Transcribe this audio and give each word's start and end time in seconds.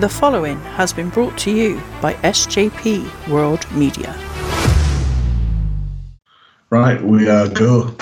The 0.00 0.08
following 0.08 0.58
has 0.78 0.92
been 0.94 1.10
brought 1.10 1.36
to 1.40 1.50
you 1.50 1.78
by 2.00 2.14
SJP 2.14 3.28
World 3.28 3.70
Media. 3.72 4.16
Right, 6.70 7.02
we 7.02 7.28
are 7.28 7.46
go. 7.46 7.94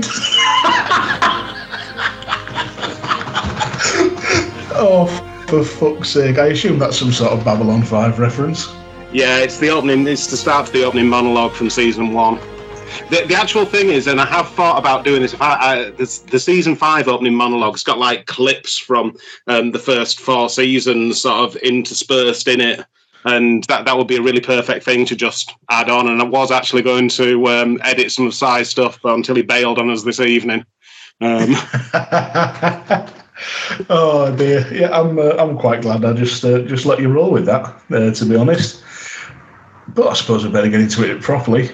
Oh, 4.74 5.06
for 5.48 5.62
fuck's 5.62 6.08
sake! 6.10 6.38
I 6.38 6.46
assume 6.46 6.78
that's 6.78 6.98
some 6.98 7.12
sort 7.12 7.32
of 7.32 7.44
Babylon 7.44 7.82
Five 7.82 8.18
reference. 8.18 8.68
Yeah, 9.12 9.38
it's 9.38 9.58
the 9.58 9.68
opening, 9.68 10.06
it's 10.06 10.26
the 10.26 10.36
start 10.36 10.66
of 10.66 10.72
the 10.72 10.82
opening 10.82 11.08
monologue 11.08 11.52
from 11.52 11.68
season 11.70 12.12
one. 12.12 12.40
The, 13.10 13.24
the 13.28 13.34
actual 13.34 13.64
thing 13.64 13.90
is, 13.90 14.06
and 14.06 14.20
I 14.20 14.26
have 14.26 14.48
thought 14.50 14.78
about 14.78 15.04
doing 15.04 15.22
this. 15.22 15.34
I, 15.40 15.54
I 15.60 15.90
the, 15.90 16.20
the 16.30 16.40
season 16.40 16.74
five 16.74 17.06
opening 17.06 17.34
monologue's 17.34 17.84
got 17.84 17.98
like 17.98 18.26
clips 18.26 18.78
from 18.78 19.16
um, 19.46 19.70
the 19.70 19.78
first 19.78 20.20
four 20.20 20.48
seasons, 20.48 21.20
sort 21.20 21.50
of 21.50 21.56
interspersed 21.56 22.48
in 22.48 22.60
it, 22.60 22.84
and 23.24 23.64
that 23.64 23.84
that 23.84 23.96
would 23.96 24.08
be 24.08 24.16
a 24.16 24.22
really 24.22 24.40
perfect 24.40 24.84
thing 24.84 25.04
to 25.06 25.16
just 25.16 25.54
add 25.70 25.88
on. 25.88 26.08
And 26.08 26.20
I 26.20 26.24
was 26.24 26.50
actually 26.50 26.82
going 26.82 27.08
to 27.10 27.46
um, 27.48 27.80
edit 27.82 28.10
some 28.10 28.26
of 28.26 28.34
Si's 28.34 28.68
stuff, 28.68 28.98
but 29.02 29.14
until 29.14 29.36
he 29.36 29.42
bailed 29.42 29.78
on 29.78 29.90
us 29.90 30.02
this 30.02 30.20
evening. 30.20 30.64
Um, 31.20 31.54
oh 33.90 34.34
dear, 34.36 34.72
yeah, 34.72 34.98
I'm 34.98 35.18
uh, 35.18 35.36
I'm 35.38 35.56
quite 35.58 35.82
glad 35.82 36.04
I 36.04 36.12
just 36.12 36.44
uh, 36.44 36.60
just 36.60 36.86
let 36.86 37.00
you 37.00 37.08
roll 37.08 37.30
with 37.30 37.46
that. 37.46 37.64
Uh, 37.90 38.12
to 38.12 38.24
be 38.24 38.36
honest, 38.36 38.82
but 39.88 40.08
I 40.08 40.14
suppose 40.14 40.44
we 40.44 40.50
better 40.50 40.68
get 40.68 40.80
into 40.80 41.08
it 41.10 41.22
properly. 41.22 41.70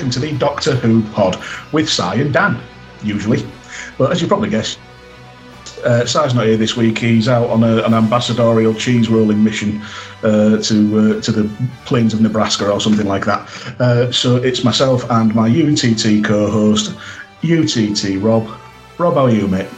Welcome 0.00 0.12
to 0.12 0.20
the 0.30 0.38
Doctor 0.38 0.74
Who 0.76 1.02
pod 1.10 1.36
with 1.72 1.86
Si 1.86 2.02
and 2.02 2.32
Dan, 2.32 2.58
usually. 3.02 3.46
But 3.98 4.10
as 4.10 4.22
you 4.22 4.28
probably 4.28 4.48
guessed, 4.48 4.78
uh, 5.84 6.06
Si's 6.06 6.32
not 6.32 6.46
here 6.46 6.56
this 6.56 6.74
week. 6.74 6.96
He's 6.96 7.28
out 7.28 7.50
on 7.50 7.62
a, 7.62 7.82
an 7.82 7.92
ambassadorial 7.92 8.72
cheese 8.72 9.10
rolling 9.10 9.44
mission 9.44 9.82
uh, 10.22 10.56
to 10.56 11.18
uh, 11.18 11.20
to 11.20 11.32
the 11.32 11.68
plains 11.84 12.14
of 12.14 12.22
Nebraska 12.22 12.70
or 12.70 12.80
something 12.80 13.06
like 13.06 13.26
that. 13.26 13.46
Uh, 13.78 14.10
so 14.10 14.36
it's 14.36 14.64
myself 14.64 15.04
and 15.10 15.34
my 15.34 15.48
UTT 15.48 16.24
co-host, 16.24 16.96
UTT 17.42 18.22
Rob. 18.22 18.48
Rob, 18.96 19.14
how 19.16 19.26
are 19.26 19.30
you, 19.30 19.48
mate? 19.48 19.68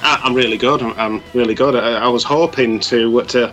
I- 0.00 0.20
I'm 0.22 0.34
really 0.34 0.58
good. 0.58 0.80
I'm, 0.80 0.96
I'm 0.96 1.22
really 1.34 1.56
good. 1.56 1.74
I, 1.74 2.04
I 2.04 2.06
was 2.06 2.22
hoping 2.22 2.78
to 2.78 3.20
to 3.22 3.52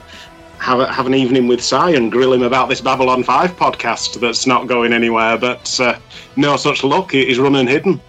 have 0.62 0.80
a, 0.80 0.92
have 0.94 1.08
an 1.08 1.16
evening 1.16 1.48
with 1.48 1.62
Si 1.64 1.76
and 1.76 2.12
grill 2.12 2.32
him 2.34 2.44
about 2.44 2.70
this 2.70 2.82
Babylon 2.82 3.24
Five 3.24 3.56
podcast 3.58 4.20
that's 4.20 4.46
not 4.46 4.68
going 4.68 4.94
anywhere, 4.94 5.38
but 5.38 5.80
uh, 5.80 5.98
no 6.36 6.56
such 6.56 6.84
luck. 6.84 7.12
He's 7.12 7.40
running 7.40 7.68
hidden. 7.68 8.00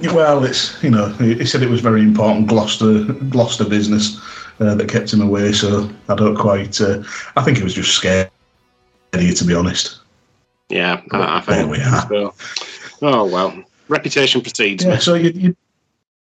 Well, 0.00 0.44
it's 0.44 0.80
you 0.82 0.90
know 0.90 1.08
he 1.14 1.44
said 1.44 1.62
it 1.62 1.68
was 1.68 1.80
very 1.80 2.02
important 2.02 2.46
Gloucester 2.48 3.04
Gloucester 3.04 3.64
business 3.64 4.18
uh, 4.60 4.74
that 4.76 4.88
kept 4.88 5.12
him 5.12 5.20
away. 5.20 5.52
So 5.52 5.90
I 6.08 6.14
don't 6.14 6.36
quite. 6.36 6.80
Uh, 6.80 7.02
I 7.36 7.42
think 7.42 7.58
he 7.58 7.64
was 7.64 7.74
just 7.74 7.92
scared. 7.92 8.30
To 9.12 9.44
be 9.44 9.54
honest. 9.54 9.98
Yeah, 10.70 11.02
I, 11.10 11.36
I 11.36 11.40
think 11.42 11.58
There 11.58 11.66
we 11.68 11.80
are. 11.82 12.08
so. 12.08 12.34
Oh 13.02 13.24
well, 13.26 13.62
reputation 13.88 14.40
precedes 14.40 14.84
Yeah. 14.84 14.94
me. 14.94 15.00
So 15.00 15.14
you. 15.14 15.30
you. 15.34 15.56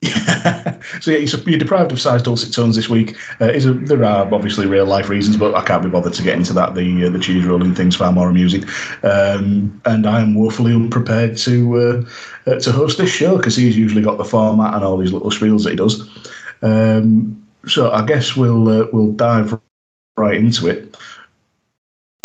so 1.02 1.12
yeah, 1.12 1.18
you're 1.18 1.60
deprived 1.60 1.92
of 1.92 2.00
Si's 2.00 2.24
dulcet 2.24 2.54
tones 2.54 2.78
this 2.78 2.88
week. 2.88 3.18
Uh, 3.42 3.50
is 3.50 3.66
a, 3.66 3.74
there 3.74 4.04
are 4.06 4.34
obviously 4.34 4.66
real 4.66 4.86
life 4.86 5.10
reasons, 5.10 5.36
but 5.36 5.54
I 5.54 5.62
can't 5.64 5.84
be 5.84 5.90
bothered 5.90 6.14
to 6.14 6.24
get 6.24 6.38
into 6.38 6.54
that. 6.54 6.74
The 6.74 7.06
uh, 7.06 7.10
the 7.10 7.20
cheese 7.20 7.44
rolling 7.46 7.76
thing's 7.76 7.98
far 7.98 8.14
more 8.14 8.30
amusing, 8.30 8.64
um, 9.04 9.82
and 9.86 10.08
I 10.08 10.22
am 10.22 10.36
woefully 10.36 10.74
unprepared 10.74 11.36
to 11.40 11.78
uh, 11.78 12.50
uh, 12.50 12.60
to 12.60 12.72
host 12.72 12.98
this 12.98 13.12
show 13.12 13.36
because 13.36 13.58
he's 13.58 13.78
usually 13.78 14.02
got 14.02 14.18
the 14.18 14.24
format 14.24 14.74
and 14.74 14.86
all 14.86 14.98
these 14.98 15.12
little 15.12 15.32
spiels 15.32 15.66
that 15.66 15.72
he 15.72 15.76
does. 15.76 16.08
Um, 16.62 17.46
so 17.68 17.92
I 17.92 18.06
guess 18.06 18.38
we'll 18.38 18.70
uh, 18.70 18.88
we'll 18.94 19.12
dive 19.12 19.60
right 20.16 20.38
into 20.38 20.70
it. 20.70 20.96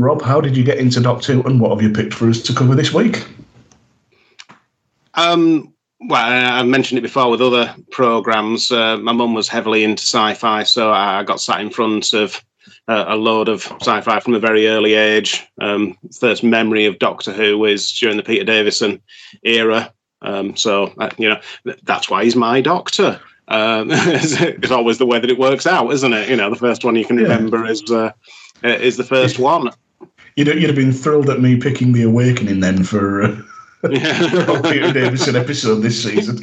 Rob, 0.00 0.22
how 0.22 0.40
did 0.40 0.56
you 0.56 0.62
get 0.62 0.78
into 0.78 1.00
Doctor 1.00 1.32
Who, 1.32 1.42
and 1.42 1.60
what 1.60 1.72
have 1.72 1.82
you 1.82 1.92
picked 1.92 2.14
for 2.14 2.28
us 2.28 2.40
to 2.42 2.54
cover 2.54 2.76
this 2.76 2.92
week? 2.94 3.26
Um, 5.14 5.73
well, 6.08 6.24
I 6.24 6.60
I 6.60 6.62
mentioned 6.62 6.98
it 6.98 7.02
before 7.02 7.30
with 7.30 7.40
other 7.42 7.74
programs. 7.90 8.70
Uh, 8.70 8.98
my 8.98 9.12
mum 9.12 9.34
was 9.34 9.48
heavily 9.48 9.84
into 9.84 10.02
sci-fi, 10.02 10.62
so 10.62 10.92
I 10.92 11.22
got 11.22 11.40
sat 11.40 11.60
in 11.60 11.70
front 11.70 12.12
of 12.12 12.42
uh, 12.88 13.04
a 13.08 13.16
load 13.16 13.48
of 13.48 13.62
sci-fi 13.80 14.20
from 14.20 14.34
a 14.34 14.38
very 14.38 14.68
early 14.68 14.94
age. 14.94 15.42
Um, 15.60 15.96
first 16.18 16.42
memory 16.42 16.84
of 16.86 16.98
Doctor 16.98 17.32
Who 17.32 17.64
is 17.64 17.92
during 17.92 18.16
the 18.16 18.22
Peter 18.22 18.44
Davison 18.44 19.00
era. 19.42 19.92
Um, 20.22 20.56
so 20.56 20.92
uh, 20.98 21.10
you 21.18 21.28
know 21.28 21.40
that's 21.82 22.08
why 22.10 22.24
he's 22.24 22.36
my 22.36 22.60
doctor. 22.60 23.20
Um, 23.48 23.88
it's, 23.92 24.70
always 24.70 24.98
the 24.98 25.06
way 25.06 25.18
that 25.18 25.30
it 25.30 25.38
works 25.38 25.66
out, 25.66 25.92
isn't 25.92 26.12
it? 26.12 26.28
You 26.30 26.36
know, 26.36 26.48
the 26.50 26.56
first 26.56 26.84
one 26.84 26.96
you 26.96 27.04
can 27.04 27.18
Yeah. 27.18 27.24
remember 27.24 27.66
is 27.66 27.82
uh, 27.90 28.12
is 28.62 28.96
the 28.96 29.04
first 29.04 29.38
one. 29.38 29.70
You'd, 30.36 30.48
you'd 30.48 30.64
have 30.64 30.76
been 30.76 30.92
thrilled 30.92 31.30
at 31.30 31.40
me 31.40 31.56
picking 31.56 31.92
The 31.92 32.02
Awakening 32.02 32.60
then 32.60 32.82
for 32.82 33.22
uh, 33.22 33.36
Yeah. 33.90 34.60
Peter 34.70 34.92
Davison 34.92 35.36
episode 35.36 35.80
this 35.80 36.02
season. 36.02 36.40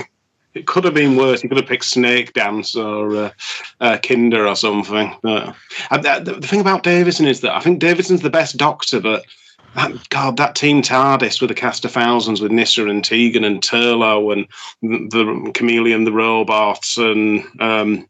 It 0.54 0.68
could 0.68 0.84
have 0.84 0.94
been 0.94 1.16
worse. 1.16 1.42
You 1.44 1.50
could 1.50 1.60
have 1.60 1.68
picked 1.68 1.84
Snakedance 1.86 2.76
or 2.76 3.16
uh, 3.16 3.32
uh, 3.80 3.98
Kinda 4.00 4.46
or 4.48 4.56
something. 4.56 5.16
But, 5.22 5.56
that- 6.02 6.26
the, 6.26 6.34
the 6.36 6.48
thing 6.48 6.60
about 6.60 6.84
Davison 6.84 7.26
is 7.26 7.40
that 7.42 7.56
I 7.56 7.62
think 7.62 7.80
Davison's 7.80 8.22
the 8.22 8.30
best 8.30 8.58
Doctor, 8.58 9.00
but 9.00 9.24
that, 9.76 10.10
God, 10.10 10.36
that 10.38 10.56
Team 10.56 10.82
TARDIS 10.82 11.42
with 11.42 11.52
a 11.52 11.56
cast 11.56 11.86
of 11.86 11.92
thousands 11.94 12.42
with 12.42 12.52
Nyssa 12.52 12.88
and 12.88 13.04
Tegan 13.04 13.46
and 13.46 13.62
Turlough 13.62 14.34
and 14.34 14.48
the 15.12 15.24
Kamelion, 15.54 16.04
the 16.04 16.12
robots, 16.12 16.98
and 16.98 17.46
um, 17.62 18.06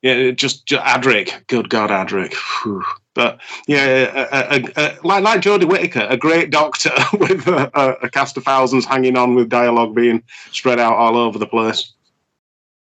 yeah, 0.00 0.30
just, 0.30 0.64
just 0.64 0.82
Adric. 0.82 1.46
Good 1.48 1.68
God, 1.68 1.90
Adric. 1.90 2.32
Whew. 2.62 2.82
But 3.16 3.40
yeah, 3.66 4.28
a, 4.30 4.56
a, 4.56 4.72
a, 4.76 4.98
like 5.02 5.24
like 5.24 5.40
Jodie 5.40 5.68
Whittaker, 5.68 6.06
a 6.08 6.16
great 6.16 6.50
Doctor 6.50 6.92
with 7.18 7.48
a, 7.48 8.08
cast 8.12 8.36
of 8.36 8.44
thousands 8.44 8.84
hanging 8.84 9.16
on 9.16 9.34
with 9.34 9.48
dialogue 9.48 9.94
being 9.94 10.22
spread 10.52 10.78
out 10.78 10.94
all 10.94 11.16
over 11.16 11.38
the 11.38 11.46
place. 11.46 11.92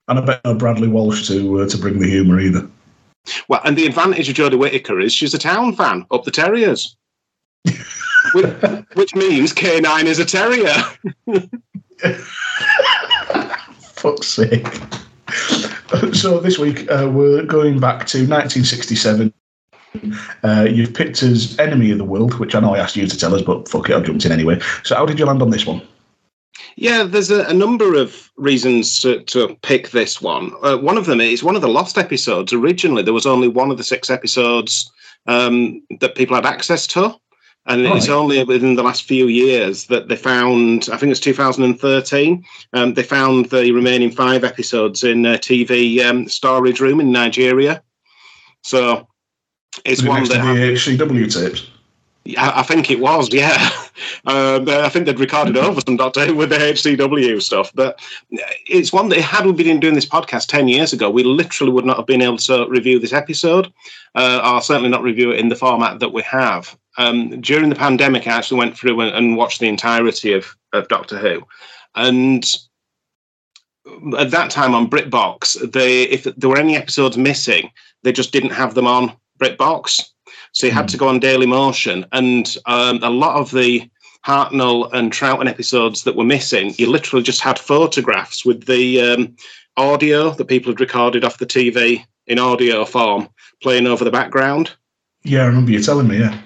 And 0.08 0.18
I 0.18 0.22
bet 0.22 0.40
no 0.44 0.54
Bradley 0.54 0.88
Walsh 0.88 1.26
to 1.26 1.60
uh, 1.60 1.68
to 1.68 1.76
bring 1.76 1.98
the 1.98 2.08
humour 2.08 2.40
either. 2.40 2.66
Well, 3.48 3.60
and 3.64 3.76
the 3.76 3.86
advantage 3.86 4.28
of 4.28 4.36
Jodie 4.36 4.58
Whittaker 4.58 4.98
is 5.00 5.12
she's 5.12 5.34
a 5.34 5.38
town 5.38 5.74
fan 5.76 6.06
up 6.10 6.24
the 6.24 6.30
Terriers, 6.30 6.96
which, 8.32 8.46
which 8.94 9.14
means 9.14 9.52
K9 9.52 10.04
is 10.04 10.18
a 10.18 10.24
Terrier. 10.24 10.74
Fuck's 13.80 14.28
sake. 14.28 14.66
So 16.14 16.40
this 16.40 16.58
week 16.58 16.90
uh, 16.90 17.10
we're 17.12 17.44
going 17.44 17.78
back 17.78 18.06
to 18.06 18.18
1967. 18.18 19.32
Uh, 20.44 20.66
you've 20.70 20.94
picked 20.94 21.22
as 21.22 21.58
Enemy 21.58 21.90
of 21.90 21.98
the 21.98 22.04
World, 22.04 22.38
which 22.38 22.54
I 22.54 22.60
know 22.60 22.74
I 22.74 22.78
asked 22.78 22.96
you 22.96 23.06
to 23.06 23.18
tell 23.18 23.34
us, 23.34 23.42
but 23.42 23.68
fuck 23.68 23.90
it, 23.90 23.96
I 23.96 24.00
jumped 24.00 24.24
in 24.24 24.32
anyway. 24.32 24.60
So 24.84 24.94
how 24.94 25.06
did 25.06 25.18
you 25.18 25.26
land 25.26 25.42
on 25.42 25.50
this 25.50 25.66
one? 25.66 25.82
Yeah, 26.76 27.02
there's 27.02 27.30
a, 27.30 27.44
a 27.46 27.52
number 27.52 27.94
of 27.94 28.30
reasons 28.36 29.00
to, 29.00 29.22
to 29.24 29.56
pick 29.62 29.90
this 29.90 30.20
one. 30.20 30.52
Uh, 30.62 30.78
one 30.78 30.96
of 30.96 31.06
them 31.06 31.20
is 31.20 31.42
one 31.42 31.56
of 31.56 31.62
the 31.62 31.68
lost 31.68 31.98
episodes. 31.98 32.52
Originally, 32.52 33.02
there 33.02 33.14
was 33.14 33.26
only 33.26 33.48
one 33.48 33.70
of 33.70 33.78
the 33.78 33.84
six 33.84 34.10
episodes 34.10 34.90
um, 35.26 35.82
that 36.00 36.14
people 36.14 36.36
had 36.36 36.46
access 36.46 36.86
to. 36.88 37.14
And 37.66 37.82
it's 37.82 38.08
only 38.08 38.42
within 38.42 38.74
the 38.74 38.82
last 38.82 39.04
few 39.04 39.26
years 39.26 39.86
that 39.88 40.08
they 40.08 40.16
found, 40.16 40.88
I 40.90 40.96
think 40.96 41.10
it's 41.10 41.20
2013, 41.20 42.44
um, 42.72 42.94
they 42.94 43.02
found 43.02 43.50
the 43.50 43.70
remaining 43.70 44.10
five 44.10 44.44
episodes 44.44 45.04
in 45.04 45.26
a 45.26 45.36
TV 45.36 46.00
um, 46.04 46.26
storage 46.28 46.80
room 46.80 47.00
in 47.00 47.12
Nigeria. 47.12 47.82
So 48.62 49.06
it's 49.84 50.02
one 50.02 50.24
that 50.24 50.42
the 50.42 50.72
HCW 50.74 51.32
tapes? 51.32 51.70
I, 52.36 52.60
I 52.60 52.62
think 52.62 52.90
it 52.90 53.00
was, 53.00 53.32
yeah. 53.32 53.70
Um, 54.26 54.68
I 54.68 54.88
think 54.88 55.06
they'd 55.06 55.18
recorded 55.18 55.56
over 55.56 55.80
some 55.80 55.96
Doctor 55.96 56.26
Who 56.26 56.34
with 56.34 56.50
the 56.50 56.56
HCW 56.56 57.40
stuff, 57.42 57.70
but 57.74 58.00
it's 58.66 58.92
one 58.92 59.08
that 59.10 59.20
had 59.20 59.46
we 59.46 59.52
been 59.52 59.80
doing 59.80 59.94
this 59.94 60.06
podcast 60.06 60.46
ten 60.46 60.68
years 60.68 60.92
ago, 60.92 61.10
we 61.10 61.22
literally 61.22 61.72
would 61.72 61.84
not 61.84 61.96
have 61.96 62.06
been 62.06 62.22
able 62.22 62.38
to 62.38 62.66
review 62.68 62.98
this 62.98 63.12
episode, 63.12 63.72
uh, 64.14 64.40
or 64.44 64.60
certainly 64.60 64.90
not 64.90 65.02
review 65.02 65.32
it 65.32 65.40
in 65.40 65.48
the 65.48 65.56
format 65.56 66.00
that 66.00 66.12
we 66.12 66.22
have. 66.22 66.76
Um, 66.98 67.40
during 67.40 67.68
the 67.68 67.76
pandemic, 67.76 68.26
I 68.26 68.32
actually 68.32 68.58
went 68.58 68.76
through 68.76 69.00
and, 69.00 69.14
and 69.14 69.36
watched 69.36 69.60
the 69.60 69.68
entirety 69.68 70.32
of, 70.32 70.54
of 70.72 70.88
Doctor 70.88 71.18
Who, 71.18 71.46
and 71.94 72.44
at 74.18 74.30
that 74.30 74.50
time 74.50 74.74
on 74.74 74.90
BritBox, 74.90 75.72
they 75.72 76.02
if 76.04 76.24
there 76.24 76.50
were 76.50 76.58
any 76.58 76.76
episodes 76.76 77.16
missing, 77.16 77.70
they 78.02 78.12
just 78.12 78.32
didn't 78.32 78.50
have 78.50 78.74
them 78.74 78.86
on 78.86 79.12
BritBox. 79.40 80.02
So 80.52 80.66
you 80.66 80.72
had 80.72 80.88
to 80.88 80.96
go 80.96 81.08
on 81.08 81.20
Daily 81.20 81.46
Motion, 81.46 82.06
and 82.12 82.56
um, 82.66 83.00
a 83.02 83.10
lot 83.10 83.36
of 83.36 83.50
the 83.52 83.88
Hartnell 84.26 84.92
and 84.92 85.12
Troughton 85.12 85.48
episodes 85.48 86.04
that 86.04 86.16
were 86.16 86.24
missing, 86.24 86.74
you 86.76 86.90
literally 86.90 87.22
just 87.22 87.40
had 87.40 87.58
photographs 87.58 88.44
with 88.44 88.66
the 88.66 89.00
um, 89.00 89.36
audio 89.76 90.30
that 90.30 90.44
people 90.46 90.72
had 90.72 90.80
recorded 90.80 91.24
off 91.24 91.38
the 91.38 91.46
TV 91.46 92.04
in 92.26 92.38
audio 92.38 92.84
form 92.84 93.28
playing 93.62 93.86
over 93.86 94.04
the 94.04 94.10
background. 94.10 94.72
Yeah, 95.22 95.42
I 95.42 95.46
remember 95.46 95.72
you 95.72 95.82
telling 95.82 96.08
me. 96.08 96.18
Yeah. 96.18 96.40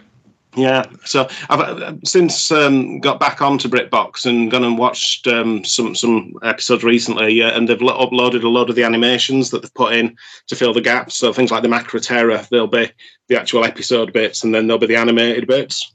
Yeah, 0.56 0.84
so 1.04 1.28
I've 1.50 1.60
uh, 1.60 1.94
since 2.04 2.52
um, 2.52 3.00
got 3.00 3.18
back 3.18 3.42
onto 3.42 3.68
BritBox 3.68 4.24
and 4.24 4.50
gone 4.50 4.62
and 4.62 4.78
watched 4.78 5.26
um, 5.26 5.64
some 5.64 5.94
some 5.96 6.34
episodes 6.42 6.84
recently, 6.84 7.42
uh, 7.42 7.50
and 7.56 7.68
they've 7.68 7.82
lo- 7.82 8.06
uploaded 8.06 8.44
a 8.44 8.48
lot 8.48 8.70
of 8.70 8.76
the 8.76 8.84
animations 8.84 9.50
that 9.50 9.62
they've 9.62 9.74
put 9.74 9.94
in 9.94 10.16
to 10.46 10.54
fill 10.54 10.72
the 10.72 10.80
gaps. 10.80 11.16
So 11.16 11.32
things 11.32 11.50
like 11.50 11.62
the 11.62 11.68
Macra 11.68 12.00
Terror, 12.00 12.40
there'll 12.50 12.68
be 12.68 12.90
the 13.28 13.36
actual 13.38 13.64
episode 13.64 14.12
bits, 14.12 14.44
and 14.44 14.54
then 14.54 14.66
there'll 14.68 14.78
be 14.78 14.86
the 14.86 14.96
animated 14.96 15.48
bits. 15.48 15.92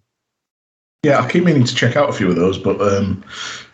Yeah, 1.04 1.20
I 1.22 1.30
keep 1.32 1.46
meaning 1.46 1.64
to 1.64 1.76
check 1.76 1.96
out 1.96 2.10
a 2.10 2.14
few 2.14 2.30
of 2.30 2.36
those, 2.36 2.58
but 2.58 2.82
um, 2.82 3.24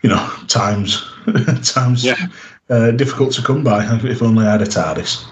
you 0.03 0.09
know, 0.09 0.29
times 0.47 1.03
times 1.63 2.05
Yeah. 2.05 2.27
uh, 2.69 2.91
difficult 2.91 3.33
to 3.33 3.41
come 3.41 3.63
by. 3.63 3.83
If 4.03 4.21
only 4.21 4.45
I 4.45 4.51
had 4.51 4.61
a 4.61 4.65
TARDIS, 4.65 5.25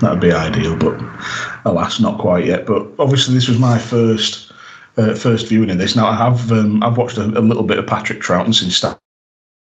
that'd 0.00 0.20
be 0.20 0.32
ideal. 0.32 0.76
But 0.76 1.00
alas, 1.64 1.98
not 1.98 2.18
quite 2.18 2.44
yet. 2.44 2.66
But 2.66 2.86
obviously, 2.98 3.32
this 3.34 3.48
was 3.48 3.58
my 3.58 3.78
first 3.78 4.45
uh, 4.96 5.14
first 5.14 5.48
viewing 5.48 5.70
of 5.70 5.78
this. 5.78 5.96
Now 5.96 6.06
I 6.06 6.16
have 6.16 6.50
um, 6.52 6.82
I've 6.82 6.96
watched 6.96 7.18
a, 7.18 7.24
a 7.24 7.40
little 7.40 7.62
bit 7.62 7.78
of 7.78 7.86
Patrick 7.86 8.20
Troughton 8.20 8.54
since 8.54 8.76
starting 8.76 8.98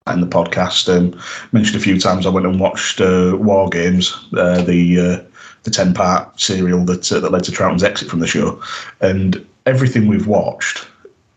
the 0.07 0.27
podcast. 0.27 0.89
Um, 0.89 1.19
mentioned 1.51 1.77
a 1.77 1.83
few 1.83 1.99
times 1.99 2.25
I 2.25 2.29
went 2.29 2.47
and 2.47 2.59
watched 2.59 3.01
uh, 3.01 3.37
War 3.39 3.69
Games, 3.69 4.13
uh, 4.37 4.61
the 4.61 4.99
uh, 4.99 5.23
the 5.63 5.71
ten 5.71 5.93
part 5.93 6.39
serial 6.39 6.85
that 6.85 7.11
uh, 7.11 7.19
that 7.19 7.31
led 7.31 7.43
to 7.45 7.51
Troughton's 7.51 7.83
exit 7.83 8.09
from 8.09 8.19
the 8.19 8.27
show, 8.27 8.61
and 9.01 9.45
everything 9.65 10.07
we've 10.07 10.27
watched 10.27 10.87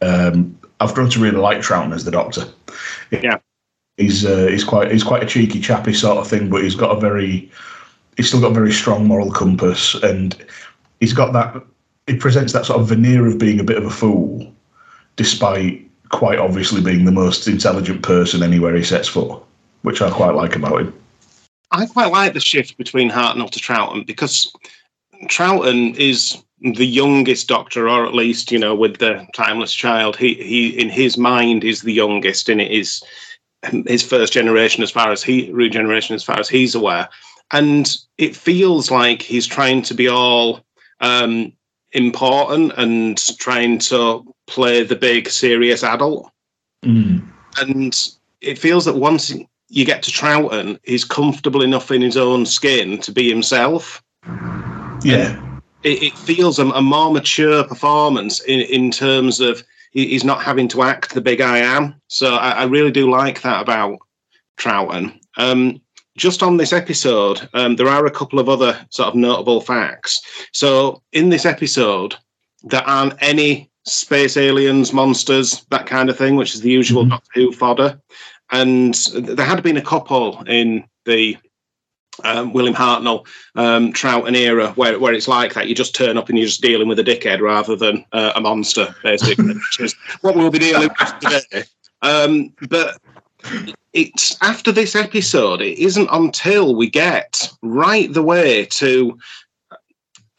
um, 0.04 0.58
I've 0.80 0.94
grown 0.94 1.10
to 1.10 1.20
really 1.20 1.38
like 1.38 1.58
Troughton 1.58 1.94
as 1.94 2.04
the 2.04 2.10
Doctor. 2.10 2.44
Yeah. 3.10 3.38
he's 3.96 4.24
uh, 4.24 4.46
he's 4.48 4.64
quite 4.64 4.90
he's 4.90 5.04
quite 5.04 5.22
a 5.22 5.26
cheeky 5.26 5.60
chappy 5.60 5.94
sort 5.94 6.18
of 6.18 6.28
thing, 6.28 6.50
but 6.50 6.62
he's 6.62 6.74
got 6.74 6.96
a 6.96 7.00
very 7.00 7.50
he's 8.16 8.28
still 8.28 8.40
got 8.40 8.50
a 8.50 8.54
very 8.54 8.72
strong 8.72 9.06
moral 9.06 9.30
compass, 9.30 9.94
and 9.94 10.36
he's 11.00 11.12
got 11.12 11.32
that. 11.32 11.62
He 12.06 12.16
presents 12.16 12.52
that 12.52 12.66
sort 12.66 12.80
of 12.80 12.88
veneer 12.88 13.26
of 13.26 13.38
being 13.38 13.60
a 13.60 13.64
bit 13.64 13.78
of 13.78 13.86
a 13.86 13.90
fool, 13.90 14.52
despite 15.16 15.88
quite 16.10 16.38
obviously 16.38 16.80
being 16.80 17.04
the 17.04 17.12
most 17.12 17.48
intelligent 17.48 18.02
person 18.02 18.42
anywhere 18.42 18.76
he 18.76 18.84
sets 18.84 19.08
foot, 19.08 19.42
which 19.82 20.02
I 20.02 20.10
quite 20.10 20.34
like 20.34 20.54
about 20.54 20.82
him. 20.82 20.94
I 21.70 21.86
quite 21.86 22.12
like 22.12 22.34
the 22.34 22.40
shift 22.40 22.76
between 22.76 23.10
Hartnell 23.10 23.50
to 23.50 23.58
Troughton 23.58 24.06
because 24.06 24.52
Troughton 25.24 25.96
is 25.96 26.42
the 26.60 26.86
youngest 26.86 27.48
Doctor, 27.48 27.88
or 27.88 28.06
at 28.06 28.14
least 28.14 28.52
you 28.52 28.58
know, 28.58 28.74
with 28.74 28.98
the 28.98 29.26
Timeless 29.34 29.72
Child, 29.72 30.16
he 30.16 30.34
he 30.34 30.68
in 30.68 30.88
his 30.88 31.18
mind 31.18 31.64
is 31.64 31.82
the 31.82 31.92
youngest, 31.92 32.48
and 32.48 32.60
it 32.60 32.70
is 32.70 33.02
his 33.86 34.02
first 34.02 34.32
generation 34.32 34.82
as 34.82 34.90
far 34.90 35.10
as 35.10 35.22
he 35.22 35.50
regeneration 35.52 36.14
as 36.14 36.22
far 36.22 36.38
as 36.38 36.48
he's 36.48 36.74
aware, 36.74 37.08
and 37.50 37.96
it 38.18 38.36
feels 38.36 38.90
like 38.90 39.20
he's 39.22 39.46
trying 39.46 39.82
to 39.82 39.94
be 39.94 40.08
all 40.08 40.64
um, 41.00 41.52
important 41.94 42.72
and 42.76 43.16
trying 43.38 43.78
to 43.78 44.22
play 44.46 44.82
the 44.84 44.96
big 44.96 45.28
serious 45.30 45.82
adult 45.82 46.30
Mm. 46.84 47.22
and 47.60 47.96
it 48.42 48.58
feels 48.58 48.84
that 48.84 48.96
once 48.96 49.32
you 49.70 49.84
get 49.86 50.02
to 50.02 50.10
Troughton, 50.10 50.78
he's 50.82 51.04
comfortable 51.04 51.62
enough 51.62 51.90
in 51.90 52.02
his 52.02 52.16
own 52.16 52.44
skin 52.44 52.98
to 52.98 53.10
be 53.10 53.28
himself. 53.28 54.02
Yeah, 55.02 55.40
It, 55.82 56.02
it 56.02 56.18
feels 56.18 56.58
a, 56.58 56.66
a 56.66 56.82
more 56.82 57.10
mature 57.10 57.64
performance 57.64 58.40
in, 58.40 58.60
in 58.60 58.90
terms 58.90 59.40
of 59.40 59.62
he's 59.92 60.24
not 60.24 60.42
having 60.42 60.68
to 60.68 60.82
act 60.82 61.14
the 61.14 61.20
big 61.22 61.40
I 61.40 61.58
am. 61.58 61.94
So 62.08 62.34
I, 62.34 62.50
I 62.50 62.64
really 62.64 62.90
do 62.90 63.10
like 63.10 63.40
that 63.42 63.62
about 63.62 63.98
Troughton. 64.58 65.18
Um, 65.38 65.80
just 66.16 66.42
on 66.42 66.56
this 66.56 66.72
episode, 66.72 67.48
um, 67.54 67.76
there 67.76 67.88
are 67.88 68.06
a 68.06 68.10
couple 68.10 68.38
of 68.38 68.48
other 68.48 68.78
sort 68.90 69.08
of 69.08 69.14
notable 69.14 69.60
facts. 69.60 70.20
So 70.52 71.02
in 71.12 71.28
this 71.28 71.44
episode, 71.44 72.14
there 72.62 72.82
aren't 72.82 73.14
any 73.20 73.70
space 73.84 74.36
aliens, 74.36 74.92
monsters, 74.92 75.64
that 75.70 75.86
kind 75.86 76.08
of 76.08 76.16
thing, 76.16 76.36
which 76.36 76.54
is 76.54 76.60
the 76.60 76.70
usual 76.70 77.04
Mhm. 77.04 77.10
Doctor 77.10 77.30
Who 77.34 77.52
fodder. 77.52 78.00
And 78.50 78.94
there 79.14 79.44
had 79.44 79.62
been 79.62 79.76
a 79.76 79.82
couple 79.82 80.42
in 80.46 80.84
the 81.04 81.36
um, 82.22 82.52
William 82.52 82.74
Hartnell 82.74 83.26
um, 83.56 83.92
and 84.26 84.36
era 84.36 84.68
where, 84.76 84.98
where 85.00 85.12
it's 85.12 85.26
like 85.26 85.54
that. 85.54 85.66
You 85.66 85.74
just 85.74 85.96
turn 85.96 86.16
up 86.16 86.28
and 86.28 86.38
you're 86.38 86.46
just 86.46 86.62
dealing 86.62 86.86
with 86.86 87.00
a 87.00 87.04
dickhead 87.04 87.40
rather 87.40 87.74
than 87.74 88.04
uh, 88.12 88.32
a 88.36 88.40
monster, 88.40 88.94
basically, 89.02 89.54
which 89.54 89.80
is 89.80 89.96
what 90.20 90.36
we'll 90.36 90.50
be 90.50 90.60
dealing 90.60 90.88
with 90.88 91.18
today. 91.18 91.64
Um, 92.02 92.54
but 92.68 92.98
it's 93.94 94.36
after 94.42 94.72
this 94.72 94.94
episode, 94.96 95.62
it 95.62 95.78
isn't 95.78 96.08
until 96.10 96.74
we 96.74 96.90
get 96.90 97.48
right 97.62 98.12
the 98.12 98.22
way 98.22 98.66
to 98.66 99.16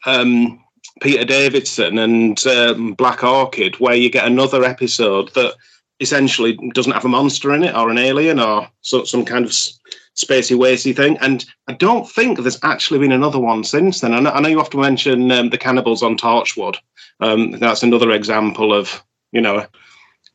um, 0.04 0.62
Peter 1.00 1.24
Davison 1.24 1.98
and 1.98 2.46
um, 2.46 2.92
Black 2.92 3.24
Orchid, 3.24 3.80
where 3.80 3.94
you 3.94 4.10
get 4.10 4.26
another 4.26 4.62
episode 4.62 5.32
that 5.34 5.54
essentially 6.00 6.58
doesn't 6.74 6.92
have 6.92 7.06
a 7.06 7.08
monster 7.08 7.54
in 7.54 7.64
it 7.64 7.74
or 7.74 7.88
an 7.88 7.96
alien 7.98 8.38
or 8.38 8.68
so, 8.82 9.04
some 9.04 9.24
kind 9.24 9.46
of 9.46 9.50
spacey 9.50 10.56
wacy 10.56 10.94
thing. 10.94 11.16
And 11.22 11.44
I 11.66 11.72
don't 11.72 12.08
think 12.08 12.38
there's 12.38 12.62
actually 12.62 13.00
been 13.00 13.12
another 13.12 13.38
one 13.38 13.64
since 13.64 14.00
then. 14.00 14.12
I 14.12 14.20
know, 14.20 14.30
I 14.30 14.40
know 14.40 14.48
you 14.48 14.62
to 14.62 14.76
mention 14.76 15.32
um, 15.32 15.48
the 15.48 15.58
cannibals 15.58 16.02
on 16.02 16.18
Torchwood. 16.18 16.76
Um, 17.20 17.52
that's 17.52 17.82
another 17.82 18.10
example 18.10 18.74
of, 18.74 19.02
you 19.32 19.40
know. 19.40 19.66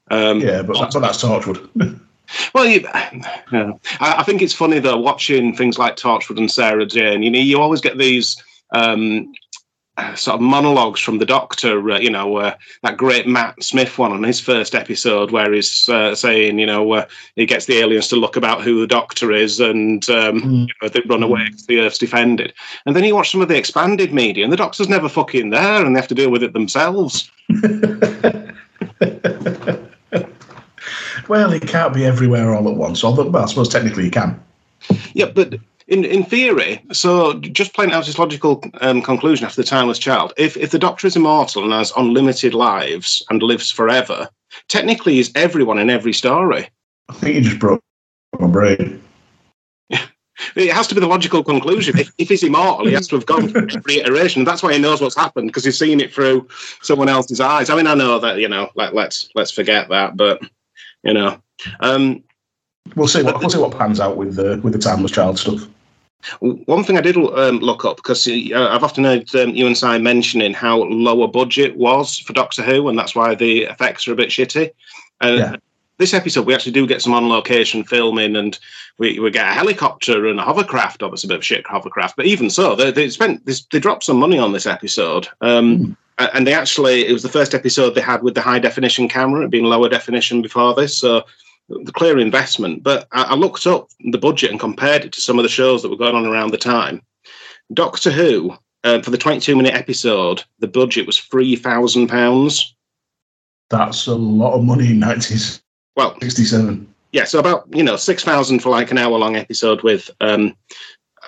Um, 0.10 0.42
yeah, 0.42 0.64
but, 0.64 0.92
but 0.92 1.00
that's 1.00 1.24
Torchwood. 1.24 2.00
well, 2.54 2.66
you, 2.66 2.82
yeah. 3.52 3.74
I, 4.00 4.16
I 4.20 4.24
think 4.24 4.42
it's 4.42 4.54
funny 4.54 4.80
though 4.80 4.98
watching 5.00 5.56
things 5.56 5.78
like 5.78 5.96
Torchwood 5.96 6.38
and 6.38 6.52
Sarah 6.52 6.86
Jane. 6.86 7.24
You 7.24 7.32
know, 7.32 7.40
you 7.40 7.60
always 7.60 7.82
get 7.82 7.98
these 7.98 8.42
um, 8.72 9.32
sort 10.16 10.36
of 10.36 10.42
monologues 10.42 11.00
from 11.02 11.18
the 11.20 11.26
Doctor. 11.26 11.92
Uh, 11.92 12.00
you 12.00 12.10
know, 12.10 12.38
uh, 12.38 12.56
that 12.84 12.98
great 12.98 13.28
Matt 13.28 13.62
Smith 13.62 13.98
one 13.98 14.12
on 14.12 14.24
his 14.24 14.40
first 14.40 14.74
episode, 14.74 15.32
where 15.32 15.52
he's 15.52 15.88
uh, 15.90 16.16
saying, 16.16 16.60
you 16.60 16.66
know, 16.66 16.92
uh, 16.94 17.06
he 17.36 17.46
gets 17.46 17.66
the 17.66 17.80
aliens 17.80 18.08
to 18.08 18.16
look 18.16 18.36
about 18.36 18.62
who 18.62 18.80
the 18.80 18.88
Doctor 18.88 19.32
is, 19.32 19.60
and 19.60 20.10
um, 20.10 20.42
Mm. 20.42 20.68
you 20.68 20.74
know, 20.82 20.90
they 20.90 21.02
run 21.08 21.24
away 21.24 21.46
because 21.46 21.66
the 21.68 21.80
Earth's 21.80 21.98
defended. 21.98 22.54
And 22.86 22.96
then 22.96 23.04
you 23.04 23.16
watch 23.16 23.32
some 23.32 23.42
of 23.42 23.48
the 23.50 23.58
expanded 23.58 24.14
media, 24.14 24.44
and 24.44 24.54
the 24.54 24.58
Doctor's 24.58 24.90
never 24.90 25.10
fucking 25.10 25.50
there, 25.50 25.86
and 25.86 25.96
they 25.96 26.00
have 26.00 26.08
to 26.10 26.16
deal 26.16 26.32
with 26.32 26.44
it 26.44 26.54
themselves. 26.54 27.30
well, 31.32 31.50
he 31.50 31.62
can't 31.62 31.94
be 31.94 32.04
everywhere 32.04 32.54
all 32.54 32.68
at 32.68 32.76
once. 32.76 33.06
Although, 33.06 33.30
well, 33.30 33.44
I 33.44 33.46
suppose 33.46 33.70
technically 33.70 34.04
he 34.04 34.10
can. 34.12 34.38
Yeah, 35.14 35.28
but 35.28 35.54
in 35.88 36.04
in 36.04 36.26
theory, 36.26 36.84
so 36.92 37.40
just 37.40 37.74
playing 37.74 37.94
out 37.94 38.06
his 38.06 38.20
logical 38.20 38.62
um, 38.82 39.02
conclusion 39.02 39.46
after 39.46 39.62
the 39.62 39.68
timeless 39.68 39.98
child, 39.98 40.34
if 40.36 40.58
if 40.58 40.72
the 40.72 40.78
Doctor 40.78 41.08
is 41.08 41.16
immortal 41.16 41.64
and 41.64 41.72
has 41.72 41.94
unlimited 41.96 42.54
lives 42.54 43.24
and 43.30 43.42
lives 43.42 43.72
forever, 43.72 44.28
technically 44.68 45.14
he's 45.14 45.34
everyone 45.34 45.80
in 45.80 45.90
every 45.90 46.12
story. 46.12 46.68
I 47.08 47.14
think 47.14 47.36
you 47.36 47.42
just 47.42 47.60
broke 47.60 47.82
my 48.38 48.48
brain. 48.48 49.02
It 50.56 50.74
has 50.74 50.88
to 50.88 50.96
be 50.96 51.02
the 51.02 51.08
logical 51.08 51.44
conclusion. 51.44 52.00
If, 52.00 52.12
if 52.18 52.30
he's 52.30 52.42
immortal, 52.42 52.88
he 52.88 52.94
has 52.94 53.08
to 53.10 53.16
have 53.16 53.28
gone 53.28 53.48
through 53.48 53.68
every 53.76 54.00
iteration. 54.00 54.44
That's 54.44 54.64
why 54.64 54.74
he 54.74 54.80
knows 54.80 55.00
what's 55.00 55.16
happened 55.16 55.50
because 55.50 55.64
he's 55.64 55.78
seen 55.78 56.00
it 56.00 56.12
through 56.12 56.48
someone 56.82 57.10
else's 57.10 57.40
eyes. 57.40 57.70
I 57.70 57.76
mean, 57.76 57.86
I 57.86 57.94
know 57.94 58.18
that 58.18 58.40
you 58.40 58.50
know, 58.50 58.70
like 58.74 58.94
let's 58.94 59.30
let's 59.36 59.52
forget 59.52 59.88
that, 59.90 60.18
but 60.18 60.42
you 61.04 61.14
know, 61.14 61.42
um, 61.80 62.24
We'll 62.96 63.08
see 63.08 63.24
what 63.24 63.40
we'll 63.40 63.50
see 63.50 63.58
what 63.58 63.78
pans 63.78 64.00
out 64.00 64.18
with 64.18 64.36
the 64.36 64.60
with 64.64 64.74
the 64.74 64.80
timeless 64.80 65.12
child 65.12 65.40
stuff. 65.40 65.68
One 66.40 66.84
thing 66.84 66.98
I 66.98 67.02
did 67.02 67.18
um, 67.18 67.60
look 67.60 67.84
up 67.84 67.98
because 67.98 68.28
uh, 68.28 68.70
I've 68.72 68.84
often 68.84 69.04
heard 69.04 69.34
um, 69.36 69.56
you 69.56 69.66
and 69.66 69.78
Si 69.78 69.98
mentioning 69.98 70.54
how 70.54 70.84
lower 70.84 71.28
budget 71.28 71.78
was 71.78 72.20
for 72.20 72.34
Doctor 72.34 72.62
Who, 72.62 72.90
and 72.90 72.98
that's 72.98 73.16
why 73.16 73.34
the 73.34 73.64
effects 73.64 74.08
are 74.08 74.14
a 74.14 74.16
bit 74.16 74.30
shitty. 74.30 74.72
And 75.22 75.38
Yeah. 75.38 75.56
This 76.02 76.14
episode, 76.14 76.46
we 76.46 76.54
actually 76.54 76.74
do 76.74 76.86
get 76.86 77.02
some 77.02 77.14
on 77.14 77.30
location 77.30 77.84
filming, 77.86 78.36
and 78.36 78.60
we, 78.98 79.18
we 79.20 79.32
get 79.32 79.48
a 79.50 79.54
helicopter 79.54 80.28
and 80.28 80.40
a 80.40 80.44
hovercraft. 80.44 81.02
Obviously, 81.02 81.28
a 81.28 81.30
bit 81.30 81.38
of 81.38 81.46
shit 81.46 81.66
hovercraft, 81.66 82.18
but 82.18 82.26
even 82.26 82.50
so, 82.50 82.76
they, 82.76 82.92
they 82.92 83.10
spent 83.10 83.46
this, 83.46 83.66
they 83.72 83.80
dropped 83.80 84.04
some 84.04 84.18
money 84.18 84.38
on 84.38 84.52
this 84.52 84.66
episode. 84.66 85.28
Um, 85.40 85.96
a- 86.18 86.36
And 86.36 86.46
they 86.46 86.54
actually, 86.54 87.08
it 87.08 87.14
was 87.14 87.24
the 87.24 87.30
first 87.30 87.54
episode 87.54 87.92
they 87.96 88.02
had 88.02 88.22
with 88.24 88.36
the 88.36 88.42
high 88.42 88.60
definition 88.60 89.08
camera, 89.08 89.46
it 89.46 89.50
being 89.52 89.64
lower 89.66 89.88
definition 89.88 90.42
before 90.42 90.74
this. 90.76 90.98
So 90.98 91.24
the 91.70 91.92
clear 91.94 92.20
investment. 92.20 92.84
But 92.84 93.08
I, 93.14 93.24
I 93.24 93.36
looked 93.36 93.66
up 93.66 93.88
the 94.12 94.18
budget 94.18 94.52
and 94.52 94.60
compared 94.60 95.06
it 95.06 95.14
to 95.14 95.22
some 95.22 95.40
of 95.40 95.44
the 95.44 95.50
shows 95.50 95.82
that 95.82 95.90
were 95.90 95.96
going 95.96 96.16
on 96.16 96.26
around 96.26 96.52
the 96.52 96.58
time. 96.58 97.02
Doctor 97.74 98.12
Who, 98.12 98.54
uh, 98.84 99.02
for 99.02 99.10
the 99.12 99.18
22 99.18 99.56
minute 99.56 99.74
episode, 99.74 100.44
the 100.60 100.68
budget 100.68 101.06
was 101.08 101.18
£3,000. 101.18 102.74
That's 103.70 104.08
a 104.08 104.16
lot 104.16 104.54
of 104.56 104.64
money 104.66 104.92
in 104.92 105.00
1967. 105.00 105.62
Well, 105.96 106.18
67. 106.22 106.94
yeah, 107.12 107.26
so 107.26 107.40
about, 107.40 107.68
you 107.72 107.84
know, 107.84 107.96
6,000 107.96 108.60
for 108.60 108.70
like 108.70 108.92
an 108.92 108.98
hour 108.98 109.18
long 109.18 109.36
episode 109.36 109.84
with 109.84 110.10
um, 110.22 110.56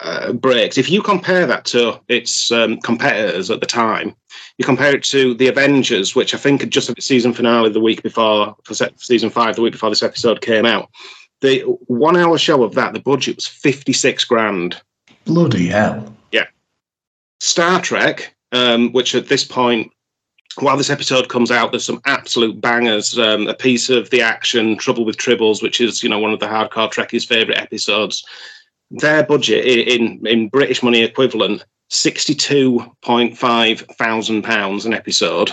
uh, 0.02 0.34
breaks. 0.34 0.78
If 0.78 0.90
you 0.90 1.02
compare 1.02 1.46
that 1.46 1.66
to 1.66 2.00
its 2.08 2.52
um, 2.52 2.80
competitors 2.80 3.50
at 3.52 3.60
the 3.60 3.66
time, 3.66 4.16
you 4.58 4.66
compare 4.66 4.96
it 4.96 5.04
to 5.06 5.34
The 5.36 5.48
Avengers, 5.48 6.16
which 6.16 6.34
I 6.34 6.38
think 6.38 6.62
had 6.62 6.72
just 6.72 6.88
had 6.88 6.98
its 6.98 7.08
season 7.08 7.34
finale 7.34 7.70
the 7.70 7.80
week 7.80 8.04
before, 8.04 8.56
for 8.64 8.74
se- 8.74 8.94
season 8.98 9.30
five, 9.30 9.56
the 9.56 9.62
week 9.62 9.74
before 9.74 9.90
this 9.90 10.04
episode 10.04 10.42
came 10.42 10.66
out. 10.66 10.90
The 11.42 11.62
one 11.88 12.16
hour 12.16 12.38
show 12.38 12.64
of 12.64 12.76
that, 12.76 12.94
the 12.94 13.00
budget 13.00 13.36
was 13.36 13.48
56 13.48 14.24
grand. 14.26 14.82
Bloody 15.26 15.68
hell. 15.68 16.16
Yeah. 16.32 16.46
Star 17.40 17.82
Trek, 17.82 18.34
um, 18.52 18.92
which 18.94 19.14
at 19.16 19.28
this 19.28 19.44
point, 19.44 19.92
while 20.60 20.78
this 20.78 20.90
episode 20.90 21.30
comes 21.30 21.52
out, 21.52 21.72
there's 21.72 21.86
some 21.86 22.02
absolute 22.06 22.60
bangers. 22.62 23.18
Um, 23.18 23.48
a 23.48 23.54
piece 23.54 23.90
of 23.90 24.10
the 24.10 24.22
action, 24.22 24.78
Trouble 24.78 25.06
with 25.06 25.18
Tribbles, 25.18 25.62
which 25.62 25.82
is 25.82 26.04
you 26.04 26.10
know 26.10 26.20
one 26.20 26.32
of 26.32 26.40
the 26.40 26.48
hardcore 26.48 26.92
Trekkies' 26.92 27.28
favorite 27.28 27.58
episodes. 27.58 28.26
Their 28.92 29.24
budget 29.24 29.66
in 29.66 30.26
in 30.26 30.50
British 30.50 30.84
money 30.84 31.02
equivalent, 31.02 31.64
sixty 31.90 32.36
two 32.36 32.86
point 33.02 33.38
five 33.38 33.82
thousand 33.98 34.44
pounds 34.44 34.86
an 34.86 34.94
episode. 34.94 35.52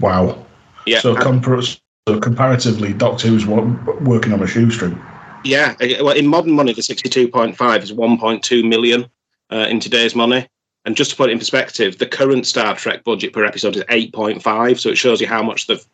Wow. 0.00 0.44
Yeah, 0.86 0.98
So, 0.98 1.14
compar- 1.14 1.80
so 2.08 2.18
comparatively, 2.18 2.92
Doctor 2.92 3.28
Who's 3.28 3.46
working 3.46 4.32
on 4.32 4.42
a 4.42 4.46
shoestring. 4.48 5.00
Yeah, 5.44 5.74
well, 6.00 6.16
in 6.16 6.26
modern 6.26 6.52
money, 6.52 6.72
the 6.72 6.82
sixty-two 6.82 7.28
point 7.28 7.56
five 7.56 7.82
is 7.82 7.92
one 7.92 8.18
point 8.18 8.42
two 8.42 8.64
million 8.64 9.06
uh, 9.50 9.66
in 9.68 9.80
today's 9.80 10.14
money. 10.14 10.48
And 10.84 10.96
just 10.96 11.12
to 11.12 11.16
put 11.16 11.30
it 11.30 11.32
in 11.32 11.38
perspective, 11.38 11.98
the 11.98 12.06
current 12.06 12.46
Star 12.46 12.74
Trek 12.74 13.04
budget 13.04 13.32
per 13.32 13.44
episode 13.44 13.76
is 13.76 13.84
eight 13.88 14.12
point 14.12 14.42
five, 14.42 14.80
so 14.80 14.90
it 14.90 14.98
shows 14.98 15.20
you 15.20 15.26
how 15.28 15.42
much 15.42 15.66
they've 15.66 15.84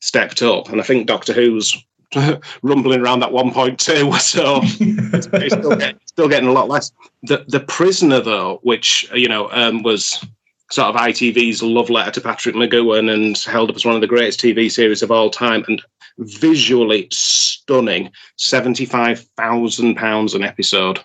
stepped 0.00 0.42
up. 0.42 0.68
And 0.68 0.80
I 0.80 0.84
think 0.84 1.06
Doctor 1.06 1.32
Who's 1.32 1.82
rumbling 2.62 3.00
around 3.00 3.20
that 3.20 3.32
one 3.32 3.52
point 3.52 3.78
two, 3.78 4.12
so 4.18 4.60
it's 4.62 5.26
still, 5.26 5.76
get, 5.76 5.96
still 6.06 6.28
getting 6.28 6.48
a 6.48 6.52
lot 6.52 6.68
less. 6.68 6.92
The 7.22 7.44
the 7.48 7.60
Prisoner, 7.60 8.20
though, 8.20 8.60
which 8.62 9.10
you 9.14 9.28
know 9.28 9.50
um, 9.50 9.82
was 9.82 10.24
sort 10.70 10.88
of 10.88 11.00
ITV's 11.00 11.62
love 11.62 11.90
letter 11.90 12.10
to 12.10 12.20
Patrick 12.20 12.54
McGoohan 12.54 13.12
and 13.12 13.38
held 13.38 13.70
up 13.70 13.76
as 13.76 13.84
one 13.84 13.94
of 13.94 14.00
the 14.00 14.06
greatest 14.06 14.40
TV 14.40 14.70
series 14.70 15.02
of 15.02 15.10
all 15.10 15.30
time, 15.30 15.64
and 15.68 15.82
visually 16.18 17.08
stunning, 17.10 18.10
seventy-five 18.36 19.20
thousand 19.36 19.94
pounds 19.96 20.34
an 20.34 20.44
episode. 20.44 21.00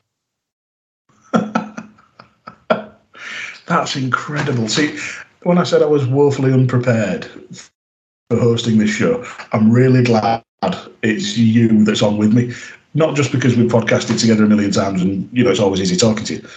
That's 3.70 3.96
incredible. 3.96 4.68
See, 4.68 4.98
when 5.44 5.60
I 5.60 5.64
said 5.64 5.84
I 5.84 5.86
was 5.86 6.06
woefully 6.08 6.52
unprepared 6.52 7.26
for 8.30 8.40
hosting 8.40 8.80
this 8.80 8.90
show, 8.90 9.24
I'm 9.54 9.72
really 9.72 10.04
glad 10.04 10.44
it's 11.04 11.38
you 11.38 11.86
that's 11.86 12.02
on 12.02 12.18
with 12.18 12.34
me. 12.34 12.52
Not 12.96 13.16
just 13.16 13.32
because 13.32 13.56
we've 13.56 13.72
podcasted 13.72 14.20
together 14.20 14.44
a 14.44 14.48
million 14.48 14.72
times 14.72 15.04
and 15.04 15.30
you 15.32 15.44
know 15.44 15.52
it's 15.52 15.60
always 15.60 15.80
easy 15.80 15.96
talking 15.96 16.26
to 16.26 16.36
you, 16.36 16.48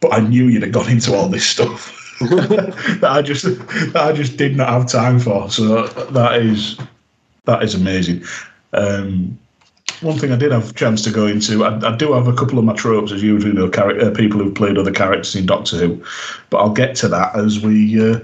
but 0.00 0.12
I 0.12 0.18
knew 0.18 0.48
you'd 0.48 0.64
have 0.64 0.72
gone 0.72 0.90
into 0.90 1.14
all 1.14 1.28
this 1.28 1.46
stuff 1.46 1.94
that 2.20 3.08
I 3.08 3.22
just 3.22 3.44
that 3.44 3.96
I 3.96 4.12
just 4.12 4.36
did 4.36 4.56
not 4.56 4.68
have 4.68 4.88
time 4.88 5.20
for. 5.20 5.48
So 5.50 5.86
that 5.86 6.42
is 6.42 6.76
that 7.44 7.62
is 7.62 7.76
amazing. 7.76 8.24
Um, 8.72 9.38
one 10.00 10.18
thing 10.18 10.32
I 10.32 10.36
did 10.36 10.52
have 10.52 10.70
a 10.70 10.74
chance 10.74 11.02
to 11.02 11.10
go 11.10 11.26
into, 11.26 11.64
I, 11.64 11.92
I 11.92 11.96
do 11.96 12.12
have 12.12 12.28
a 12.28 12.34
couple 12.34 12.58
of 12.58 12.64
my 12.64 12.74
tropes, 12.74 13.12
as 13.12 13.22
you 13.22 13.34
usually 13.34 13.52
know, 13.52 13.68
char- 13.68 13.98
uh, 13.98 14.10
people 14.10 14.40
who've 14.40 14.54
played 14.54 14.78
other 14.78 14.92
characters 14.92 15.34
in 15.34 15.46
Doctor 15.46 15.76
Who, 15.76 16.04
but 16.50 16.58
I'll 16.58 16.72
get 16.72 16.94
to 16.96 17.08
that 17.08 17.36
as 17.36 17.60
we 17.60 18.12
uh, 18.12 18.20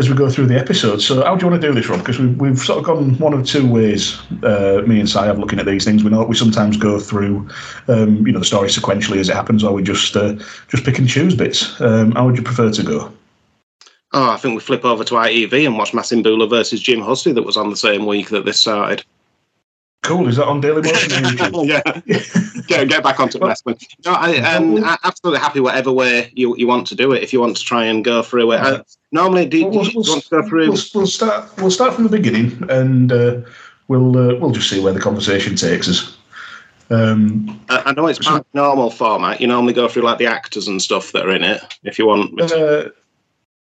as 0.00 0.08
we 0.08 0.16
go 0.16 0.30
through 0.30 0.46
the 0.46 0.58
episode. 0.58 1.02
So, 1.02 1.22
how 1.22 1.36
do 1.36 1.44
you 1.44 1.50
want 1.50 1.60
to 1.60 1.68
do 1.68 1.74
this, 1.74 1.88
Rob? 1.88 2.00
Because 2.00 2.18
we've, 2.18 2.40
we've 2.40 2.58
sort 2.58 2.78
of 2.78 2.84
gone 2.84 3.18
one 3.18 3.34
of 3.34 3.44
two 3.44 3.70
ways. 3.70 4.18
Uh, 4.42 4.82
me 4.86 4.98
and 4.98 5.08
Si 5.08 5.18
have 5.18 5.38
looking 5.38 5.58
at 5.58 5.66
these 5.66 5.84
things. 5.84 6.02
We 6.02 6.10
know 6.10 6.24
we 6.24 6.34
sometimes 6.34 6.78
go 6.78 6.98
through, 6.98 7.48
um, 7.88 8.26
you 8.26 8.32
know, 8.32 8.38
the 8.38 8.44
story 8.46 8.68
sequentially 8.68 9.18
as 9.18 9.28
it 9.28 9.36
happens, 9.36 9.62
or 9.62 9.74
we 9.74 9.82
just 9.82 10.16
uh, 10.16 10.36
just 10.68 10.84
pick 10.84 10.98
and 10.98 11.08
choose 11.08 11.34
bits. 11.34 11.78
Um, 11.80 12.12
how 12.12 12.26
would 12.26 12.36
you 12.36 12.42
prefer 12.42 12.70
to 12.70 12.82
go? 12.82 13.12
Oh, 14.12 14.30
I 14.30 14.38
think 14.38 14.54
we 14.54 14.60
flip 14.60 14.84
over 14.84 15.04
to 15.04 15.14
ITV 15.14 15.66
and 15.66 15.78
watch 15.78 15.92
Masambula 15.92 16.48
versus 16.48 16.80
Jim 16.80 17.00
Hussey 17.00 17.32
that 17.32 17.42
was 17.42 17.56
on 17.56 17.70
the 17.70 17.76
same 17.76 18.06
week 18.06 18.30
that 18.30 18.44
this 18.44 18.58
started. 18.58 19.04
Cool. 20.02 20.28
Is 20.28 20.36
that 20.36 20.46
on 20.46 20.60
Daily 20.60 20.80
Motion? 20.80 21.24
yeah, 21.66 21.82
get, 22.66 22.88
get 22.88 23.02
back 23.02 23.20
onto 23.20 23.38
wrestling. 23.38 23.78
No, 24.06 24.12
I, 24.12 24.38
um, 24.38 24.82
I'm 24.82 24.98
absolutely 25.04 25.40
happy 25.40 25.60
whatever 25.60 25.92
way 25.92 26.32
you, 26.34 26.56
you 26.56 26.66
want 26.66 26.86
to 26.86 26.94
do 26.94 27.12
it. 27.12 27.22
If 27.22 27.32
you 27.34 27.40
want 27.40 27.56
to 27.58 27.62
try 27.62 27.84
and 27.84 28.02
go 28.02 28.22
through 28.22 28.52
it, 28.52 28.60
uh, 28.60 28.82
normally 29.12 29.46
do, 29.46 29.66
Well, 29.66 29.84
do 29.84 29.90
you 29.90 30.00
want 30.00 30.24
to 30.24 30.30
go 30.30 30.48
through? 30.48 30.70
We'll, 30.70 30.82
we'll 30.94 31.06
start. 31.06 31.54
We'll 31.58 31.70
start 31.70 31.94
from 31.94 32.04
the 32.04 32.10
beginning, 32.10 32.62
and 32.70 33.12
uh, 33.12 33.40
we'll 33.88 34.16
uh, 34.16 34.38
we'll 34.38 34.52
just 34.52 34.70
see 34.70 34.80
where 34.80 34.94
the 34.94 35.00
conversation 35.00 35.54
takes 35.54 35.86
us. 35.88 36.16
Um, 36.88 37.60
I 37.68 37.82
I 37.86 37.92
know 37.92 38.06
it's 38.06 38.18
part 38.18 38.46
normal 38.54 38.90
format. 38.90 39.40
You 39.40 39.48
normally 39.48 39.74
go 39.74 39.86
through 39.86 40.02
like 40.02 40.18
the 40.18 40.26
actors 40.26 40.66
and 40.66 40.80
stuff 40.80 41.12
that 41.12 41.26
are 41.26 41.30
in 41.30 41.44
it. 41.44 41.60
If 41.84 41.98
you 41.98 42.06
want, 42.06 42.40
uh, 42.40 42.88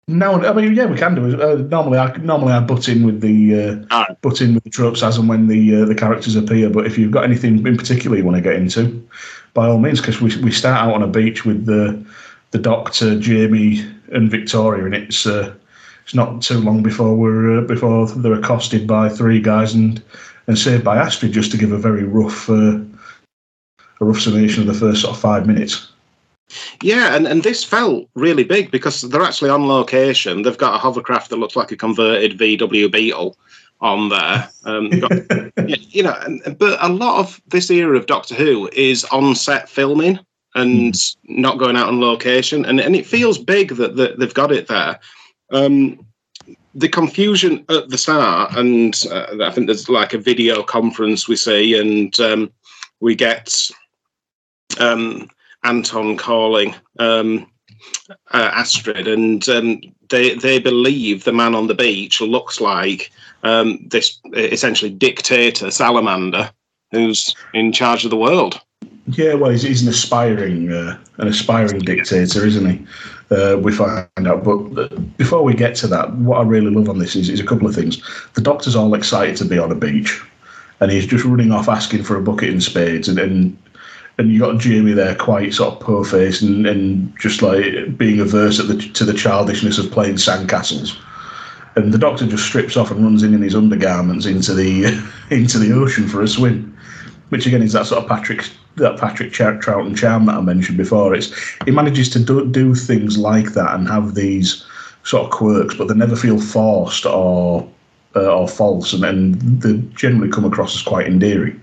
now, 0.08 0.42
I 0.42 0.54
mean, 0.54 0.76
yeah, 0.76 0.86
we 0.86 0.98
can 0.98 1.16
do 1.16 1.30
it. 1.30 1.42
Uh, 1.42 1.56
normally, 1.56 1.98
I 1.98 2.16
normally 2.18 2.52
I 2.52 2.60
butt 2.60 2.90
in 2.90 3.06
with 3.06 3.22
the 3.22 3.56
uh, 3.56 3.94
Alright. 3.94 4.22
butt 4.22 4.42
in 4.42 4.54
with 4.54 4.64
the 4.66 4.70
tropes 4.70 5.02
as 5.02 5.18
and 5.18 5.30
when 5.30 5.48
the 5.48 5.82
uh, 5.82 5.86
the 5.86 5.96
characters 5.96 6.36
appear. 6.36 6.70
But 6.70 6.86
if 6.86 6.98
you've 6.98 7.12
got 7.12 7.24
anything 7.24 7.66
in 7.66 7.78
particular 7.78 8.18
you 8.18 8.26
want 8.26 8.36
to 8.36 8.42
get 8.42 8.56
into, 8.56 9.08
by 9.54 9.68
all 9.68 9.80
means, 9.80 10.02
because 10.02 10.20
we 10.20 10.36
we 10.42 10.52
start 10.52 10.78
out 10.78 10.94
on 10.94 11.04
a 11.04 11.08
beach 11.08 11.46
with 11.46 11.66
the 11.66 12.04
the 12.52 12.60
Doctor, 12.60 13.18
Jamie, 13.18 13.86
and 14.12 14.30
Victoria, 14.30 14.84
and 14.84 14.94
it's 14.94 15.26
uh, 15.26 15.56
it's 16.04 16.14
not 16.14 16.42
too 16.42 16.60
long 16.60 16.84
before 16.84 17.16
we're 17.16 17.60
uh, 17.60 17.62
before 17.62 18.06
they're 18.08 18.34
accosted 18.34 18.86
by 18.86 19.08
three 19.08 19.40
guys 19.40 19.74
and 19.74 20.04
and 20.48 20.60
saved 20.60 20.84
by 20.84 20.98
Astrid. 20.98 21.32
Just 21.32 21.52
to 21.52 21.58
give 21.58 21.72
a 21.72 21.78
very 21.78 22.04
rough 22.04 22.50
uh, 22.50 22.78
a 24.02 24.06
rough 24.06 24.20
summation 24.20 24.62
of 24.62 24.68
the 24.68 24.74
first 24.74 25.02
sort 25.02 25.16
of 25.16 25.22
five 25.22 25.48
minutes. 25.48 25.93
Yeah, 26.82 27.16
and, 27.16 27.28
and 27.28 27.44
this 27.44 27.64
felt 27.64 28.10
really 28.16 28.44
big 28.44 28.72
because 28.72 29.02
they're 29.02 29.22
actually 29.22 29.50
on 29.50 29.68
location. 29.68 30.42
They've 30.42 30.58
got 30.58 30.76
a 30.76 30.80
hovercraft 30.80 31.30
that 31.30 31.38
looks 31.38 31.56
like 31.56 31.72
a 31.72 31.78
converted 31.78 32.38
VW 32.38 32.92
Beetle 32.92 33.38
on 33.82 34.10
there. 34.10 34.50
Um, 34.66 34.90
got 34.90 35.12
you 35.68 36.04
know, 36.04 36.18
and, 36.24 36.58
but 36.58 36.78
a 36.82 36.90
lot 36.90 37.20
of 37.20 37.42
this 37.48 37.70
era 37.70 37.98
of 37.98 38.06
Doctor 38.06 38.36
Who 38.36 38.70
is 38.74 39.04
on 39.06 39.36
set 39.36 39.70
filming 39.70 40.20
and 40.56 40.96
not 41.24 41.58
going 41.58 41.76
out 41.76 41.88
on 41.88 42.00
location, 42.00 42.66
and, 42.66 42.80
and 42.80 42.96
it 42.96 43.06
feels 43.06 43.38
big 43.38 43.76
that, 43.76 43.96
that 43.96 44.20
they've 44.20 44.34
got 44.34 44.52
it 44.52 44.68
there. 44.68 45.00
Um, 45.52 46.06
the 46.76 46.90
confusion 46.90 47.66
at 47.70 47.90
the 47.90 47.98
start, 47.98 48.56
and 48.56 49.00
uh, 49.12 49.38
I 49.42 49.52
think 49.52 49.68
there's 49.68 49.90
like 49.90 50.14
a 50.14 50.18
video 50.18 50.64
conference 50.64 51.28
we 51.28 51.36
see, 51.36 51.80
and 51.80 52.18
um, 52.20 52.52
we 53.00 53.16
get 53.16 53.70
um, 54.80 55.30
Anton 55.64 56.18
calling 56.18 56.76
um, 57.00 57.50
uh, 58.34 58.52
Astrid, 58.54 59.08
and 59.08 59.48
um, 59.50 59.82
they 60.10 60.36
they 60.36 60.60
believe 60.60 61.24
the 61.24 61.34
man 61.34 61.56
on 61.56 61.68
the 61.68 61.76
beach 61.76 62.22
looks 62.22 62.62
like 62.62 63.12
um, 63.44 63.80
this 63.88 64.20
essentially 64.34 64.92
dictator 64.92 65.72
salamander 65.72 66.50
who's 66.92 67.36
in 67.54 67.72
charge 67.72 68.04
of 68.06 68.12
the 68.12 68.18
world. 68.18 68.62
Yeah, 69.08 69.34
well, 69.34 69.52
he's, 69.52 69.64
he's 69.64 69.82
an 69.82 69.90
aspiring, 69.90 70.72
uh, 70.72 70.98
an 71.18 71.28
aspiring 71.28 71.80
dictator, 71.80 72.46
isn't 72.46 72.70
he? 72.70 72.88
Uh, 73.36 73.58
we 73.58 73.72
find 73.74 74.08
out. 74.26 74.44
But 74.44 74.78
uh, 74.78 74.88
before 75.18 75.44
we 75.44 75.54
get 75.54 75.76
to 75.78 75.88
that, 75.88 76.14
what 76.14 76.40
I 76.40 76.44
really 76.44 76.70
love 76.70 76.88
on 76.88 77.00
this 77.00 77.16
is, 77.16 77.30
is 77.30 77.40
a 77.40 77.46
couple 77.46 77.68
of 77.68 77.76
things. 77.76 78.02
The 78.34 78.42
Doctor's 78.42 78.76
all 78.76 78.94
excited 78.94 79.36
to 79.38 79.46
be 79.46 79.58
on 79.58 79.72
a 79.72 79.76
beach, 79.76 80.22
and 80.80 80.92
he's 80.92 81.08
just 81.08 81.26
running 81.26 81.52
off 81.52 81.68
asking 81.68 82.04
for 82.04 82.16
a 82.16 82.22
bucket 82.22 82.50
and 82.50 82.64
spades, 82.64 83.10
and 83.10 83.20
and, 83.20 83.58
and 84.18 84.32
you 84.32 84.40
got 84.40 84.60
Jamie 84.60 84.94
there, 84.94 85.16
quite 85.16 85.54
sort 85.54 85.74
of 85.74 85.80
po-faced 85.80 86.42
and, 86.42 86.68
and 86.68 87.18
just 87.18 87.42
like 87.42 87.98
being 87.98 88.20
averse 88.20 88.58
the, 88.58 88.78
to 88.78 89.06
the 89.06 89.14
childishness 89.14 89.78
of 89.78 89.92
playing 89.92 90.16
sandcastles. 90.16 90.96
And 91.76 91.92
the 91.92 91.98
Doctor 91.98 92.28
just 92.28 92.46
strips 92.46 92.78
off 92.78 92.92
and 92.92 93.04
runs 93.04 93.24
in 93.24 93.34
in 93.34 93.42
his 93.42 93.56
undergarments 93.56 94.28
into 94.28 94.54
the 94.54 94.86
into 95.32 95.58
the 95.58 95.74
ocean 95.74 96.08
for 96.08 96.22
a 96.22 96.28
swim 96.28 96.74
which 97.34 97.48
again 97.48 97.64
is 97.64 97.74
that 97.74 97.88
sort 97.88 98.04
of 98.04 98.08
Patrick 98.08 98.48
that 98.76 99.00
Patrick 99.00 99.34
Ch- 99.34 99.58
Troughton 99.60 99.98
charm 99.98 100.28
that 100.28 100.36
I 100.36 100.42
mentioned 100.42 100.78
before. 100.78 101.16
It's 101.16 101.34
he 101.66 101.72
manages 101.72 102.08
to 102.10 102.20
do, 102.20 102.46
do 102.46 102.76
things 102.76 103.18
like 103.18 103.54
that 103.54 103.74
and 103.74 103.88
have 103.88 104.14
these 104.14 104.64
sort 105.02 105.26
of 105.26 105.32
quirks, 105.32 105.74
but 105.74 105.88
they 105.88 105.96
never 105.96 106.16
feel 106.16 106.40
forced 106.40 107.08
or 107.08 107.68
uh, 108.16 108.32
or 108.32 108.48
false, 108.48 108.94
and, 108.94 109.04
and 109.04 109.62
they 109.64 109.78
generally 109.96 110.32
come 110.32 110.46
across 110.46 110.76
as 110.76 110.84
quite 110.84 111.08
endearing. 111.08 111.60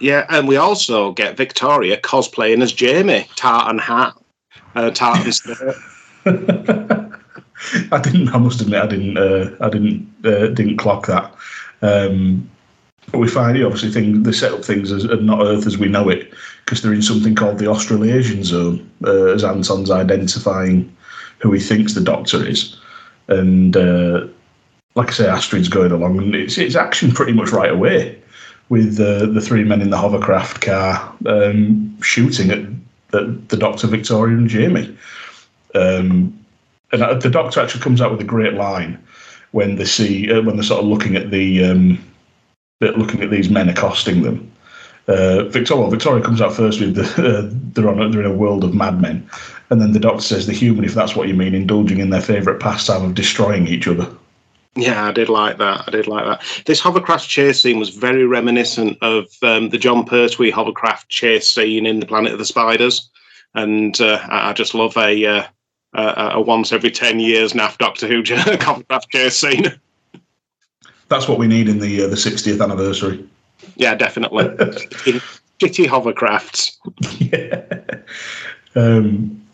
Yeah, 0.00 0.26
and 0.28 0.46
we 0.46 0.56
also 0.56 1.12
get 1.12 1.36
Victoria 1.36 1.96
cosplaying 1.96 2.62
as 2.62 2.72
Jamie, 2.72 3.26
tartan 3.36 3.78
hat, 3.78 4.14
uh, 4.74 4.90
tartan 4.90 5.32
skirt. 5.32 5.76
I 7.92 8.00
didn't. 8.00 8.28
I 8.28 8.38
must 8.38 8.60
admit, 8.60 8.82
I 8.82 8.86
didn't. 8.86 9.16
Uh, 9.16 9.56
I 9.60 9.70
didn't. 9.70 10.12
Uh, 10.24 10.48
didn't 10.48 10.76
clock 10.76 11.06
that. 11.06 11.34
Um, 11.82 12.48
but 13.12 13.18
we 13.18 13.28
find 13.28 13.62
obviously 13.62 13.90
thing 13.90 14.22
they 14.24 14.32
set 14.32 14.52
up 14.52 14.64
things 14.64 14.90
as 14.92 15.04
not 15.04 15.40
Earth 15.40 15.66
as 15.66 15.78
we 15.78 15.88
know 15.88 16.08
it 16.08 16.32
because 16.64 16.82
they're 16.82 16.92
in 16.92 17.02
something 17.02 17.34
called 17.34 17.58
the 17.58 17.68
Australasian 17.68 18.42
zone, 18.44 18.90
uh, 19.04 19.26
as 19.26 19.44
Anton's 19.44 19.90
identifying 19.90 20.94
who 21.38 21.52
he 21.52 21.60
thinks 21.60 21.94
the 21.94 22.00
Doctor 22.00 22.44
is, 22.44 22.76
and 23.28 23.76
uh, 23.76 24.26
like 24.94 25.08
I 25.08 25.12
say, 25.12 25.28
Astrid's 25.28 25.68
going 25.68 25.92
along, 25.92 26.18
and 26.18 26.34
it's 26.34 26.58
it's 26.58 26.74
action 26.74 27.12
pretty 27.12 27.32
much 27.32 27.50
right 27.50 27.70
away 27.70 28.20
with 28.68 28.98
uh, 29.00 29.26
the 29.26 29.40
three 29.40 29.64
men 29.64 29.80
in 29.80 29.90
the 29.90 29.98
hovercraft 29.98 30.60
car 30.60 31.14
um, 31.26 32.00
shooting 32.02 32.50
at, 32.50 32.58
at 33.18 33.48
the 33.48 33.56
Doctor, 33.56 33.86
Victoria, 33.86 34.36
and 34.36 34.48
Jamie. 34.48 34.96
Um, 35.74 36.36
and 36.92 37.22
the 37.22 37.30
Doctor 37.30 37.60
actually 37.60 37.82
comes 37.82 38.00
out 38.00 38.10
with 38.10 38.20
a 38.20 38.24
great 38.24 38.54
line 38.54 39.02
when 39.52 39.76
they 39.76 39.84
see 39.84 40.30
uh, 40.30 40.42
when 40.42 40.56
they're 40.56 40.64
sort 40.64 40.82
of 40.82 40.88
looking 40.88 41.16
at 41.16 41.30
the 41.30 41.64
um, 41.64 42.04
looking 42.80 43.22
at 43.22 43.30
these 43.30 43.50
men 43.50 43.68
accosting 43.68 44.22
them. 44.22 44.50
Uh, 45.08 45.44
Victoria, 45.44 45.88
Victoria 45.88 46.24
comes 46.24 46.40
out 46.40 46.52
first 46.52 46.80
with 46.80 46.96
the, 46.96 47.04
uh, 47.22 47.48
they're 47.72 47.88
on 47.88 48.10
they're 48.10 48.20
in 48.20 48.30
a 48.30 48.34
world 48.34 48.64
of 48.64 48.74
madmen, 48.74 49.28
and 49.70 49.80
then 49.80 49.92
the 49.92 50.00
Doctor 50.00 50.22
says 50.22 50.46
the 50.46 50.52
human, 50.52 50.84
if 50.84 50.94
that's 50.94 51.14
what 51.14 51.28
you 51.28 51.34
mean, 51.34 51.54
indulging 51.54 52.00
in 52.00 52.10
their 52.10 52.20
favourite 52.20 52.60
pastime 52.60 53.04
of 53.04 53.14
destroying 53.14 53.66
each 53.68 53.86
other. 53.86 54.08
Yeah, 54.76 55.08
I 55.08 55.12
did 55.12 55.30
like 55.30 55.56
that. 55.58 55.84
I 55.86 55.90
did 55.90 56.06
like 56.06 56.26
that. 56.26 56.62
This 56.66 56.80
hovercraft 56.80 57.28
chase 57.28 57.60
scene 57.60 57.78
was 57.78 57.88
very 57.88 58.26
reminiscent 58.26 58.98
of 59.00 59.26
um, 59.42 59.70
the 59.70 59.78
Jon 59.78 60.04
Pertwee 60.04 60.50
hovercraft 60.50 61.08
chase 61.08 61.48
scene 61.48 61.86
in 61.86 62.00
The 62.00 62.06
Planet 62.06 62.32
of 62.32 62.38
the 62.38 62.44
Spiders, 62.44 63.08
and 63.54 63.98
uh, 64.00 64.20
I 64.28 64.52
just 64.52 64.74
love 64.74 64.94
a, 64.98 65.24
uh, 65.24 65.46
a, 65.94 66.30
a 66.34 66.40
once 66.40 66.72
every 66.72 66.90
ten 66.90 67.20
years 67.20 67.54
naff 67.54 67.78
Doctor 67.78 68.06
Who 68.06 68.22
hovercraft 68.60 69.10
chase 69.10 69.38
scene. 69.38 69.80
That's 71.08 71.26
what 71.26 71.38
we 71.38 71.46
need 71.46 71.68
in 71.68 71.78
the 71.78 72.02
uh, 72.02 72.08
the 72.08 72.16
60th 72.16 72.62
anniversary. 72.62 73.26
Yeah, 73.76 73.94
definitely. 73.94 74.44
Shitty 75.58 75.86
hovercrafts. 75.86 76.76
yeah. 77.18 78.02
Um, 78.74 79.45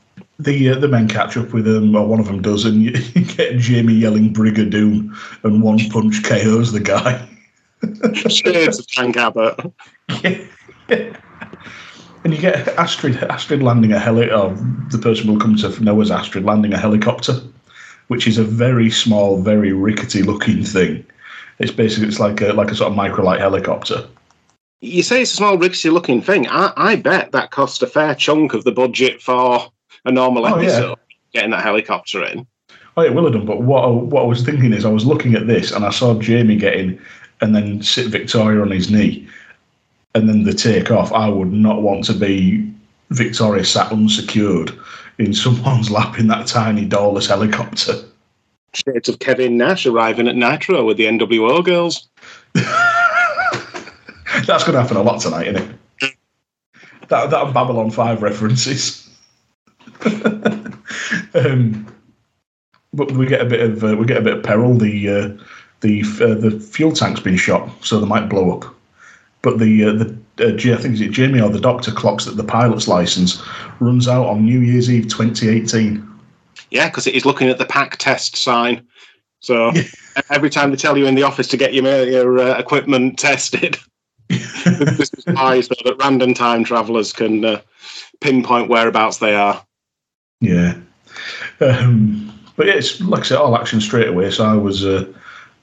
the 0.44 0.70
uh, 0.70 0.78
the 0.78 0.88
men 0.88 1.08
catch 1.08 1.37
up 1.37 1.52
with 1.52 1.64
them, 1.64 1.94
or 1.94 2.06
one 2.06 2.20
of 2.20 2.26
them 2.26 2.42
does, 2.42 2.64
and 2.64 2.82
you, 2.82 2.92
get 3.25 3.58
Jamie 3.58 3.94
yelling 3.94 4.32
Brigadoon, 4.32 5.16
and 5.44 5.62
one 5.62 5.78
punch 5.90 6.22
KOs 6.25 6.72
the 6.72 6.80
guy. 6.80 7.28
Shades 8.28 8.78
of 8.78 8.87
Frank 8.90 9.16
Abbott. 9.16 9.72
And 12.25 12.32
you 12.32 12.40
get 12.40 12.68
Astrid 12.78 13.16
Astrid 13.25 13.62
landing 13.62 13.92
a 13.92 13.99
heli. 13.99 14.30
Or 14.30 14.54
the 14.90 14.99
person 14.99 15.28
will 15.28 15.40
come 15.40 15.56
to 15.56 15.82
know 15.82 16.00
as 16.00 16.11
Astrid 16.11 16.44
landing 16.44 16.72
a 16.72 16.78
helicopter, 16.78 17.40
which 18.08 18.26
is 18.26 18.38
a 18.38 18.44
very 18.44 18.90
small, 18.90 19.42
very 19.42 19.72
rickety 19.72 20.22
looking 20.22 20.64
thing. 20.64 21.04
It's 21.58 21.72
basically 21.72 22.08
it's 22.08 22.20
like 22.20 22.40
a 22.40 22.52
like 22.52 22.70
a 22.70 22.76
sort 22.76 22.92
of 22.92 22.99
microlight 22.99 23.40
helicopter. 23.40 24.06
You 24.80 25.02
say 25.02 25.22
it's 25.22 25.32
a 25.32 25.37
small, 25.37 25.58
rickety 25.58 25.90
looking 25.90 26.20
thing. 26.20 26.49
I, 26.49 26.72
I 26.76 26.96
bet 26.96 27.32
that 27.32 27.52
cost 27.52 27.82
a 27.82 27.87
fair 27.87 28.14
chunk 28.14 28.52
of 28.54 28.64
the 28.64 28.72
budget 28.72 29.22
for 29.22 29.70
a 30.04 30.12
normal 30.12 30.47
Oh, 30.47 30.59
yeah. 30.59 30.68
episode, 30.68 30.99
getting 31.32 31.50
that 31.50 31.62
helicopter 31.62 32.25
in. 32.25 32.47
Oh, 32.97 33.02
it 33.02 33.14
will 33.14 33.25
have 33.25 33.32
done. 33.32 33.47
But 33.47 33.62
what 33.62 33.85
I, 33.85 33.88
what 33.88 34.22
I 34.22 34.26
was 34.26 34.44
thinking 34.44 34.72
is, 34.72 34.85
I 34.85 34.90
was 34.90 35.07
looking 35.07 35.35
at 35.35 35.46
this 35.46 35.72
and 35.72 35.85
I 35.85 35.90
saw 35.90 36.18
Jamie 36.20 36.57
get 36.57 36.74
in, 36.76 37.00
and 37.40 37.55
then 37.57 37.83
sit 37.83 38.09
Victoria 38.09 38.61
on 38.61 38.70
his 38.70 38.90
knee, 38.90 39.26
and 40.14 40.29
then 40.29 40.44
the 40.44 40.53
take 40.53 40.90
off. 40.90 41.12
I 41.12 41.29
would 41.29 41.53
not 41.53 41.83
want 41.83 42.05
to 42.05 42.14
be 42.14 42.70
Victoria 43.11 43.64
sat 43.64 43.90
unsecured 43.92 44.76
in 45.18 45.33
someone's 45.35 45.90
lap 45.90 46.18
in 46.18 46.29
that 46.29 46.46
tiny 46.46 46.85
doorless 46.85 47.26
helicopter. 47.29 47.94
Shades 48.74 49.09
of 49.09 49.18
Kevin 49.18 49.59
Nash 49.59 49.87
arriving 49.87 50.29
at 50.29 50.37
Nitro 50.37 50.85
with 50.85 50.96
the 50.96 51.05
NWO 51.05 51.62
girls. 51.64 52.09
That's 52.55 54.64
going 54.64 54.72
to 54.74 54.81
happen 54.81 54.96
a 54.96 55.03
lot 55.03 55.20
tonight, 55.20 55.48
isn't 55.48 55.79
it? 56.00 56.14
That 57.09 57.31
that 57.31 57.53
Babylon 57.53 57.90
Five 57.90 58.22
references. 58.22 59.09
um, 61.34 61.86
but 62.92 63.12
we 63.12 63.26
get 63.26 63.40
a 63.40 63.46
bit 63.46 63.60
of 63.60 63.84
uh, 63.84 63.96
we 63.96 64.06
get 64.06 64.18
a 64.18 64.22
bit 64.22 64.38
of 64.38 64.42
peril. 64.42 64.76
The 64.76 65.08
uh, 65.08 65.44
the 65.80 66.02
uh, 66.20 66.34
the 66.34 66.58
fuel 66.60 66.92
tank's 66.92 67.20
been 67.20 67.36
shot, 67.36 67.70
so 67.84 67.98
they 67.98 68.06
might 68.06 68.28
blow 68.28 68.56
up. 68.56 68.74
But 69.42 69.58
the 69.58 69.84
uh, 69.84 69.92
the 69.92 70.16
uh, 70.40 70.74
I 70.76 70.80
think 70.80 70.94
is 70.94 71.00
it 71.00 71.10
Jamie 71.10 71.40
or 71.40 71.50
the 71.50 71.60
doctor 71.60 71.92
clocks 71.92 72.24
that 72.24 72.36
the 72.36 72.44
pilot's 72.44 72.88
license 72.88 73.42
runs 73.80 74.08
out 74.08 74.26
on 74.26 74.44
New 74.44 74.60
Year's 74.60 74.90
Eve 74.90 75.08
2018. 75.08 76.08
Yeah, 76.70 76.88
because 76.88 77.04
he's 77.04 77.26
looking 77.26 77.48
at 77.48 77.58
the 77.58 77.66
PAT 77.66 77.98
test 77.98 78.36
sign. 78.36 78.86
So 79.40 79.72
every 80.30 80.50
time 80.50 80.70
they 80.70 80.76
tell 80.76 80.96
you 80.96 81.06
in 81.06 81.14
the 81.14 81.22
office 81.22 81.48
to 81.48 81.56
get 81.56 81.74
your, 81.74 82.04
your 82.04 82.38
uh, 82.38 82.58
equipment 82.58 83.18
tested, 83.18 83.78
this 84.28 85.10
is 85.12 85.24
why 85.26 85.60
so 85.60 85.74
that 85.84 85.96
random 85.98 86.32
time 86.32 86.64
travelers 86.64 87.12
can 87.12 87.44
uh, 87.44 87.60
pinpoint 88.20 88.68
whereabouts 88.68 89.18
they 89.18 89.34
are. 89.34 89.64
Yeah. 90.42 90.74
Um, 91.61 92.31
but 92.57 92.66
yeah, 92.66 92.74
it's 92.74 93.00
like 93.00 93.20
I 93.20 93.24
said, 93.24 93.38
all 93.38 93.57
action 93.57 93.81
straight 93.81 94.09
away. 94.09 94.31
So 94.31 94.44
I 94.44 94.55
was, 94.55 94.85
uh, 94.85 95.11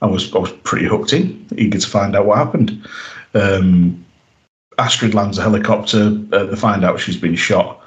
I 0.01 0.07
was, 0.07 0.33
I 0.33 0.39
was 0.39 0.51
pretty 0.63 0.85
hooked 0.85 1.13
in, 1.13 1.45
eager 1.55 1.77
to 1.77 1.87
find 1.87 2.15
out 2.15 2.25
what 2.25 2.37
happened. 2.37 2.87
Um, 3.33 4.03
Astrid 4.79 5.13
lands 5.13 5.37
a 5.37 5.41
helicopter. 5.43 6.17
Uh, 6.31 6.55
find 6.55 6.85
out 6.85 6.99
she's 6.99 7.17
been 7.17 7.35
shot, 7.35 7.83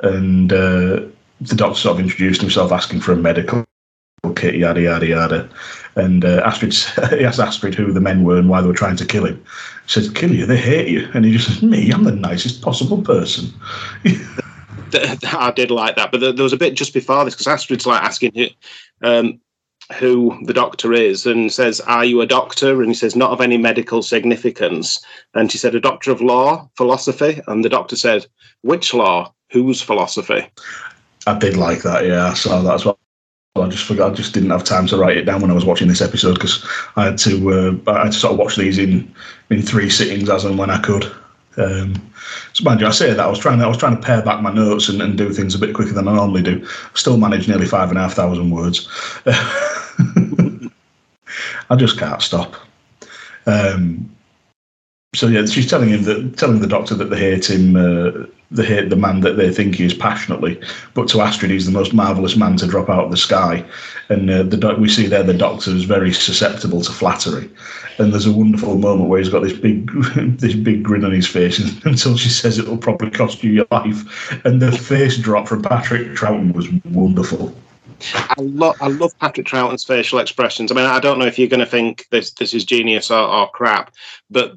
and 0.00 0.52
uh, 0.52 1.02
the 1.40 1.56
doctor 1.56 1.78
sort 1.78 1.98
of 1.98 2.04
introduced 2.04 2.40
himself, 2.40 2.70
asking 2.70 3.00
for 3.00 3.12
a 3.12 3.16
medical 3.16 3.66
kit, 4.36 4.54
yada 4.54 4.80
yada 4.80 5.06
yada. 5.06 5.48
And 5.96 6.24
uh, 6.24 6.42
Astrid, 6.44 6.74
he 7.18 7.24
asked 7.24 7.40
Astrid 7.40 7.74
who 7.74 7.92
the 7.92 8.00
men 8.00 8.22
were 8.22 8.38
and 8.38 8.48
why 8.48 8.60
they 8.60 8.68
were 8.68 8.74
trying 8.74 8.96
to 8.96 9.04
kill 9.04 9.26
him. 9.26 9.44
He 9.86 9.90
says, 9.90 10.08
"Kill 10.10 10.32
you? 10.32 10.46
They 10.46 10.56
hate 10.56 10.88
you." 10.88 11.08
And 11.12 11.24
he 11.24 11.32
just 11.32 11.48
says, 11.48 11.62
"Me? 11.62 11.90
I'm 11.90 12.04
the 12.04 12.12
nicest 12.12 12.62
possible 12.62 13.02
person." 13.02 13.52
I 14.94 15.52
did 15.54 15.70
like 15.70 15.96
that, 15.96 16.12
but 16.12 16.20
there 16.20 16.42
was 16.42 16.52
a 16.52 16.58
bit 16.58 16.74
just 16.74 16.94
before 16.94 17.24
this 17.24 17.34
because 17.34 17.46
Astrid's 17.46 17.86
like 17.86 18.02
asking 18.02 18.32
who, 18.34 18.46
um, 19.02 19.40
who 19.98 20.38
the 20.44 20.54
doctor 20.54 20.92
is 20.92 21.26
and 21.26 21.52
says, 21.52 21.80
Are 21.80 22.04
you 22.04 22.20
a 22.20 22.26
doctor? 22.26 22.80
And 22.80 22.90
he 22.90 22.94
says, 22.94 23.14
Not 23.14 23.30
of 23.30 23.40
any 23.40 23.56
medical 23.56 24.02
significance. 24.02 25.04
And 25.34 25.50
she 25.50 25.58
said, 25.58 25.74
A 25.74 25.80
doctor 25.80 26.10
of 26.10 26.20
law, 26.20 26.68
philosophy. 26.76 27.40
And 27.46 27.64
the 27.64 27.68
doctor 27.68 27.96
said, 27.96 28.26
Which 28.62 28.94
law? 28.94 29.32
Whose 29.52 29.80
philosophy? 29.80 30.48
I 31.26 31.38
did 31.38 31.56
like 31.56 31.82
that. 31.82 32.04
Yeah, 32.04 32.26
I 32.26 32.34
saw 32.34 32.62
that 32.62 32.74
as 32.74 32.84
well. 32.84 32.98
I 33.54 33.68
just 33.68 33.84
forgot. 33.84 34.12
I 34.12 34.14
just 34.14 34.34
didn't 34.34 34.50
have 34.50 34.64
time 34.64 34.86
to 34.88 34.96
write 34.96 35.16
it 35.16 35.24
down 35.24 35.40
when 35.40 35.50
I 35.50 35.54
was 35.54 35.64
watching 35.64 35.88
this 35.88 36.02
episode 36.02 36.34
because 36.34 36.66
I 36.96 37.06
had 37.06 37.18
to. 37.18 37.80
Uh, 37.86 37.90
I 37.90 38.04
had 38.04 38.12
to 38.12 38.18
sort 38.18 38.32
of 38.32 38.38
watch 38.38 38.56
these 38.56 38.78
in 38.78 39.14
in 39.50 39.62
three 39.62 39.88
sittings 39.88 40.28
as 40.28 40.44
and 40.44 40.58
when 40.58 40.70
I 40.70 40.78
could. 40.78 41.10
Um, 41.56 41.94
so 42.52 42.64
mind 42.64 42.80
you, 42.80 42.86
I 42.86 42.90
say 42.90 43.10
that 43.10 43.20
I 43.20 43.28
was 43.28 43.38
trying. 43.38 43.60
I 43.62 43.66
was 43.66 43.78
trying 43.78 43.96
to 43.96 44.02
pare 44.02 44.22
back 44.22 44.40
my 44.42 44.52
notes 44.52 44.88
and, 44.88 45.00
and 45.00 45.16
do 45.16 45.32
things 45.32 45.54
a 45.54 45.58
bit 45.58 45.74
quicker 45.74 45.92
than 45.92 46.08
I 46.08 46.14
normally 46.14 46.42
do. 46.42 46.66
Still 46.94 47.16
managed 47.16 47.48
nearly 47.48 47.66
five 47.66 47.88
and 47.88 47.98
a 47.98 48.02
half 48.02 48.14
thousand 48.14 48.50
words. 48.50 48.88
I 51.68 51.76
just 51.76 51.98
can't 51.98 52.22
stop. 52.22 52.54
Um, 53.46 54.15
so 55.16 55.28
yeah, 55.28 55.46
she's 55.46 55.68
telling 55.68 55.88
him 55.88 56.02
that 56.04 56.36
telling 56.36 56.60
the 56.60 56.66
doctor 56.66 56.94
that 56.94 57.10
they 57.10 57.18
hate 57.18 57.48
him, 57.48 57.74
uh, 57.74 58.26
they 58.50 58.66
hate 58.66 58.90
the 58.90 58.96
man 58.96 59.20
that 59.20 59.36
they 59.36 59.50
think 59.50 59.76
he 59.76 59.84
is 59.84 59.94
passionately. 59.94 60.60
But 60.92 61.08
to 61.08 61.22
Astrid, 61.22 61.50
he's 61.50 61.64
the 61.64 61.72
most 61.72 61.94
marvelous 61.94 62.36
man 62.36 62.56
to 62.58 62.66
drop 62.66 62.90
out 62.90 63.06
of 63.06 63.10
the 63.10 63.16
sky. 63.16 63.64
And 64.10 64.30
uh, 64.30 64.42
the 64.42 64.76
we 64.78 64.88
see 64.88 65.06
there 65.06 65.22
the 65.22 65.32
doctor 65.32 65.70
is 65.70 65.84
very 65.84 66.12
susceptible 66.12 66.82
to 66.82 66.92
flattery. 66.92 67.50
And 67.98 68.12
there's 68.12 68.26
a 68.26 68.32
wonderful 68.32 68.76
moment 68.76 69.08
where 69.08 69.18
he's 69.18 69.30
got 69.30 69.42
this 69.42 69.56
big 69.56 69.90
this 70.38 70.54
big 70.54 70.82
grin 70.82 71.04
on 71.04 71.12
his 71.12 71.26
face 71.26 71.58
until 71.84 72.16
she 72.16 72.28
says 72.28 72.58
it 72.58 72.68
will 72.68 72.76
probably 72.76 73.10
cost 73.10 73.42
you 73.42 73.52
your 73.52 73.66
life. 73.70 74.44
And 74.44 74.60
the 74.60 74.70
face 74.70 75.16
drop 75.16 75.48
from 75.48 75.62
Patrick 75.62 76.08
Troughton 76.08 76.54
was 76.54 76.70
wonderful. 76.84 77.56
I 78.12 78.34
love 78.38 78.76
I 78.80 78.88
love 78.88 79.18
Patrick 79.18 79.46
Troughton's 79.46 79.84
facial 79.84 80.18
expressions. 80.18 80.70
I 80.70 80.74
mean, 80.74 80.84
I 80.84 81.00
don't 81.00 81.18
know 81.18 81.26
if 81.26 81.38
you're 81.38 81.48
going 81.48 81.60
to 81.60 81.66
think 81.66 82.06
this 82.10 82.32
this 82.32 82.52
is 82.54 82.64
genius 82.64 83.10
or, 83.10 83.20
or 83.20 83.50
crap, 83.50 83.94
but 84.30 84.56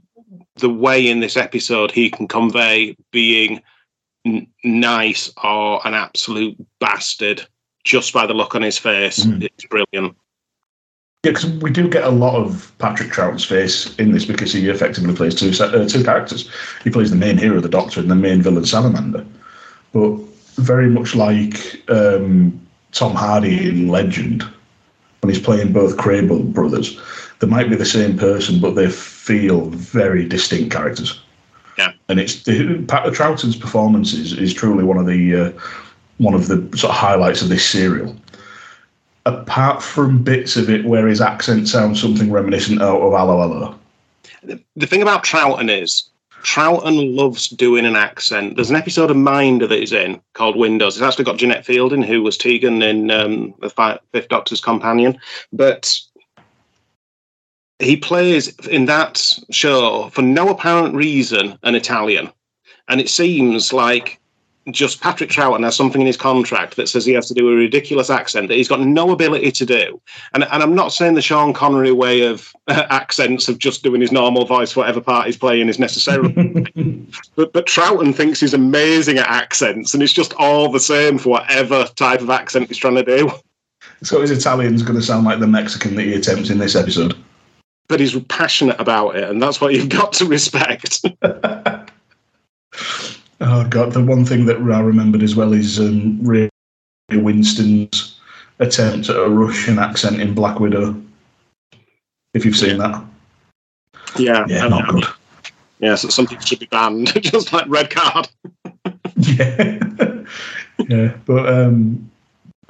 the 0.57 0.69
way 0.69 1.07
in 1.07 1.19
this 1.19 1.37
episode 1.37 1.91
he 1.91 2.09
can 2.09 2.27
convey 2.27 2.95
being 3.11 3.61
n- 4.25 4.47
nice 4.63 5.31
or 5.43 5.85
an 5.87 5.93
absolute 5.93 6.55
bastard 6.79 7.45
just 7.83 8.13
by 8.13 8.25
the 8.25 8.33
look 8.33 8.55
on 8.55 8.61
his 8.61 8.77
face 8.77 9.25
Mm. 9.25 9.43
it's 9.43 9.65
brilliant. 9.65 10.15
Yeah, 11.23 11.31
because 11.31 11.47
we 11.47 11.69
do 11.69 11.89
get 11.89 12.05
a 12.05 12.09
lot 12.09 12.35
of 12.35 12.71
Patrick 12.77 13.11
Troughton's 13.11 13.43
face 13.43 13.93
in 13.97 14.13
this 14.13 14.23
because 14.23 14.53
he 14.53 14.69
effectively 14.69 15.13
plays 15.13 15.35
two 15.35 15.51
uh, 15.61 15.85
two 15.85 16.01
characters. 16.03 16.49
He 16.83 16.89
plays 16.89 17.09
the 17.09 17.17
main 17.17 17.37
hero, 17.37 17.59
the 17.59 17.67
Doctor, 17.67 17.99
and 17.99 18.09
the 18.09 18.15
main 18.15 18.41
villain, 18.41 18.65
Salamander. 18.65 19.25
But 19.91 20.15
very 20.55 20.87
much 20.89 21.15
like 21.15 21.83
um, 21.89 22.57
Tom 22.93 23.15
Hardy 23.15 23.67
in 23.67 23.89
Legend, 23.89 24.43
when 25.19 25.33
he's 25.33 25.43
playing 25.43 25.73
both 25.73 25.97
Crable 25.97 26.41
brothers, 26.53 26.97
they 27.39 27.47
might 27.47 27.69
be 27.69 27.75
the 27.75 27.85
same 27.85 28.17
person, 28.17 28.59
but 28.59 28.75
they 28.75 28.89
feel 28.89 29.69
very 29.69 30.27
distinct 30.27 30.71
characters. 30.71 31.21
Yeah. 31.77 31.93
and 32.09 32.19
it's 32.19 32.43
Pat 32.87 33.13
Troughton's 33.13 33.55
performance 33.55 34.11
is, 34.11 34.33
is 34.33 34.53
truly 34.53 34.83
one 34.83 34.97
of 34.97 35.05
the 35.05 35.35
uh, 35.35 35.51
one 36.17 36.33
of 36.33 36.47
the 36.47 36.57
sort 36.77 36.91
of 36.91 36.97
highlights 36.97 37.41
of 37.41 37.47
this 37.47 37.65
serial. 37.65 38.15
Apart 39.25 39.81
from 39.81 40.21
bits 40.21 40.57
of 40.57 40.69
it 40.69 40.83
where 40.83 41.07
his 41.07 41.21
accent 41.21 41.69
sounds 41.69 42.01
something 42.01 42.31
reminiscent 42.31 42.81
of, 42.81 43.01
of 43.01 43.13
Allo 43.13 43.41
Allo. 43.41 43.79
The 44.75 44.87
thing 44.87 45.01
about 45.01 45.23
Troughton 45.23 45.69
is 45.69 46.09
Troughton 46.43 47.15
loves 47.15 47.49
doing 47.49 47.85
an 47.85 47.95
accent. 47.95 48.55
There's 48.55 48.69
an 48.69 48.75
episode 48.75 49.11
of 49.11 49.17
Minder 49.17 49.67
that 49.67 49.79
he's 49.79 49.93
in 49.93 50.21
called 50.33 50.55
Windows. 50.55 50.95
It's 50.95 51.03
actually 51.03 51.25
got 51.25 51.37
Jeanette 51.37 51.65
Fielding, 51.65 52.03
who 52.03 52.23
was 52.23 52.37
Tegan 52.37 52.81
in 52.81 53.11
um, 53.11 53.53
the 53.59 53.99
Fifth 54.11 54.29
Doctor's 54.29 54.61
companion. 54.61 55.17
But 55.51 55.99
he 57.79 57.95
plays 57.95 58.55
in 58.67 58.85
that 58.85 59.39
show 59.51 60.09
for 60.09 60.21
no 60.21 60.49
apparent 60.49 60.95
reason 60.95 61.57
an 61.63 61.75
Italian. 61.75 62.31
And 62.89 62.99
it 62.99 63.09
seems 63.09 63.71
like 63.71 64.19
just 64.71 65.01
Patrick 65.01 65.29
Troughton 65.29 65.63
has 65.63 65.75
something 65.75 66.01
in 66.01 66.07
his 66.07 66.17
contract 66.17 66.75
that 66.75 66.89
says 66.89 67.05
he 67.05 67.13
has 67.13 67.27
to 67.27 67.33
do 67.33 67.49
a 67.49 67.55
ridiculous 67.55 68.09
accent 68.09 68.49
that 68.49 68.55
he's 68.55 68.67
got 68.67 68.81
no 68.81 69.11
ability 69.11 69.51
to 69.51 69.65
do. 69.65 70.01
And, 70.33 70.43
and 70.43 70.61
I'm 70.61 70.75
not 70.75 70.93
saying 70.93 71.15
the 71.15 71.21
Sean 71.21 71.53
Connery 71.53 71.91
way 71.91 72.21
of 72.21 72.51
uh, 72.67 72.85
accents 72.89 73.47
of 73.47 73.57
just 73.57 73.83
doing 73.83 74.01
his 74.01 74.11
normal 74.11 74.45
voice, 74.45 74.75
whatever 74.75 75.01
part 75.01 75.25
he's 75.25 75.37
playing, 75.37 75.69
is 75.69 75.79
necessarily. 75.79 76.33
but, 77.35 77.53
but 77.53 77.65
Troughton 77.65 78.13
thinks 78.13 78.39
he's 78.39 78.53
amazing 78.53 79.17
at 79.17 79.27
accents, 79.27 79.93
and 79.93 80.03
it's 80.03 80.13
just 80.13 80.33
all 80.33 80.71
the 80.71 80.79
same 80.79 81.17
for 81.17 81.29
whatever 81.29 81.85
type 81.95 82.21
of 82.21 82.29
accent 82.29 82.67
he's 82.67 82.77
trying 82.77 82.95
to 82.95 83.03
do. 83.03 83.31
So 84.03 84.21
his 84.21 84.31
Italian's 84.31 84.81
going 84.81 84.99
to 84.99 85.05
sound 85.05 85.25
like 85.25 85.39
the 85.39 85.47
Mexican 85.47 85.95
that 85.95 86.03
he 86.03 86.13
attempts 86.13 86.49
in 86.49 86.57
this 86.57 86.75
episode. 86.75 87.15
But 87.89 87.99
he's 87.99 88.17
passionate 88.25 88.79
about 88.79 89.17
it, 89.17 89.27
and 89.29 89.41
that's 89.41 89.59
what 89.59 89.73
you've 89.73 89.89
got 89.89 90.13
to 90.13 90.25
respect. 90.25 91.03
Oh 93.41 93.65
god, 93.67 93.93
the 93.93 94.03
one 94.03 94.25
thing 94.25 94.45
that 94.45 94.57
I 94.57 94.79
remembered 94.81 95.23
as 95.23 95.35
well 95.35 95.53
is 95.53 95.79
um, 95.79 96.21
Ray 96.21 96.49
Winstone's 97.11 98.19
attempt 98.59 99.09
at 99.09 99.15
a 99.15 99.29
Russian 99.29 99.79
accent 99.79 100.19
in 100.19 100.33
Black 100.33 100.59
Widow. 100.59 101.01
If 102.33 102.45
you've 102.45 102.57
seen 102.57 102.77
that, 102.79 103.03
yeah, 104.17 104.45
yeah, 104.47 104.67
not 104.67 104.89
good. 104.89 105.05
Yeah, 105.79 105.95
so 105.95 106.09
some 106.09 106.27
people 106.27 106.45
should 106.45 106.59
be 106.59 106.65
banned, 106.65 107.13
just 107.23 107.53
like 107.53 107.65
red 107.69 107.89
card. 107.89 108.27
yeah, 109.15 109.79
yeah. 110.89 111.13
But 111.25 111.47
um, 111.47 112.11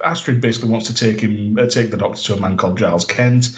Astrid 0.04 0.40
basically 0.40 0.70
wants 0.70 0.86
to 0.86 0.94
take 0.94 1.20
him, 1.20 1.58
uh, 1.58 1.66
take 1.66 1.90
the 1.90 1.96
Doctor 1.96 2.22
to 2.22 2.34
a 2.34 2.40
man 2.40 2.56
called 2.56 2.78
Giles 2.78 3.04
Kent, 3.04 3.48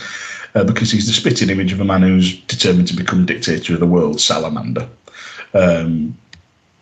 uh, 0.55 0.65
because 0.65 0.91
he's 0.91 1.07
the 1.07 1.13
spitting 1.13 1.51
image 1.51 1.73
of 1.73 1.81
a 1.81 1.85
man 1.85 2.03
who's 2.03 2.41
determined 2.43 2.89
to 2.89 2.97
become 2.97 3.27
dictator 3.27 3.75
of 3.75 3.81
the 3.81 3.87
world, 3.87 4.21
Salamander. 4.21 4.89
Um, 5.55 6.17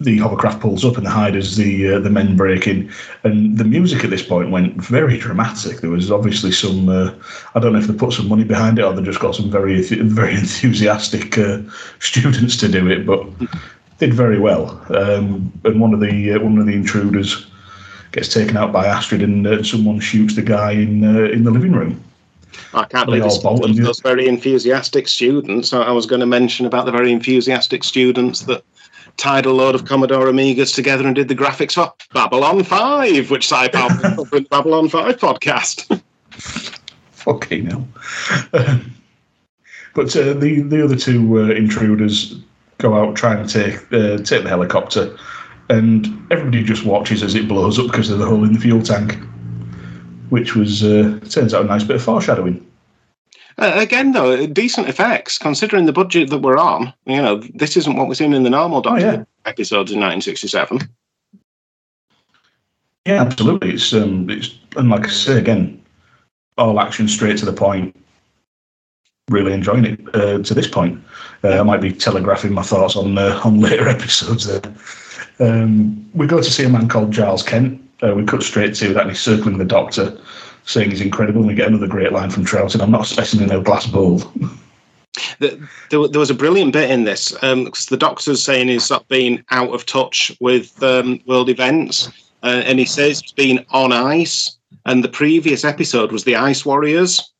the 0.01 0.19
hovercraft 0.19 0.61
pulls 0.61 0.85
up 0.85 0.97
and 0.97 1.05
the 1.05 1.11
hiders, 1.11 1.57
the 1.57 1.95
uh, 1.95 1.99
the 1.99 2.09
men 2.09 2.35
break 2.35 2.67
in, 2.67 2.91
and 3.23 3.59
the 3.59 3.65
music 3.65 4.03
at 4.03 4.11
this 4.11 4.25
point 4.25 4.51
went 4.51 4.75
very 4.77 5.19
dramatic. 5.19 5.81
There 5.81 5.91
was 5.91 6.11
obviously 6.11 6.53
some, 6.53 6.89
uh, 6.89 7.13
I 7.55 7.61
don't 7.61 7.75
know 7.75 7.79
if 7.79 7.87
they 7.87 7.95
put 7.95 8.15
some 8.15 8.29
money 8.29 8.45
behind 8.45 8.79
it 8.79 8.83
or 8.83 8.95
they 8.95 9.03
just 9.03 9.21
got 9.21 9.35
some 9.35 9.51
very 9.51 9.83
very 9.83 10.35
enthusiastic 10.35 11.37
uh, 11.37 11.61
students 11.99 12.57
to 12.59 12.69
do 12.69 12.89
it, 12.89 13.07
but 13.07 13.27
did 13.99 14.15
very 14.15 14.39
well. 14.39 14.81
Um, 14.89 15.53
and 15.65 15.81
one 15.81 15.93
of 15.93 16.01
the 16.01 16.33
uh, 16.33 16.41
one 16.41 16.59
of 16.59 16.67
the 16.67 16.75
intruders 16.75 17.47
gets 18.13 18.33
taken 18.33 18.57
out 18.57 18.73
by 18.73 18.87
Astrid, 18.87 19.23
and 19.23 19.47
uh, 19.47 19.63
someone 19.63 20.01
shoots 20.01 20.35
the 20.35 20.43
guy 20.43 20.73
in 20.73 21.05
uh, 21.05 21.25
in 21.25 21.45
the 21.45 21.51
living 21.51 21.73
room. 21.73 22.03
I 22.75 22.85
can't 22.85 23.07
believe 23.07 23.23
bolt 23.43 23.63
those 23.77 24.01
very 24.01 24.27
enthusiastic 24.29 25.09
students. 25.09 25.73
I 25.73 25.83
I 25.83 25.93
was 25.93 26.07
going 26.07 26.21
to 26.21 26.27
mention 26.27 26.67
about 26.67 26.87
the 26.87 26.93
very 26.93 27.13
enthusiastic 27.13 27.85
students 27.85 28.41
that 28.43 28.63
tied 29.17 29.47
a 29.47 29.53
load 29.53 29.75
of 29.75 29.85
Commodore 29.85 30.27
Amigas 30.27 30.75
together 30.75 31.07
and 31.07 31.15
did 31.15 31.29
the 31.29 31.35
graphics 31.35 31.75
for 31.75 31.93
Babylon 32.15 32.65
5, 32.65 33.31
which 33.31 33.51
will 33.51 33.69
cover 33.69 34.09
in 34.09 34.17
the 34.17 34.47
Babylon 34.51 34.89
5 34.89 35.17
podcast. 35.17 36.01
Fucking 37.11 37.67
hell. 37.71 37.87
but 39.95 40.17
uh, 40.17 40.33
the 40.33 40.63
the 40.63 40.83
other 40.83 40.97
two 40.97 41.39
uh, 41.39 41.49
intruders 41.51 42.37
go 42.79 42.95
out 42.95 43.15
trying 43.15 43.47
to 43.47 43.53
take 43.53 43.77
uh, 43.93 44.17
take 44.23 44.45
the 44.45 44.49
helicopter, 44.49 45.17
and 45.69 46.07
everybody 46.31 46.63
just 46.63 46.87
watches 46.87 47.23
as 47.23 47.35
it 47.35 47.47
blows 47.47 47.79
up 47.79 47.87
because 47.89 48.09
of 48.09 48.19
the 48.19 48.27
hole 48.27 48.43
in 48.45 48.55
the 48.55 48.59
fuel 48.59 48.83
tank, 48.83 49.19
which 50.31 50.57
was 50.57 50.83
uh, 50.83 51.21
turns 51.29 51.55
out 51.55 51.65
a 51.65 51.69
nice 51.69 51.85
bit 51.85 51.97
of 51.97 52.03
foreshadowing. 52.03 52.67
Uh, 53.59 53.73
again, 53.77 54.13
though, 54.13 54.47
decent 54.47 54.89
effects 54.89 55.37
considering 55.37 55.85
the 55.85 55.93
budget 55.93 56.31
that 56.31 56.39
we're 56.39 56.57
on. 56.57 56.93
You 57.05 57.21
know, 57.21 57.37
this 57.55 57.77
isn't 57.77 57.97
what 57.97 58.09
we're 58.09 58.15
seeing 58.15 58.33
in 58.33 58.43
the 58.43 58.51
normal 58.51 58.81
Doctor 58.81 59.05
yeah. 59.05 59.25
episodes 59.45 59.93
in 59.93 60.01
1967. 60.01 60.79
Yeah, 63.07 63.23
absolutely. 63.23 63.73
It's 63.73 63.93
um, 63.93 64.29
it's 64.31 64.59
and 64.77 64.89
like 64.89 65.07
I 65.07 65.11
say 65.11 65.39
again, 65.39 65.83
all 66.59 66.81
action 66.81 67.09
straight 67.09 67.39
to 67.39 67.45
the 67.45 67.53
point. 67.53 67.97
Really 69.29 69.53
enjoying 69.53 69.85
it 69.85 70.01
uh, 70.15 70.43
to 70.43 70.55
this 70.55 70.69
point. 70.69 71.03
Uh, 71.45 71.61
I 71.61 71.63
might 71.63 71.81
be 71.81 71.93
telegraphing 71.93 72.53
my 72.53 72.63
thoughts 72.63 72.97
on 72.97 73.19
uh, 73.19 73.41
on 73.45 73.61
later 73.69 73.89
episodes. 73.89 74.47
There, 74.47 74.63
um, 75.41 76.11
we 76.15 76.27
go 76.27 76.39
to 76.39 76.51
see 76.51 76.65
a 76.65 76.69
man 76.69 76.89
called 76.89 77.11
Giles 77.11 77.43
Kent. 77.43 77.83
Uh, 78.03 78.15
we 78.15 78.25
cut 78.25 78.43
straight 78.43 78.75
to 78.77 78.95
that, 78.95 79.03
and 79.03 79.11
he's 79.11 79.21
circling 79.21 79.59
the 79.59 79.65
Doctor, 79.65 80.19
saying 80.65 80.91
he's 80.91 81.01
incredible. 81.01 81.41
And 81.41 81.49
we 81.49 81.55
get 81.55 81.69
another 81.69 81.87
great 81.87 82.13
line 82.13 82.31
from 82.31 82.45
Troughton. 82.45 82.83
I'm 82.83 82.91
not 82.91 83.03
expecting 83.03 83.43
in 83.43 83.51
a 83.51 83.61
glass 83.61 83.87
bowl. 83.87 84.23
The, 85.41 85.69
there, 85.91 86.09
there 86.09 86.21
was 86.21 86.31
a 86.31 86.35
brilliant 86.35 86.73
bit 86.73 86.91
in 86.91 87.05
this 87.05 87.33
because 87.33 87.87
the 87.87 87.97
doctor's 87.97 88.43
saying 88.43 88.69
he's 88.69 88.91
not 88.91 89.09
been 89.09 89.45
out 89.51 89.71
of 89.71 89.85
touch 89.85 90.33
with 90.41 90.81
um, 90.83 91.21
world 91.27 91.49
events, 91.49 92.09
uh, 92.43 92.63
and 92.65 92.79
he 92.79 92.85
says 92.85 93.21
he's 93.21 93.33
been 93.33 93.65
on 93.71 93.93
ice. 93.93 94.57
And 94.87 95.05
the 95.05 95.09
previous 95.09 95.65
episode 95.65 96.11
was 96.11 96.25
the 96.25 96.37
Ice 96.37 96.65
Warriors, 96.65 97.33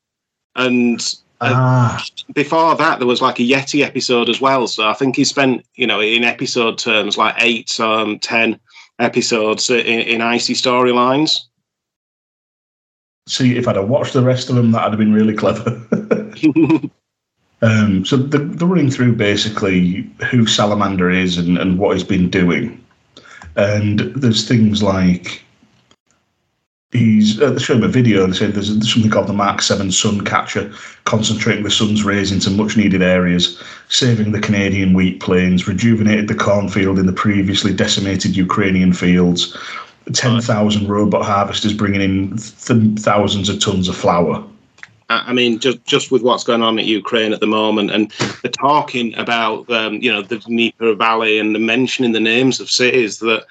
and 0.57 1.01
ah, 1.41 2.05
before 2.35 2.75
that 2.75 2.99
there 2.99 3.09
was 3.09 3.23
like 3.23 3.39
a 3.39 3.49
Yeti 3.49 3.83
episode 3.83 4.29
as 4.29 4.41
well. 4.41 4.67
So 4.67 4.87
I 4.87 4.93
think 4.93 5.17
he 5.17 5.25
spent, 5.25 5.65
you 5.75 5.87
know, 5.87 6.01
in 6.01 6.23
episode 6.23 6.77
terms, 6.77 7.17
like 7.17 7.35
eight, 7.39 7.81
um, 7.81 8.19
ten 8.19 8.61
episodes 9.01 9.71
in, 9.71 9.79
in 9.81 10.21
icy 10.21 10.55
storylines. 10.55 11.43
see 13.27 13.57
if 13.57 13.67
I'd 13.67 13.77
have 13.77 13.89
watched 13.89 14.13
the 14.13 14.23
rest 14.23 14.51
of 14.51 14.57
them, 14.57 14.73
that'd 14.73 14.93
have 14.93 14.99
been 14.99 15.13
really 15.13 15.35
clever. 15.35 15.81
Um, 17.63 18.05
so 18.05 18.17
the, 18.17 18.39
the 18.39 18.67
running 18.67 18.91
through 18.91 19.17
basically 19.17 20.11
who 20.31 20.47
Salamander 20.47 21.11
is 21.11 21.37
and, 21.37 21.59
and 21.59 21.79
what 21.79 21.95
he's 21.95 22.05
been 22.05 22.31
doing. 22.31 22.83
And 23.57 24.01
there's 24.17 24.49
things 24.49 24.83
like 24.83 25.43
he's 26.93 27.41
uh, 27.41 27.51
they 27.51 27.59
show 27.59 27.75
him 27.75 27.83
a 27.83 27.89
video 27.89 28.25
and 28.25 28.35
say 28.35 28.47
there's 28.47 28.69
something 28.93 29.11
called 29.11 29.29
the 29.29 29.33
Mark 29.33 29.63
7 29.63 29.93
sun 29.93 30.23
catcher, 30.25 30.73
concentrating 31.05 31.65
the 31.65 31.71
sun's 31.71 32.05
rays 32.05 32.33
into 32.33 32.51
much 32.51 32.77
needed 32.77 33.03
areas, 33.03 33.63
saving 33.89 34.33
the 34.33 34.41
Canadian 34.41 34.93
wheat 34.93 35.21
plains, 35.21 35.69
rejuvenated 35.69 36.29
the 36.29 36.35
cornfield 36.35 36.99
in 36.99 37.07
the 37.07 37.13
previously 37.13 37.73
decimated 37.73 38.37
Ukrainian 38.37 38.93
fields. 38.93 39.57
10,000 40.13 40.89
robot 40.89 41.25
harvesters 41.25 41.73
bringing 41.73 42.01
in 42.01 42.37
th- 42.37 42.99
thousands 42.99 43.49
of 43.49 43.61
tons 43.61 43.87
of 43.87 43.97
flour. 43.97 44.43
I 45.11 45.33
mean, 45.33 45.59
just 45.59 45.85
just 45.85 46.13
with 46.13 46.23
what's 46.23 46.45
going 46.45 46.63
on 46.63 46.79
in 46.79 46.87
Ukraine 46.87 47.33
at 47.33 47.41
the 47.41 47.47
moment, 47.47 47.91
and 47.91 48.13
the 48.43 48.49
talking 48.49 49.13
about 49.17 49.69
um, 49.71 49.95
you 49.95 50.11
know 50.11 50.23
the 50.23 50.39
Dnieper 50.39 50.95
Valley 50.95 51.39
and 51.39 51.53
the 51.53 51.59
mentioning 51.59 52.13
the 52.13 52.21
names 52.21 52.61
of 52.61 52.71
cities 52.71 53.19
that 53.19 53.45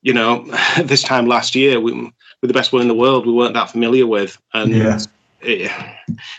you 0.00 0.14
know 0.14 0.44
this 0.82 1.02
time 1.02 1.26
last 1.26 1.54
year 1.54 1.80
we 1.80 2.10
with 2.42 2.48
the 2.48 2.54
best 2.54 2.72
will 2.72 2.80
in 2.80 2.88
the 2.88 2.94
world 2.94 3.24
we 3.26 3.32
weren't 3.32 3.54
that 3.54 3.70
familiar 3.70 4.06
with, 4.06 4.36
and 4.52 4.70
Yeah. 4.74 4.98
it, 5.40 5.70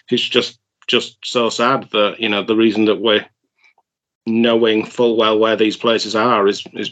it's 0.09 0.27
just 0.29 0.59
just 0.87 1.17
so 1.23 1.49
sad 1.49 1.89
that 1.91 2.19
you 2.19 2.27
know 2.29 2.43
the 2.43 2.55
reason 2.57 2.85
that 2.85 2.99
we're 3.01 3.25
knowing 4.25 4.85
full 4.85 5.15
well 5.17 5.39
where 5.39 5.55
these 5.55 5.77
places 5.77 6.15
are 6.15 6.47
is 6.47 6.63
is 6.73 6.91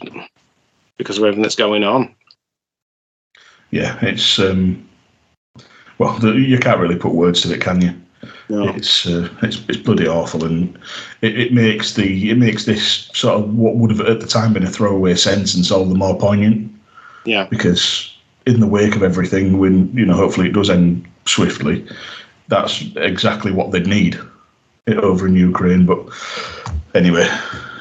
because 0.96 1.18
of 1.18 1.24
everything 1.24 1.42
that's 1.42 1.54
going 1.54 1.84
on. 1.84 2.14
yeah, 3.70 3.98
it's 4.02 4.38
um, 4.38 4.88
well, 5.98 6.18
the, 6.18 6.32
you 6.32 6.58
can't 6.58 6.80
really 6.80 6.96
put 6.96 7.14
words 7.14 7.42
to 7.42 7.52
it, 7.52 7.60
can 7.60 7.80
you? 7.80 7.94
No. 8.48 8.68
It's 8.68 9.06
uh, 9.06 9.28
it's 9.42 9.62
it's 9.68 9.78
bloody 9.78 10.06
awful, 10.06 10.44
and 10.44 10.78
it, 11.20 11.38
it 11.38 11.52
makes 11.52 11.94
the 11.94 12.30
it 12.30 12.36
makes 12.38 12.64
this 12.64 13.10
sort 13.14 13.40
of 13.40 13.54
what 13.54 13.76
would 13.76 13.90
have 13.90 14.00
at 14.00 14.20
the 14.20 14.26
time 14.26 14.52
been 14.54 14.62
a 14.64 14.70
throwaway 14.70 15.14
sentence 15.14 15.70
all 15.70 15.84
the 15.84 15.94
more 15.94 16.16
poignant 16.18 16.70
Yeah. 17.24 17.46
because 17.50 18.11
in 18.46 18.60
the 18.60 18.66
wake 18.66 18.96
of 18.96 19.02
everything, 19.02 19.58
when 19.58 19.94
you 19.96 20.04
know, 20.04 20.16
hopefully 20.16 20.48
it 20.48 20.54
does 20.54 20.70
end 20.70 21.06
swiftly. 21.26 21.86
that's 22.48 22.84
exactly 22.96 23.50
what 23.50 23.70
they'd 23.70 23.86
need 23.86 24.18
over 24.88 25.26
in 25.26 25.34
Ukraine. 25.34 25.86
But 25.86 26.00
anyway, 26.94 27.28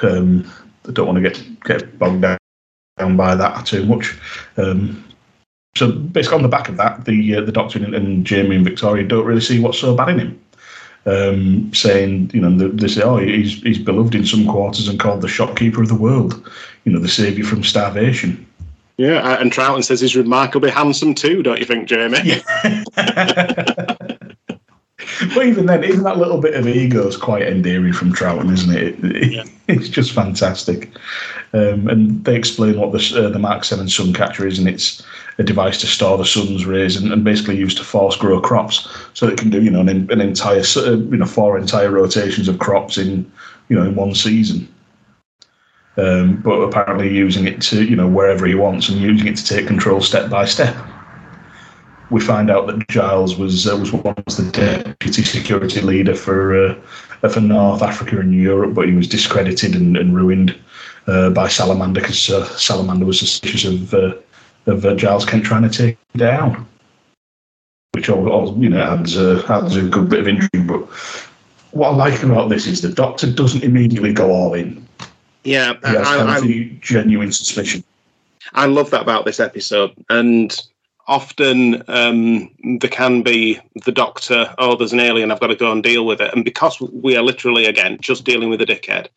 um, 0.04 0.50
I 0.88 0.91
don't 0.91 1.08
want 1.08 1.17
to 1.17 1.30
get 1.30 1.62
get 1.62 2.00
bogged 2.00 2.21
down 2.21 3.17
by 3.17 3.36
that 3.36 3.65
too 3.65 3.86
much. 3.86 4.17
Um, 4.58 5.04
so 5.76 5.91
basically, 5.91 6.38
on 6.38 6.43
the 6.43 6.50
back 6.50 6.69
of 6.69 6.78
that, 6.78 7.06
the 7.06 7.38
uh, 7.38 7.41
the 7.41 7.52
Doctor 7.52 7.84
and, 7.84 7.95
and, 7.95 8.26
Jamie 8.26 8.58
and 8.58 8.65
Victoria 8.65 9.08
don't 9.08 9.26
really 9.26 9.41
see 9.41 9.60
what's 9.60 9.80
so 9.80 9.95
bad 9.95 10.10
in 10.10 10.19
him. 10.19 10.41
Um, 11.04 11.74
saying, 11.74 12.30
you 12.32 12.41
know, 12.41 12.56
they 12.67 12.88
say, 12.88 13.02
oh, 13.02 13.17
he's 13.17 13.62
he's 13.63 13.80
beloved 13.80 14.13
in 14.13 14.26
some 14.26 14.45
quarters 14.45 14.88
and 14.88 15.00
called 15.00 15.21
the 15.21 15.28
shopkeeper 15.28 15.82
of 15.82 15.88
the 15.88 15.95
world, 15.95 16.47
you 16.84 16.91
know, 16.91 17.00
the 17.00 17.08
saviour 17.08 17.45
from 17.45 17.63
starvation. 17.63 18.45
Yeah, 19.02 19.42
and 19.42 19.52
Troughton 19.52 19.84
says 19.84 20.00
he's 20.00 20.16
remarkably 20.16 20.70
handsome 20.70 21.16
too, 21.16 21.42
don't 21.42 21.58
you 21.58 21.66
think, 21.66 21.88
Jamie? 21.88 22.20
Yeah. 22.24 22.42
but 25.34 25.44
even 25.44 25.66
then, 25.66 25.84
even 25.84 26.04
that 26.04 26.20
little 26.20 26.40
bit 26.40 26.54
of 26.54 26.68
ego 26.68 27.08
is 27.08 27.18
quite 27.18 27.42
endearing 27.42 27.94
from 27.94 28.14
Troughton, 28.14 28.54
isn't 28.54 28.78
it? 28.78 29.04
it 29.04 29.32
yeah. 29.32 29.44
It's 29.68 29.90
just 29.90 30.12
fantastic. 30.12 30.92
Um, 31.54 31.88
and 31.88 32.24
they 32.26 32.36
explain 32.36 32.80
what 32.80 32.92
the 32.92 33.26
uh, 33.26 33.30
the 33.30 33.40
Mark 33.40 33.64
Seven 33.64 33.88
Suncatcher 33.88 34.46
is, 34.46 34.60
and 34.60 34.68
it's 34.68 35.02
a 35.40 35.44
device 35.44 35.80
to 35.82 35.88
store 35.88 36.20
the 36.20 36.26
sun's 36.26 36.68
rays 36.68 36.96
and, 36.96 37.12
and 37.12 37.24
basically 37.24 37.58
used 37.58 37.78
to 37.78 37.84
force 37.84 38.16
grow 38.16 38.40
crops, 38.40 38.88
so 39.16 39.28
it 39.28 39.40
can 39.40 39.50
do 39.50 39.64
you 39.64 39.72
know 39.72 39.80
an, 39.80 40.12
an 40.12 40.22
entire 40.22 40.62
uh, 40.76 40.92
you 40.92 41.18
know 41.18 41.26
four 41.26 41.58
entire 41.58 41.90
rotations 41.90 42.48
of 42.48 42.60
crops 42.60 43.00
in 43.00 43.32
you 43.70 43.76
know 43.76 43.84
in 43.84 43.96
one 43.96 44.14
season. 44.14 44.68
Um, 45.97 46.38
but 46.38 46.62
apparently 46.62 47.13
using 47.13 47.47
it 47.47 47.62
to 47.63 47.84
you 47.84 47.97
know 47.97 48.08
wherever 48.08 48.45
he 48.45 48.56
wants 48.56 48.88
and 48.88 48.97
using 48.99 49.27
it 49.27 49.36
to 49.36 49.45
take 49.45 49.67
control 49.67 49.99
step 49.99 50.30
by 50.30 50.45
step 50.45 50.73
we 52.12 52.19
find 52.19 52.51
out 52.51 52.67
that 52.67 52.88
Giles 52.89 53.38
was 53.38 53.67
uh, 53.67 53.75
was 53.77 53.91
once 53.91 54.36
the 54.36 54.51
deputy 54.51 55.23
security 55.23 55.82
leader 55.82 56.13
for 56.13 56.67
uh, 56.67 57.30
for 57.30 57.39
North 57.39 57.82
Africa 57.82 58.19
and 58.19 58.36
Europe, 58.36 58.73
but 58.73 58.88
he 58.88 58.93
was 58.93 59.08
discredited 59.08 59.75
and, 59.75 59.97
and 59.97 60.13
ruined 60.13 60.56
uh, 61.08 61.30
by 61.30 61.47
Salamander 61.47 62.01
because 62.01 62.30
uh, 62.30 62.45
Salamander 62.58 63.06
was 63.06 63.17
suspicious 63.17 63.65
of 63.65 63.93
uh, 63.93 64.13
of 64.67 64.86
uh, 64.86 64.93
Giles 64.95 65.25
Kent 65.25 65.45
trying 65.45 65.63
to 65.63 65.69
take 65.69 65.97
him 66.13 66.19
down, 66.19 66.67
which 67.93 68.10
all, 68.10 68.62
you 68.62 68.69
know 68.69 68.82
adds 68.82 69.17
adds 69.17 69.77
a 69.77 69.84
good 69.84 70.10
bit 70.10 70.19
of 70.19 70.27
intrigue. 70.27 70.67
But 70.67 70.82
what 71.71 71.93
I 71.93 71.95
like 71.95 72.21
about 72.21 72.49
this 72.49 72.67
is 72.67 72.82
the 72.82 72.89
Doctor 72.89 73.32
doesn't 73.32 73.63
immediately 73.63 74.12
go 74.13 74.32
all 74.32 74.54
in. 74.54 74.86
Yeah, 75.43 75.73
he 75.84 75.88
has 75.88 76.08
I, 76.08 76.38
I, 76.38 76.77
genuine 76.82 77.32
suspicion. 77.32 77.84
I 78.54 78.65
love 78.65 78.91
that 78.91 79.01
about 79.01 79.25
this 79.25 79.39
episode, 79.39 79.93
and 80.10 80.60
often 81.08 81.84
um, 81.89 82.49
there 82.80 82.89
can 82.89 83.21
be 83.21 83.60
the 83.86 83.91
doctor, 83.91 84.54
oh, 84.58 84.75
there's 84.75 84.93
an 84.93 84.99
alien, 84.99 85.32
I've 85.32 85.39
got 85.39 85.47
to 85.47 85.56
go 85.56 85.71
and 85.71 85.84
deal 85.84 86.06
with 86.06 86.21
it. 86.21 86.34
And 86.34 86.45
because 86.45 86.80
we 86.80 87.17
are 87.17 87.23
literally, 87.23 87.65
again, 87.65 87.97
just 87.99 88.23
dealing 88.23 88.49
with 88.49 88.62
a 88.62 88.65
dickhead, 88.65 89.08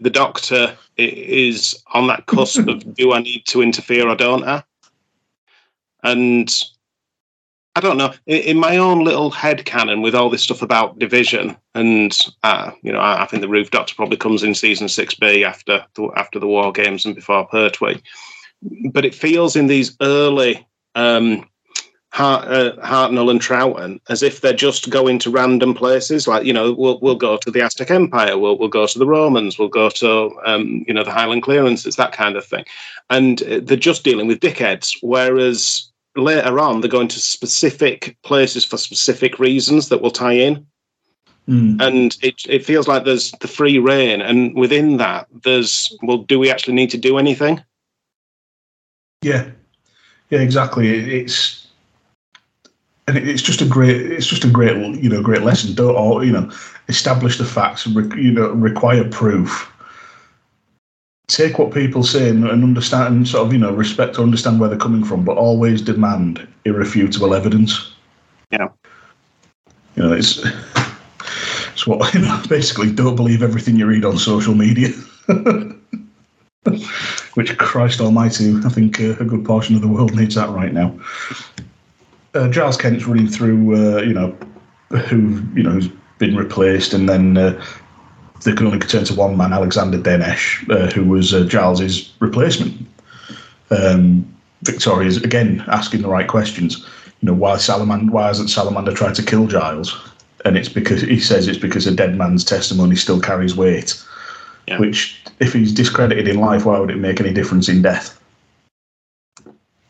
the 0.00 0.10
doctor 0.10 0.76
is 0.96 1.80
on 1.92 2.08
that 2.08 2.26
cusp 2.26 2.66
of 2.66 2.94
do 2.96 3.12
I 3.12 3.20
need 3.20 3.46
to 3.46 3.62
interfere 3.62 4.08
or 4.08 4.16
don't 4.16 4.44
I? 4.44 4.64
And 6.02 6.52
I 7.76 7.80
don't 7.80 7.96
know. 7.96 8.12
In 8.26 8.58
my 8.58 8.76
own 8.76 9.02
little 9.02 9.30
head 9.30 9.64
canon, 9.64 10.00
with 10.00 10.14
all 10.14 10.30
this 10.30 10.42
stuff 10.42 10.62
about 10.62 10.98
division, 10.98 11.56
and 11.74 12.16
uh, 12.44 12.70
you 12.82 12.92
know, 12.92 13.00
I, 13.00 13.26
think 13.26 13.40
the 13.40 13.48
Ruth 13.48 13.72
Doctor 13.72 13.96
probably 13.96 14.16
comes 14.16 14.44
in 14.44 14.54
season 14.54 14.88
six 14.88 15.14
B 15.14 15.44
after 15.44 15.84
the, 15.94 16.08
after 16.16 16.38
the 16.38 16.46
War 16.46 16.70
Games 16.70 17.04
and 17.04 17.16
before 17.16 17.48
Pertwee. 17.48 18.00
But 18.92 19.04
it 19.04 19.14
feels 19.14 19.56
in 19.56 19.66
these 19.66 19.96
early 20.00 20.66
um, 20.94 21.48
Hart, 22.12 22.46
uh, 22.46 22.76
Hartnell 22.76 23.28
and 23.28 23.40
Troughton 23.40 23.98
as 24.08 24.22
if 24.22 24.40
they're 24.40 24.52
just 24.52 24.88
going 24.88 25.18
to 25.18 25.30
random 25.30 25.74
places. 25.74 26.28
Like 26.28 26.44
you 26.44 26.52
know, 26.52 26.72
we'll 26.72 27.00
we'll 27.00 27.16
go 27.16 27.38
to 27.38 27.50
the 27.50 27.60
Aztec 27.60 27.90
Empire, 27.90 28.38
we'll 28.38 28.56
we'll 28.56 28.68
go 28.68 28.86
to 28.86 28.98
the 29.00 29.06
Romans, 29.06 29.58
we'll 29.58 29.66
go 29.66 29.90
to 29.90 30.30
um, 30.46 30.84
you 30.86 30.94
know 30.94 31.02
the 31.02 31.10
Highland 31.10 31.42
clearances, 31.42 31.96
that 31.96 32.12
kind 32.12 32.36
of 32.36 32.44
thing, 32.44 32.66
and 33.10 33.38
they're 33.40 33.76
just 33.76 34.04
dealing 34.04 34.28
with 34.28 34.38
dickheads. 34.38 34.96
Whereas 35.02 35.90
later 36.16 36.58
on, 36.60 36.80
they're 36.80 36.90
going 36.90 37.08
to 37.08 37.20
specific 37.20 38.16
places 38.22 38.64
for 38.64 38.76
specific 38.76 39.38
reasons 39.38 39.88
that 39.88 40.00
will 40.00 40.10
tie 40.10 40.32
in. 40.32 40.66
Mm. 41.48 41.80
And 41.80 42.16
it 42.22 42.42
it 42.48 42.64
feels 42.64 42.88
like 42.88 43.04
there's 43.04 43.32
the 43.32 43.48
free 43.48 43.78
reign, 43.78 44.22
and 44.22 44.54
within 44.54 44.96
that, 44.96 45.26
there's 45.42 45.94
well, 46.02 46.18
do 46.18 46.38
we 46.38 46.50
actually 46.50 46.72
need 46.72 46.90
to 46.90 46.98
do 46.98 47.18
anything? 47.18 47.62
Yeah, 49.20 49.50
yeah, 50.30 50.38
exactly. 50.38 50.88
It's 50.88 51.66
and 53.06 53.18
it's 53.18 53.42
just 53.42 53.60
a 53.60 53.66
great 53.66 53.94
it's 53.94 54.26
just 54.26 54.44
a 54.44 54.50
great 54.50 54.76
you 54.96 55.08
know 55.10 55.22
great 55.22 55.42
lesson. 55.42 55.74
Don't 55.74 55.94
all 55.94 56.24
you 56.24 56.32
know 56.32 56.50
establish 56.88 57.36
the 57.36 57.44
facts. 57.44 57.86
You 57.86 58.32
know, 58.32 58.48
require 58.52 59.08
proof. 59.08 59.70
Take 61.26 61.58
what 61.58 61.72
people 61.72 62.02
say 62.02 62.28
and, 62.28 62.44
and 62.44 62.62
understand 62.62 63.14
and 63.14 63.28
sort 63.28 63.46
of 63.46 63.52
you 63.52 63.58
know 63.58 63.72
respect 63.72 64.18
or 64.18 64.22
understand 64.22 64.60
where 64.60 64.68
they're 64.68 64.78
coming 64.78 65.04
from, 65.04 65.24
but 65.24 65.36
always 65.36 65.80
demand 65.80 66.46
irrefutable 66.64 67.34
evidence. 67.34 67.92
Yeah. 68.50 68.68
You 69.96 70.02
know, 70.02 70.12
it's 70.12 70.44
it's 71.72 71.86
what 71.86 72.12
you 72.14 72.20
know, 72.20 72.42
basically 72.48 72.92
don't 72.92 73.16
believe 73.16 73.42
everything 73.42 73.76
you 73.76 73.86
read 73.86 74.04
on 74.04 74.18
social 74.18 74.54
media. 74.54 74.90
which 77.34 77.56
Christ 77.58 78.00
Almighty, 78.00 78.54
I 78.64 78.68
think 78.68 79.00
uh, 79.00 79.16
a 79.20 79.24
good 79.24 79.44
portion 79.44 79.74
of 79.74 79.82
the 79.82 79.88
world 79.88 80.14
needs 80.14 80.34
that 80.36 80.48
right 80.50 80.72
now. 80.72 80.94
Uh, 82.34 82.48
Giles 82.48 82.76
Kent's 82.76 83.06
running 83.06 83.28
through, 83.28 83.76
uh, 83.76 84.02
you 84.02 84.12
know, 84.12 84.36
who 85.08 85.42
you 85.54 85.62
know 85.62 85.70
who's 85.70 85.88
been 86.18 86.36
replaced, 86.36 86.94
and 86.94 87.08
then 87.08 87.36
uh, 87.36 87.64
they 88.44 88.52
can 88.52 88.66
only 88.66 88.78
turn 88.78 89.04
to 89.04 89.14
one 89.14 89.36
man, 89.36 89.52
Alexander 89.52 89.98
Denesh, 89.98 90.70
uh, 90.70 90.90
who 90.92 91.04
was 91.04 91.34
uh, 91.34 91.44
Giles's 91.44 92.12
replacement. 92.20 92.86
Um, 93.70 94.30
Victoria's 94.62 95.16
again 95.18 95.64
asking 95.66 96.02
the 96.02 96.08
right 96.08 96.28
questions. 96.28 96.86
You 97.20 97.26
know, 97.26 97.34
why 97.34 97.56
Salamander? 97.56 98.12
Why 98.12 98.26
hasn't 98.28 98.50
Salamander 98.50 98.92
tried 98.92 99.14
to 99.16 99.22
kill 99.22 99.46
Giles? 99.46 99.94
And 100.44 100.56
it's 100.58 100.68
because 100.68 101.00
he 101.02 101.18
says 101.18 101.48
it's 101.48 101.58
because 101.58 101.86
a 101.86 101.94
dead 101.94 102.16
man's 102.16 102.44
testimony 102.44 102.96
still 102.96 103.20
carries 103.20 103.56
weight. 103.56 104.02
Yeah. 104.68 104.78
Which, 104.78 105.22
if 105.40 105.52
he's 105.52 105.72
discredited 105.72 106.28
in 106.28 106.38
life, 106.38 106.64
why 106.64 106.78
would 106.78 106.90
it 106.90 106.96
make 106.96 107.20
any 107.20 107.32
difference 107.32 107.68
in 107.68 107.82
death? 107.82 108.20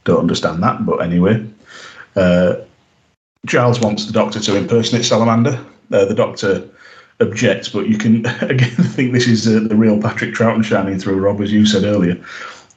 Don't 0.04 0.20
understand 0.20 0.62
that, 0.62 0.84
but 0.86 0.98
anyway. 0.98 1.44
Uh, 2.14 2.56
Giles 3.46 3.80
wants 3.80 4.06
the 4.06 4.12
Doctor 4.12 4.40
to 4.40 4.56
impersonate 4.56 5.04
Salamander. 5.04 5.64
Uh, 5.92 6.04
the 6.04 6.14
Doctor 6.14 6.68
objects, 7.20 7.68
but 7.68 7.88
you 7.88 7.98
can 7.98 8.26
again 8.42 8.70
think 8.70 9.12
this 9.12 9.26
is 9.26 9.46
uh, 9.46 9.66
the 9.68 9.76
real 9.76 10.00
Patrick 10.00 10.34
Troughton 10.34 10.64
shining 10.64 10.98
through. 10.98 11.20
Rob, 11.20 11.40
as 11.40 11.52
you 11.52 11.66
said 11.66 11.84
earlier, 11.84 12.18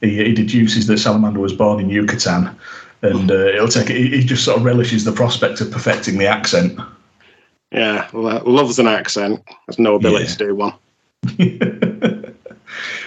he, 0.00 0.16
he 0.24 0.34
deduces 0.34 0.86
that 0.86 0.98
Salamander 0.98 1.40
was 1.40 1.52
born 1.52 1.80
in 1.80 1.88
Yucatan, 1.88 2.56
and 3.02 3.30
uh, 3.30 3.34
it'll 3.34 3.68
take. 3.68 3.88
He, 3.88 4.08
he 4.08 4.24
just 4.24 4.44
sort 4.44 4.58
of 4.58 4.64
relishes 4.64 5.04
the 5.04 5.12
prospect 5.12 5.60
of 5.60 5.70
perfecting 5.70 6.18
the 6.18 6.26
accent. 6.26 6.78
Yeah, 7.70 8.08
loves 8.12 8.78
an 8.78 8.86
accent. 8.86 9.42
Has 9.66 9.78
no 9.78 9.94
ability 9.96 10.24
yeah. 10.24 10.30
to 10.30 10.38
do 10.38 10.54
one. 10.54 10.74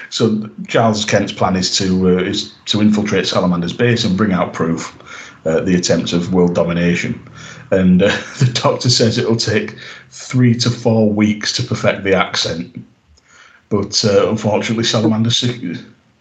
so 0.10 0.50
Giles 0.63 1.06
Kent's 1.06 1.32
plan 1.32 1.56
is 1.56 1.76
to 1.78 2.10
uh, 2.10 2.24
is 2.24 2.54
to 2.65 2.82
infiltrate 2.82 3.26
Salamander's 3.26 3.74
base 3.74 4.04
and 4.04 4.17
bring 4.17 4.34
out 4.34 4.54
proof 4.54 4.96
uh, 5.46 5.62
the 5.62 5.76
attempts 5.76 6.13
of 6.13 6.34
world 6.34 6.54
domination. 6.54 7.20
And 7.72 8.04
uh, 8.04 8.08
the 8.40 8.52
doctor 8.54 8.90
says 8.90 9.18
it'll 9.18 9.36
take 9.36 9.78
three 10.10 10.56
to 10.56 10.70
four 10.70 11.10
weeks 11.10 11.54
to 11.54 11.64
perfect 11.64 12.04
the 12.04 12.14
accent. 12.14 12.86
But 13.70 14.04
uh, 14.04 14.30
unfortunately, 14.30 14.84
Salamander. 14.84 15.32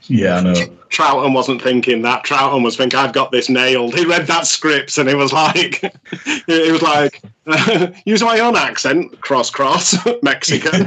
Yeah, 0.05 0.37
I 0.37 0.41
know. 0.41 0.55
Troughton 0.91 1.35
wasn't 1.35 1.63
thinking 1.63 2.03
that. 2.03 2.25
Troughton 2.25 2.63
was 2.63 2.77
thinking, 2.77 2.99
"I've 2.99 3.13
got 3.13 3.33
this 3.33 3.49
nailed." 3.49 3.95
He 3.95 4.05
read 4.05 4.27
that 4.27 4.47
script 4.47 4.99
and 4.99 5.09
it 5.09 5.17
was 5.17 5.33
like, 5.33 5.81
"He 6.47 6.71
was 6.71 6.83
like, 6.83 7.23
use 8.05 8.23
my 8.23 8.41
own 8.41 8.57
accent, 8.57 9.21
cross 9.21 9.51
cross, 9.51 9.97
Mexican." 10.23 10.87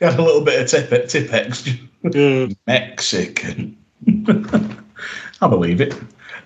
had 0.00 0.18
a 0.18 0.22
little 0.22 0.40
bit 0.40 0.60
of 0.62 0.68
tip, 0.68 1.08
Tipp-Ex. 1.08 1.68
Yeah. 2.12 2.48
Mexican. 2.66 3.76
I 5.40 5.48
believe 5.48 5.80
it. 5.80 5.94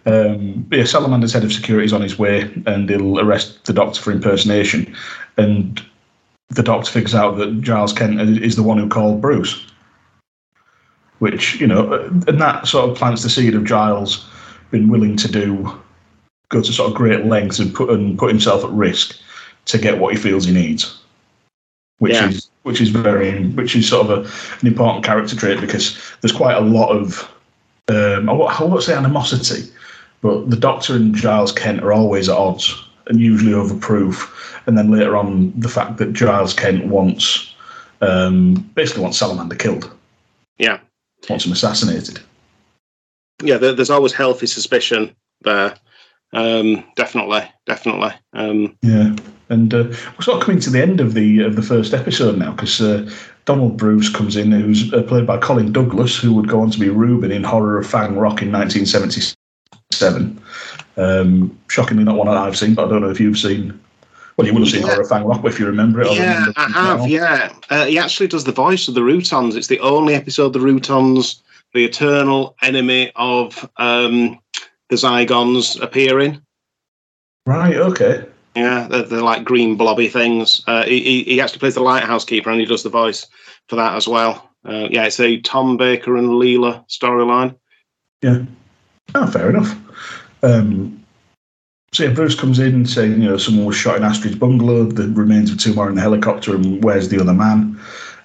Um, 0.06 0.66
yeah, 0.70 0.84
Salamander's 0.84 1.32
head 1.32 1.42
of 1.42 1.52
security 1.52 1.84
is 1.84 1.92
on 1.92 2.00
his 2.00 2.18
way, 2.18 2.42
and 2.66 2.88
he'll 2.88 3.18
arrest 3.18 3.64
the 3.64 3.72
doctor 3.72 4.00
for 4.00 4.12
impersonation. 4.12 4.94
And 5.36 5.84
the 6.50 6.62
doctor 6.62 6.90
figures 6.90 7.14
out 7.14 7.36
that 7.38 7.60
Giles 7.60 7.92
Kent 7.92 8.20
is 8.20 8.54
the 8.54 8.62
one 8.62 8.78
who 8.78 8.88
called 8.88 9.20
Bruce. 9.20 9.66
Which, 11.18 11.60
you 11.60 11.66
know, 11.66 11.92
and 12.28 12.40
that 12.40 12.68
sort 12.68 12.88
of 12.88 12.96
plants 12.96 13.22
the 13.22 13.30
seed 13.30 13.54
of 13.54 13.64
Giles 13.64 14.28
being 14.70 14.88
willing 14.88 15.16
to 15.16 15.30
do, 15.30 15.82
go 16.50 16.62
to 16.62 16.72
sort 16.72 16.90
of 16.90 16.96
great 16.96 17.24
lengths 17.24 17.58
and 17.58 17.74
put 17.74 17.90
and 17.90 18.18
put 18.18 18.28
himself 18.28 18.64
at 18.64 18.70
risk 18.70 19.16
to 19.64 19.78
get 19.78 19.98
what 19.98 20.14
he 20.14 20.20
feels 20.20 20.44
he 20.44 20.52
needs. 20.52 21.00
Which 21.98 22.12
yeah. 22.12 22.28
is 22.28 22.50
which 22.62 22.80
is 22.80 22.90
very 22.90 23.46
which 23.48 23.74
is 23.74 23.88
sort 23.88 24.08
of 24.08 24.10
a, 24.10 24.30
an 24.60 24.66
important 24.66 25.04
character 25.04 25.34
trait 25.34 25.60
because 25.60 25.98
there's 26.20 26.32
quite 26.32 26.56
a 26.56 26.60
lot 26.60 26.90
of 26.90 27.32
um, 27.88 28.28
I 28.28 28.32
won't 28.32 28.82
say 28.82 28.94
animosity, 28.94 29.72
but 30.20 30.50
the 30.50 30.56
Doctor 30.56 30.94
and 30.96 31.14
Giles 31.14 31.52
Kent 31.52 31.82
are 31.82 31.92
always 31.92 32.28
at 32.28 32.36
odds 32.36 32.74
and 33.08 33.20
usually 33.20 33.52
overproof. 33.52 34.32
And 34.66 34.76
then 34.76 34.90
later 34.90 35.16
on, 35.16 35.52
the 35.58 35.68
fact 35.68 35.98
that 35.98 36.12
Giles 36.12 36.52
Kent 36.52 36.86
wants 36.86 37.54
um, 38.00 38.54
basically 38.74 39.02
wants 39.02 39.18
Salamander 39.18 39.54
killed, 39.56 39.90
Yeah, 40.58 40.80
wants 41.28 41.46
him 41.46 41.52
assassinated. 41.52 42.20
yeah. 43.42 43.56
There, 43.56 43.72
there's 43.72 43.90
always 43.90 44.12
healthy 44.12 44.46
suspicion 44.46 45.14
there. 45.42 45.74
Um, 46.32 46.84
definitely, 46.96 47.42
definitely. 47.66 48.10
Um, 48.32 48.76
Yeah, 48.82 49.14
and 49.48 49.72
uh, 49.72 49.84
we're 49.84 50.20
sort 50.22 50.38
of 50.38 50.42
coming 50.44 50.60
to 50.60 50.70
the 50.70 50.82
end 50.82 51.00
of 51.00 51.14
the 51.14 51.40
of 51.40 51.56
the 51.56 51.62
first 51.62 51.94
episode 51.94 52.36
now 52.36 52.50
because 52.50 52.80
uh, 52.80 53.08
Donald 53.44 53.76
Bruce 53.76 54.08
comes 54.10 54.36
in, 54.36 54.50
who's 54.50 54.92
uh, 54.92 55.02
played 55.04 55.26
by 55.26 55.38
Colin 55.38 55.72
Douglas, 55.72 56.16
who 56.18 56.34
would 56.34 56.48
go 56.48 56.60
on 56.60 56.70
to 56.72 56.80
be 56.80 56.90
Reuben 56.90 57.30
in 57.30 57.44
Horror 57.44 57.78
of 57.78 57.86
Fang 57.86 58.16
Rock 58.16 58.42
in 58.42 58.50
1977. 60.00 60.42
Um, 60.98 61.58
shockingly, 61.68 62.04
not 62.04 62.16
one 62.16 62.26
that 62.28 62.36
I've 62.36 62.56
seen, 62.56 62.74
but 62.74 62.86
I 62.86 62.88
don't 62.90 63.02
know 63.02 63.10
if 63.10 63.20
you've 63.20 63.38
seen. 63.38 63.78
Well, 64.36 64.46
you 64.46 64.52
would 64.52 64.60
have 64.62 64.68
seen 64.70 64.82
Yeah. 64.82 64.94
Horror 64.94 65.04
Fang 65.04 65.24
Rock 65.24 65.44
if 65.44 65.58
you 65.58 65.66
remember 65.66 66.02
it. 66.02 66.12
yeah, 66.12 66.38
remember 66.40 66.52
I 66.56 66.68
have. 66.68 66.98
now. 67.00 67.06
Yeah, 67.06 67.52
uh, 67.70 67.86
he 67.86 67.98
actually 67.98 68.26
does 68.28 68.44
the 68.44 68.52
voice 68.52 68.86
of 68.88 68.94
the 68.94 69.00
Rutans. 69.00 69.56
It's 69.56 69.68
the 69.68 69.80
only 69.80 70.14
episode 70.14 70.52
the 70.52 70.58
Rutans, 70.58 71.40
the 71.74 71.84
eternal 71.84 72.54
enemy 72.62 73.12
of 73.16 73.68
um, 73.78 74.38
the 74.90 74.96
Zygons, 74.96 75.80
appearing. 75.80 76.40
Right. 77.46 77.76
Okay. 77.76 78.26
Yeah, 78.54 78.88
they're, 78.88 79.02
they're 79.02 79.22
like 79.22 79.44
green 79.44 79.76
blobby 79.76 80.08
things. 80.08 80.62
Uh, 80.66 80.84
he, 80.84 81.00
he 81.02 81.22
he 81.24 81.40
actually 81.40 81.58
plays 81.60 81.74
the 81.74 81.82
lighthouse 81.82 82.24
keeper 82.24 82.50
and 82.50 82.58
he 82.58 82.66
does 82.66 82.82
the 82.82 82.88
voice 82.88 83.26
for 83.68 83.76
that 83.76 83.94
as 83.94 84.08
well. 84.08 84.50
Uh, 84.66 84.88
yeah, 84.90 85.04
it's 85.04 85.20
a 85.20 85.38
Tom 85.42 85.76
Baker 85.76 86.16
and 86.16 86.28
Leela 86.28 86.84
storyline. 86.88 87.54
Yeah. 88.22 88.44
Oh, 89.14 89.26
fair 89.26 89.50
enough. 89.50 89.76
Um, 90.46 91.04
so 91.92 92.04
yeah, 92.04 92.12
Bruce 92.12 92.34
comes 92.34 92.58
in 92.58 92.86
saying, 92.86 93.22
you 93.22 93.28
know, 93.28 93.36
someone 93.36 93.64
was 93.64 93.76
shot 93.76 93.96
in 93.96 94.04
Astrid's 94.04 94.36
bungalow. 94.36 94.84
The 94.84 95.08
remains 95.08 95.50
of 95.50 95.58
two 95.58 95.74
more 95.74 95.88
in 95.88 95.94
the 95.94 96.00
helicopter, 96.00 96.54
and 96.54 96.82
where's 96.84 97.08
the 97.08 97.20
other 97.20 97.32
man? 97.32 97.78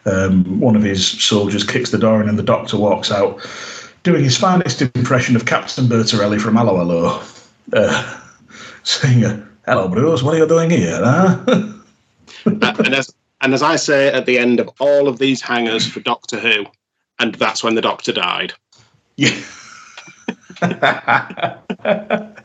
Um, 0.05 0.59
one 0.59 0.75
of 0.75 0.83
his 0.83 1.07
soldiers 1.07 1.63
kicks 1.63 1.91
the 1.91 1.97
door, 1.97 2.21
in, 2.21 2.29
and 2.29 2.37
the 2.37 2.43
doctor 2.43 2.77
walks 2.77 3.11
out, 3.11 3.39
doing 4.03 4.23
his 4.23 4.37
finest 4.37 4.81
impression 4.81 5.35
of 5.35 5.45
Captain 5.45 5.85
Bertorelli 5.85 6.41
from 6.41 6.57
Allo 6.57 6.79
Allo, 6.79 7.21
uh, 7.73 8.19
saying, 8.83 9.21
"Hello, 9.65 9.87
Bruce. 9.87 10.23
What 10.23 10.35
are 10.35 10.39
you 10.39 10.47
doing 10.47 10.69
here?" 10.69 10.99
Huh? 11.03 11.73
Uh, 12.43 12.73
and 12.79 12.95
as 12.95 13.13
and 13.41 13.53
as 13.53 13.61
I 13.61 13.75
say 13.75 14.07
at 14.07 14.25
the 14.25 14.39
end 14.39 14.59
of 14.59 14.67
all 14.79 15.07
of 15.07 15.19
these 15.19 15.41
hangers 15.41 15.85
for 15.85 15.99
Doctor 15.99 16.39
Who, 16.39 16.65
and 17.19 17.35
that's 17.35 17.63
when 17.63 17.75
the 17.75 17.81
Doctor 17.81 18.11
died. 18.11 18.53
yeah. 19.15 19.39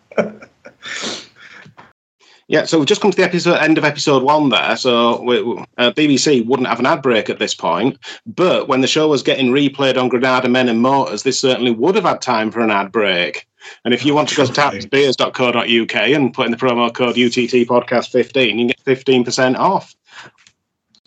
Yeah, 2.49 2.65
so 2.65 2.79
we've 2.79 2.87
just 2.87 3.01
come 3.01 3.11
to 3.11 3.17
the 3.17 3.25
episode 3.25 3.57
end 3.57 3.77
of 3.77 3.85
episode 3.85 4.23
one 4.23 4.51
there. 4.51 4.77
So 4.77 5.21
we, 5.21 5.39
uh, 5.79 5.91
BBC 5.91 6.47
wouldn't 6.47 6.69
have 6.69 6.79
an 6.79 6.87
ad 6.87 7.03
break 7.03 7.29
at 7.29 7.41
this 7.41 7.55
point, 7.55 7.99
but 8.25 8.69
when 8.69 8.83
the 8.83 8.87
show 8.87 9.09
was 9.09 9.25
getting 9.25 9.51
replayed 9.51 10.01
on 10.01 10.09
Granada 10.09 10.49
Men 10.49 10.69
and 10.69 10.81
Motors, 10.81 11.25
they 11.25 11.33
certainly 11.33 11.73
would 11.73 11.97
have 11.97 12.05
had 12.05 12.23
time 12.23 12.53
for 12.53 12.61
an 12.61 12.71
ad 12.71 12.93
break. 12.93 13.49
And 13.85 13.93
if 13.93 14.05
you 14.05 14.15
want 14.15 14.29
to 14.29 14.37
go 14.37 14.47
to 14.47 14.53
tapsbeers.co.uk 14.53 15.97
and 15.97 16.33
put 16.33 16.47
in 16.47 16.53
the 16.53 16.57
promo 16.57 16.95
code 16.95 17.19
UTT 17.19 17.67
Podcast 17.67 18.11
15, 18.11 18.59
you 18.59 18.69
can 18.69 18.69
get 18.69 19.25
15% 19.25 19.57
off. 19.57 19.97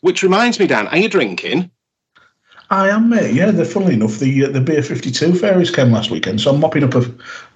Which 0.01 0.23
reminds 0.23 0.59
me, 0.59 0.67
Dan, 0.67 0.87
are 0.87 0.97
you 0.97 1.07
drinking? 1.07 1.71
I 2.71 2.89
am, 2.89 3.10
mate. 3.10 3.34
Yeah, 3.34 3.49
they're 3.49 3.65
funnily 3.65 3.95
enough, 3.95 4.19
the 4.19 4.45
uh, 4.45 4.49
the 4.49 4.62
beer 4.62 4.84
fifty 4.84 5.10
two 5.10 5.34
fairies 5.34 5.71
came 5.71 5.91
last 5.91 6.12
weekend, 6.12 6.39
so 6.39 6.53
I'm 6.53 6.60
mopping 6.60 6.84
up 6.84 6.93
a 6.93 7.03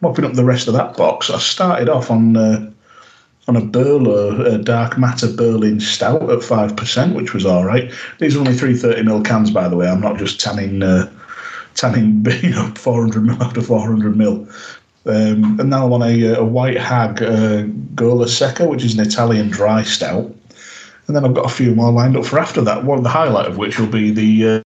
mopping 0.02 0.26
up 0.26 0.34
the 0.34 0.44
rest 0.44 0.68
of 0.68 0.74
that 0.74 0.98
box. 0.98 1.30
I 1.30 1.38
started 1.38 1.88
off 1.88 2.10
on 2.10 2.36
uh, 2.36 2.72
on 3.48 3.56
a 3.56 3.62
Berlo, 3.62 4.54
a 4.54 4.58
dark 4.58 4.98
matter 4.98 5.32
Berlin 5.32 5.80
stout 5.80 6.30
at 6.32 6.42
five 6.42 6.76
percent, 6.76 7.16
which 7.16 7.34
was 7.34 7.46
all 7.46 7.64
right. 7.64 7.92
These 8.20 8.36
are 8.36 8.40
only 8.40 8.56
three 8.56 8.76
thirty 8.76 9.04
ml 9.04 9.24
cans, 9.24 9.52
by 9.52 9.68
the 9.70 9.76
way. 9.76 9.88
I'm 9.88 10.02
not 10.02 10.18
just 10.18 10.40
tanning 10.40 10.82
uh, 10.82 11.12
tanning 11.76 12.26
you 12.42 12.50
know 12.50 12.72
four 12.76 13.02
hundred 13.02 13.24
ml 13.24 13.40
after 13.40 13.62
four 13.62 13.82
hundred 13.82 14.16
ml. 14.16 14.48
Um, 15.06 15.60
and 15.60 15.70
now 15.70 15.86
I'm 15.86 15.94
on 15.94 16.02
a, 16.02 16.36
a 16.36 16.44
white 16.44 16.78
hag 16.78 17.22
uh, 17.22 17.64
Gola 17.94 18.26
Secca, 18.26 18.68
which 18.68 18.84
is 18.84 18.98
an 18.98 19.06
Italian 19.06 19.50
dry 19.50 19.84
stout. 19.84 20.34
And 21.06 21.16
then 21.16 21.26
I've 21.26 21.34
got 21.34 21.46
a 21.46 21.54
few 21.54 21.76
more 21.76 21.92
lined 21.92 22.16
up 22.16 22.26
for 22.26 22.40
after 22.40 22.62
that. 22.62 22.86
One 22.86 23.04
the 23.04 23.10
highlight 23.10 23.48
of 23.48 23.58
which 23.58 23.78
will 23.78 23.88
be 23.88 24.10
the 24.10 24.63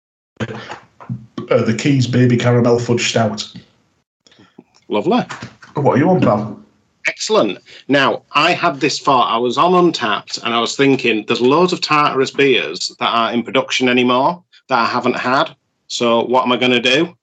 uh, 0.49 1.63
the 1.63 1.75
Keys 1.77 2.07
Baby 2.07 2.37
Caramel 2.37 2.79
Fudge 2.79 3.09
Stout. 3.09 3.51
Lovely. 4.87 5.21
What 5.75 5.95
are 5.95 5.97
you 5.97 6.09
on, 6.09 6.21
pal? 6.21 6.59
Excellent. 7.07 7.59
Now, 7.87 8.23
I 8.33 8.53
had 8.53 8.79
this 8.79 8.99
thought. 8.99 9.33
I 9.33 9.37
was 9.37 9.57
on 9.57 9.71
Untappd 9.71 10.41
and 10.43 10.53
I 10.53 10.59
was 10.59 10.75
thinking 10.75 11.25
there's 11.25 11.41
loads 11.41 11.73
of 11.73 11.81
Tartarus 11.81 12.31
beers 12.31 12.95
that 12.99 13.09
aren't 13.09 13.35
in 13.35 13.43
production 13.43 13.89
anymore 13.89 14.43
that 14.69 14.79
I 14.79 14.85
haven't 14.85 15.17
had. 15.17 15.55
So, 15.87 16.23
what 16.23 16.45
am 16.45 16.51
I 16.51 16.57
going 16.57 16.71
to 16.71 16.79
do? 16.79 17.15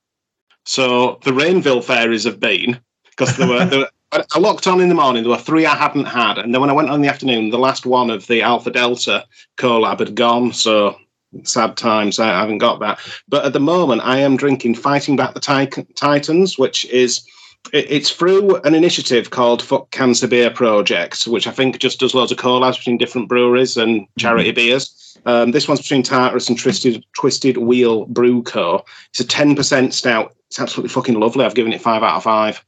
So, 0.67 1.19
the 1.25 1.31
Rainville 1.31 1.83
Fairies 1.83 2.25
have 2.25 2.39
been, 2.39 2.79
because 3.09 3.37
there 3.37 3.49
were, 3.49 3.65
there 3.65 3.89
I 4.13 4.39
locked 4.39 4.67
on 4.67 4.81
in 4.81 4.89
the 4.89 4.95
morning, 4.95 5.23
there 5.23 5.31
were 5.31 5.39
three 5.39 5.67
I 5.67 5.77
hadn't 5.77 6.07
had. 6.07 6.39
And 6.39 6.53
then 6.53 6.61
when 6.61 6.71
I 6.71 6.75
went 6.75 6.89
on 6.89 6.97
in 6.97 7.03
the 7.03 7.09
afternoon, 7.09 7.51
the 7.51 7.59
last 7.59 7.87
one 7.87 8.11
of 8.11 8.27
the 8.27 8.43
Alpha 8.43 8.71
Delta 8.71 9.25
collab 9.57 10.01
had 10.01 10.17
gone. 10.17 10.53
So, 10.53 10.97
sad 11.45 11.77
times. 11.77 12.19
I 12.19 12.29
haven't 12.29 12.59
got 12.59 12.81
that. 12.81 12.99
But 13.29 13.45
at 13.45 13.53
the 13.53 13.61
moment, 13.61 14.03
I 14.05 14.19
am 14.19 14.37
drinking 14.37 14.75
Fighting 14.77 15.17
Back 15.17 15.35
the 15.35 15.85
Titans, 15.95 16.59
which 16.59 16.85
is 16.87 17.27
it's 17.73 18.11
through 18.11 18.57
an 18.63 18.75
initiative 18.75 19.31
called 19.31 19.63
Fuck 19.63 19.91
Cancer 19.91 20.27
Beer 20.27 20.51
Project, 20.51 21.27
which 21.27 21.47
I 21.47 21.51
think 21.51 21.79
just 21.79 22.01
does 22.01 22.15
loads 22.15 22.33
of 22.33 22.39
collabs 22.39 22.79
between 22.79 22.99
different 22.99 23.29
breweries 23.29 23.77
and 23.77 24.07
charity 24.19 24.51
beers. 24.53 25.19
Um, 25.27 25.51
this 25.51 25.69
one's 25.69 25.83
between 25.83 26.03
Tartarus 26.03 26.49
and 26.49 26.59
Twisted 26.59 27.05
Twisted 27.15 27.59
Wheel 27.59 28.07
Brew 28.07 28.43
Co. 28.43 28.85
It's 29.11 29.21
a 29.21 29.27
ten 29.27 29.55
percent 29.55 29.93
stout. 29.93 30.35
It's 30.49 30.59
absolutely 30.59 30.89
fucking 30.89 31.21
lovely. 31.21 31.45
I've 31.45 31.55
given 31.55 31.73
it 31.73 31.83
five 31.83 32.03
out 32.03 32.17
of 32.17 32.23
five. 32.23 32.65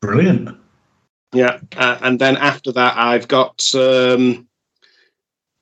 Brilliant. 0.00 0.56
Yeah, 1.32 1.58
uh, 1.76 1.98
and 2.00 2.18
then 2.20 2.36
after 2.36 2.72
that, 2.72 2.96
I've 2.96 3.28
got 3.28 3.62
um, 3.74 4.48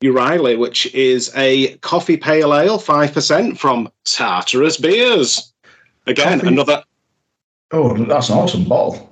Uriah, 0.02 0.58
which 0.58 0.92
is 0.94 1.32
a 1.36 1.76
coffee 1.78 2.16
pale 2.16 2.54
ale, 2.54 2.78
five 2.78 3.12
percent 3.12 3.58
from 3.58 3.90
Tartarus 4.04 4.76
Beers. 4.76 5.52
Again, 6.06 6.40
Coffee- 6.40 6.48
another 6.52 6.84
Oh, 7.72 7.96
that's 8.04 8.28
an 8.28 8.38
awesome 8.38 8.64
bottle. 8.64 9.08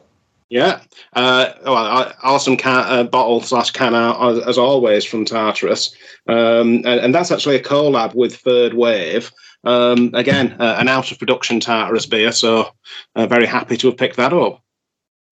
Yeah. 0.51 0.81
Uh, 1.15 1.53
well, 1.65 1.77
uh, 1.77 2.13
awesome 2.23 2.57
can, 2.57 2.85
uh, 2.87 3.05
bottle 3.05 3.41
slash 3.41 3.71
can 3.71 3.95
as, 3.95 4.39
as 4.41 4.59
always 4.59 5.05
from 5.05 5.25
Tartarus. 5.25 5.95
Um, 6.27 6.83
and, 6.85 7.01
and 7.01 7.15
that's 7.15 7.31
actually 7.31 7.57
a 7.57 7.63
collab 7.63 8.15
with 8.15 8.37
Third 8.37 8.75
Wave. 8.75 9.33
Um, 9.65 10.11
again, 10.13 10.57
uh, 10.59 10.77
an 10.79 10.89
out 10.89 11.13
of 11.13 11.19
production 11.19 11.61
Tartarus 11.61 12.07
beer. 12.07 12.33
So 12.33 12.71
uh, 13.15 13.27
very 13.27 13.47
happy 13.47 13.77
to 13.79 13.87
have 13.87 13.97
picked 13.97 14.17
that 14.17 14.33
up. 14.33 14.63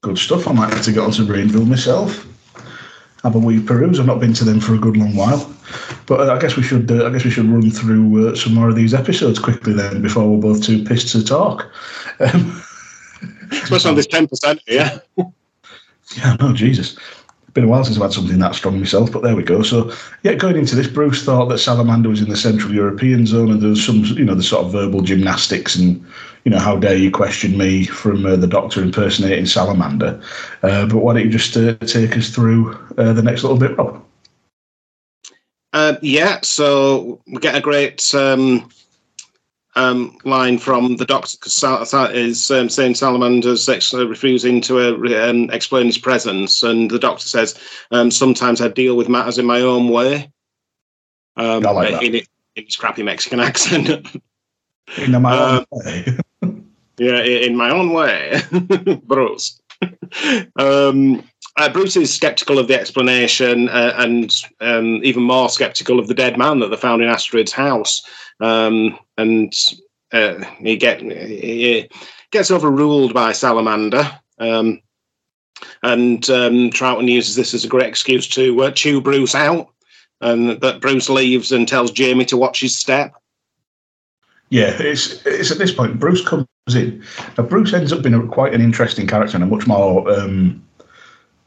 Good 0.03 0.19
stuff. 0.19 0.47
I 0.47 0.53
might 0.53 0.73
have 0.73 0.85
to 0.85 0.93
get 0.93 1.03
onto 1.03 1.25
Rainville 1.25 1.67
myself. 1.69 2.25
Have 3.23 3.35
a 3.35 3.39
wee 3.39 3.61
peruse. 3.61 3.99
I've 3.99 4.07
not 4.07 4.21
been 4.21 4.33
to 4.35 4.45
them 4.45 4.61
for 4.61 4.75
a 4.75 4.79
good 4.79 4.97
long 4.97 5.17
while, 5.17 5.53
but 6.07 6.21
uh, 6.21 6.33
I 6.33 6.39
guess 6.39 6.57
we 6.57 6.63
should. 6.63 6.91
Uh, 6.91 7.07
I 7.07 7.11
guess 7.11 7.25
we 7.25 7.31
should 7.31 7.47
run 7.47 7.69
through 7.71 8.29
uh, 8.29 8.35
some 8.37 8.55
more 8.55 8.69
of 8.69 8.77
these 8.77 8.95
episodes 8.95 9.39
quickly 9.39 9.73
then, 9.73 10.03
before 10.03 10.29
we're 10.29 10.41
both 10.41 10.63
too 10.63 10.85
pissed 10.85 11.09
to 11.13 11.25
talk. 11.25 11.71
Um, 12.21 12.63
Especially 13.51 13.91
on 13.91 13.97
this 13.97 14.07
10%. 14.07 14.61
Yeah. 14.67 14.99
Yeah, 16.17 16.37
no, 16.41 16.53
Jesus. 16.53 16.97
Been 17.59 17.65
a 17.65 17.71
while 17.73 17.83
since 17.83 17.97
I've 17.97 18.05
had 18.05 18.13
something 18.13 18.39
that 18.39 18.55
strong 18.55 18.79
myself, 18.79 19.11
but 19.11 19.25
there 19.25 19.35
we 19.35 19.43
go. 19.43 19.63
So, 19.63 19.93
yeah, 20.23 20.35
going 20.35 20.57
into 20.57 20.77
this, 20.77 20.87
Bruce 20.87 21.25
thought 21.25 21.47
that 21.47 21.59
Salamander 21.59 22.09
was 22.09 22.23
in 22.23 22.29
the 22.29 22.37
Central 22.37 22.73
European 22.73 23.27
zone, 23.27 23.51
and 23.51 23.61
there 23.61 23.71
was 23.71 23.85
some, 23.85 24.05
you 24.05 24.25
know, 24.25 24.37
the 24.37 24.45
sort 24.45 24.65
of 24.65 24.71
verbal 24.71 25.01
gymnastics, 25.01 25.75
and 25.75 26.01
you 26.45 26.53
know, 26.53 26.61
how 26.61 26.77
dare 26.77 26.95
you 26.95 27.11
question 27.11 27.59
me 27.59 27.85
from 27.85 28.25
uh, 28.25 28.37
the 28.37 28.47
Doctor 28.47 28.81
impersonating 28.81 29.45
Salamander? 29.45 30.23
Uh, 30.63 30.87
but 30.87 30.99
why 30.99 31.15
don't 31.15 31.25
you 31.25 31.31
just 31.31 31.57
uh, 31.57 31.75
take 31.79 32.17
us 32.17 32.31
through 32.31 32.75
uh, 32.97 33.13
the 33.13 33.25
next 33.25 33.43
little 33.43 33.59
bit, 33.59 33.77
Rob? 33.77 34.05
Uh, 35.73 35.97
yeah, 36.01 36.39
so 36.45 37.21
we 37.27 37.39
get 37.39 37.57
a 37.57 37.61
great 37.61 38.15
um, 38.15 38.71
um, 39.79 40.19
line 40.25 40.59
from 40.59 40.97
the 40.97 41.05
doctor 41.05 41.39
because 41.39 41.93
is 42.13 42.51
um, 42.51 42.69
saying 42.69 42.97
Salamander's 42.97 43.69
ex- 43.69 43.95
uh, 43.95 44.07
refusing 44.09 44.61
to 44.63 44.79
uh, 44.81 45.31
um, 45.31 45.49
explain 45.51 45.87
his 45.87 45.99
presence, 45.99 46.63
and 46.63 46.91
the 46.91 46.99
doctor 46.99 47.27
says, 47.27 47.59
um, 47.93 48.11
"Sometimes 48.11 48.61
I 48.61 48.69
deal 48.69 48.97
with 48.97 49.09
matters 49.09 49.39
in 49.39 49.47
my 49.47 49.61
own 49.61 49.89
way." 49.89 50.31
Um, 51.37 51.65
I 51.65 51.71
like 51.71 51.93
that. 51.93 52.03
in, 52.03 52.15
it, 52.17 52.29
in 52.57 52.65
his 52.65 52.77
crappy 52.77 53.05
Mexican 53.05 53.41
accent. 53.49 54.07
In 54.97 55.23
my 55.23 55.39
own 55.39 55.65
way. 55.71 56.19
Yeah, 57.01 57.21
in 57.21 57.57
my 57.57 57.71
own 57.71 57.93
way, 57.93 58.41
Bruce. 59.05 59.61
um, 60.57 61.23
uh, 61.57 61.69
Bruce 61.69 61.97
is 61.97 62.13
skeptical 62.13 62.59
of 62.59 62.67
the 62.67 62.79
explanation 62.79 63.69
uh, 63.69 63.95
and 63.99 64.35
um, 64.61 65.01
even 65.05 65.23
more 65.23 65.49
skeptical 65.49 66.01
of 66.01 66.09
the 66.09 66.15
dead 66.15 66.37
man 66.37 66.59
that 66.59 66.71
they 66.71 66.77
found 66.77 67.01
in 67.01 67.09
Astrid's 67.09 67.53
house. 67.53 68.03
Um, 68.41 68.99
and 69.17 69.53
uh, 70.13 70.45
he, 70.59 70.77
get, 70.77 71.01
he 71.01 71.89
gets 72.31 72.51
overruled 72.51 73.15
by 73.15 73.33
Salamander. 73.33 74.11
Um, 74.39 74.81
And 75.83 76.31
um, 76.31 76.71
Troughton 76.71 77.09
uses 77.09 77.35
this 77.35 77.53
as 77.53 77.65
a 77.65 77.69
great 77.69 77.89
excuse 77.89 78.29
to 78.29 78.63
uh, 78.63 78.71
chew 78.71 79.01
Bruce 79.01 79.35
out, 79.35 79.69
and 80.21 80.61
that 80.61 80.81
Bruce 80.81 81.09
leaves 81.09 81.51
and 81.51 81.67
tells 81.67 81.91
Jamie 81.91 82.25
to 82.27 82.37
watch 82.37 82.61
his 82.61 82.79
step. 82.79 83.13
Yeah, 84.51 84.77
it's 84.79 85.27
it's 85.27 85.51
at 85.51 85.59
this 85.59 85.73
point 85.73 85.99
Bruce 85.99 86.25
comes 86.25 86.47
in. 86.69 87.03
Now 87.37 87.43
Bruce 87.43 87.73
ends 87.73 87.93
up 87.93 88.03
being 88.03 88.15
a, 88.15 88.25
quite 88.29 88.55
an 88.55 88.61
interesting 88.61 89.09
character 89.09 89.37
and 89.37 89.43
a 89.43 89.49
much 89.49 89.67
more 89.67 90.09
um, 90.09 90.63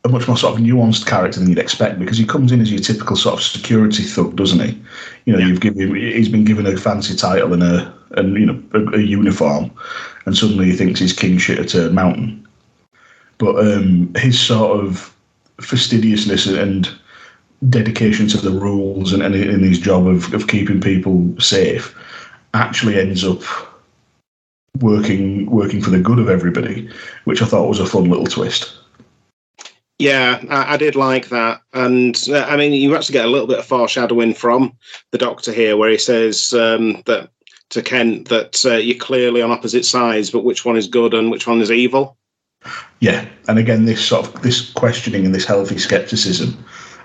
a 0.03 0.09
much 0.09 0.27
more 0.27 0.37
sort 0.37 0.55
of 0.55 0.61
nuanced 0.65 1.05
character 1.05 1.39
than 1.39 1.49
you'd 1.49 1.59
expect 1.59 1.99
because 1.99 2.17
he 2.17 2.25
comes 2.25 2.51
in 2.51 2.59
as 2.61 2.71
your 2.71 2.81
typical 2.81 3.15
sort 3.15 3.35
of 3.35 3.43
security 3.43 4.03
thug, 4.03 4.35
doesn't 4.35 4.59
he? 4.59 4.81
You 5.25 5.33
know, 5.33 5.39
Yeah. 5.39 5.47
you've 5.47 5.61
given 5.61 5.95
he's 5.95 6.29
been 6.29 6.45
given 6.45 6.65
a 6.65 6.75
fancy 6.77 7.15
title 7.15 7.53
and 7.53 7.63
a 7.63 7.93
and 8.17 8.33
you 8.35 8.45
know 8.45 8.61
a, 8.73 8.97
a 8.97 8.99
uniform, 8.99 9.71
and 10.25 10.35
suddenly 10.35 10.65
he 10.65 10.75
thinks 10.75 10.99
he's 10.99 11.13
king 11.13 11.37
shit 11.37 11.59
at 11.59 11.75
a 11.75 11.91
mountain. 11.91 12.47
But 13.37 13.55
um, 13.59 14.13
his 14.15 14.39
sort 14.39 14.83
of 14.83 15.13
fastidiousness 15.59 16.47
and 16.47 16.89
dedication 17.69 18.27
to 18.27 18.37
the 18.37 18.51
rules 18.51 19.13
and, 19.13 19.21
and 19.21 19.35
in 19.35 19.61
his 19.61 19.79
job 19.79 20.07
of, 20.07 20.33
of 20.33 20.47
keeping 20.47 20.81
people 20.81 21.31
safe 21.39 21.95
actually 22.55 22.99
ends 22.99 23.23
up 23.23 23.41
working 24.79 25.49
working 25.49 25.81
for 25.81 25.91
the 25.91 25.99
good 25.99 26.17
of 26.19 26.29
everybody, 26.29 26.89
which 27.25 27.41
I 27.41 27.45
thought 27.45 27.69
was 27.69 27.79
a 27.79 27.85
fun 27.85 28.05
little 28.05 28.25
twist. 28.25 28.80
Yeah, 30.01 30.43
I, 30.49 30.73
I 30.73 30.77
did 30.77 30.95
like 30.95 31.29
that, 31.29 31.61
and 31.73 32.17
uh, 32.29 32.45
I 32.49 32.57
mean, 32.57 32.73
you 32.73 32.95
actually 32.95 33.13
get 33.13 33.25
a 33.25 33.29
little 33.29 33.47
bit 33.47 33.59
of 33.59 33.65
foreshadowing 33.65 34.33
from 34.33 34.75
the 35.11 35.17
Doctor 35.17 35.51
here, 35.51 35.77
where 35.77 35.91
he 35.91 35.97
says 35.97 36.53
um, 36.53 37.03
that 37.05 37.29
to 37.69 37.81
Kent 37.81 38.29
that 38.29 38.65
uh, 38.65 38.75
you're 38.75 38.97
clearly 38.97 39.41
on 39.41 39.51
opposite 39.51 39.85
sides, 39.85 40.31
but 40.31 40.43
which 40.43 40.65
one 40.65 40.75
is 40.75 40.87
good 40.87 41.13
and 41.13 41.29
which 41.29 41.45
one 41.45 41.61
is 41.61 41.71
evil? 41.71 42.17
Yeah, 42.99 43.27
and 43.47 43.59
again, 43.59 43.85
this 43.85 44.03
sort 44.03 44.27
of 44.27 44.41
this 44.41 44.71
questioning 44.71 45.25
and 45.25 45.35
this 45.35 45.45
healthy 45.45 45.77
skepticism 45.77 46.63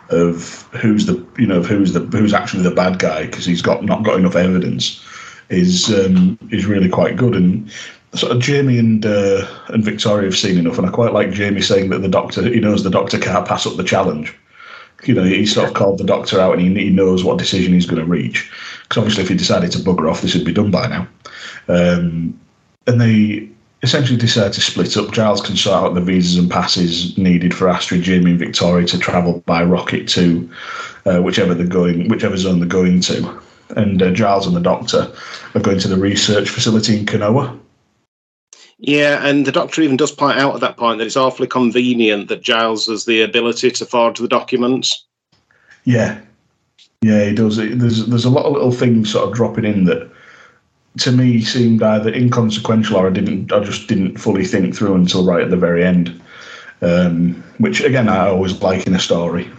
of 0.09 0.63
who's 0.73 1.07
the 1.07 1.27
you 1.37 1.47
know 1.47 1.59
of 1.59 1.67
who's 1.67 1.93
the 1.93 2.01
who's 2.01 2.33
actually 2.33 2.63
the 2.63 2.71
bad 2.71 2.99
guy 2.99 3.27
because 3.27 3.45
he's 3.45 3.63
got 3.63 3.85
not 3.85 4.05
got 4.05 4.19
enough 4.19 4.37
evidence 4.37 5.05
is 5.49 5.93
um, 5.93 6.39
is 6.51 6.67
really 6.67 6.89
quite 6.89 7.17
good 7.17 7.35
and 7.35 7.71
sort 8.17 8.33
of 8.33 8.41
Jamie 8.41 8.79
and 8.79 9.05
uh, 9.05 9.47
and 9.69 9.85
Victoria 9.85 10.27
have 10.27 10.37
seen 10.37 10.59
enough 10.59 10.79
and 10.79 10.87
I 10.87 10.91
quite 10.91 11.13
like 11.13 11.31
Jamie 11.31 11.63
saying 11.63 11.91
that 11.91 12.01
the 12.01 12.09
doctor 12.09 12.43
he 12.43 12.61
knows 12.61 12.83
the 12.83 12.91
doctor 12.91 13.19
can't 13.19 13.47
pass 13.47 13.67
up 13.67 13.77
the 13.77 13.85
challenge. 13.85 14.35
You 15.05 15.15
know, 15.15 15.25
he 15.25 15.45
sort 15.45 15.69
of 15.69 15.75
called 15.75 15.99
the 15.99 16.05
doctor 16.05 16.41
out 16.41 16.59
and 16.59 16.63
he, 16.63 16.85
he 16.85 16.91
knows 16.91 17.23
what 17.23 17.39
decision 17.39 17.75
he's 17.75 17.87
going 17.87 18.01
to 18.01 18.11
reach. 18.11 18.51
Because 18.83 18.99
obviously, 18.99 19.25
if 19.25 19.29
he 19.29 19.35
decided 19.35 19.71
to 19.73 19.79
bugger 19.79 20.11
off, 20.11 20.23
this 20.23 20.35
would 20.35 20.47
be 20.47 20.53
done 20.53 20.71
by 20.71 20.87
now. 20.87 21.07
Um, 21.69 22.39
and 22.87 23.01
they 23.01 23.49
essentially 23.83 24.19
decide 24.19 24.53
to 24.55 24.61
split 24.61 24.97
up. 24.97 25.13
Giles 25.13 25.41
can 25.41 25.57
sort 25.57 25.83
out 25.83 25.95
the 25.95 26.01
visas 26.01 26.39
and 26.39 26.51
passes 26.51 27.17
needed 27.19 27.55
for 27.55 27.69
Astrid, 27.69 28.03
Jamie, 28.03 28.33
and 28.33 28.39
Victoria 28.39 28.87
to 28.87 28.99
travel 28.99 29.43
by 29.47 29.63
rocket 29.63 30.09
to 30.09 30.51
uh, 31.05 31.21
whichever 31.21 31.55
they're 31.55 31.67
going, 31.67 32.09
whichever 32.09 32.37
zone 32.37 32.61
they're 32.61 32.69
going 32.69 33.01
to. 33.03 33.41
And 33.71 34.03
uh, 34.03 34.13
Giles 34.13 34.47
and 34.47 34.57
the 34.57 34.61
Doctor 34.61 35.13
are 35.55 35.61
going 35.61 35.79
to 35.81 35.89
the 35.89 35.97
research 35.97 36.49
facility 36.49 36.99
in 36.99 37.07
Kanowa. 37.07 37.59
Yeah, 38.79 39.27
and 39.27 39.47
the 39.47 39.53
Doctor 39.53 39.81
even 39.83 39.97
does 39.97 40.13
point 40.13 40.39
out 40.39 40.55
at 40.55 40.61
that 40.61 40.77
point 40.77 40.99
that 40.99 41.07
it's 41.07 41.17
awfully 41.17 41.47
convenient 41.47 42.29
that 42.29 42.43
Giles 42.43 42.87
has 42.87 43.07
the 43.07 43.23
ability 43.23 43.71
to 43.71 43.87
forge 43.87 44.19
the 44.19 44.29
documents. 44.29 45.07
Yeah, 45.85 46.21
yeah, 47.01 47.25
he 47.25 47.35
does. 47.35 47.57
There's 47.57 48.07
there's 48.07 48.25
a 48.25 48.31
lot 48.31 48.45
of 48.45 48.53
little 48.53 48.73
things 48.73 49.13
sort 49.13 49.29
of 49.29 49.35
dropping 49.35 49.65
in 49.65 49.85
that 49.85 50.11
to 50.99 51.13
me 51.13 51.43
seemed 51.43 51.83
either 51.83 52.13
inconsequential 52.13 52.97
or 52.97 53.09
I 53.09 53.13
didn't 53.13 53.53
I 53.53 53.61
just 53.61 53.87
didn't 53.87 54.19
fully 54.19 54.45
think 54.45 54.75
through 54.75 54.95
until 54.95 55.25
right 55.25 55.43
at 55.43 55.51
the 55.51 55.57
very 55.57 55.85
end. 55.85 56.21
Um, 56.83 57.43
which 57.59 57.81
again 57.81 58.09
I 58.09 58.29
always 58.29 58.61
like 58.61 58.87
in 58.87 58.95
a 58.95 58.99
story. 58.99 59.51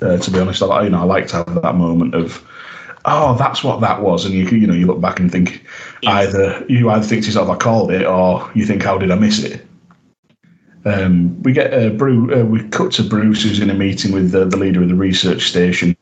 Uh, 0.00 0.18
to 0.18 0.30
be 0.30 0.38
honest, 0.38 0.62
I 0.62 0.84
you 0.84 0.90
know 0.90 1.00
I 1.00 1.04
like 1.04 1.26
to 1.28 1.36
have 1.36 1.62
that 1.62 1.74
moment 1.74 2.14
of 2.14 2.44
oh 3.06 3.36
that's 3.36 3.62
what 3.64 3.80
that 3.80 4.02
was, 4.02 4.24
and 4.24 4.34
you 4.34 4.46
you 4.46 4.66
know 4.66 4.74
you 4.74 4.86
look 4.86 5.00
back 5.00 5.20
and 5.20 5.30
think 5.30 5.64
Yeah. 6.02 6.10
either 6.12 6.64
you 6.68 6.90
either 6.90 7.04
think 7.04 7.22
to 7.22 7.26
yourself 7.28 7.48
I 7.50 7.56
called 7.56 7.90
it 7.90 8.06
or 8.06 8.50
you 8.54 8.64
think 8.66 8.82
how 8.82 8.98
did 8.98 9.10
I 9.10 9.16
miss 9.16 9.42
it. 9.42 9.66
Um, 10.86 11.42
we 11.42 11.52
get 11.52 11.72
uh, 11.72 11.90
Bruce. 11.90 12.38
Uh, 12.38 12.44
we 12.44 12.62
cut 12.68 12.92
to 12.92 13.02
Bruce, 13.02 13.42
who's 13.42 13.58
in 13.60 13.70
a 13.70 13.74
meeting 13.74 14.12
with 14.12 14.32
the, 14.32 14.44
the 14.44 14.56
leader 14.58 14.82
of 14.82 14.88
the 14.88 14.94
research 14.94 15.48
station, 15.48 15.96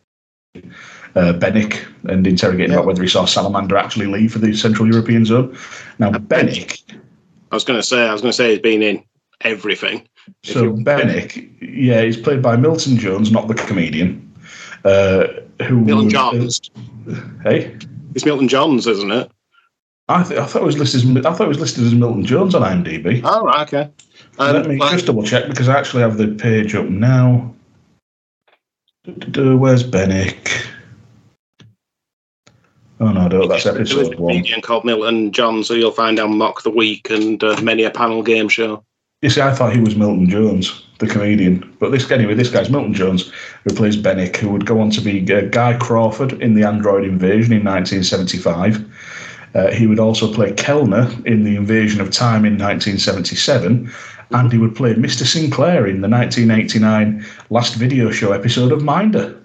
uh, 0.56 1.32
Bennick, 1.34 1.84
and 2.08 2.26
interrogating 2.26 2.72
Yeah. 2.72 2.78
about 2.78 2.86
whether 2.86 3.02
he 3.02 3.08
saw 3.08 3.24
Salamander 3.24 3.76
actually 3.76 4.06
leave 4.06 4.32
for 4.32 4.40
the 4.40 4.52
Central 4.54 4.88
European 4.88 5.24
Zone. 5.24 5.56
Now, 6.00 6.10
Bennick. 6.10 6.82
I 7.52 7.54
was 7.54 7.62
going 7.64 7.78
to 7.78 7.82
say, 7.82 8.08
I 8.08 8.12
was 8.12 8.22
going 8.22 8.30
to 8.32 8.36
say 8.36 8.50
he's 8.50 8.58
been 8.58 8.82
in 8.82 9.04
everything. 9.42 10.08
So 10.42 10.72
Bennick, 10.72 11.48
yeah, 11.60 12.02
he's 12.02 12.16
played 12.16 12.42
by 12.42 12.56
Milton 12.56 12.96
Johns, 12.96 13.30
not 13.30 13.46
the 13.46 13.54
comedian. 13.54 14.31
Uh, 14.84 15.26
who 15.64 15.80
Milton 15.80 16.10
Johns. 16.10 16.60
Hey, 17.44 17.76
It's 18.14 18.24
Milton 18.24 18.48
Johns, 18.48 18.86
isn't 18.86 19.10
it? 19.12 19.30
I, 20.08 20.22
th- 20.24 20.38
I 20.40 20.46
thought 20.46 20.62
it 20.62 20.66
was 20.66 20.78
listed. 20.78 21.16
As, 21.16 21.24
I 21.26 21.32
thought 21.32 21.44
it 21.44 21.48
was 21.48 21.60
listed 21.60 21.84
as 21.84 21.94
Milton 21.94 22.24
Jones 22.24 22.54
on 22.54 22.62
IMDb. 22.62 23.20
Oh, 23.24 23.44
right, 23.44 23.60
okay. 23.72 23.90
Um, 24.38 24.52
Let 24.54 24.66
me 24.66 24.76
but- 24.76 24.90
just 24.92 25.06
double 25.06 25.22
check 25.22 25.48
because 25.48 25.68
I 25.68 25.78
actually 25.78 26.02
have 26.02 26.16
the 26.18 26.28
page 26.28 26.74
up 26.74 26.86
now. 26.86 27.54
Where's 29.04 29.82
Bennick? 29.82 30.66
Oh 33.00 33.10
no, 33.10 33.26
no, 33.26 33.48
that's 33.48 33.64
there 33.64 33.80
is 33.80 33.92
a 33.92 33.98
episode 33.98 34.18
one. 34.20 34.34
comedian 34.34 34.60
called 34.60 34.84
Milton 34.84 35.32
Jones, 35.32 35.66
who 35.68 35.74
you'll 35.74 35.90
find 35.90 36.20
on 36.20 36.38
Mock 36.38 36.62
the 36.62 36.70
Week 36.70 37.10
and 37.10 37.42
uh, 37.42 37.60
many 37.62 37.82
a 37.82 37.90
panel 37.90 38.22
game 38.22 38.48
show. 38.48 38.84
You 39.22 39.30
see, 39.30 39.40
I 39.40 39.54
thought 39.54 39.72
he 39.72 39.80
was 39.80 39.94
Milton 39.94 40.28
Jones, 40.28 40.82
the 40.98 41.06
comedian, 41.06 41.76
but 41.78 41.92
this 41.92 42.10
anyway, 42.10 42.34
this 42.34 42.50
guy's 42.50 42.68
Milton 42.68 42.92
Johns, 42.92 43.32
who 43.64 43.74
plays 43.74 43.96
Bennick, 43.96 44.36
who 44.36 44.50
would 44.50 44.66
go 44.66 44.80
on 44.80 44.90
to 44.90 45.00
be 45.00 45.32
uh, 45.32 45.42
Guy 45.42 45.78
Crawford 45.78 46.32
in 46.42 46.54
the 46.54 46.64
Android 46.64 47.04
Invasion 47.04 47.52
in 47.52 47.64
1975. 47.64 48.84
Uh, 49.54 49.70
he 49.70 49.86
would 49.86 50.00
also 50.00 50.32
play 50.32 50.52
Kelner 50.52 51.24
in 51.24 51.44
the 51.44 51.54
Invasion 51.54 52.00
of 52.00 52.10
Time 52.10 52.44
in 52.44 52.58
1977, 52.58 53.92
and 54.32 54.52
he 54.52 54.58
would 54.58 54.74
play 54.74 54.94
Mr. 54.94 55.24
Sinclair 55.24 55.86
in 55.86 56.00
the 56.00 56.08
1989 56.08 57.24
Last 57.50 57.74
Video 57.74 58.10
Show 58.10 58.32
episode 58.32 58.72
of 58.72 58.82
Minder. 58.82 59.40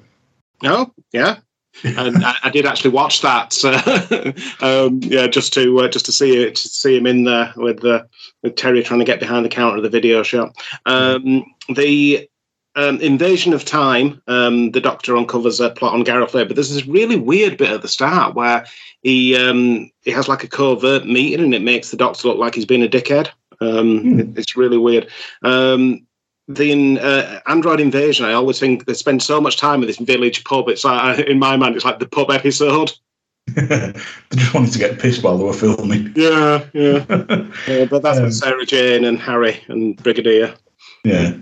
Oh, 0.63 0.91
yeah. 1.11 1.37
And 1.83 2.23
I, 2.25 2.35
I 2.43 2.49
did 2.49 2.65
actually 2.65 2.91
watch 2.91 3.21
that. 3.21 3.55
uh, 3.63 4.31
um, 4.87 4.99
yeah, 5.03 5.27
just 5.27 5.53
to 5.53 5.79
uh, 5.81 5.87
just 5.87 6.05
to 6.05 6.11
see 6.11 6.43
it, 6.43 6.55
to 6.55 6.67
see 6.67 6.97
him 6.97 7.05
in 7.05 7.23
there 7.23 7.53
with 7.55 7.83
uh, 7.85 8.03
with 8.43 8.55
Terry 8.55 8.83
trying 8.83 8.99
to 8.99 9.05
get 9.05 9.19
behind 9.19 9.45
the 9.45 9.49
counter 9.49 9.77
of 9.77 9.83
the 9.83 9.89
video 9.89 10.23
shop. 10.23 10.55
Um, 10.85 11.45
the 11.75 12.29
um, 12.75 12.99
invasion 13.01 13.53
of 13.53 13.65
time. 13.65 14.21
Um, 14.27 14.71
the 14.71 14.79
Doctor 14.81 15.17
uncovers 15.17 15.59
a 15.59 15.71
plot 15.71 15.93
on 15.93 16.03
Gareth 16.03 16.33
Lay, 16.33 16.45
but 16.45 16.55
there's 16.55 16.73
this 16.73 16.85
really 16.85 17.15
weird 17.15 17.57
bit 17.57 17.71
at 17.71 17.81
the 17.81 17.87
start 17.87 18.35
where 18.35 18.65
he 19.01 19.35
um, 19.35 19.91
he 20.03 20.11
has 20.11 20.27
like 20.27 20.43
a 20.43 20.47
covert 20.47 21.05
meeting, 21.05 21.43
and 21.43 21.53
it 21.55 21.61
makes 21.61 21.91
the 21.91 21.97
Doctor 21.97 22.27
look 22.27 22.37
like 22.37 22.55
he's 22.55 22.65
been 22.65 22.83
a 22.83 22.87
dickhead. 22.89 23.29
Um, 23.61 24.19
it- 24.19 24.37
it's 24.37 24.55
really 24.55 24.77
weird. 24.77 25.09
Um, 25.43 26.06
the 26.47 26.71
in, 26.71 26.97
uh, 26.99 27.41
Android 27.47 27.79
Invasion, 27.79 28.25
I 28.25 28.33
always 28.33 28.59
think 28.59 28.85
they 28.85 28.93
spend 28.93 29.21
so 29.21 29.41
much 29.41 29.57
time 29.57 29.81
in 29.81 29.87
this 29.87 29.97
village 29.97 30.43
pub. 30.43 30.69
It's 30.69 30.83
like 30.85 31.19
in 31.19 31.39
my 31.39 31.57
mind, 31.57 31.75
it's 31.75 31.85
like 31.85 31.99
the 31.99 32.07
pub 32.07 32.31
episode. 32.31 32.91
they 33.55 33.93
just 34.33 34.53
wanted 34.53 34.73
to 34.73 34.79
get 34.79 34.99
pissed 34.99 35.23
while 35.23 35.37
they 35.37 35.43
were 35.43 35.53
filming. 35.53 36.11
Yeah, 36.15 36.65
yeah. 36.73 37.05
yeah 37.67 37.85
but 37.85 38.01
that's 38.01 38.17
Um, 38.17 38.25
with 38.25 38.33
Sarah 38.33 38.65
Jane 38.65 39.05
and 39.05 39.19
Harry 39.19 39.63
and 39.67 39.95
Brigadier. 40.03 40.53
yeah. 41.05 41.33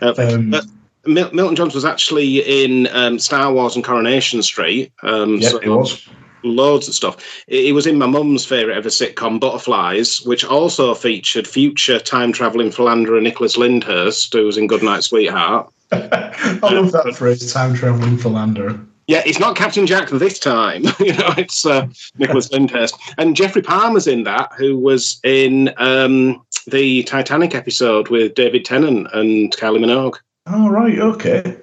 Uh, 0.00 0.14
Um, 0.18 0.50
but 0.50 0.64
Milton 1.04 1.56
Johns 1.56 1.74
was 1.74 1.84
actually 1.84 2.38
in 2.64 2.86
um, 2.92 3.18
Star 3.18 3.52
Wars 3.52 3.74
and 3.74 3.84
Coronation 3.84 4.40
Street. 4.42 4.92
Um, 5.02 5.38
Yeah, 5.38 5.48
so 5.48 5.58
it 5.58 5.68
was. 5.68 6.08
Loads 6.44 6.88
of 6.88 6.94
stuff. 6.94 7.44
He 7.46 7.72
was 7.72 7.86
in 7.86 7.98
my 7.98 8.06
mum's 8.06 8.44
favourite 8.44 8.76
ever 8.76 8.88
sitcom, 8.88 9.40
Butterflies, 9.40 10.22
which 10.22 10.44
also 10.44 10.94
featured 10.94 11.46
future 11.46 11.98
time 11.98 12.32
travelling 12.32 12.70
philanderer 12.70 13.20
Nicholas 13.20 13.56
Lyndhurst, 13.56 14.32
who 14.32 14.46
was 14.46 14.56
in 14.56 14.66
Goodnight 14.66 15.04
Sweetheart. 15.04 15.72
I 15.92 16.58
love 16.62 16.92
that 16.92 17.14
phrase, 17.16 17.52
time 17.52 17.74
traveling 17.74 18.16
philanderer. 18.16 18.80
Yeah, 19.08 19.22
it's 19.26 19.40
not 19.40 19.56
Captain 19.56 19.86
Jack 19.86 20.10
this 20.10 20.38
time. 20.38 20.84
you 21.00 21.12
know, 21.12 21.34
it's 21.36 21.66
uh, 21.66 21.88
Nicholas 22.18 22.50
Lyndhurst. 22.50 22.94
And 23.18 23.36
Geoffrey 23.36 23.62
Palmer's 23.62 24.06
in 24.06 24.24
that, 24.24 24.52
who 24.56 24.78
was 24.78 25.20
in 25.24 25.72
um, 25.76 26.44
the 26.66 27.02
Titanic 27.02 27.54
episode 27.54 28.08
with 28.08 28.34
David 28.34 28.64
Tennant 28.64 29.08
and 29.12 29.54
Kylie 29.56 29.80
Minogue. 29.80 30.18
Oh, 30.46 30.68
right, 30.68 30.98
okay. 30.98 31.56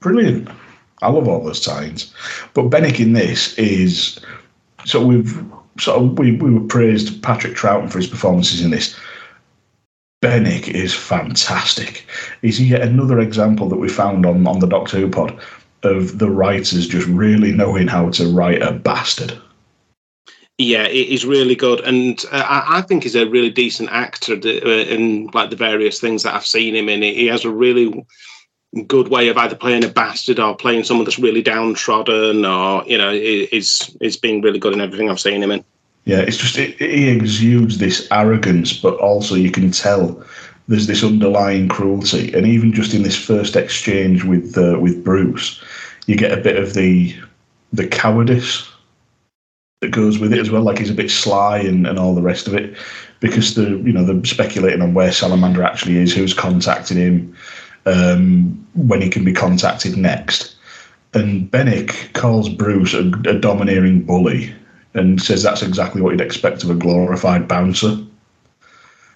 Brilliant. 0.00 0.48
I 1.02 1.10
love 1.10 1.28
all 1.28 1.44
those 1.44 1.60
tie-ins. 1.60 2.12
But 2.54 2.70
Bennick 2.70 3.00
in 3.00 3.12
this 3.12 3.56
is 3.58 4.18
so 4.84 5.04
we've 5.04 5.44
sort 5.78 6.02
of 6.02 6.18
we, 6.18 6.32
we 6.36 6.50
were 6.50 6.66
praised 6.66 7.22
Patrick 7.22 7.54
Troughton 7.54 7.90
for 7.90 7.98
his 7.98 8.08
performances 8.08 8.62
in 8.62 8.70
this. 8.70 8.98
Bennick 10.22 10.68
is 10.68 10.94
fantastic. 10.94 12.06
He's 12.42 12.60
yet 12.60 12.82
another 12.82 13.18
example 13.18 13.68
that 13.68 13.76
we 13.76 13.88
found 13.88 14.24
on, 14.24 14.46
on 14.46 14.60
the 14.60 14.68
Doctor 14.68 14.98
Who 14.98 15.10
pod 15.10 15.38
of 15.82 16.18
the 16.18 16.30
writers 16.30 16.86
just 16.86 17.08
really 17.08 17.50
knowing 17.52 17.88
how 17.88 18.08
to 18.10 18.32
write 18.32 18.62
a 18.62 18.72
bastard. 18.72 19.36
Yeah, 20.58 20.86
he's 20.86 21.24
really 21.24 21.56
good, 21.56 21.80
and 21.80 22.24
uh, 22.30 22.44
I, 22.46 22.78
I 22.78 22.82
think 22.82 23.02
he's 23.02 23.16
a 23.16 23.28
really 23.28 23.50
decent 23.50 23.88
actor 23.90 24.34
uh, 24.34 24.68
in 24.68 25.26
like 25.34 25.50
the 25.50 25.56
various 25.56 25.98
things 25.98 26.22
that 26.22 26.34
I've 26.34 26.46
seen 26.46 26.76
him 26.76 26.88
in. 26.88 27.02
He 27.02 27.26
has 27.26 27.44
a 27.44 27.50
really 27.50 28.06
good 28.80 29.08
way 29.08 29.28
of 29.28 29.36
either 29.36 29.54
playing 29.54 29.84
a 29.84 29.88
bastard 29.88 30.38
or 30.38 30.56
playing 30.56 30.84
someone 30.84 31.04
that's 31.04 31.18
really 31.18 31.42
downtrodden, 31.42 32.44
or 32.44 32.84
you 32.86 32.96
know, 32.96 33.10
is 33.10 33.48
he's 33.50 33.96
he's 34.00 34.18
really 34.22 34.58
good 34.58 34.72
in 34.72 34.80
everything 34.80 35.10
I've 35.10 35.20
seen 35.20 35.42
him 35.42 35.50
in. 35.50 35.64
Yeah, 36.04 36.20
it's 36.20 36.36
just 36.36 36.58
it, 36.58 36.78
he 36.78 37.08
exudes 37.08 37.78
this 37.78 38.08
arrogance, 38.10 38.72
but 38.72 38.96
also 38.96 39.34
you 39.34 39.50
can 39.50 39.70
tell 39.70 40.24
there's 40.68 40.86
this 40.86 41.04
underlying 41.04 41.68
cruelty, 41.68 42.32
and 42.32 42.46
even 42.46 42.72
just 42.72 42.94
in 42.94 43.02
this 43.02 43.16
first 43.16 43.56
exchange 43.56 44.24
with 44.24 44.56
uh, 44.56 44.78
with 44.80 45.04
Bruce, 45.04 45.62
you 46.06 46.16
get 46.16 46.36
a 46.36 46.42
bit 46.42 46.56
of 46.56 46.74
the 46.74 47.14
the 47.72 47.86
cowardice 47.86 48.68
that 49.80 49.90
goes 49.90 50.18
with 50.18 50.32
it 50.32 50.38
as 50.38 50.50
well. 50.50 50.62
Like 50.62 50.78
he's 50.78 50.90
a 50.90 50.94
bit 50.94 51.10
sly 51.10 51.58
and, 51.58 51.86
and 51.86 51.98
all 51.98 52.14
the 52.14 52.22
rest 52.22 52.46
of 52.46 52.54
it, 52.54 52.76
because 53.20 53.54
the 53.54 53.70
you 53.78 53.92
know 53.92 54.04
they're 54.04 54.24
speculating 54.24 54.82
on 54.82 54.94
where 54.94 55.12
Salamander 55.12 55.62
actually 55.62 55.98
is, 55.98 56.14
who's 56.14 56.34
contacted 56.34 56.96
him, 56.96 57.36
um, 57.86 58.66
when 58.74 59.00
he 59.00 59.08
can 59.08 59.24
be 59.24 59.32
contacted 59.32 59.96
next. 59.96 60.56
And 61.14 61.50
Bennick 61.50 62.12
calls 62.14 62.48
Bruce 62.48 62.94
a, 62.94 63.06
a 63.28 63.38
domineering 63.38 64.02
bully 64.02 64.54
and 64.94 65.20
says 65.20 65.42
that's 65.42 65.62
exactly 65.62 66.00
what 66.00 66.10
you'd 66.10 66.20
expect 66.20 66.64
of 66.64 66.70
a 66.70 66.74
glorified 66.74 67.48
bouncer. 67.48 67.96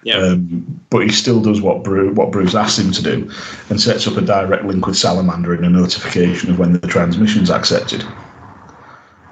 Yeah. 0.02 0.18
Um, 0.18 0.80
but 0.90 1.00
he 1.00 1.08
still 1.08 1.40
does 1.42 1.60
what 1.60 1.82
Bruce, 1.82 2.14
what 2.14 2.30
Bruce 2.30 2.54
asked 2.54 2.78
him 2.78 2.92
to 2.92 3.02
do 3.02 3.30
and 3.70 3.80
sets 3.80 4.06
up 4.06 4.16
a 4.16 4.20
direct 4.20 4.64
link 4.64 4.86
with 4.86 4.96
Salamander 4.96 5.54
in 5.54 5.64
a 5.64 5.70
notification 5.70 6.50
of 6.50 6.58
when 6.58 6.74
the 6.74 6.86
transmission's 6.86 7.50
accepted. 7.50 8.04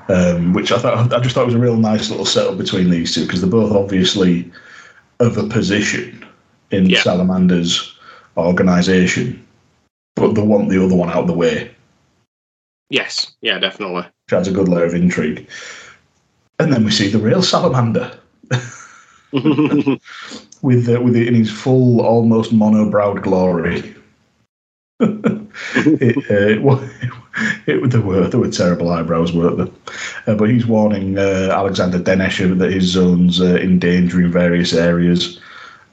Um, 0.08 0.52
which 0.52 0.70
I 0.70 0.78
thought 0.78 1.12
I 1.12 1.20
just 1.20 1.34
thought 1.34 1.46
was 1.46 1.54
a 1.54 1.58
real 1.58 1.76
nice 1.76 2.10
little 2.10 2.26
setup 2.26 2.58
between 2.58 2.90
these 2.90 3.14
two 3.14 3.24
because 3.24 3.40
they're 3.40 3.48
both 3.48 3.72
obviously 3.72 4.50
of 5.20 5.38
a 5.38 5.44
position 5.44 6.26
in 6.70 6.90
Yeah. 6.90 7.02
Salamander's 7.02 7.93
organisation, 8.36 9.44
but 10.16 10.34
they 10.34 10.42
want 10.42 10.68
the 10.68 10.84
other 10.84 10.94
one 10.96 11.10
out 11.10 11.22
of 11.22 11.26
the 11.26 11.32
way 11.34 11.70
Yes, 12.90 13.32
yeah, 13.40 13.58
definitely. 13.58 14.02
which 14.02 14.32
adds 14.32 14.46
a 14.48 14.52
good 14.52 14.68
layer 14.68 14.84
of 14.84 14.94
intrigue. 14.94 15.48
And 16.58 16.72
then 16.72 16.84
we 16.84 16.90
see 16.92 17.08
the 17.08 17.18
real 17.18 17.42
Salamander 17.42 18.16
with 19.32 20.88
uh, 20.88 21.00
with 21.00 21.16
it 21.16 21.26
in 21.28 21.34
his 21.34 21.50
full, 21.50 22.00
almost 22.02 22.52
mono-browed 22.52 23.22
glory. 23.22 23.94
it, 25.00 26.16
uh, 26.30 26.46
it, 26.46 26.62
wa- 26.62 26.88
it, 27.66 27.90
there 27.90 28.00
were 28.00 28.28
there 28.28 28.38
were 28.40 28.50
terrible 28.50 28.90
eyebrows, 28.90 29.32
weren't 29.32 29.56
there? 29.56 29.68
Uh, 30.26 30.36
but 30.38 30.48
he's 30.50 30.66
warning 30.66 31.18
uh, 31.18 31.48
Alexander 31.52 31.98
Denesh 31.98 32.56
that 32.58 32.72
his 32.72 32.84
zone's 32.84 33.40
uh, 33.40 33.56
in 33.56 33.78
danger 33.80 34.20
in 34.20 34.30
various 34.30 34.72
areas. 34.72 35.40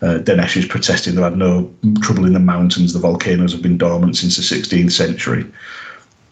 Uh, 0.01 0.17
Denesh 0.17 0.57
is 0.57 0.65
protesting 0.65 1.13
they've 1.13 1.23
had 1.23 1.37
no 1.37 1.71
trouble 2.01 2.25
in 2.25 2.33
the 2.33 2.39
mountains. 2.39 2.93
The 2.93 2.99
volcanoes 2.99 3.51
have 3.51 3.61
been 3.61 3.77
dormant 3.77 4.17
since 4.17 4.35
the 4.35 4.41
16th 4.41 4.91
century. 4.91 5.45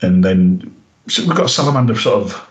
And 0.01 0.23
then 0.23 0.75
so 1.07 1.25
we've 1.25 1.35
got 1.35 1.49
Salamander 1.49 1.95
sort 1.95 2.23
of 2.23 2.49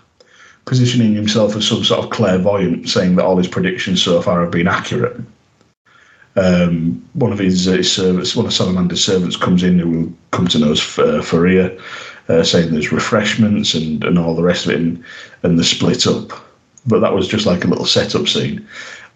positioning 0.64 1.14
himself 1.14 1.56
as 1.56 1.66
some 1.66 1.82
sort 1.84 2.04
of 2.04 2.10
clairvoyant, 2.10 2.88
saying 2.88 3.16
that 3.16 3.24
all 3.24 3.36
his 3.36 3.48
predictions 3.48 4.02
so 4.02 4.20
far 4.20 4.42
have 4.42 4.50
been 4.50 4.68
accurate. 4.68 5.16
Um, 6.36 7.04
one 7.14 7.32
of 7.32 7.38
his, 7.38 7.66
uh, 7.66 7.72
his 7.72 7.90
servants, 7.90 8.36
one 8.36 8.46
of 8.46 8.52
Salamander's 8.52 9.04
servants, 9.04 9.36
comes 9.36 9.62
in 9.62 9.78
who 9.78 9.90
will 9.90 10.12
come 10.30 10.46
to 10.48 10.58
know 10.58 10.72
as 10.72 10.80
F- 10.80 11.24
Faria, 11.24 11.76
uh, 12.28 12.44
saying 12.44 12.70
there's 12.70 12.92
refreshments 12.92 13.74
and, 13.74 14.04
and 14.04 14.18
all 14.18 14.36
the 14.36 14.42
rest 14.42 14.66
of 14.66 14.72
it, 14.72 14.78
and, 14.78 15.02
and 15.42 15.58
the 15.58 15.64
split 15.64 16.06
up. 16.06 16.30
But 16.86 17.00
that 17.00 17.14
was 17.14 17.26
just 17.26 17.46
like 17.46 17.64
a 17.64 17.68
little 17.68 17.86
setup 17.86 18.28
scene. 18.28 18.66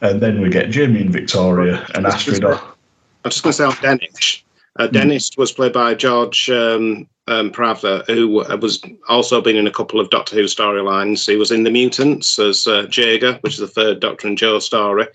And 0.03 0.21
then 0.21 0.41
we 0.41 0.51
get 0.51 0.71
Jamie 0.71 1.01
and 1.01 1.11
Victoria 1.11 1.87
and 1.95 2.07
Astrid. 2.07 2.45
I'm 2.45 3.31
just 3.31 3.43
going 3.43 3.53
to 3.53 3.57
say 3.57 3.65
on 3.65 3.77
Dennis. 3.81 4.43
Uh, 4.77 4.87
Dennis 4.89 5.31
was 5.37 5.53
played 5.53 5.73
by 5.73 5.95
George 5.95 6.51
um, 6.51 7.07
um, 7.29 7.53
Pravda, 7.53 8.05
who 8.07 8.29
was 8.29 8.83
also 9.09 9.41
been 9.41 9.55
in 9.57 9.67
a 9.67 9.71
couple 9.71 10.01
of 10.01 10.11
Doctor 10.11 10.35
Who 10.35 10.45
storylines. 10.45 11.27
He 11.27 11.37
was 11.37 11.53
in 11.53 11.63
The 11.63 11.71
Mutants 11.71 12.39
as 12.39 12.67
uh, 12.67 12.87
Jaeger, 12.91 13.35
which 13.43 13.55
is 13.55 13.61
the 13.61 13.69
third 13.69 14.01
Doctor 14.01 14.27
and 14.27 14.37
Jo 14.37 14.59
story. 14.59 15.07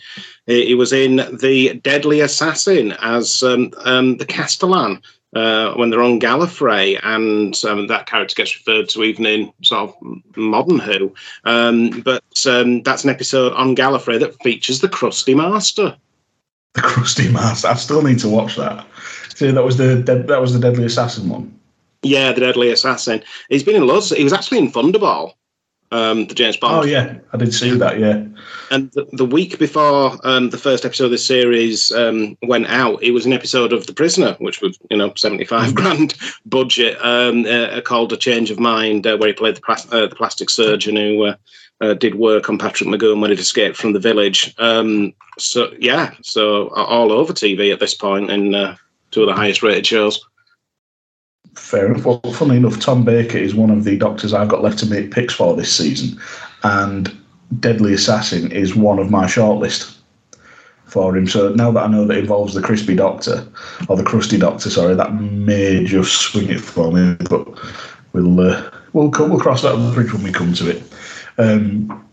He, 0.46 0.68
he 0.68 0.76
was 0.76 0.94
in 0.94 1.18
The 1.38 1.74
Deadly 1.84 2.22
Assassin 2.22 2.94
as 3.02 3.44
um, 3.44 3.74
um, 3.84 4.18
the 4.18 4.26
Castellan. 4.26 5.02
Uh, 5.38 5.76
when 5.76 5.92
they're 5.92 6.02
on 6.02 6.20
Gallifrey, 6.20 7.00
and 7.04 7.64
um, 7.66 7.86
that 7.86 8.08
character 8.08 8.34
gets 8.34 8.56
referred 8.58 8.90
to 8.90 9.04
even 9.04 9.28
in 9.28 9.54
sort 9.62 9.88
of 9.88 9.96
modern 10.36 10.80
Who. 10.80 11.14
Um, 11.44 12.02
but 12.02 12.24
um, 12.48 12.82
that's 12.82 13.04
an 13.04 13.12
episode 13.12 13.54
on 13.54 13.76
Gallifrey 13.76 14.20
that 14.20 14.42
features 14.42 14.80
the 14.80 14.90
Crusty 14.90 15.36
Master. 15.36 15.96
The 16.74 16.82
Crusty 16.82 17.30
Master. 17.32 17.68
I 17.68 17.76
still 17.76 18.02
need 18.02 18.18
to 18.20 18.30
watch 18.30 18.56
that. 18.56 18.84
See, 19.36 19.52
that 19.52 19.64
was 19.64 19.78
the 19.78 20.02
that 20.28 20.42
was 20.42 20.54
the 20.54 20.60
Deadly 20.60 20.86
Assassin 20.86 21.30
one. 21.30 21.56
Yeah, 22.02 22.32
the 22.32 22.42
Deadly 22.42 22.72
Assassin. 22.72 23.22
He's 23.50 23.64
been 23.64 23.76
in 23.76 23.86
loads. 23.86 24.10
He 24.10 24.24
was 24.24 24.34
actually 24.34 24.58
in 24.58 24.72
Thunderball, 24.72 25.34
um, 25.92 26.26
the 26.28 26.36
James 26.36 26.58
Bond. 26.58 26.86
Oh 26.86 26.88
yeah, 26.88 27.18
I 27.32 27.38
did 27.38 27.54
see 27.54 27.72
that. 27.78 28.00
Yeah, 28.00 28.26
And 28.72 28.92
the, 28.92 29.08
the 29.14 29.26
week 29.26 29.58
before 29.58 30.18
um, 30.24 30.50
the 30.50 30.58
first 30.58 30.86
episode 30.86 31.06
of 31.06 31.12
the 31.12 31.18
series 31.18 31.92
um, 31.92 32.38
went 32.44 32.68
out, 32.68 33.02
it 33.02 33.12
was 33.12 33.26
an 33.26 33.34
episode 33.34 33.72
of 33.72 33.88
The 33.88 33.94
Prisoner, 33.94 34.36
which 34.40 34.62
was 34.62 34.78
you 34.90 34.98
know 34.98 35.14
seventy 35.16 35.46
five 35.46 35.74
grand 35.76 36.16
budget, 36.46 36.98
um, 37.02 37.46
uh, 37.46 37.82
called 37.82 38.12
A 38.14 38.18
Change 38.18 38.52
of 38.52 38.60
Mind, 38.60 39.08
uh, 39.08 39.18
where 39.18 39.28
he 39.28 39.34
played 39.34 39.56
the, 39.56 39.62
plas- 39.62 39.92
uh, 39.92 40.08
the 40.08 40.16
plastic 40.16 40.50
surgeon 40.50 40.96
who. 40.96 41.26
Uh, 41.26 41.36
uh, 41.80 41.94
did 41.94 42.16
work 42.16 42.50
on 42.50 42.58
Patrick 42.58 42.90
McGoohan 42.90 43.22
when 43.22 43.30
he'd 43.30 43.40
escaped 43.40 43.78
from 43.78 43.94
the 43.94 44.00
village. 44.00 44.52
Um, 44.58 45.14
so 45.38 45.72
yeah, 45.80 46.12
so 46.24 46.70
all 46.70 47.12
over 47.12 47.34
TV 47.34 47.72
at 47.72 47.80
this 47.80 47.94
point, 47.94 48.32
and 48.32 48.56
uh, 48.56 48.76
two 49.12 49.22
of 49.22 49.28
the 49.28 49.36
highest 49.36 49.62
rated 49.62 49.86
shows. 49.86 50.26
Fair 51.58 51.88
enough. 51.88 52.06
Well, 52.06 52.52
enough, 52.52 52.80
Tom 52.80 53.04
Baker 53.04 53.38
is 53.38 53.56
one 53.56 53.70
of 53.70 53.84
the 53.84 53.98
doctors 53.98 54.34
I've 54.34 54.48
got 54.48 54.64
left 54.64 54.80
to 54.80 54.86
make 54.86 55.12
picks 55.12 55.34
for 55.34 55.56
this 55.56 55.76
season, 55.76 56.20
and 56.64 57.16
Deadly 57.60 57.94
Assassin 57.94 58.52
is 58.52 58.76
one 58.76 59.00
of 59.00 59.12
my 59.12 59.26
shortlist 59.26 59.98
for 60.86 61.16
him. 61.18 61.28
So 61.28 61.50
now 61.54 61.72
that 61.72 61.84
I 61.84 61.88
know 61.88 62.06
that 62.06 62.18
involves 62.18 62.54
the 62.54 62.62
crispy 62.62 62.96
doctor 62.96 63.46
or 63.90 63.98
the 63.98 64.04
crusty 64.04 64.38
doctor, 64.38 64.70
sorry, 64.70 64.96
that 64.96 65.16
may 65.16 65.84
just 65.84 66.22
swing 66.22 66.50
it 66.50 66.62
for 66.62 66.92
me. 66.92 67.16
But 67.30 67.48
we'll 68.14 68.40
uh, 68.40 68.72
we'll 68.94 69.12
cross 69.12 69.62
that 69.64 69.94
bridge 69.94 70.14
when 70.14 70.24
we 70.24 70.32
come 70.32 70.54
to 70.54 70.70
it. 70.70 70.84
Um, 71.38 72.06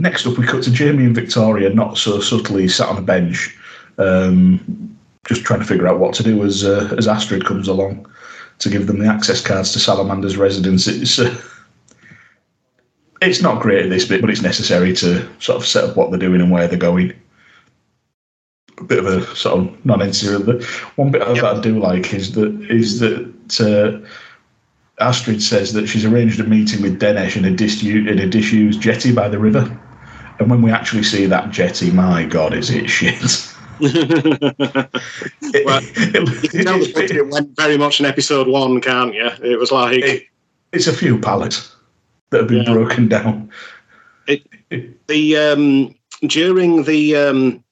next 0.00 0.26
up, 0.26 0.38
we 0.38 0.46
cut 0.46 0.64
to 0.64 0.72
Jamie 0.72 1.04
and 1.04 1.14
Victoria, 1.14 1.70
not 1.70 1.98
so 1.98 2.20
subtly 2.20 2.68
sat 2.68 2.88
on 2.88 2.98
a 2.98 3.02
bench, 3.02 3.56
um, 3.98 4.96
just 5.26 5.44
trying 5.44 5.60
to 5.60 5.66
figure 5.66 5.86
out 5.86 6.00
what 6.00 6.14
to 6.14 6.22
do 6.22 6.44
as 6.44 6.64
uh, 6.64 6.94
as 6.98 7.06
Astrid 7.06 7.44
comes 7.44 7.68
along 7.68 8.06
to 8.58 8.68
give 8.70 8.86
them 8.86 8.98
the 8.98 9.06
access 9.06 9.40
cards 9.40 9.72
to 9.72 9.78
Salamander's 9.78 10.36
residence. 10.36 10.86
It's 10.86 11.18
uh, 11.18 11.36
it's 13.22 13.42
not 13.42 13.62
great 13.62 13.84
at 13.84 13.90
this 13.90 14.06
bit, 14.06 14.20
but 14.20 14.30
it's 14.30 14.42
necessary 14.42 14.92
to 14.94 15.28
sort 15.40 15.56
of 15.60 15.66
set 15.66 15.84
up 15.84 15.96
what 15.96 16.10
they're 16.10 16.18
doing 16.18 16.40
and 16.40 16.50
where 16.50 16.68
they're 16.68 16.78
going. 16.78 17.12
A 18.78 18.84
bit 18.84 18.98
of 18.98 19.06
a 19.06 19.24
sort 19.34 19.60
of. 19.60 19.82
The 19.84 20.66
one 20.96 21.10
bit 21.10 21.22
Yep. 21.26 21.36
that 21.36 21.44
I 21.56 21.60
do 21.60 21.78
like 21.78 22.12
is 22.12 22.32
that 22.32 22.52
is 22.70 23.00
that 23.00 23.60
uh, 23.60 24.06
Astrid 25.02 25.42
says 25.42 25.72
that 25.72 25.86
she's 25.86 26.04
arranged 26.04 26.40
a 26.40 26.44
meeting 26.44 26.82
with 26.82 27.00
Denesh 27.00 27.36
in 27.36 27.44
a, 27.44 27.50
disu- 27.56 28.08
in 28.08 28.18
a 28.18 28.26
disused 28.26 28.80
jetty 28.80 29.12
by 29.12 29.28
the 29.28 29.38
river. 29.38 29.78
And 30.38 30.50
when 30.50 30.60
we 30.60 30.70
actually 30.70 31.02
see 31.02 31.24
that 31.26 31.50
jetty, 31.50 31.90
my 31.90 32.24
God, 32.24 32.52
is 32.54 32.68
it 32.70 32.88
shit? 32.88 33.14
Well, 33.80 35.82
You 35.82 36.48
can 36.48 36.64
tell 36.64 36.78
budget 36.94 37.28
went 37.28 37.56
very 37.56 37.76
much 37.76 38.00
in 38.00 38.06
episode 38.06 38.48
one, 38.48 38.80
can't 38.80 39.14
you? 39.14 39.28
It 39.42 39.58
was 39.58 39.72
like 39.72 39.98
It- 39.98 40.24
it's 40.72 40.86
a 40.86 40.92
few 40.92 41.18
pallets 41.18 41.74
that 42.30 42.40
have 42.40 42.48
been 42.48 42.64
Yeah. 42.64 42.72
broken 42.72 43.08
down. 43.08 43.50
the 45.06 45.36
um, 45.36 45.94
during 46.26 46.82
the 46.84 47.16
um, 47.16 47.62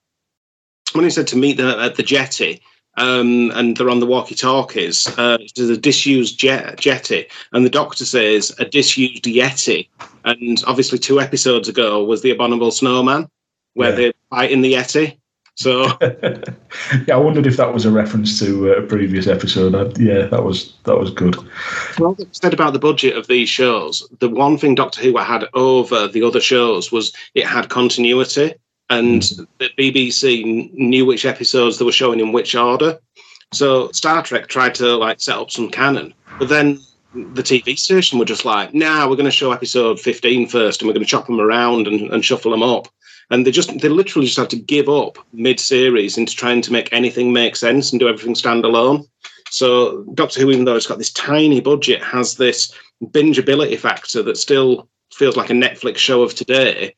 when 0.92 1.04
he 1.04 1.10
said 1.10 1.26
to 1.28 1.36
meet 1.36 1.56
them 1.56 1.66
at 1.68 1.96
the 1.96 2.02
jetty. 2.02 2.60
Um, 2.96 3.50
and 3.56 3.76
they're 3.76 3.90
on 3.90 3.98
the 3.98 4.06
walkie-talkies. 4.06 5.08
Uh, 5.18 5.36
there's 5.56 5.68
a 5.68 5.76
disused 5.76 6.38
jet, 6.38 6.78
jetty, 6.78 7.26
and 7.52 7.66
the 7.66 7.70
doctor 7.70 8.04
says 8.04 8.54
a 8.60 8.64
disused 8.64 9.24
yeti. 9.24 9.88
And 10.24 10.62
obviously, 10.68 11.00
two 11.00 11.20
episodes 11.20 11.68
ago 11.68 12.04
was 12.04 12.22
the 12.22 12.30
abominable 12.30 12.70
snowman, 12.70 13.28
where 13.72 13.90
Yeah. 13.90 13.96
they 13.96 14.12
fight 14.30 14.52
in 14.52 14.62
the 14.62 14.74
yeti. 14.74 15.16
So 15.56 15.86
yeah, 16.00 17.14
I 17.14 17.16
wondered 17.16 17.46
if 17.46 17.56
that 17.58 17.72
was 17.72 17.84
a 17.84 17.90
reference 17.90 18.38
to 18.40 18.72
uh, 18.72 18.78
a 18.78 18.82
previous 18.82 19.28
episode. 19.28 19.74
I, 19.74 19.84
yeah, 20.02 20.26
that 20.26 20.44
was 20.44 20.74
that 20.84 20.98
was 20.98 21.10
good. 21.10 21.36
Well, 21.98 22.16
said 22.32 22.52
about 22.52 22.72
the 22.72 22.80
budget 22.80 23.16
of 23.16 23.28
these 23.28 23.48
shows, 23.48 24.06
the 24.18 24.28
one 24.28 24.58
thing 24.58 24.74
Doctor 24.74 25.00
Who 25.00 25.16
had 25.16 25.44
over 25.54 26.08
the 26.08 26.24
other 26.24 26.40
shows 26.40 26.90
was 26.90 27.12
it 27.34 27.46
had 27.46 27.68
continuity, 27.68 28.54
and 28.90 29.22
the 29.58 29.70
BBC 29.78 30.72
knew 30.74 31.06
which 31.06 31.24
episodes 31.24 31.78
they 31.78 31.84
were 31.84 31.92
showing 31.92 32.20
in 32.20 32.32
which 32.32 32.56
order. 32.56 32.98
So 33.52 33.92
Star 33.92 34.22
Trek 34.24 34.48
tried 34.48 34.74
to 34.76 34.96
like 34.96 35.20
set 35.20 35.38
up 35.38 35.52
some 35.52 35.70
canon, 35.70 36.14
but 36.40 36.48
then 36.48 36.80
the 37.14 37.42
TV 37.42 37.78
station 37.78 38.18
were 38.18 38.24
just 38.24 38.44
like, 38.44 38.74
"Nah, 38.74 39.08
we're 39.08 39.14
going 39.14 39.24
to 39.24 39.30
show 39.30 39.52
episode 39.52 40.00
15 40.00 40.48
first, 40.48 40.80
and 40.80 40.88
we're 40.88 40.94
going 40.94 41.04
to 41.04 41.10
chop 41.10 41.26
them 41.26 41.40
around 41.40 41.86
and, 41.86 42.12
and 42.12 42.24
shuffle 42.24 42.50
them 42.50 42.64
up." 42.64 42.88
And 43.30 43.46
they 43.46 43.50
just 43.50 43.78
they 43.80 43.88
literally 43.88 44.26
just 44.26 44.38
had 44.38 44.50
to 44.50 44.56
give 44.56 44.88
up 44.88 45.18
mid-series 45.32 46.18
into 46.18 46.34
trying 46.34 46.62
to 46.62 46.72
make 46.72 46.92
anything 46.92 47.32
make 47.32 47.56
sense 47.56 47.92
and 47.92 48.00
do 48.00 48.08
everything 48.08 48.34
standalone. 48.34 49.06
So 49.50 50.02
Doctor 50.14 50.40
Who, 50.40 50.50
even 50.50 50.64
though 50.64 50.76
it's 50.76 50.86
got 50.86 50.98
this 50.98 51.12
tiny 51.12 51.60
budget, 51.60 52.02
has 52.02 52.36
this 52.36 52.74
bingeability 53.02 53.78
factor 53.78 54.22
that 54.22 54.36
still 54.36 54.88
feels 55.12 55.36
like 55.36 55.50
a 55.50 55.54
Netflix 55.54 55.98
show 55.98 56.22
of 56.22 56.34
today 56.34 56.94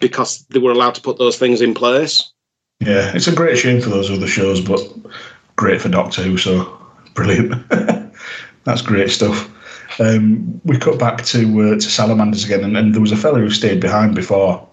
because 0.00 0.44
they 0.46 0.58
were 0.58 0.72
allowed 0.72 0.94
to 0.96 1.00
put 1.00 1.18
those 1.18 1.38
things 1.38 1.60
in 1.60 1.74
place. 1.74 2.32
Yeah, 2.80 3.12
it's 3.14 3.28
a 3.28 3.34
great 3.34 3.56
shame 3.56 3.80
for 3.80 3.90
those 3.90 4.10
other 4.10 4.26
shows, 4.26 4.60
but 4.60 4.80
great 5.56 5.80
for 5.80 5.88
Doctor 5.88 6.22
Who. 6.22 6.36
So 6.36 6.78
brilliant. 7.14 7.68
That's 8.64 8.82
great 8.82 9.10
stuff. 9.10 9.50
Um, 10.00 10.60
we 10.64 10.78
cut 10.78 10.98
back 10.98 11.24
to 11.26 11.60
uh, 11.60 11.74
to 11.74 11.80
Salamanders 11.80 12.44
again, 12.44 12.64
and, 12.64 12.76
and, 12.76 12.94
there 12.94 13.00
was 13.00 13.12
a 13.12 13.16
fellow 13.16 13.38
who 13.38 13.50
stayed 13.50 13.80
behind 13.80 14.14
before, 14.14 14.66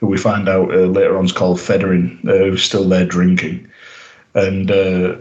who 0.00 0.06
we 0.06 0.16
find 0.16 0.48
out 0.48 0.72
uh, 0.72 0.86
later 0.86 1.16
on 1.16 1.26
is 1.26 1.32
called 1.32 1.58
Fedorin, 1.58 2.26
uh, 2.26 2.50
who's 2.50 2.64
still 2.64 2.88
there 2.88 3.06
drinking, 3.06 3.68
and 4.34 4.70
uh, 4.70 5.16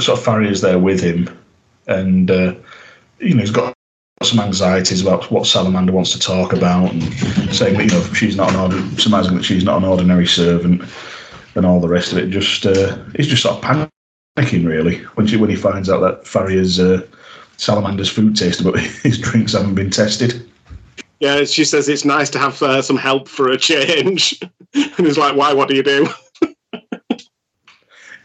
sort 0.00 0.18
of 0.18 0.24
Farrier's 0.24 0.62
there 0.62 0.78
with 0.78 1.00
him, 1.00 1.28
and 1.86 2.30
uh, 2.30 2.54
you 3.20 3.34
know 3.34 3.40
he's 3.40 3.50
got 3.50 3.74
some 4.22 4.40
anxieties 4.40 5.02
about 5.02 5.30
what 5.30 5.46
Salamander 5.46 5.92
wants 5.92 6.12
to 6.12 6.18
talk 6.18 6.54
about, 6.54 6.92
and 6.92 7.02
saying 7.54 7.76
that 7.76 7.84
you 7.84 7.90
know 7.90 8.02
she's 8.14 8.36
not 8.36 8.50
an 8.50 8.56
ordinary, 8.56 8.96
surmising 8.96 9.36
that 9.36 9.44
she's 9.44 9.64
not 9.64 9.78
an 9.78 9.88
ordinary 9.88 10.26
servant, 10.26 10.82
and 11.54 11.66
all 11.66 11.80
the 11.80 11.88
rest 11.88 12.12
of 12.12 12.18
it. 12.18 12.30
Just 12.30 12.64
uh, 12.64 12.96
he's 13.16 13.28
just 13.28 13.42
sort 13.42 13.62
of 13.62 13.88
panicking 14.36 14.66
really 14.66 14.98
when 15.14 15.26
she, 15.26 15.36
when 15.36 15.50
he 15.50 15.56
finds 15.56 15.90
out 15.90 16.00
that 16.00 16.26
Farrier's 16.26 16.80
uh, 16.80 17.06
Salamander's 17.58 18.10
food 18.10 18.34
taster, 18.34 18.64
but 18.64 18.80
his 19.02 19.18
drinks 19.18 19.52
haven't 19.52 19.74
been 19.74 19.90
tested. 19.90 20.50
Yeah, 21.20 21.44
she 21.44 21.64
says 21.64 21.88
it's 21.88 22.04
nice 22.04 22.28
to 22.30 22.38
have 22.38 22.62
uh, 22.62 22.82
some 22.82 22.96
help 22.96 23.28
for 23.28 23.50
a 23.50 23.56
change, 23.56 24.38
and 24.74 25.06
he's 25.06 25.18
like, 25.18 25.36
"Why? 25.36 25.52
What 25.52 25.68
do 25.68 25.74
you 25.74 25.82
do?" 25.82 26.08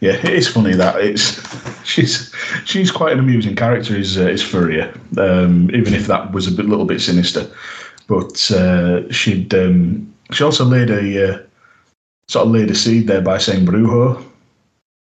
yeah, 0.00 0.12
it 0.12 0.24
is 0.24 0.48
funny 0.48 0.74
that 0.74 1.00
it's 1.00 1.40
she's 1.86 2.34
she's 2.64 2.90
quite 2.90 3.12
an 3.12 3.18
amusing 3.18 3.56
character. 3.56 3.96
Is 3.96 4.18
uh, 4.18 4.26
is 4.26 4.42
Furia, 4.42 4.92
um, 5.16 5.70
even 5.74 5.94
if 5.94 6.06
that 6.06 6.32
was 6.32 6.46
a 6.46 6.52
bit, 6.52 6.66
little 6.66 6.84
bit 6.84 7.00
sinister, 7.00 7.50
but 8.08 8.50
uh, 8.50 9.10
she'd 9.10 9.54
um, 9.54 10.12
she 10.30 10.44
also 10.44 10.64
laid 10.64 10.90
a 10.90 11.32
uh, 11.32 11.38
sort 12.28 12.46
of 12.46 12.52
laid 12.52 12.70
a 12.70 12.74
seed 12.74 13.06
there 13.06 13.22
by 13.22 13.38
saying 13.38 13.64
Brujo 13.64 14.22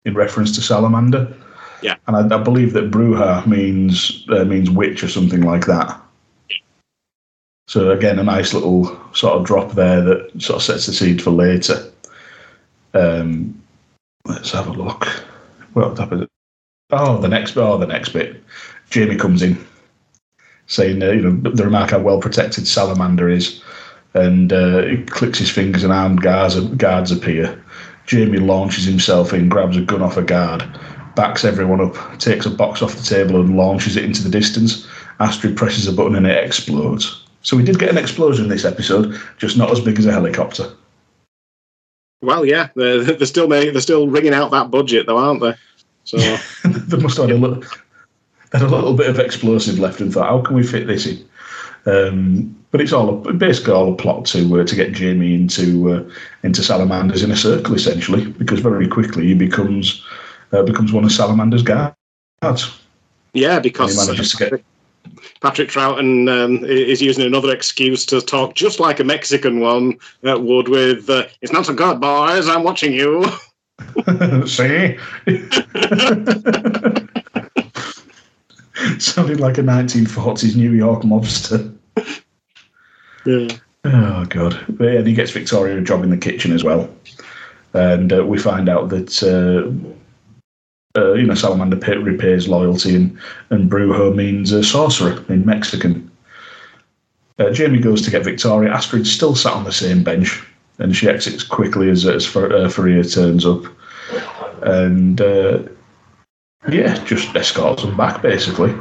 in 0.05 0.13
reference 0.13 0.55
to 0.55 0.61
Salamander. 0.61 1.33
Yeah, 1.81 1.95
and 2.07 2.15
I, 2.15 2.37
I 2.37 2.41
believe 2.41 2.71
that 2.73 2.89
Bruja 2.89 3.45
means 3.45 4.25
uh, 4.29 4.45
means 4.45 4.69
witch 4.69 5.03
or 5.03 5.09
something 5.09 5.41
like 5.41 5.65
that. 5.65 6.01
So 7.71 7.89
again, 7.91 8.19
a 8.19 8.23
nice 8.23 8.53
little 8.53 8.99
sort 9.13 9.37
of 9.37 9.45
drop 9.45 9.71
there 9.71 10.01
that 10.01 10.41
sort 10.41 10.57
of 10.57 10.63
sets 10.63 10.87
the 10.87 10.91
seed 10.91 11.21
for 11.21 11.31
later. 11.31 11.89
Um, 12.93 13.63
let's 14.25 14.51
have 14.51 14.67
a 14.67 14.73
look. 14.73 15.05
What 15.71 15.97
happened? 15.97 16.27
Oh, 16.89 17.17
the 17.21 17.29
next 17.29 17.55
oh 17.55 17.77
the 17.77 17.87
next 17.87 18.09
bit. 18.09 18.43
Jamie 18.89 19.15
comes 19.15 19.41
in, 19.41 19.57
saying 20.67 21.01
uh, 21.01 21.11
you 21.11 21.21
know 21.21 21.49
the 21.49 21.63
remark 21.63 21.91
how 21.91 21.99
well 21.99 22.19
protected 22.19 22.67
Salamander 22.67 23.29
is, 23.29 23.63
and 24.15 24.51
uh, 24.51 24.81
he 24.81 24.97
clicks 25.03 25.39
his 25.39 25.49
fingers 25.49 25.85
and 25.85 25.93
armed 25.93 26.21
guards 26.21 26.59
guards 26.75 27.09
appear. 27.09 27.57
Jamie 28.05 28.39
launches 28.39 28.83
himself 28.83 29.31
in, 29.31 29.47
grabs 29.47 29.77
a 29.77 29.81
gun 29.81 30.01
off 30.01 30.17
a 30.17 30.23
guard, 30.23 30.61
backs 31.15 31.45
everyone 31.45 31.79
up, 31.79 32.19
takes 32.19 32.45
a 32.45 32.49
box 32.49 32.81
off 32.81 32.97
the 32.97 33.03
table 33.03 33.39
and 33.39 33.55
launches 33.55 33.95
it 33.95 34.03
into 34.03 34.23
the 34.23 34.29
distance. 34.29 34.85
Astrid 35.21 35.55
presses 35.55 35.87
a 35.87 35.93
button 35.93 36.17
and 36.17 36.27
it 36.27 36.43
explodes. 36.43 37.20
So 37.41 37.57
we 37.57 37.63
did 37.63 37.79
get 37.79 37.89
an 37.89 37.97
explosion 37.97 38.45
in 38.45 38.49
this 38.49 38.65
episode, 38.65 39.19
just 39.37 39.57
not 39.57 39.71
as 39.71 39.79
big 39.79 39.97
as 39.97 40.05
a 40.05 40.11
helicopter. 40.11 40.71
Well, 42.21 42.45
yeah, 42.45 42.69
they're, 42.75 43.03
they're 43.03 43.25
still 43.25 43.47
they're 43.47 43.79
still 43.81 44.07
ringing 44.07 44.33
out 44.33 44.51
that 44.51 44.69
budget, 44.69 45.07
though, 45.07 45.17
aren't 45.17 45.41
they? 45.41 45.55
So 46.03 46.17
they 46.65 46.97
must 46.97 47.17
have 47.17 47.29
had 47.29 47.35
a 47.35 47.39
little, 47.39 47.63
had 48.51 48.61
a 48.61 48.67
little 48.67 48.93
bit 48.93 49.09
of 49.09 49.19
explosive 49.19 49.79
left 49.79 50.01
and 50.01 50.13
thought, 50.13 50.27
how 50.27 50.41
can 50.41 50.55
we 50.55 50.63
fit 50.63 50.87
this 50.87 51.07
in? 51.07 51.27
Um, 51.87 52.55
but 52.69 52.79
it's 52.79 52.93
all 52.93 53.17
basically 53.17 53.73
all 53.73 53.93
a 53.93 53.95
plot 53.95 54.25
to 54.27 54.61
uh, 54.61 54.65
to 54.65 54.75
get 54.75 54.93
Jamie 54.93 55.33
into 55.33 55.91
uh, 55.91 56.09
into 56.43 56.63
Salamanders 56.63 57.23
in 57.23 57.31
a 57.31 57.35
circle, 57.35 57.73
essentially, 57.73 58.27
because 58.27 58.59
very 58.59 58.87
quickly 58.87 59.27
he 59.27 59.33
becomes 59.33 60.05
uh, 60.53 60.61
becomes 60.61 60.93
one 60.93 61.03
of 61.03 61.11
Salamander's 61.11 61.63
guards. 61.63 62.79
Yeah, 63.33 63.59
because 63.59 63.93
he 63.93 63.97
manages 63.97 64.31
to 64.31 64.37
get 64.37 64.63
Patrick 65.41 65.69
Troughton 65.69 66.29
um, 66.29 66.63
is 66.65 67.01
using 67.01 67.25
another 67.25 67.53
excuse 67.53 68.05
to 68.07 68.21
talk 68.21 68.55
just 68.55 68.79
like 68.79 68.99
a 68.99 69.03
Mexican 69.03 69.59
one 69.59 69.97
uh, 70.27 70.39
would 70.39 70.69
with, 70.69 71.09
uh, 71.09 71.25
it's 71.41 71.51
not 71.51 71.65
so 71.65 71.73
good, 71.73 71.99
boys, 71.99 72.47
I'm 72.47 72.63
watching 72.63 72.93
you. 72.93 73.25
See? 74.47 74.97
Sounded 78.99 79.39
like 79.39 79.57
a 79.57 79.63
1940s 79.63 80.55
New 80.55 80.71
York 80.71 81.03
mobster. 81.03 81.75
Yeah. 83.25 83.47
Oh, 83.83 84.25
God. 84.25 84.63
But 84.69 84.85
yeah, 84.85 85.01
he 85.01 85.13
gets 85.13 85.31
Victoria 85.31 85.77
a 85.77 85.81
job 85.81 86.03
in 86.03 86.09
the 86.09 86.17
kitchen 86.17 86.51
as 86.51 86.63
well. 86.63 86.89
And 87.73 88.13
uh, 88.13 88.25
we 88.25 88.37
find 88.37 88.69
out 88.69 88.89
that 88.89 89.23
uh, 90.95 91.13
you 91.13 91.25
know, 91.25 91.35
Salamander 91.35 91.77
Pit 91.77 92.01
repays 92.01 92.47
loyalty, 92.47 92.95
and, 92.95 93.17
and 93.49 93.69
Brujo 93.69 94.15
means 94.15 94.51
a 94.51 94.63
sorcerer 94.63 95.23
in 95.29 95.45
Mexican. 95.45 96.09
Uh, 97.39 97.49
Jamie 97.51 97.79
goes 97.79 98.01
to 98.03 98.11
get 98.11 98.23
Victoria. 98.23 98.71
Astrid 98.71 99.07
still 99.07 99.35
sat 99.35 99.53
on 99.53 99.63
the 99.63 99.71
same 99.71 100.03
bench, 100.03 100.43
and 100.79 100.95
she 100.95 101.07
exits 101.07 101.43
quickly 101.43 101.89
as, 101.89 102.05
as 102.05 102.25
Fer, 102.25 102.53
uh, 102.53 102.69
Faria 102.69 103.03
turns 103.03 103.45
up. 103.45 103.63
And 104.63 105.19
uh, 105.21 105.63
yeah, 106.69 107.03
just 107.05 107.35
escorts 107.35 107.83
them 107.83 107.97
back, 107.97 108.21
basically. 108.21 108.73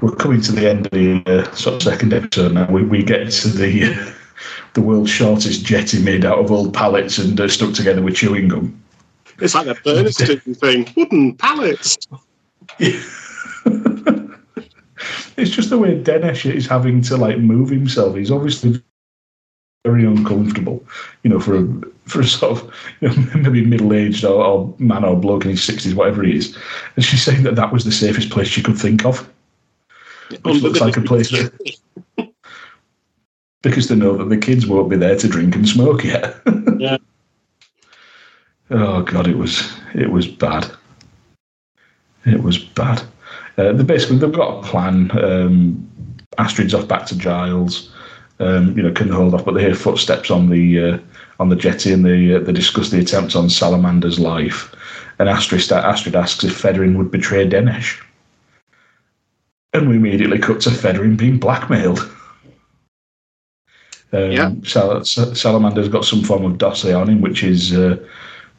We're 0.00 0.16
coming 0.16 0.40
to 0.40 0.52
the 0.52 0.68
end 0.68 0.86
of 0.86 0.92
the 0.92 1.22
uh, 1.26 1.54
sort 1.54 1.76
of 1.76 1.82
second 1.82 2.14
episode 2.14 2.52
now. 2.54 2.70
We, 2.70 2.82
we 2.82 3.02
get 3.02 3.30
to 3.30 3.48
the, 3.48 4.12
the 4.74 4.80
world's 4.80 5.10
shortest 5.10 5.64
jetty 5.64 6.02
made 6.02 6.24
out 6.24 6.38
of 6.38 6.50
old 6.50 6.72
pallets 6.72 7.18
and 7.18 7.38
uh, 7.38 7.48
stuck 7.48 7.74
together 7.74 8.00
with 8.00 8.16
chewing 8.16 8.48
gum. 8.48 8.82
It's 9.40 9.54
like 9.54 9.66
a 9.66 9.74
Bernstein 9.82 10.40
thing. 10.54 10.88
Wooden 10.96 11.36
pallets. 11.36 11.98
it's 15.36 15.50
just 15.50 15.70
the 15.70 15.78
way 15.78 16.00
Dennis 16.00 16.44
is 16.44 16.66
having 16.66 17.02
to 17.02 17.16
like 17.16 17.38
move 17.38 17.70
himself. 17.70 18.16
He's 18.16 18.30
obviously 18.30 18.82
very 19.84 20.04
uncomfortable, 20.04 20.84
you 21.22 21.30
know, 21.30 21.40
for 21.40 21.56
a 21.56 21.66
for 22.04 22.20
a 22.20 22.24
sort 22.24 22.58
of 22.58 22.74
you 23.00 23.08
know, 23.08 23.14
maybe 23.36 23.64
middle 23.64 23.92
aged 23.94 24.24
or, 24.24 24.44
or, 24.44 24.74
man 24.78 25.04
or 25.04 25.16
bloke 25.16 25.44
in 25.44 25.50
his 25.50 25.64
sixties, 25.64 25.94
whatever 25.94 26.22
he 26.22 26.36
is. 26.36 26.56
And 26.96 27.04
she's 27.04 27.22
saying 27.22 27.44
that 27.44 27.56
that 27.56 27.72
was 27.72 27.84
the 27.84 27.92
safest 27.92 28.30
place 28.30 28.48
she 28.48 28.62
could 28.62 28.78
think 28.78 29.04
of, 29.04 29.28
which 30.42 30.62
looks 30.62 30.80
like 30.80 30.96
a 30.96 31.02
place 31.02 31.30
that. 31.30 31.52
because 33.62 33.88
they 33.88 33.94
know 33.94 34.16
that 34.16 34.28
the 34.28 34.38
kids 34.38 34.66
won't 34.66 34.90
be 34.90 34.96
there 34.96 35.16
to 35.16 35.28
drink 35.28 35.54
and 35.54 35.68
smoke 35.68 36.04
yet. 36.04 36.36
yeah. 36.78 36.98
Oh 38.70 39.02
god, 39.02 39.26
it 39.26 39.36
was 39.36 39.72
it 39.94 40.10
was 40.10 40.26
bad. 40.26 40.70
It 42.24 42.42
was 42.42 42.58
bad. 42.58 43.02
Uh, 43.58 43.72
they 43.72 43.82
basically 43.82 44.18
they've 44.18 44.32
got 44.32 44.58
a 44.58 44.68
plan. 44.68 45.10
Um, 45.22 45.86
Astrid's 46.38 46.74
off 46.74 46.86
back 46.86 47.06
to 47.06 47.18
Giles. 47.18 47.92
Um, 48.38 48.76
you 48.76 48.82
know, 48.82 48.92
can 48.92 49.08
hold 49.08 49.34
off, 49.34 49.44
but 49.44 49.52
they 49.52 49.62
hear 49.62 49.74
footsteps 49.74 50.30
on 50.30 50.48
the 50.48 50.80
uh, 50.80 50.98
on 51.40 51.48
the 51.48 51.56
jetty, 51.56 51.92
and 51.92 52.04
they 52.04 52.34
uh, 52.34 52.38
they 52.38 52.52
discuss 52.52 52.90
the 52.90 53.00
attempts 53.00 53.36
on 53.36 53.50
Salamander's 53.50 54.20
life. 54.20 54.74
And 55.18 55.28
Astrid 55.28 55.70
Astrid 55.70 56.16
asks 56.16 56.44
if 56.44 56.62
Fedorin 56.62 56.96
would 56.96 57.10
betray 57.10 57.46
Denesh, 57.46 58.00
and 59.72 59.88
we 59.88 59.96
immediately 59.96 60.38
cut 60.38 60.60
to 60.62 60.70
Fedorin 60.70 61.16
being 61.16 61.38
blackmailed. 61.38 62.00
Um, 64.12 64.32
yeah. 64.32 64.52
Sal- 64.64 65.04
Salamander's 65.04 65.88
got 65.88 66.04
some 66.04 66.22
form 66.22 66.44
of 66.44 66.58
dossier 66.58 66.94
on 66.94 67.08
him, 67.08 67.20
which 67.20 67.44
is 67.44 67.76
uh, 67.76 67.96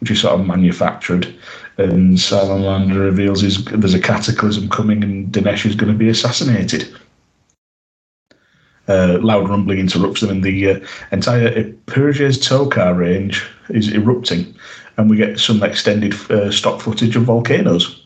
which 0.01 0.11
is 0.11 0.21
sort 0.21 0.39
of 0.39 0.45
manufactured. 0.45 1.33
And 1.77 2.19
Salamander 2.19 2.99
reveals 2.99 3.41
his, 3.41 3.63
there's 3.65 3.93
a 3.93 4.01
cataclysm 4.01 4.67
coming 4.69 5.03
and 5.03 5.31
Dinesh 5.31 5.65
is 5.65 5.75
going 5.75 5.91
to 5.91 5.97
be 5.97 6.09
assassinated. 6.09 6.93
Uh, 8.87 9.19
loud 9.21 9.47
rumbling 9.47 9.79
interrupts 9.79 10.21
them, 10.21 10.31
and 10.31 10.43
the 10.43 10.69
uh, 10.69 10.79
entire 11.11 11.71
Purges 11.85 12.39
Tokar 12.39 12.97
range 12.97 13.47
is 13.69 13.93
erupting, 13.93 14.53
and 14.97 15.09
we 15.09 15.15
get 15.15 15.39
some 15.39 15.61
extended 15.63 16.13
uh, 16.31 16.51
stock 16.51 16.81
footage 16.81 17.15
of 17.15 17.23
volcanoes. 17.23 18.03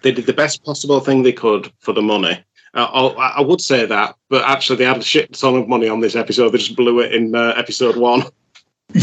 They 0.00 0.10
did 0.10 0.26
the 0.26 0.32
best 0.32 0.64
possible 0.64 1.00
thing 1.00 1.22
they 1.22 1.32
could 1.32 1.70
for 1.80 1.92
the 1.92 2.02
money. 2.02 2.42
Uh, 2.72 2.86
I 3.18 3.40
would 3.40 3.60
say 3.60 3.86
that, 3.86 4.16
but 4.30 4.42
actually, 4.44 4.76
they 4.76 4.84
had 4.84 4.96
a 4.96 5.02
shit 5.02 5.32
ton 5.34 5.54
of 5.54 5.68
money 5.68 5.88
on 5.88 6.00
this 6.00 6.16
episode. 6.16 6.48
They 6.50 6.58
just 6.58 6.76
blew 6.76 6.98
it 7.00 7.14
in 7.14 7.34
uh, 7.34 7.54
episode 7.56 7.96
one. 7.96 8.24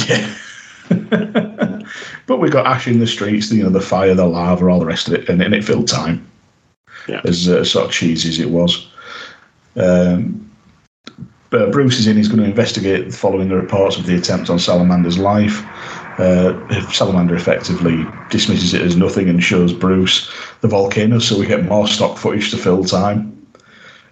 Yeah. 0.08 0.34
but 2.28 2.38
we 2.38 2.50
got 2.50 2.66
ash 2.66 2.88
in 2.88 3.00
the 3.00 3.08
streets, 3.08 3.52
you 3.52 3.64
know, 3.64 3.70
the 3.70 3.82
fire, 3.82 4.14
the 4.14 4.26
lava, 4.26 4.68
all 4.68 4.80
the 4.80 4.86
rest 4.86 5.08
of 5.08 5.14
it, 5.14 5.30
and, 5.30 5.42
and 5.42 5.54
it 5.54 5.64
filled 5.64 5.88
time. 5.88 6.28
Yeah. 7.08 7.22
As 7.26 7.50
uh, 7.50 7.64
sort 7.64 7.86
of 7.86 7.92
cheesy 7.92 8.30
as 8.30 8.40
it 8.40 8.50
was. 8.50 8.88
Um, 9.76 10.52
but 11.50 11.72
Bruce 11.72 12.00
is 12.00 12.08
in. 12.08 12.16
He's 12.16 12.28
going 12.28 12.40
to 12.40 12.46
investigate 12.46 13.14
following 13.14 13.50
the 13.50 13.56
reports 13.56 13.98
of 13.98 14.06
the 14.06 14.16
attempt 14.16 14.50
on 14.50 14.58
Salamander's 14.58 15.18
life. 15.18 15.66
Uh, 16.20 16.92
Salamander 16.92 17.36
effectively 17.36 18.06
dismisses 18.30 18.74
it 18.74 18.82
as 18.82 18.96
nothing 18.96 19.28
and 19.28 19.44
shows 19.44 19.74
Bruce 19.74 20.32
the 20.62 20.68
volcano, 20.68 21.20
so 21.20 21.38
we 21.38 21.46
get 21.46 21.66
more 21.66 21.88
stock 21.88 22.18
footage 22.18 22.52
to 22.52 22.58
fill 22.58 22.84
time. 22.84 23.38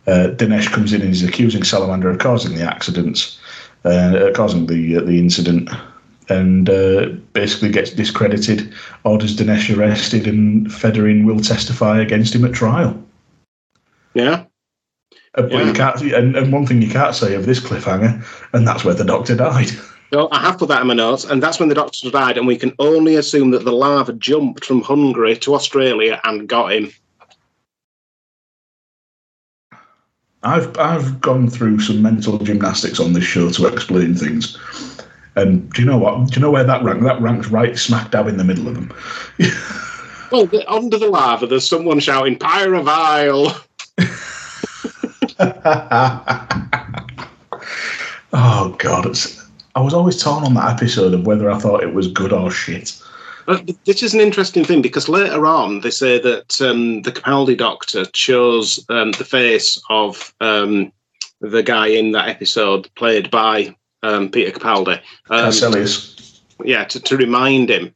Uh, 0.08 0.30
Dinesh 0.36 0.72
comes 0.72 0.92
in 0.92 1.02
and 1.02 1.12
is 1.12 1.24
accusing 1.24 1.64
Salamander 1.64 2.10
of 2.10 2.18
causing 2.18 2.56
the 2.56 2.64
accidents, 2.64 3.40
uh, 3.86 4.32
causing 4.34 4.66
the 4.66 4.98
uh, 4.98 5.02
the 5.02 5.20
incident, 5.20 5.70
and 6.30 6.70
uh, 6.70 7.10
basically 7.34 7.70
gets 7.70 7.92
discredited. 7.92 8.74
Orders 9.04 9.36
Dinesh 9.36 9.76
arrested, 9.76 10.28
and 10.28 10.68
Fedorin 10.68 11.26
will 11.26 11.40
testify 11.40 12.00
against 12.00 12.36
him 12.36 12.46
at 12.46 12.54
trial. 12.54 13.02
Yeah. 14.14 14.46
Uh, 15.36 15.44
but 15.44 15.52
Yeah. 15.52 15.64
you 15.66 15.74
can't, 15.74 16.02
and, 16.02 16.36
and 16.36 16.54
one 16.54 16.66
thing 16.66 16.82
you 16.82 16.90
can't 16.90 17.16
say 17.16 17.36
of 17.36 17.46
this 17.46 17.60
cliffhanger, 17.60 18.24
and 18.54 18.68
that's 18.68 18.84
where 18.84 18.96
the 18.96 19.06
doctor 19.06 19.36
died. 19.36 19.70
No, 20.12 20.28
I 20.32 20.40
have 20.40 20.58
put 20.58 20.70
that 20.70 20.82
in 20.82 20.88
my 20.88 20.96
notes, 20.96 21.24
and 21.24 21.44
that's 21.44 21.60
when 21.60 21.70
the 21.70 21.76
doctor 21.76 22.10
died, 22.10 22.40
and 22.40 22.48
we 22.48 22.58
can 22.58 22.74
only 22.80 23.18
assume 23.18 23.52
that 23.52 23.64
the 23.64 23.72
lava 23.72 24.14
jumped 24.14 24.66
from 24.66 24.82
Hungary 24.82 25.38
to 25.38 25.54
Australia 25.54 26.20
and 26.24 26.50
got 26.50 26.72
him. 26.72 26.92
I've 30.42 30.76
I've 30.80 31.22
gone 31.22 31.48
through 31.48 31.80
some 31.82 32.02
mental 32.02 32.40
gymnastics 32.40 33.00
on 33.00 33.14
this 33.14 33.24
show 33.24 33.52
to 33.52 33.68
explain 33.68 34.16
things. 34.16 34.58
And 35.40 35.72
do 35.74 35.82
you 35.82 35.88
know 35.88 35.98
what? 35.98 36.28
Do 36.28 36.36
you 36.36 36.42
know 36.42 36.52
where 36.52 36.64
that 36.64 36.84
ranks? 36.84 37.04
That 37.04 37.22
ranks 37.22 37.48
right 37.48 37.78
smack 37.78 38.12
dab 38.12 38.28
in 38.28 38.38
the 38.38 38.44
middle 38.44 38.68
of 38.68 38.76
them. 38.76 38.94
Well, 40.32 40.46
the, 40.46 40.64
under 40.72 41.00
the 41.00 41.08
lava, 41.08 41.48
there's 41.48 41.68
someone 41.68 42.00
shouting 42.00 42.38
"Pyrovile." 42.38 43.48
oh 48.34 48.76
God, 48.78 49.08
it's, 49.08 49.44
I 49.76 49.82
was 49.82 49.94
always 49.94 50.22
torn 50.22 50.44
on 50.44 50.54
that 50.54 50.72
episode 50.72 51.16
of 51.16 51.26
whether 51.26 51.50
I 51.50 51.58
thought 51.58 51.82
it 51.82 51.96
was 51.96 52.08
good 52.08 52.32
or 52.32 52.52
shit. 52.52 53.02
Uh, 53.48 53.60
This 53.86 54.04
is 54.04 54.14
an 54.14 54.20
interesting 54.20 54.64
thing 54.64 54.84
because 54.84 55.10
later 55.10 55.48
on 55.48 55.82
they 55.82 55.90
say 55.90 56.20
that 56.20 56.62
um, 56.62 57.02
the 57.02 57.12
Capaldi 57.12 57.58
doctor 57.58 58.06
chose 58.06 58.80
um, 58.90 59.14
the 59.14 59.26
face 59.26 59.82
of 59.90 60.32
um, 60.42 60.92
the 61.42 61.64
guy 61.64 61.88
in 61.88 62.12
that 62.12 62.30
episode, 62.30 62.88
played 62.96 63.32
by 63.32 63.76
um, 64.04 64.30
Peter 64.30 64.58
Capaldi. 64.58 65.00
Um, 65.30 65.52
Casselius. 65.52 66.42
yeah, 66.64 66.84
to, 66.86 67.00
to 67.00 67.18
remind 67.18 67.70
him. 67.70 67.94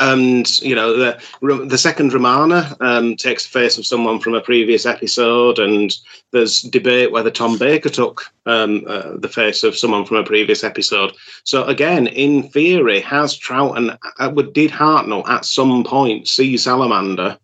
And 0.00 0.60
you 0.60 0.76
know 0.76 0.96
the 0.96 1.20
the 1.66 1.76
second 1.76 2.12
Romana 2.12 2.76
um, 2.78 3.16
takes 3.16 3.42
the 3.42 3.50
face 3.50 3.78
of 3.78 3.86
someone 3.86 4.20
from 4.20 4.34
a 4.34 4.40
previous 4.40 4.86
episode, 4.86 5.58
and 5.58 5.92
there's 6.30 6.62
debate 6.62 7.10
whether 7.10 7.32
Tom 7.32 7.58
Baker 7.58 7.88
took 7.88 8.22
um, 8.46 8.84
uh, 8.86 9.16
the 9.16 9.28
face 9.28 9.64
of 9.64 9.76
someone 9.76 10.04
from 10.04 10.18
a 10.18 10.22
previous 10.22 10.62
episode. 10.62 11.16
So 11.42 11.64
again, 11.64 12.06
in 12.06 12.44
theory, 12.44 13.00
has 13.00 13.36
Troughton 13.36 13.98
uh, 14.20 14.30
would- 14.32 14.52
did 14.52 14.70
Hartnell 14.70 15.28
at 15.28 15.44
some 15.44 15.82
point 15.82 16.28
see 16.28 16.56
Salamander 16.56 17.36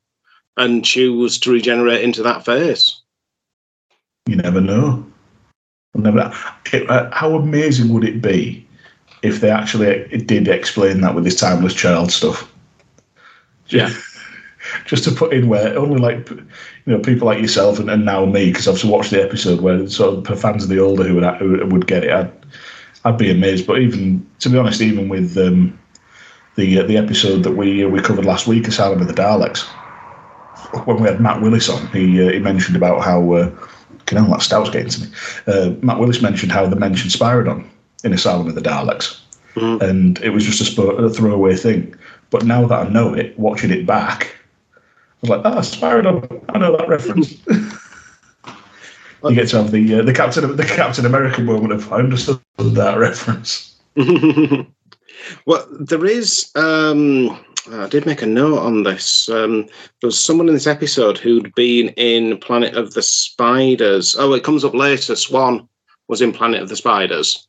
and 0.56 0.84
choose 0.84 1.40
to 1.40 1.50
regenerate 1.50 2.02
into 2.02 2.22
that 2.22 2.44
face? 2.44 3.02
You 4.28 4.36
never 4.36 4.60
know. 4.60 5.04
Never. 5.95 6.32
It, 6.72 6.88
uh, 6.90 7.09
how 7.12 7.34
amazing 7.36 7.92
would 7.92 8.05
it 8.05 8.20
be 8.20 8.66
if 9.22 9.40
they 9.40 9.51
actually 9.51 10.07
did 10.18 10.49
explain 10.49 11.01
that 11.01 11.14
with 11.14 11.24
this 11.24 11.38
timeless 11.38 11.74
child 11.74 12.11
stuff? 12.11 12.51
Yeah. 13.68 13.92
Just 14.86 15.05
to 15.05 15.12
put 15.12 15.32
in 15.32 15.49
where 15.49 15.78
only 15.78 15.99
like 15.99 16.28
you 16.30 16.47
know 16.86 16.99
people 16.99 17.26
like 17.26 17.40
yourself 17.40 17.78
and, 17.78 17.90
and 17.90 18.05
now 18.05 18.24
me 18.24 18.47
because 18.47 18.66
I've 18.66 18.82
watched 18.88 19.11
the 19.11 19.22
episode 19.22 19.61
where 19.61 19.86
sort 19.88 20.28
of 20.28 20.40
fans 20.40 20.64
of 20.64 20.70
the 20.70 20.80
older 20.80 21.05
who 21.05 21.14
would 21.14 21.36
who 21.36 21.66
would 21.66 21.86
get 21.86 22.05
it. 22.05 22.11
I'd, 22.11 22.32
I'd 23.05 23.18
be 23.18 23.30
amazed. 23.30 23.66
But 23.66 23.80
even 23.80 24.26
to 24.40 24.49
be 24.49 24.59
honest, 24.59 24.80
even 24.80 25.09
with 25.09 25.36
um, 25.36 25.78
the 26.57 26.80
uh, 26.80 26.84
the 26.84 26.97
episode 26.97 27.42
that 27.45 27.53
we 27.53 27.84
we 27.84 28.01
covered 28.01 28.24
last 28.24 28.47
week, 28.47 28.66
Asylum 28.66 29.01
of 29.01 29.07
the 29.07 29.14
Daleks, 29.14 29.64
when 30.86 31.01
we 31.01 31.09
had 31.09 31.20
Matt 31.20 31.42
Willis 31.42 31.68
on, 31.68 31.86
he 31.88 32.26
uh, 32.26 32.32
he 32.32 32.38
mentioned 32.38 32.76
about 32.76 33.05
how. 33.05 33.53
Can 34.14 34.24
hell, 34.24 34.32
that 34.32 34.42
stout's 34.42 34.70
getting 34.70 34.88
to 34.90 35.00
me. 35.02 35.06
Uh, 35.46 35.74
Matt 35.82 35.98
Willis 35.98 36.22
mentioned 36.22 36.52
how 36.52 36.66
they 36.66 36.76
mentioned 36.78 37.12
Spiridon 37.12 37.66
in 38.04 38.12
Asylum 38.12 38.48
of 38.48 38.54
the 38.54 38.60
Daleks, 38.60 39.20
Mhm. 39.54 39.80
and 39.82 40.18
it 40.20 40.30
was 40.30 40.44
just 40.44 40.60
a, 40.60 40.64
sp- 40.66 40.98
a 40.98 41.10
throwaway 41.10 41.56
thing. 41.56 41.94
But 42.30 42.44
now 42.44 42.66
that 42.66 42.86
I 42.86 42.88
know 42.90 43.14
it, 43.14 43.38
watching 43.38 43.70
it 43.70 43.86
back, 43.86 44.34
I 44.76 44.80
was 45.22 45.30
like, 45.30 45.40
ah, 45.44 45.60
Spiridon, 45.60 46.44
I 46.50 46.58
know 46.58 46.76
that 46.76 46.88
reference. 46.88 47.34
you 49.24 49.34
get 49.34 49.48
to 49.48 49.56
have 49.62 49.70
the 49.70 50.00
uh, 50.00 50.02
the 50.02 50.12
Captain 50.12 50.54
the 50.56 50.64
Captain 50.64 51.06
America 51.06 51.40
moment 51.40 51.72
of 51.72 51.90
I 51.92 51.96
understood 51.98 52.40
that 52.58 52.98
reference. 52.98 53.74
well, 55.46 55.66
there 55.80 56.04
is. 56.04 56.50
Um, 56.54 57.38
I 57.72 57.88
did 57.88 58.06
make 58.06 58.22
a 58.22 58.26
note 58.26 58.58
on 58.58 58.82
this. 58.82 59.28
Um, 59.28 59.62
there 60.00 60.08
was 60.08 60.22
someone 60.22 60.48
in 60.48 60.54
this 60.54 60.66
episode 60.66 61.18
who'd 61.18 61.54
been 61.54 61.88
in 61.90 62.38
Planet 62.38 62.74
of 62.74 62.94
the 62.94 63.02
Spiders. 63.02 64.16
Oh, 64.18 64.34
it 64.34 64.44
comes 64.44 64.64
up 64.64 64.74
later. 64.74 65.16
Swan 65.16 65.68
was 66.08 66.20
in 66.20 66.32
Planet 66.32 66.62
of 66.62 66.68
the 66.68 66.76
Spiders, 66.76 67.48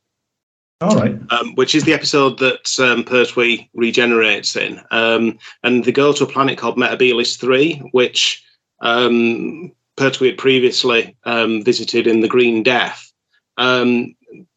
All 0.80 0.96
right, 0.96 1.16
um, 1.30 1.54
which 1.56 1.74
is 1.74 1.84
the 1.84 1.92
episode 1.92 2.38
that 2.38 2.78
um, 2.80 3.04
Pertwee 3.04 3.68
regenerates 3.74 4.56
in. 4.56 4.80
Um, 4.90 5.38
and 5.62 5.84
they 5.84 5.92
go 5.92 6.12
to 6.12 6.24
a 6.24 6.28
planet 6.28 6.58
called 6.58 6.78
Metebelis 6.78 7.38
3, 7.38 7.90
which 7.92 8.42
um, 8.80 9.72
Pertwee 9.96 10.28
had 10.28 10.38
previously 10.38 11.16
um, 11.24 11.62
visited 11.62 12.06
in 12.06 12.20
The 12.20 12.28
Green 12.28 12.62
Death. 12.62 13.12
Um, 13.58 14.14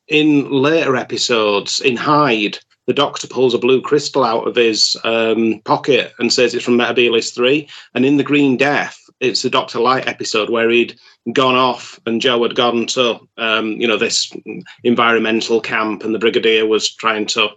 in 0.07 0.49
later 0.49 0.95
episodes, 0.95 1.81
in 1.81 1.95
Hide, 1.95 2.57
the 2.89 2.93
Doctor 2.93 3.27
pulls 3.27 3.53
a 3.53 3.59
blue 3.59 3.83
crystal 3.83 4.23
out 4.23 4.47
of 4.47 4.55
his 4.55 4.97
um, 5.03 5.61
pocket 5.63 6.11
and 6.17 6.33
says 6.33 6.55
it's 6.55 6.65
from 6.65 6.75
Metebelis 6.75 7.35
3. 7.35 7.69
And 7.93 8.03
in 8.03 8.17
The 8.17 8.23
Green 8.23 8.57
Death, 8.57 8.99
it's 9.19 9.43
the 9.43 9.49
Doctor 9.51 9.79
Light 9.79 10.07
episode 10.07 10.49
where 10.49 10.71
he'd 10.71 10.99
gone 11.31 11.53
off 11.53 11.99
and 12.07 12.19
Jo 12.19 12.41
had 12.41 12.55
gone 12.55 12.87
to, 12.87 13.19
um, 13.37 13.73
you 13.73 13.87
know, 13.87 13.95
this 13.95 14.33
environmental 14.83 15.61
camp 15.61 16.03
and 16.03 16.15
the 16.15 16.19
Brigadier 16.19 16.65
was 16.65 16.89
trying 16.89 17.27
to 17.27 17.49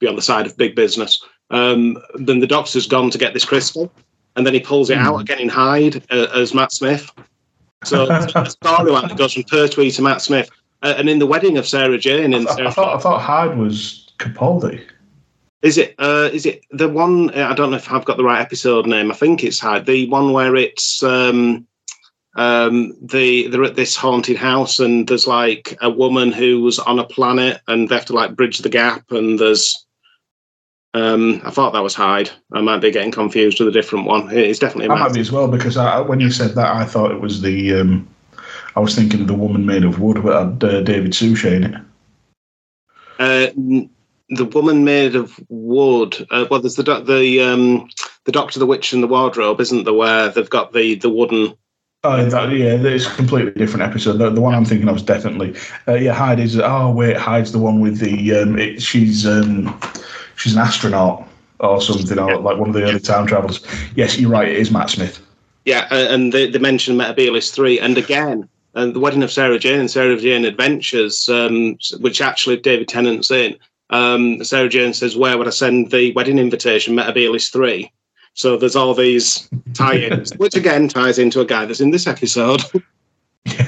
be 0.00 0.06
on 0.06 0.16
the 0.16 0.20
side 0.20 0.44
of 0.44 0.54
big 0.58 0.76
business. 0.76 1.24
Um, 1.48 1.96
then 2.16 2.40
the 2.40 2.46
Doctor's 2.46 2.86
gone 2.86 3.08
to 3.08 3.16
get 3.16 3.32
this 3.32 3.46
crystal 3.46 3.90
and 4.36 4.46
then 4.46 4.52
he 4.52 4.60
pulls 4.60 4.90
it 4.90 4.98
out 4.98 5.16
again 5.16 5.40
in 5.40 5.48
Hide 5.48 6.04
uh, 6.10 6.26
as 6.34 6.52
Matt 6.52 6.72
Smith. 6.72 7.10
So 7.84 8.04
the 8.04 8.58
storyline 8.62 9.08
that 9.08 9.16
goes 9.16 9.32
from 9.32 9.44
Pertwee 9.44 9.92
to 9.92 10.02
Matt 10.02 10.20
Smith. 10.20 10.50
Uh, 10.82 10.92
and 10.98 11.08
in 11.08 11.20
the 11.20 11.26
wedding 11.26 11.56
of 11.56 11.66
Sarah 11.66 11.96
Jane 11.96 12.34
and 12.34 12.46
I, 12.48 12.66
I 12.66 12.70
thought 12.70 12.94
I 12.94 12.98
thought 12.98 13.22
Hide 13.22 13.56
was 13.56 14.03
Capaldi. 14.18 14.82
is 15.62 15.78
it 15.78 15.94
uh, 15.98 16.30
is 16.32 16.46
it 16.46 16.64
the 16.70 16.88
one? 16.88 17.30
uh, 17.30 17.48
I 17.50 17.54
don't 17.54 17.70
know 17.70 17.76
if 17.76 17.90
I've 17.90 18.04
got 18.04 18.16
the 18.16 18.24
right 18.24 18.40
episode 18.40 18.86
name. 18.86 19.10
I 19.10 19.14
think 19.14 19.42
it's 19.42 19.58
Hide. 19.58 19.86
The 19.86 20.08
one 20.08 20.32
where 20.32 20.54
it's 20.56 21.02
um, 21.02 21.66
um, 22.36 22.94
the 23.00 23.48
they're 23.48 23.64
at 23.64 23.76
this 23.76 23.96
haunted 23.96 24.36
house 24.36 24.80
and 24.80 25.06
there's 25.06 25.26
like 25.26 25.76
a 25.80 25.90
woman 25.90 26.32
who 26.32 26.60
was 26.60 26.78
on 26.78 26.98
a 26.98 27.04
planet 27.04 27.60
and 27.68 27.88
they 27.88 27.94
have 27.94 28.04
to 28.06 28.12
like 28.12 28.36
bridge 28.36 28.58
the 28.58 28.68
gap 28.68 29.10
and 29.10 29.38
there's. 29.38 29.80
Um, 30.96 31.42
I 31.44 31.50
thought 31.50 31.72
that 31.72 31.82
was 31.82 31.94
Hide. 31.94 32.30
I 32.52 32.60
might 32.60 32.78
be 32.78 32.92
getting 32.92 33.10
confused 33.10 33.58
with 33.58 33.68
a 33.68 33.72
different 33.72 34.06
one. 34.06 34.30
It's 34.30 34.60
definitely 34.60 34.94
I 34.94 35.00
might 35.00 35.12
be 35.12 35.18
as 35.18 35.32
well 35.32 35.48
because 35.48 35.76
I, 35.76 36.00
when 36.00 36.20
you 36.20 36.30
said 36.30 36.54
that, 36.54 36.76
I 36.76 36.84
thought 36.84 37.10
it 37.10 37.20
was 37.20 37.42
the. 37.42 37.80
Um, 37.80 38.08
I 38.76 38.80
was 38.80 38.94
thinking 38.94 39.22
of 39.22 39.26
the 39.26 39.34
woman 39.34 39.66
made 39.66 39.84
of 39.84 40.00
wood, 40.00 40.22
but 40.22 40.60
had 40.60 40.64
uh, 40.64 40.80
David 40.82 41.12
Suchet 41.12 41.56
in 41.56 41.64
it. 41.64 41.80
Uh, 43.18 43.88
the 44.36 44.44
woman 44.44 44.84
made 44.84 45.16
of 45.16 45.38
wood. 45.48 46.26
Uh, 46.30 46.46
well, 46.50 46.60
there's 46.60 46.76
the 46.76 46.82
doc- 46.82 47.06
the 47.06 47.40
um, 47.40 47.88
the 48.24 48.32
Doctor, 48.32 48.58
the 48.58 48.66
Witch, 48.66 48.92
and 48.92 49.02
the 49.02 49.08
Wardrobe, 49.08 49.60
isn't 49.60 49.84
there? 49.84 49.94
Where 49.94 50.28
they've 50.30 50.48
got 50.50 50.72
the 50.72 50.96
the 50.96 51.10
wooden. 51.10 51.56
Oh, 52.06 52.22
that, 52.22 52.52
yeah, 52.52 52.74
it's 52.74 53.06
a 53.06 53.14
completely 53.14 53.52
different 53.52 53.82
episode. 53.82 54.18
The, 54.18 54.28
the 54.28 54.40
one 54.40 54.54
I'm 54.54 54.66
thinking 54.66 54.90
of 54.90 54.96
is 54.96 55.02
definitely, 55.02 55.56
uh, 55.88 55.94
yeah, 55.94 56.12
Hide 56.12 56.38
is. 56.38 56.58
Oh 56.58 56.90
wait, 56.90 57.16
Hide's 57.16 57.52
the 57.52 57.58
one 57.58 57.80
with 57.80 57.98
the. 57.98 58.34
Um, 58.34 58.58
it, 58.58 58.82
she's 58.82 59.26
um, 59.26 59.80
she's 60.36 60.54
an 60.54 60.60
astronaut 60.60 61.26
or 61.60 61.80
something, 61.80 62.18
or 62.18 62.36
like 62.36 62.58
one 62.58 62.68
of 62.68 62.74
the 62.74 62.82
early 62.82 63.00
time 63.00 63.26
travelers. 63.26 63.64
Yes, 63.94 64.18
you're 64.18 64.30
right. 64.30 64.48
It 64.48 64.56
is 64.56 64.70
Matt 64.70 64.90
Smith. 64.90 65.20
Yeah, 65.64 65.86
and 65.90 66.32
they, 66.32 66.50
they 66.50 66.58
mentioned 66.58 67.00
Metebelis 67.00 67.52
3. 67.52 67.80
And 67.80 67.96
again, 67.96 68.48
uh, 68.74 68.86
the 68.86 69.00
wedding 69.00 69.22
of 69.22 69.32
Sarah 69.32 69.58
Jane 69.58 69.80
and 69.80 69.90
Sarah 69.90 70.16
Jane 70.18 70.44
Adventures, 70.44 71.28
um, 71.28 71.78
which 72.00 72.20
actually 72.20 72.58
David 72.58 72.88
Tennant's 72.88 73.30
in. 73.30 73.56
Um, 73.94 74.42
Sarah 74.42 74.68
Jane 74.68 74.92
says, 74.92 75.16
Where 75.16 75.38
would 75.38 75.46
I 75.46 75.50
send 75.50 75.92
the 75.92 76.12
wedding 76.14 76.38
invitation? 76.38 76.96
Metebelis 76.96 77.52
3. 77.52 77.90
So 78.34 78.56
there's 78.56 78.74
all 78.74 78.92
these 78.92 79.48
tie 79.74 79.98
ins, 79.98 80.32
which 80.36 80.56
again 80.56 80.88
ties 80.88 81.20
into 81.20 81.40
a 81.40 81.44
guy 81.44 81.64
that's 81.64 81.80
in 81.80 81.92
this 81.92 82.06
episode. 82.06 82.62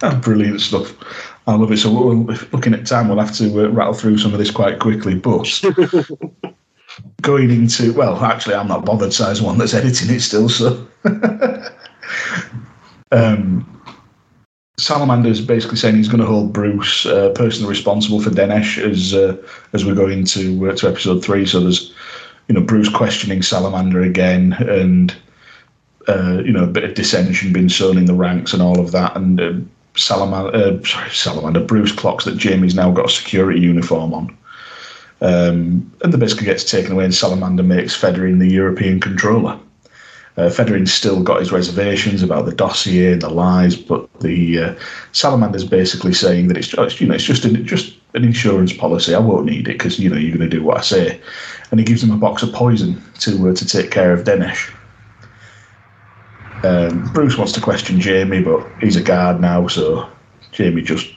Ah, 0.00 0.14
Brilliant 0.14 0.60
stuff. 0.60 0.94
I 1.48 1.56
love 1.56 1.72
it. 1.72 1.78
So, 1.78 1.92
we'll, 1.92 2.22
looking 2.52 2.72
at 2.72 2.86
time, 2.86 3.08
we'll 3.08 3.18
have 3.18 3.34
to 3.38 3.64
uh, 3.64 3.68
rattle 3.70 3.94
through 3.94 4.18
some 4.18 4.32
of 4.32 4.38
this 4.38 4.52
quite 4.52 4.78
quickly. 4.78 5.16
But 5.16 5.60
going 7.22 7.50
into, 7.50 7.92
well, 7.94 8.16
actually, 8.24 8.54
I'm 8.54 8.68
not 8.68 8.84
bothered. 8.84 9.12
So, 9.12 9.24
there's 9.24 9.42
one 9.42 9.58
that's 9.58 9.74
editing 9.74 10.14
it 10.14 10.20
still. 10.20 10.48
So, 10.48 10.86
um, 13.10 13.77
Salamander's 14.78 15.40
basically 15.40 15.76
saying 15.76 15.96
he's 15.96 16.08
going 16.08 16.20
to 16.20 16.26
hold 16.26 16.52
Bruce 16.52 17.04
uh, 17.04 17.30
personally 17.34 17.68
responsible 17.68 18.22
for 18.22 18.30
Denesh 18.30 18.78
as 18.78 19.12
uh, 19.12 19.36
as 19.72 19.84
we 19.84 19.94
go 19.94 20.06
into 20.06 20.70
uh, 20.70 20.74
to 20.76 20.88
episode 20.88 21.24
three. 21.24 21.44
So 21.44 21.60
there's 21.60 21.92
you 22.46 22.54
know 22.54 22.60
Bruce 22.60 22.88
questioning 22.88 23.42
Salamander 23.42 24.00
again, 24.00 24.52
and 24.52 25.14
uh, 26.06 26.42
you 26.44 26.52
know 26.52 26.62
a 26.62 26.68
bit 26.68 26.84
of 26.84 26.94
dissension 26.94 27.52
being 27.52 27.68
sown 27.68 27.98
in 27.98 28.04
the 28.04 28.14
ranks 28.14 28.52
and 28.52 28.62
all 28.62 28.78
of 28.78 28.92
that, 28.92 29.16
and 29.16 29.40
uh, 29.40 29.52
Salamander, 29.96 30.56
uh, 30.56 30.82
sorry 30.84 31.10
Salamander, 31.10 31.60
Bruce 31.60 31.92
clocks 31.92 32.24
that 32.24 32.36
Jamie's 32.36 32.76
now 32.76 32.92
got 32.92 33.06
a 33.06 33.12
security 33.12 33.60
uniform 33.60 34.14
on. 34.14 34.38
Um, 35.20 35.92
and 36.02 36.12
the 36.12 36.18
biscuit 36.18 36.44
gets 36.44 36.62
taken 36.62 36.92
away, 36.92 37.04
and 37.04 37.14
Salamander 37.14 37.64
makes 37.64 38.00
Fedorin 38.00 38.38
the 38.38 38.48
European 38.48 39.00
controller. 39.00 39.58
Uh, 40.38 40.48
Fedorin's 40.48 40.94
still 40.94 41.20
got 41.20 41.40
his 41.40 41.50
reservations 41.50 42.22
about 42.22 42.46
the 42.46 42.54
dossier 42.54 43.12
and 43.12 43.22
the 43.22 43.28
lies, 43.28 43.74
but 43.74 44.08
the 44.20 44.58
uh, 44.60 44.74
Salamander's 45.10 45.64
basically 45.64 46.14
saying 46.14 46.46
that 46.46 46.56
it's 46.56 46.68
just, 46.68 47.00
you 47.00 47.08
know 47.08 47.14
it's 47.14 47.24
just 47.24 47.44
an, 47.44 47.66
just 47.66 47.96
an 48.14 48.24
insurance 48.24 48.72
policy. 48.72 49.16
I 49.16 49.18
won't 49.18 49.46
need 49.46 49.66
it 49.66 49.72
because 49.72 49.98
you 49.98 50.08
know 50.08 50.16
you're 50.16 50.36
going 50.36 50.48
to 50.48 50.56
do 50.56 50.62
what 50.62 50.78
I 50.78 50.82
say, 50.82 51.20
and 51.72 51.80
he 51.80 51.84
gives 51.84 52.04
him 52.04 52.12
a 52.12 52.16
box 52.16 52.44
of 52.44 52.52
poison 52.52 53.02
to 53.18 53.48
uh, 53.48 53.54
to 53.54 53.66
take 53.66 53.90
care 53.90 54.12
of 54.12 54.22
Denesh. 54.22 54.72
Um, 56.62 57.12
Bruce 57.12 57.36
wants 57.36 57.52
to 57.54 57.60
question 57.60 58.00
Jamie, 58.00 58.42
but 58.42 58.64
he's 58.80 58.94
a 58.94 59.02
guard 59.02 59.40
now, 59.40 59.66
so 59.66 60.08
Jamie 60.52 60.82
just 60.82 61.12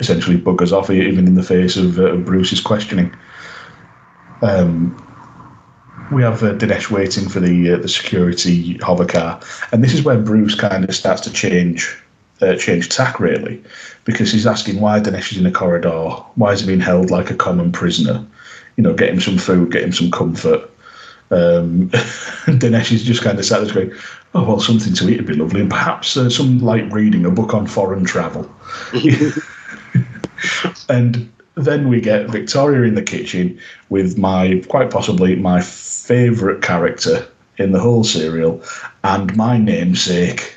essentially 0.00 0.36
buggers 0.36 0.72
off, 0.72 0.90
even 0.90 1.26
in 1.26 1.34
the 1.34 1.42
face 1.42 1.78
of 1.78 1.98
uh, 1.98 2.16
Bruce's 2.16 2.60
questioning. 2.60 3.14
Um, 4.42 5.09
we 6.10 6.22
have 6.22 6.42
uh, 6.42 6.54
Dinesh 6.54 6.90
waiting 6.90 7.28
for 7.28 7.40
the 7.40 7.72
uh, 7.72 7.76
the 7.78 7.88
security 7.88 8.78
hover 8.78 9.06
car, 9.06 9.40
and 9.72 9.82
this 9.82 9.94
is 9.94 10.02
where 10.02 10.18
Bruce 10.18 10.54
kind 10.54 10.84
of 10.84 10.94
starts 10.94 11.20
to 11.22 11.32
change 11.32 11.96
uh, 12.42 12.56
change 12.56 12.88
tack 12.88 13.20
really, 13.20 13.62
because 14.04 14.32
he's 14.32 14.46
asking 14.46 14.80
why 14.80 15.00
Dinesh 15.00 15.32
is 15.32 15.38
in 15.38 15.46
a 15.46 15.52
corridor, 15.52 16.10
why 16.34 16.52
is 16.52 16.60
he 16.60 16.66
being 16.66 16.80
held 16.80 17.10
like 17.10 17.30
a 17.30 17.36
common 17.36 17.72
prisoner? 17.72 18.24
You 18.76 18.84
know, 18.84 18.94
get 18.94 19.10
him 19.10 19.20
some 19.20 19.38
food, 19.38 19.72
get 19.72 19.82
him 19.82 19.92
some 19.92 20.10
comfort. 20.10 20.70
Um, 21.30 21.90
Dinesh 22.46 22.92
is 22.92 23.04
just 23.04 23.22
kind 23.22 23.38
of 23.38 23.44
sat 23.44 23.64
there 23.64 23.74
going, 23.74 23.92
"Oh 24.34 24.44
well, 24.44 24.60
something 24.60 24.94
to 24.94 25.08
eat 25.08 25.18
would 25.18 25.26
be 25.26 25.34
lovely, 25.34 25.60
and 25.60 25.70
perhaps 25.70 26.16
uh, 26.16 26.30
some 26.30 26.58
light 26.60 26.90
reading, 26.92 27.24
a 27.24 27.30
book 27.30 27.54
on 27.54 27.66
foreign 27.66 28.04
travel." 28.04 28.50
and 30.88 31.30
then 31.64 31.88
we 31.88 32.00
get 32.00 32.28
Victoria 32.30 32.82
in 32.82 32.94
the 32.94 33.02
kitchen 33.02 33.58
with 33.88 34.18
my 34.18 34.62
quite 34.68 34.90
possibly 34.90 35.36
my 35.36 35.60
favourite 35.60 36.62
character 36.62 37.26
in 37.58 37.72
the 37.72 37.80
whole 37.80 38.04
serial, 38.04 38.62
and 39.04 39.36
my 39.36 39.58
namesake, 39.58 40.56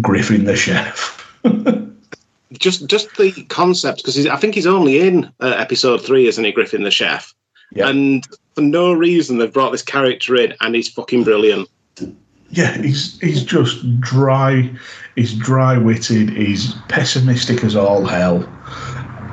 Griffin 0.00 0.44
the 0.44 0.56
chef. 0.56 1.16
just 2.52 2.86
just 2.86 3.16
the 3.16 3.32
concept 3.44 3.98
because 3.98 4.26
I 4.26 4.36
think 4.36 4.54
he's 4.54 4.66
only 4.66 5.00
in 5.00 5.24
uh, 5.40 5.54
episode 5.56 6.04
three, 6.04 6.26
isn't 6.26 6.44
he, 6.44 6.52
Griffin 6.52 6.82
the 6.82 6.90
chef? 6.90 7.34
Yeah. 7.72 7.88
And 7.88 8.26
for 8.54 8.62
no 8.62 8.92
reason 8.92 9.38
they've 9.38 9.52
brought 9.52 9.70
this 9.70 9.82
character 9.82 10.36
in, 10.36 10.54
and 10.60 10.74
he's 10.74 10.88
fucking 10.88 11.24
brilliant. 11.24 11.68
Yeah, 12.50 12.76
he's 12.78 13.18
he's 13.20 13.44
just 13.44 14.00
dry. 14.00 14.70
He's 15.14 15.34
dry 15.34 15.78
witted. 15.78 16.30
He's 16.30 16.74
pessimistic 16.88 17.62
as 17.62 17.76
all 17.76 18.04
hell, 18.04 18.40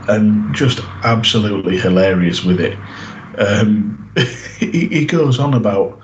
and 0.08 0.54
just 0.56 0.80
absolutely 1.04 1.78
hilarious 1.78 2.44
with 2.44 2.60
it. 2.60 2.78
Um, 3.38 4.12
he, 4.60 4.88
he 4.88 5.06
goes 5.06 5.40
on 5.40 5.54
about. 5.54 6.02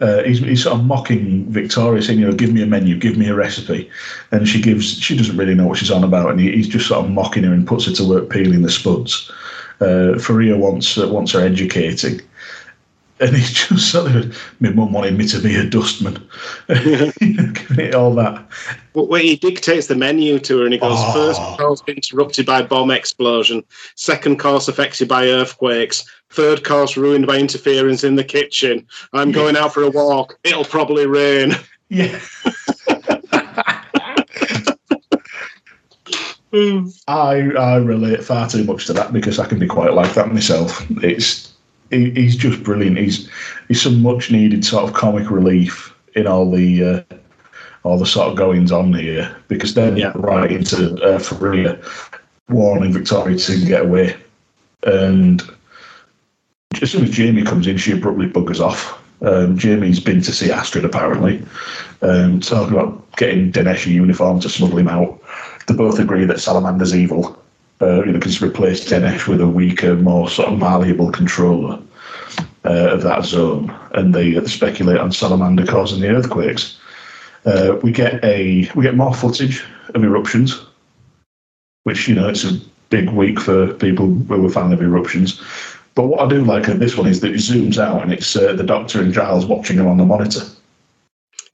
Uh, 0.00 0.24
he's, 0.24 0.40
he's 0.40 0.64
sort 0.64 0.76
of 0.76 0.84
mocking 0.84 1.48
Victoria, 1.52 2.02
saying, 2.02 2.18
"You 2.18 2.26
know, 2.26 2.32
give 2.32 2.52
me 2.52 2.62
a 2.62 2.66
menu, 2.66 2.98
give 2.98 3.16
me 3.16 3.28
a 3.28 3.36
recipe," 3.36 3.88
and 4.32 4.48
she 4.48 4.60
gives. 4.60 5.00
She 5.00 5.16
doesn't 5.16 5.36
really 5.36 5.54
know 5.54 5.68
what 5.68 5.78
she's 5.78 5.92
on 5.92 6.02
about, 6.02 6.30
and 6.30 6.40
he, 6.40 6.50
he's 6.50 6.66
just 6.66 6.88
sort 6.88 7.04
of 7.04 7.10
mocking 7.12 7.44
her 7.44 7.52
and 7.52 7.66
puts 7.66 7.86
her 7.86 7.92
to 7.92 8.08
work 8.08 8.28
peeling 8.28 8.62
the 8.62 8.70
spuds. 8.70 9.30
Uh, 9.80 10.18
Faria 10.18 10.56
wants 10.56 10.98
uh, 10.98 11.08
wants 11.08 11.32
her 11.32 11.40
educating, 11.40 12.20
and 13.22 13.36
he's 13.36 13.52
just 13.52 13.90
sort 13.92 14.14
of. 14.14 14.36
My 14.60 14.70
mum 14.70 14.92
wanted 14.92 15.16
me 15.16 15.26
to 15.28 15.40
be 15.40 15.54
a 15.54 15.64
dustman, 15.64 16.14
giving 16.68 17.54
it 17.78 17.94
all 17.94 18.14
that. 18.16 18.44
But 18.92 19.08
when 19.08 19.22
he 19.22 19.36
dictates 19.36 19.86
the 19.86 19.94
menu 19.94 20.38
to 20.40 20.58
her, 20.58 20.64
and 20.64 20.72
he 20.72 20.80
goes, 20.80 20.98
Oh. 20.98 21.12
first 21.12 21.40
course 21.58 21.82
interrupted 21.86 22.46
by 22.46 22.62
bomb 22.62 22.90
explosion, 22.90 23.62
second 23.94 24.38
course 24.38 24.66
affected 24.66 25.08
by 25.08 25.28
earthquakes, 25.28 26.04
third 26.30 26.64
course 26.64 26.96
ruined 26.96 27.26
by 27.26 27.38
interference 27.38 28.02
in 28.02 28.16
the 28.16 28.24
kitchen. 28.24 28.86
I'm 29.12 29.30
going 29.30 29.56
out 29.56 29.72
for 29.72 29.84
a 29.84 29.90
walk. 29.90 30.38
It'll 30.42 30.64
probably 30.64 31.06
rain. 31.06 31.54
Yeah. 31.88 32.18
I 37.08 37.50
I 37.58 37.76
relate 37.76 38.22
far 38.22 38.46
too 38.46 38.64
much 38.64 38.86
to 38.86 38.92
that 38.92 39.12
because 39.12 39.38
I 39.38 39.46
can 39.46 39.58
be 39.58 39.66
quite 39.66 39.94
like 39.94 40.12
that 40.14 40.32
myself. 40.32 40.84
It's 41.02 41.51
he, 41.92 42.10
he's 42.10 42.36
just 42.36 42.62
brilliant. 42.64 42.98
He's 42.98 43.28
he's 43.68 43.80
some 43.82 44.02
much 44.02 44.30
needed 44.30 44.64
sort 44.64 44.84
of 44.88 44.94
comic 44.94 45.30
relief 45.30 45.94
in 46.14 46.26
all 46.26 46.50
the 46.50 46.84
uh, 46.84 47.02
all 47.84 47.98
the 47.98 48.06
sort 48.06 48.28
of 48.28 48.36
goings 48.36 48.72
on 48.72 48.92
here 48.92 49.36
because 49.48 49.74
then 49.74 49.96
Yeah. 49.96 50.12
right 50.16 50.50
into 50.50 50.94
uh, 51.02 51.18
Faria 51.18 51.78
warning 52.48 52.92
Victoria 52.92 53.36
to 53.38 53.64
get 53.64 53.82
away, 53.82 54.16
and 54.84 55.42
as 56.80 56.90
soon 56.90 57.04
as 57.04 57.10
Jamie 57.10 57.42
comes 57.44 57.66
in, 57.66 57.76
she 57.76 57.92
abruptly 57.92 58.28
buggers 58.28 58.60
off. 58.60 58.98
Um, 59.22 59.56
Jamie's 59.56 60.00
been 60.00 60.20
to 60.22 60.32
see 60.32 60.50
Astrid 60.50 60.84
apparently, 60.84 61.44
um, 62.02 62.40
talking 62.40 62.76
about 62.76 63.16
getting 63.16 63.52
Dinesh 63.52 63.86
a 63.86 63.90
uniform 63.90 64.40
to 64.40 64.48
smuggle 64.48 64.78
him 64.78 64.88
out. 64.88 65.20
They 65.68 65.74
both 65.74 66.00
agree 66.00 66.24
that 66.24 66.40
Salamander's 66.40 66.94
evil, 66.94 67.40
uh, 67.82 68.04
you 68.04 68.12
know, 68.12 68.18
because 68.18 68.40
replaced 68.40 68.88
Dinesh 68.88 69.26
with 69.26 69.40
a 69.40 69.48
weaker, 69.48 69.96
more 69.96 70.30
sort 70.30 70.48
of 70.48 70.58
malleable 70.58 71.10
controller 71.10 71.82
uh, 72.64 72.90
of 72.92 73.02
that 73.02 73.24
zone, 73.24 73.76
and 73.94 74.14
they, 74.14 74.32
they 74.32 74.46
speculate 74.46 74.98
on 74.98 75.10
Salamander 75.10 75.66
causing 75.66 76.00
the 76.00 76.08
earthquakes. 76.08 76.78
Uh, 77.44 77.76
we 77.82 77.90
get 77.90 78.22
a 78.24 78.70
we 78.76 78.84
get 78.84 78.94
more 78.94 79.12
footage 79.12 79.64
of 79.94 80.04
eruptions, 80.04 80.64
which 81.82 82.06
you 82.06 82.14
know 82.14 82.28
it's 82.28 82.44
a 82.44 82.60
big 82.88 83.10
week 83.10 83.40
for 83.40 83.74
people 83.74 84.06
who 84.06 84.46
are 84.46 84.50
fan 84.50 84.72
of 84.72 84.80
eruptions. 84.80 85.42
But 85.94 86.06
what 86.06 86.20
I 86.20 86.28
do 86.28 86.44
like 86.44 86.68
of 86.68 86.78
this 86.78 86.96
one 86.96 87.08
is 87.08 87.20
that 87.20 87.32
it 87.32 87.36
zooms 87.36 87.78
out 87.78 88.02
and 88.02 88.12
it's 88.12 88.34
uh, 88.36 88.52
the 88.54 88.62
Doctor 88.62 89.00
and 89.02 89.12
Giles 89.12 89.44
watching 89.44 89.76
him 89.76 89.88
on 89.88 89.98
the 89.98 90.06
monitor. 90.06 90.42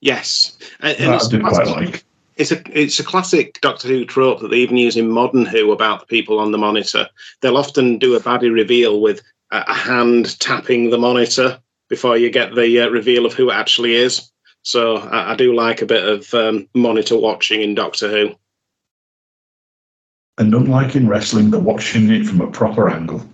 Yes, 0.01 0.57
and, 0.81 0.97
and 1.01 1.15
I 1.15 1.19
do 1.29 1.41
quite 1.41 1.67
like. 1.67 2.05
It's 2.39 2.53
a 2.53 2.63
it's 2.73 2.99
a 3.01 3.05
classic 3.05 3.61
Doctor 3.61 3.89
Who 3.89 4.05
trope 4.05 4.41
that 4.41 4.49
they 4.49 4.59
even 4.59 4.77
use 4.77 4.97
in 4.97 5.11
modern 5.11 5.45
Who 5.45 5.73
about 5.73 6.01
the 6.01 6.07
people 6.07 6.39
on 6.39 6.53
the 6.53 6.59
monitor. 6.59 7.09
They'll 7.41 7.57
often 7.57 7.99
do 7.99 8.15
a 8.15 8.21
baddie 8.21 8.53
reveal 8.53 9.01
with 9.01 9.21
a, 9.51 9.65
a 9.67 9.75
hand 9.75 10.39
tapping 10.39 10.91
the 10.91 10.99
monitor 10.99 11.61
before 11.89 12.17
you 12.17 12.31
get 12.31 12.55
the 12.55 12.81
uh, 12.81 12.89
reveal 12.89 13.27
of 13.27 13.35
who 13.35 13.51
it 13.51 13.55
actually 13.55 13.97
is. 13.97 14.31
So 14.63 14.97
I, 14.97 15.33
I 15.33 15.37
do 15.37 15.55
like 15.55 15.83
a 15.83 15.87
bit 15.87 16.05
of 16.07 16.33
um, 16.33 16.69
monitor 16.75 17.19
watching 17.19 17.61
in 17.61 17.75
Doctor 17.75 18.09
Who. 18.09 18.35
And 20.39 20.55
unlike 20.55 20.95
in 20.95 21.09
wrestling, 21.09 21.51
they're 21.51 21.59
watching 21.59 22.11
it 22.11 22.25
from 22.25 22.41
a 22.41 22.51
proper 22.51 22.89
angle. 22.89 23.27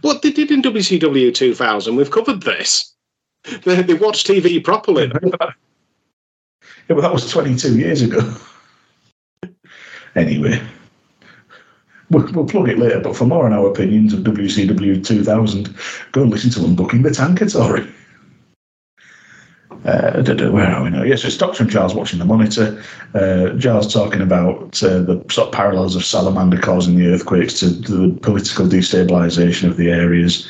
What 0.00 0.22
they 0.22 0.32
did 0.32 0.50
in 0.50 0.62
WCW 0.62 1.32
2000, 1.32 1.94
we've 1.94 2.10
covered 2.10 2.42
this. 2.42 2.90
They, 3.64 3.82
they 3.82 3.92
watch 3.92 4.24
TV 4.24 4.64
properly. 4.64 5.12
Yeah, 6.88 6.96
but 6.96 7.02
that 7.02 7.12
was 7.12 7.30
22 7.30 7.78
years 7.78 8.02
ago. 8.02 8.20
anyway, 10.14 10.60
we'll, 12.10 12.30
we'll 12.32 12.46
plug 12.46 12.68
it 12.68 12.78
later. 12.78 13.00
But 13.00 13.16
for 13.16 13.24
more 13.24 13.46
on 13.46 13.52
our 13.52 13.68
opinions 13.68 14.12
of 14.12 14.20
WCW 14.20 15.04
2000, 15.04 15.74
go 16.12 16.22
and 16.22 16.30
listen 16.30 16.50
to 16.50 16.60
Unbooking 16.60 17.02
the 17.02 17.10
Tankatory. 17.10 17.90
Uh, 19.84 20.22
where 20.50 20.66
are 20.66 20.82
we 20.82 20.88
now? 20.88 21.02
Yes, 21.02 21.24
it's 21.24 21.36
Doctor 21.36 21.62
and 21.62 21.70
Giles 21.70 21.94
watching 21.94 22.18
the 22.18 22.24
monitor. 22.24 22.82
Uh, 23.12 23.50
Giles 23.50 23.92
talking 23.92 24.22
about 24.22 24.82
uh, 24.82 25.00
the 25.00 25.22
sort 25.30 25.48
of 25.48 25.52
parallels 25.52 25.94
of 25.94 26.04
Salamander 26.04 26.58
causing 26.58 26.96
the 26.96 27.08
earthquakes 27.08 27.60
to 27.60 27.68
the 27.68 28.18
political 28.22 28.64
destabilization 28.64 29.68
of 29.68 29.76
the 29.76 29.90
areas. 29.90 30.48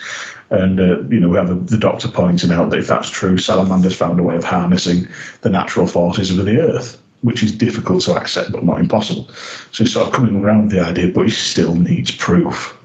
And, 0.55 0.79
uh, 0.79 1.01
you 1.09 1.19
know, 1.19 1.29
we 1.29 1.37
have 1.37 1.51
a, 1.51 1.55
the 1.55 1.77
doctor 1.77 2.07
pointing 2.07 2.53
out 2.53 2.71
that 2.71 2.79
if 2.79 2.87
that's 2.87 3.11
true, 3.11 3.39
Salamander's 3.39 3.97
found 3.97 4.21
a 4.21 4.23
way 4.23 4.37
of 4.37 4.45
harnessing 4.45 5.09
the 5.41 5.51
natural 5.51 5.87
forces 5.87 6.37
of 6.37 6.45
the 6.45 6.61
earth, 6.61 7.01
which 7.23 7.43
is 7.43 7.51
difficult 7.51 8.03
to 8.05 8.15
accept 8.15 8.53
but 8.53 8.65
not 8.65 8.79
impossible. 8.79 9.29
So 9.73 9.83
he's 9.85 9.93
sort 9.93 10.07
of 10.07 10.15
coming 10.15 10.37
around 10.37 10.71
the 10.71 10.81
idea, 10.81 11.09
but 11.09 11.25
he 11.25 11.31
still 11.31 11.75
needs 11.75 12.13
proof. 12.13 12.79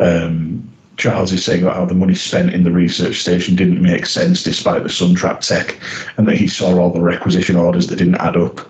Um, 0.00 0.70
Charles 0.98 1.32
is 1.32 1.44
saying 1.44 1.62
about 1.62 1.76
how 1.76 1.86
the 1.86 1.94
money 1.94 2.14
spent 2.14 2.52
in 2.52 2.64
the 2.64 2.70
research 2.70 3.22
station 3.22 3.56
didn't 3.56 3.82
make 3.82 4.04
sense 4.04 4.42
despite 4.42 4.82
the 4.82 4.90
Suntrap 4.90 5.40
tech, 5.40 5.78
and 6.18 6.28
that 6.28 6.36
he 6.36 6.46
saw 6.46 6.78
all 6.78 6.92
the 6.92 7.00
requisition 7.00 7.56
orders 7.56 7.86
that 7.86 7.96
didn't 7.96 8.16
add 8.16 8.36
up, 8.36 8.60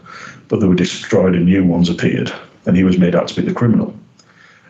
but 0.49 0.61
they 0.61 0.69
were 0.69 0.77
destroyed 0.77 1.35
and 1.35 1.47
new 1.47 1.65
ones 1.65 1.89
appeared, 1.89 2.33
and 2.67 2.77
he 2.77 2.85
was 2.85 2.99
made 2.99 3.17
out 3.17 3.29
to 3.29 3.35
be 3.35 3.47
the 3.47 3.53
criminal. 3.53 3.95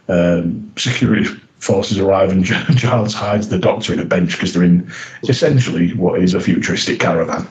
Um, 0.09 0.73
security 0.77 1.29
forces 1.65 1.99
arrive 1.99 2.31
and 2.31 2.45
Giles 2.77 3.15
hides 3.15 3.49
the 3.49 3.59
doctor 3.59 3.93
in 3.93 4.01
a 4.01 4.05
bench 4.05 4.33
because 4.33 4.53
they're 4.53 4.63
in 4.63 4.91
essentially 5.29 5.95
what 5.95 6.21
is 6.21 6.35
a 6.35 6.41
futuristic 6.41 7.01
caravan. 7.01 7.49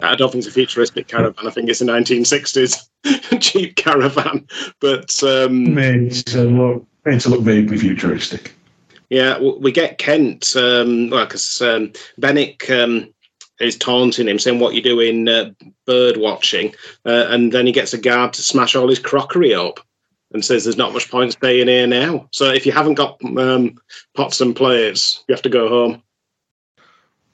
I 0.00 0.16
don't 0.16 0.30
think 0.30 0.40
it's 0.44 0.48
a 0.48 0.52
futuristic 0.52 1.08
caravan. 1.08 1.46
I 1.46 1.50
think 1.50 1.68
it's 1.68 1.80
a 1.80 1.86
1960s 1.86 2.88
cheap 3.40 3.76
caravan. 3.76 4.46
But 4.80 5.22
um, 5.22 5.74
made 5.74 6.12
to 6.26 6.44
look 6.44 6.86
made 7.04 7.20
to 7.20 7.30
look 7.30 7.42
vaguely 7.42 7.78
futuristic. 7.78 8.54
Yeah, 9.10 9.38
we 9.38 9.72
get 9.72 9.98
Kent. 9.98 10.56
Um, 10.56 11.10
well, 11.10 11.26
because 11.26 11.60
um, 11.60 11.92
Bennick 12.18 12.70
um, 12.70 13.12
is 13.60 13.76
taunting 13.76 14.26
him, 14.26 14.38
saying, 14.38 14.58
"What 14.58 14.74
you 14.74 14.82
doing, 14.82 15.28
uh, 15.28 15.50
bird 15.86 16.16
watching?" 16.16 16.74
Uh, 17.04 17.26
and 17.28 17.52
then 17.52 17.66
he 17.66 17.72
gets 17.72 17.92
a 17.92 17.98
guard 17.98 18.32
to 18.34 18.42
smash 18.42 18.74
all 18.74 18.88
his 18.88 18.98
crockery 18.98 19.54
up, 19.54 19.80
and 20.34 20.44
says, 20.44 20.64
"There's 20.64 20.76
not 20.76 20.92
much 20.92 21.10
point 21.10 21.32
staying 21.32 21.68
here 21.68 21.86
now. 21.86 22.28
So 22.30 22.50
if 22.50 22.66
you 22.66 22.72
haven't 22.72 22.94
got 22.94 23.18
um, 23.36 23.80
pots 24.14 24.40
and 24.40 24.54
plates, 24.54 25.22
you 25.28 25.34
have 25.34 25.42
to 25.42 25.48
go 25.48 25.68
home." 25.68 26.02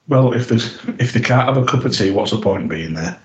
Well, 0.07 0.33
if 0.33 0.49
there's 0.49 0.73
if 0.99 1.13
they 1.13 1.21
can't 1.21 1.47
have 1.47 1.57
a 1.57 1.65
cup 1.65 1.85
of 1.85 1.95
tea, 1.95 2.11
what's 2.11 2.31
the 2.31 2.41
point 2.41 2.63
of 2.63 2.69
being 2.69 2.93
there? 2.93 3.19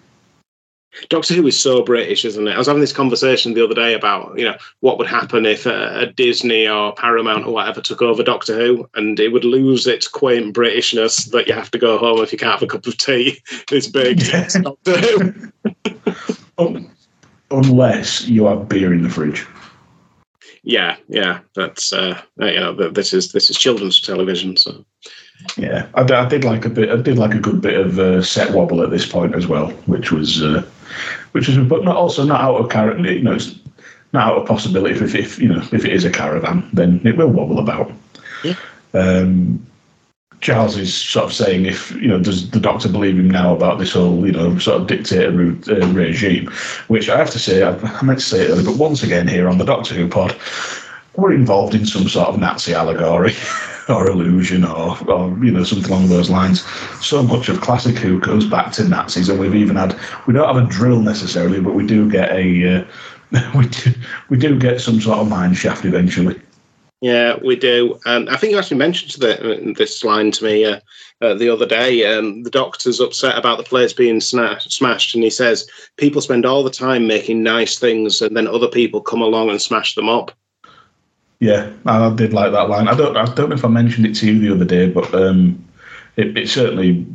Doctor 1.09 1.35
Who 1.35 1.47
is 1.47 1.59
so 1.59 1.83
British, 1.83 2.25
isn't 2.25 2.47
it? 2.47 2.53
I 2.53 2.59
was 2.59 2.67
having 2.67 2.81
this 2.81 2.93
conversation 2.93 3.55
the 3.55 3.65
other 3.65 3.75
day 3.75 3.95
about, 3.95 4.39
you 4.39 4.45
know, 4.45 4.57
what 4.81 4.99
would 4.99 5.09
happen 5.09 5.45
if 5.45 5.67
a, 5.67 6.01
a, 6.01 6.07
Disney 6.07 6.69
or 6.69 6.95
Paramount 6.95 7.47
or 7.47 7.53
whatever 7.53 7.81
took 7.81 8.01
over 8.01 8.23
Doctor 8.23 8.55
Who, 8.57 8.89
and 8.95 9.19
it 9.19 9.31
would 9.33 9.45
lose 9.45 9.87
its 9.87 10.07
quaint 10.07 10.55
Britishness 10.55 11.31
that 11.33 11.49
you 11.49 11.55
have 11.55 11.71
to 11.73 11.79
go 11.79 11.99
home 11.99 12.23
if 12.23 12.33
you 12.33 12.39
can't 12.39 12.53
have 12.53 12.63
a 12.63 12.67
cup 12.67 12.87
of 12.87 12.97
tea. 12.97 13.43
It's 13.73 13.89
big. 13.89 14.23
Yeah. 14.23 14.49
Doctor 14.63 15.01
Who. 15.01 15.53
Unless 17.51 18.29
you 18.29 18.47
have 18.47 18.69
beer 18.69 18.93
in 18.93 19.03
the 19.03 19.11
fridge. 19.11 19.47
Yeah, 20.63 20.97
yeah, 21.09 21.41
that's 21.55 21.93
uh, 21.93 22.21
you 22.39 22.55
know, 22.55 22.73
this 22.73 23.13
is 23.13 23.33
this 23.33 23.51
is 23.51 23.59
children's 23.59 24.01
television, 24.01 24.57
so. 24.57 24.85
Yeah, 25.59 25.89
I, 25.95 26.03
I, 26.03 26.27
did 26.27 26.45
like 26.45 26.65
a 26.65 26.71
bit. 26.71 26.91
I 26.91 26.97
did 26.97 27.19
like 27.19 27.35
a 27.35 27.41
good 27.41 27.61
bit 27.61 27.79
of 27.79 27.99
uh, 27.99 28.23
set 28.23 28.55
wobble 28.55 28.83
at 28.83 28.91
this 28.91 29.07
point 29.07 29.35
as 29.35 29.47
well, 29.47 29.69
which 29.87 30.11
was, 30.11 30.43
uh, 30.43 30.65
which 31.33 31.49
was, 31.49 31.59
but 31.59 31.85
not 31.85 31.97
also 31.97 32.25
not 32.25 32.41
out 32.41 32.57
of 32.57 32.71
character. 32.71 33.13
You 33.13 33.23
know, 33.23 33.35
it's 33.35 33.55
not 34.13 34.29
out 34.29 34.39
of 34.39 34.49
possibility. 34.49 35.05
If, 35.05 35.15
if 35.15 35.39
you 35.39 35.49
know, 35.49 35.61
if 35.73 35.85
it 35.85 35.93
is 35.93 36.05
a 36.05 36.11
caravan, 36.11 36.69
then 36.73 37.01
it 37.05 37.17
will 37.17 37.29
wobble 37.29 37.59
about. 37.59 37.93
Yeah. 38.43 38.55
Um, 38.95 39.67
Charles 40.45 40.77
is 40.77 40.95
sort 40.95 41.25
of 41.25 41.33
saying, 41.33 41.65
if 41.65 41.91
you 41.93 42.07
know, 42.07 42.21
does 42.21 42.51
the 42.51 42.61
Doctor 42.61 42.91
believe 42.91 43.19
him 43.19 43.31
now 43.31 43.57
about 43.57 43.79
this 43.79 43.93
whole, 43.93 44.27
you 44.27 44.33
know, 44.33 44.59
sort 44.59 44.79
of 44.79 44.87
dictator 44.87 45.31
uh, 45.31 45.87
regime? 45.93 46.51
Which 46.89 47.09
I 47.09 47.17
have 47.17 47.31
to 47.31 47.39
say, 47.39 47.63
I, 47.63 47.75
I 47.75 48.03
meant 48.03 48.19
to 48.19 48.25
say 48.25 48.43
it 48.43 48.51
earlier, 48.51 48.67
but 48.67 48.77
once 48.77 49.03
again 49.03 49.27
here 49.27 49.49
on 49.49 49.57
the 49.57 49.65
Doctor 49.65 49.95
Who 49.95 50.07
pod, 50.07 50.37
we're 51.17 51.33
involved 51.33 51.75
in 51.75 51.87
some 51.87 52.07
sort 52.09 52.29
of 52.29 52.39
Nazi 52.39 52.75
allegory. 52.75 53.33
or 53.89 54.07
illusion 54.07 54.65
or, 54.65 54.97
or 55.11 55.29
you 55.45 55.51
know 55.51 55.63
something 55.63 55.91
along 55.91 56.09
those 56.09 56.31
lines. 56.31 56.65
So 57.03 57.23
much 57.23 57.51
of 57.51 57.61
classic 57.61 57.97
Who 57.97 58.19
goes 58.21 58.47
back 58.47 58.73
to 58.73 58.89
Nazis, 58.89 59.29
and 59.29 59.39
we've 59.39 59.55
even 59.55 59.77
had 59.77 59.99
we 60.27 60.35
don't 60.35 60.47
have 60.47 60.63
a 60.63 60.67
drill 60.67 61.01
necessarily, 61.01 61.61
but 61.61 61.75
we 61.75 61.87
do 61.87 62.11
get 62.11 62.31
a 62.33 62.81
uh, 62.81 63.51
we 63.59 63.67
do 63.69 63.93
we 64.29 64.39
do 64.39 64.59
get 64.59 64.81
some 64.81 65.01
sort 65.01 65.19
of 65.19 65.29
mine 65.29 65.55
shaft 65.55 65.85
eventually. 65.85 66.41
Yeah, 67.01 67.37
we 67.45 67.57
do. 67.57 67.99
And 68.07 68.31
I 68.31 68.37
think 68.37 68.53
you 68.53 68.59
actually 68.59 68.79
mentioned 68.79 69.13
the, 69.21 69.75
this 69.77 70.03
line 70.05 70.31
to 70.31 70.45
me 70.45 70.65
uh, 70.65 70.81
uh, 71.21 71.35
the 71.35 71.51
other 71.51 71.67
day. 71.67 72.07
Um, 72.07 72.45
the 72.45 72.51
doctor's 72.51 73.01
upset 73.01 73.37
about 73.37 73.59
the 73.59 73.65
place 73.65 73.93
being 73.93 74.21
smashed, 74.21 75.15
and 75.15 75.23
he 75.23 75.31
says 75.31 75.69
people 75.99 76.23
spend 76.23 76.47
all 76.47 76.63
the 76.63 76.71
time 76.71 77.07
making 77.07 77.43
nice 77.43 77.79
things, 77.79 78.23
and 78.23 78.37
then 78.37 78.47
other 78.47 78.69
people 78.69 79.01
come 79.01 79.21
along 79.21 79.51
and 79.51 79.61
smash 79.61 79.95
them 79.95 80.09
up. 80.09 80.33
Yeah, 81.41 81.71
I 81.85 82.09
did 82.15 82.33
like 82.33 82.53
that 82.53 82.71
line. 82.71 82.89
I 82.89 82.95
don't, 82.95 83.17
I 83.17 83.27
don't 83.35 83.51
know 83.51 83.57
if 83.57 83.65
I 83.65 83.69
mentioned 83.69 84.07
it 84.07 84.15
to 84.17 84.27
you 84.27 84.39
the 84.39 84.55
other 84.55 84.65
day, 84.65 84.89
but 84.89 85.13
um, 85.15 85.63
it, 86.17 86.37
it, 86.39 86.49
certainly 86.49 87.07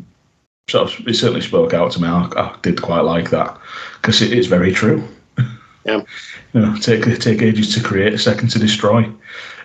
sort 0.70 0.94
of, 0.94 1.08
it 1.08 1.16
certainly 1.16 1.42
spoke 1.42 1.74
out 1.74 1.92
to 1.94 2.02
me. 2.02 2.08
I, 2.08 2.30
I 2.36 2.56
did 2.62 2.82
quite 2.82 3.02
like 3.02 3.32
that 3.32 3.58
because 4.00 4.22
it 4.22 4.34
is 4.34 4.46
very 4.46 4.72
true. 4.72 5.04
Yeah, 5.84 6.04
you 6.54 6.62
know, 6.62 6.76
take 6.78 7.06
take 7.20 7.42
ages 7.42 7.74
to 7.74 7.82
create, 7.82 8.14
a 8.14 8.20
second 8.20 8.50
to 8.50 8.60
destroy. 8.60 9.12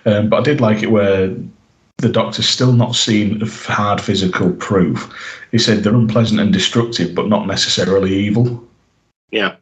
Um, 0.07 0.29
but 0.29 0.41
I 0.41 0.43
did 0.43 0.61
like 0.61 0.83
it 0.83 0.91
where 0.91 1.35
the 1.99 2.09
doctor's 2.09 2.49
still 2.49 2.73
not 2.73 2.95
seen 2.95 3.41
hard 3.41 4.01
physical 4.01 4.53
proof. 4.53 5.13
He 5.53 5.59
said 5.59 5.83
they're 5.83 5.95
unpleasant 5.95 6.41
and 6.41 6.53
destructive, 6.53 7.15
but 7.15 7.29
not 7.29 7.47
necessarily 7.47 8.15
evil. 8.15 8.63
Yeah, 9.31 9.57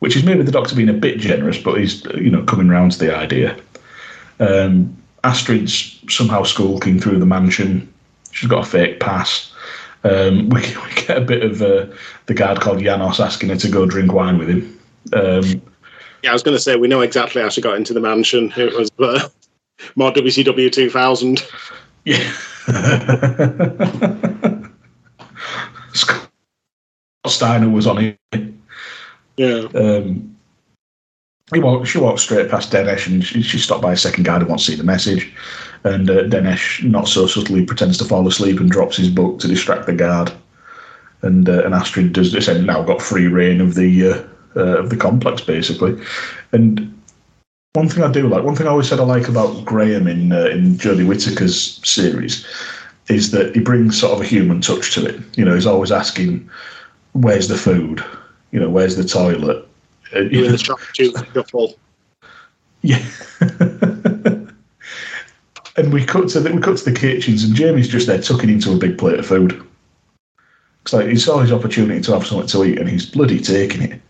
which 0.00 0.16
is 0.16 0.24
maybe 0.24 0.42
the 0.42 0.52
doctor 0.52 0.74
being 0.74 0.88
a 0.88 0.94
bit 0.94 1.18
generous, 1.18 1.58
but 1.58 1.78
he's 1.78 2.04
you 2.16 2.30
know 2.30 2.42
coming 2.44 2.68
round 2.68 2.92
to 2.92 2.98
the 2.98 3.16
idea. 3.16 3.56
Um, 4.40 4.96
Astrid's 5.22 6.00
somehow 6.08 6.42
skulking 6.42 6.98
through 6.98 7.18
the 7.18 7.26
mansion. 7.26 7.92
She's 8.32 8.48
got 8.48 8.66
a 8.66 8.68
fake 8.68 9.00
pass. 9.00 9.52
Um, 10.02 10.48
we, 10.50 10.60
we, 10.60 10.94
get 10.94 11.18
a 11.18 11.20
bit 11.20 11.42
of 11.42 11.62
uh, 11.62 11.86
the 12.26 12.34
guard 12.34 12.60
called 12.60 12.80
Janos 12.80 13.20
asking 13.20 13.50
her 13.50 13.56
to 13.56 13.68
go 13.68 13.86
drink 13.86 14.12
wine 14.12 14.38
with 14.38 14.48
him. 14.48 14.80
Um, 15.12 15.62
yeah, 16.22 16.30
I 16.30 16.32
was 16.32 16.42
going 16.42 16.56
to 16.56 16.62
say 16.62 16.76
we 16.76 16.88
know 16.88 17.00
exactly 17.00 17.42
how 17.42 17.48
she 17.48 17.60
got 17.60 17.76
into 17.76 17.92
the 17.92 18.00
mansion. 18.00 18.52
It 18.56 18.74
was 18.74 18.90
uh, 18.98 19.28
more 19.96 20.12
WCW 20.12 20.70
2000. 20.70 21.42
Yeah. 22.04 22.32
Scott 25.92 26.30
Steiner 27.26 27.68
was 27.68 27.86
on 27.86 27.98
it. 27.98 28.18
Yeah. 29.36 29.66
Um, 29.74 30.34
he 31.52 31.60
walked, 31.60 31.88
she 31.88 31.98
walked 31.98 32.20
straight 32.20 32.50
past 32.50 32.72
Denesh 32.72 33.06
and 33.06 33.22
she, 33.24 33.42
she 33.42 33.58
stopped 33.58 33.82
by 33.82 33.92
a 33.92 33.96
second 33.96 34.24
guard 34.24 34.42
who 34.42 34.48
wants 34.48 34.66
to 34.66 34.72
see 34.72 34.76
the 34.76 34.84
message. 34.84 35.32
And 35.82 36.10
uh, 36.10 36.24
Denesh, 36.24 36.84
not 36.84 37.08
so 37.08 37.26
subtly, 37.26 37.64
pretends 37.64 37.96
to 37.98 38.04
fall 38.04 38.28
asleep 38.28 38.60
and 38.60 38.70
drops 38.70 38.98
his 38.98 39.08
book 39.08 39.38
to 39.40 39.48
distract 39.48 39.86
the 39.86 39.94
guard. 39.94 40.30
And 41.22 41.48
uh, 41.48 41.64
and 41.64 41.74
Astrid 41.74 42.12
does 42.12 42.32
this 42.32 42.48
and 42.48 42.66
now 42.66 42.82
got 42.82 43.02
free 43.02 43.26
reign 43.26 43.60
of 43.60 43.74
the 43.74 44.08
uh, 44.08 44.22
uh, 44.56 44.78
of 44.78 44.90
the 44.90 44.96
complex 44.96 45.42
basically. 45.42 46.00
And 46.52 46.99
one 47.74 47.88
thing 47.88 48.02
I 48.02 48.10
do 48.10 48.28
like, 48.28 48.42
one 48.42 48.56
thing 48.56 48.66
I 48.66 48.70
always 48.70 48.88
said 48.88 48.98
I 49.00 49.04
like 49.04 49.28
about 49.28 49.64
Graham 49.64 50.08
in 50.08 50.32
uh, 50.32 50.46
in 50.46 50.74
Jodie 50.74 51.06
Whittaker's 51.06 51.80
series 51.88 52.44
is 53.08 53.30
that 53.30 53.54
he 53.54 53.60
brings 53.60 53.98
sort 54.00 54.12
of 54.12 54.20
a 54.20 54.24
human 54.24 54.60
touch 54.60 54.94
to 54.94 55.06
it. 55.06 55.20
You 55.36 55.44
know, 55.44 55.54
he's 55.54 55.66
always 55.66 55.92
asking, 55.92 56.48
"Where's 57.12 57.48
the 57.48 57.56
food? 57.56 58.04
You 58.50 58.60
know, 58.60 58.68
where's 58.68 58.96
the 58.96 59.04
toilet? 59.04 59.66
Uh, 60.12 60.22
Doing 60.22 60.50
the 60.50 60.58
shop 60.58 60.80
shuffle. 60.80 61.76
Yeah. 62.82 63.04
and 65.76 65.92
we 65.92 66.02
cut 66.02 66.30
to 66.30 66.40
the, 66.40 66.50
we 66.50 66.62
cut 66.62 66.78
to 66.78 66.84
the 66.86 66.98
kitchens, 66.98 67.44
and 67.44 67.54
Jamie's 67.54 67.88
just 67.88 68.06
there 68.06 68.22
tucking 68.22 68.48
into 68.48 68.72
a 68.72 68.78
big 68.78 68.96
plate 68.96 69.18
of 69.18 69.26
food. 69.26 69.62
It's 70.80 70.94
like 70.94 71.08
he 71.08 71.16
saw 71.16 71.40
his 71.40 71.52
opportunity 71.52 72.00
to 72.00 72.12
have 72.12 72.26
something 72.26 72.48
to 72.48 72.64
eat, 72.64 72.78
and 72.78 72.88
he's 72.88 73.04
bloody 73.04 73.38
taking 73.38 73.82
it. 73.82 74.00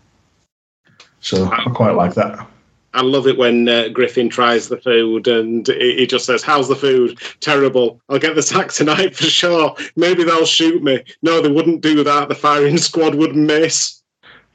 So 1.19 1.51
I 1.51 1.65
quite 1.65 1.95
like 1.95 2.13
that. 2.13 2.47
I 2.93 3.01
love 3.01 3.27
it 3.27 3.37
when 3.37 3.69
uh, 3.69 3.87
Griffin 3.89 4.29
tries 4.29 4.67
the 4.67 4.77
food 4.77 5.27
and 5.27 5.65
he 5.67 6.05
just 6.05 6.25
says, 6.25 6.43
How's 6.43 6.67
the 6.67 6.75
food? 6.75 7.19
Terrible. 7.39 8.01
I'll 8.09 8.19
get 8.19 8.35
the 8.35 8.43
sack 8.43 8.71
tonight 8.71 9.15
for 9.15 9.25
sure. 9.25 9.75
Maybe 9.95 10.23
they'll 10.23 10.45
shoot 10.45 10.83
me. 10.83 11.03
No, 11.21 11.41
they 11.41 11.51
wouldn't 11.51 11.81
do 11.81 12.03
that. 12.03 12.29
The 12.29 12.35
firing 12.35 12.77
squad 12.77 13.15
would 13.15 13.35
miss. 13.35 14.01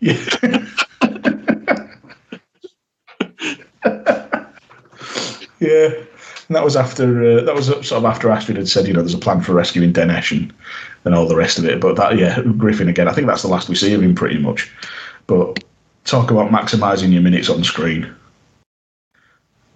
Yeah. 0.01 0.13
yeah. 5.59 5.91
And 6.49 6.55
that 6.55 6.65
was 6.65 6.77
after 6.77 7.39
uh, 7.39 7.43
that 7.43 7.55
was 7.55 7.67
sort 7.67 7.93
of 7.93 8.05
after 8.05 8.31
Astrid 8.31 8.59
had 8.59 8.69
said, 8.69 8.87
you 8.87 8.93
know, 8.93 9.01
there's 9.01 9.15
a 9.15 9.19
plan 9.19 9.41
for 9.41 9.53
rescuing 9.53 9.93
Denesh 9.93 10.31
and, 10.31 10.53
and 11.05 11.15
all 11.15 11.27
the 11.27 11.35
rest 11.35 11.59
of 11.59 11.65
it. 11.65 11.81
But 11.81 11.97
that, 11.97 12.19
yeah, 12.19 12.41
Griffin 12.57 12.89
again. 12.89 13.09
I 13.09 13.13
think 13.13 13.27
that's 13.27 13.43
the 13.43 13.49
last 13.49 13.69
we 13.69 13.75
see 13.75 13.95
of 13.95 14.03
him, 14.03 14.15
pretty 14.15 14.39
much. 14.39 14.71
But 15.27 15.65
talk 16.05 16.31
about 16.31 16.53
maximising 16.53 17.13
your 17.13 17.23
minutes 17.23 17.51
on 17.51 17.65
screen. 17.65 18.15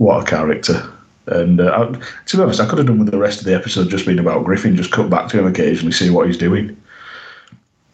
What 0.00 0.22
a 0.22 0.30
character! 0.30 0.90
And 1.26 1.60
uh, 1.60 1.92
I, 1.92 2.24
to 2.24 2.36
be 2.38 2.42
honest, 2.42 2.58
I 2.58 2.66
could 2.66 2.78
have 2.78 2.86
done 2.86 2.98
with 2.98 3.10
the 3.10 3.18
rest 3.18 3.40
of 3.40 3.44
the 3.44 3.54
episode 3.54 3.90
just 3.90 4.06
being 4.06 4.18
about 4.18 4.44
Griffin, 4.46 4.74
just 4.74 4.92
cut 4.92 5.10
back 5.10 5.28
to 5.28 5.38
him 5.38 5.46
occasionally, 5.46 5.92
see 5.92 6.08
what 6.08 6.26
he's 6.26 6.38
doing. 6.38 6.74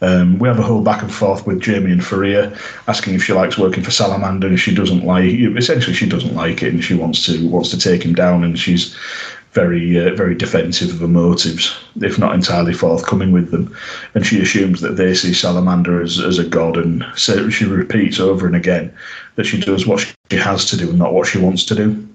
Um, 0.01 0.39
we 0.39 0.47
have 0.47 0.61
a 0.61 0.63
whole 0.63 0.83
back 0.83 1.03
and 1.03 1.13
forth 1.13 1.49
with 1.49 1.61
Jamie 1.61 1.91
and 1.91 2.01
Fariah, 2.01 2.57
asking 2.87 3.15
if 3.15 3.25
she 3.25 3.33
likes 3.33 3.59
working 3.59 3.83
for 3.83 3.91
Salamander, 3.91 4.47
and 4.47 4.55
if 4.55 4.61
she 4.61 4.73
doesn't 4.73 5.05
like. 5.05 5.35
Essentially, 5.35 5.97
she 5.97 6.09
doesn't 6.09 6.37
like 6.37 6.63
it, 6.63 6.73
and 6.73 6.85
she 6.85 6.95
wants 6.95 7.27
to 7.27 7.49
wants 7.49 7.71
to 7.71 7.79
take 7.79 8.05
him 8.05 8.15
down, 8.15 8.45
and 8.45 8.57
she's 8.57 8.97
very 9.57 9.99
uh, 9.99 10.15
very 10.15 10.35
defensive 10.35 10.91
of 10.91 11.01
her 11.01 11.09
motives, 11.09 11.75
if 12.03 12.19
not 12.19 12.35
entirely 12.35 12.75
forthcoming 12.75 13.33
with 13.33 13.51
them. 13.51 13.75
And 14.15 14.25
she 14.25 14.41
assumes 14.41 14.83
that 14.83 14.97
they 14.97 15.15
see 15.15 15.33
Salamander 15.33 16.03
as, 16.03 16.21
as 16.21 16.39
a 16.39 16.45
god, 16.45 16.77
and 16.77 17.05
so 17.17 17.49
she 17.49 17.65
repeats 17.65 18.21
over 18.21 18.47
and 18.47 18.55
again 18.55 18.95
that 19.37 19.47
she 19.47 19.59
does 19.59 19.87
what 19.87 20.01
she 20.01 20.37
has 20.37 20.69
to 20.71 20.77
do 20.77 20.91
and 20.91 20.99
not 20.99 21.15
what 21.15 21.27
she 21.27 21.39
wants 21.39 21.65
to 21.65 21.75
do. 21.75 22.09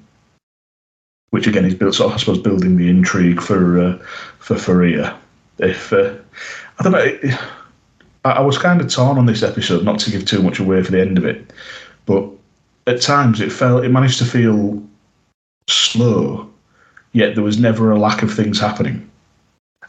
Which 1.32 1.48
again 1.48 1.66
is 1.66 1.74
built, 1.74 1.96
sort 1.96 2.12
of, 2.12 2.18
I 2.18 2.20
suppose, 2.20 2.40
building 2.40 2.78
the 2.78 2.90
intrigue 2.90 3.42
for 3.42 3.82
uh, 3.82 3.98
for 4.40 4.56
Fariah. 4.56 5.18
If 5.58 5.92
uh, 5.92 6.14
I 6.80 6.84
don't 6.84 6.94
know. 6.94 7.38
I, 8.24 8.32
I 8.32 8.42
was 8.42 8.60
kind 8.60 8.80
of 8.82 8.88
torn 8.88 9.18
on 9.18 9.26
this 9.26 9.42
episode, 9.42 9.84
not 9.84 10.00
to 10.02 10.12
give 10.12 10.26
too 10.26 10.44
much 10.44 10.60
away 10.60 10.84
for 10.84 10.92
the 10.92 11.02
end 11.02 11.18
of 11.18 11.26
it, 11.26 11.52
but 12.06 12.30
at 12.86 13.02
times 13.02 13.42
it 13.42 13.52
felt 13.52 13.84
it 13.84 13.90
managed 13.90 14.20
to 14.20 14.26
feel 14.26 14.84
slow, 15.68 16.51
yet 17.14 17.36
there 17.36 17.44
was 17.44 17.60
never 17.60 17.92
a 17.92 18.00
lack 18.00 18.22
of 18.22 18.34
things 18.34 18.60
happening, 18.60 19.10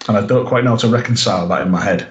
and 0.09 0.16
I 0.16 0.27
don't 0.27 0.47
quite 0.47 0.64
know 0.64 0.70
how 0.70 0.77
to 0.77 0.89
reconcile 0.89 1.47
that 1.49 1.62
in 1.62 1.70
my 1.70 1.83
head. 1.83 2.09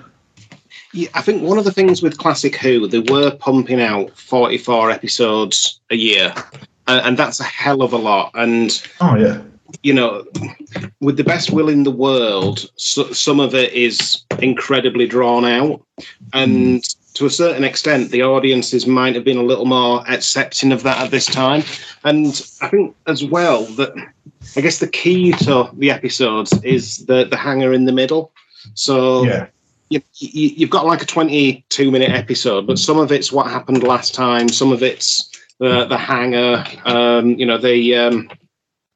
Yeah, 0.93 1.09
I 1.13 1.21
think 1.21 1.43
one 1.43 1.57
of 1.57 1.63
the 1.63 1.71
things 1.71 2.01
with 2.01 2.17
Classic 2.17 2.55
Who, 2.57 2.87
they 2.87 2.99
were 2.99 3.31
pumping 3.31 3.81
out 3.81 4.17
44 4.17 4.91
episodes 4.91 5.79
a 5.89 5.95
year, 5.95 6.33
and, 6.87 7.05
and 7.05 7.17
that's 7.17 7.39
a 7.39 7.45
hell 7.45 7.81
of 7.81 7.93
a 7.93 7.97
lot. 7.97 8.31
And 8.33 8.81
Oh 8.99 9.15
yeah, 9.15 9.41
you 9.83 9.93
know, 9.93 10.25
with 10.99 11.17
the 11.17 11.23
best 11.23 11.51
will 11.51 11.69
in 11.69 11.83
the 11.83 11.91
world, 11.91 12.69
so, 12.75 13.11
some 13.11 13.39
of 13.39 13.55
it 13.55 13.73
is 13.73 14.23
incredibly 14.39 15.07
drawn 15.07 15.45
out, 15.45 15.81
and 16.33 16.83
hmm. 16.85 17.00
To 17.13 17.25
a 17.25 17.29
certain 17.29 17.63
extent, 17.63 18.11
the 18.11 18.23
audiences 18.23 18.87
might 18.87 19.15
have 19.15 19.23
been 19.23 19.37
a 19.37 19.43
little 19.43 19.65
more 19.65 20.03
accepting 20.09 20.71
of 20.71 20.83
that 20.83 21.03
at 21.03 21.11
this 21.11 21.25
time. 21.25 21.63
And 22.03 22.27
I 22.61 22.69
think 22.69 22.95
as 23.07 23.23
well 23.23 23.65
that 23.65 23.93
I 24.55 24.61
guess 24.61 24.79
the 24.79 24.87
key 24.87 25.33
to 25.33 25.69
the 25.73 25.91
episodes 25.91 26.53
is 26.63 27.05
the 27.05 27.25
the 27.25 27.37
hanger 27.37 27.73
in 27.73 27.85
the 27.85 27.91
middle. 27.91 28.31
So 28.75 29.23
yeah, 29.23 29.47
you, 29.89 30.01
you, 30.15 30.49
you've 30.49 30.69
got 30.69 30.85
like 30.85 31.01
a 31.01 31.05
22 31.05 31.91
minute 31.91 32.11
episode, 32.11 32.65
but 32.65 32.79
some 32.79 32.97
of 32.97 33.11
it's 33.11 33.31
what 33.31 33.51
happened 33.51 33.83
last 33.83 34.15
time, 34.15 34.47
some 34.47 34.71
of 34.71 34.81
it's 34.81 35.29
the 35.59 35.85
the 35.85 35.97
hanger, 35.97 36.63
um, 36.85 37.35
you 37.37 37.45
know, 37.45 37.57
the 37.57 37.95
um, 37.95 38.29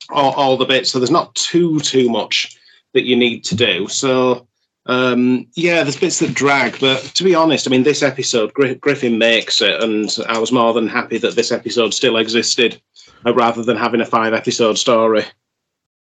all, 0.10 0.34
all 0.34 0.58
the 0.58 0.66
bits. 0.66 0.90
So 0.90 1.00
there's 1.00 1.12
not 1.12 1.36
too 1.36 1.80
too 1.82 2.10
much 2.10 2.58
that 2.94 3.04
you 3.04 3.16
need 3.16 3.44
to 3.46 3.56
do. 3.56 3.88
So 3.90 4.48
um, 4.88 5.48
yeah, 5.56 5.84
there's 5.84 6.00
bits 6.00 6.20
that 6.20 6.34
drag, 6.34 6.80
but 6.80 7.00
to 7.16 7.24
be 7.24 7.34
honest, 7.34 7.68
I 7.68 7.72
mean, 7.72 7.84
this 7.84 8.04
episode 8.04 8.54
Gri- 8.54 8.76
Griffin 8.76 9.18
makes 9.18 9.62
it, 9.62 9.82
and 9.82 10.16
I 10.28 10.38
was 10.38 10.52
more 10.52 10.74
than 10.74 10.88
happy 10.88 11.18
that 11.18 11.36
this 11.36 11.52
episode 11.52 11.94
still 11.94 12.18
existed, 12.18 12.80
uh, 13.26 13.34
rather 13.34 13.64
than 13.64 13.78
having 13.78 14.02
a 14.02 14.06
five 14.06 14.34
episode 14.34 14.78
story. 14.78 15.24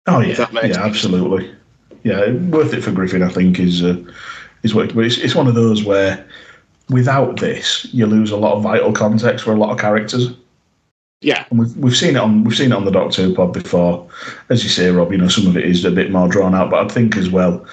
oh 0.07 0.21
yeah, 0.21 0.29
yeah, 0.29 0.61
sense. 0.63 0.77
absolutely. 0.79 1.55
Yeah, 2.03 2.33
worth 2.33 2.73
it 2.73 2.81
for 2.81 2.93
Griffin. 2.93 3.23
I 3.23 3.29
think 3.29 3.59
is 3.59 3.83
uh, 3.85 4.03
is 4.63 4.75
what. 4.75 4.95
But 4.95 5.05
it's 5.05 5.19
it's 5.19 5.35
one 5.35 5.47
of 5.47 5.55
those 5.55 5.85
where 5.85 6.27
without 6.89 7.39
this, 7.39 7.87
you 7.93 8.07
lose 8.07 8.31
a 8.31 8.37
lot 8.37 8.57
of 8.57 8.63
vital 8.63 8.93
context 8.93 9.45
for 9.45 9.53
a 9.53 9.59
lot 9.59 9.71
of 9.71 9.79
characters. 9.79 10.29
Yeah, 11.23 11.45
And 11.51 11.59
we've 11.59 11.77
we've 11.77 11.97
seen 11.97 12.17
it 12.17 12.21
on 12.21 12.45
we've 12.45 12.57
seen 12.57 12.73
it 12.73 12.75
on 12.75 12.87
the 12.87 12.91
Doctor 12.91 13.23
Who 13.23 13.35
pod 13.35 13.53
before, 13.53 14.09
as 14.49 14.65
you 14.65 14.71
say, 14.71 14.89
Rob. 14.91 15.13
You 15.13 15.19
know, 15.19 15.29
some 15.29 15.47
of 15.47 15.57
it 15.57 15.65
is 15.65 15.85
a 15.85 15.91
bit 15.91 16.11
more 16.11 16.29
drawn 16.29 16.55
out, 16.55 16.71
but 16.71 16.83
I 16.83 16.89
think 16.89 17.15
as 17.19 17.29
well, 17.29 17.67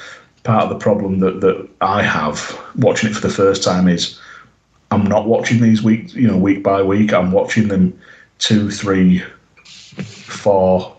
part 0.47 0.63
of 0.63 0.69
the 0.69 0.79
problem 0.79 1.19
that 1.19 1.41
that 1.41 1.67
I 1.81 2.01
have 2.01 2.57
watching 2.77 3.09
it 3.09 3.15
for 3.15 3.27
the 3.27 3.33
first 3.33 3.61
time 3.63 3.87
is 3.89 4.17
I'm 4.91 5.03
not 5.03 5.27
watching 5.27 5.59
these 5.61 5.83
week, 5.83 6.13
you 6.13 6.25
know, 6.25 6.37
week 6.37 6.63
by 6.63 6.81
week. 6.81 7.13
I'm 7.13 7.33
watching 7.33 7.67
them 7.67 7.99
two, 8.39 8.71
three, 8.71 9.21
four 10.03 10.95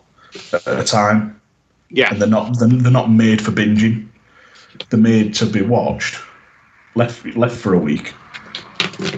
at 0.53 0.81
a 0.81 0.85
time, 0.85 1.41
yeah, 1.89 2.11
and 2.11 2.21
they're 2.21 2.29
not 2.29 2.59
they're, 2.59 2.69
they're 2.69 2.93
not 2.93 3.11
made 3.11 3.41
for 3.43 3.51
binging. 3.51 4.07
They're 4.91 5.01
made 5.01 5.35
to 5.37 5.47
be 5.47 5.63
watched, 5.63 6.21
left 6.95 7.25
left 7.35 7.57
for 7.57 7.73
a 7.73 7.79
week, 7.79 8.13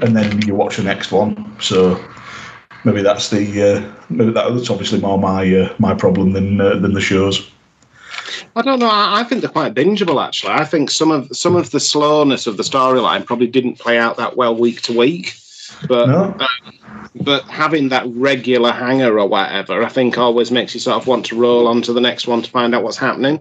and 0.01 0.17
then 0.17 0.41
you 0.43 0.55
watch 0.55 0.77
the 0.77 0.85
next 0.85 1.11
one. 1.11 1.61
So 1.61 2.03
maybe 2.85 3.03
that's 3.03 3.31
the 3.31 3.45
uh, 3.69 4.05
maybe 4.09 4.31
that's 4.31 4.71
obviously 4.71 5.01
more 5.01 5.19
my 5.19 5.43
uh, 5.63 5.75
my 5.81 5.93
problem 5.93 6.35
than 6.35 6.61
uh, 6.61 6.77
than 6.77 6.95
the 6.95 7.01
shows. 7.01 7.51
I 8.57 8.63
don't 8.63 8.79
know. 8.79 8.89
I, 8.89 9.21
I 9.21 9.25
think 9.25 9.41
they're 9.41 9.51
quite 9.51 9.75
bingeable. 9.75 10.25
Actually, 10.25 10.53
I 10.53 10.65
think 10.65 10.91
some 10.91 11.11
of 11.11 11.29
some 11.37 11.57
of 11.57 11.71
the 11.71 11.81
slowness 11.81 12.47
of 12.47 12.57
the 12.57 12.63
storyline 12.63 13.25
probably 13.25 13.47
didn't 13.47 13.79
play 13.79 13.99
out 13.99 14.17
that 14.17 14.37
well 14.37 14.55
week 14.55 14.83
to 14.83 14.97
week. 14.97 15.35
But 15.89 16.09
No, 16.09 16.37
but 17.15 17.45
having 17.45 17.89
that 17.89 18.07
regular 18.09 18.73
hanger 18.73 19.19
or 19.19 19.27
whatever, 19.27 19.83
I 19.83 19.89
think 19.89 20.19
always 20.19 20.51
makes 20.51 20.75
you 20.75 20.81
sort 20.81 20.97
of 20.97 21.07
want 21.07 21.27
to 21.27 21.39
roll 21.39 21.69
on 21.69 21.83
to 21.83 21.93
the 21.93 22.01
next 22.01 22.27
one 22.27 22.43
to 22.43 22.51
find 22.51 22.75
out 22.75 22.83
what's 22.83 22.97
happening. 22.97 23.41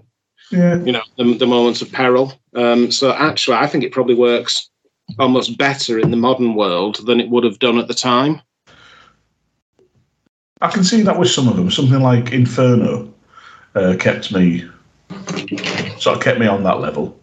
yeah, 0.50 0.76
You 0.82 0.92
know, 0.92 1.02
the, 1.16 1.34
the 1.34 1.46
moments 1.46 1.82
of 1.82 1.92
peril. 1.92 2.32
Um, 2.54 2.90
so 2.90 3.12
actually, 3.12 3.56
I 3.56 3.66
think 3.66 3.84
it 3.84 3.92
probably 3.92 4.14
works 4.14 4.70
almost 5.18 5.58
better 5.58 5.98
in 5.98 6.10
the 6.10 6.16
modern 6.16 6.54
world 6.54 7.04
than 7.06 7.20
it 7.20 7.28
would 7.30 7.44
have 7.44 7.58
done 7.58 7.78
at 7.78 7.88
the 7.88 7.94
time. 7.94 8.40
I 10.60 10.70
can 10.70 10.84
see 10.84 11.02
that 11.02 11.18
with 11.18 11.30
some 11.30 11.48
of 11.48 11.56
them. 11.56 11.70
Something 11.70 12.00
like 12.00 12.32
Inferno 12.32 13.12
uh, 13.74 13.96
kept 13.98 14.32
me 14.32 14.68
sort 15.98 16.16
of 16.16 16.22
kept 16.22 16.38
me 16.38 16.46
on 16.46 16.62
that 16.64 16.80
level. 16.80 17.18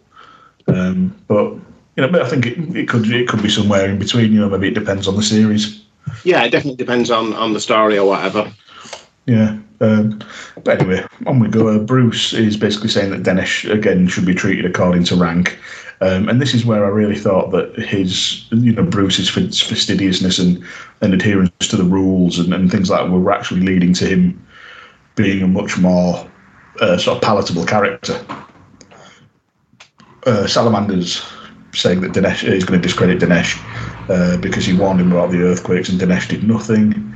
Um, 0.66 1.16
but 1.26 1.52
you 1.96 2.02
know, 2.02 2.08
but 2.08 2.22
I 2.22 2.28
think 2.28 2.46
it, 2.46 2.76
it 2.76 2.88
could 2.88 3.10
it 3.10 3.28
could 3.28 3.42
be 3.42 3.48
somewhere 3.48 3.88
in 3.88 3.98
between. 3.98 4.32
You 4.32 4.40
know, 4.40 4.48
maybe 4.48 4.68
it 4.68 4.74
depends 4.74 5.08
on 5.08 5.16
the 5.16 5.22
series. 5.22 5.84
Yeah, 6.24 6.44
it 6.44 6.50
definitely 6.50 6.76
depends 6.76 7.10
on 7.10 7.32
on 7.34 7.52
the 7.52 7.60
story 7.60 7.98
or 7.98 8.08
whatever. 8.08 8.52
Yeah. 9.26 9.58
Um, 9.80 10.20
but 10.64 10.80
anyway, 10.80 11.04
on 11.26 11.38
we 11.38 11.48
go. 11.48 11.68
Uh, 11.68 11.78
Bruce 11.78 12.32
is 12.32 12.56
basically 12.56 12.88
saying 12.88 13.10
that 13.10 13.22
Dennis 13.22 13.64
again 13.64 14.08
should 14.08 14.26
be 14.26 14.34
treated 14.34 14.64
according 14.64 15.04
to 15.04 15.16
rank. 15.16 15.58
Um, 16.00 16.28
and 16.28 16.40
this 16.40 16.54
is 16.54 16.64
where 16.64 16.84
I 16.84 16.88
really 16.88 17.18
thought 17.18 17.50
that 17.50 17.74
his, 17.76 18.46
you 18.52 18.72
know, 18.72 18.84
Bruce's 18.84 19.28
fastidiousness 19.28 20.38
and, 20.38 20.64
and 21.00 21.12
adherence 21.12 21.50
to 21.58 21.76
the 21.76 21.82
rules 21.82 22.38
and, 22.38 22.54
and 22.54 22.70
things 22.70 22.88
like 22.88 23.04
that 23.04 23.10
were 23.10 23.32
actually 23.32 23.62
leading 23.62 23.92
to 23.94 24.06
him 24.06 24.46
being 25.16 25.42
a 25.42 25.48
much 25.48 25.76
more 25.76 26.24
uh, 26.80 26.98
sort 26.98 27.16
of 27.16 27.22
palatable 27.22 27.64
character. 27.64 28.24
Uh, 30.26 30.46
Salamander's 30.46 31.24
saying 31.74 32.00
that 32.00 32.12
Dinesh 32.12 32.44
is 32.44 32.64
going 32.64 32.80
to 32.80 32.86
discredit 32.86 33.20
Dinesh 33.20 33.58
uh, 34.10 34.36
because 34.38 34.64
he 34.66 34.72
warned 34.72 35.00
him 35.00 35.12
about 35.12 35.30
the 35.30 35.42
earthquakes 35.42 35.88
and 35.88 36.00
Dinesh 36.00 36.28
did 36.28 36.44
nothing. 36.44 37.14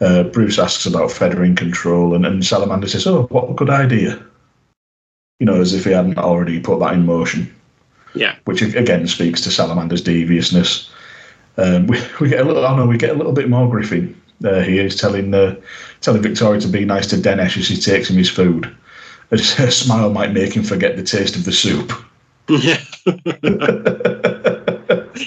Uh, 0.00 0.24
Bruce 0.24 0.58
asks 0.58 0.86
about 0.86 1.10
feathering 1.10 1.54
control, 1.54 2.14
and, 2.14 2.26
and 2.26 2.44
Salamander 2.44 2.88
says, 2.88 3.06
"Oh, 3.06 3.22
what 3.30 3.50
a 3.50 3.54
good 3.54 3.70
idea!" 3.70 4.22
You 5.38 5.46
know, 5.46 5.60
as 5.60 5.72
if 5.72 5.84
he 5.84 5.92
hadn't 5.92 6.18
already 6.18 6.60
put 6.60 6.80
that 6.80 6.94
in 6.94 7.06
motion. 7.06 7.54
Yeah. 8.14 8.36
Which 8.44 8.62
again 8.62 9.06
speaks 9.06 9.40
to 9.42 9.50
Salamander's 9.50 10.02
deviousness. 10.02 10.90
Um, 11.56 11.86
we, 11.86 12.00
we 12.20 12.28
get 12.28 12.40
a 12.40 12.44
little, 12.44 12.64
oh 12.64 12.76
no, 12.76 12.86
we 12.86 12.98
get 12.98 13.10
a 13.10 13.18
little 13.18 13.32
bit 13.32 13.48
more 13.48 13.68
Griffin. 13.68 14.20
Uh, 14.44 14.60
he 14.60 14.78
is 14.78 14.96
telling 14.96 15.32
uh, 15.32 15.54
telling 16.00 16.22
Victoria 16.22 16.60
to 16.60 16.68
be 16.68 16.84
nice 16.84 17.06
to 17.08 17.16
Denesh 17.16 17.56
as 17.56 17.68
he 17.68 17.76
takes 17.76 18.10
him 18.10 18.16
his 18.16 18.30
food. 18.30 18.74
A 19.58 19.70
smile 19.70 20.10
might 20.10 20.32
make 20.32 20.54
him 20.54 20.62
forget 20.62 20.96
the 20.96 21.02
taste 21.02 21.36
of 21.36 21.44
the 21.44 21.52
soup. 21.52 21.92
Yeah. 22.48 22.80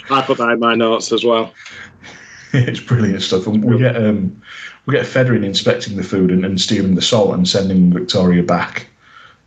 I 0.10 0.22
put 0.22 0.38
that 0.38 0.50
in 0.52 0.60
my 0.60 0.76
notes 0.76 1.12
as 1.12 1.24
well. 1.24 1.54
it's 2.54 2.80
brilliant 2.80 3.22
stuff. 3.22 3.48
And 3.48 3.64
we 3.64 3.78
get 3.78 3.96
um, 3.98 4.42
we 4.86 4.94
get 4.94 5.06
Fedorin 5.06 5.44
inspecting 5.44 5.98
the 5.98 6.04
food 6.04 6.32
and, 6.32 6.46
and 6.46 6.60
stealing 6.60 6.96
the 6.96 7.02
salt 7.02 7.34
and 7.34 7.48
sending 7.48 7.92
Victoria 7.92 8.44
back 8.44 8.88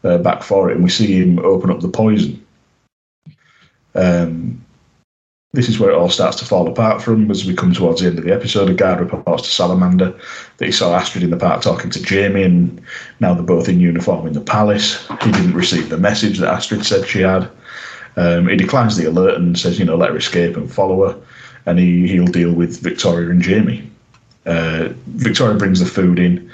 uh, 0.04 0.18
back 0.18 0.42
for 0.42 0.70
it, 0.70 0.74
and 0.74 0.84
we 0.84 0.90
see 0.90 1.20
him 1.20 1.38
open 1.40 1.70
up 1.70 1.80
the 1.80 1.88
poison. 1.88 2.44
Um, 3.94 4.64
this 5.52 5.68
is 5.68 5.78
where 5.78 5.90
it 5.90 5.96
all 5.96 6.08
starts 6.08 6.36
to 6.38 6.44
fall 6.44 6.68
apart 6.68 7.02
from 7.02 7.30
as 7.30 7.44
we 7.44 7.54
come 7.54 7.72
towards 7.72 8.00
the 8.00 8.06
end 8.06 8.18
of 8.18 8.24
the 8.24 8.32
episode. 8.32 8.70
A 8.70 8.74
guard 8.74 9.00
reports 9.00 9.42
to 9.42 9.50
Salamander 9.50 10.18
that 10.58 10.66
he 10.66 10.72
saw 10.72 10.94
Astrid 10.94 11.24
in 11.24 11.30
the 11.30 11.36
park 11.36 11.62
talking 11.62 11.90
to 11.90 12.02
Jamie, 12.02 12.44
and 12.44 12.80
now 13.18 13.34
they're 13.34 13.42
both 13.42 13.68
in 13.68 13.80
uniform 13.80 14.26
in 14.26 14.32
the 14.32 14.40
palace. 14.40 15.06
He 15.22 15.32
didn't 15.32 15.54
receive 15.54 15.88
the 15.88 15.98
message 15.98 16.38
that 16.38 16.52
Astrid 16.52 16.86
said 16.86 17.08
she 17.08 17.20
had. 17.20 17.50
Um, 18.16 18.48
he 18.48 18.56
declines 18.56 18.96
the 18.96 19.06
alert 19.06 19.36
and 19.36 19.58
says, 19.58 19.78
you 19.78 19.84
know, 19.84 19.96
let 19.96 20.10
her 20.10 20.16
escape 20.16 20.56
and 20.56 20.72
follow 20.72 21.08
her 21.08 21.20
and 21.66 21.78
he, 21.78 22.08
he'll 22.08 22.26
deal 22.26 22.52
with 22.52 22.80
Victoria 22.80 23.30
and 23.30 23.42
Jamie. 23.42 23.88
Uh, 24.46 24.90
Victoria 25.06 25.56
brings 25.56 25.80
the 25.80 25.86
food 25.86 26.18
in. 26.18 26.50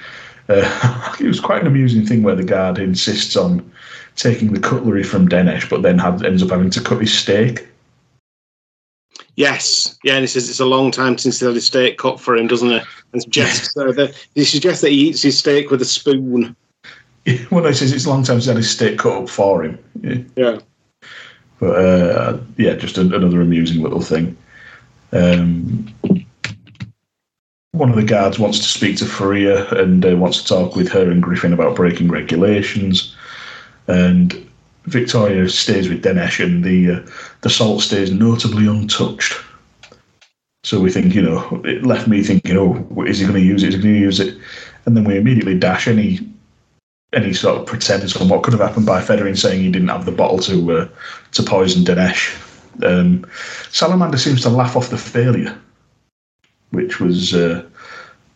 Uh, 0.49 1.17
it 1.21 1.27
was 1.27 1.41
quite 1.41 1.61
an 1.61 1.67
amusing 1.67 2.07
thing 2.07 2.23
where 2.23 2.35
the 2.35 2.45
guard 2.45 2.79
insists 2.79 3.37
on 3.37 3.71
taking 4.17 4.53
the 4.53 4.61
cutlery 4.61 5.03
from 5.03 5.29
Denesh, 5.29 5.69
but 5.69 5.83
then 5.83 5.99
had, 5.99 6.25
ends 6.25 6.43
up 6.43 6.51
having 6.51 6.71
to 6.71 6.81
cut 6.81 7.01
his 7.01 7.17
steak. 7.17 7.67
Yes, 9.37 9.99
yeah, 10.03 10.15
and 10.15 10.23
he 10.23 10.27
says 10.27 10.49
it's 10.49 10.61
a 10.61 10.67
long 10.67 10.91
time 10.91 11.19
since 11.19 11.41
he 11.41 11.47
had 11.47 11.55
his 11.55 11.67
steak 11.67 11.99
cut 11.99 12.21
for 12.21 12.37
him, 12.37 12.47
doesn't 12.47 12.73
it? 12.73 12.85
And 13.13 13.23
suggests 13.23 13.77
uh, 13.77 13.93
that 13.93 14.15
he 14.35 14.45
suggests 14.45 14.81
that 14.81 14.91
he 14.91 15.09
eats 15.09 15.23
his 15.23 15.39
steak 15.39 15.71
with 15.71 15.83
a 15.83 15.87
spoon. 15.87 16.57
When 17.51 17.65
he 17.65 17.73
says 17.73 17.93
it's 17.93 18.07
a 18.07 18.09
long 18.09 18.23
time 18.23 18.37
since 18.37 18.45
he 18.45 18.51
had 18.51 18.57
his 18.57 18.71
steak 18.71 18.99
cut 18.99 19.23
up 19.23 19.29
for 19.29 19.65
him. 19.65 19.79
Yeah. 20.01 20.19
Yeah, 20.37 20.59
But 21.59 21.75
uh, 21.75 22.39
yeah, 22.57 22.75
just 22.75 22.99
another 22.99 23.41
amusing 23.41 23.83
little 23.83 24.01
thing. 24.01 24.37
Um, 25.11 25.93
one 27.73 27.91
of 27.91 27.97
the 27.97 28.05
guards 28.05 28.39
wants 28.39 28.59
to 28.59 28.65
speak 28.65 28.97
to 28.99 29.05
Fariah 29.05 29.71
and 29.73 30.07
uh, 30.07 30.17
wants 30.17 30.41
to 30.41 30.47
talk 30.47 30.77
with 30.77 30.89
her 30.89 31.11
and 31.11 31.23
Griffin 31.23 31.53
about 31.53 31.77
breaking 31.77 32.09
regulations. 32.09 33.15
And 33.89 34.46
Victoria 34.87 35.49
stays 35.49 35.89
with 35.89 36.03
Denesh, 36.03 36.45
and 36.45 36.65
the 36.65 36.93
uh, 36.93 37.07
the 37.43 37.51
salt 37.51 37.83
stays 37.83 38.11
notably 38.11 38.67
untouched. 38.67 39.35
So 40.65 40.81
we 40.81 40.91
think, 40.91 41.15
you 41.15 41.23
know, 41.23 41.63
it 41.65 41.87
left 41.87 42.09
me 42.09 42.25
thinking, 42.25 42.57
oh, 42.57 43.05
is 43.05 43.21
he 43.21 43.25
going 43.25 43.41
to 43.41 43.47
use 43.47 43.63
it? 43.63 43.69
Is 43.69 43.75
he 43.77 43.83
going 43.83 43.95
to 43.95 44.01
use 44.01 44.19
it? 44.19 44.37
And 44.85 44.97
then 44.97 45.05
we 45.05 45.17
immediately 45.17 45.57
dash 45.57 45.87
any 45.87 46.21
any 47.13 47.33
sort 47.33 47.59
of 47.59 47.67
pretense 47.67 48.17
on 48.17 48.29
what 48.29 48.43
could 48.43 48.53
have 48.53 48.61
happened 48.61 48.85
by 48.85 49.01
Fedorin 49.01 49.39
saying 49.39 49.63
he 49.63 49.71
didn't 49.71 49.89
have 49.89 50.05
the 50.05 50.13
bottle 50.13 50.39
to 50.41 50.73
uh, 50.73 50.89
to 51.33 51.43
poison 51.43 51.85
Dinesh. 51.85 52.43
Um, 52.83 53.25
Salamander 53.71 54.19
seems 54.19 54.43
to 54.43 54.51
laugh 54.51 54.77
off 54.77 54.91
the 54.91 54.99
failure, 54.99 55.57
which 56.71 57.01
was 57.01 57.33
uh, 57.33 57.65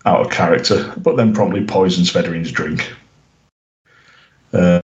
out 0.07 0.21
of 0.21 0.31
character, 0.31 0.95
but 0.99 1.17
then 1.17 1.35
promptly 1.35 1.65
poisons 1.65 2.13
Fedorin's 2.13 2.53
drink. 2.53 2.93
Uh, 4.53 4.81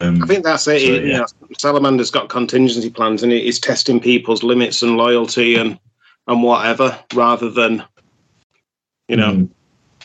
Um, 0.00 0.22
I 0.22 0.26
think 0.26 0.44
that's 0.44 0.66
it. 0.66 0.80
So, 0.80 0.86
You 0.86 1.00
yeah. 1.00 1.18
know, 1.18 1.26
Salamander's 1.58 2.10
got 2.10 2.28
contingency 2.28 2.90
plans, 2.90 3.22
and 3.22 3.32
it 3.32 3.44
is 3.44 3.58
testing 3.60 4.00
people's 4.00 4.42
limits 4.42 4.82
and 4.82 4.96
loyalty 4.96 5.56
and 5.56 5.78
and 6.26 6.42
whatever, 6.42 6.98
rather 7.14 7.50
than 7.50 7.84
you 9.08 9.16
know, 9.16 9.32
mm, 9.32 9.48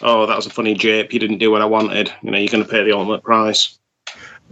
oh, 0.02 0.26
that 0.26 0.36
was 0.36 0.46
a 0.48 0.50
funny 0.50 0.74
jape. 0.74 1.14
You 1.14 1.20
didn't 1.20 1.38
do 1.38 1.52
what 1.52 1.62
I 1.62 1.66
wanted. 1.66 2.12
You 2.24 2.32
know, 2.32 2.38
you're 2.38 2.50
going 2.50 2.64
to 2.64 2.70
pay 2.70 2.84
the 2.84 2.96
ultimate 2.96 3.24
price. 3.24 3.78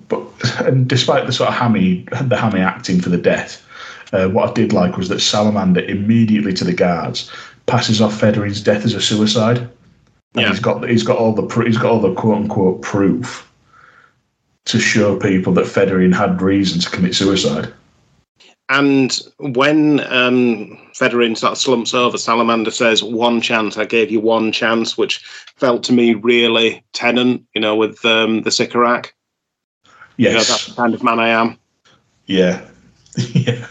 but 0.07 0.23
and 0.61 0.87
despite 0.87 1.25
the 1.25 1.33
sort 1.33 1.49
of 1.49 1.55
hammy, 1.55 2.05
the 2.21 2.37
hammy 2.37 2.59
acting 2.61 3.01
for 3.01 3.09
the 3.09 3.17
death, 3.17 3.65
uh, 4.13 4.27
what 4.29 4.49
I 4.49 4.53
did 4.53 4.71
like 4.73 4.95
was 4.97 5.09
that 5.09 5.19
Salamander 5.21 5.81
immediately 5.81 6.53
to 6.53 6.63
the 6.63 6.73
guards 6.73 7.31
passes 7.65 7.99
off 8.01 8.19
Fedorin's 8.19 8.61
death 8.61 8.85
as 8.85 8.93
a 8.93 9.01
suicide. 9.01 9.57
And 10.35 10.43
Yeah. 10.43 10.49
he's 10.49 10.59
got 10.59 10.87
he's 10.87 11.03
got 11.03 11.17
all 11.17 11.33
the 11.33 11.47
he's 11.63 11.77
got 11.77 11.91
all 11.91 11.99
the 12.01 12.13
quote 12.13 12.37
unquote 12.37 12.81
proof 12.81 13.49
to 14.65 14.79
show 14.79 15.17
people 15.17 15.53
that 15.53 15.65
Fedorin 15.65 16.13
had 16.13 16.41
reason 16.41 16.79
to 16.81 16.89
commit 16.89 17.15
suicide. 17.15 17.71
And 18.69 19.19
when 19.39 19.99
um, 20.11 20.79
Fedorin 20.93 21.37
sort 21.37 21.51
of 21.51 21.57
slumps 21.57 21.93
over, 21.93 22.17
Salamander 22.17 22.71
says, 22.71 23.03
"One 23.03 23.41
chance. 23.41 23.77
I 23.77 23.85
gave 23.85 24.09
you 24.09 24.19
one 24.21 24.51
chance," 24.51 24.97
which 24.97 25.17
felt 25.57 25.83
to 25.83 25.93
me 25.93 26.13
really 26.15 26.83
Tennant. 26.93 27.43
You 27.53 27.61
know, 27.61 27.75
with 27.75 28.03
um, 28.05 28.41
the 28.43 28.51
Sycorax. 28.51 29.11
You 30.17 30.29
know, 30.29 30.35
Yes, 30.35 30.47
that's 30.47 30.67
the 30.67 30.73
kind 30.75 30.93
of 30.93 31.03
man 31.03 31.19
I 31.19 31.29
am. 31.29 31.57
yeah, 32.27 32.65
yeah. 33.33 33.65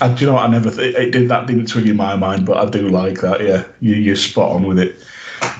And 0.00 0.16
do 0.16 0.24
you 0.24 0.26
know 0.26 0.34
what? 0.34 0.44
I 0.44 0.48
never 0.48 0.70
th- 0.70 0.96
it 0.96 1.10
did 1.10 1.28
that 1.28 1.46
didn't 1.46 1.66
swing 1.66 1.88
in 1.88 1.96
my 1.96 2.16
mind, 2.16 2.46
but 2.46 2.56
I 2.56 2.68
do 2.70 2.88
like 2.88 3.20
that. 3.20 3.42
Yeah, 3.42 3.66
you, 3.80 3.94
you're 3.96 4.16
spot 4.16 4.52
on 4.52 4.66
with 4.66 4.78
it. 4.78 4.96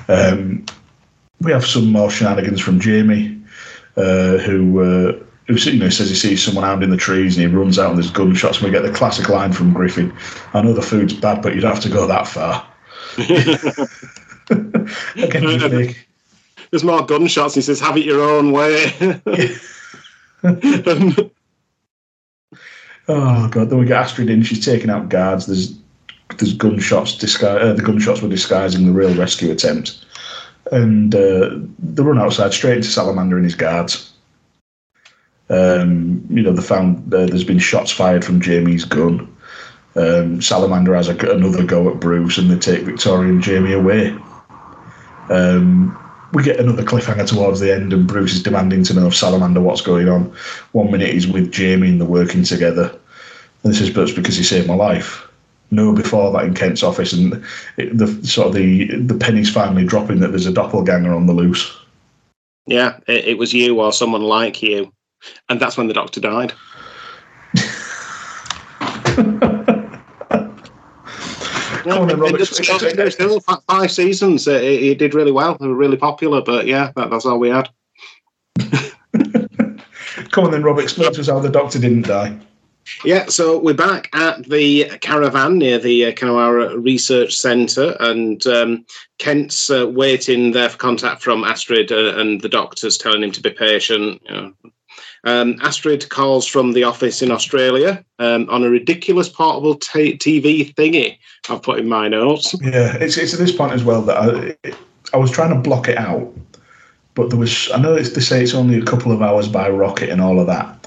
Um, 0.07 0.65
we 1.41 1.51
have 1.51 1.65
some 1.65 1.91
more 1.91 2.09
shenanigans 2.09 2.61
from 2.61 2.79
Jamie, 2.79 3.40
uh, 3.97 4.37
who 4.37 4.81
uh, 4.81 5.13
who 5.47 5.55
you 5.55 5.79
know 5.79 5.89
says 5.89 6.09
he 6.09 6.15
sees 6.15 6.43
someone 6.43 6.63
out 6.63 6.83
in 6.83 6.89
the 6.89 6.97
trees 6.97 7.37
and 7.37 7.47
he 7.47 7.55
runs 7.55 7.77
out 7.79 7.89
and 7.91 7.97
there's 7.97 8.11
gunshots. 8.11 8.57
And 8.57 8.65
we 8.65 8.71
get 8.71 8.83
the 8.83 8.91
classic 8.91 9.29
line 9.29 9.53
from 9.53 9.73
Griffin: 9.73 10.13
"I 10.53 10.61
know 10.61 10.73
the 10.73 10.81
food's 10.81 11.13
bad, 11.13 11.41
but 11.41 11.55
you'd 11.55 11.63
have 11.63 11.81
to 11.81 11.89
go 11.89 12.07
that 12.07 12.27
far." 12.27 12.67
Again, 15.15 15.95
There's 16.69 16.83
more 16.83 17.05
gunshots. 17.05 17.55
He 17.55 17.61
says, 17.61 17.79
"Have 17.79 17.97
it 17.97 18.05
your 18.05 18.21
own 18.21 18.51
way." 18.51 18.93
Oh 23.07 23.47
god! 23.49 23.69
Then 23.69 23.79
we 23.79 23.85
get 23.85 24.01
Astrid 24.01 24.29
in. 24.29 24.43
She's 24.43 24.63
taking 24.63 24.89
out 24.89 25.09
guards. 25.09 25.45
There's 25.45 25.73
there's 26.37 26.53
gunshots. 26.53 27.17
Disguise. 27.17 27.61
Uh, 27.61 27.73
the 27.73 27.81
gunshots 27.81 28.21
were 28.21 28.29
disguising 28.29 28.85
the 28.85 28.91
real 28.91 29.13
rescue 29.15 29.51
attempt, 29.51 30.05
and 30.71 31.13
uh, 31.13 31.51
they 31.79 32.03
run 32.03 32.19
outside 32.19 32.53
straight 32.53 32.77
into 32.77 32.89
Salamander 32.89 33.35
and 33.35 33.45
his 33.45 33.55
guards. 33.55 34.13
Um, 35.49 36.25
you 36.29 36.41
know, 36.41 36.53
they 36.53 36.61
found 36.61 37.13
uh, 37.13 37.25
there's 37.25 37.43
been 37.43 37.59
shots 37.59 37.91
fired 37.91 38.23
from 38.23 38.41
Jamie's 38.41 38.85
gun. 38.85 39.27
Um, 39.97 40.41
Salamander 40.41 40.95
has 40.95 41.09
a, 41.09 41.17
another 41.29 41.63
go 41.63 41.89
at 41.89 41.99
Bruce, 41.99 42.37
and 42.37 42.49
they 42.49 42.57
take 42.57 42.83
Victoria 42.83 43.29
and 43.29 43.43
Jamie 43.43 43.73
away. 43.73 44.15
Um, 45.29 45.97
we 46.33 46.43
get 46.43 46.59
another 46.59 46.83
cliffhanger 46.83 47.27
towards 47.27 47.59
the 47.59 47.73
end, 47.73 47.91
and 47.91 48.07
Bruce 48.07 48.33
is 48.33 48.43
demanding 48.43 48.83
to 48.85 48.93
know 48.93 49.07
of 49.07 49.15
Salamander 49.15 49.59
what's 49.59 49.81
going 49.81 50.07
on. 50.07 50.33
One 50.71 50.89
minute 50.89 51.13
he's 51.13 51.27
with 51.27 51.51
Jamie 51.51 51.89
and 51.89 51.99
they're 51.99 52.07
working 52.07 52.43
together. 52.43 52.97
And 53.63 53.73
this 53.73 53.81
is 53.81 53.89
but 53.89 54.15
because 54.15 54.37
he 54.37 54.43
saved 54.43 54.67
my 54.67 54.75
life. 54.75 55.27
No, 55.73 55.93
before 55.93 56.31
that 56.33 56.43
in 56.43 56.53
Kent's 56.53 56.83
office, 56.83 57.13
and 57.13 57.41
it, 57.77 57.97
the 57.97 58.07
sort 58.27 58.49
of 58.49 58.53
the 58.53 58.93
the 58.97 59.13
pennies 59.15 59.49
finally 59.51 59.85
dropping 59.85 60.19
that 60.19 60.27
there's 60.29 60.45
a 60.45 60.51
doppelganger 60.51 61.13
on 61.13 61.27
the 61.27 61.33
loose. 61.33 61.77
yeah, 62.67 62.99
it, 63.07 63.25
it 63.25 63.37
was 63.37 63.53
you 63.53 63.79
or 63.79 63.93
someone 63.93 64.21
like 64.23 64.61
you, 64.61 64.91
and 65.49 65.59
that's 65.61 65.77
when 65.77 65.87
the 65.87 65.93
doctor 65.93 66.19
died. 66.19 66.51
Yeah, 67.53 67.63
Come 71.83 72.11
on 72.11 72.19
then, 72.21 72.35
it- 72.35 73.11
still 73.13 73.39
fi- 73.39 73.57
five 73.67 73.91
seasons. 73.91 74.47
It, 74.47 74.63
it 74.63 74.83
it 74.83 74.97
did 74.99 75.13
really 75.13 75.31
well. 75.31 75.57
They 75.59 75.67
were 75.67 75.75
really 75.75 75.97
popular, 75.97 76.41
but 76.41 76.67
yeah, 76.67 76.91
that, 76.95 77.09
that's 77.09 77.25
all 77.25 77.39
we 77.39 77.49
had. 77.49 77.69
Come 80.31 80.45
on 80.45 80.51
then, 80.51 80.63
Rob. 80.63 80.79
Explain 80.79 81.11
to 81.13 81.21
us 81.21 81.27
how 81.27 81.39
the 81.39 81.49
doctor 81.49 81.79
didn't 81.79 82.03
die. 82.07 82.37
Yeah, 83.03 83.25
so 83.27 83.57
we're 83.57 83.73
back 83.73 84.09
at 84.13 84.43
the 84.45 84.85
caravan 85.01 85.57
near 85.57 85.79
the 85.79 86.05
uh, 86.05 86.11
Kanowa 86.11 86.83
Research 86.83 87.35
Centre, 87.35 87.95
and 87.99 88.45
um, 88.47 88.85
Kent's 89.17 89.69
uh, 89.69 89.87
waiting 89.87 90.51
there 90.51 90.69
for 90.69 90.77
contact 90.77 91.21
from 91.21 91.43
Astrid, 91.43 91.91
uh, 91.91 92.15
and 92.17 92.41
the 92.41 92.49
doctor's 92.49 92.97
telling 92.97 93.23
him 93.23 93.31
to 93.31 93.41
be 93.41 93.49
patient. 93.49 94.21
You 94.25 94.35
know. 94.35 94.53
um, 95.23 95.57
Astrid 95.61 96.09
calls 96.09 96.45
from 96.47 96.73
the 96.73 96.83
office 96.83 97.21
in 97.21 97.31
Australia 97.31 98.03
um, 98.19 98.49
on 98.49 98.63
a 98.63 98.69
ridiculous 98.69 99.29
portable 99.29 99.75
t- 99.75 100.17
TV 100.17 100.73
thingy. 100.75 101.17
I've 101.49 101.63
put 101.63 101.79
in 101.79 101.89
my 101.89 102.07
notes. 102.07 102.55
Yeah, 102.61 102.97
it's 102.97 103.17
it's 103.17 103.33
at 103.33 103.39
this 103.39 103.55
point 103.55 103.73
as 103.73 103.83
well 103.83 104.01
that 104.03 104.17
I 104.17 104.73
I 105.13 105.17
was 105.17 105.31
trying 105.31 105.53
to 105.53 105.59
block 105.59 105.87
it 105.87 105.97
out, 105.97 106.33
but 107.15 107.29
there 107.29 107.39
was 107.39 107.69
I 107.71 107.79
know 107.79 107.95
it's, 107.95 108.11
they 108.11 108.21
say 108.21 108.43
it's 108.43 108.53
only 108.53 108.79
a 108.79 108.85
couple 108.85 109.11
of 109.11 109.21
hours 109.21 109.47
by 109.47 109.69
rocket 109.69 110.09
and 110.09 110.21
all 110.21 110.39
of 110.39 110.47
that, 110.47 110.80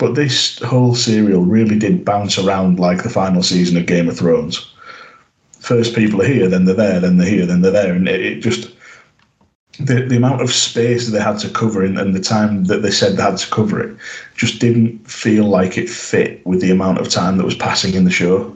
but 0.00 0.14
this 0.14 0.58
whole 0.60 0.94
serial 0.94 1.42
really 1.42 1.78
did 1.78 2.06
bounce 2.06 2.38
around 2.38 2.80
like 2.80 3.02
the 3.02 3.10
final 3.10 3.42
season 3.42 3.76
of 3.76 3.84
Game 3.84 4.08
of 4.08 4.18
Thrones. 4.18 4.74
First 5.60 5.94
people 5.94 6.22
are 6.22 6.26
here, 6.26 6.48
then 6.48 6.64
they're 6.64 6.74
there, 6.74 6.98
then 7.00 7.18
they're 7.18 7.28
here, 7.28 7.44
then 7.44 7.60
they're 7.60 7.70
there, 7.70 7.92
and 7.92 8.08
it, 8.08 8.20
it 8.20 8.40
just 8.40 8.74
the 9.78 10.06
the 10.06 10.16
amount 10.16 10.40
of 10.40 10.50
space 10.50 11.08
they 11.08 11.20
had 11.20 11.38
to 11.38 11.50
cover 11.50 11.84
and 11.84 12.14
the 12.14 12.20
time 12.20 12.64
that 12.64 12.82
they 12.82 12.90
said 12.90 13.16
they 13.16 13.22
had 13.22 13.36
to 13.38 13.50
cover 13.50 13.80
it 13.80 13.96
just 14.34 14.58
didn't 14.60 14.98
feel 15.08 15.44
like 15.44 15.78
it 15.78 15.88
fit 15.88 16.44
with 16.46 16.60
the 16.60 16.70
amount 16.70 16.98
of 16.98 17.08
time 17.08 17.36
that 17.36 17.46
was 17.46 17.54
passing 17.54 17.94
in 17.94 18.04
the 18.04 18.10
show. 18.10 18.54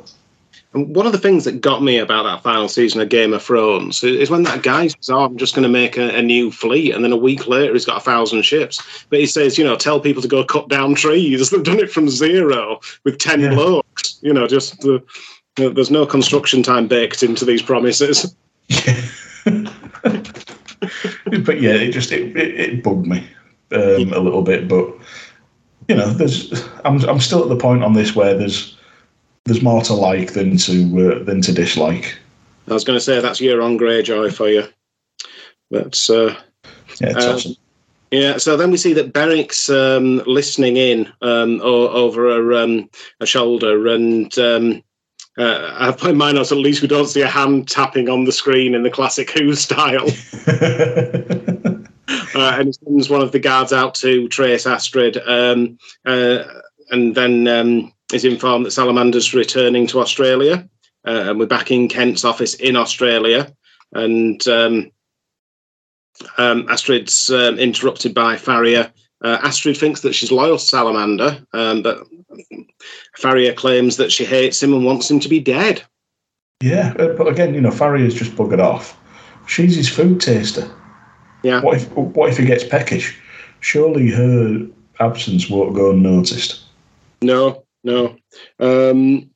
And 0.75 0.95
one 0.95 1.07
of 1.07 1.13
the 1.13 1.19
things 1.19 1.45
that 1.45 1.61
got 1.61 1.83
me 1.83 1.99
about 1.99 2.25
that 2.25 2.43
final 2.43 2.69
season 2.69 3.01
of 3.01 3.09
Game 3.09 3.33
of 3.33 3.43
Thrones 3.43 4.03
is 4.03 4.29
when 4.29 4.43
that 4.43 4.63
guy 4.63 4.89
says, 4.89 5.09
"Oh, 5.09 5.25
I'm 5.25 5.37
just 5.37 5.55
going 5.55 5.63
to 5.63 5.69
make 5.69 5.97
a, 5.97 6.17
a 6.17 6.23
new 6.23 6.51
fleet," 6.51 6.93
and 6.93 7.05
then 7.05 7.13
a 7.13 7.17
week 7.17 7.47
later 7.47 7.73
he's 7.73 7.85
got 7.87 7.99
a 7.99 8.05
thousand 8.05 8.43
ships. 8.43 8.83
But 9.09 9.21
he 9.21 9.27
says, 9.27 9.57
"You 9.57 9.65
know, 9.65 9.77
tell 9.77 10.01
people 10.01 10.21
to 10.23 10.29
go 10.29 10.45
cut 10.45 10.69
down 10.69 10.95
trees." 10.95 11.51
They've 11.51 11.63
done 11.63 11.79
it 11.79 11.91
from 11.93 12.09
zero 12.09 12.81
with 13.05 13.19
ten 13.19 13.41
Yeah. 13.41 13.55
blokes. 13.55 14.19
You 14.21 14.33
know, 14.35 14.47
just 14.49 14.81
the, 14.81 15.03
there's 15.57 15.91
no 15.91 16.05
construction 16.05 16.63
time 16.63 16.89
baked 16.89 17.23
into 17.23 17.45
these 17.45 17.63
promises. 17.63 18.35
Yeah. 19.47 19.71
but 21.45 21.61
yeah, 21.61 21.75
it 21.75 21.93
just 21.93 22.13
it, 22.13 22.35
it, 22.37 22.61
it 22.61 22.83
bugged 22.83 23.07
me 23.07 23.19
um, 23.73 24.13
a 24.13 24.19
little 24.19 24.43
bit. 24.43 24.69
But 24.69 24.89
you 25.89 25.97
know, 25.97 26.09
there's 26.11 26.67
I'm 26.85 26.99
I'm 27.09 27.21
still 27.21 27.43
at 27.43 27.49
the 27.51 27.57
point 27.57 27.85
on 27.85 27.93
this 27.93 28.17
where 28.17 28.35
there's 28.35 28.74
there's 29.45 29.63
more 29.63 29.83
to 29.83 29.95
like 29.95 30.33
than 30.33 30.57
to 30.59 31.13
uh, 31.13 31.25
than 31.25 31.41
to 31.43 31.53
dislike. 31.53 32.17
I 32.69 32.73
was 32.73 32.85
going 32.85 32.97
to 32.97 33.05
say 33.05 33.21
that's 33.21 33.41
Euron 33.41 33.79
Greyjoy 33.79 34.33
for 34.33 34.49
you, 34.49 34.65
but 35.71 35.99
uh, 36.11 36.35
Yeah, 37.01 37.11
it's 37.11 37.27
Um, 37.27 37.35
awesome. 37.35 37.57
Yeah, 38.11 38.37
so 38.37 38.57
then 38.57 38.71
we 38.71 38.77
see 38.77 38.93
that 38.93 39.13
Beric's 39.13 39.69
um, 39.69 40.23
listening 40.25 40.77
in 40.77 41.13
um, 41.21 41.61
o- 41.63 41.89
over 41.89 42.53
a, 42.53 42.63
um, 42.63 42.89
a 43.21 43.27
shoulder, 43.27 43.89
and 43.89 44.37
um, 44.39 44.83
uh, 45.37 45.93
put 45.99 46.11
in 46.11 46.17
my 46.17 46.31
notes 46.31 46.53
at 46.53 46.59
least 46.59 46.81
we 46.81 46.87
don't 46.87 47.09
see 47.09 47.23
a 47.23 47.27
hand 47.29 47.67
tapping 47.69 48.09
on 48.09 48.25
the 48.25 48.31
screen 48.31 48.73
in 48.75 48.85
the 48.85 48.91
classic 48.91 49.31
Who 49.33 49.55
style. 49.57 50.07
uh, 50.47 51.75
and 52.37 52.67
he 52.69 52.73
sends 52.73 53.11
one 53.11 53.21
of 53.21 53.33
the 53.33 53.41
guards 53.41 53.73
out 53.73 53.97
to 53.97 54.29
trace 54.29 54.65
Astrid, 54.65 55.17
um, 55.27 55.77
uh, 56.07 56.45
and 56.91 57.17
then 57.17 57.49
um, 57.49 57.93
is 58.13 58.25
informed 58.25 58.67
that 58.67 58.73
Salamander's 58.73 59.35
returning 59.35 59.87
to 59.89 60.01
Australia, 60.01 60.69
uh, 61.07 61.25
and 61.29 61.39
we're 61.39 61.47
back 61.47 61.71
in 61.71 61.89
Kent's 61.89 62.25
office 62.25 62.55
in 62.55 62.77
Australia, 62.77 63.53
and. 63.93 64.47
Um, 64.49 64.91
um, 66.39 66.69
Astrid's 66.69 67.31
um, 67.31 67.59
interrupted 67.59 68.15
by 68.15 68.37
Fariah. 68.37 68.91
Uh, 69.23 69.39
Astrid 69.43 69.77
thinks 69.77 70.03
that 70.03 70.15
she's 70.15 70.31
loyal 70.31 70.59
to 70.59 70.65
Salamander, 70.65 71.45
um, 71.53 71.83
but 71.83 72.07
Fariah 73.19 73.57
claims 73.57 73.97
that 73.97 74.13
she 74.13 74.25
hates 74.25 74.63
him 74.63 74.73
and 74.73 74.85
wants 74.85 75.11
him 75.11 75.19
to 75.21 75.29
be 75.29 75.41
dead. 75.41 75.83
yeah, 76.63 76.93
but 76.95 77.27
again, 77.27 77.55
you 77.55 77.61
know, 77.61 77.71
Fariah's 77.71 78.15
just 78.15 78.33
buggered 78.33 78.61
off. 78.61 78.99
She's 79.47 79.77
his 79.77 79.89
food 79.89 80.21
taster. 80.21 80.71
Yeah. 81.43 81.61
What 81.61 81.77
if 81.77 81.91
what 81.93 82.31
if 82.31 82.39
he 82.39 82.47
gets 82.47 82.65
peckish? 82.65 83.19
Surely 83.61 84.11
her 84.11 84.67
absence 85.01 85.51
won't 85.51 85.75
go 85.75 85.91
unnoticed. 85.91 86.61
No, 87.23 87.64
no. 87.85 88.17
Um, 88.59 89.31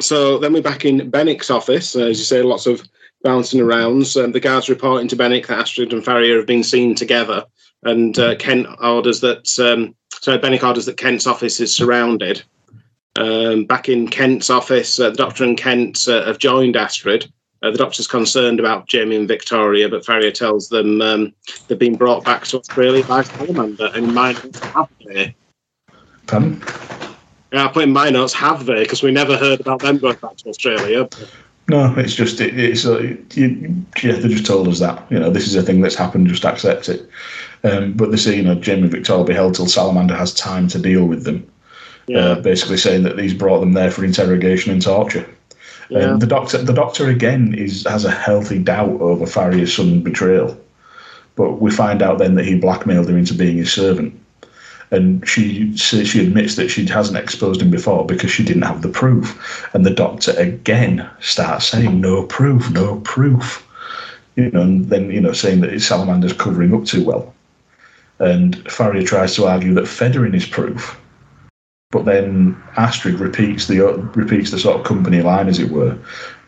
so 0.00 0.38
then 0.38 0.52
we're 0.52 0.62
back 0.62 0.84
in 0.84 1.10
Benik's 1.10 1.50
office. 1.50 1.94
Uh, 1.94 2.06
as 2.06 2.18
you 2.18 2.24
say, 2.24 2.42
lots 2.42 2.66
of 2.66 2.82
bouncing 3.22 3.60
around. 3.60 4.12
Um, 4.16 4.32
the 4.32 4.40
guards 4.40 4.68
reporting 4.68 5.08
to 5.08 5.16
Benik 5.16 5.46
that 5.46 5.58
Astrid 5.58 5.92
and 5.92 6.04
Fariah 6.04 6.36
have 6.36 6.46
been 6.46 6.64
seen 6.64 6.94
together, 6.94 7.44
and 7.82 8.18
uh, 8.18 8.36
Kent 8.36 8.66
orders 8.82 9.20
that. 9.20 9.58
Um, 9.58 9.94
sorry, 10.20 10.38
Benik 10.38 10.66
orders 10.66 10.86
that 10.86 10.96
Kent's 10.96 11.26
office 11.26 11.60
is 11.60 11.74
surrounded. 11.74 12.42
Um, 13.16 13.64
back 13.64 13.88
in 13.88 14.08
Kent's 14.08 14.50
office, 14.50 15.00
uh, 15.00 15.10
the 15.10 15.16
Doctor 15.16 15.44
and 15.44 15.56
Kent 15.56 16.06
uh, 16.06 16.26
have 16.26 16.38
joined 16.38 16.76
Astrid. 16.76 17.32
Uh, 17.62 17.70
the 17.70 17.78
Doctor's 17.78 18.06
concerned 18.06 18.60
about 18.60 18.86
Jamie 18.86 19.16
and 19.16 19.26
Victoria, 19.26 19.88
but 19.88 20.04
Fariah 20.04 20.34
tells 20.34 20.68
them 20.68 21.00
um, 21.00 21.32
they've 21.66 21.78
been 21.78 21.96
brought 21.96 22.24
back 22.24 22.44
to 22.44 22.58
Australia 22.58 23.02
by 23.04 23.22
Salamander 23.22 23.90
and 23.94 24.14
might 24.14 24.42
not 24.44 24.56
have 24.66 24.88
there. 25.06 25.34
Pardon? 26.26 26.62
Yeah, 27.52 27.66
I 27.66 27.68
put 27.68 27.84
in 27.84 27.92
my 27.92 28.10
notes, 28.10 28.32
have 28.34 28.66
they? 28.66 28.82
Because 28.82 29.02
we 29.02 29.10
never 29.10 29.36
heard 29.36 29.60
about 29.60 29.80
them 29.80 29.98
going 29.98 30.16
back 30.16 30.36
to 30.38 30.48
Australia. 30.48 31.08
No, 31.68 31.92
it's 31.96 32.14
just 32.14 32.40
it, 32.40 32.58
it's 32.58 32.86
uh, 32.86 33.16
you, 33.34 33.84
yeah, 34.02 34.12
they 34.12 34.28
just 34.28 34.46
told 34.46 34.68
us 34.68 34.78
that 34.78 35.04
you 35.10 35.18
know 35.18 35.30
this 35.30 35.46
is 35.46 35.56
a 35.56 35.62
thing 35.62 35.80
that's 35.80 35.96
happened. 35.96 36.28
Just 36.28 36.44
accept 36.44 36.88
it. 36.88 37.08
Um, 37.64 37.92
but 37.92 38.10
they 38.10 38.16
say 38.16 38.36
you 38.36 38.42
know 38.42 38.54
Jamie 38.54 38.88
Victor 38.88 39.16
will 39.16 39.24
be 39.24 39.34
held 39.34 39.54
till 39.54 39.66
Salamander 39.66 40.14
has 40.14 40.32
time 40.34 40.68
to 40.68 40.78
deal 40.78 41.06
with 41.06 41.24
them. 41.24 41.48
Yeah. 42.06 42.18
Uh, 42.18 42.40
basically 42.40 42.76
saying 42.76 43.02
that 43.02 43.18
he's 43.18 43.34
brought 43.34 43.60
them 43.60 43.72
there 43.72 43.90
for 43.90 44.04
interrogation 44.04 44.72
and 44.72 44.80
torture. 44.80 45.28
Yeah. 45.88 46.00
Um, 46.00 46.18
the 46.20 46.26
doctor, 46.26 46.58
the 46.58 46.72
doctor 46.72 47.08
again 47.08 47.54
is 47.54 47.84
has 47.88 48.04
a 48.04 48.10
healthy 48.10 48.60
doubt 48.60 49.00
over 49.00 49.26
Fariah's 49.26 49.74
sudden 49.74 50.02
betrayal, 50.02 50.56
but 51.34 51.60
we 51.60 51.72
find 51.72 52.00
out 52.00 52.18
then 52.18 52.36
that 52.36 52.44
he 52.44 52.58
blackmailed 52.58 53.08
her 53.08 53.18
into 53.18 53.34
being 53.34 53.56
his 53.56 53.72
servant, 53.72 54.18
and 54.90 55.26
she 55.28 55.76
says 55.76 56.08
she 56.08 56.24
admits 56.24 56.54
that 56.56 56.68
she 56.70 56.86
hasn't 56.86 57.18
exposed 57.18 57.60
him 57.60 57.70
before 57.70 58.06
because 58.06 58.30
she 58.30 58.44
didn't 58.44 58.62
have 58.62 58.82
the 58.82 58.88
proof, 58.88 59.68
and 59.74 59.84
the 59.84 59.90
doctor 59.90 60.32
again 60.32 61.08
starts 61.20 61.66
saying 61.68 62.00
no 62.00 62.24
proof, 62.24 62.70
no 62.70 63.00
proof, 63.00 63.66
you 64.36 64.50
know, 64.50 64.62
and 64.62 64.86
then 64.86 65.10
you 65.10 65.20
know 65.20 65.32
saying 65.32 65.60
that 65.60 65.80
Salamander's 65.80 66.32
covering 66.32 66.74
up 66.74 66.84
too 66.84 67.04
well, 67.04 67.34
and 68.18 68.56
Fariah 68.70 69.06
tries 69.06 69.34
to 69.36 69.46
argue 69.46 69.74
that 69.74 69.84
Fedorin 69.84 70.34
is 70.34 70.46
proof. 70.46 71.00
But 71.92 72.04
then 72.04 72.60
Astrid 72.76 73.20
repeats 73.20 73.68
the 73.68 73.80
repeats 74.14 74.50
the 74.50 74.58
sort 74.58 74.76
of 74.80 74.84
company 74.84 75.22
line, 75.22 75.48
as 75.48 75.60
it 75.60 75.70
were, 75.70 75.96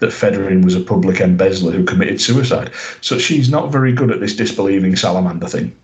that 0.00 0.10
Fedorin 0.10 0.64
was 0.64 0.74
a 0.74 0.80
public 0.80 1.20
embezzler 1.20 1.72
who 1.72 1.84
committed 1.84 2.20
suicide. 2.20 2.72
So 3.00 3.18
she's 3.18 3.48
not 3.48 3.70
very 3.70 3.92
good 3.92 4.10
at 4.10 4.20
this 4.20 4.34
disbelieving 4.34 4.96
salamander 4.96 5.46
thing, 5.48 5.74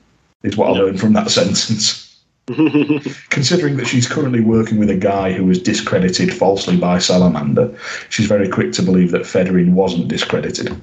is 0.42 0.56
what 0.56 0.70
I 0.70 0.74
No. 0.74 0.84
learned 0.84 1.00
from 1.00 1.12
that 1.14 1.30
sentence. 1.38 2.03
Considering 3.30 3.76
that 3.78 3.86
she's 3.86 4.08
currently 4.08 4.40
working 4.40 4.78
with 4.78 4.90
a 4.90 4.96
guy 4.96 5.32
who 5.32 5.44
was 5.44 5.62
discredited 5.62 6.32
falsely 6.32 6.76
by 6.76 6.98
Salamander, 6.98 7.76
she's 8.10 8.26
very 8.26 8.48
quick 8.48 8.72
to 8.72 8.82
believe 8.82 9.10
that 9.12 9.22
Fedorin 9.22 9.72
wasn't 9.72 10.08
discredited. 10.08 10.74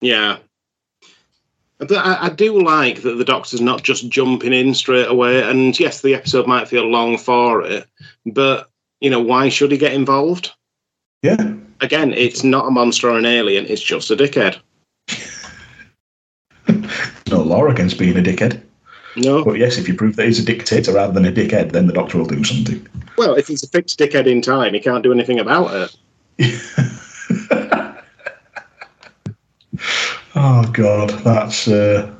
Yeah. 0.00 0.38
But 1.78 1.92
I, 1.92 2.26
I 2.26 2.28
do 2.30 2.60
like 2.62 3.02
that 3.02 3.16
the 3.16 3.24
Doctor's 3.24 3.60
not 3.60 3.82
just 3.82 4.08
jumping 4.08 4.52
in 4.52 4.74
straight 4.74 5.08
away. 5.08 5.42
And 5.42 5.78
yes, 5.78 6.00
the 6.00 6.14
episode 6.14 6.46
might 6.46 6.68
feel 6.68 6.84
long 6.84 7.18
for 7.18 7.62
it, 7.62 7.86
but 8.24 8.70
you 9.00 9.10
know, 9.10 9.20
why 9.20 9.48
should 9.48 9.72
he 9.72 9.78
get 9.78 9.92
involved? 9.92 10.52
Yeah, 11.22 11.54
Again, 11.80 12.14
it's 12.14 12.42
not 12.42 12.66
a 12.66 12.70
monster 12.70 13.10
or 13.10 13.18
an 13.18 13.26
alien; 13.26 13.66
it's 13.66 13.82
just 13.82 14.10
a 14.10 14.16
dickhead. 14.16 14.58
no 17.30 17.42
law 17.42 17.66
against 17.66 17.98
being 17.98 18.16
a 18.16 18.22
dickhead. 18.22 18.62
No, 19.16 19.44
But 19.44 19.58
yes, 19.58 19.78
if 19.78 19.88
you 19.88 19.94
prove 19.94 20.16
that 20.16 20.26
he's 20.26 20.38
a 20.38 20.44
dictator 20.44 20.92
rather 20.92 21.12
than 21.12 21.24
a 21.24 21.32
dickhead, 21.32 21.72
then 21.72 21.86
the 21.86 21.92
Doctor 21.92 22.18
will 22.18 22.26
do 22.26 22.44
something. 22.44 22.86
well, 23.16 23.34
if 23.34 23.48
he's 23.48 23.62
a 23.62 23.68
fixed 23.68 23.98
dickhead 23.98 24.26
in 24.26 24.42
time, 24.42 24.74
he 24.74 24.80
can't 24.80 25.02
do 25.02 25.12
anything 25.12 25.38
about 25.40 25.90
it. 26.38 26.56
Oh 30.38 30.70
God, 30.72 31.10
that's 31.24 31.66
uh, 31.66 32.10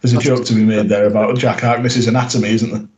there's 0.00 0.12
a 0.12 0.18
joke 0.18 0.44
to 0.46 0.54
be 0.54 0.64
made 0.64 0.88
there 0.88 1.06
about 1.06 1.38
Jack 1.38 1.60
Harkness's 1.60 2.06
anatomy, 2.06 2.48
isn't 2.50 2.70
there? 2.70 2.88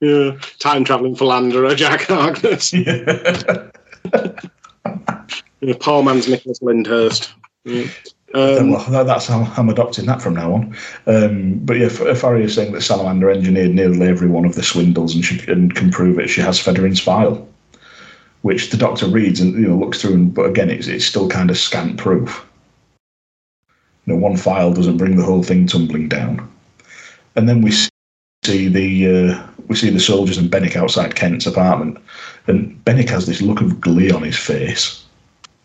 Yeah, 0.00 0.38
time 0.58 0.84
traveling 0.84 1.14
philanderer 1.14 1.74
Jack 1.76 2.02
Harkness. 2.02 2.70
there? 2.72 3.70
Yeah, 5.62 5.74
poor 5.80 6.02
man's 6.02 6.28
Nicholas 6.28 6.60
Lyndhurst. 6.60 7.32
Yeah. 7.64 7.86
Um, 8.34 8.70
well, 8.70 8.84
that- 8.90 9.06
that's 9.06 9.26
how 9.26 9.50
I'm 9.56 9.68
adopting 9.68 10.06
that 10.06 10.20
from 10.20 10.34
now 10.34 10.52
on. 10.54 10.76
Um, 11.06 11.60
but 11.64 11.76
yeah, 11.78 11.86
F- 11.86 12.00
Fariah 12.20 12.42
is 12.42 12.54
saying 12.54 12.72
that 12.72 12.82
Salamander 12.82 13.30
engineered 13.30 13.74
nearly 13.74 14.06
every 14.08 14.28
one 14.28 14.44
of 14.44 14.54
the 14.56 14.62
swindles 14.62 15.14
and 15.14 15.24
she 15.24 15.40
and 15.50 15.74
can 15.74 15.90
prove 15.90 16.18
it. 16.18 16.28
She 16.28 16.40
has 16.40 16.58
Fedorin's 16.60 17.00
file, 17.00 17.46
which 18.42 18.70
the 18.70 18.76
Doctor 18.76 19.06
reads 19.06 19.40
and 19.40 19.54
you 19.54 19.68
know 19.68 19.76
looks 19.76 20.00
through, 20.02 20.14
and, 20.14 20.34
but 20.34 20.46
again, 20.46 20.70
it's 20.70 20.88
it's 20.88 21.04
still 21.06 21.28
kind 21.28 21.50
of 21.50 21.58
scant 21.58 21.98
proof. 21.98 22.44
You 24.06 24.14
know, 24.14 24.18
one 24.20 24.36
file 24.36 24.72
doesn't 24.72 24.98
bring 24.98 25.16
the 25.16 25.24
whole 25.24 25.42
thing 25.42 25.66
tumbling 25.66 26.08
down. 26.08 26.48
And 27.36 27.48
then 27.48 27.62
we 27.62 27.70
see 28.44 28.68
the 28.68 29.06
uh, 29.34 29.46
we 29.68 29.76
see 29.76 29.90
the 29.90 30.00
soldiers 30.00 30.38
and 30.38 30.50
Benik 30.50 30.76
outside 30.76 31.14
Kent's 31.14 31.46
apartment, 31.46 31.98
and 32.48 32.84
Benik 32.84 33.08
has 33.08 33.26
this 33.26 33.40
look 33.40 33.60
of 33.60 33.80
glee 33.80 34.10
on 34.10 34.22
his 34.22 34.36
face. 34.36 35.04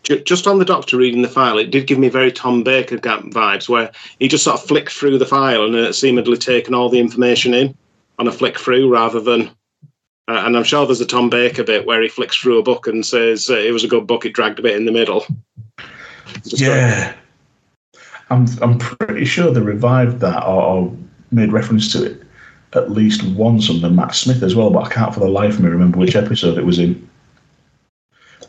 Ju- 0.02 0.22
just 0.22 0.46
on 0.46 0.58
the 0.58 0.64
doctor 0.64 0.96
reading 0.96 1.22
the 1.22 1.28
file, 1.28 1.58
it 1.58 1.70
did 1.70 1.86
give 1.86 1.98
me 1.98 2.08
very 2.08 2.32
Tom 2.32 2.62
Baker 2.62 2.98
vibes, 2.98 3.68
where 3.68 3.90
he 4.18 4.28
just 4.28 4.44
sort 4.44 4.60
of 4.60 4.66
flicked 4.66 4.92
through 4.92 5.18
the 5.18 5.26
file 5.26 5.64
and 5.64 5.74
uh, 5.74 5.92
seemingly 5.92 6.36
taken 6.36 6.74
all 6.74 6.88
the 6.88 6.98
information 6.98 7.54
in 7.54 7.76
on 8.18 8.28
a 8.28 8.32
flick 8.32 8.58
through 8.58 8.92
rather 8.92 9.20
than. 9.20 9.50
Uh, 10.28 10.44
and 10.46 10.56
I'm 10.56 10.64
sure 10.64 10.86
there's 10.86 11.00
a 11.00 11.06
Tom 11.06 11.28
Baker 11.28 11.64
bit 11.64 11.84
where 11.84 12.00
he 12.00 12.08
flicks 12.08 12.36
through 12.36 12.58
a 12.58 12.62
book 12.62 12.86
and 12.86 13.04
says 13.04 13.50
uh, 13.50 13.56
it 13.56 13.72
was 13.72 13.82
a 13.82 13.88
good 13.88 14.06
book, 14.06 14.24
it 14.24 14.34
dragged 14.34 14.60
a 14.60 14.62
bit 14.62 14.76
in 14.76 14.84
the 14.84 14.92
middle. 14.92 15.26
Just 16.44 16.60
Yeah, 16.60 17.14
I'm 18.30 18.46
I'm 18.60 18.78
pretty 18.78 19.24
sure 19.24 19.50
they 19.50 19.60
revived 19.60 20.20
that 20.20 20.44
or, 20.44 20.62
or 20.62 20.96
made 21.32 21.52
reference 21.52 21.92
to 21.92 22.04
it 22.04 22.22
at 22.74 22.90
least 22.90 23.24
once 23.24 23.68
under 23.68 23.90
Matt 23.90 24.14
Smith 24.14 24.42
as 24.42 24.54
well, 24.54 24.70
but 24.70 24.86
I 24.86 24.90
can't 24.90 25.12
for 25.12 25.20
the 25.20 25.28
life 25.28 25.54
of 25.54 25.60
me 25.60 25.68
remember 25.68 25.98
which 25.98 26.16
episode 26.16 26.56
it 26.56 26.64
was 26.64 26.78
in. 26.78 27.08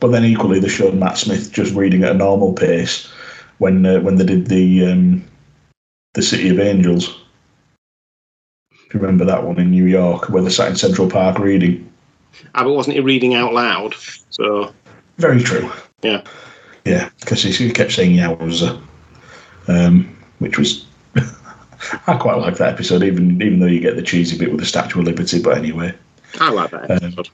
But 0.03 0.11
then 0.11 0.25
equally, 0.25 0.59
they 0.59 0.67
showed 0.67 0.95
Matt 0.95 1.17
Smith 1.17 1.53
just 1.53 1.73
reading 1.73 2.03
at 2.03 2.11
a 2.11 2.13
normal 2.13 2.51
pace 2.51 3.09
when 3.59 3.85
uh, 3.85 4.01
when 4.01 4.17
they 4.17 4.25
did 4.25 4.47
the 4.47 4.85
um, 4.85 5.23
the 6.13 6.21
City 6.21 6.49
of 6.49 6.59
Angels. 6.59 7.21
If 8.85 8.93
you 8.93 8.99
remember 8.99 9.23
that 9.23 9.45
one 9.45 9.57
in 9.61 9.71
New 9.71 9.85
York, 9.85 10.27
where 10.27 10.43
they 10.43 10.49
sat 10.49 10.67
in 10.69 10.75
Central 10.75 11.09
Park 11.09 11.39
reading. 11.39 11.89
Ah, 12.53 12.65
but 12.65 12.73
wasn't 12.73 12.97
he 12.97 13.01
reading 13.01 13.33
out 13.33 13.53
loud? 13.53 13.95
So 14.29 14.73
Very 15.19 15.41
true. 15.41 15.71
Yeah. 16.01 16.21
Yeah, 16.83 17.07
because 17.21 17.41
he 17.41 17.71
kept 17.71 17.93
saying 17.93 18.11
Yowza, 18.17 18.81
um, 19.69 20.17
which 20.39 20.59
was. 20.59 20.85
I 22.07 22.17
quite 22.17 22.39
like 22.39 22.57
that 22.57 22.73
episode, 22.73 23.03
even 23.03 23.41
even 23.41 23.61
though 23.61 23.67
you 23.67 23.79
get 23.79 23.95
the 23.95 24.01
cheesy 24.03 24.37
bit 24.37 24.51
with 24.51 24.59
the 24.59 24.65
Statue 24.65 24.99
of 24.99 25.05
Liberty. 25.05 25.41
But 25.41 25.57
anyway, 25.57 25.95
I 26.41 26.49
like 26.49 26.71
that 26.71 26.91
Um, 26.91 26.97
episode. 26.97 27.29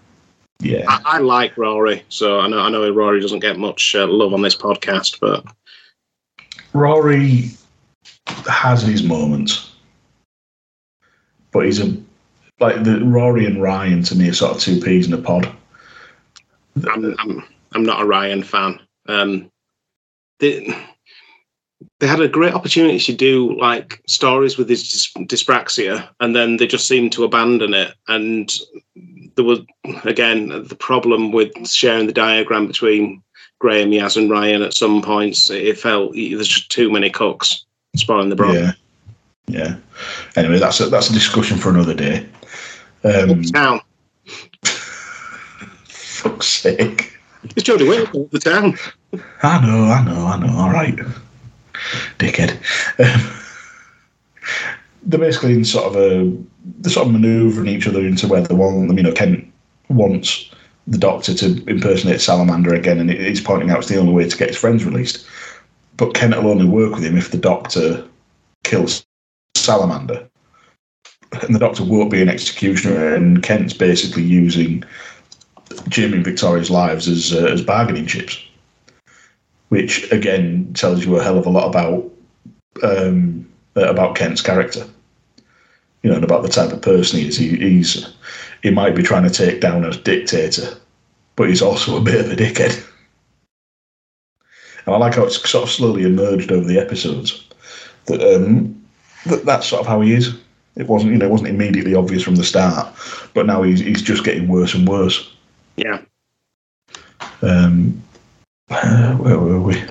Yeah, 0.60 0.86
I, 0.88 1.02
I 1.06 1.18
like 1.20 1.58
Rory, 1.58 2.04
so 2.10 2.40
I 2.40 2.48
know 2.48 2.60
I 2.60 2.70
know 2.70 2.90
Rory 2.92 3.22
doesn't 3.22 3.40
get 3.40 3.58
much 3.58 3.96
uh, 3.96 4.08
love 4.08 4.34
on 4.34 4.42
this 4.42 4.56
podcast, 4.56 5.20
but 5.20 5.46
Rory 6.74 7.52
has 8.48 8.82
his 8.82 9.04
moments, 9.04 9.72
but 11.52 11.66
he's 11.66 11.80
a 11.80 11.96
like 12.60 12.84
the 12.84 13.04
Rory 13.06 13.46
and 13.46 13.62
Ryan 13.62 14.04
to 14.04 14.16
me 14.16 14.30
are 14.30 14.34
sort 14.34 14.56
of 14.56 14.62
two 14.62 14.82
peas 14.82 15.08
in 15.08 15.14
a 15.14 15.18
pod. 15.18 15.50
I'm 16.92 17.16
I'm 17.20 17.44
I'm 17.72 17.84
not 17.84 18.02
a 18.02 18.06
Ryan 18.06 18.44
fan. 18.44 18.80
Um, 19.08 19.50
they 20.40 20.76
they 22.00 22.08
had 22.08 22.22
a 22.22 22.28
great 22.28 22.54
opportunity 22.54 23.00
to 23.00 23.14
do 23.14 23.58
like 23.60 24.02
stories 24.08 24.58
with 24.58 24.70
his 24.70 24.84
dys- 24.84 25.28
dyspraxia, 25.28 26.10
and 26.20 26.36
then 26.36 26.58
they 26.58 26.68
just 26.68 26.88
seemed 26.88 27.12
to 27.14 27.24
abandon 27.24 27.74
it. 27.74 27.94
And 28.08 28.52
there 29.40 29.46
was 29.46 29.60
again 30.04 30.50
the 30.68 30.76
problem 30.76 31.32
with 31.32 31.52
sharing 31.66 32.08
the 32.08 32.14
diagram 32.14 32.68
between 32.68 33.24
Graham, 33.60 33.92
Yaz, 33.92 34.18
and 34.18 34.30
Ryan. 34.30 34.64
At 34.64 34.74
some 34.74 35.02
points, 35.02 35.50
it 35.50 35.80
felt 35.80 36.12
there's 36.14 36.48
just 36.48 36.70
too 36.70 36.92
many 36.92 37.10
cooks 37.10 37.64
spoiling 37.96 38.28
the 38.28 38.36
broth. 38.36 38.56
Yeah, 38.56 38.72
yeah. 39.48 39.78
Anyway, 40.36 40.60
that's 40.60 40.82
a, 40.82 40.88
that's 40.88 41.10
a 41.10 41.14
discussion 41.14 41.58
for 41.58 41.70
another 41.70 41.94
day. 41.94 42.28
Um, 43.06 43.44
Town. 43.44 43.80
fuck's 45.86 46.48
sake. 46.48 47.18
It's 47.44 47.64
Jodie 47.64 47.88
Whittaker, 47.88 48.26
the 48.32 48.40
town. 48.40 48.78
I 49.42 49.66
know, 49.66 49.86
I 49.86 50.04
know, 50.04 50.26
I 50.26 50.38
know. 50.38 50.54
All 50.58 50.70
right, 50.70 51.00
dickhead. 52.18 52.60
Um, 53.00 53.40
they're 55.04 55.18
basically 55.18 55.54
in 55.54 55.64
sort 55.64 55.86
of 55.86 55.96
a 55.96 56.38
they're 56.80 56.92
sort 56.92 57.08
of 57.08 57.14
manoeuvring 57.14 57.68
each 57.68 57.88
other 57.88 58.06
into 58.06 58.28
where 58.28 58.42
they 58.42 58.56
want 58.56 58.88
them. 58.88 58.98
You 58.98 59.04
know, 59.04 59.12
Kent 59.12 59.52
wants 59.90 60.52
the 60.88 60.98
Doctor 60.98 61.34
to 61.36 61.64
impersonate 61.70 62.22
Salamander 62.22 62.74
again, 62.74 63.00
and 63.00 63.10
he's 63.10 63.42
pointing 63.42 63.70
out 63.70 63.80
it's 63.80 63.88
the 63.88 63.98
only 63.98 64.14
way 64.14 64.28
to 64.28 64.38
get 64.38 64.50
his 64.50 64.58
friends 64.58 64.86
released. 64.86 65.26
But 65.98 66.14
Kent 66.14 66.36
will 66.36 66.52
only 66.52 66.66
work 66.66 66.94
with 66.94 67.04
him 67.04 67.18
if 67.18 67.32
the 67.32 67.38
Doctor 67.38 68.06
kills 68.64 69.06
Salamander, 69.56 70.28
and 71.32 71.54
the 71.54 71.60
Doctor 71.60 71.84
won't 71.84 72.12
be 72.12 72.22
an 72.22 72.30
executioner. 72.30 73.16
And 73.16 73.44
Kent's 73.44 73.74
basically 73.74 74.24
using 74.24 74.84
Jim 75.90 76.14
and 76.14 76.24
Victoria's 76.24 76.72
lives 76.72 77.08
as 77.08 77.34
uh, 77.34 77.46
as 77.46 77.62
bargaining 77.62 78.06
chips 78.06 78.40
which 79.70 80.12
again 80.12 80.72
tells 80.74 81.06
you 81.06 81.16
a 81.16 81.24
hell 81.24 81.38
of 81.38 81.46
a 81.46 81.50
lot 81.50 81.68
about 81.68 82.12
um, 82.84 83.48
about 83.76 84.16
Kent's 84.16 84.42
character. 84.42 84.86
You 86.04 86.10
know, 86.10 86.16
and 86.16 86.24
about 86.24 86.44
the 86.44 86.50
type 86.50 86.72
of 86.72 86.82
person 86.82 87.20
he 87.20 87.28
is. 87.28 87.38
He, 87.38 87.58
he's 87.58 88.14
he 88.64 88.72
might 88.72 88.96
be 88.96 89.04
trying 89.04 89.24
to 89.24 89.30
take 89.30 89.62
down 89.62 89.86
a 89.86 89.92
dictator, 89.92 90.78
but 91.36 91.50
he's 91.50 91.62
also 91.62 91.98
a 91.98 92.02
bit 92.02 92.26
of 92.26 92.32
a 92.32 92.36
dickhead. 92.36 92.86
And 94.86 94.96
I 94.96 94.98
like 94.98 95.16
how 95.16 95.24
it's 95.24 95.50
sort 95.50 95.64
of 95.64 95.70
slowly 95.70 96.04
emerged 96.04 96.52
over 96.52 96.66
the 96.66 96.80
episodes 96.80 97.48
that 98.06 98.22
um, 98.22 98.82
that 99.26 99.46
that's 99.46 99.68
sort 99.68 99.82
of 99.82 99.88
how 99.88 100.02
he 100.02 100.14
is. 100.14 100.36
It 100.76 100.88
wasn't, 100.88 101.12
you 101.12 101.18
know, 101.18 101.26
it 101.26 101.32
wasn't 101.32 101.50
immediately 101.50 101.94
obvious 101.94 102.24
from 102.24 102.36
the 102.36 102.44
start, 102.44 102.94
but 103.34 103.46
now 103.46 103.64
he's 103.64 103.82
he's 103.82 104.02
just 104.02 104.24
getting 104.24 104.48
worse 104.48 104.74
and 104.74 104.88
worse. 104.88 105.32
Yeah. 105.76 106.02
Um, 107.42 108.02
uh, 108.70 109.16
where 109.16 109.40
were 109.40 109.62
we? 109.62 109.84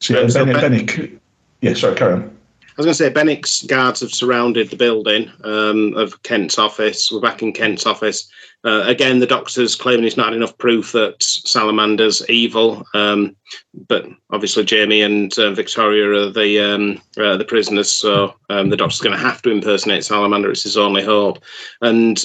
So, 0.00 0.14
yeah, 0.14 0.20
Um, 0.20 0.30
so 0.30 0.44
Ben, 0.44 1.20
yeah, 1.60 1.74
sorry, 1.74 1.94
carry 1.94 2.14
on. 2.14 2.36
Was 2.82 2.98
going 2.98 3.12
to 3.12 3.16
say, 3.16 3.24
Benik's 3.24 3.62
guards 3.62 4.00
have 4.00 4.12
surrounded 4.12 4.68
the 4.68 4.76
building 4.76 5.30
um, 5.44 5.94
of 5.94 6.20
Kent's 6.24 6.58
office. 6.58 7.12
We're 7.12 7.20
back 7.20 7.40
in 7.40 7.52
Kent's 7.52 7.86
office. 7.86 8.28
Uh, 8.64 8.82
again, 8.84 9.20
the 9.20 9.26
doctor's 9.26 9.76
claiming 9.76 10.02
he's 10.02 10.16
not 10.16 10.32
enough 10.32 10.58
proof 10.58 10.90
that 10.90 11.14
Salamander's 11.20 12.28
evil. 12.28 12.84
Um, 12.92 13.36
but 13.86 14.06
obviously, 14.30 14.64
Jamie 14.64 15.00
and 15.00 15.32
uh, 15.38 15.52
Victoria 15.52 16.10
are 16.10 16.30
the 16.30 16.58
um, 16.58 17.00
uh, 17.24 17.36
the 17.36 17.44
prisoners, 17.44 17.92
so 17.92 18.34
um, 18.50 18.70
the 18.70 18.76
doctor's 18.76 19.00
going 19.00 19.16
to 19.16 19.22
have 19.22 19.42
to 19.42 19.50
impersonate 19.50 20.04
Salamander. 20.04 20.50
It's 20.50 20.64
his 20.64 20.76
only 20.76 21.04
hope. 21.04 21.38
And 21.82 22.24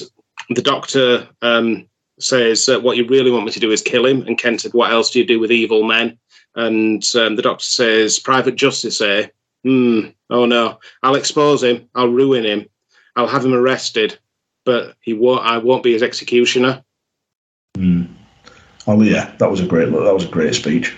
the 0.50 0.62
doctor 0.62 1.28
um, 1.40 1.86
says, 2.18 2.68
"What 2.68 2.96
you 2.96 3.06
really 3.06 3.30
want 3.30 3.44
me 3.44 3.52
to 3.52 3.60
do 3.60 3.70
is 3.70 3.80
kill 3.80 4.06
him." 4.06 4.22
And 4.22 4.36
Kent 4.36 4.62
said, 4.62 4.74
"What 4.74 4.90
else 4.90 5.12
do 5.12 5.20
you 5.20 5.24
do 5.24 5.38
with 5.38 5.52
evil 5.52 5.84
men?" 5.84 6.18
And 6.56 7.08
um, 7.14 7.36
the 7.36 7.42
doctor 7.42 7.64
says, 7.64 8.18
"Private 8.18 8.56
justice, 8.56 9.00
eh?" 9.00 9.28
Hmm. 9.64 10.00
Oh 10.30 10.46
no! 10.46 10.78
I'll 11.02 11.14
expose 11.16 11.62
him. 11.62 11.88
I'll 11.94 12.08
ruin 12.08 12.44
him. 12.44 12.66
I'll 13.16 13.26
have 13.26 13.44
him 13.44 13.54
arrested, 13.54 14.18
but 14.64 14.94
he 15.00 15.14
won't. 15.14 15.44
I 15.44 15.58
won't 15.58 15.82
be 15.82 15.92
his 15.92 16.02
executioner. 16.02 16.84
Hmm. 17.76 18.04
Oh 18.86 19.00
yeah, 19.02 19.34
that 19.38 19.50
was 19.50 19.60
a 19.60 19.66
great 19.66 19.90
that 19.90 20.14
was 20.14 20.24
a 20.24 20.28
great 20.28 20.54
speech. 20.54 20.94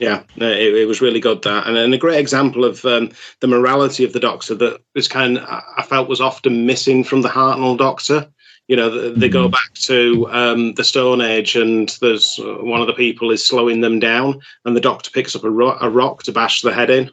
Yeah, 0.00 0.22
it, 0.36 0.74
it 0.74 0.88
was 0.88 1.00
really 1.00 1.20
good 1.20 1.42
that, 1.42 1.66
and, 1.68 1.76
and 1.76 1.94
a 1.94 1.98
great 1.98 2.18
example 2.18 2.64
of 2.64 2.84
um, 2.84 3.10
the 3.40 3.46
morality 3.46 4.04
of 4.04 4.12
the 4.12 4.20
Doctor 4.20 4.54
that 4.56 4.80
is 4.94 5.08
kind. 5.08 5.38
I 5.38 5.62
I 5.78 5.82
felt 5.82 6.08
was 6.08 6.20
often 6.20 6.66
missing 6.66 7.04
from 7.04 7.22
the 7.22 7.28
Hartnell 7.28 7.76
Doctor. 7.78 8.28
You 8.66 8.76
know, 8.76 8.90
th- 8.90 9.16
they 9.16 9.28
go 9.28 9.46
Mhm. 9.48 9.52
back 9.52 9.74
to 9.74 10.26
um, 10.30 10.72
the 10.74 10.84
Stone 10.84 11.20
Age, 11.20 11.54
and 11.54 11.90
there's 12.00 12.40
uh, 12.40 12.54
one 12.64 12.80
of 12.80 12.86
the 12.86 12.94
people 12.94 13.30
is 13.30 13.46
slowing 13.46 13.82
them 13.82 13.98
down, 13.98 14.40
and 14.64 14.74
the 14.74 14.80
Doctor 14.80 15.10
picks 15.10 15.36
up 15.36 15.44
a, 15.44 15.50
ro- 15.50 15.76
a 15.82 15.90
rock 15.90 16.22
to 16.22 16.32
bash 16.32 16.62
the 16.62 16.72
head 16.72 16.88
in. 16.90 17.10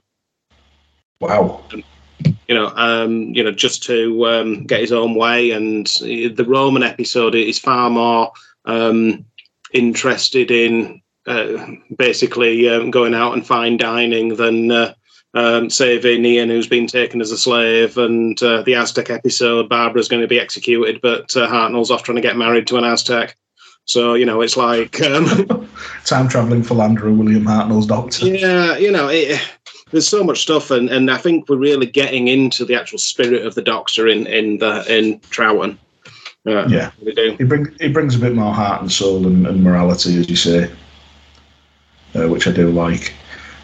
Wow. 1.21 1.63
you 2.23 2.55
know, 2.55 2.67
um, 2.75 3.33
you 3.33 3.43
know, 3.43 3.51
just 3.51 3.83
to 3.83 4.27
um, 4.27 4.65
get 4.65 4.81
his 4.81 4.91
own 4.91 5.15
way. 5.15 5.51
And 5.51 5.87
the 5.87 6.45
Roman 6.45 6.83
episode 6.83 7.35
is 7.35 7.59
far 7.59 7.89
more 7.89 8.31
um, 8.65 9.23
interested 9.71 10.51
in 10.51 11.01
uh, 11.27 11.67
basically 11.95 12.67
um, 12.67 12.89
going 12.91 13.13
out 13.13 13.33
and 13.33 13.45
fine 13.45 13.77
dining 13.77 14.35
than 14.35 14.71
uh, 14.71 14.93
um, 15.35 15.69
saving 15.69 16.25
Ian, 16.25 16.49
who's 16.49 16.67
been 16.67 16.87
taken 16.87 17.21
as 17.21 17.31
a 17.31 17.37
slave. 17.37 17.97
And 17.97 18.41
uh, 18.41 18.63
the 18.63 18.75
Aztec 18.75 19.11
episode, 19.11 19.69
Barbara's 19.69 20.07
going 20.07 20.23
to 20.23 20.27
be 20.27 20.39
executed, 20.39 21.01
but 21.01 21.37
uh, 21.37 21.47
Hartnell's 21.47 21.91
off 21.91 22.03
trying 22.03 22.17
to 22.17 22.21
get 22.21 22.35
married 22.35 22.65
to 22.67 22.77
an 22.77 22.83
Aztec. 22.83 23.37
So 23.85 24.13
you 24.15 24.25
know, 24.25 24.41
it's 24.41 24.57
like. 24.57 25.01
Um, 25.01 25.67
Time 26.05 26.27
traveling 26.27 26.63
philanderer 26.63 27.11
William 27.11 27.45
Hartnell's 27.45 27.85
doctor. 27.85 28.27
Yeah, 28.27 28.77
you 28.77 28.91
know, 28.91 29.07
it, 29.07 29.39
there's 29.91 30.07
so 30.07 30.23
much 30.23 30.41
stuff, 30.41 30.71
and, 30.71 30.89
and 30.89 31.11
I 31.11 31.17
think 31.17 31.49
we're 31.49 31.57
really 31.57 31.85
getting 31.85 32.27
into 32.27 32.65
the 32.65 32.75
actual 32.75 32.97
spirit 32.97 33.45
of 33.45 33.55
the 33.55 33.61
Doctor 33.61 34.07
in 34.07 34.25
in 34.27 34.57
the 34.57 34.85
in 34.87 35.19
Troughton. 35.19 35.77
Uh, 36.47 36.67
Yeah. 36.67 36.91
we 37.03 37.13
do. 37.13 37.35
He 37.37 37.43
brings 37.43 37.69
he 37.79 37.89
brings 37.89 38.15
a 38.15 38.19
bit 38.19 38.33
more 38.33 38.53
heart 38.53 38.81
and 38.81 38.91
soul 38.91 39.27
and, 39.27 39.45
and 39.45 39.63
morality, 39.63 40.17
as 40.19 40.29
you 40.29 40.35
say, 40.35 40.71
uh, 42.15 42.27
which 42.27 42.47
I 42.47 42.51
do 42.51 42.69
like. 42.71 43.13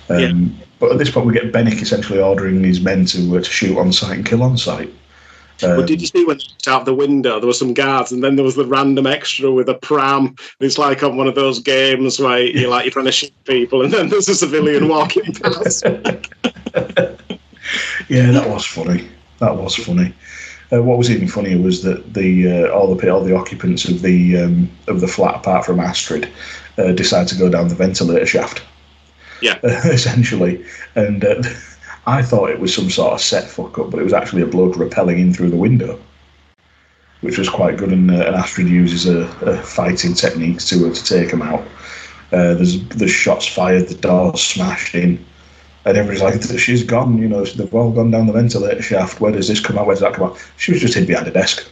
Um, 0.10 0.56
But 0.80 0.92
at 0.92 1.00
this 1.00 1.10
point, 1.10 1.26
we 1.26 1.34
get 1.34 1.52
Benik 1.52 1.82
essentially 1.82 2.20
ordering 2.20 2.64
his 2.64 2.80
men 2.80 3.06
to 3.06 3.38
uh, 3.38 3.42
to 3.42 3.50
shoot 3.50 3.78
on 3.78 3.92
sight 3.92 4.18
and 4.18 4.26
kill 4.26 4.44
on 4.44 4.58
sight. 4.58 4.94
Um, 5.64 5.78
But 5.78 5.88
did 5.88 6.02
you 6.02 6.08
see 6.08 6.26
when 6.26 6.38
they 6.38 6.44
looked 6.44 6.68
out 6.68 6.86
the 6.86 6.94
window? 6.94 7.40
There 7.40 7.48
were 7.48 7.54
some 7.54 7.74
guards, 7.74 8.12
and 8.12 8.24
then 8.24 8.36
there 8.36 8.46
was 8.46 8.56
the 8.56 8.66
random 8.66 9.08
extra 9.08 9.52
with 9.52 9.70
a 9.70 9.76
pram. 9.76 10.36
It's 10.60 10.78
like 10.78 11.04
on 11.04 11.18
one 11.18 11.28
of 11.28 11.36
those 11.36 11.60
games 11.60 12.20
where 12.20 12.40
you're 12.40 12.70
like 12.70 12.86
you're 12.86 12.92
trying 12.92 13.06
to 13.06 13.12
shoot 13.12 13.34
people, 13.46 13.82
and 13.82 13.92
then 13.92 14.10
there's 14.10 14.30
a 14.30 14.36
civilian 14.36 14.88
walking 14.90 15.34
past. 15.34 15.84
yeah, 18.08 18.32
that 18.32 18.48
was 18.48 18.66
funny. 18.66 19.08
That 19.40 19.56
was 19.56 19.76
funny. 19.76 20.14
Uh, 20.72 20.84
what 20.84 20.98
was 20.98 21.10
even 21.10 21.28
funnier 21.28 21.58
was 21.58 21.82
that 21.84 22.14
the 22.14 22.66
uh, 22.66 22.70
all 22.72 22.94
the 22.94 23.10
all 23.10 23.24
the 23.24 23.36
occupants 23.36 23.86
of 23.86 24.02
the 24.02 24.38
um, 24.38 24.70
of 24.88 25.02
the 25.02 25.08
flat, 25.08 25.36
apart 25.36 25.66
from 25.66 25.80
Astrid, 25.80 26.30
uh, 26.78 26.92
decide 26.92 27.28
to 27.30 27.36
go 27.36 27.50
down 27.50 27.68
the 27.70 27.76
ventilator 27.76 28.26
shaft. 28.26 28.64
Yeah. 29.42 29.60
essentially, 29.64 30.66
and 30.96 31.24
uh, 31.24 31.42
I 32.08 32.22
thought 32.22 32.50
it 32.50 32.60
was 32.60 32.74
some 32.74 32.90
sort 32.90 33.14
of 33.14 33.22
set 33.22 33.50
fuck 33.50 33.78
up, 33.78 33.92
but 33.92 34.00
it 34.00 34.04
was 34.04 34.14
actually 34.14 34.42
a 34.42 34.48
bloke 34.48 34.76
rappelling 34.76 35.20
in 35.20 35.34
through 35.34 35.50
the 35.50 35.58
window, 35.58 36.00
which 37.22 37.38
was 37.38 37.50
quite 37.50 37.78
good. 37.78 37.92
And, 37.92 38.10
uh, 38.10 38.26
and 38.26 38.36
Astrid 38.36 38.70
uses 38.70 39.06
a, 39.06 39.28
a 39.46 39.62
fighting 39.62 40.14
technique 40.14 40.60
to 40.60 40.92
to 40.92 41.04
take 41.04 41.30
him 41.30 41.42
out. 41.42 41.68
Uh, 42.32 42.56
there's 42.56 42.82
there's 42.90 43.12
shots 43.12 43.46
fired, 43.46 43.90
the 43.90 43.96
door 43.96 44.36
smashed 44.38 44.96
in. 44.96 45.24
And 45.86 45.98
everybody's 45.98 46.50
like, 46.50 46.60
she's 46.60 46.84
gone, 46.84 47.18
you 47.18 47.30
know, 47.30 47.46
they've 47.46 47.74
all 47.74 47.92
gone 47.92 48.12
down 48.12 48.28
the 48.28 48.34
ventilator 48.34 48.82
shaft. 48.82 49.22
Where 49.22 49.32
does 49.32 49.48
this 49.48 49.62
come 49.62 49.78
out? 49.78 49.86
Where 49.86 49.96
does 49.96 50.02
that 50.02 50.14
come 50.14 50.32
out? 50.32 50.38
She 50.58 50.74
was 50.74 50.82
just 50.82 50.94
hid 50.94 51.08
behind 51.08 51.28
a 51.28 51.32
desk. 51.32 51.66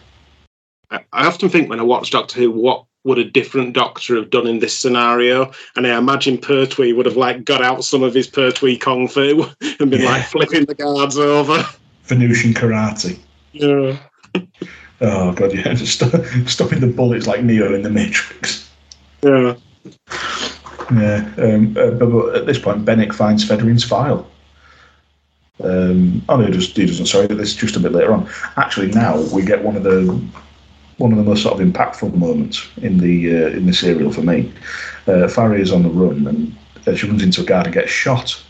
I 0.89 1.01
often 1.11 1.49
think 1.49 1.69
when 1.69 1.81
I 1.81 1.83
watch 1.83 2.11
Doctor 2.11 2.39
Who, 2.39 2.51
what 2.51 2.85
would 3.05 3.17
a 3.19 3.23
different 3.23 3.73
Doctor 3.73 4.15
have 4.17 4.29
done 4.29 4.47
in 4.47 4.59
this 4.59 4.77
scenario? 4.77 5.51
And 5.75 5.87
I 5.87 5.97
imagine 5.97 6.37
Pertwee 6.37 6.91
would 6.91 7.05
have 7.05 7.15
like 7.15 7.45
got 7.45 7.63
out 7.63 7.85
some 7.85 8.03
of 8.03 8.13
his 8.13 8.27
Pertwee 8.27 8.77
kung 8.77 9.07
fu 9.07 9.45
and 9.79 9.89
been 9.89 10.01
Yeah. 10.01 10.09
like 10.11 10.25
flipping 10.25 10.65
the 10.65 10.75
guards 10.75 11.17
over. 11.17 11.65
Venusian 12.05 12.53
karate. 12.53 13.17
Yeah. 13.53 13.97
Oh, 15.01 15.31
God, 15.33 15.53
yeah. 15.53 15.73
Just 15.73 16.03
stopping 16.49 16.79
the 16.79 16.87
bullets 16.87 17.27
like 17.27 17.43
Neo 17.43 17.73
in 17.73 17.83
the 17.83 17.89
Matrix. 17.89 18.69
Yeah. 19.23 19.55
Yeah. 20.91 21.29
Um, 21.37 21.75
uh, 21.77 21.91
but, 21.91 22.09
but 22.09 22.35
at 22.35 22.45
this 22.45 22.59
point, 22.59 22.85
Benik 22.85 23.13
finds 23.13 23.47
Fedorin's 23.47 23.83
file. 23.83 24.27
Um, 25.63 26.21
oh, 26.27 26.37
no, 26.37 26.45
he, 26.45 26.51
just, 26.51 26.75
he 26.75 26.85
doesn't. 26.85 27.05
Sorry, 27.05 27.27
this 27.27 27.49
is 27.49 27.55
just 27.55 27.75
a 27.75 27.79
bit 27.79 27.93
later 27.93 28.13
on. 28.13 28.29
Actually, 28.57 28.91
now 28.91 29.21
we 29.33 29.43
get 29.43 29.63
one 29.63 29.75
of 29.75 29.83
the 29.83 30.21
one 30.97 31.11
of 31.11 31.17
the 31.17 31.23
most 31.23 31.43
sort 31.43 31.59
of 31.59 31.67
impactful 31.67 32.13
moments 32.15 32.67
in 32.77 32.97
the 32.97 33.35
uh, 33.35 33.47
in 33.49 33.65
the 33.65 33.73
serial 33.73 34.11
for 34.11 34.21
me. 34.21 34.51
Uh, 35.07 35.27
Fariah 35.27 35.59
is 35.59 35.71
on 35.71 35.83
the 35.83 35.89
run 35.89 36.25
and 36.27 36.55
uh, 36.87 36.95
she 36.95 37.07
runs 37.07 37.23
into 37.23 37.41
a 37.41 37.45
guard 37.45 37.65
and 37.65 37.73
gets 37.73 37.91
shot. 37.91 38.41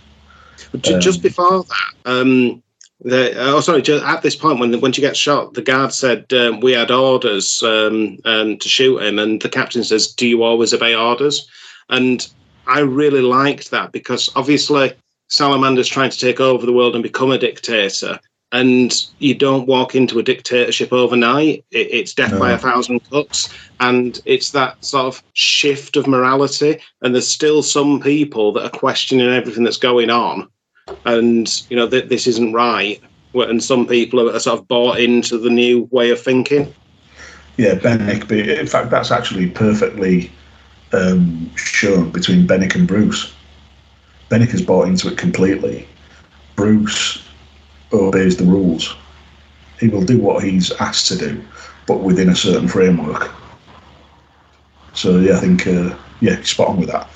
Ju- 0.82 1.00
just 1.00 1.20
Um, 1.20 1.24
before 1.24 1.64
that, 1.64 1.94
um, 2.06 2.62
the, 3.02 3.34
oh, 3.38 3.60
sorry, 3.60 3.84
at 4.04 4.22
this 4.22 4.36
point, 4.36 4.60
when 4.60 4.80
when 4.80 4.92
she 4.92 5.02
gets 5.02 5.20
shot, 5.20 5.54
the 5.54 5.62
guard 5.62 5.94
said, 5.94 6.32
um, 6.34 6.60
We 6.60 6.72
had 6.72 6.92
orders 6.92 7.62
um, 7.64 8.18
um, 8.26 8.58
to 8.58 8.70
shoot 8.70 9.02
him. 9.02 9.20
And 9.20 9.42
the 9.42 9.50
captain 9.50 9.84
says, 9.84 10.08
Do 10.08 10.28
you 10.28 10.44
always 10.44 10.74
obey 10.74 10.96
orders? 10.96 11.48
And 11.90 12.28
I 12.68 12.80
really 12.80 13.22
liked 13.22 13.72
that 13.72 13.92
because 13.92 14.32
obviously 14.36 14.94
Salamander's 15.28 15.88
trying 15.88 16.10
to 16.10 16.20
take 16.20 16.40
over 16.40 16.66
the 16.66 16.74
world 16.74 16.96
and 16.96 17.04
become 17.04 17.32
a 17.32 17.38
dictator. 17.38 18.20
And 18.56 18.94
you 19.20 19.36
don't 19.36 19.68
walk 19.68 19.96
into 19.96 20.18
a 20.18 20.24
dictatorship 20.24 20.94
overnight. 20.94 21.66
It, 21.72 21.88
it's 21.92 22.14
death 22.14 22.40
by 22.40 22.52
a 22.52 22.58
thousand 22.58 23.02
cuts. 23.10 23.54
And 23.80 24.20
it's 24.26 24.52
that 24.52 24.84
sort 24.84 25.08
of 25.08 25.24
shift 25.34 25.98
of 25.98 26.08
morality. 26.08 26.80
And 27.02 27.14
there's 27.14 27.28
still 27.28 27.62
some 27.64 28.00
people 28.00 28.54
that 28.54 28.64
are 28.64 28.80
questioning 28.80 29.28
everything 29.28 29.64
that's 29.64 29.78
going 29.78 30.10
on 30.10 30.50
and 31.06 31.64
you 31.70 31.76
know 31.76 31.88
that 31.88 32.10
this 32.10 32.28
isn't 32.28 32.54
right 32.54 33.02
and 33.34 33.64
some 33.64 33.86
people 33.86 34.30
are, 34.30 34.40
sort 34.40 34.60
of 34.60 34.68
bought 34.68 35.00
into 35.00 35.38
the 35.38 35.50
new 35.50 35.88
way 35.92 36.10
of 36.10 36.20
thinking 36.20 36.74
Yeah, 37.58 37.76
Benik. 37.76 38.30
In 38.32 38.68
fact, 38.68 38.90
that's 38.90 39.12
actually 39.12 39.50
perfectly 39.50 40.32
um, 40.92 41.50
shown 41.56 42.12
between 42.12 42.46
Benik 42.48 42.76
and 42.76 42.88
Bruce. 42.88 43.34
Benik 44.30 44.50
has 44.50 44.62
bought 44.62 44.88
into 44.88 45.08
it 45.08 45.18
completely. 45.18 45.88
Bruce 46.56 47.24
obeys 47.96 48.38
the 48.38 48.44
rules. 48.44 48.96
He 49.80 49.88
will 49.88 50.04
do 50.04 50.20
what 50.20 50.44
he's 50.44 50.72
asked 50.74 51.08
to 51.10 51.18
do, 51.18 51.44
but 51.86 52.02
within 52.02 52.30
a 52.30 52.36
certain 52.36 52.68
framework. 52.68 53.32
So 54.94 55.18
yeah, 55.18 55.38
I 55.38 55.40
think 55.40 55.68
uh, 55.68 55.96
yeah, 56.22 56.42
spot 56.44 56.70
on 56.70 56.80
with 56.80 56.90
that. 56.90 57.10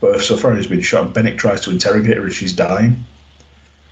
But 0.00 0.20
so 0.20 0.36
far 0.36 0.54
he's 0.54 0.66
been 0.66 0.80
shot. 0.80 1.12
Benik 1.12 1.38
tries 1.38 1.60
to 1.62 1.70
interrogate 1.70 2.16
her 2.16 2.26
as 2.26 2.34
she's 2.34 2.52
dying, 2.52 3.04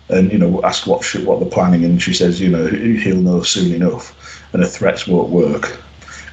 and 0.09 0.31
you 0.31 0.39
know 0.39 0.63
ask 0.63 0.87
what 0.87 1.05
she, 1.05 1.25
what 1.25 1.41
they're 1.41 1.49
planning, 1.49 1.85
and 1.85 2.01
she 2.01 2.15
says, 2.15 2.41
you 2.41 2.49
know, 2.49 2.67
he'll 2.67 3.21
know 3.21 3.43
soon 3.43 3.73
enough, 3.73 4.15
and 4.53 4.63
her 4.63 4.69
threats 4.69 5.07
won't 5.07 5.31
work. 5.31 5.81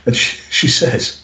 And 0.05 0.15
she, 0.15 0.37
she 0.51 0.67
says, 0.67 1.23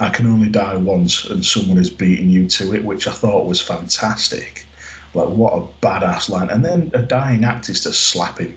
I 0.00 0.10
can 0.10 0.26
only 0.26 0.48
die 0.48 0.76
once, 0.76 1.24
and 1.24 1.44
someone 1.44 1.78
is 1.78 1.90
beating 1.90 2.28
you 2.28 2.48
to 2.48 2.74
it, 2.74 2.84
which 2.84 3.06
I 3.06 3.12
thought 3.12 3.46
was 3.46 3.60
fantastic. 3.60 4.66
Like, 5.14 5.28
what 5.28 5.52
a 5.52 5.66
badass 5.86 6.28
line. 6.28 6.48
And 6.50 6.64
then 6.64 6.90
a 6.94 7.02
dying 7.02 7.44
act 7.44 7.68
is 7.68 7.82
to 7.82 7.92
slap 7.92 8.38
him. 8.38 8.56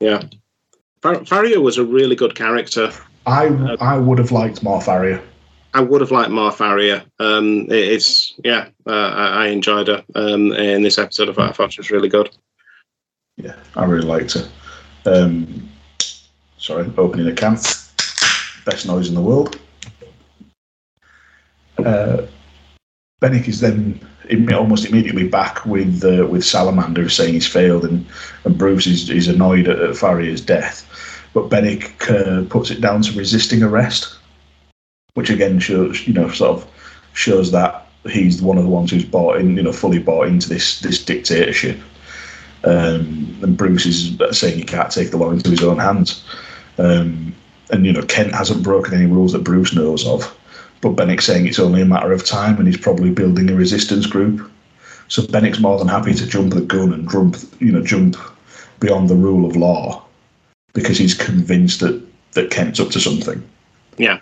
yeah 0.00 0.22
Far- 1.00 1.24
Fariah 1.24 1.60
was 1.62 1.78
a 1.78 1.84
really 1.84 2.14
good 2.16 2.34
character 2.34 2.92
I, 3.26 3.46
I 3.80 3.98
would 3.98 4.18
have 4.18 4.32
liked 4.32 4.62
more 4.64 4.80
Fariah. 4.80 5.22
I 5.74 5.80
would 5.80 6.00
have 6.00 6.10
liked 6.10 6.30
more 6.30 6.50
Fariah. 6.50 7.02
Um, 7.20 7.62
it- 7.70 7.88
it's 7.94 8.34
yeah, 8.44 8.68
uh, 8.86 8.90
I, 9.14 9.44
I 9.44 9.46
enjoyed 9.48 9.88
her 9.88 10.04
um, 10.16 10.52
in 10.52 10.82
this 10.82 10.98
episode. 10.98 11.28
Of, 11.28 11.38
I 11.38 11.52
thought 11.52 11.72
she 11.72 11.80
was 11.80 11.90
really 11.90 12.08
good. 12.08 12.30
Yeah, 13.36 13.54
I 13.76 13.84
really 13.84 14.06
liked 14.06 14.34
her. 14.34 14.48
Um, 15.06 15.68
sorry, 16.58 16.92
opening 16.98 17.28
a 17.28 17.32
can. 17.32 17.54
Best 18.66 18.86
noise 18.86 19.08
in 19.08 19.14
the 19.14 19.22
world. 19.22 19.58
Uh, 21.78 22.26
Benik 23.22 23.48
is 23.48 23.60
then 23.60 24.00
almost 24.52 24.86
immediately 24.86 25.26
back 25.28 25.64
with 25.66 26.04
uh, 26.04 26.26
with 26.26 26.44
Salamander 26.44 27.08
saying 27.08 27.34
he's 27.34 27.46
failed, 27.46 27.84
and, 27.84 28.06
and 28.44 28.58
Bruce 28.58 28.86
is, 28.86 29.10
is 29.10 29.28
annoyed 29.28 29.68
at, 29.68 29.80
at 29.80 29.96
Fariah's 29.96 30.40
death. 30.40 30.88
But 31.34 31.48
Benik 31.48 32.10
uh, 32.10 32.48
puts 32.48 32.70
it 32.70 32.80
down 32.80 33.02
to 33.02 33.18
resisting 33.18 33.62
arrest, 33.62 34.16
which 35.14 35.30
again 35.30 35.58
shows 35.58 36.06
you 36.06 36.12
know 36.12 36.30
sort 36.30 36.62
of 36.62 36.70
shows 37.14 37.50
that 37.52 37.86
he's 38.10 38.42
one 38.42 38.58
of 38.58 38.64
the 38.64 38.70
ones 38.70 38.90
who's 38.90 39.04
bought 39.04 39.38
in, 39.38 39.56
you 39.56 39.62
know, 39.62 39.72
fully 39.72 39.98
bought 39.98 40.28
into 40.28 40.48
this 40.48 40.80
this 40.80 41.04
dictatorship. 41.04 41.78
Um, 42.64 43.38
and 43.42 43.56
Bruce 43.56 43.86
is 43.86 44.16
saying 44.38 44.56
he 44.56 44.64
can't 44.64 44.90
take 44.90 45.10
the 45.10 45.16
law 45.16 45.30
into 45.30 45.50
his 45.50 45.64
own 45.64 45.78
hands. 45.78 46.24
Um, 46.78 47.34
and 47.70 47.84
you 47.86 47.92
know, 47.92 48.02
Kent 48.02 48.34
hasn't 48.34 48.62
broken 48.62 48.94
any 48.94 49.06
rules 49.06 49.32
that 49.32 49.44
Bruce 49.44 49.74
knows 49.74 50.06
of. 50.06 50.36
But 50.82 50.96
Benik's 50.96 51.24
saying 51.24 51.46
it's 51.46 51.60
only 51.60 51.80
a 51.80 51.86
matter 51.86 52.12
of 52.12 52.24
time, 52.26 52.58
and 52.58 52.66
he's 52.66 52.76
probably 52.76 53.10
building 53.10 53.48
a 53.48 53.54
resistance 53.54 54.04
group. 54.04 54.50
So 55.08 55.22
Benik's 55.22 55.60
more 55.60 55.78
than 55.78 55.88
happy 55.88 56.12
to 56.12 56.26
jump 56.26 56.52
the 56.52 56.60
gun 56.60 56.92
and 56.92 57.08
jump, 57.08 57.36
you 57.60 57.70
know, 57.72 57.82
jump 57.82 58.16
beyond 58.80 59.08
the 59.08 59.14
rule 59.14 59.46
of 59.48 59.56
law 59.56 60.04
because 60.74 60.98
he's 60.98 61.14
convinced 61.14 61.80
that 61.80 62.02
that 62.32 62.50
Kent's 62.50 62.80
up 62.80 62.90
to 62.90 63.00
something. 63.00 63.42
Yeah. 63.96 64.18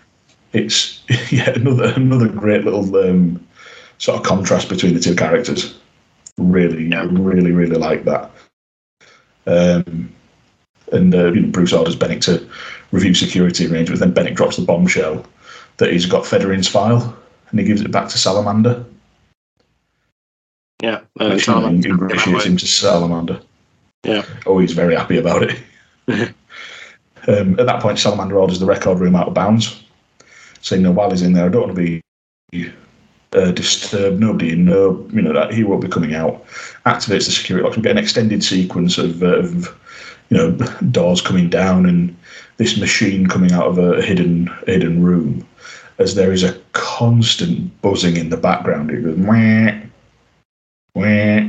It's 0.53 1.03
yeah 1.33 1.51
another 1.51 1.93
another 1.97 2.29
great 2.29 2.65
little 2.65 2.95
um, 2.97 3.45
sort 3.99 4.19
of 4.19 4.27
contrast 4.27 4.69
between 4.69 4.95
the 4.95 5.01
two 5.01 5.15
characters. 5.17 5.79
Really, 6.37 6.85
Yeah. 6.89 7.07
really, 7.11 7.53
really 7.53 7.77
like 7.77 8.05
that. 8.05 8.31
Um, 9.47 10.13
and 10.93 11.15
uh, 11.15 11.33
you 11.33 11.41
know, 11.41 11.49
Bruce 11.49 11.73
orders 11.73 11.97
Benik 11.97 12.21
to 12.23 12.47
review 12.93 13.15
security 13.15 13.67
arrangements. 13.67 14.01
Then 14.01 14.13
Benik 14.13 14.35
drops 14.35 14.57
the 14.57 14.65
bombshell 14.65 15.25
that 15.81 15.93
he's 15.93 16.07
got 16.07 16.25
Fedorin's 16.25 16.69
file, 16.69 17.17
and 17.51 17.59
he 17.59 17.67
gives 17.67 17.81
it 17.81 17.91
back 17.91 18.09
to 18.11 18.19
Salamander. 18.19 18.85
Yeah. 20.83 21.01
Uh, 21.19 21.31
Which, 21.31 21.47
Salamander- 21.47 21.89
ingratiates 21.89 22.45
him 22.45 22.57
to 22.59 22.67
Salamander. 22.67 23.41
Yeah. 24.05 24.25
Oh, 24.47 24.59
he's 24.59 24.73
very 24.73 24.95
happy 24.95 25.19
about 25.19 25.43
it. 25.43 25.59
um, 27.29 27.59
at 27.59 27.67
that 27.67 27.83
point, 27.83 27.99
Salamander 27.99 28.39
orders 28.39 28.61
the 28.61 28.67
record 28.67 28.99
room 28.99 29.17
out 29.17 29.29
of 29.29 29.35
bounds, 29.35 29.83
saying, 30.61 30.83
"No, 30.83 30.93
while 30.93 31.11
he's 31.11 31.23
in 31.23 31.33
there, 31.33 31.47
I 31.47 31.49
don't 31.49 31.63
want 31.63 31.77
to 31.77 32.01
be 32.53 32.73
uh, 33.33 33.51
disturbed. 33.51 34.21
Nobody, 34.21 34.55
no, 34.55 35.07
you 35.13 35.23
know, 35.23 35.33
that 35.33 35.53
he 35.53 35.65
won't 35.65 35.83
be 35.83 35.89
coming 35.89 36.15
out." 36.15 36.47
Activates 36.87 37.27
the 37.27 37.33
security 37.33 37.65
locks. 37.65 37.77
We 37.77 37.83
get 37.83 37.93
an 37.93 37.99
extended 37.99 38.43
sequence 38.43 38.97
of, 38.97 39.23
uh, 39.23 39.39
of 39.39 39.79
you 40.31 40.37
know, 40.37 40.51
doors 40.91 41.21
coming 41.21 41.51
down 41.51 41.87
and 41.87 42.17
this 42.57 42.79
machine 42.79 43.27
coming 43.27 43.53
out 43.53 43.67
of 43.67 43.79
a 43.79 44.03
hidden 44.03 44.51
hidden 44.67 45.03
room. 45.03 45.47
As 46.01 46.15
there 46.15 46.33
is 46.33 46.43
a 46.43 46.55
constant 46.73 47.81
buzzing 47.83 48.17
in 48.17 48.31
the 48.31 48.37
background, 48.37 48.91
it 48.91 49.03
goes 49.05 49.17
wah, 49.19 49.71
wah, 50.95 51.41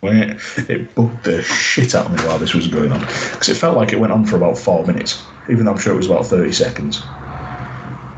wah. 0.00 0.34
It 0.68 0.94
bugged 0.94 1.24
the 1.24 1.42
shit 1.42 1.94
out 1.94 2.06
of 2.06 2.12
me 2.12 2.24
while 2.26 2.38
this 2.38 2.54
was 2.54 2.66
going 2.66 2.90
on 2.92 3.00
because 3.00 3.48
it 3.50 3.56
felt 3.56 3.76
like 3.76 3.92
it 3.92 4.00
went 4.00 4.12
on 4.12 4.24
for 4.24 4.36
about 4.36 4.56
four 4.56 4.86
minutes, 4.86 5.22
even 5.50 5.66
though 5.66 5.72
I'm 5.72 5.78
sure 5.78 5.92
it 5.92 5.98
was 5.98 6.06
about 6.06 6.24
thirty 6.26 6.52
seconds. 6.52 7.02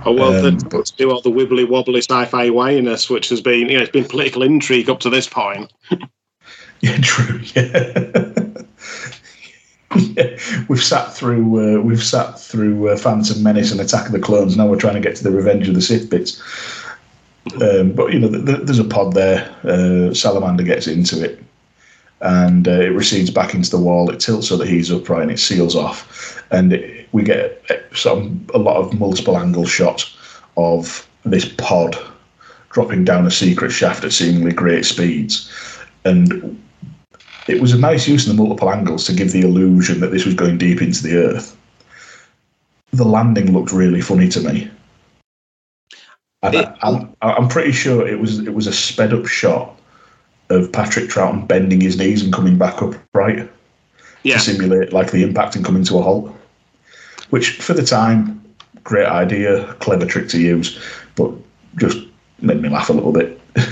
Oh 0.09 0.13
well, 0.13 0.47
Um, 0.47 0.57
the, 0.59 0.65
but- 0.67 0.93
do 0.97 1.11
all 1.11 1.21
the 1.21 1.31
wibbly 1.31 1.69
wobbly 1.69 1.99
sci-fi 2.01 2.49
wayness, 2.49 3.11
which 3.11 3.29
has 3.31 3.41
been, 3.41 3.69
you 3.69 3.77
know, 3.77 3.83
it's 3.83 3.91
been 3.91 4.05
political 4.05 4.43
intrigue 4.45 4.89
up 4.89 5.01
to 5.01 5.11
this 5.11 5.29
point. 5.29 5.73
Yeah, 6.83 6.99
true. 7.01 7.41
Yeah. 7.55 8.33
We've 10.69 10.83
sat 10.83 11.15
through 11.15 11.79
uh, 11.79 11.81
we've 11.81 12.03
sat 12.03 12.41
through 12.41 12.89
uh, 12.89 12.97
Phantom 12.97 13.41
Menace 13.43 13.71
and 13.71 13.81
Attack 13.81 14.07
of 14.07 14.13
the 14.13 14.19
Clones. 14.19 14.57
Now 14.57 14.67
we're 14.67 14.81
trying 14.81 14.95
to 14.95 15.01
get 15.01 15.17
to 15.17 15.25
the 15.25 15.31
Revenge 15.31 15.69
of 15.69 15.75
the 15.75 15.81
Sith 15.81 16.11
bits. 16.11 16.43
Um, 17.61 17.93
but 17.93 18.13
you 18.13 18.19
know, 18.19 18.29
th- 18.29 18.45
th- 18.45 18.61
there's 18.63 18.81
a 18.81 18.85
pod 18.85 19.15
there. 19.15 19.49
Uh, 19.63 20.13
Salamander 20.13 20.65
gets 20.65 20.89
into 20.89 21.23
it, 21.23 21.43
and 22.21 22.67
uh, 22.67 22.81
it 22.81 22.93
recedes 22.95 23.31
back 23.31 23.55
into 23.55 23.71
the 23.71 23.79
wall. 23.79 24.11
It 24.11 24.19
tilts 24.19 24.49
so 24.49 24.57
that 24.57 24.69
he's 24.69 24.91
upright, 24.91 25.23
and 25.23 25.31
it 25.31 25.39
seals 25.39 25.77
off. 25.77 26.43
And 26.51 26.73
it, 26.73 27.09
we 27.13 27.23
get 27.23 27.63
uh, 27.71 27.77
some 27.95 28.45
a 28.55 28.59
lot 28.59 28.77
of 28.77 28.99
multiple 28.99 29.39
angle 29.39 29.67
shots 29.67 30.17
of 30.57 31.09
this 31.25 31.49
pod 31.59 31.97
dropping 32.71 33.05
down 33.05 33.27
a 33.27 33.31
secret 33.31 33.71
shaft 33.71 34.05
at 34.05 34.13
seemingly 34.13 34.53
great 34.53 34.85
speeds. 34.85 35.51
And 36.05 36.61
it 37.49 37.61
was 37.61 37.73
a 37.73 37.79
nice 37.79 38.09
use 38.09 38.27
of 38.29 38.37
the 38.37 38.43
multiple 38.43 38.71
angles 38.71 39.05
to 39.07 39.13
give 39.15 39.33
the 39.33 39.43
illusion 39.43 40.01
that 40.01 40.11
this 40.11 40.25
was 40.25 40.35
going 40.35 40.59
deep 40.59 40.83
into 40.83 41.03
the 41.03 41.17
earth. 41.17 41.57
The 42.93 43.05
landing 43.05 43.53
looked 43.53 43.73
really 43.73 44.01
funny 44.01 44.29
to 44.29 44.41
me. 44.41 44.71
And 46.43 46.55
It- 46.55 46.67
I, 46.83 46.89
I'm, 46.89 47.17
I'm 47.23 47.49
pretty 47.49 47.73
sure 47.73 48.07
it 48.07 48.19
was 48.21 48.39
it 48.41 48.55
was 48.55 48.67
a 48.67 48.73
sped 48.73 49.13
up 49.13 49.27
shot 49.27 49.79
of 50.51 50.71
Patrick 50.73 51.11
Troughton 51.11 51.47
bending 51.49 51.81
his 51.81 51.99
knees 51.99 52.23
and 52.23 52.33
coming 52.33 52.57
back 52.57 52.81
upright 52.81 53.51
Yeah. 54.23 54.35
to 54.37 54.41
simulate 54.41 54.93
like 54.93 55.11
the 55.11 55.23
impact 55.25 55.57
and 55.57 55.65
coming 55.65 55.83
to 55.85 55.99
a 55.99 56.03
halt. 56.03 56.33
Which 57.31 57.51
for 57.61 57.75
the 57.75 57.83
time, 57.85 58.41
great 58.85 59.07
idea, 59.09 59.73
clever 59.81 60.07
trick 60.07 60.29
to 60.29 60.41
use, 60.41 60.79
but 61.17 61.33
just 61.77 61.99
made 62.41 62.63
me 62.63 62.69
laugh 62.69 62.89
a 62.91 62.93
little 62.93 63.13
bit. 63.13 63.41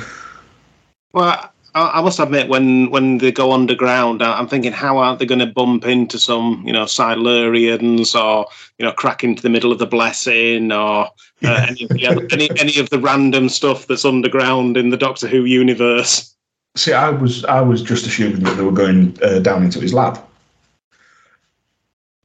Well, 1.12 1.48
I, 1.74 1.98
I 1.98 2.00
must 2.02 2.18
admit, 2.18 2.48
when 2.48 2.90
when 2.90 3.18
they 3.18 3.32
go 3.32 3.52
underground, 3.52 4.22
I'm 4.22 4.48
thinking, 4.48 4.72
how 4.72 4.98
aren't 4.98 5.18
they 5.18 5.26
going 5.26 5.40
to 5.40 5.46
bump 5.46 5.84
into 5.86 6.18
some, 6.18 6.62
you 6.66 6.72
know, 6.72 6.84
Silurians 6.84 8.14
or 8.14 8.46
you 8.78 8.84
know, 8.84 8.92
crack 8.92 9.24
into 9.24 9.42
the 9.42 9.48
middle 9.48 9.72
of 9.72 9.78
the 9.78 9.86
blessing 9.86 10.72
or 10.72 11.08
uh, 11.44 11.66
any, 11.68 11.84
of 11.84 11.90
the 11.90 12.06
other, 12.06 12.26
any 12.32 12.50
any 12.58 12.78
of 12.78 12.90
the 12.90 12.98
random 12.98 13.48
stuff 13.48 13.86
that's 13.86 14.04
underground 14.04 14.76
in 14.76 14.90
the 14.90 14.96
Doctor 14.96 15.28
Who 15.28 15.44
universe? 15.44 16.34
See, 16.76 16.92
I 16.92 17.10
was 17.10 17.44
I 17.44 17.60
was 17.60 17.82
just 17.82 18.06
assuming 18.06 18.42
that 18.44 18.56
they 18.56 18.64
were 18.64 18.72
going 18.72 19.16
uh, 19.22 19.38
down 19.40 19.62
into 19.62 19.80
his 19.80 19.94
lab, 19.94 20.18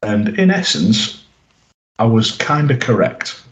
and 0.01 0.29
in 0.39 0.49
essence, 0.49 1.23
I 1.99 2.05
was 2.05 2.31
kind 2.31 2.71
of 2.71 2.79
correct. 2.79 3.43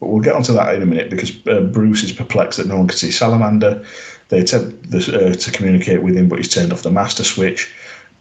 But 0.00 0.08
we'll 0.08 0.22
get 0.22 0.34
onto 0.34 0.52
that 0.52 0.74
in 0.74 0.82
a 0.82 0.86
minute 0.86 1.08
because 1.08 1.34
uh, 1.46 1.62
Bruce 1.62 2.02
is 2.02 2.12
perplexed 2.12 2.58
that 2.58 2.66
no 2.66 2.76
one 2.76 2.88
can 2.88 2.98
see 2.98 3.10
Salamander. 3.10 3.82
They 4.28 4.40
attempt 4.40 4.92
uh, 4.92 5.34
to 5.34 5.50
communicate 5.52 6.02
with 6.02 6.16
him, 6.16 6.28
but 6.28 6.38
he's 6.38 6.52
turned 6.52 6.72
off 6.72 6.82
the 6.82 6.90
master 6.90 7.24
switch. 7.24 7.72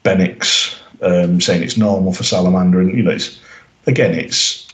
Benik's 0.04 0.80
um, 1.02 1.42
saying 1.42 1.64
it's 1.64 1.78
normal 1.78 2.14
for 2.14 2.24
Salamander, 2.24 2.80
and 2.80 2.96
you 2.96 3.04
know, 3.04 3.12
it's 3.12 3.40
again, 3.88 4.14
it's 4.14 4.68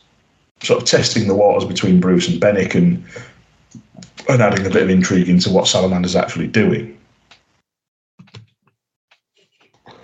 sort 0.61 0.81
of 0.81 0.87
testing 0.87 1.27
the 1.27 1.35
waters 1.35 1.67
between 1.67 1.99
Bruce 1.99 2.27
and 2.27 2.41
Benik, 2.41 2.75
and 2.75 3.03
and 4.29 4.41
adding 4.41 4.65
a 4.65 4.69
bit 4.69 4.83
of 4.83 4.89
intrigue 4.89 5.29
into 5.29 5.49
what 5.49 5.67
Salamander's 5.67 6.15
actually 6.15 6.47
doing. 6.47 6.97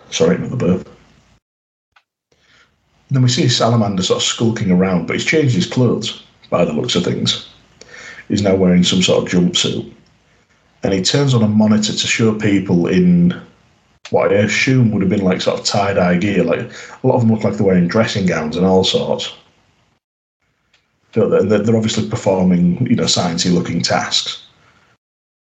Sorry, 0.09 0.35
another 0.35 0.55
burp. 0.55 0.87
And 3.09 3.15
then 3.15 3.23
we 3.23 3.29
see 3.29 3.47
Salamander 3.47 4.03
sort 4.03 4.21
of 4.21 4.27
skulking 4.27 4.71
around, 4.71 5.07
but 5.07 5.15
he's 5.15 5.25
changed 5.25 5.55
his 5.55 5.65
clothes 5.65 6.23
by 6.49 6.65
the 6.65 6.73
looks 6.73 6.95
of 6.95 7.03
things. 7.03 7.47
He's 8.27 8.41
now 8.41 8.55
wearing 8.55 8.83
some 8.83 9.01
sort 9.01 9.23
of 9.23 9.29
jumpsuit. 9.29 9.93
And 10.83 10.93
he 10.93 11.01
turns 11.01 11.33
on 11.33 11.43
a 11.43 11.47
monitor 11.47 11.93
to 11.93 12.07
show 12.07 12.35
people 12.35 12.87
in 12.87 13.39
what 14.09 14.31
I 14.31 14.37
assume 14.37 14.91
would 14.91 15.01
have 15.01 15.09
been 15.09 15.23
like 15.23 15.41
sort 15.41 15.59
of 15.59 15.65
tie 15.65 15.93
dye 15.93 16.17
gear. 16.17 16.43
Like 16.43 16.59
a 16.59 17.07
lot 17.07 17.15
of 17.15 17.21
them 17.21 17.31
look 17.31 17.43
like 17.43 17.55
they're 17.55 17.65
wearing 17.65 17.87
dressing 17.87 18.25
gowns 18.25 18.55
and 18.55 18.65
all 18.65 18.83
sorts. 18.83 19.33
And 21.15 21.51
they're, 21.51 21.59
they're 21.59 21.75
obviously 21.75 22.07
performing, 22.07 22.85
you 22.87 22.95
know, 22.95 23.03
sciencey 23.03 23.51
looking 23.51 23.81
tasks. 23.81 24.43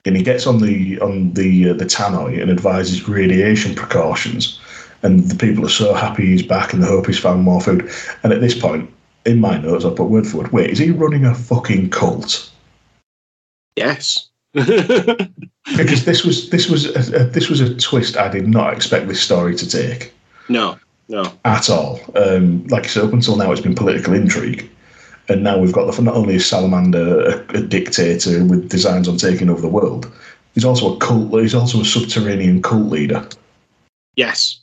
And 0.05 0.15
he 0.15 0.23
gets 0.23 0.47
on 0.47 0.59
the 0.59 0.99
on 1.01 1.33
the 1.33 1.71
uh, 1.71 1.73
the 1.73 1.85
tannoy 1.85 2.41
and 2.41 2.49
advises 2.49 3.07
radiation 3.07 3.75
precautions. 3.75 4.59
And 5.03 5.29
the 5.29 5.35
people 5.35 5.65
are 5.65 5.69
so 5.69 5.93
happy 5.93 6.25
he's 6.25 6.43
back 6.43 6.73
and 6.73 6.81
they 6.81 6.87
hope 6.87 7.07
he's 7.07 7.19
found 7.19 7.43
more 7.43 7.61
food. 7.61 7.89
And 8.23 8.33
at 8.33 8.41
this 8.41 8.57
point, 8.57 8.89
in 9.25 9.39
my 9.39 9.57
notes, 9.57 9.85
I 9.85 9.89
put 9.89 10.09
word 10.09 10.27
for 10.27 10.37
word. 10.37 10.51
Wait, 10.51 10.69
is 10.69 10.79
he 10.79 10.91
running 10.91 11.25
a 11.25 11.35
fucking 11.35 11.89
cult? 11.89 12.49
Yes. 13.75 14.28
Because 14.53 16.05
this 16.05 16.23
was 16.26 16.49
this 16.49 16.69
was 16.69 16.85
a, 16.88 17.21
a, 17.21 17.23
this 17.26 17.49
was 17.49 17.61
a 17.61 17.76
twist 17.76 18.17
I 18.17 18.30
did 18.30 18.47
not 18.47 18.73
expect 18.73 19.07
this 19.07 19.21
story 19.21 19.55
to 19.55 19.69
take. 19.69 20.13
no, 20.49 20.80
no. 21.07 21.31
at 21.45 21.69
all. 21.69 21.99
Um, 22.15 22.65
like 22.67 22.85
I 22.85 22.88
said, 22.88 23.03
up 23.03 23.13
until 23.13 23.35
now, 23.35 23.51
it's 23.51 23.61
been 23.61 23.76
political 23.76 24.13
intrigue, 24.13 24.69
and 25.27 25.43
now 25.43 25.59
we've 25.59 25.73
got 25.73 25.93
the 25.93 26.01
not 26.01 26.15
only 26.15 26.35
is 26.35 26.47
Salamander 26.47 27.21
a, 27.21 27.57
a 27.57 27.61
dictator 27.61 28.43
with 28.43 28.69
designs 28.69 29.07
on 29.07 29.17
taking 29.17 29.49
over 29.49 29.61
the 29.61 29.67
world, 29.67 30.11
he's 30.55 30.65
also 30.65 30.95
a 30.95 30.97
cult. 30.97 31.31
He's 31.39 31.55
also 31.55 31.81
a 31.81 31.85
subterranean 31.85 32.61
cult 32.61 32.88
leader. 32.88 33.27
Yes. 34.15 34.59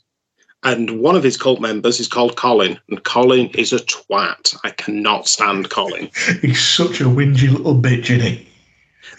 And 0.63 0.99
one 0.99 1.15
of 1.15 1.23
his 1.23 1.37
cult 1.37 1.61
members 1.61 1.99
is 1.99 2.07
called 2.07 2.35
Colin, 2.35 2.79
and 2.89 3.03
Colin 3.03 3.47
is 3.49 3.71
a 3.71 3.77
twat. 3.77 4.57
I 4.63 4.71
cannot 4.71 5.27
stand 5.27 5.69
Colin. 5.69 6.09
He's 6.41 6.61
such 6.61 6.99
a 6.99 7.05
whingy 7.05 7.49
little 7.51 7.75
bitch, 7.75 8.09
isn't 8.09 8.21
he? 8.21 8.47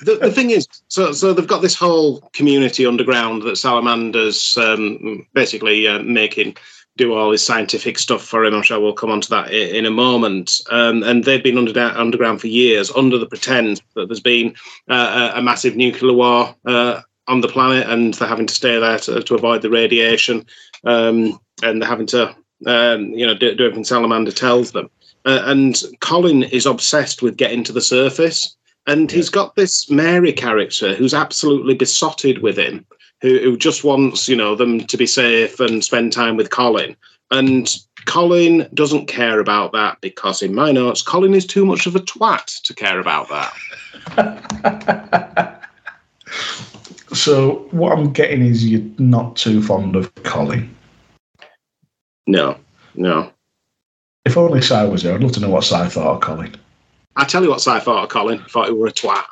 The, 0.02 0.16
the 0.16 0.30
thing 0.30 0.50
is, 0.50 0.68
so 0.88 1.12
so 1.12 1.32
they've 1.32 1.46
got 1.46 1.62
this 1.62 1.74
whole 1.74 2.20
community 2.32 2.86
underground 2.86 3.42
that 3.42 3.56
Salamander's 3.56 4.56
um, 4.58 5.26
basically 5.34 5.86
uh, 5.86 6.00
making, 6.02 6.56
do 6.98 7.14
all 7.14 7.30
his 7.30 7.44
scientific 7.44 7.98
stuff 7.98 8.22
for 8.22 8.44
him. 8.44 8.54
I'm 8.54 8.62
sure 8.62 8.78
we'll 8.80 8.92
come 8.92 9.10
on 9.10 9.20
to 9.22 9.30
that 9.30 9.52
in, 9.52 9.76
in 9.76 9.86
a 9.86 9.90
moment. 9.90 10.60
Um, 10.70 11.02
and 11.02 11.24
they've 11.24 11.42
been 11.42 11.56
under, 11.56 11.80
underground 11.80 12.40
for 12.40 12.48
years 12.48 12.90
under 12.90 13.16
the 13.16 13.26
pretend 13.26 13.80
that 13.94 14.08
there's 14.08 14.20
been 14.20 14.54
uh, 14.88 15.32
a, 15.34 15.38
a, 15.38 15.42
massive 15.42 15.76
nuclear 15.76 16.12
war 16.12 16.54
uh, 16.66 17.00
on 17.26 17.40
the 17.40 17.48
planet 17.48 17.88
and 17.88 18.14
they're 18.14 18.28
having 18.28 18.46
to 18.48 18.54
stay 18.54 18.78
there 18.78 18.98
to, 18.98 19.22
to 19.22 19.34
avoid 19.34 19.62
the 19.62 19.70
radiation. 19.70 20.44
Um, 20.84 21.40
and 21.62 21.80
they're 21.80 21.88
having 21.88 22.06
to, 22.08 22.36
um, 22.66 23.06
you 23.10 23.26
know, 23.26 23.34
do, 23.34 23.54
do, 23.54 23.64
everything 23.64 23.84
Salamander 23.84 24.32
tells 24.32 24.72
them. 24.72 24.90
Uh, 25.24 25.42
and 25.44 25.82
Colin 26.00 26.42
is 26.44 26.66
obsessed 26.66 27.22
with 27.22 27.36
getting 27.36 27.64
to 27.64 27.72
the 27.72 27.80
surface. 27.80 28.56
And 28.88 29.10
he's 29.10 29.28
got 29.28 29.54
this 29.54 29.88
Mary 29.90 30.32
character 30.32 30.94
who's 30.94 31.14
absolutely 31.14 31.74
besotted 31.74 32.42
with 32.42 32.58
him 32.58 32.84
who, 33.20 33.38
who 33.38 33.56
just 33.56 33.84
wants, 33.84 34.28
you 34.28 34.36
know, 34.36 34.54
them 34.54 34.86
to 34.86 34.96
be 34.96 35.06
safe 35.06 35.60
and 35.60 35.84
spend 35.84 36.12
time 36.12 36.36
with 36.36 36.50
Colin. 36.50 36.96
And 37.30 37.76
Colin 38.06 38.68
doesn't 38.72 39.06
care 39.06 39.40
about 39.40 39.72
that 39.72 40.00
because, 40.00 40.40
in 40.40 40.54
my 40.54 40.72
notes, 40.72 41.02
Colin 41.02 41.34
is 41.34 41.46
too 41.46 41.66
much 41.66 41.86
of 41.86 41.94
a 41.94 42.00
twat 42.00 42.62
to 42.62 42.74
care 42.74 42.98
about 42.98 43.28
that. 44.16 45.62
so, 47.12 47.68
what 47.70 47.92
I'm 47.92 48.12
getting 48.12 48.42
is 48.42 48.66
you're 48.66 48.80
not 48.98 49.36
too 49.36 49.62
fond 49.62 49.94
of 49.96 50.14
Colin. 50.22 50.74
No, 52.26 52.56
no. 52.94 53.30
If 54.24 54.38
only 54.38 54.62
Si 54.62 54.74
was 54.86 55.02
there, 55.02 55.14
I'd 55.14 55.22
love 55.22 55.32
to 55.32 55.40
know 55.40 55.50
what 55.50 55.64
Si 55.64 55.76
thought 55.88 56.14
of 56.14 56.20
Colin. 56.20 56.56
I 57.18 57.24
tell 57.24 57.42
you 57.42 57.50
what 57.50 57.66
I 57.66 57.80
thought 57.80 58.04
of 58.04 58.10
Colin. 58.10 58.38
Thought 58.48 58.68
he 58.68 58.72
were 58.72 58.86
a 58.86 58.92
twat. 58.92 59.24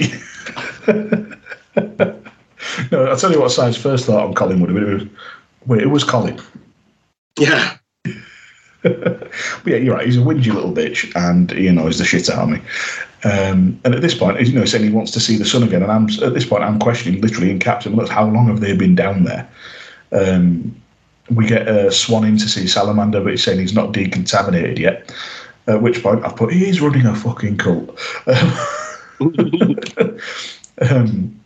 no, 2.90 3.04
I'll 3.04 3.16
tell 3.16 3.30
you 3.30 3.40
what 3.40 3.50
Si's 3.50 3.76
first 3.76 4.06
thought 4.06 4.24
on 4.24 4.34
Colin 4.34 4.58
would 4.60 4.70
have 4.70 4.98
been. 4.98 5.16
Wait, 5.66 5.82
it 5.82 5.90
was 5.90 6.02
Colin. 6.02 6.40
Yeah. 7.38 7.76
but 8.82 9.30
yeah, 9.66 9.76
you're 9.76 9.94
right. 9.94 10.06
He's 10.06 10.16
a 10.16 10.20
whingy 10.20 10.50
little 10.50 10.72
bitch, 10.72 11.12
and 11.14 11.50
he 11.50 11.68
annoys 11.68 11.98
the 11.98 12.06
shit 12.06 12.30
out 12.30 12.44
of 12.44 12.48
me. 12.48 12.60
Um, 13.24 13.78
and 13.84 13.94
at 13.94 14.00
this 14.00 14.14
point, 14.14 14.40
you 14.40 14.54
know, 14.54 14.62
he's 14.62 14.70
saying 14.70 14.84
he 14.84 14.90
wants 14.90 15.10
to 15.12 15.20
see 15.20 15.36
the 15.36 15.44
sun 15.44 15.62
again, 15.62 15.82
and 15.82 15.92
I'm 15.92 16.08
at 16.24 16.32
this 16.32 16.46
point, 16.46 16.64
I'm 16.64 16.78
questioning 16.78 17.20
literally 17.20 17.50
in 17.50 17.58
caps. 17.58 17.84
Look, 17.84 18.08
how 18.08 18.26
long 18.26 18.46
have 18.46 18.60
they 18.60 18.74
been 18.74 18.94
down 18.94 19.24
there? 19.24 19.46
Um, 20.10 20.74
we 21.28 21.46
get 21.46 21.68
uh, 21.68 21.90
Swann 21.90 22.24
in 22.24 22.38
to 22.38 22.48
see 22.48 22.66
Salamander, 22.66 23.20
but 23.20 23.32
he's 23.32 23.44
saying 23.44 23.58
he's 23.58 23.74
not 23.74 23.92
decontaminated 23.92 24.78
yet. 24.78 25.12
At 25.66 25.82
which 25.82 26.02
point, 26.02 26.24
I've 26.24 26.36
put 26.36 26.52
he's 26.52 26.80
running 26.80 27.06
a 27.06 27.14
fucking 27.14 27.56
cult. 27.56 27.98
um, 30.90 31.40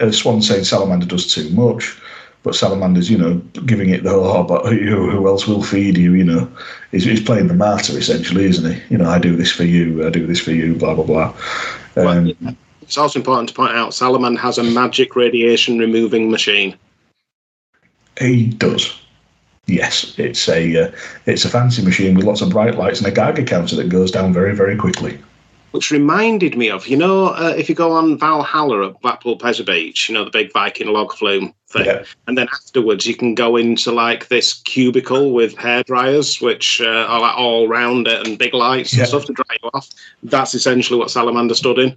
uh, 0.00 0.10
Swann 0.10 0.42
saying 0.42 0.64
Salamander 0.64 1.06
does 1.06 1.32
too 1.32 1.48
much, 1.50 1.98
but 2.42 2.54
Salamander's, 2.54 3.10
you 3.10 3.18
know, 3.18 3.34
giving 3.64 3.88
it 3.90 4.04
the 4.04 4.10
whole, 4.10 4.44
but 4.44 4.66
who, 4.66 5.10
who 5.10 5.26
else 5.26 5.46
will 5.46 5.62
feed 5.62 5.96
you, 5.96 6.14
you 6.14 6.24
know. 6.24 6.50
He's, 6.90 7.04
he's 7.04 7.22
playing 7.22 7.48
the 7.48 7.54
martyr, 7.54 7.96
essentially, 7.96 8.44
isn't 8.44 8.72
he? 8.72 8.82
You 8.90 8.98
know, 8.98 9.08
I 9.08 9.18
do 9.18 9.34
this 9.34 9.50
for 9.50 9.64
you, 9.64 10.06
I 10.06 10.10
do 10.10 10.26
this 10.26 10.40
for 10.40 10.52
you, 10.52 10.74
blah, 10.74 10.94
blah, 10.94 11.04
blah. 11.04 11.34
Um, 11.96 12.34
well, 12.40 12.56
it's 12.82 12.98
also 12.98 13.18
important 13.18 13.48
to 13.48 13.54
point 13.54 13.72
out 13.72 13.92
Salamander 13.92 14.40
has 14.40 14.58
a 14.58 14.62
magic 14.62 15.16
radiation 15.16 15.78
removing 15.78 16.30
machine. 16.30 16.76
He 18.20 18.46
does. 18.46 19.00
Yes, 19.68 20.18
it's 20.18 20.48
a 20.48 20.88
uh, 20.88 20.90
it's 21.26 21.44
a 21.44 21.50
fancy 21.50 21.82
machine 21.84 22.16
with 22.16 22.24
lots 22.24 22.40
of 22.40 22.50
bright 22.50 22.76
lights 22.76 22.98
and 22.98 23.06
a 23.06 23.12
Geiger 23.12 23.44
counter 23.44 23.76
that 23.76 23.88
goes 23.88 24.10
down 24.10 24.32
very 24.32 24.54
very 24.54 24.76
quickly 24.76 25.18
which 25.72 25.90
reminded 25.90 26.56
me 26.56 26.70
of, 26.70 26.86
you 26.86 26.96
know, 26.96 27.26
uh, 27.28 27.54
if 27.56 27.68
you 27.68 27.74
go 27.74 27.92
on 27.92 28.18
Valhalla 28.18 28.88
at 28.88 29.00
Blackpool 29.00 29.36
Pleasure 29.36 29.64
Beach, 29.64 30.08
you 30.08 30.14
know, 30.14 30.24
the 30.24 30.30
big 30.30 30.52
Viking 30.52 30.88
log 30.88 31.12
flume 31.12 31.52
thing, 31.68 31.84
yeah. 31.84 32.04
and 32.26 32.38
then 32.38 32.48
afterwards 32.52 33.06
you 33.06 33.14
can 33.14 33.34
go 33.34 33.56
into 33.56 33.92
like 33.92 34.28
this 34.28 34.54
cubicle 34.62 35.32
with 35.32 35.56
hair 35.58 35.82
dryers, 35.82 36.40
which 36.40 36.80
uh, 36.80 37.06
are 37.06 37.20
like 37.20 37.36
all 37.36 37.68
round 37.68 38.08
it 38.08 38.26
and 38.26 38.38
big 38.38 38.54
lights 38.54 38.94
yeah. 38.94 39.00
and 39.00 39.08
stuff 39.08 39.26
to 39.26 39.32
dry 39.32 39.56
you 39.62 39.70
off. 39.74 39.88
That's 40.22 40.54
essentially 40.54 40.98
what 40.98 41.10
Salamander 41.10 41.54
stood 41.54 41.78
in. 41.78 41.96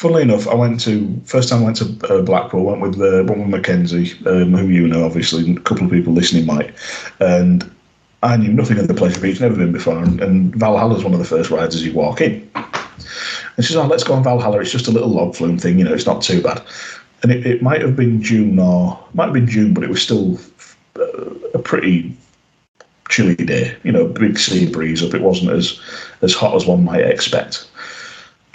Funnily 0.00 0.22
enough, 0.22 0.48
I 0.48 0.54
went 0.54 0.80
to 0.84 1.20
first 1.26 1.50
time 1.50 1.60
I 1.60 1.64
went 1.64 1.76
to 1.76 1.84
uh, 2.08 2.22
Blackpool. 2.22 2.64
Went 2.64 2.80
with 2.80 2.98
uh, 2.98 3.22
one 3.24 3.40
with 3.40 3.48
Mackenzie, 3.48 4.14
um, 4.24 4.54
who 4.54 4.68
you 4.68 4.88
know, 4.88 5.04
obviously, 5.04 5.52
a 5.52 5.60
couple 5.60 5.84
of 5.84 5.90
people 5.90 6.14
listening 6.14 6.46
might, 6.46 6.72
and 7.18 7.70
I 8.22 8.38
knew 8.38 8.50
nothing 8.50 8.78
of 8.78 8.88
the 8.88 8.94
Pleasure 8.94 9.20
Beach, 9.20 9.42
never 9.42 9.56
been 9.56 9.72
before, 9.72 10.02
and, 10.02 10.18
and 10.22 10.56
Valhalla 10.56 10.96
is 10.96 11.04
one 11.04 11.12
of 11.12 11.18
the 11.18 11.26
first 11.26 11.50
rides 11.50 11.74
as 11.74 11.84
you 11.84 11.92
walk 11.92 12.22
in. 12.22 12.50
And 12.54 13.58
she 13.58 13.74
says, 13.74 13.76
"Oh, 13.76 13.86
let's 13.88 14.02
go 14.02 14.14
on 14.14 14.24
Valhalla. 14.24 14.60
It's 14.60 14.72
just 14.72 14.88
a 14.88 14.90
little 14.90 15.10
log 15.10 15.34
flume 15.34 15.58
thing, 15.58 15.78
you 15.78 15.84
know. 15.84 15.92
It's 15.92 16.06
not 16.06 16.22
too 16.22 16.40
bad." 16.40 16.62
And 17.22 17.30
it, 17.30 17.46
it 17.46 17.60
might 17.60 17.82
have 17.82 17.94
been 17.94 18.22
June 18.22 18.58
or 18.58 18.98
might 19.12 19.26
have 19.26 19.34
been 19.34 19.46
June, 19.46 19.74
but 19.74 19.84
it 19.84 19.90
was 19.90 20.00
still 20.00 20.38
uh, 20.96 21.34
a 21.52 21.58
pretty 21.58 22.16
chilly 23.10 23.34
day. 23.34 23.76
You 23.82 23.92
know, 23.92 24.08
big 24.08 24.38
sea 24.38 24.66
breeze 24.66 25.02
up. 25.02 25.12
It 25.12 25.20
wasn't 25.20 25.50
as 25.50 25.78
as 26.22 26.32
hot 26.32 26.54
as 26.54 26.64
one 26.64 26.84
might 26.84 27.04
expect. 27.04 27.68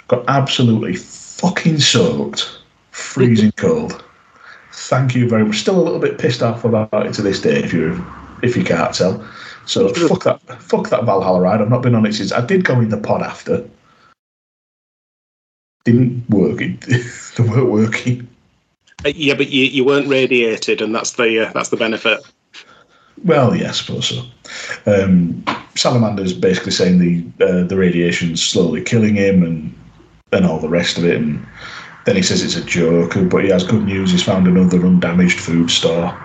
Got 0.08 0.24
absolutely 0.26 0.96
fucking 1.36 1.78
soaked, 1.78 2.58
freezing 2.90 3.52
cold. 3.56 4.02
Thank 4.72 5.14
you 5.14 5.28
very 5.28 5.44
much. 5.44 5.58
Still 5.58 5.80
a 5.80 5.82
little 5.82 5.98
bit 5.98 6.18
pissed 6.18 6.42
off 6.42 6.64
about 6.64 7.06
it 7.06 7.14
to 7.14 7.22
this 7.22 7.40
day, 7.40 7.62
if 7.62 7.72
you 7.72 8.04
if 8.42 8.56
you 8.56 8.64
can't 8.64 8.94
tell. 8.94 9.26
So 9.66 9.88
fuck 9.88 10.24
that, 10.24 10.40
fuck 10.62 10.90
that 10.90 11.04
Valhalla 11.04 11.40
ride. 11.40 11.60
I've 11.60 11.70
not 11.70 11.82
been 11.82 11.94
on 11.94 12.06
it 12.06 12.12
since. 12.12 12.32
I 12.32 12.44
did 12.44 12.64
go 12.64 12.80
in 12.80 12.90
the 12.90 12.98
pod 12.98 13.22
after. 13.22 13.68
Didn't 15.84 16.28
work. 16.28 16.60
It, 16.60 16.80
they 17.36 17.44
weren't 17.44 17.70
working. 17.70 18.28
Uh, 19.04 19.12
yeah, 19.14 19.34
but 19.34 19.48
you, 19.48 19.64
you 19.64 19.84
weren't 19.84 20.08
radiated, 20.08 20.80
and 20.80 20.94
that's 20.94 21.12
the 21.12 21.46
uh, 21.46 21.52
that's 21.52 21.70
the 21.70 21.76
benefit. 21.76 22.20
Well, 23.24 23.56
yeah, 23.56 23.70
I 23.70 23.72
suppose 23.72 24.08
so. 24.08 24.22
Um, 24.86 25.42
Salamander's 25.74 26.32
basically 26.32 26.72
saying 26.72 26.98
the 26.98 27.44
uh, 27.44 27.64
the 27.64 27.76
radiation's 27.76 28.42
slowly 28.42 28.82
killing 28.82 29.14
him, 29.14 29.42
and 29.42 29.74
and 30.32 30.44
all 30.44 30.58
the 30.58 30.68
rest 30.68 30.98
of 30.98 31.04
it, 31.04 31.16
and 31.16 31.46
then 32.04 32.16
he 32.16 32.22
says 32.22 32.42
it's 32.42 32.56
a 32.56 32.64
joke, 32.64 33.14
but 33.30 33.44
he 33.44 33.50
has 33.50 33.64
good 33.64 33.84
news. 33.84 34.10
He's 34.10 34.22
found 34.22 34.46
another 34.46 34.84
undamaged 34.84 35.40
food 35.40 35.70
store, 35.70 36.16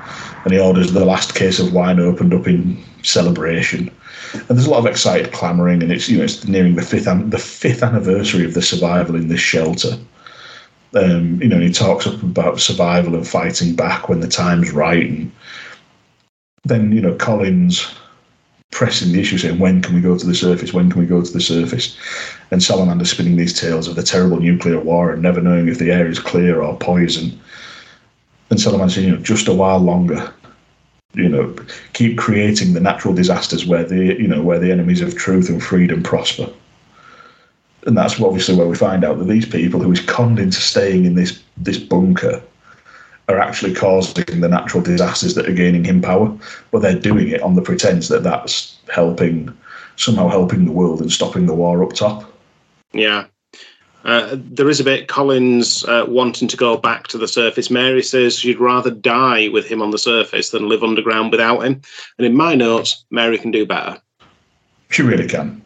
and 0.44 0.54
he 0.54 0.60
orders 0.60 0.92
the 0.92 1.06
last 1.06 1.36
case 1.36 1.60
of 1.60 1.74
wine 1.74 2.00
opened 2.00 2.34
up 2.34 2.48
in 2.48 2.84
celebration. 3.04 3.92
And 4.34 4.48
there's 4.48 4.66
a 4.66 4.72
lot 4.72 4.80
of 4.80 4.86
excited 4.86 5.34
clamouring, 5.34 5.84
and 5.84 5.92
it's 5.92 6.08
you 6.10 6.18
know 6.18 6.24
it's 6.24 6.48
nearing 6.48 6.76
the 6.76 6.82
fifth 6.82 7.06
the 7.30 7.38
fifth 7.38 7.84
anniversary 7.84 8.46
of 8.46 8.54
the 8.54 8.62
survival 8.62 9.16
in 9.16 9.28
this 9.28 9.40
shelter. 9.40 9.98
Um, 10.94 11.42
you 11.42 11.48
know, 11.48 11.60
he 11.60 11.72
talks 11.72 12.06
up 12.06 12.22
about 12.22 12.60
survival 12.60 13.16
and 13.16 13.28
fighting 13.28 13.76
back 13.76 14.10
when 14.10 14.20
the 14.20 14.28
time's 14.28 14.72
right, 14.72 15.08
and 15.08 15.32
then 16.64 16.92
you 16.92 17.02
know 17.02 17.16
Colin's 17.16 17.86
pressing 18.82 19.12
the 19.12 19.20
issue, 19.20 19.38
saying, 19.38 19.60
When 19.60 19.80
can 19.80 19.94
we 19.94 20.02
go 20.02 20.18
to 20.18 20.26
the 20.26 20.34
surface? 20.34 20.74
When 20.74 20.90
can 20.90 21.00
we 21.00 21.06
go 21.06 21.22
to 21.22 21.32
the 21.32 21.40
surface? 21.40 21.96
And 22.50 22.64
Salamander 22.64 23.06
spinning 23.06 23.36
these 23.36 23.54
tales 23.54 23.88
of 23.88 23.96
the 23.96 24.02
terrible 24.02 24.40
nuclear 24.40 24.80
war 24.80 25.12
and 25.12 25.22
never 25.22 25.40
knowing 25.40 25.68
if 25.68 25.78
the 25.78 25.92
air 25.92 26.08
is 26.08 26.18
clear 26.18 26.64
or 26.64 26.76
poison. 26.80 27.40
And 28.50 28.60
Salamander 28.60 28.92
saying, 28.92 29.08
You 29.08 29.16
know, 29.18 29.22
just 29.22 29.48
a 29.48 29.54
while 29.54 29.78
longer. 29.78 30.34
You 31.14 31.30
know, 31.30 31.56
keep 31.94 32.18
creating 32.18 32.74
the 32.74 32.80
natural 32.80 33.14
disasters 33.14 33.68
where 33.68 33.84
the 33.84 34.20
you 34.20 34.28
know 34.28 34.42
where 34.42 34.58
the 34.58 34.72
enemies 34.72 35.02
of 35.02 35.16
truth 35.16 35.48
and 35.48 35.62
freedom 35.62 36.02
prosper. 36.02 36.50
And 37.86 37.96
that's 37.96 38.20
obviously 38.20 38.56
where 38.56 38.68
we 38.68 38.76
find 38.76 39.04
out 39.04 39.20
that 39.20 39.28
these 39.28 39.46
people 39.46 39.80
who 39.80 39.92
is 39.92 40.02
conned 40.02 40.40
into 40.40 40.60
staying 40.60 41.06
in 41.06 41.14
this 41.14 41.40
this 41.56 41.78
bunker 41.78 42.42
are 43.32 43.40
actually 43.40 43.74
causing 43.74 44.42
the 44.42 44.48
natural 44.48 44.84
disasters 44.84 45.36
that 45.36 45.48
are 45.48 45.54
gaining 45.54 45.84
him 45.84 46.02
power, 46.02 46.36
but 46.72 46.82
they're 46.82 47.00
doing 47.00 47.30
it 47.30 47.42
on 47.42 47.56
the 47.56 47.62
pretense 47.62 48.08
that 48.10 48.24
that's 48.24 48.78
helping, 48.94 49.56
somehow 49.96 50.28
helping 50.28 50.66
the 50.66 50.72
world 50.72 51.02
and 51.02 51.12
stopping 51.12 51.46
the 51.46 51.54
war 51.54 51.84
up 51.84 51.94
top. 51.94 52.32
Yeah. 52.94 53.26
Uh, 54.04 54.36
there 54.36 54.70
is 54.70 54.80
a 54.80 54.84
bit 54.84 55.08
Colin's 55.08 55.86
uh, 55.86 56.06
wanting 56.08 56.48
to 56.48 56.58
go 56.58 56.76
back 56.76 57.08
to 57.08 57.18
the 57.18 57.28
surface. 57.28 57.70
Mary 57.70 58.02
says 58.02 58.40
she'd 58.40 58.60
rather 58.60 58.90
die 58.90 59.48
with 59.50 59.68
him 59.68 59.82
on 59.82 59.92
the 59.92 60.00
surface 60.00 60.50
than 60.50 60.68
live 60.68 60.84
underground 60.84 61.32
without 61.32 61.62
him. 61.62 61.82
And 62.18 62.26
in 62.26 62.36
my 62.36 62.56
notes, 62.56 63.06
Mary 63.12 63.38
can 63.38 63.52
do 63.52 63.66
better. 63.66 64.02
She 64.90 65.04
really 65.04 65.28
can. 65.28 65.62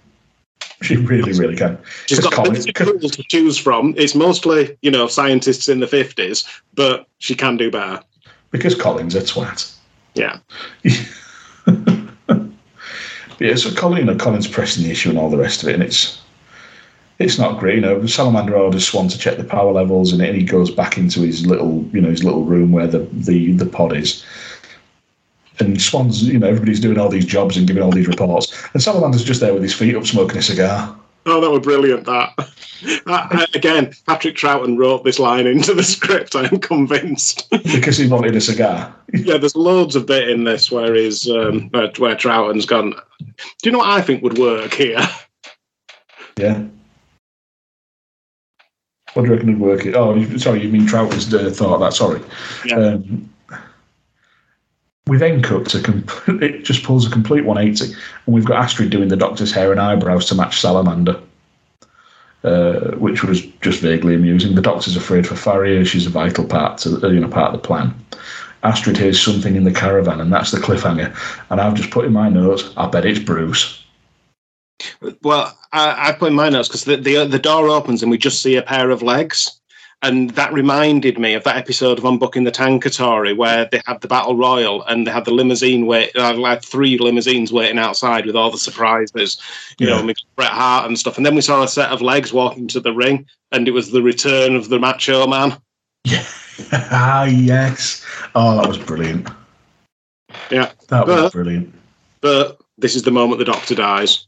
She 0.86 0.98
really, 0.98 1.34
really 1.34 1.56
can. 1.56 1.78
She's 2.06 2.20
got 2.20 2.34
Collins, 2.34 2.66
people 2.66 3.00
to 3.00 3.24
choose 3.30 3.58
from. 3.58 3.94
It's 3.98 4.16
mostly, 4.16 4.78
you 4.82 4.92
know, 4.92 5.08
scientists 5.08 5.68
in 5.68 5.80
the 5.80 5.88
fifties, 5.88 6.46
but 6.74 7.08
she 7.18 7.36
can 7.36 7.58
do 7.58 7.72
better. 7.72 8.02
Because 8.52 8.76
Colin's 8.76 9.16
a 9.16 9.22
twat. 9.22 9.74
Yeah. 10.14 10.40
yeah, 13.40 13.56
so 13.56 13.74
Colin, 13.76 14.00
you 14.00 14.06
know, 14.06 14.16
Colin's 14.16 14.48
pressing 14.48 14.84
the 14.84 14.92
issue 14.92 15.10
and 15.10 15.18
all 15.18 15.30
the 15.30 15.38
rest 15.38 15.64
of 15.64 15.70
it, 15.70 15.74
and 15.74 15.84
it's 15.84 16.22
it's 17.20 17.40
not 17.40 17.60
great. 17.60 17.76
You 17.76 17.82
know, 17.82 18.06
Salamander 18.06 18.56
orders 18.56 18.88
Swann 18.88 19.08
to 19.08 19.18
check 19.18 19.38
the 19.38 19.44
power 19.44 19.72
levels, 19.72 20.14
and 20.14 20.22
it 20.22 20.36
he 20.36 20.44
goes 20.44 20.72
back 20.72 20.98
into 20.98 21.22
his 21.22 21.46
little, 21.46 21.84
you 21.94 22.02
know, 22.02 22.10
his 22.10 22.24
little 22.24 22.44
room 22.44 22.72
where 22.72 22.88
the 22.88 23.08
the, 23.12 23.54
the 23.54 23.66
pod 23.66 23.96
is 23.96 24.26
and 25.60 25.82
Swann's, 25.82 26.24
you 26.24 26.40
know, 26.40 26.48
everybody's 26.48 26.80
doing 26.80 26.98
all 26.98 27.10
these 27.10 27.26
jobs 27.26 27.58
and 27.58 27.68
giving 27.68 27.84
all 27.84 27.92
these 27.92 28.08
reports, 28.08 28.54
and 28.74 28.82
Salamander's 28.82 29.24
just 29.24 29.42
there 29.42 29.54
with 29.54 29.64
his 29.64 29.74
feet 29.74 29.96
up, 29.96 30.06
smoking 30.06 30.38
a 30.38 30.42
cigar. 30.42 30.96
Oh, 31.28 31.42
that 31.42 31.50
were 31.50 31.60
brilliant. 31.60 32.06
That 32.06 33.50
again, 33.56 33.94
Patrick 34.06 34.36
Troughton 34.36 34.78
wrote 34.78 35.04
this 35.04 35.18
line 35.18 35.48
into 35.48 35.74
the 35.74 35.84
script. 35.96 36.36
I 36.36 36.46
am 36.46 36.60
convinced. 36.60 37.50
because 37.64 37.98
he 37.98 38.08
wanted 38.08 38.36
a 38.36 38.42
cigar. 38.42 38.94
yeah, 39.14 39.38
there's 39.38 39.56
loads 39.56 39.96
of 39.96 40.06
bit 40.06 40.30
in 40.30 40.44
this 40.44 40.72
where 40.72 40.94
he's 40.94 41.30
um, 41.30 41.70
where, 41.70 41.92
where 41.98 42.16
Troughton's 42.16 42.66
gone. 42.66 42.94
Do 43.20 43.36
you 43.64 43.72
know 43.72 43.80
what 43.80 43.90
I 43.90 44.02
think 44.02 44.22
would 44.24 44.38
work 44.38 44.74
here? 44.74 45.00
Yeah. 46.38 46.64
What 49.14 49.24
do 49.24 49.30
you 49.30 49.36
reckon 49.36 49.60
would 49.60 49.70
work? 49.70 49.86
It? 49.86 49.96
Oh, 49.96 50.38
sorry, 50.38 50.62
you 50.62 50.70
mean 50.70 50.86
Troughton's 50.86 51.34
uh, 51.34 51.50
thought 51.50 51.80
that? 51.80 51.94
Sorry. 51.94 52.22
Yeah. 52.66 52.76
Um, 52.76 53.30
we 55.08 55.18
then 55.18 55.42
cut 55.42 55.68
to 55.70 55.82
complete. 55.82 56.44
It 56.44 56.64
just 56.64 56.84
pulls 56.84 57.06
a 57.06 57.12
complete 57.12 57.46
180, 57.46 57.94
and 57.94 58.36
we've 58.36 58.46
got 58.46 58.64
Astrid 58.64 58.90
doing 58.90 59.10
the 59.10 59.16
Doctor's 59.16 59.52
hair 59.52 59.72
and 59.72 59.80
eyebrows 59.80 60.26
to 60.28 60.36
match 60.36 60.60
Salamander, 60.60 61.20
uh, 62.44 62.92
which 62.98 63.24
was 63.24 63.46
just 63.62 63.82
vaguely 63.82 64.16
amusing. 64.16 64.56
The 64.56 64.62
Doctor's 64.62 64.96
afraid 64.96 65.28
for 65.28 65.36
Fariah; 65.36 65.86
she's 65.86 66.08
a 66.08 66.10
vital 66.10 66.46
part 66.46 66.80
to 66.80 67.00
uh, 67.04 67.10
you 67.10 67.20
know 67.20 67.28
part 67.28 67.54
of 67.54 67.62
the 67.62 67.68
plan. 67.68 67.94
Astrid 68.64 68.98
hears 68.98 69.22
something 69.22 69.56
in 69.56 69.64
the 69.64 69.72
caravan, 69.72 70.20
and 70.20 70.34
that's 70.34 70.50
the 70.50 70.58
cliffhanger. 70.58 71.16
And 71.52 71.62
I've 71.62 71.76
just 71.76 71.92
put 71.92 72.06
in 72.06 72.14
my 72.14 72.30
notes. 72.30 72.72
I 72.78 72.88
bet 72.88 73.06
it's 73.06 73.20
Bruce. 73.20 73.84
Well, 75.22 75.56
I, 75.72 76.10
I 76.10 76.12
put 76.14 76.30
in 76.30 76.36
my 76.36 76.50
notes 76.50 76.68
because 76.68 76.86
the, 76.86 76.98
the 76.98 77.26
the 77.26 77.40
door 77.40 77.70
opens 77.70 78.02
and 78.02 78.12
we 78.12 78.18
just 78.18 78.42
see 78.42 78.56
a 78.56 78.64
pair 78.64 78.90
of 78.90 79.04
legs, 79.04 79.60
and 80.06 80.30
that 80.32 80.54
reminded 80.54 81.18
me 81.18 81.34
of 81.34 81.44
that 81.44 81.58
episode 81.58 81.98
of 81.98 82.04
Unbooking 82.04 82.46
the 82.46 82.52
Tankatory 82.52 83.36
where 83.36 83.68
they 83.72 83.82
had 83.88 84.02
the 84.02 84.08
battle 84.08 84.36
royal 84.36 84.84
and 84.84 85.06
they 85.08 85.12
had 85.12 85.26
the 85.26 85.34
limousine 85.34 85.88
wait, 85.88 86.16
uh, 86.16 86.36
like 86.36 86.64
three 86.64 87.00
limousines 87.00 87.52
waiting 87.52 87.80
outside 87.80 88.28
with 88.28 88.36
all 88.36 88.52
the 88.52 88.58
surprises, 88.60 89.42
you 89.80 89.88
Yeah. 89.88 90.02
know, 90.02 90.14
Bret 90.36 90.52
Hart 90.52 90.86
and 90.86 90.98
stuff, 90.98 91.18
and 91.18 91.26
then 91.26 91.34
we 91.34 91.42
saw 91.42 91.64
a 91.64 91.68
set 91.68 91.90
of 91.90 92.04
legs 92.04 92.32
walking 92.32 92.68
to 92.68 92.80
the 92.80 92.94
ring, 92.94 93.26
and 93.52 93.68
it 93.68 93.72
was 93.72 93.92
the 93.92 94.04
return 94.04 94.56
of 94.56 94.70
the 94.70 94.78
Macho 94.80 95.26
Man. 95.26 95.58
ah, 96.72 97.24
yes. 97.26 98.06
Oh, 98.36 98.56
that 98.58 98.68
was 98.68 98.78
brilliant. 98.78 99.28
Yeah. 100.52 100.72
That 100.90 101.08
was 101.08 101.32
brilliant. 101.32 101.74
But 102.22 102.60
this 102.78 102.96
is 102.96 103.02
the 103.02 103.12
moment 103.12 103.40
the 103.40 103.46
Doctor 103.46 103.74
dies. 103.74 104.28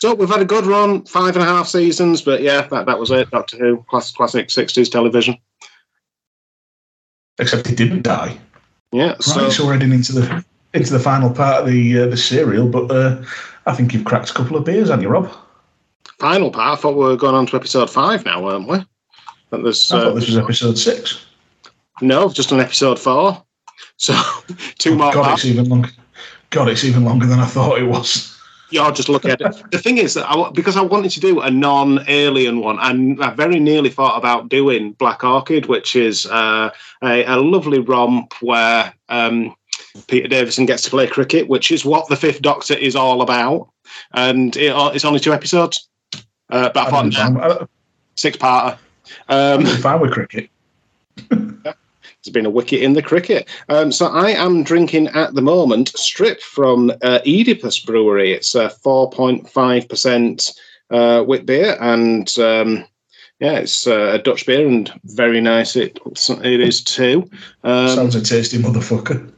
So 0.00 0.14
we've 0.14 0.28
had 0.28 0.40
a 0.40 0.44
good 0.44 0.66
run, 0.66 1.04
five 1.04 1.34
and 1.34 1.42
a 1.44 1.46
half 1.46 1.68
seasons, 1.68 2.22
but 2.22 2.40
yeah, 2.40 2.62
that, 2.68 2.86
that 2.86 2.98
was 2.98 3.10
it. 3.10 3.30
Doctor 3.30 3.58
Who, 3.58 3.84
class, 3.88 4.12
classic 4.12 4.48
60s 4.48 4.90
television. 4.90 5.36
Except 7.38 7.66
he 7.66 7.74
didn't 7.74 8.02
die. 8.02 8.38
Yeah, 8.92 9.08
Right, 9.08 9.22
so 9.22 9.50
so, 9.50 9.66
we're 9.66 9.74
heading 9.74 9.92
into 9.92 10.12
the 10.12 10.44
into 10.72 10.92
the 10.92 10.98
final 10.98 11.30
part 11.30 11.62
of 11.62 11.68
the 11.68 12.00
uh, 12.00 12.06
the 12.06 12.16
serial. 12.16 12.68
But 12.68 12.90
uh, 12.90 13.22
I 13.66 13.74
think 13.74 13.92
you've 13.92 14.04
cracked 14.04 14.30
a 14.30 14.34
couple 14.34 14.56
of 14.56 14.64
beers, 14.64 14.88
haven't 14.88 15.02
you, 15.02 15.08
Rob? 15.08 15.30
final 16.18 16.50
part. 16.50 16.78
I 16.78 16.80
thought 16.80 16.96
we 16.96 17.04
were 17.04 17.16
going 17.16 17.34
on 17.34 17.46
to 17.46 17.56
episode 17.56 17.90
five 17.90 18.24
now, 18.24 18.42
weren't 18.42 18.68
we? 18.68 18.84
But 19.50 19.62
there's 19.62 19.90
I 19.90 19.98
uh, 19.98 20.00
thought 20.02 20.14
this 20.14 20.26
was 20.26 20.36
episode 20.36 20.78
six. 20.78 21.26
no, 22.00 22.28
just 22.28 22.52
on 22.52 22.60
episode 22.60 22.98
four. 22.98 23.42
So 24.00 24.14
two 24.78 24.94
more 24.94 25.12
God, 25.12 25.24
parts. 25.24 25.44
it's 25.44 25.52
even 25.52 25.68
longer. 25.68 25.90
God, 26.50 26.68
it's 26.68 26.84
even 26.84 27.04
longer 27.04 27.26
than 27.26 27.40
I 27.40 27.46
thought 27.46 27.80
it 27.80 27.84
was. 27.84 28.37
You're 28.70 28.92
just 28.92 29.08
look 29.08 29.24
at 29.24 29.40
it. 29.40 29.70
The 29.70 29.78
thing 29.78 29.98
is 29.98 30.14
that 30.14 30.28
I, 30.28 30.50
because 30.50 30.76
I 30.76 30.82
wanted 30.82 31.10
to 31.12 31.20
do 31.20 31.40
a 31.40 31.50
non-alien 31.50 32.60
one, 32.60 32.78
and 32.80 33.22
I 33.22 33.30
very 33.30 33.58
nearly 33.58 33.88
thought 33.88 34.18
about 34.18 34.48
doing 34.48 34.92
Black 34.92 35.24
Orchid, 35.24 35.66
which 35.66 35.96
is 35.96 36.26
uh, 36.26 36.70
a, 37.02 37.24
a 37.24 37.36
lovely 37.36 37.78
romp 37.78 38.34
where 38.42 38.92
um, 39.08 39.54
Peter 40.06 40.28
Davison 40.28 40.66
gets 40.66 40.82
to 40.82 40.90
play 40.90 41.06
cricket, 41.06 41.48
which 41.48 41.70
is 41.70 41.84
what 41.84 42.08
the 42.08 42.16
Fifth 42.16 42.42
Doctor 42.42 42.74
is 42.74 42.94
all 42.94 43.22
about, 43.22 43.70
and 44.12 44.56
it, 44.56 44.72
it's 44.94 45.04
only 45.04 45.20
two 45.20 45.32
episodes. 45.32 45.88
Uh, 46.50 46.70
but 46.70 46.92
I 46.92 46.98
I'm 46.98 47.10
thought 47.10 47.60
I'm 47.60 47.68
six-parter. 48.16 48.78
Um, 49.28 49.64
fine 49.64 50.00
with 50.00 50.12
cricket. 50.12 50.50
There's 52.24 52.32
been 52.32 52.46
a 52.46 52.50
wicket 52.50 52.82
in 52.82 52.94
the 52.94 53.02
cricket. 53.02 53.48
Um, 53.68 53.92
so 53.92 54.06
I 54.06 54.30
am 54.30 54.64
drinking 54.64 55.08
at 55.08 55.34
the 55.34 55.42
moment 55.42 55.90
strip 55.96 56.40
from 56.42 56.90
uh, 57.02 57.20
Oedipus 57.24 57.78
Brewery. 57.78 58.32
It's 58.32 58.54
a 58.54 58.68
4.5% 58.68 60.58
uh, 60.90 61.24
wit 61.26 61.46
beer, 61.46 61.76
and 61.80 62.38
um, 62.38 62.84
yeah, 63.40 63.58
it's 63.58 63.86
uh, 63.86 64.12
a 64.14 64.18
Dutch 64.18 64.46
beer 64.46 64.66
and 64.66 64.92
very 65.04 65.40
nice. 65.40 65.76
It 65.76 65.98
it 66.42 66.60
is 66.60 66.82
too. 66.82 67.30
Um, 67.62 67.88
Sounds 67.88 68.14
a 68.14 68.22
tasty 68.22 68.58
motherfucker. 68.58 69.30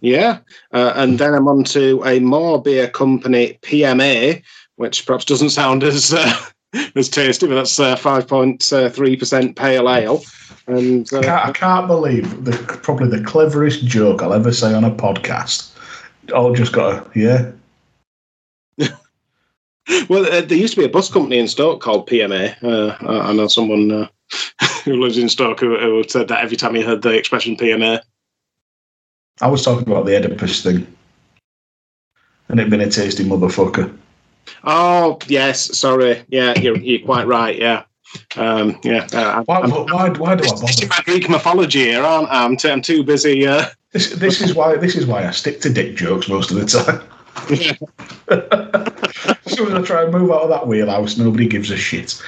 yeah, 0.00 0.38
uh, 0.72 0.92
and 0.96 1.18
then 1.18 1.34
I'm 1.34 1.48
on 1.48 1.64
to 1.64 2.02
a 2.04 2.18
Moor 2.20 2.60
Beer 2.60 2.88
Company 2.88 3.58
PMA, 3.62 4.42
which 4.76 5.06
perhaps 5.06 5.24
doesn't 5.24 5.50
sound 5.50 5.84
as 5.84 6.12
uh, 6.12 6.38
as 6.94 7.08
tasty, 7.08 7.46
but 7.46 7.54
that's 7.54 7.78
uh, 7.78 7.96
5.3% 7.96 9.56
pale 9.56 9.90
ale. 9.90 10.22
And 10.66 11.08
I 11.12 11.16
uh, 11.16 11.22
can't, 11.22 11.48
I 11.48 11.52
can't 11.52 11.86
believe 11.86 12.44
the 12.44 12.52
probably 12.82 13.08
the 13.08 13.24
cleverest 13.24 13.86
joke 13.86 14.22
I'll 14.22 14.34
ever 14.34 14.52
say 14.52 14.74
on 14.74 14.84
a 14.84 14.90
podcast. 14.90 15.72
All 16.34 16.52
just 16.54 16.72
got 16.72 17.06
a 17.06 17.18
yeah. 17.18 17.52
Well, 20.08 20.26
uh, 20.26 20.40
there 20.40 20.58
used 20.58 20.74
to 20.74 20.80
be 20.80 20.86
a 20.86 20.88
bus 20.88 21.08
company 21.08 21.38
in 21.38 21.46
Stoke 21.46 21.80
called 21.80 22.08
PMA. 22.08 22.60
Uh, 22.60 22.96
I 23.06 23.30
I 23.30 23.32
know 23.32 23.46
someone 23.46 23.92
uh, 23.92 24.08
who 24.84 25.00
lives 25.00 25.16
in 25.16 25.28
Stoke 25.28 25.60
who, 25.60 25.78
who 25.78 26.02
said 26.08 26.26
that 26.26 26.42
every 26.42 26.56
time 26.56 26.74
he 26.74 26.82
heard 26.82 27.02
the 27.02 27.10
expression 27.10 27.56
PMA. 27.56 28.00
I 29.40 29.46
was 29.46 29.62
talking 29.62 29.88
about 29.88 30.06
the 30.06 30.16
Oedipus 30.16 30.62
thing, 30.62 30.86
and 32.48 32.58
it'd 32.58 32.70
been 32.70 32.80
a 32.80 32.90
tasty 32.90 33.22
motherfucker. 33.22 33.96
Oh, 34.64 35.18
yes, 35.26 35.76
sorry. 35.78 36.24
Yeah, 36.28 36.58
you're, 36.58 36.76
you're 36.78 37.04
quite 37.04 37.26
right. 37.26 37.56
Yeah. 37.58 37.84
Um, 38.36 38.78
yeah. 38.82 39.06
Uh, 39.12 39.42
Why, 39.44 39.60
I'm, 39.60 39.70
why, 39.70 40.08
why 40.10 40.34
do 40.36 40.44
I 40.44 40.48
bother? 40.48 40.66
this 40.66 40.82
is 40.82 40.88
my 40.88 41.00
Greek 41.04 41.28
mythology 41.28 41.80
here, 41.80 42.02
aren't 42.02 42.28
I? 42.30 42.44
I'm, 42.44 42.56
t- 42.56 42.70
I'm 42.70 42.80
too 42.82 43.02
busy. 43.04 43.46
Uh, 43.46 43.66
This, 43.92 44.10
this 44.10 44.40
is 44.42 44.54
why 44.54 44.76
this 44.76 44.94
is 44.94 45.06
why 45.06 45.26
I 45.26 45.30
stick 45.30 45.60
to 45.62 45.70
dick 45.72 45.96
jokes 45.96 46.28
most 46.28 46.50
of 46.50 46.56
the 46.58 46.66
time. 46.66 47.02
as 48.28 49.54
soon 49.54 49.68
as 49.68 49.74
I 49.74 49.82
try 49.82 50.02
and 50.04 50.12
move 50.12 50.30
out 50.30 50.42
of 50.42 50.48
that 50.50 50.66
wheelhouse, 50.66 51.16
nobody 51.16 51.46
gives 51.46 51.70
a 51.70 51.76
shit. 51.76 52.20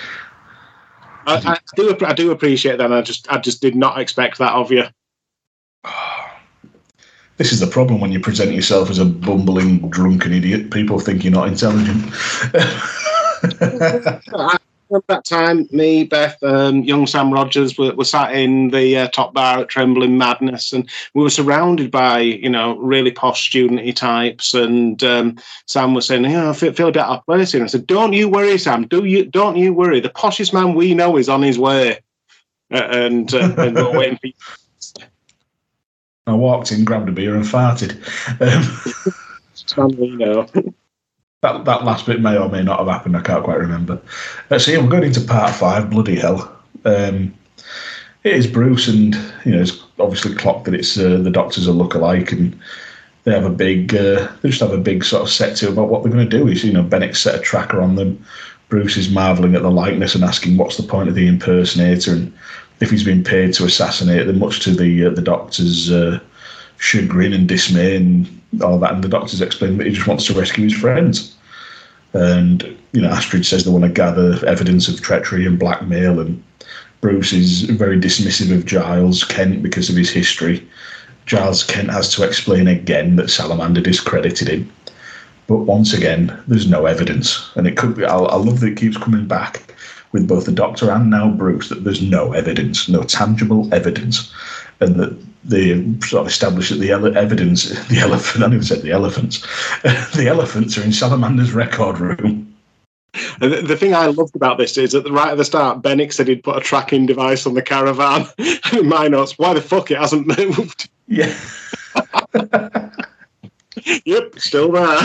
I, 1.27 1.37
I 1.37 1.59
do. 1.77 1.97
I 2.07 2.15
do 2.15 2.31
appreciate 2.31 2.79
that. 2.79 2.91
I 2.93 3.03
just, 3.03 3.31
I 3.31 3.39
just 3.39 3.61
did 3.61 3.75
not 3.77 4.01
expect 4.01 4.39
that 4.39 4.53
of 4.53 4.73
you. 4.73 4.85
This 7.39 7.53
is 7.53 7.61
the 7.61 7.69
problem 7.69 8.01
when 8.01 8.11
you 8.11 8.19
present 8.19 8.53
yourself 8.53 8.91
as 8.91 8.99
a 8.99 9.05
bumbling, 9.05 9.89
drunken 9.91 10.33
idiot. 10.33 10.73
People 10.73 10.99
think 10.99 11.23
you're 11.23 11.33
not 11.33 11.47
intelligent. 11.47 12.05
Remember 14.91 15.05
that 15.09 15.25
time, 15.25 15.69
me, 15.71 16.05
Beth, 16.05 16.43
um, 16.43 16.83
young 16.83 17.07
Sam 17.07 17.33
Rogers 17.33 17.77
were, 17.77 17.95
were 17.95 18.05
sat 18.05 18.35
in 18.35 18.71
the 18.71 18.97
uh, 18.97 19.09
top 19.09 19.35
bar 19.35 19.61
at 19.61 19.69
Trembling 19.69 20.17
Madness, 20.17 20.73
and 20.73 20.89
we 21.15 21.23
were 21.23 21.31
surrounded 21.31 21.91
by 21.91 22.21
you 22.21 22.49
know 22.49 22.77
really 22.79 23.11
posh 23.11 23.51
studenty 23.51 23.95
types. 23.95 24.55
And 24.55 25.05
um, 25.05 25.37
Sam 25.67 25.95
was 25.95 26.07
saying, 26.07 26.25
"You 26.25 26.31
know, 26.31 26.51
I 26.51 26.53
feel, 26.55 26.73
feel 26.73 26.89
a 26.89 26.93
bit 26.93 27.03
out 27.03 27.19
of 27.19 27.27
place 27.27 27.53
here." 27.53 27.63
I 27.63 27.67
said, 27.67 27.87
"Don't 27.87 28.15
you 28.15 28.29
worry, 28.31 28.57
Sam. 28.57 28.87
Do 28.87 29.05
you? 29.05 29.27
Don't 29.27 29.57
you 29.57 29.75
worry. 29.75 30.01
The 30.01 30.09
poshest 30.09 30.55
man 30.55 30.75
we 30.75 30.95
know 30.95 31.19
is 31.19 31.29
on 31.29 31.43
his 31.43 31.59
way." 31.59 32.01
Uh, 32.71 32.89
and, 32.91 33.33
uh, 33.33 33.55
and 33.59 33.75
we're 33.75 33.99
waiting 33.99 34.19
for 34.19 34.27
you. 34.27 34.33
I 36.31 36.35
walked 36.35 36.73
in, 36.73 36.85
grabbed 36.85 37.09
a 37.09 37.13
beer, 37.13 37.35
and 37.35 37.45
farted. 37.45 37.93
Um, 38.41 39.15
that 41.43 41.65
that 41.65 41.85
last 41.85 42.07
bit 42.07 42.21
may 42.21 42.37
or 42.37 42.49
may 42.49 42.63
not 42.63 42.79
have 42.79 42.89
happened. 42.89 43.17
I 43.17 43.21
can't 43.21 43.45
quite 43.45 43.59
remember. 43.59 44.01
Let's 44.51 44.65
see. 44.65 44.77
we're 44.77 44.89
going 44.89 45.05
into 45.05 45.21
part 45.21 45.55
five. 45.55 45.91
Bloody 45.91 46.17
hell! 46.17 46.57
Um, 46.85 47.35
it 48.25 48.35
is 48.35 48.47
Bruce, 48.47 48.89
and 48.89 49.15
you 49.45 49.53
know 49.53 49.61
it's 49.61 49.85
obviously 49.99 50.35
clocked 50.35 50.65
that 50.65 50.75
it's 50.75 50.99
uh, 50.99 51.19
the 51.19 51.31
Doctors 51.31 51.69
are 51.69 51.73
look 51.73 51.95
alike, 51.95 52.33
and 52.33 52.59
they 53.25 53.33
have 53.33 53.45
a 53.45 53.51
big. 53.51 53.95
Uh, 53.95 54.29
they 54.43 54.49
just 54.49 54.61
have 54.61 54.73
a 54.73 54.79
big 54.79 55.05
sort 55.05 55.23
of 55.23 55.31
set 55.31 55.57
to 55.59 55.69
about 55.69 55.89
what 55.89 56.03
they're 56.03 56.13
going 56.13 56.29
to 56.29 56.39
do. 56.39 56.49
Is 56.49 56.65
you 56.65 56.73
know 56.73 56.85
Benik 56.85 57.17
set 57.17 57.37
a 57.37 57.43
tracker 57.43 57.81
on 57.81 57.95
them. 57.95 58.25
Bruce 58.69 58.99
is 58.99 59.11
marvelling 59.11 59.55
at 59.55 59.63
the 59.63 59.71
likeness 59.71 60.15
and 60.15 60.23
asking 60.23 60.59
what's 60.59 60.77
the 60.77 60.83
point 60.83 61.09
of 61.09 61.15
the 61.15 61.27
impersonator 61.27 62.13
and 62.13 62.35
if 62.81 62.91
he's 62.91 63.05
been 63.05 63.25
paid 63.25 63.55
to 63.55 63.65
assassinate 63.65 64.27
them, 64.27 64.39
much 64.39 64.61
to 64.61 64.71
the 64.71 65.07
uh, 65.07 65.11
the 65.11 65.23
Doctor's 65.23 65.91
uh, 65.91 66.21
chagrin 66.79 67.33
and 67.33 67.49
dismay 67.49 67.97
and 67.97 68.41
all 68.63 68.79
that. 68.79 68.93
And 68.93 69.05
the 69.05 69.09
Doctor's 69.09 69.41
explaining 69.41 69.79
that 69.79 69.87
he 69.87 69.93
just 69.93 70.07
wants 70.07 70.27
to 70.27 70.35
rescue 70.35 70.65
his 70.65 70.75
friends. 70.75 71.35
And 72.13 72.63
you 72.93 73.03
know, 73.03 73.11
Astrid 73.11 73.45
says 73.45 73.65
they 73.65 73.71
want 73.71 73.85
to 73.85 73.91
gather 73.91 74.45
evidence 74.47 74.89
of 74.89 75.01
treachery 75.01 75.47
and 75.47 75.59
blackmail, 75.59 76.21
and 76.21 76.43
Bruce 77.01 77.33
is 77.33 77.63
very 77.63 77.99
dismissive 77.99 78.55
of 78.55 78.65
Giles 78.65 79.25
Kent 79.25 79.63
because 79.63 79.91
of 79.91 79.97
his 79.97 80.11
history. 80.11 80.67
Giles 81.27 81.63
Kent 81.63 81.91
has 81.91 82.15
to 82.15 82.25
explain 82.25 82.67
again 82.69 83.17
that 83.17 83.29
Salamander 83.29 83.83
discredited 83.83 84.49
him. 84.49 84.73
But 85.47 85.59
once 85.59 85.93
again, 85.93 86.39
there's 86.47 86.69
no 86.69 86.87
evidence, 86.87 87.51
and 87.55 87.67
it 87.67 87.77
could 87.77 87.97
be. 87.97 88.05
I, 88.05 88.17
I 88.17 88.37
love 88.37 88.61
that 88.61 88.73
it 88.73 88.77
keeps 88.77 88.97
coming 88.97 89.27
back 89.27 89.75
with 90.13 90.29
both 90.29 90.47
the 90.47 90.53
Doctor 90.53 90.91
and 90.91 91.11
now 91.11 91.31
Bruce 91.31 91.69
that 91.69 91.85
there's 91.85 92.03
no 92.03 92.33
evidence, 92.33 92.89
no 92.89 93.03
tangible 93.03 93.73
evidence, 93.73 94.33
and 94.81 94.97
that 94.97 95.17
they 95.45 95.75
sort 96.01 96.23
of 96.23 96.27
establish 96.27 96.71
that 96.71 96.77
the 96.77 96.91
ele- 96.91 97.17
evidence, 97.17 97.69
the 97.89 97.99
elephant, 97.99 98.45
I 98.45 98.49
never 98.49 98.65
said 98.65 98.83
the 98.83 98.93
elephants, 98.93 99.41
the 99.83 100.27
elephants 100.29 100.77
are 100.79 100.83
in 100.83 100.93
Salamander's 100.93 101.53
record 101.53 101.99
room. 101.99 102.45
And 103.41 103.53
the, 103.53 103.63
the 103.63 103.77
thing 103.77 103.95
I 103.95 104.07
loved 104.07 104.37
about 104.37 104.59
this 104.59 104.77
is 104.77 104.95
at 104.95 105.05
the 105.05 105.13
right 105.13 105.31
at 105.31 105.39
the 105.39 105.45
start, 105.45 105.83
Benik 105.83 106.13
said 106.13 106.29
he'd 106.29 106.45
put 106.45 106.57
a 106.57 106.61
tracking 106.61 107.07
device 107.07 107.47
on 107.47 107.55
the 107.55 107.63
caravan. 107.63 108.27
In 108.73 108.89
my 108.89 109.09
notes, 109.09 109.39
why 109.39 109.55
the 109.55 109.63
fuck 109.63 109.91
it 109.91 109.99
hasn't 109.99 110.27
moved? 110.27 110.91
Yeah. 111.07 111.35
yep, 114.05 114.39
still 114.39 114.73
there. 114.73 114.99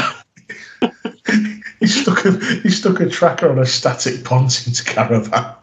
He 1.84 1.90
stuck 1.90 2.24
a 2.24 2.32
he 2.62 2.70
stuck 2.70 3.02
a 3.02 3.10
tracker 3.10 3.52
on 3.52 3.60
a 3.60 3.66
static 3.66 4.24
Pontin's 4.24 4.80
caravan. 4.80 5.54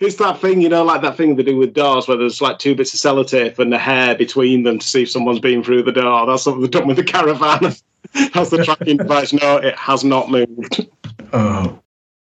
It's 0.00 0.16
that 0.16 0.40
thing, 0.40 0.60
you 0.60 0.68
know, 0.68 0.82
like 0.82 1.00
that 1.02 1.16
thing 1.16 1.36
they 1.36 1.44
do 1.44 1.56
with 1.56 1.74
doors 1.74 2.08
where 2.08 2.16
there's 2.16 2.40
like 2.40 2.58
two 2.58 2.74
bits 2.74 2.92
of 2.92 2.98
sellotape 2.98 3.56
and 3.60 3.72
a 3.72 3.78
hair 3.78 4.16
between 4.16 4.64
them 4.64 4.80
to 4.80 4.86
see 4.86 5.02
if 5.04 5.10
someone's 5.12 5.38
been 5.38 5.62
through 5.62 5.84
the 5.84 5.92
door. 5.92 6.26
That's 6.26 6.44
what 6.44 6.60
they've 6.60 6.68
done 6.68 6.88
with 6.88 6.96
the 6.96 7.04
caravan. 7.04 7.72
Has 8.34 8.50
the 8.50 8.64
tracking 8.64 8.96
device. 8.96 9.32
No, 9.32 9.58
it 9.58 9.76
has 9.76 10.02
not 10.02 10.28
moved. 10.28 10.88
Oh, 11.32 11.78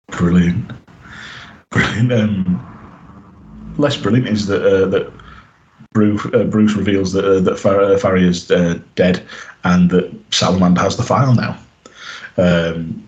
brilliant, 0.10 0.72
brilliant. 1.72 2.14
Um, 2.14 3.74
less 3.80 3.98
brilliant 3.98 4.28
is 4.28 4.46
that 4.46 4.64
uh, 4.64 4.88
that 4.90 5.12
Bruce, 5.94 6.24
uh, 6.32 6.44
Bruce 6.44 6.76
reveals 6.76 7.12
that 7.14 7.26
uh, 7.26 7.40
that 7.40 7.58
Far- 7.58 7.82
uh, 7.82 7.98
Fariah 7.98 8.28
is 8.28 8.52
uh, 8.52 8.80
dead 8.94 9.24
and 9.64 9.90
that 9.90 10.14
Salamander 10.30 10.82
has 10.82 10.96
the 10.96 11.04
file 11.04 11.34
now. 11.34 11.58
Um, 12.38 13.08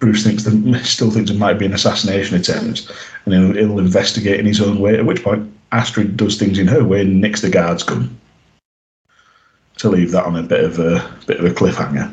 Bruce 0.00 0.24
thinks 0.24 0.44
that 0.44 0.80
still 0.84 1.10
thinks 1.10 1.30
it 1.30 1.38
might 1.38 1.58
be 1.58 1.66
an 1.66 1.74
assassination 1.74 2.36
attempt, 2.36 2.90
and 3.24 3.34
he'll, 3.34 3.54
he'll 3.54 3.78
investigate 3.78 4.40
in 4.40 4.46
his 4.46 4.60
own 4.60 4.80
way. 4.80 4.98
At 4.98 5.06
which 5.06 5.22
point, 5.22 5.50
Astrid 5.70 6.16
does 6.16 6.36
things 6.36 6.58
in 6.58 6.66
her 6.66 6.82
way 6.82 7.02
and 7.02 7.20
nicks 7.20 7.42
the 7.42 7.50
guard's 7.50 7.84
gun. 7.84 8.18
To 9.76 9.88
leave 9.88 10.10
that 10.10 10.24
on 10.24 10.36
a 10.36 10.42
bit 10.42 10.64
of 10.64 10.78
a 10.78 11.10
bit 11.26 11.38
of 11.38 11.46
a 11.46 11.50
cliffhanger, 11.50 12.12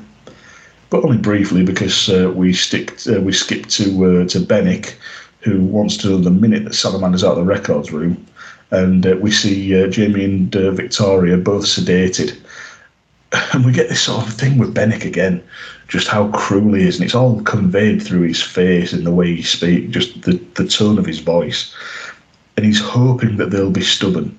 but 0.90 1.04
only 1.04 1.18
briefly 1.18 1.64
because 1.64 2.08
uh, 2.10 2.32
we 2.34 2.54
stick 2.54 2.94
uh, 3.12 3.20
we 3.20 3.34
skip 3.34 3.66
to 3.68 3.84
uh, 4.06 4.28
to 4.28 4.40
Benik, 4.40 4.96
who 5.42 5.62
wants 5.62 5.98
to 5.98 6.10
know 6.10 6.18
the 6.18 6.32
minute 6.32 6.64
that 6.64 6.76
Salamander's 6.76 7.26
out 7.26 7.32
of 7.32 7.38
the 7.38 7.44
records 7.44 7.92
room, 7.92 8.26
and 8.72 9.06
uh, 9.06 9.18
we 9.20 9.32
see 9.32 9.84
uh, 9.84 9.88
Jamie 9.88 10.24
and 10.24 10.56
uh, 10.56 10.72
Victoria 10.72 11.36
both 11.36 11.66
sedated, 11.66 12.40
and 13.54 13.66
we 13.66 13.74
get 13.74 13.90
this 13.90 14.02
sort 14.02 14.26
of 14.26 14.34
thing 14.34 14.58
with 14.58 14.74
Benik 14.74 15.04
again, 15.04 15.44
just 15.88 16.08
how 16.08 16.30
cruel 16.32 16.74
he 16.74 16.88
is, 16.88 16.96
and 16.96 17.06
it's 17.06 17.16
all 17.16 17.42
conveyed 17.44 18.02
through 18.02 18.22
his 18.22 18.42
face 18.42 18.94
and 18.94 19.06
the 19.06 19.12
way 19.12 19.36
he 19.36 19.42
speaks, 19.42 19.94
just 19.94 20.22
the, 20.24 20.34
the 20.56 20.68
tone 20.68 20.98
of 20.98 21.06
his 21.06 21.20
voice. 21.20 21.74
And 22.56 22.66
he's 22.66 22.82
hoping 22.82 23.38
that 23.38 23.52
they'll 23.52 23.72
be 23.72 23.84
stubborn 23.84 24.38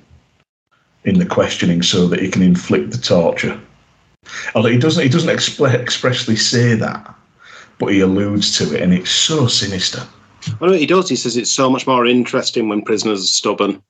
in 1.04 1.18
the 1.18 1.26
questioning 1.26 1.82
so 1.82 2.06
that 2.08 2.20
he 2.20 2.28
can 2.28 2.42
inflict 2.42 2.90
the 2.90 2.98
torture. 2.98 3.58
Although 4.54 4.70
he 4.70 4.78
doesn't 4.78 5.02
he 5.02 5.08
doesn't 5.08 5.34
expl- 5.34 5.72
expressly 5.72 6.36
say 6.36 6.74
that, 6.74 7.14
but 7.78 7.86
he 7.86 8.00
alludes 8.00 8.58
to 8.58 8.74
it, 8.74 8.82
and 8.82 8.92
it's 8.92 9.10
so 9.10 9.46
sinister. 9.46 10.02
Well, 10.60 10.72
he 10.72 10.86
does, 10.86 11.08
he 11.08 11.16
says 11.16 11.36
it's 11.36 11.50
so 11.50 11.70
much 11.70 11.86
more 11.86 12.06
interesting 12.06 12.68
when 12.68 12.82
prisoners 12.82 13.22
are 13.24 13.26
stubborn. 13.26 13.82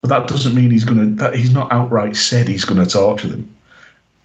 But 0.00 0.08
that 0.08 0.28
doesn't 0.28 0.54
mean 0.54 0.70
he's 0.70 0.84
gonna. 0.84 1.06
That 1.06 1.36
he's 1.36 1.52
not 1.52 1.70
outright 1.70 2.16
said 2.16 2.48
he's 2.48 2.64
gonna 2.64 2.86
torture 2.86 3.28
them. 3.28 3.54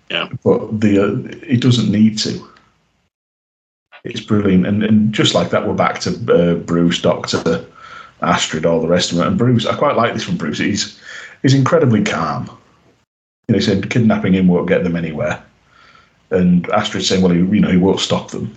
Yeah. 0.09 0.29
But 0.43 0.79
the 0.79 1.03
uh, 1.03 1.45
he 1.45 1.57
doesn't 1.57 1.91
need 1.91 2.17
to. 2.19 2.47
It's 4.03 4.21
brilliant, 4.21 4.65
and 4.65 4.83
and 4.83 5.13
just 5.13 5.33
like 5.33 5.49
that, 5.49 5.67
we're 5.67 5.73
back 5.73 5.99
to 6.01 6.11
uh, 6.33 6.55
Bruce, 6.55 7.01
Doctor, 7.01 7.65
Astrid, 8.21 8.65
all 8.65 8.81
the 8.81 8.87
rest 8.87 9.11
of 9.11 9.19
it. 9.19 9.27
And 9.27 9.37
Bruce, 9.37 9.65
I 9.65 9.75
quite 9.75 9.97
like 9.97 10.13
this 10.13 10.23
from 10.23 10.37
Bruce. 10.37 10.59
He's 10.59 11.01
he's 11.41 11.53
incredibly 11.53 12.03
calm. 12.03 12.49
You 13.47 13.55
he 13.55 13.61
said 13.61 13.89
kidnapping 13.89 14.33
him 14.33 14.47
won't 14.47 14.67
get 14.67 14.83
them 14.83 14.95
anywhere, 14.95 15.43
and 16.31 16.69
Astrid 16.71 17.05
saying, 17.05 17.21
well, 17.21 17.31
he, 17.31 17.39
you 17.39 17.61
know, 17.61 17.71
he 17.71 17.77
won't 17.77 17.99
stop 17.99 18.31
them. 18.31 18.53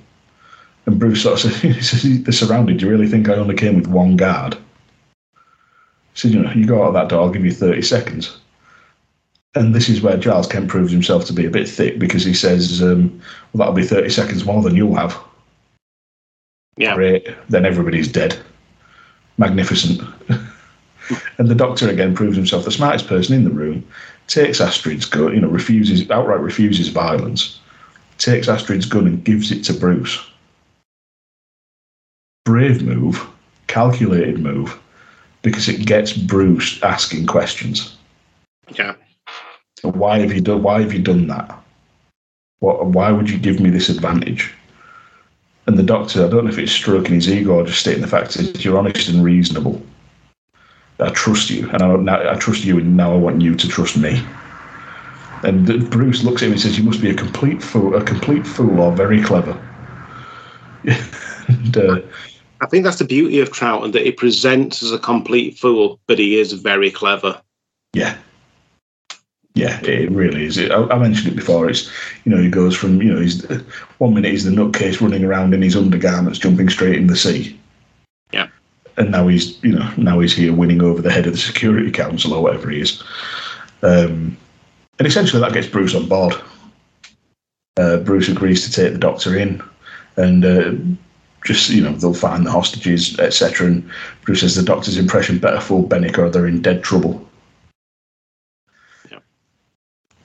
And 0.86 0.98
Bruce 0.98 1.22
sort 1.22 1.44
of 1.44 1.52
says, 1.52 1.60
he 1.60 1.81
says, 1.81 2.22
they're 2.22 2.32
surrounded. 2.32 2.78
Do 2.78 2.86
you 2.86 2.93
really 2.93 3.09
think 3.09 3.28
I 3.28 3.35
only 3.35 3.55
came 3.55 3.77
with 3.77 3.86
one 3.86 4.16
guard? 4.16 4.56
He 5.35 5.39
said, 6.14 6.32
you 6.32 6.43
know, 6.43 6.51
you 6.52 6.66
go 6.66 6.82
out 6.82 6.89
of 6.89 6.94
that 6.94 7.09
door, 7.09 7.22
I'll 7.22 7.31
give 7.31 7.44
you 7.44 7.52
30 7.52 7.82
seconds. 7.82 8.39
And 9.55 9.74
this 9.74 9.89
is 9.89 10.01
where 10.01 10.16
Giles 10.16 10.47
Kent 10.47 10.68
proves 10.68 10.93
himself 10.93 11.24
to 11.24 11.32
be 11.32 11.44
a 11.44 11.51
bit 11.51 11.68
thick 11.68 11.98
because 11.98 12.24
he 12.24 12.35
says, 12.35 12.81
um, 12.82 13.20
well, 13.52 13.59
that'll 13.59 13.74
be 13.74 13.86
30 13.86 14.09
seconds 14.10 14.44
more 14.44 14.62
than 14.62 14.77
you'll 14.77 14.94
have. 14.94 15.18
Yeah. 16.77 16.94
Great. 16.94 17.28
Then 17.48 17.66
everybody's 17.66 18.09
dead. 18.09 18.39
Magnificent. 19.39 20.01
and 21.39 21.48
the 21.48 21.55
doctor 21.55 21.89
again 21.89 22.14
proves 22.14 22.36
himself 22.36 22.64
the 22.64 22.70
smartest 22.70 23.09
person 23.09 23.35
in 23.35 23.44
the 23.44 23.51
room, 23.51 23.86
takes 24.28 24.60
Astrid's 24.60 25.05
gun, 25.05 25.35
you 25.35 25.40
know, 25.40 25.48
refuses, 25.48 26.09
outright 26.10 26.40
refuses 26.40 26.89
violence, 26.89 27.59
takes 28.18 28.48
Astrid's 28.48 28.86
gun 28.86 29.06
and 29.06 29.24
gives 29.24 29.51
it 29.51 29.64
to 29.64 29.72
Bruce. 29.72 30.24
Brave 32.44 32.82
move, 32.82 33.27
calculated 33.66 34.39
move, 34.39 34.78
because 35.43 35.68
it 35.68 35.86
gets 35.86 36.12
Bruce 36.12 36.82
asking 36.82 37.27
questions. 37.27 37.97
Yeah. 38.74 38.94
Why 39.82 40.19
have 40.19 40.32
you 40.32 40.40
done? 40.40 40.62
Why 40.62 40.81
have 40.81 40.93
you 40.93 41.01
done 41.01 41.27
that? 41.28 41.59
What? 42.61 42.86
Why 42.86 43.11
would 43.11 43.31
you 43.31 43.39
give 43.39 43.61
me 43.61 43.70
this 43.70 43.89
advantage? 43.89 44.52
And 45.66 45.78
the 45.78 45.82
doctor, 45.82 46.24
I 46.24 46.28
don't 46.28 46.44
know 46.44 46.51
if 46.51 46.59
it's 46.59 46.73
stroking 46.73 47.15
his 47.15 47.31
ego 47.31 47.55
or 47.55 47.66
just 47.66 47.81
stating 47.81 48.01
the 48.01 48.09
fact 48.09 48.35
that 48.35 48.65
you're 48.65 48.78
honest 48.78 49.09
and 49.09 49.23
reasonable. 49.23 49.81
I 50.98 51.11
trust 51.11 51.48
you, 51.48 51.70
and 51.70 51.82
I, 51.82 51.97
now, 51.97 52.31
I 52.31 52.35
trust 52.35 52.65
you, 52.65 52.78
and 52.78 52.97
now 52.97 53.12
I 53.12 53.16
want 53.16 53.40
you 53.40 53.55
to 53.55 53.69
trust 53.69 53.97
me. 53.97 54.23
And 55.43 55.89
Bruce 55.90 56.24
looks 56.24 56.43
at 56.43 56.47
him 56.47 56.52
and 56.52 56.61
says, 56.61 56.77
"You 56.77 56.85
must 56.85 57.01
be 57.01 57.11
a 57.11 57.15
complete 57.15 57.62
fool, 57.62 57.94
a 57.94 58.05
complete 58.05 58.47
fool, 58.47 58.81
or 58.81 58.93
very 58.94 59.23
clever." 59.23 59.59
and, 60.85 61.77
uh, 61.77 62.01
I 62.61 62.66
think 62.66 62.85
that's 62.85 62.98
the 62.98 63.05
beauty 63.05 63.40
of 63.40 63.51
Troughton 63.51 63.93
that 63.93 64.05
he 64.05 64.12
presents 64.12 64.82
as 64.82 64.93
a 64.93 64.98
complete 64.98 65.59
fool, 65.59 65.98
but 66.07 66.19
he 66.19 66.39
is 66.39 66.52
very 66.52 66.90
clever. 66.90 67.40
Yeah. 67.94 68.19
Yeah, 69.61 69.78
it 69.82 70.11
really 70.11 70.47
is. 70.47 70.59
I, 70.59 70.87
I 70.87 70.99
mentioned 70.99 71.31
it 71.31 71.37
before. 71.37 71.69
It's 71.69 71.91
you 72.24 72.32
know 72.32 72.41
he 72.41 72.49
goes 72.49 72.74
from 72.74 73.03
you 73.03 73.12
know 73.12 73.20
he's 73.20 73.45
one 73.99 74.15
minute 74.15 74.31
he's 74.31 74.45
the 74.45 74.51
nutcase 74.51 75.03
running 75.03 75.23
around 75.23 75.53
in 75.53 75.61
his 75.61 75.77
undergarments, 75.77 76.39
jumping 76.39 76.70
straight 76.70 76.97
in 76.97 77.09
the 77.09 77.16
sea. 77.16 77.61
Yeah. 78.32 78.49
And 78.97 79.11
now 79.11 79.28
he's 79.28 79.62
you 79.62 79.73
know 79.73 79.93
now 79.99 80.19
he's 80.19 80.35
here 80.35 80.55
winning 80.55 80.82
over 80.82 81.03
the 81.03 81.12
head 81.12 81.27
of 81.27 81.35
the 81.35 81.39
Security 81.39 81.91
Council 81.91 82.32
or 82.32 82.43
whatever 82.43 82.70
he 82.70 82.81
is. 82.81 83.03
Um, 83.82 84.35
and 84.99 85.07
essentially 85.07 85.43
that 85.43 85.53
gets 85.53 85.66
Bruce 85.66 85.95
on 85.95 86.09
board. 86.09 86.35
Uh, 87.77 87.99
Bruce 87.99 88.31
agrees 88.31 88.65
to 88.65 88.73
take 88.73 88.95
the 88.95 88.99
Doctor 88.99 89.37
in, 89.37 89.62
and 90.16 90.43
uh, 90.43 90.73
just 91.45 91.69
you 91.69 91.82
know 91.82 91.93
they'll 91.93 92.15
find 92.15 92.47
the 92.47 92.51
hostages, 92.51 93.19
etc. 93.19 93.66
And 93.66 93.91
Bruce 94.24 94.41
says 94.41 94.55
the 94.55 94.62
Doctor's 94.62 94.97
impression 94.97 95.39
better 95.39 95.61
fool 95.61 95.87
Benik 95.87 96.16
or 96.16 96.31
they're 96.31 96.47
in 96.47 96.62
dead 96.62 96.82
trouble. 96.82 97.27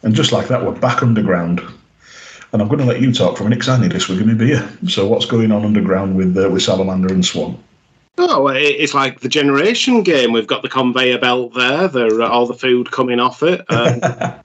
And 0.06 0.14
just 0.14 0.32
like 0.32 0.48
that, 0.50 0.64
we're 0.64 0.72
back 0.72 1.02
underground. 1.02 1.60
And 2.54 2.62
I'm 2.62 2.68
going 2.68 2.80
to 2.80 2.86
let 2.86 3.02
you 3.02 3.12
talk 3.12 3.38
for 3.38 3.44
a 3.44 3.46
minute 3.46 3.60
because 3.60 3.70
I 3.70 3.82
need 3.82 3.94
a 3.94 4.00
swig 4.00 4.22
of 4.22 4.28
my 4.28 4.36
beer. 4.36 4.70
So, 4.88 5.08
what's 5.08 5.26
going 5.26 5.52
on 5.52 5.66
underground 5.66 6.16
with 6.16 6.38
uh, 6.38 6.48
with 6.50 6.62
Salamander 6.62 7.12
and 7.12 7.26
Swann? 7.26 7.62
Oh, 8.18 8.48
it's 8.48 8.94
like 8.94 9.20
the 9.20 9.28
generation 9.28 10.04
game. 10.04 10.32
We've 10.32 10.48
got 10.48 10.62
the 10.62 10.70
conveyor 10.70 11.18
belt 11.18 11.54
there. 11.56 11.88
There, 11.88 12.22
all 12.22 12.46
the 12.46 12.54
food 12.54 12.92
coming 12.92 13.20
off 13.20 13.42
it. 13.44 13.66
Um, 13.70 14.00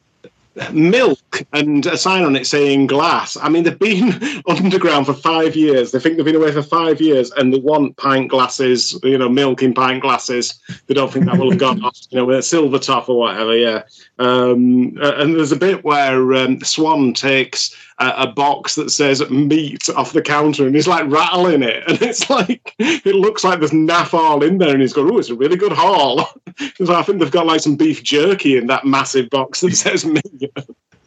milk 0.73 1.43
and 1.53 1.87
a 1.87 1.97
sign 1.97 2.25
on 2.25 2.37
it 2.37 2.47
saying 2.47 2.87
glass. 2.87 3.37
I 3.37 3.49
mean, 3.49 3.65
they've 3.65 3.79
been 3.79 4.13
underground 4.49 5.07
for 5.07 5.15
five 5.15 5.55
years. 5.55 5.93
They 5.93 6.01
think 6.01 6.17
they've 6.17 6.25
been 6.25 6.37
away 6.37 6.53
for 6.53 6.63
five 6.63 7.01
years, 7.01 7.31
and 7.33 7.53
they 7.53 7.59
want 7.59 7.97
pint 7.97 8.31
glasses. 8.31 8.99
You 9.03 9.19
know, 9.19 9.29
milk 9.29 9.63
in 9.63 9.75
pint 9.75 10.03
glasses. 10.03 10.61
They 10.87 10.95
don't 10.95 11.13
think 11.13 11.27
that 11.27 11.39
will 11.39 11.51
have 11.51 11.61
gone 11.61 11.85
off. 11.85 11.97
You 12.11 12.19
know, 12.19 12.25
with 12.25 12.39
a 12.39 12.43
silver 12.43 12.79
top 12.79 13.09
or 13.09 13.19
whatever. 13.19 13.57
Yeah. 13.57 13.83
Um, 14.19 14.97
and 15.01 15.37
there's 15.37 15.53
a 15.53 15.57
bit 15.57 15.85
where 15.85 16.35
um, 16.35 16.61
Swann 16.61 17.15
takes 17.15 17.75
a, 18.01 18.23
a 18.23 18.27
box 18.27 18.75
that 18.75 18.91
says 18.91 19.29
meat 19.31 19.89
off 19.91 20.13
the 20.13 20.23
counter, 20.23 20.67
and 20.67 20.75
he's 20.75 20.89
like 20.89 21.07
rattling 21.09 21.63
it, 21.63 21.85
and 21.87 22.01
it's 22.03 22.29
like 22.29 22.75
it 22.79 23.15
looks 23.15 23.45
like 23.45 23.61
there's 23.61 23.71
naff 23.71 24.15
all 24.15 24.43
in 24.43 24.59
there, 24.59 24.71
and 24.71 24.81
he's 24.81 24.93
going, 24.93 25.13
"Oh, 25.13 25.19
it's 25.19 25.31
a 25.31 25.35
really 25.35 25.57
good 25.57 25.73
haul." 25.73 26.29
so 26.75 26.95
I 26.95 27.03
think 27.03 27.21
they've 27.21 27.31
got 27.31 27.47
like 27.47 27.61
some 27.61 27.77
beef 27.77 28.03
jerky 28.03 28.57
in 28.57 28.67
that 28.67 28.85
massive 28.87 29.31
box 29.31 29.61
that 29.61 29.77
says 29.77 30.05
meat. 30.05 30.53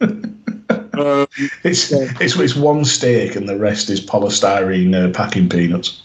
um, 0.00 1.26
It's 1.64 1.92
it's 1.92 2.38
it's 2.38 2.54
one 2.56 2.84
steak 2.84 3.36
and 3.36 3.48
the 3.48 3.58
rest 3.58 3.90
is 3.90 4.04
polystyrene 4.04 4.94
uh, 4.94 5.12
packing 5.12 5.48
peanuts. 5.48 6.02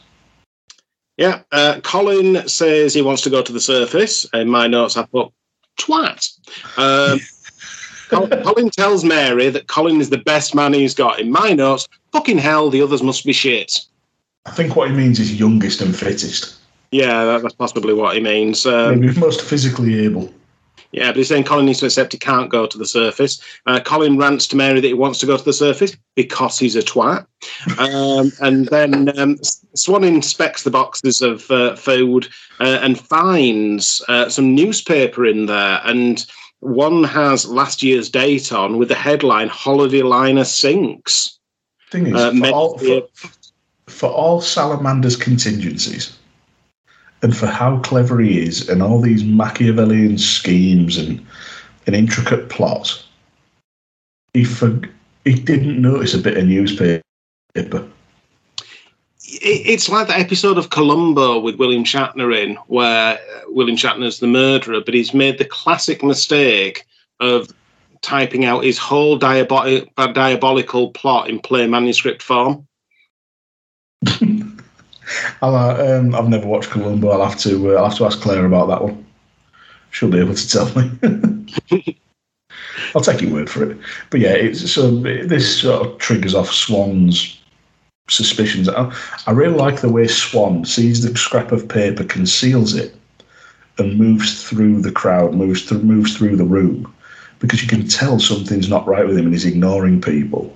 yeah, 1.17 1.41
uh, 1.51 1.79
Colin 1.83 2.47
says 2.47 2.93
he 2.93 3.01
wants 3.01 3.21
to 3.23 3.29
go 3.29 3.41
to 3.41 3.51
the 3.51 3.59
surface. 3.59 4.25
In 4.33 4.49
my 4.49 4.67
notes, 4.67 4.97
I 4.97 5.05
put 5.05 5.31
twat. 5.79 6.27
Um, 6.77 7.19
Colin 8.09 8.69
tells 8.69 9.03
Mary 9.03 9.49
that 9.49 9.67
Colin 9.67 10.01
is 10.01 10.09
the 10.09 10.17
best 10.17 10.55
man 10.55 10.73
he's 10.73 10.93
got. 10.93 11.19
In 11.19 11.31
my 11.31 11.53
notes, 11.53 11.87
fucking 12.11 12.37
hell, 12.37 12.69
the 12.69 12.81
others 12.81 13.03
must 13.03 13.25
be 13.25 13.33
shit. 13.33 13.85
I 14.45 14.51
think 14.51 14.75
what 14.75 14.89
he 14.89 14.95
means 14.95 15.19
is 15.19 15.39
youngest 15.39 15.81
and 15.81 15.95
fittest, 15.95 16.55
Yeah, 16.91 17.25
that, 17.25 17.41
that's 17.41 17.55
possibly 17.55 17.93
what 17.93 18.15
he 18.15 18.21
means. 18.21 18.65
Um, 18.65 18.99
maybe 18.99 19.19
most 19.19 19.41
physically 19.41 19.99
able. 20.05 20.33
Yeah, 20.91 21.09
but 21.09 21.17
he's 21.17 21.27
saying 21.27 21.43
Colin 21.43 21.67
needs 21.67 21.79
to 21.79 21.85
accept 21.85 22.13
he 22.13 22.17
can't 22.17 22.49
go 22.49 22.65
to 22.65 22.77
the 22.77 22.85
surface. 22.85 23.39
Uh, 23.67 23.79
Colin 23.79 24.17
rants 24.17 24.47
to 24.47 24.55
Mary 24.55 24.79
that 24.79 24.87
he 24.87 24.95
wants 24.95 25.19
to 25.19 25.27
go 25.27 25.37
to 25.37 25.43
the 25.43 25.53
surface 25.53 25.95
because 26.15 26.57
he's 26.57 26.75
a 26.75 26.81
twat. 26.81 27.27
Um, 27.77 28.31
and 28.41 28.67
then 28.69 29.17
um, 29.19 29.37
Swann 29.75 30.03
inspects 30.03 30.63
the 30.63 30.71
boxes 30.71 31.21
of 31.21 31.49
uh, 31.51 31.75
food 31.75 32.27
uh, 32.59 32.79
and 32.81 32.99
finds 32.99 34.03
uh, 34.07 34.29
some 34.29 34.55
newspaper 34.55 35.27
in 35.27 35.45
there. 35.45 35.79
And 35.83 36.25
one 36.61 37.03
has 37.03 37.45
last 37.45 37.81
year's 37.81 38.09
date 38.09 38.51
on 38.51 38.77
with 38.77 38.89
the 38.89 38.95
headline 38.95 39.47
Holiday 39.47 40.01
Liner 40.01 40.43
Sinks. 40.43 41.39
Thing 41.91 42.07
is, 42.07 42.13
Uh, 42.13 42.29
for, 42.29 42.35
med- 42.35 42.53
all, 42.53 42.77
for, 42.77 43.01
for 43.87 44.09
all 44.09 44.41
Salamander's 44.41 45.15
contingencies, 45.15 46.17
and 47.21 47.35
for 47.35 47.47
how 47.47 47.79
clever 47.79 48.19
he 48.19 48.41
is, 48.41 48.69
and 48.69 48.81
all 48.81 49.01
these 49.01 49.23
Machiavellian 49.23 50.17
schemes 50.17 50.97
and 50.97 51.25
an 51.87 51.95
intricate 51.95 52.49
plot, 52.49 53.03
he 54.33 54.43
for, 54.43 54.79
he 55.25 55.33
didn't 55.33 55.81
notice 55.81 56.13
a 56.13 56.19
bit 56.19 56.37
of 56.37 56.45
newspaper. 56.45 57.01
It- 59.41 59.67
it's 59.67 59.89
like 59.89 60.07
that 60.07 60.19
episode 60.19 60.57
of 60.57 60.69
Columbo 60.69 61.39
with 61.39 61.55
William 61.55 61.83
Shatner 61.83 62.35
in, 62.35 62.55
where 62.67 63.15
uh, 63.15 63.41
William 63.49 63.77
Shatner's 63.77 64.19
the 64.19 64.27
murderer, 64.27 64.81
but 64.83 64.93
he's 64.93 65.13
made 65.13 65.37
the 65.37 65.45
classic 65.45 66.03
mistake 66.03 66.85
of 67.19 67.49
typing 68.01 68.45
out 68.45 68.63
his 68.63 68.77
whole 68.77 69.19
diabol- 69.19 69.87
diabolical 70.13 70.91
plot 70.91 71.29
in 71.29 71.39
plain 71.39 71.69
manuscript 71.69 72.21
form. 72.21 72.65
I'll, 75.41 75.55
uh, 75.55 75.97
um, 75.97 76.13
I've 76.15 76.29
never 76.29 76.47
watched 76.47 76.69
Columbo. 76.69 77.09
I'll 77.09 77.27
have 77.27 77.39
to 77.39 77.71
uh, 77.75 77.79
I'll 77.79 77.89
have 77.89 77.97
to 77.97 78.05
ask 78.05 78.21
Claire 78.21 78.45
about 78.45 78.67
that 78.67 78.83
one. 78.83 79.05
She'll 79.91 80.09
be 80.11 80.19
able 80.19 80.35
to 80.35 80.47
tell 80.49 80.71
me. 80.75 80.91
I'll 82.95 83.01
take 83.01 83.21
your 83.21 83.33
word 83.33 83.49
for 83.49 83.69
it. 83.69 83.77
But 84.11 84.19
yeah, 84.19 84.33
it's 84.33 84.71
so 84.71 84.89
this 84.91 85.61
sort 85.61 85.85
of 85.85 85.97
triggers 85.97 86.35
off 86.35 86.51
Swann's 86.51 87.38
suspicions. 88.09 88.67
I, 88.69 88.91
I 89.27 89.31
really 89.31 89.55
like 89.55 89.81
the 89.81 89.89
way 89.89 90.07
Swann 90.07 90.65
sees 90.65 91.03
the 91.03 91.17
scrap 91.17 91.51
of 91.51 91.67
paper, 91.67 92.03
conceals 92.03 92.75
it, 92.75 92.95
and 93.77 93.97
moves 93.97 94.43
through 94.43 94.81
the 94.81 94.91
crowd, 94.91 95.33
moves 95.33 95.63
through 95.63 95.83
moves 95.83 96.17
through 96.17 96.35
the 96.35 96.43
room, 96.43 96.93
because 97.39 97.61
you 97.61 97.67
can 97.67 97.87
tell 97.87 98.19
something's 98.19 98.69
not 98.69 98.87
right 98.87 99.07
with 99.07 99.17
him, 99.17 99.25
and 99.25 99.33
he's 99.33 99.45
ignoring 99.45 100.01
people. 100.01 100.55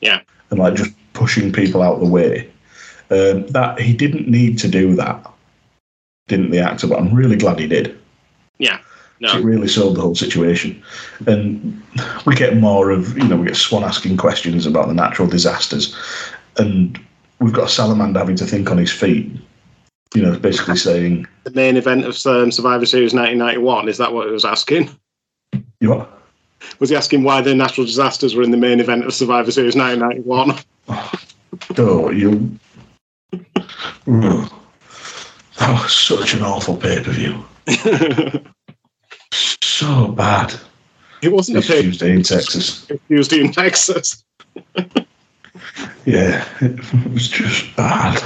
Yeah. 0.00 0.20
and 0.50 0.58
like 0.58 0.74
just 0.74 0.92
pushing 1.12 1.52
people 1.52 1.82
out 1.82 2.00
the 2.00 2.06
way. 2.06 2.50
Um, 3.10 3.46
that 3.48 3.78
he 3.80 3.92
didn't 3.94 4.28
need 4.28 4.58
to 4.58 4.68
do 4.68 4.94
that, 4.96 5.30
didn't 6.28 6.50
the 6.50 6.58
actor? 6.58 6.86
But 6.86 6.98
I'm 6.98 7.14
really 7.14 7.36
glad 7.36 7.58
he 7.58 7.66
did. 7.66 7.98
Yeah. 9.20 9.38
It 9.38 9.44
really 9.44 9.68
sold 9.68 9.96
the 9.96 10.00
whole 10.00 10.14
situation. 10.14 10.82
And 11.26 11.82
we 12.26 12.34
get 12.34 12.56
more 12.56 12.90
of, 12.90 13.16
you 13.16 13.24
know, 13.24 13.36
we 13.36 13.46
get 13.46 13.56
Swann 13.56 13.84
asking 13.84 14.16
questions 14.16 14.66
about 14.66 14.88
the 14.88 14.94
natural 14.94 15.28
disasters. 15.28 15.94
And 16.56 16.98
we've 17.40 17.52
got 17.52 17.70
Salamander 17.70 18.18
having 18.18 18.36
to 18.36 18.46
think 18.46 18.70
on 18.70 18.78
his 18.78 18.92
feet. 18.92 19.30
You 20.14 20.22
know, 20.22 20.38
basically 20.38 20.76
saying, 20.88 21.26
The 21.44 21.50
main 21.50 21.76
event 21.76 22.04
of 22.04 22.14
um, 22.26 22.50
Survivor 22.52 22.86
Series 22.86 23.14
1991, 23.14 23.88
is 23.88 23.98
that 23.98 24.12
what 24.12 24.26
he 24.26 24.32
was 24.32 24.44
asking? 24.44 24.90
you 25.80 25.88
know, 25.88 26.08
Was 26.78 26.90
he 26.90 26.96
asking 26.96 27.24
why 27.24 27.40
the 27.40 27.54
natural 27.54 27.86
disasters 27.86 28.34
were 28.34 28.42
in 28.42 28.50
the 28.50 28.56
main 28.56 28.80
event 28.80 29.04
of 29.04 29.14
Survivor 29.14 29.50
Series 29.50 29.76
1991? 29.76 30.58
oh, 31.78 32.10
you. 32.10 32.58
Ugh. 33.32 34.52
That 35.58 35.82
was 35.82 35.92
such 35.92 36.34
an 36.34 36.42
awful 36.42 36.76
pay 36.76 37.02
per 37.02 37.10
view. 37.12 37.44
So 39.76 40.06
bad. 40.08 40.54
it 41.20 41.32
wasn't 41.32 41.56
a 41.56 41.60
This 41.60 41.68
pay 41.68 41.82
Tuesday 41.82 42.12
in 42.12 42.22
Texas. 42.22 42.86
Tuesday 43.08 43.40
in 43.40 43.50
Texas. 43.50 44.22
Yeah, 46.04 46.46
it 46.60 47.12
was 47.12 47.28
just 47.28 47.74
bad. 47.76 48.22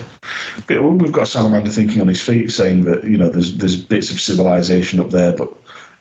We've 0.69 1.13
got 1.13 1.29
Salamander 1.29 1.71
thinking 1.71 2.01
on 2.01 2.09
his 2.09 2.21
feet, 2.21 2.51
saying 2.51 2.85
that 2.85 3.05
you 3.05 3.17
know 3.17 3.29
there's 3.31 3.57
there's 3.57 3.77
bits 3.77 4.11
of 4.11 4.21
civilization 4.21 5.01
up 5.01 5.11
there, 5.11 5.35
but 5.35 5.53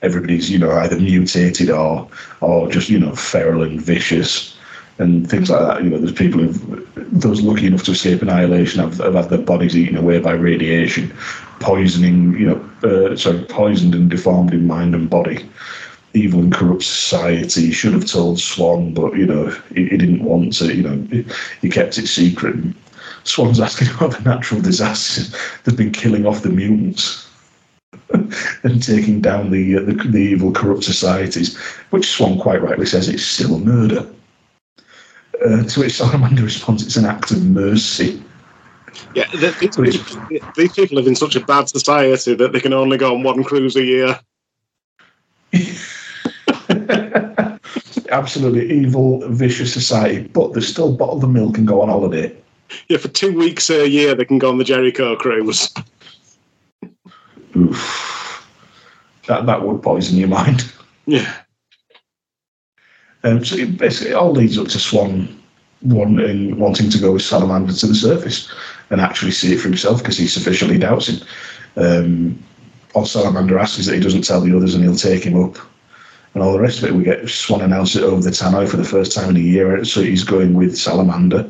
everybody's 0.01 0.49
you 0.49 0.59
know 0.59 0.71
either 0.71 0.97
mutated 0.99 1.69
or 1.69 2.09
or 2.41 2.69
just 2.69 2.89
you 2.89 2.99
know 2.99 3.15
feral 3.15 3.63
and 3.63 3.81
vicious 3.81 4.57
and 4.99 5.29
things 5.29 5.49
like 5.49 5.61
that. 5.61 5.83
You 5.83 5.91
know, 5.91 5.99
there's 5.99 6.11
people 6.11 6.41
who 6.41 6.85
those 6.95 7.41
lucky 7.41 7.67
enough 7.67 7.83
to 7.83 7.91
escape 7.91 8.21
annihilation 8.21 8.81
have, 8.81 8.97
have 8.97 9.13
had 9.13 9.29
their 9.29 9.37
bodies 9.37 9.77
eaten 9.77 9.97
away 9.97 10.19
by 10.19 10.31
radiation, 10.31 11.15
poisoning. 11.59 12.33
You 12.33 12.47
know, 12.47 13.11
uh, 13.11 13.15
sorry, 13.15 13.43
poisoned 13.45 13.95
and 13.95 14.09
deformed 14.09 14.53
in 14.53 14.67
mind 14.67 14.95
and 14.95 15.09
body. 15.09 15.47
Evil 16.13 16.39
and 16.39 16.53
corrupt 16.53 16.83
society 16.83 17.67
He 17.67 17.71
should 17.71 17.93
have 17.93 18.05
told 18.05 18.39
Swann, 18.39 18.93
but 18.93 19.15
you 19.15 19.25
know 19.25 19.49
he, 19.73 19.87
he 19.87 19.97
didn't 19.97 20.23
want 20.23 20.53
to. 20.53 20.73
You 20.73 20.83
know, 20.83 21.07
he, 21.09 21.25
he 21.61 21.69
kept 21.69 21.97
it 21.97 22.07
secret. 22.07 22.55
Swann's 23.23 23.59
asking 23.67 23.89
about 23.89 24.11
the 24.11 24.21
natural 24.21 24.61
disasters 24.61 25.31
that 25.31 25.65
have 25.65 25.77
been 25.77 25.91
killing 25.91 26.25
off 26.25 26.41
the 26.41 26.49
mutants 26.49 27.29
and 28.63 28.81
taking 28.81 29.21
down 29.21 29.51
the, 29.51 29.77
uh, 29.77 29.81
the 29.81 29.93
the 29.93 30.17
evil, 30.17 30.51
corrupt 30.51 30.83
societies, 30.83 31.57
which 31.89 32.07
Swann 32.07 32.39
quite 32.39 32.61
rightly 32.61 32.85
says 32.85 33.09
it's 33.09 33.23
still 33.23 33.59
murder. 33.59 34.09
Uh, 35.45 35.63
to 35.63 35.81
which 35.81 35.93
Salamander 35.93 36.43
responds, 36.43 36.85
"It's 36.85 36.95
an 36.95 37.05
act 37.05 37.31
of 37.31 37.45
mercy." 37.45 38.23
Yeah, 39.13 39.27
the, 39.31 39.55
these, 39.59 39.75
people, 39.97 40.51
these 40.55 40.73
people 40.73 40.95
live 40.95 41.07
in 41.07 41.15
such 41.15 41.35
a 41.35 41.39
bad 41.39 41.69
society 41.69 42.33
that 42.33 42.51
they 42.51 42.59
can 42.59 42.73
only 42.73 42.97
go 42.97 43.13
on 43.13 43.23
one 43.23 43.43
cruise 43.43 43.75
a 43.75 43.83
year. 43.83 44.19
Absolutely 48.09 48.71
evil, 48.71 49.27
vicious 49.29 49.73
society, 49.73 50.27
but 50.27 50.53
they 50.53 50.61
still 50.61 50.95
bottle 50.95 51.19
the 51.19 51.27
milk 51.27 51.57
and 51.57 51.67
go 51.67 51.81
on 51.81 51.89
holiday. 51.89 52.35
Yeah, 52.89 52.97
for 52.97 53.07
two 53.07 53.37
weeks 53.37 53.69
a 53.69 53.87
year 53.87 54.13
they 54.15 54.25
can 54.25 54.39
go 54.39 54.49
on 54.49 54.57
the 54.57 54.63
Jericho 54.63 55.15
cruise. 55.15 55.73
Oof. 57.55 58.47
That 59.27 59.45
that 59.45 59.63
would 59.63 59.81
poison 59.81 60.17
your 60.17 60.29
mind. 60.29 60.71
Yeah. 61.05 61.33
Um, 63.23 63.43
so 63.43 63.55
it 63.55 63.77
basically, 63.77 64.13
all 64.13 64.31
leads 64.31 64.57
up 64.57 64.67
to 64.67 64.79
Swann 64.79 65.41
wanting 65.81 66.57
wanting 66.57 66.89
to 66.89 66.99
go 66.99 67.13
with 67.13 67.21
Salamander 67.21 67.73
to 67.73 67.87
the 67.87 67.95
surface 67.95 68.51
and 68.89 69.01
actually 69.01 69.31
see 69.31 69.53
it 69.53 69.57
for 69.57 69.67
himself 69.67 69.99
because 69.99 70.17
he 70.17 70.27
sufficiently 70.27 70.77
doubts 70.77 71.07
him. 71.07 71.27
Um, 71.75 72.43
all 72.93 73.05
Salamander 73.05 73.59
asks 73.59 73.79
is 73.79 73.85
that 73.85 73.95
he 73.95 74.01
doesn't 74.01 74.23
tell 74.23 74.41
the 74.41 74.55
others 74.55 74.73
and 74.73 74.83
he'll 74.83 74.95
take 74.95 75.23
him 75.23 75.41
up. 75.41 75.57
And 76.37 76.43
all 76.43 76.53
the 76.53 76.59
rest 76.59 76.77
of 76.77 76.83
it, 76.83 76.93
we 76.93 77.03
get 77.03 77.27
Swann 77.27 77.61
announce 77.61 77.95
it 77.95 78.03
over 78.03 78.21
the 78.21 78.29
tannoy 78.29 78.69
for 78.69 78.77
the 78.77 78.83
first 78.83 79.11
time 79.11 79.31
in 79.31 79.37
a 79.37 79.39
year, 79.39 79.83
so 79.83 80.03
he's 80.03 80.23
going 80.23 80.53
with 80.53 80.77
Salamander. 80.77 81.49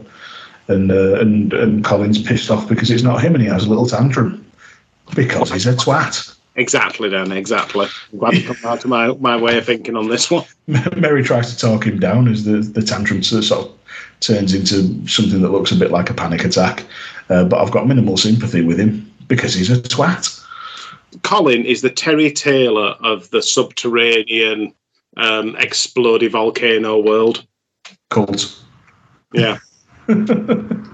And 0.70 0.90
uh, 0.94 1.20
and 1.20 1.52
and 1.52 1.84
Colin's 1.84 2.22
pissed 2.22 2.50
off 2.50 2.70
because 2.70 2.90
it's 2.90 3.04
not 3.04 3.22
him, 3.22 3.36
and 3.36 3.44
he 3.44 3.50
has 3.50 3.66
a 3.66 3.70
little 3.70 3.86
tantrum 3.86 4.50
because 5.14 5.52
he's 5.52 5.68
a 5.68 5.74
twat. 5.74 6.34
Exactly, 6.56 7.10
then, 7.10 7.34
exactly. 7.34 7.88
I'm 8.14 8.20
glad 8.20 8.36
you 8.36 8.48
come 8.48 8.56
back 8.64 8.80
to 8.80 8.88
my, 8.88 9.12
my 9.16 9.36
way 9.36 9.58
of 9.58 9.66
thinking 9.66 9.98
on 9.98 10.08
this 10.08 10.32
one. 10.32 10.46
Mary 10.96 11.22
tries 11.22 11.54
to 11.54 11.60
talk 11.60 11.86
him 11.86 12.00
down 12.00 12.30
as 12.30 12.46
the, 12.46 12.60
the 12.60 12.82
tantrum 12.82 13.24
sort 13.24 13.52
of 13.52 13.78
turns 14.22 14.54
into 14.54 15.06
something 15.06 15.42
that 15.42 15.52
looks 15.52 15.74
a 15.74 15.76
bit 15.76 15.92
like 15.92 16.10
a 16.10 16.14
panic 16.14 16.46
attack. 16.46 16.86
Uh, 17.30 17.44
but 17.44 17.60
I've 17.60 17.72
got 17.72 17.88
minimal 17.88 18.16
sympathy 18.16 18.62
with 18.62 18.80
him 18.80 19.14
because 19.28 19.54
he's 19.54 19.70
a 19.70 19.82
twat. 19.82 20.47
Colin 21.24 21.66
is 21.66 21.82
the 21.82 21.90
Terry 21.90 22.32
Taylor 22.32 22.96
of 23.02 23.30
the 23.32 23.42
subterranean 23.42 24.74
um, 25.16 25.56
exploding 25.58 26.30
volcano 26.30 27.00
world. 27.00 27.46
Cult. 28.10 28.64
Yeah. 29.34 29.60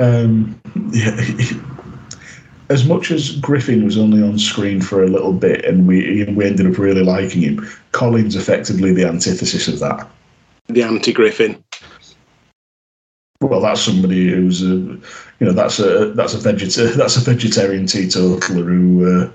Um, 0.00 0.58
yeah, 0.92 1.14
as 2.70 2.86
much 2.86 3.10
as 3.10 3.36
Griffin 3.36 3.84
was 3.84 3.98
only 3.98 4.22
on 4.22 4.38
screen 4.38 4.80
for 4.80 5.04
a 5.04 5.08
little 5.08 5.34
bit 5.34 5.62
and 5.66 5.86
we 5.86 6.24
we 6.24 6.46
ended 6.46 6.66
up 6.66 6.78
really 6.78 7.02
liking 7.02 7.42
him, 7.42 7.68
Colin's 7.92 8.34
effectively 8.34 8.94
the 8.94 9.04
antithesis 9.04 9.68
of 9.68 9.78
that. 9.80 10.08
The 10.68 10.82
anti 10.82 11.12
Griffin. 11.12 11.62
Well, 13.42 13.60
that's 13.60 13.82
somebody 13.82 14.30
who's 14.30 14.62
a, 14.62 14.98
you 15.40 15.46
know, 15.46 15.52
that's 15.52 15.78
a 15.78 16.12
that's 16.12 16.34
a 16.34 16.38
vegeta- 16.38 16.94
that's 16.96 17.16
a 17.16 17.20
vegetarian 17.20 17.86
teetotaler 17.86 18.62
who 18.62 19.22
uh, 19.22 19.30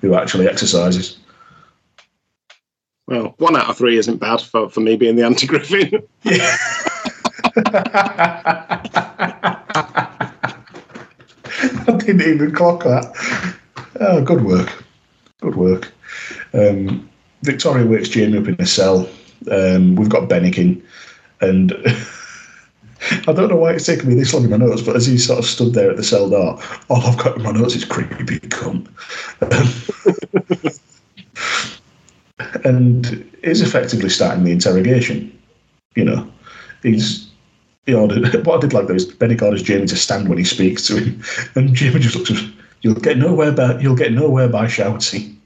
who 0.00 0.14
actually 0.14 0.48
exercises. 0.48 1.18
Well, 3.06 3.34
one 3.38 3.56
out 3.56 3.68
of 3.68 3.76
three 3.76 3.98
isn't 3.98 4.18
bad 4.18 4.40
for, 4.40 4.70
for 4.70 4.80
me 4.80 4.96
being 4.96 5.16
the 5.16 5.24
anti 5.24 5.46
Griffin. 5.46 6.02
Yeah. 6.22 6.56
I 11.86 11.96
didn't 11.98 12.22
even 12.22 12.52
clock 12.52 12.84
that. 12.84 13.56
Oh, 14.00 14.22
good 14.22 14.44
work. 14.44 14.84
Good 15.40 15.56
work. 15.56 15.92
Um, 16.54 17.08
Victoria 17.42 17.86
wakes 17.86 18.08
Jamie 18.08 18.38
up 18.38 18.48
in 18.48 18.56
a 18.58 18.66
cell. 18.66 19.08
Um, 19.50 19.96
we've 19.96 20.08
got 20.08 20.28
Benik 20.28 20.56
in, 20.56 20.82
and 21.40 21.72
I 23.26 23.32
don't 23.32 23.48
know 23.48 23.56
why 23.56 23.72
it's 23.72 23.86
taken 23.86 24.08
me 24.08 24.14
this 24.14 24.32
long 24.32 24.44
in 24.44 24.50
my 24.50 24.56
notes, 24.56 24.82
but 24.82 24.96
as 24.96 25.06
he 25.06 25.18
sort 25.18 25.38
of 25.38 25.44
stood 25.44 25.74
there 25.74 25.90
at 25.90 25.96
the 25.96 26.04
cell 26.04 26.28
door, 26.30 26.60
all 26.88 27.02
I've 27.02 27.18
got 27.18 27.36
in 27.36 27.42
my 27.42 27.50
notes 27.52 27.74
is 27.74 27.84
creepy 27.84 28.38
cunt. 28.40 28.88
And 32.64 33.28
is 33.42 33.60
effectively 33.60 34.08
starting 34.08 34.44
the 34.44 34.50
interrogation. 34.50 35.36
You 35.94 36.04
know, 36.04 36.32
he's 36.82 37.30
he 37.86 37.94
ordered 37.94 38.22
what 38.46 38.58
I 38.58 38.60
did 38.60 38.72
like 38.72 38.86
though 38.86 38.94
is 38.94 39.12
Benik 39.12 39.42
orders 39.42 39.62
Jamie 39.62 39.86
to 39.86 39.96
stand 39.96 40.28
when 40.28 40.38
he 40.38 40.44
speaks 40.44 40.86
to 40.86 40.96
him, 40.96 41.22
and 41.54 41.74
Jamie 41.74 42.00
just 42.00 42.16
looks. 42.16 42.32
You'll 42.82 42.94
get 42.94 43.18
nowhere 43.18 43.52
by 43.52 43.78
you'll 43.80 43.96
get 43.96 44.12
nowhere 44.12 44.48
by 44.48 44.66
shouting. 44.66 45.40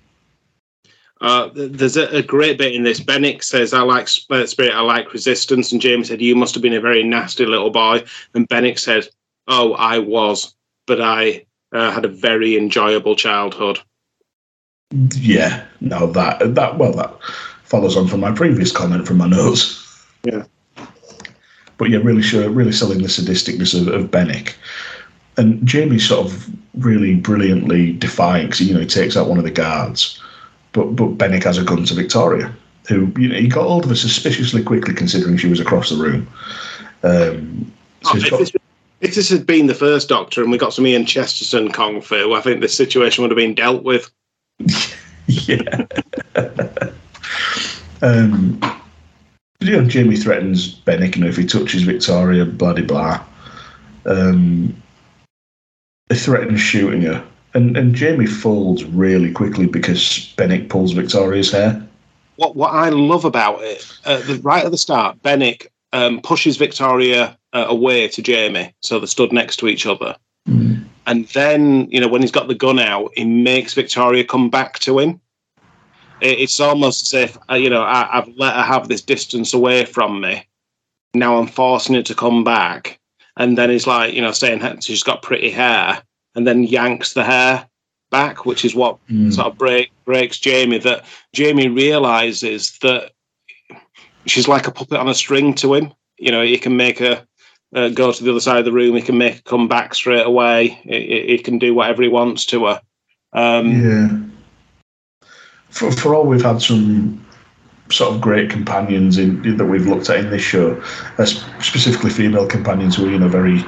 Uh, 1.20 1.48
there's 1.54 1.96
a, 1.96 2.06
a 2.16 2.22
great 2.22 2.58
bit 2.58 2.74
in 2.74 2.82
this. 2.82 3.00
Benik 3.00 3.42
says, 3.42 3.72
"I 3.72 3.80
like 3.80 4.08
uh, 4.30 4.46
spirit, 4.46 4.74
I 4.74 4.80
like 4.80 5.12
resistance," 5.12 5.72
and 5.72 5.80
Jamie 5.80 6.04
said, 6.04 6.20
"You 6.20 6.36
must 6.36 6.54
have 6.54 6.62
been 6.62 6.74
a 6.74 6.80
very 6.80 7.02
nasty 7.02 7.46
little 7.46 7.70
boy." 7.70 8.04
And 8.34 8.48
Benik 8.48 8.78
said, 8.78 9.08
"Oh, 9.48 9.72
I 9.74 9.98
was, 9.98 10.54
but 10.86 11.00
I 11.00 11.46
uh, 11.72 11.90
had 11.90 12.04
a 12.04 12.08
very 12.08 12.56
enjoyable 12.56 13.16
childhood." 13.16 13.80
Yeah, 15.14 15.64
no, 15.80 16.06
that 16.12 16.54
that 16.54 16.76
well 16.76 16.92
that 16.92 17.14
follows 17.64 17.96
on 17.96 18.08
from 18.08 18.20
my 18.20 18.32
previous 18.32 18.70
comment 18.70 19.06
from 19.06 19.16
my 19.16 19.26
notes. 19.26 20.04
Yeah. 20.22 20.44
But 21.78 21.90
yeah, 21.90 21.98
really 21.98 22.22
sure, 22.22 22.48
really 22.48 22.72
selling 22.72 23.02
the 23.02 23.08
sadisticness 23.08 23.78
of, 23.78 23.88
of 23.88 24.10
Benik. 24.10 24.54
And 25.36 25.66
Jamie's 25.66 26.08
sort 26.08 26.26
of 26.26 26.48
really 26.74 27.14
brilliantly 27.14 27.92
defying 27.92 28.46
because 28.46 28.60
you 28.60 28.74
know 28.74 28.80
he 28.80 28.86
takes 28.86 29.16
out 29.16 29.28
one 29.28 29.38
of 29.38 29.44
the 29.44 29.50
guards, 29.50 30.20
but 30.76 30.94
but 30.94 31.16
Benik 31.16 31.42
has 31.44 31.56
a 31.58 31.64
gun 31.64 31.84
to 31.86 31.94
Victoria, 31.94 32.54
who 32.86 33.10
you 33.18 33.28
know 33.28 33.36
he 33.36 33.48
got 33.48 33.66
hold 33.66 33.84
of 33.84 33.90
her 33.90 33.96
suspiciously 33.96 34.62
quickly 34.62 34.94
considering 34.94 35.38
she 35.38 35.48
was 35.48 35.58
across 35.58 35.88
the 35.88 35.96
room. 35.96 36.28
Um, 37.02 37.72
so 38.02 38.10
Oh, 38.12 38.16
if, 38.18 38.30
got- 38.30 38.38
this, 38.38 38.52
if 39.00 39.14
this 39.14 39.30
had 39.30 39.46
been 39.46 39.66
the 39.66 39.74
first 39.74 40.08
Doctor 40.08 40.42
and 40.42 40.52
we 40.52 40.58
got 40.58 40.74
some 40.74 40.86
Ian 40.86 41.06
Chesterton 41.06 41.72
kung 41.72 42.02
fu, 42.02 42.34
I 42.34 42.40
think 42.42 42.60
this 42.60 42.76
situation 42.76 43.22
would 43.22 43.30
have 43.30 43.36
been 43.36 43.54
dealt 43.54 43.82
with. 43.82 44.10
yeah. 45.26 45.86
um, 48.02 48.60
you 49.60 49.72
know, 49.72 49.84
Jamie 49.84 50.16
threatens 50.16 50.78
Benik, 50.80 51.16
you 51.16 51.22
know, 51.22 51.28
if 51.28 51.36
he 51.36 51.46
touches 51.46 51.82
Victoria, 51.82 52.44
blah 52.44 52.74
de 52.74 52.82
blah. 52.82 53.24
Um, 54.04 54.76
he 56.10 56.16
threatens 56.16 56.60
shooting 56.60 57.02
her. 57.02 57.24
And, 57.56 57.74
and 57.74 57.94
Jamie 57.94 58.26
folds 58.26 58.84
really 58.84 59.32
quickly 59.32 59.66
because 59.66 60.32
Benik 60.36 60.68
pulls 60.68 60.92
Victoria's 60.92 61.50
hair. 61.50 61.82
What 62.36 62.54
what 62.54 62.74
I 62.74 62.90
love 62.90 63.24
about 63.24 63.62
it, 63.62 63.90
uh, 64.04 64.18
the, 64.18 64.38
right 64.42 64.62
at 64.62 64.70
the 64.70 64.76
start, 64.76 65.22
Benik 65.22 65.68
um, 65.94 66.20
pushes 66.20 66.58
Victoria 66.58 67.38
uh, 67.54 67.64
away 67.66 68.08
to 68.08 68.20
Jamie, 68.20 68.74
so 68.82 69.00
they 69.00 69.06
stood 69.06 69.32
next 69.32 69.56
to 69.56 69.68
each 69.68 69.86
other. 69.86 70.14
And 71.06 71.26
then, 71.28 71.88
you 71.90 72.00
know, 72.00 72.08
when 72.08 72.20
he's 72.20 72.32
got 72.32 72.48
the 72.48 72.54
gun 72.54 72.78
out, 72.78 73.12
he 73.14 73.24
makes 73.24 73.72
Victoria 73.74 74.24
come 74.24 74.50
back 74.50 74.78
to 74.80 74.98
him. 74.98 75.20
It, 76.20 76.40
it's 76.40 76.60
almost 76.60 77.14
as 77.14 77.14
if, 77.14 77.38
uh, 77.48 77.54
you 77.54 77.70
know, 77.70 77.82
I, 77.82 78.18
I've 78.18 78.28
let 78.36 78.54
her 78.54 78.62
have 78.62 78.88
this 78.88 79.02
distance 79.02 79.54
away 79.54 79.84
from 79.86 80.20
me. 80.20 80.46
Now 81.14 81.38
I'm 81.38 81.46
forcing 81.46 81.94
her 81.94 82.02
to 82.02 82.14
come 82.14 82.44
back. 82.44 82.98
And 83.36 83.56
then 83.56 83.70
he's 83.70 83.86
like, 83.86 84.14
you 84.14 84.20
know, 84.20 84.32
saying 84.32 84.80
she's 84.80 85.02
got 85.04 85.22
pretty 85.22 85.50
hair, 85.50 86.02
and 86.36 86.46
then 86.46 86.62
yanks 86.62 87.14
the 87.14 87.24
hair 87.24 87.66
back, 88.10 88.46
which 88.46 88.64
is 88.64 88.74
what 88.74 88.98
sort 89.32 89.48
of 89.48 89.58
break, 89.58 89.90
breaks 90.04 90.38
Jamie. 90.38 90.78
That 90.78 91.04
Jamie 91.32 91.68
realizes 91.68 92.78
that 92.82 93.10
she's 94.26 94.46
like 94.48 94.66
a 94.68 94.72
puppet 94.72 94.98
on 94.98 95.08
a 95.08 95.14
string 95.14 95.54
to 95.54 95.74
him. 95.74 95.92
You 96.18 96.30
know, 96.30 96.42
he 96.42 96.56
can 96.58 96.76
make 96.76 96.98
her 97.00 97.26
uh, 97.74 97.88
go 97.88 98.12
to 98.12 98.22
the 98.24 98.30
other 98.30 98.40
side 98.40 98.58
of 98.58 98.64
the 98.64 98.72
room. 98.72 98.94
He 98.94 99.02
can 99.02 99.18
make 99.18 99.34
her 99.36 99.42
come 99.42 99.66
back 99.68 99.94
straight 99.94 100.24
away. 100.26 100.68
He, 100.84 101.00
he- 101.00 101.26
he 101.32 101.38
can 101.38 101.58
do 101.58 101.74
whatever 101.74 102.02
he 102.02 102.08
wants 102.08 102.46
to 102.46 102.66
her. 102.66 102.80
Um, 103.32 103.70
Yeah. 103.72 104.08
For, 105.70 105.90
for 105.92 106.14
all 106.14 106.24
we've 106.26 106.42
had 106.42 106.62
some 106.62 107.22
sort 107.90 108.14
of 108.14 108.20
great 108.20 108.48
companions 108.50 109.18
in 109.18 109.56
that 109.58 109.64
we've 109.66 109.86
looked 109.86 110.08
at 110.08 110.18
in 110.20 110.30
this 110.30 110.42
show, 110.42 110.80
uh, 111.18 111.24
specifically 111.26 112.10
female 112.10 112.46
companions 112.46 112.96
who 112.96 113.06
are 113.06 113.10
you 113.10 113.18
know 113.18 113.28
very, 113.28 113.58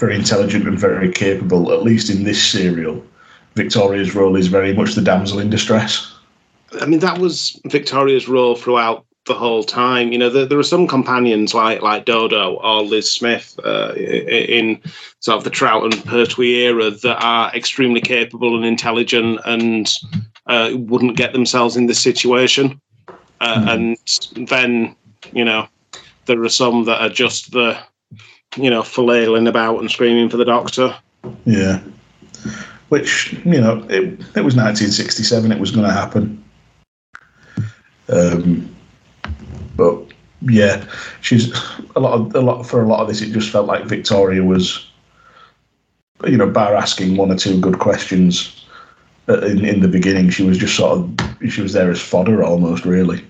very 0.00 0.16
intelligent 0.16 0.66
and 0.66 0.78
very 0.78 1.12
capable. 1.12 1.72
At 1.72 1.82
least 1.82 2.10
in 2.10 2.24
this 2.24 2.42
serial, 2.42 3.04
Victoria's 3.54 4.14
role 4.14 4.36
is 4.36 4.48
very 4.48 4.72
much 4.74 4.94
the 4.94 5.02
damsel 5.02 5.38
in 5.38 5.50
distress. 5.50 6.12
I 6.80 6.86
mean, 6.86 7.00
that 7.00 7.18
was 7.18 7.60
Victoria's 7.66 8.28
role 8.28 8.54
throughout 8.54 9.04
the 9.26 9.34
whole 9.34 9.62
time. 9.62 10.12
You 10.12 10.18
know, 10.18 10.30
there, 10.30 10.46
there 10.46 10.58
are 10.58 10.62
some 10.62 10.86
companions 10.86 11.52
like 11.52 11.82
like 11.82 12.04
Dodo 12.04 12.54
or 12.54 12.82
Liz 12.82 13.10
Smith 13.10 13.58
uh, 13.64 13.92
in 13.94 14.80
sort 15.20 15.36
of 15.36 15.44
the 15.44 15.50
Troughton 15.50 15.92
and 15.92 16.04
Pertwee 16.04 16.64
era 16.64 16.90
that 16.90 17.22
are 17.22 17.54
extremely 17.54 18.00
capable 18.00 18.56
and 18.56 18.64
intelligent 18.64 19.40
and 19.44 19.92
uh, 20.46 20.70
wouldn't 20.74 21.16
get 21.16 21.32
themselves 21.32 21.76
in 21.76 21.86
this 21.86 22.00
situation. 22.00 22.80
Uh, 23.40 23.64
And 23.68 23.96
then, 24.48 24.96
you 25.32 25.44
know, 25.44 25.68
there 26.26 26.42
are 26.42 26.48
some 26.48 26.84
that 26.84 27.00
are 27.00 27.08
just 27.08 27.52
the, 27.52 27.78
you 28.56 28.70
know, 28.70 28.82
flailing 28.82 29.46
about 29.46 29.78
and 29.78 29.90
screaming 29.90 30.28
for 30.28 30.36
the 30.36 30.44
doctor. 30.44 30.94
Yeah. 31.44 31.80
Which 32.88 33.32
you 33.44 33.60
know, 33.60 33.86
it, 33.88 34.18
it 34.36 34.44
was 34.44 34.56
1967. 34.56 35.52
It 35.52 35.60
was 35.60 35.70
going 35.70 35.86
to 35.86 35.92
happen. 35.92 36.42
Um, 38.08 38.74
but 39.76 39.98
yeah, 40.42 40.84
she's 41.20 41.52
a 41.94 42.00
lot 42.00 42.14
of 42.14 42.34
a 42.34 42.40
lot 42.40 42.64
for 42.64 42.82
a 42.82 42.88
lot 42.88 43.00
of 43.00 43.08
this. 43.08 43.20
It 43.20 43.32
just 43.32 43.50
felt 43.50 43.66
like 43.66 43.84
Victoria 43.84 44.42
was, 44.42 44.90
you 46.26 46.36
know, 46.36 46.48
bar 46.50 46.74
asking 46.74 47.16
one 47.16 47.30
or 47.30 47.36
two 47.36 47.60
good 47.60 47.78
questions 47.78 48.66
uh, 49.28 49.40
in 49.42 49.64
in 49.64 49.80
the 49.80 49.88
beginning. 49.88 50.30
She 50.30 50.42
was 50.42 50.58
just 50.58 50.74
sort 50.74 50.98
of 50.98 51.50
she 51.50 51.62
was 51.62 51.72
there 51.72 51.90
as 51.90 52.00
fodder 52.00 52.42
almost, 52.42 52.84
really. 52.84 53.24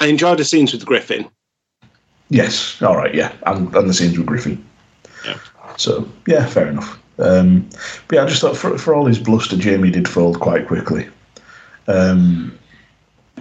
I 0.00 0.08
enjoyed 0.08 0.38
the 0.38 0.44
scenes 0.44 0.72
with 0.72 0.84
Griffin. 0.84 1.28
Yes, 2.28 2.80
all 2.82 2.96
right, 2.96 3.14
yeah, 3.14 3.32
and, 3.46 3.74
and 3.74 3.88
the 3.88 3.94
scenes 3.94 4.18
with 4.18 4.26
Griffin. 4.26 4.64
Yeah. 5.24 5.38
So 5.76 6.08
yeah, 6.26 6.46
fair 6.46 6.68
enough. 6.68 7.00
Um, 7.18 7.68
but 8.08 8.16
yeah, 8.16 8.24
I 8.24 8.26
just 8.26 8.40
thought 8.40 8.56
for 8.56 8.76
for 8.78 8.94
all 8.94 9.06
his 9.06 9.18
bluster, 9.18 9.56
Jamie 9.56 9.90
did 9.90 10.08
fold 10.08 10.40
quite 10.40 10.66
quickly. 10.66 11.08
Um, 11.86 12.58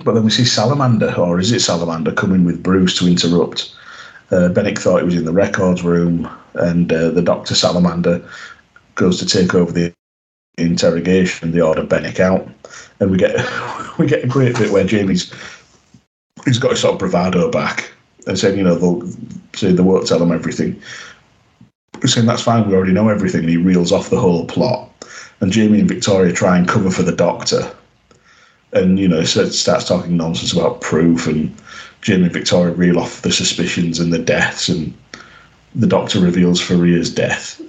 but 0.04 0.14
then 0.14 0.24
we 0.24 0.30
see 0.30 0.46
Salamander, 0.46 1.14
or 1.18 1.40
is 1.40 1.52
it 1.52 1.62
Salamander, 1.62 2.12
coming 2.12 2.46
with 2.46 2.62
Bruce 2.62 2.98
to 3.00 3.08
interrupt. 3.08 3.74
Uh, 4.32 4.50
Benik 4.50 4.80
thought 4.80 5.00
he 5.00 5.06
was 5.06 5.16
in 5.16 5.26
the 5.26 5.32
records 5.32 5.84
room, 5.84 6.30
and 6.56 6.92
uh, 6.92 7.10
the 7.10 7.22
Doctor 7.22 7.56
Salamander 7.56 8.28
goes 8.96 9.20
to 9.20 9.26
take 9.26 9.54
over 9.54 9.72
the 9.72 9.94
interrogation. 10.58 11.52
They 11.52 11.62
order 11.62 11.84
Benik 11.84 12.20
out, 12.20 12.48
and 13.00 13.12
we 13.12 13.18
get 13.18 13.36
we 13.98 14.06
get 14.06 14.24
a 14.24 14.28
great 14.28 14.58
bit 14.58 14.72
where 14.72 14.84
Jamie's 14.84 15.34
he's 16.44 16.60
got 16.60 16.72
his 16.72 16.82
sort 16.82 16.94
of 16.94 17.00
bravado 17.00 17.50
back 17.50 17.92
and 18.28 18.38
saying, 18.38 18.58
you 18.58 18.64
know, 18.64 18.76
they'll 18.76 19.08
say 19.54 19.72
they 19.72 19.82
won't 19.82 20.08
tell 20.08 20.22
him 20.22 20.32
everything. 20.32 20.82
Saying 22.04 22.28
that's 22.28 22.44
fine, 22.44 22.68
we 22.68 22.76
already 22.76 22.94
know 22.94 23.10
everything, 23.10 23.42
and 23.42 23.50
he 23.50 23.58
reels 23.58 23.92
off 23.92 24.10
the 24.10 24.20
whole 24.20 24.46
plot. 24.46 24.90
And 25.40 25.52
Jamie 25.52 25.80
and 25.80 25.90
Victoria 25.90 26.34
try 26.34 26.58
and 26.58 26.68
cover 26.68 26.90
for 26.90 27.04
the 27.04 27.16
doctor. 27.16 27.72
And, 28.74 29.00
you 29.00 29.08
know, 29.08 29.24
so 29.24 29.48
starts 29.50 29.88
talking 29.88 30.18
nonsense 30.18 30.54
about 30.54 30.82
proof, 30.82 31.28
and 31.28 31.56
Jamie 32.02 32.24
and 32.24 32.34
Victoria 32.34 32.74
reel 32.74 33.00
off 33.00 33.22
the 33.22 33.32
suspicions 33.32 34.00
and 34.00 34.12
the 34.12 34.20
deaths, 34.20 34.70
and 34.70 34.94
the 35.74 35.88
doctor 35.88 36.20
reveals 36.20 36.62
Fariah's 36.62 37.14
death. 37.14 37.62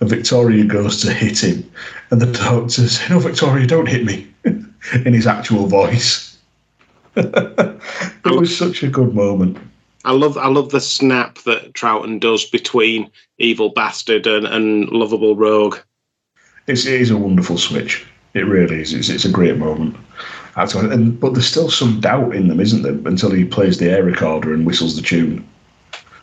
And 0.00 0.08
Victoria 0.08 0.64
goes 0.64 1.00
to 1.02 1.12
hit 1.12 1.42
him, 1.42 1.70
and 2.10 2.20
the 2.20 2.32
doctor 2.32 2.68
says, 2.68 3.00
No, 3.08 3.18
Victoria, 3.18 3.66
don't 3.66 3.88
hit 3.88 4.04
me, 4.04 4.28
in 4.44 5.12
his 5.12 5.26
actual 5.26 5.66
voice. 5.66 6.36
it 7.16 7.80
was 8.24 8.56
such 8.56 8.82
a 8.82 8.88
good 8.88 9.14
moment. 9.14 9.56
I 10.04 10.12
love 10.12 10.36
I 10.36 10.48
love 10.48 10.70
the 10.70 10.80
snap 10.80 11.38
that 11.44 11.72
Troughton 11.72 12.20
does 12.20 12.44
between 12.44 13.10
evil 13.38 13.70
bastard 13.70 14.26
and, 14.26 14.46
and 14.46 14.88
lovable 14.90 15.36
rogue. 15.36 15.78
It's, 16.66 16.86
it 16.86 17.00
is 17.00 17.10
a 17.10 17.16
wonderful 17.16 17.58
switch. 17.58 18.06
It 18.34 18.46
really 18.46 18.80
is. 18.80 18.92
It's, 18.92 19.08
it's 19.08 19.24
a 19.24 19.30
great 19.30 19.58
moment. 19.58 19.96
And 20.56 21.18
but 21.18 21.34
there's 21.34 21.46
still 21.48 21.70
some 21.70 22.00
doubt 22.00 22.34
in 22.34 22.48
them, 22.48 22.60
isn't 22.60 22.82
there? 22.82 22.92
Until 23.10 23.30
he 23.30 23.44
plays 23.44 23.78
the 23.78 23.90
air 23.90 24.02
recorder 24.04 24.54
and 24.54 24.64
whistles 24.64 24.96
the 24.96 25.02
tune 25.02 25.46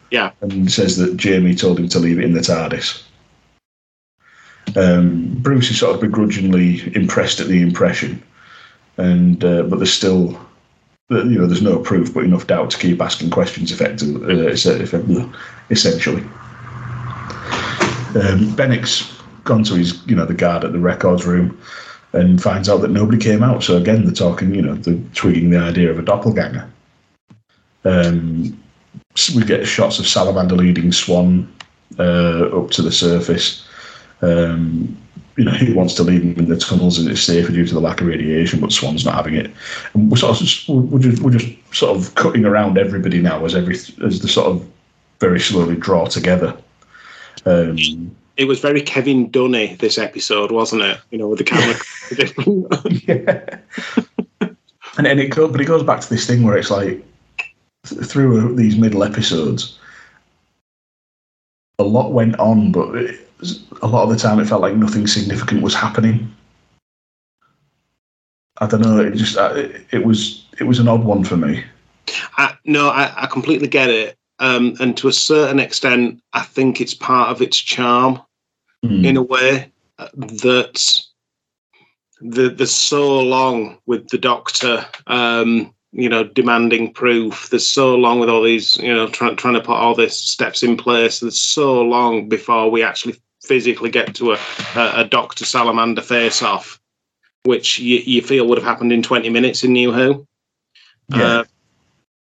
Yeah. 0.10 0.32
and 0.42 0.72
says 0.72 0.98
that 0.98 1.18
Jamie 1.18 1.56
told 1.56 1.80
him 1.80 1.90
to 1.90 2.00
leave 2.00 2.18
it 2.18 2.26
in 2.26 2.34
the 2.34 2.40
TARDIS. 2.40 3.04
Um, 4.76 5.28
Bruce 5.40 5.70
is 5.70 5.80
sort 5.80 5.96
of 5.96 6.02
begrudgingly 6.02 6.96
impressed 6.96 7.42
at 7.42 7.48
the 7.48 7.62
impression, 7.62 8.24
and 8.98 9.44
uh, 9.44 9.64
but 9.64 9.78
there's 9.80 9.92
still, 9.92 10.40
you 11.12 11.40
know, 11.40 11.46
there's 11.46 11.62
no 11.62 11.80
proof, 11.80 12.14
but 12.14 12.24
enough 12.24 12.48
doubt 12.48 12.72
to 12.72 12.78
keep 12.78 13.02
asking 13.02 13.30
questions 13.30 13.72
effectively, 13.72 14.48
uh, 14.48 15.28
essentially. 15.70 16.24
Um, 18.14 18.56
Benik's 18.56 19.12
gone 19.44 19.64
to 19.66 19.76
his, 19.76 20.06
you 20.08 20.16
know, 20.16 20.26
the 20.26 20.34
guard 20.34 20.64
at 20.64 20.72
the 20.72 20.80
records 20.80 21.26
room 21.26 21.60
and 22.14 22.42
finds 22.42 22.70
out 22.70 22.78
that 22.82 22.92
nobody 22.92 23.18
came 23.18 23.44
out. 23.44 23.64
So 23.64 23.78
again, 23.78 24.06
they're 24.06 24.14
talking, 24.14 24.54
you 24.54 24.62
know, 24.62 24.76
they're 24.76 25.00
twigging 25.14 25.50
the 25.50 25.60
idea 25.60 25.90
of 25.90 26.00
a 26.00 26.02
doppelganger. 26.02 26.70
Um, 27.84 28.62
so 29.16 29.38
we 29.38 29.44
get 29.44 29.66
shots 29.66 30.00
of 30.00 30.08
Salamander 30.08 30.56
leading 30.56 30.92
Swann 30.92 31.52
uh, 32.00 32.48
up 32.58 32.72
to 32.72 32.82
the 32.82 32.92
surface. 32.92 33.66
Um, 34.22 34.98
you 35.42 35.46
know, 35.46 35.54
he 35.54 35.74
wants 35.74 35.96
to 35.96 36.04
leave 36.04 36.22
him 36.22 36.38
in 36.38 36.50
the 36.50 36.56
tunnels 36.56 37.00
and 37.00 37.10
it's 37.10 37.24
safer 37.24 37.52
due 37.52 37.66
to 37.66 37.74
the 37.74 37.80
lack 37.80 38.00
of 38.00 38.06
radiation, 38.06 38.60
but 38.60 38.72
Swann's 38.72 39.04
not 39.04 39.16
having 39.16 39.34
it. 39.34 39.50
And 39.96 40.12
we're 40.12 40.18
sort 40.18 40.34
of 40.34 40.46
just, 40.46 40.70
we're 40.70 41.00
just, 41.00 41.20
we're 41.24 41.32
just 41.32 41.76
sort 41.76 41.98
of 41.98 42.14
cutting 42.14 42.46
around 42.46 42.78
everybody 42.78 43.20
now 43.20 43.44
as 43.44 43.56
every 43.56 43.74
as 43.74 44.20
the 44.20 44.28
sort 44.28 44.46
of 44.46 44.70
very 45.20 45.40
slowly 45.40 45.76
draw 45.76 46.06
together. 46.06 46.56
Um, 47.48 48.16
It 48.38 48.46
was 48.46 48.60
very 48.60 48.84
Kevin 48.84 49.32
Dunn 49.32 49.54
this 49.78 49.98
episode, 49.98 50.52
wasn't 50.52 50.84
it? 50.84 51.00
You 51.10 51.18
know, 51.18 51.28
with 51.28 51.40
the 51.40 51.44
camera 51.44 51.76
yeah. 53.08 54.48
and 55.00 55.08
and 55.08 55.20
it 55.20 55.36
but 55.36 55.60
it 55.60 55.66
goes 55.66 55.82
back 55.82 56.02
to 56.02 56.10
this 56.10 56.28
thing 56.28 56.44
where 56.44 56.56
it's 56.56 56.70
like 56.70 57.04
through 57.86 58.56
these 58.56 58.78
middle 58.78 59.04
episodes, 59.04 59.80
a 61.80 61.84
lot 61.84 62.12
went 62.12 62.38
on, 62.38 62.72
but 62.72 62.96
it, 62.96 63.31
a 63.82 63.88
lot 63.88 64.04
of 64.04 64.10
the 64.10 64.18
time 64.18 64.40
it 64.40 64.46
felt 64.46 64.62
like 64.62 64.76
nothing 64.76 65.08
significant 65.08 65.62
was 65.62 65.74
happening. 65.74 66.34
I 68.60 68.68
don't 68.68 68.82
know. 68.82 69.00
It 69.00 69.16
just 69.16 69.38
uh, 69.38 69.54
it, 69.56 69.86
it 69.92 70.06
was 70.06 70.46
it 70.60 70.66
was 70.66 70.80
an 70.80 70.88
odd 70.88 71.04
one 71.04 71.24
for 71.24 71.38
me. 71.38 71.64
I, 72.38 72.56
no, 72.66 72.90
I, 72.90 73.24
I 73.24 73.28
completely 73.28 73.68
get 73.68 73.90
it. 73.90 74.18
Um, 74.40 74.76
and 74.80 74.98
to 74.98 75.08
a 75.08 75.14
certain 75.14 75.60
extent, 75.60 76.22
I 76.34 76.42
think 76.42 76.82
it's 76.82 76.94
part 76.94 77.30
of 77.30 77.42
its 77.42 77.58
charm 77.58 78.22
Mm. 78.84 79.06
in 79.06 79.16
a 79.18 79.22
way 79.22 79.72
uh, 80.00 80.08
that 80.16 81.04
the 82.20 82.50
there's 82.50 82.72
so 82.74 83.20
long 83.20 83.78
with 83.86 84.08
the 84.10 84.18
doctor, 84.18 84.84
um, 85.06 85.72
you 85.92 86.10
know, 86.10 86.24
demanding 86.24 86.92
proof. 86.92 87.50
There's 87.52 87.68
so 87.68 87.96
long 87.96 88.20
with 88.20 88.28
all 88.30 88.42
these, 88.42 88.78
you 88.78 88.92
know, 88.92 89.08
trying 89.08 89.36
trying 89.36 89.54
to 89.54 89.62
put 89.62 89.76
all 89.76 89.94
these 89.94 90.16
steps 90.16 90.64
in 90.64 90.78
place. 90.78 91.20
There's 91.20 91.40
so 91.40 91.80
long 91.82 92.28
before 92.28 92.72
we 92.72 92.82
actually 92.82 93.22
physically 93.44 93.90
get 93.90 94.16
to 94.16 94.34
a 94.34 94.40
a, 94.76 95.02
a 95.02 95.06
Doctor 95.06 95.46
Salamander 95.46 96.02
face 96.02 96.42
off, 96.42 96.80
which 97.44 97.80
you, 97.80 98.00
you 98.00 98.22
feel 98.22 98.48
would 98.48 98.58
have 98.58 98.68
happened 98.68 98.92
in 98.92 99.04
20 99.04 99.30
minutes 99.30 99.64
in 99.64 99.74
New 99.74 99.92
Who. 99.92 100.28
Yeah. 101.10 101.24
Uh, 101.24 101.44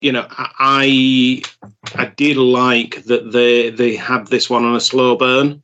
you 0.00 0.12
know, 0.12 0.26
I 0.30 1.42
I 1.96 2.06
did 2.06 2.36
like 2.36 3.02
that 3.04 3.32
they 3.32 3.70
they 3.70 3.96
had 3.96 4.28
this 4.28 4.48
one 4.48 4.64
on 4.64 4.76
a 4.76 4.80
slow 4.80 5.16
burn, 5.16 5.62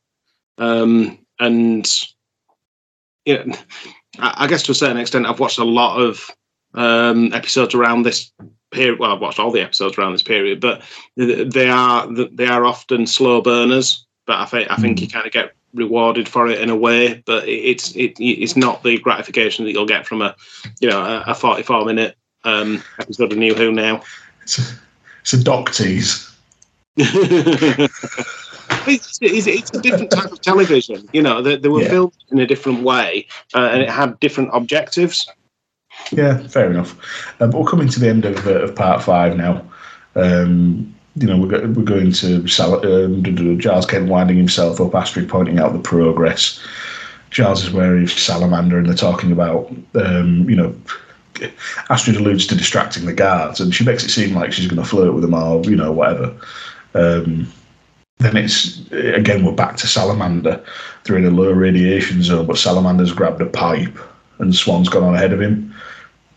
um, 0.58 1.18
and 1.38 1.88
you 3.24 3.44
know, 3.44 3.54
I, 4.18 4.34
I 4.38 4.46
guess 4.46 4.64
to 4.64 4.72
a 4.72 4.74
certain 4.74 4.96
extent, 4.96 5.26
I've 5.26 5.40
watched 5.40 5.58
a 5.58 5.64
lot 5.64 6.00
of 6.00 6.30
um, 6.74 7.32
episodes 7.32 7.74
around 7.74 8.02
this 8.02 8.32
period. 8.72 8.98
Well, 8.98 9.12
I've 9.12 9.20
watched 9.20 9.38
all 9.38 9.52
the 9.52 9.62
episodes 9.62 9.96
around 9.96 10.12
this 10.12 10.22
period, 10.22 10.60
but 10.60 10.82
they 11.16 11.68
are 11.68 12.12
they 12.12 12.46
are 12.46 12.64
often 12.64 13.06
slow 13.06 13.40
burners. 13.40 14.04
But 14.26 14.38
I 14.38 14.44
think 14.46 14.70
I 14.70 14.76
think 14.76 15.01
you 15.01 15.09
kind 15.09 15.26
of 15.26 15.32
get 15.32 15.52
rewarded 15.74 16.28
for 16.28 16.48
it 16.48 16.60
in 16.60 16.70
a 16.70 16.76
way, 16.76 17.22
but 17.26 17.46
it's 17.48 17.94
it, 17.96 18.14
it's 18.18 18.56
not 18.56 18.82
the 18.82 18.98
gratification 18.98 19.64
that 19.64 19.72
you'll 19.72 19.86
get 19.86 20.06
from 20.06 20.22
a 20.22 20.34
you 20.80 20.88
know 20.88 21.02
a, 21.02 21.24
a 21.28 21.34
44 21.34 21.84
minute 21.84 22.16
um, 22.44 22.82
episode 22.98 23.32
of 23.32 23.38
New 23.38 23.55
Who 23.55 23.72
now. 23.72 24.02
It's 24.42 24.59
a, 24.59 24.74
it's 25.20 25.32
a 25.32 25.42
doc 25.42 25.72
tease. 25.72 26.30
it's, 26.96 29.18
it's, 29.20 29.46
it's 29.46 29.70
a 29.74 29.82
different 29.82 30.10
type 30.10 30.30
of 30.30 30.40
television. 30.40 31.09
You 31.12 31.22
know, 31.22 31.42
they, 31.42 31.56
they 31.56 31.68
were 31.68 31.82
Yeah. 31.82 31.88
filmed 31.88 32.12
in 32.30 32.38
a 32.38 32.46
different 32.46 32.82
way, 32.82 33.26
uh, 33.55 33.68
and 33.72 33.82
it 33.82 33.90
had 33.90 34.18
different 34.20 34.51
objectives. 34.52 35.28
Yeah, 36.12 36.38
fair 36.48 36.70
enough. 36.70 36.94
But 37.38 37.52
we're 37.52 37.64
coming 37.64 37.88
to 37.88 38.01
the 38.01 38.09
end 38.09 38.24
of, 38.24 38.46
uh, 38.46 38.60
of 38.62 38.76
part 38.76 39.02
five 39.02 39.36
now. 39.36 39.64
Um, 40.14 40.93
you 41.16 41.27
know, 41.27 41.36
we're, 41.36 41.69
we're 41.69 41.85
going 41.85 42.12
to 42.12 42.47
Sal- 42.49 42.85
um, 42.85 43.59
Giles 43.59 43.86
winding 43.93 44.36
himself 44.36 44.81
up, 44.81 44.95
Astrid 44.95 45.28
pointing 45.28 45.59
out 45.59 45.73
the 45.73 45.78
progress. 45.78 46.61
Giles 47.31 47.65
is 47.65 47.73
wary 47.73 48.05
of 48.05 48.11
Salamander, 48.11 48.78
and 48.78 48.89
they're 48.89 48.95
talking 48.95 49.32
about, 49.32 49.73
um, 49.95 50.49
you 50.49 50.57
know, 50.57 50.74
Astrid 51.91 52.16
alludes 52.16 52.47
to 52.47 52.55
distracting 52.55 53.07
the 53.07 53.12
guards, 53.12 53.61
and 53.61 53.74
she 53.74 53.85
makes 53.85 54.05
it 54.05 54.11
seem 54.11 54.35
like 54.35 54.53
she's 54.53 54.69
going 54.69 54.82
to 54.82 54.89
flirt 54.89 55.15
with 55.15 55.23
them 55.23 55.35
or, 55.35 55.62
you 55.65 55.77
know, 55.77 55.93
whatever. 55.93 56.35
Um, 56.95 57.53
then 58.19 58.36
it's 58.36 58.81
again 58.93 59.45
we're 59.45 59.53
back 59.53 59.77
to 59.78 59.89
Salamander. 59.89 60.65
They're 61.03 61.19
in 61.19 61.27
a 61.27 61.31
low 61.31 61.51
radiation 61.51 62.23
zone, 62.23 62.47
but 62.47 62.59
Salamander's 62.59 63.12
grabbed 63.12 63.43
a 63.43 63.47
pipe, 63.47 63.99
and 64.39 64.55
Swann's 64.55 64.89
gone 64.89 65.03
on 65.03 65.15
ahead 65.15 65.32
of 65.32 65.41
him. 65.41 65.74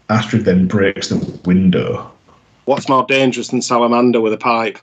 Astrid 0.10 0.46
then 0.46 0.68
breaks 0.68 1.10
the 1.10 1.40
window. 1.46 2.12
What's 2.68 2.90
more 2.90 3.06
dangerous 3.06 3.48
than 3.48 3.62
salamander 3.62 4.20
with 4.20 4.34
a 4.34 4.38
pipe? 4.38 4.78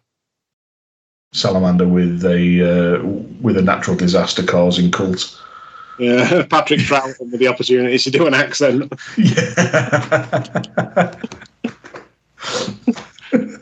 Salamander 1.35 1.87
with 1.87 2.25
a 2.25 2.97
uh, 2.97 3.03
with 3.43 3.59
a 3.59 3.63
natural 3.63 3.95
disaster 3.95 4.43
causing 4.43 4.91
cult. 4.91 5.39
Yeah, 5.99 6.47
Patrick 6.51 6.81
Troughton 6.81 7.31
with 7.31 7.41
the 7.41 7.49
opportunity 7.49 7.99
to 7.99 8.11
do 8.11 8.27
an 8.27 8.33
accent. 8.33 8.91
Yeah. 9.19 11.15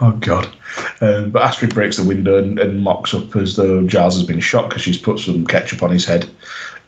oh 0.00 0.12
God! 0.20 0.48
Um, 1.02 1.30
but 1.30 1.42
Astrid 1.42 1.74
breaks 1.74 1.98
the 1.98 2.04
window 2.04 2.38
and, 2.38 2.58
and 2.58 2.80
mocks 2.82 3.12
up 3.12 3.36
as 3.36 3.56
though 3.56 3.86
Giles 3.86 4.16
has 4.16 4.26
been 4.26 4.40
shot 4.40 4.70
because 4.70 4.80
she's 4.82 4.96
put 4.96 5.18
some 5.18 5.46
ketchup 5.46 5.82
on 5.82 5.90
his 5.90 6.06
head, 6.06 6.30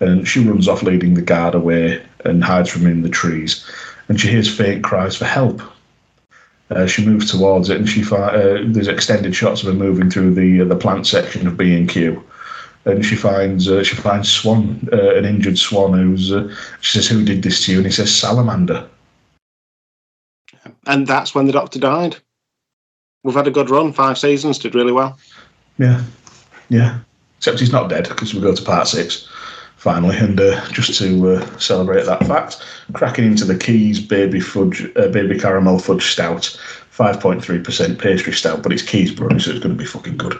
and 0.00 0.26
she 0.26 0.42
runs 0.42 0.68
off, 0.68 0.82
leading 0.82 1.12
the 1.12 1.22
guard 1.22 1.54
away 1.54 2.02
and 2.24 2.42
hides 2.42 2.70
from 2.70 2.86
him 2.86 2.92
in 2.92 3.02
the 3.02 3.10
trees. 3.10 3.62
And 4.10 4.20
she 4.20 4.28
hears 4.28 4.54
faint 4.54 4.84
cries 4.84 5.16
for 5.16 5.24
help. 5.24 5.62
Uh, 6.70 6.86
she 6.86 7.06
moves 7.06 7.30
towards 7.30 7.70
it, 7.70 7.78
and 7.78 7.88
she 7.88 8.02
fi- 8.02 8.34
uh, 8.34 8.62
there's 8.66 8.88
extended 8.88 9.34
shots 9.34 9.62
of 9.62 9.68
her 9.68 9.72
moving 9.72 10.10
through 10.10 10.34
the 10.34 10.60
uh, 10.60 10.64
the 10.66 10.76
plant 10.76 11.06
section 11.06 11.46
of 11.46 11.56
B 11.56 11.74
and 11.74 11.88
Q 11.88 12.22
and 12.84 13.04
she 13.04 13.16
finds 13.16 13.68
uh, 13.68 13.82
she 13.82 13.96
finds 13.96 14.30
Swann, 14.30 14.88
uh, 14.92 15.14
an 15.14 15.24
injured 15.24 15.58
Swann, 15.58 15.92
who's 15.92 16.32
uh, 16.32 16.54
she 16.80 16.98
says, 16.98 17.08
"Who 17.08 17.24
did 17.24 17.42
this 17.42 17.64
to 17.64 17.72
you?" 17.72 17.78
And 17.78 17.86
he 17.86 17.92
says, 17.92 18.14
"Salamander." 18.14 18.88
And 20.86 21.06
that's 21.06 21.34
when 21.34 21.46
the 21.46 21.52
Doctor 21.52 21.78
died. 21.78 22.16
We've 23.22 23.34
had 23.34 23.46
a 23.46 23.50
good 23.50 23.70
run, 23.70 23.92
five 23.92 24.18
seasons, 24.18 24.58
did 24.58 24.74
really 24.74 24.92
well. 24.92 25.18
Yeah, 25.78 26.02
yeah. 26.68 27.00
Except 27.36 27.60
he's 27.60 27.72
not 27.72 27.90
dead 27.90 28.08
because 28.08 28.34
we 28.34 28.40
go 28.40 28.54
to 28.54 28.62
part 28.62 28.88
six 28.88 29.28
finally, 29.80 30.16
and 30.18 30.38
uh, 30.38 30.68
just 30.72 30.98
to 30.98 31.30
uh, 31.30 31.58
celebrate 31.58 32.04
that 32.04 32.26
fact, 32.26 32.62
cracking 32.92 33.24
into 33.24 33.46
the 33.46 33.56
Kees 33.56 33.98
Baby 33.98 34.38
Fudge, 34.38 34.84
uh, 34.96 35.08
Baby 35.08 35.38
Caramel 35.38 35.78
Fudge 35.78 36.04
Stout, 36.12 36.44
five 36.90 37.18
point 37.18 37.42
three 37.42 37.58
percent 37.58 37.98
pastry 37.98 38.32
stout, 38.32 38.62
but 38.62 38.72
it's 38.72 38.82
Kees 38.82 39.10
brewing, 39.10 39.40
so 39.40 39.50
it's 39.50 39.60
going 39.60 39.74
to 39.74 39.82
be 39.82 39.86
fucking 39.86 40.18
good. 40.18 40.34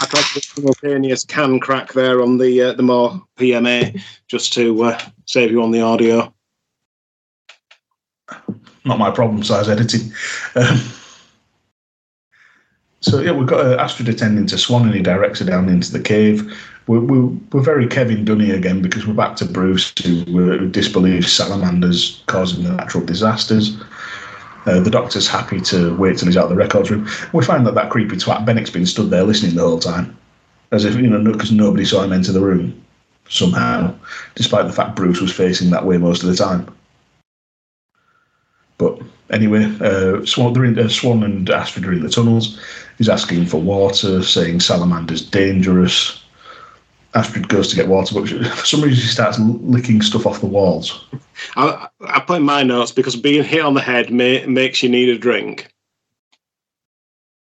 I 0.00 0.06
tried 0.06 0.24
to 0.34 0.40
simultaneous 0.40 1.24
can 1.24 1.58
crack 1.58 1.92
there 1.92 2.22
on 2.22 2.38
the 2.38 2.62
uh, 2.62 2.72
the 2.74 2.84
Moor 2.84 3.20
PMA 3.36 4.00
just 4.28 4.52
to 4.54 4.84
uh, 4.84 5.00
save 5.26 5.50
you 5.50 5.62
on 5.62 5.72
the 5.72 5.80
audio. 5.80 6.32
not 8.84 8.98
my 8.98 9.10
problem 9.10 9.42
size 9.42 9.68
editing. 9.68 10.12
Um, 10.54 10.80
so 13.00 13.20
yeah, 13.20 13.32
we've 13.32 13.48
got 13.48 13.66
uh, 13.66 13.76
Astrid 13.82 14.08
attending 14.08 14.46
to 14.46 14.58
Swann, 14.58 14.86
and 14.86 14.94
he 14.94 15.02
directs 15.02 15.40
her 15.40 15.44
down 15.44 15.68
into 15.68 15.90
the 15.90 16.00
cave. 16.00 16.56
We're, 16.92 17.00
we're, 17.00 17.30
we're 17.52 17.62
very 17.62 17.86
Kevin 17.86 18.22
Dunny 18.22 18.50
again 18.50 18.82
because 18.82 19.06
we're 19.06 19.14
back 19.14 19.34
to 19.36 19.46
Bruce, 19.46 19.94
who, 20.04 20.68
disbelieves 20.68 21.32
salamanders 21.32 22.22
causing 22.26 22.64
the 22.64 22.72
natural 22.72 23.02
disasters. 23.02 23.80
Uh, 24.66 24.78
the 24.80 24.90
doctor's 24.90 25.26
happy 25.26 25.58
to 25.62 25.96
wait 25.96 26.18
till 26.18 26.28
he's 26.28 26.36
out 26.36 26.44
of 26.44 26.50
the 26.50 26.56
records 26.56 26.90
room. 26.90 27.08
We 27.32 27.46
find 27.46 27.66
that 27.66 27.74
that 27.76 27.88
creepy 27.88 28.16
twat 28.16 28.44
Benik's 28.44 28.68
been 28.68 28.84
stood 28.84 29.08
there 29.08 29.24
listening 29.24 29.56
the 29.56 29.62
whole 29.62 29.80
time, 29.80 30.14
as 30.70 30.84
if 30.84 30.94
you 30.94 31.06
know, 31.06 31.32
because 31.32 31.50
nobody 31.50 31.86
saw 31.86 32.02
him 32.02 32.12
enter 32.12 32.30
the 32.30 32.42
room 32.42 32.78
somehow, 33.26 33.94
despite 34.34 34.66
the 34.66 34.72
fact 34.74 34.94
Bruce 34.94 35.22
was 35.22 35.32
facing 35.32 35.70
that 35.70 35.86
way 35.86 35.96
most 35.96 36.22
of 36.22 36.28
the 36.28 36.36
time. 36.36 36.68
But 38.76 39.00
anyway, 39.30 39.64
uh, 39.80 40.26
Swann, 40.26 40.62
in, 40.62 40.78
uh, 40.78 40.90
Swann 40.90 41.22
and 41.22 41.48
Astrid 41.48 41.86
are 41.86 41.92
in 41.94 42.02
the 42.02 42.10
tunnels. 42.10 42.60
He's 42.98 43.08
asking 43.08 43.46
for 43.46 43.62
water, 43.62 44.22
saying 44.22 44.60
Salamander's 44.60 45.22
dangerous. 45.22 46.21
Astrid 47.14 47.48
goes 47.48 47.68
to 47.68 47.76
get 47.76 47.88
water, 47.88 48.14
but 48.14 48.28
for 48.28 48.66
some 48.66 48.80
reason 48.80 49.02
she 49.02 49.08
starts 49.08 49.38
licking 49.38 50.00
stuff 50.02 50.26
off 50.26 50.40
the 50.40 50.46
walls. 50.46 51.04
I, 51.56 51.88
I 52.00 52.20
put 52.20 52.38
in 52.38 52.42
my 52.42 52.62
notes 52.62 52.92
because 52.92 53.16
being 53.16 53.44
hit 53.44 53.62
on 53.62 53.74
the 53.74 53.80
head 53.80 54.10
may, 54.10 54.46
makes 54.46 54.82
you 54.82 54.88
need 54.88 55.08
a 55.08 55.18
drink. 55.18 55.72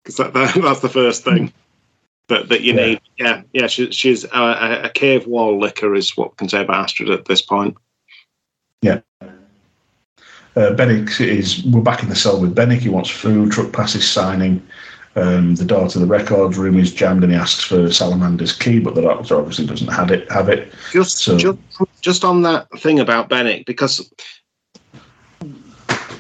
Because 0.04 0.18
that, 0.18 0.34
that, 0.34 0.56
that's 0.62 0.82
the 0.82 0.90
first 0.90 1.24
thing 1.24 1.54
that, 2.28 2.50
that 2.50 2.62
you 2.62 2.74
Yeah. 2.74 2.86
need. 2.86 3.02
Yeah, 3.18 3.42
yeah. 3.54 3.68
She, 3.68 3.92
she's 3.92 4.26
a, 4.26 4.82
a, 4.86 4.90
cave 4.90 5.28
wall 5.28 5.60
licker, 5.60 5.96
is 5.96 6.18
what 6.18 6.32
we 6.32 6.36
can 6.36 6.50
say 6.50 6.62
about 6.62 6.84
Astrid 6.84 7.10
at 7.10 7.26
this 7.26 7.42
point. 7.42 7.78
Uh, 10.56 10.72
Benik 10.76 11.20
is, 11.20 11.64
we're 11.66 11.82
back 11.82 12.04
in 12.04 12.10
the 12.10 12.16
cell 12.16 12.40
with 12.40 12.56
Benik. 12.56 12.80
He 12.80 12.90
wants 12.90 13.10
food, 13.10 13.52
truck 13.52 13.74
passes 13.74 14.08
signing. 14.08 14.66
Um, 15.16 15.56
the 15.56 15.66
door 15.66 15.88
to 15.90 16.00
the 16.00 16.08
records 16.08 16.58
room 16.58 16.80
is 16.80 16.92
jammed 16.92 17.24
and 17.24 17.32
he 17.32 17.38
asks 17.38 17.64
for 17.64 17.92
Salamander's 17.92 18.52
key, 18.56 18.80
but 18.80 18.96
the 18.96 19.02
doctor 19.02 19.38
obviously 19.38 19.68
doesn't 19.68 19.88
have 19.94 20.10
it. 20.10 20.32
Have 20.32 20.50
it. 20.50 20.74
Just, 20.92 21.20
So- 21.20 21.38
just, 21.38 21.60
just 22.02 22.26
on 22.26 22.42
that 22.42 22.68
thing 22.80 23.00
about 23.00 23.30
Benik, 23.30 23.66
because 23.66 24.10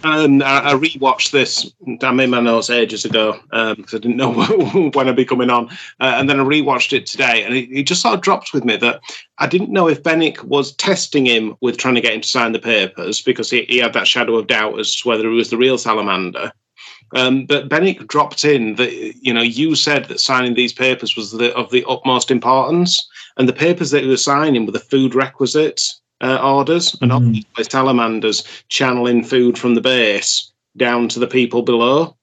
And 0.04 0.44
I, 0.44 0.72
I 0.72 0.74
rewatched 0.74 1.32
this. 1.32 1.72
I 2.02 2.12
made 2.12 2.30
my 2.30 2.42
notes 2.42 2.70
ages 2.70 3.06
ago 3.06 3.40
because 3.52 3.94
I 3.94 4.00
didn't 4.00 4.18
know 4.18 4.34
when 4.94 5.08
I'd 5.08 5.16
be 5.16 5.24
coming 5.24 5.50
on. 5.50 5.70
Uh, 6.00 6.16
and 6.18 6.30
then 6.30 6.42
I 6.42 6.44
rewatched 6.44 6.92
it 6.92 7.06
today, 7.06 7.44
and 7.44 7.56
it, 7.56 7.70
it, 7.72 7.84
just 7.84 8.02
sort 8.02 8.16
of 8.16 8.22
dropped 8.22 8.54
with 8.54 8.66
me 8.66 8.76
that 8.78 9.00
I 9.38 9.48
didn't 9.48 9.70
know 9.70 9.88
if 9.88 10.04
Benik 10.04 10.44
was 10.44 10.76
testing 10.76 11.26
him 11.26 11.56
with 11.62 11.78
trying 11.78 11.96
to 11.96 12.02
get 12.02 12.14
him 12.14 12.22
to 12.22 12.28
sign 12.28 12.52
the 12.52 12.60
papers 12.60 13.22
because 13.22 13.50
he, 13.50 13.64
he 13.70 13.78
had 13.78 13.94
that 13.94 14.08
shadow 14.08 14.36
of 14.36 14.48
doubt 14.48 14.78
as 14.78 14.94
to 14.98 15.08
whether 15.08 15.24
he 15.24 15.36
was 15.36 15.50
the 15.50 15.58
real 15.58 15.78
salamander. 15.78 16.52
Um, 17.16 17.46
but 17.46 17.70
Benik 17.70 18.08
dropped 18.08 18.44
in 18.44 18.76
that 18.76 18.92
you 19.22 19.34
know 19.34 19.42
you 19.42 19.76
said 19.76 20.06
that 20.06 20.20
signing 20.20 20.56
these 20.56 20.74
papers 20.74 21.16
was 21.16 21.32
the, 21.32 21.56
of 21.56 21.70
the 21.72 21.86
utmost 21.88 22.32
importance, 22.32 23.08
and 23.38 23.48
the 23.48 23.54
papers 23.54 23.92
that 23.92 24.04
you 24.04 24.10
were 24.10 24.18
signing 24.18 24.66
were 24.66 24.72
the 24.72 24.80
food 24.80 25.14
requisites 25.14 26.02
uh, 26.22 26.40
orders, 26.42 26.94
and 27.02 27.12
mm-hmm. 27.12 27.28
obviously 27.28 27.64
salamanders 27.66 28.44
channeling 28.70 29.24
food 29.24 29.58
from 29.58 29.76
the 29.76 29.82
base 29.82 30.52
down 30.78 31.08
to 31.10 31.20
the 31.20 31.28
people 31.28 31.62
below. 31.62 32.16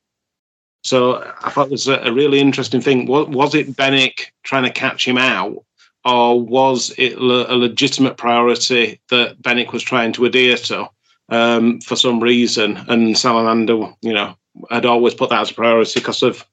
So 0.82 1.18
I 1.42 1.50
thought 1.50 1.66
it 1.66 1.72
was 1.72 1.88
a, 1.88 1.96
a 1.98 2.12
really 2.12 2.40
interesting 2.40 2.80
thing. 2.80 3.06
Was, 3.06 3.28
was 3.28 3.54
it 3.54 3.76
Benik 3.76 4.30
trying 4.42 4.64
to 4.64 4.70
catch 4.70 5.06
him 5.06 5.18
out, 5.18 5.64
or 6.04 6.40
was 6.40 6.92
it 6.98 7.16
a 7.16 7.20
legitimate 7.54 8.16
priority 8.16 9.00
that 9.10 9.40
Benik 9.42 9.72
was 9.72 9.82
trying 9.82 10.12
to 10.14 10.24
adhere 10.24 10.56
to 10.56 10.88
um, 11.28 11.80
for 11.80 11.94
some 11.94 12.20
reason? 12.20 12.78
And 12.88 13.16
Salamander, 13.16 13.92
you 14.00 14.14
know, 14.14 14.34
had 14.70 14.86
always 14.86 15.14
put 15.14 15.30
that 15.30 15.40
as 15.40 15.50
a 15.50 15.54
priority 15.54 16.00
because 16.00 16.22
of 16.22 16.44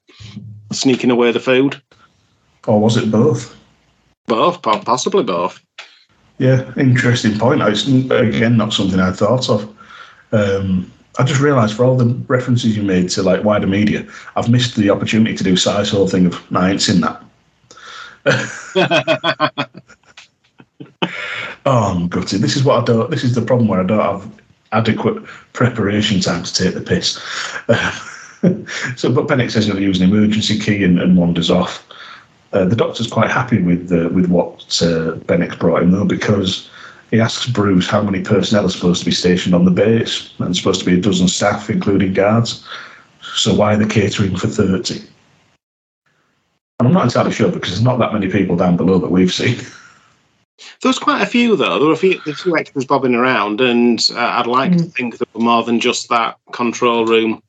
sneaking 0.72 1.10
away 1.10 1.32
the 1.32 1.40
food. 1.40 1.80
Or 2.66 2.80
was 2.80 2.96
it 2.96 3.10
both? 3.10 3.56
Both, 4.26 4.62
possibly 4.62 5.22
both. 5.22 5.60
Yeah, 6.38 6.72
interesting 6.76 7.38
point. 7.38 7.62
It's 7.62 7.86
again 7.86 8.56
not 8.56 8.72
something 8.72 9.00
I'd 9.00 9.16
thought 9.16 9.48
of. 9.48 9.74
Um, 10.32 10.92
I 11.18 11.24
just 11.24 11.40
realised 11.40 11.76
for 11.76 11.84
all 11.84 11.96
the 11.96 12.14
references 12.28 12.76
you 12.76 12.82
made 12.84 13.08
to 13.10 13.22
like 13.22 13.42
wider 13.42 13.66
media, 13.66 14.06
I've 14.36 14.48
missed 14.48 14.76
the 14.76 14.90
opportunity 14.90 15.34
to 15.36 15.44
do 15.44 15.56
size 15.56 15.90
whole 15.90 16.06
thing 16.06 16.26
of 16.26 16.40
I 16.54 16.70
ain't 16.70 16.82
seen 16.82 17.00
that. 17.00 17.22
oh, 21.66 21.96
I'm 21.96 22.08
gutted. 22.08 22.40
This 22.40 22.54
is 22.56 22.62
what 22.62 22.82
I 22.82 22.84
don't. 22.84 23.10
This 23.10 23.24
is 23.24 23.34
the 23.34 23.42
problem 23.42 23.66
where 23.66 23.80
I 23.80 23.84
don't 23.84 23.98
have 23.98 24.30
adequate 24.72 25.24
preparation 25.52 26.20
time 26.20 26.42
to 26.42 26.54
take 26.54 26.74
the 26.74 26.80
piss. 26.80 27.14
so, 28.96 29.12
but 29.12 29.26
Benik 29.26 29.50
says 29.50 29.66
he'll 29.66 29.80
use 29.80 30.00
an 30.00 30.08
emergency 30.10 30.58
key 30.58 30.84
and, 30.84 31.00
and 31.00 31.16
wanders 31.16 31.50
off. 31.50 31.86
Uh, 32.52 32.64
the 32.64 32.76
doctor's 32.76 33.06
quite 33.06 33.30
happy 33.30 33.60
with 33.60 33.92
uh, 33.92 34.08
with 34.10 34.26
what 34.26 34.80
uh, 34.82 35.12
brought 35.56 35.82
him 35.82 35.90
though, 35.90 36.04
because 36.04 36.70
he 37.10 37.20
asks 37.20 37.46
Bruce 37.46 37.88
how 37.88 38.02
many 38.02 38.22
personnel 38.22 38.66
are 38.66 38.70
supposed 38.70 39.00
to 39.00 39.06
be 39.06 39.14
stationed 39.14 39.54
on 39.54 39.64
the 39.64 39.70
base, 39.70 40.32
and 40.38 40.56
supposed 40.56 40.80
to 40.80 40.86
be 40.86 40.98
a 40.98 41.00
dozen 41.00 41.28
staff, 41.28 41.68
including 41.68 42.14
guards. 42.14 42.66
So 43.20 43.54
why 43.54 43.76
the 43.76 43.86
catering 43.86 44.36
for 44.36 44.46
thirty? 44.46 45.02
And 46.80 46.88
I'm 46.88 46.94
not 46.94 47.04
entirely 47.04 47.32
sure 47.32 47.50
because 47.50 47.70
there's 47.70 47.82
not 47.82 47.98
that 47.98 48.12
many 48.12 48.28
people 48.28 48.56
down 48.56 48.76
below 48.76 48.98
that 48.98 49.10
we've 49.10 49.32
seen. 49.32 49.58
There 50.82 50.88
was 50.88 50.98
quite 50.98 51.22
a 51.22 51.26
few 51.26 51.56
though. 51.56 51.78
There 51.78 51.88
were 51.88 51.94
a 51.94 51.96
few, 51.96 52.20
a 52.26 52.34
few 52.34 52.56
extras 52.56 52.84
bobbing 52.84 53.14
around, 53.14 53.60
and 53.60 54.04
uh, 54.12 54.18
I'd 54.18 54.46
like 54.46 54.72
mm. 54.72 54.78
to 54.78 54.84
think 54.84 55.18
there 55.18 55.26
were 55.34 55.40
more 55.40 55.62
than 55.62 55.80
just 55.80 56.08
that 56.08 56.36
control 56.52 57.06
room. 57.06 57.42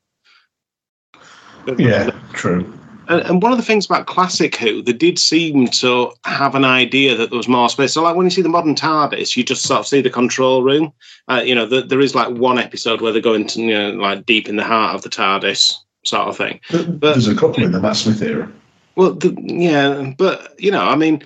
Yeah, 1.76 2.10
true. 2.32 2.72
And, 3.08 3.22
and, 3.22 3.42
one 3.42 3.50
of 3.50 3.58
the 3.58 3.64
things 3.64 3.86
about 3.86 4.06
classic 4.06 4.54
Who, 4.56 4.82
they 4.82 4.92
did 4.92 5.18
seem 5.18 5.66
to 5.66 6.12
have 6.24 6.54
an 6.54 6.64
idea 6.64 7.16
that 7.16 7.30
there 7.30 7.36
was 7.36 7.48
more 7.48 7.68
space. 7.68 7.92
So, 7.92 8.02
like 8.04 8.14
when 8.14 8.24
you 8.24 8.30
see 8.30 8.40
the 8.40 8.48
modern 8.48 8.76
TARDIS, 8.76 9.36
you 9.36 9.42
just 9.42 9.66
sort 9.66 9.80
of 9.80 9.86
see 9.86 10.00
the 10.00 10.10
control 10.10 10.62
room. 10.62 10.92
Uh, 11.28 11.42
you 11.44 11.54
know, 11.54 11.66
the, 11.66 11.82
there 11.82 12.00
is 12.00 12.14
like 12.14 12.28
one 12.28 12.58
episode 12.58 13.00
where 13.00 13.12
they 13.12 13.20
go 13.20 13.34
into 13.34 13.60
you 13.62 13.74
know 13.74 13.90
like 13.90 14.26
deep 14.26 14.48
in 14.48 14.56
the 14.56 14.64
heart 14.64 14.94
of 14.94 15.02
the 15.02 15.08
TARDIS 15.08 15.74
sort 16.04 16.28
of 16.28 16.36
thing. 16.36 16.60
But, 16.70 17.00
There's 17.00 17.26
a 17.26 17.34
couple 17.34 17.64
in 17.64 17.72
the 17.72 17.80
Matt 17.80 17.96
Smith 17.96 18.22
era. 18.22 18.50
Well, 18.94 19.14
the, 19.14 19.36
yeah, 19.44 20.14
but 20.16 20.58
you 20.60 20.70
know, 20.70 20.82
I 20.82 20.94
mean. 20.94 21.22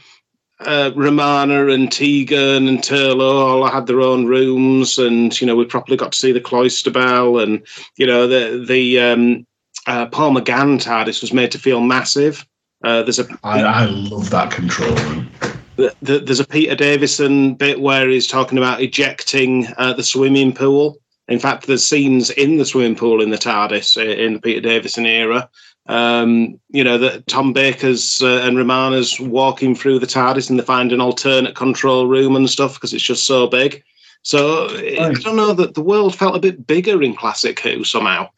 Uh, 0.60 0.92
Romana 0.94 1.66
and 1.68 1.90
Tegan 1.90 2.68
and 2.68 2.78
Turlough 2.78 3.44
all 3.44 3.66
had 3.68 3.86
their 3.86 4.00
own 4.00 4.26
rooms, 4.26 4.98
and 4.98 5.38
you 5.40 5.46
know 5.46 5.56
we 5.56 5.64
properly 5.64 5.96
got 5.96 6.12
to 6.12 6.18
see 6.18 6.32
the 6.32 6.40
cloister 6.40 6.90
bell, 6.90 7.38
and 7.38 7.66
you 7.96 8.06
know 8.06 8.28
the 8.28 8.64
the 8.66 9.00
um, 9.00 9.46
uh, 9.86 10.06
Paul 10.06 10.32
McGann 10.32 10.80
TARDIS 10.80 11.20
was 11.20 11.32
made 11.32 11.50
to 11.52 11.58
feel 11.58 11.80
massive. 11.80 12.46
Uh, 12.84 13.02
there's 13.02 13.18
a 13.18 13.26
I, 13.42 13.62
I 13.62 13.84
love 13.86 14.30
that 14.30 14.52
control 14.52 14.94
room. 14.94 15.28
The, 15.76 15.94
the, 16.02 16.18
there's 16.20 16.40
a 16.40 16.46
Peter 16.46 16.76
Davison 16.76 17.54
bit 17.54 17.80
where 17.80 18.08
he's 18.08 18.28
talking 18.28 18.58
about 18.58 18.80
ejecting 18.80 19.66
uh, 19.76 19.92
the 19.92 20.04
swimming 20.04 20.54
pool. 20.54 20.98
In 21.26 21.38
fact, 21.38 21.66
there's 21.66 21.84
scenes 21.84 22.30
in 22.30 22.58
the 22.58 22.66
swimming 22.66 22.96
pool 22.96 23.22
in 23.22 23.30
the 23.30 23.38
TARDIS 23.38 23.96
uh, 23.96 24.08
in 24.08 24.34
the 24.34 24.40
Peter 24.40 24.60
Davison 24.60 25.06
era. 25.06 25.48
Um, 25.86 26.58
you 26.70 26.82
know 26.82 26.96
that 26.96 27.26
Tom 27.26 27.52
Baker's 27.52 28.22
uh, 28.22 28.40
and 28.42 28.56
Romana's 28.56 29.20
walking 29.20 29.74
through 29.74 29.98
the 29.98 30.06
TARDIS 30.06 30.48
and 30.48 30.58
they 30.58 30.64
find 30.64 30.92
an 30.92 31.00
alternate 31.00 31.56
control 31.56 32.06
room 32.06 32.36
and 32.36 32.48
stuff 32.48 32.74
because 32.74 32.94
it's 32.94 33.02
just 33.02 33.26
so 33.26 33.46
big. 33.46 33.84
So 34.22 34.68
I 34.70 35.12
don't 35.12 35.36
know 35.36 35.52
that 35.52 35.74
the 35.74 35.82
world 35.82 36.16
felt 36.16 36.36
a 36.36 36.40
bit 36.40 36.66
bigger 36.66 37.02
in 37.02 37.14
Classic 37.14 37.58
Who 37.60 37.84
somehow. 37.84 38.30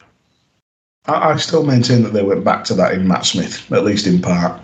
I, 1.05 1.31
I, 1.31 1.35
still 1.37 1.63
maintain 1.63 2.03
that 2.03 2.11
they 2.11 2.23
went 2.23 2.43
back 2.43 2.65
to 2.65 2.73
that 2.73 2.91
in 2.91 3.07
Matt 3.07 3.25
Smith, 3.25 3.71
at 3.71 3.85
least 3.85 4.05
in 4.05 4.21
part, 4.21 4.61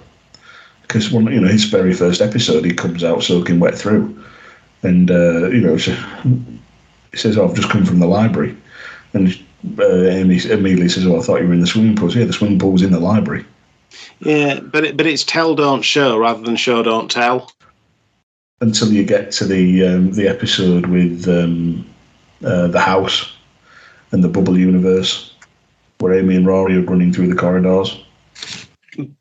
because 0.81 1.11
one, 1.11 1.31
you 1.31 1.39
know, 1.39 1.47
his 1.47 1.63
very 1.63 1.93
first 1.93 2.19
episode, 2.19 2.65
he 2.65 2.73
comes 2.73 3.05
out 3.05 3.23
soaking 3.23 3.61
wet 3.61 3.75
through, 3.75 4.21
and 4.81 5.09
uh, 5.09 5.47
you 5.47 5.61
know, 5.61 5.77
so 5.77 5.93
he 7.11 7.17
says, 7.17 7.37
"Oh, 7.37 7.47
I've 7.47 7.55
just 7.55 7.69
come 7.69 7.85
from 7.85 7.99
the 7.99 8.07
library," 8.07 8.57
and 9.13 9.33
uh, 9.79 10.07
Amy 10.07 10.39
immediately 10.45 10.89
says, 10.89 11.05
"Oh, 11.05 11.17
I 11.17 11.21
thought 11.21 11.41
you 11.41 11.47
were 11.47 11.53
in 11.53 11.61
the 11.61 11.67
swimming 11.67 11.95
pool." 11.95 12.11
So, 12.11 12.19
yeah, 12.19 12.25
the 12.25 12.33
swimming 12.33 12.59
pool 12.59 12.71
was 12.71 12.81
in 12.81 12.91
the 12.91 12.99
library. 12.99 13.45
Yeah, 14.19 14.59
but 14.59 14.85
it, 14.85 14.97
but 14.97 15.05
it's 15.05 15.23
tell 15.23 15.55
don't 15.55 15.81
show 15.81 16.17
rather 16.17 16.41
than 16.41 16.55
show 16.55 16.83
don't 16.83 17.09
tell. 17.09 17.51
Until 18.61 18.91
you 18.91 19.03
get 19.03 19.31
to 19.33 19.45
the 19.45 19.85
um, 19.85 20.11
the 20.11 20.27
episode 20.27 20.87
with 20.87 21.27
um, 21.27 21.85
uh, 22.43 22.67
the 22.67 22.79
house 22.79 23.33
and 24.11 24.23
the 24.23 24.29
bubble 24.29 24.57
universe, 24.57 25.33
where 25.99 26.13
Amy 26.13 26.35
and 26.35 26.45
Rory 26.45 26.77
are 26.77 26.81
running 26.81 27.11
through 27.11 27.27
the 27.27 27.35
corridors. 27.35 28.03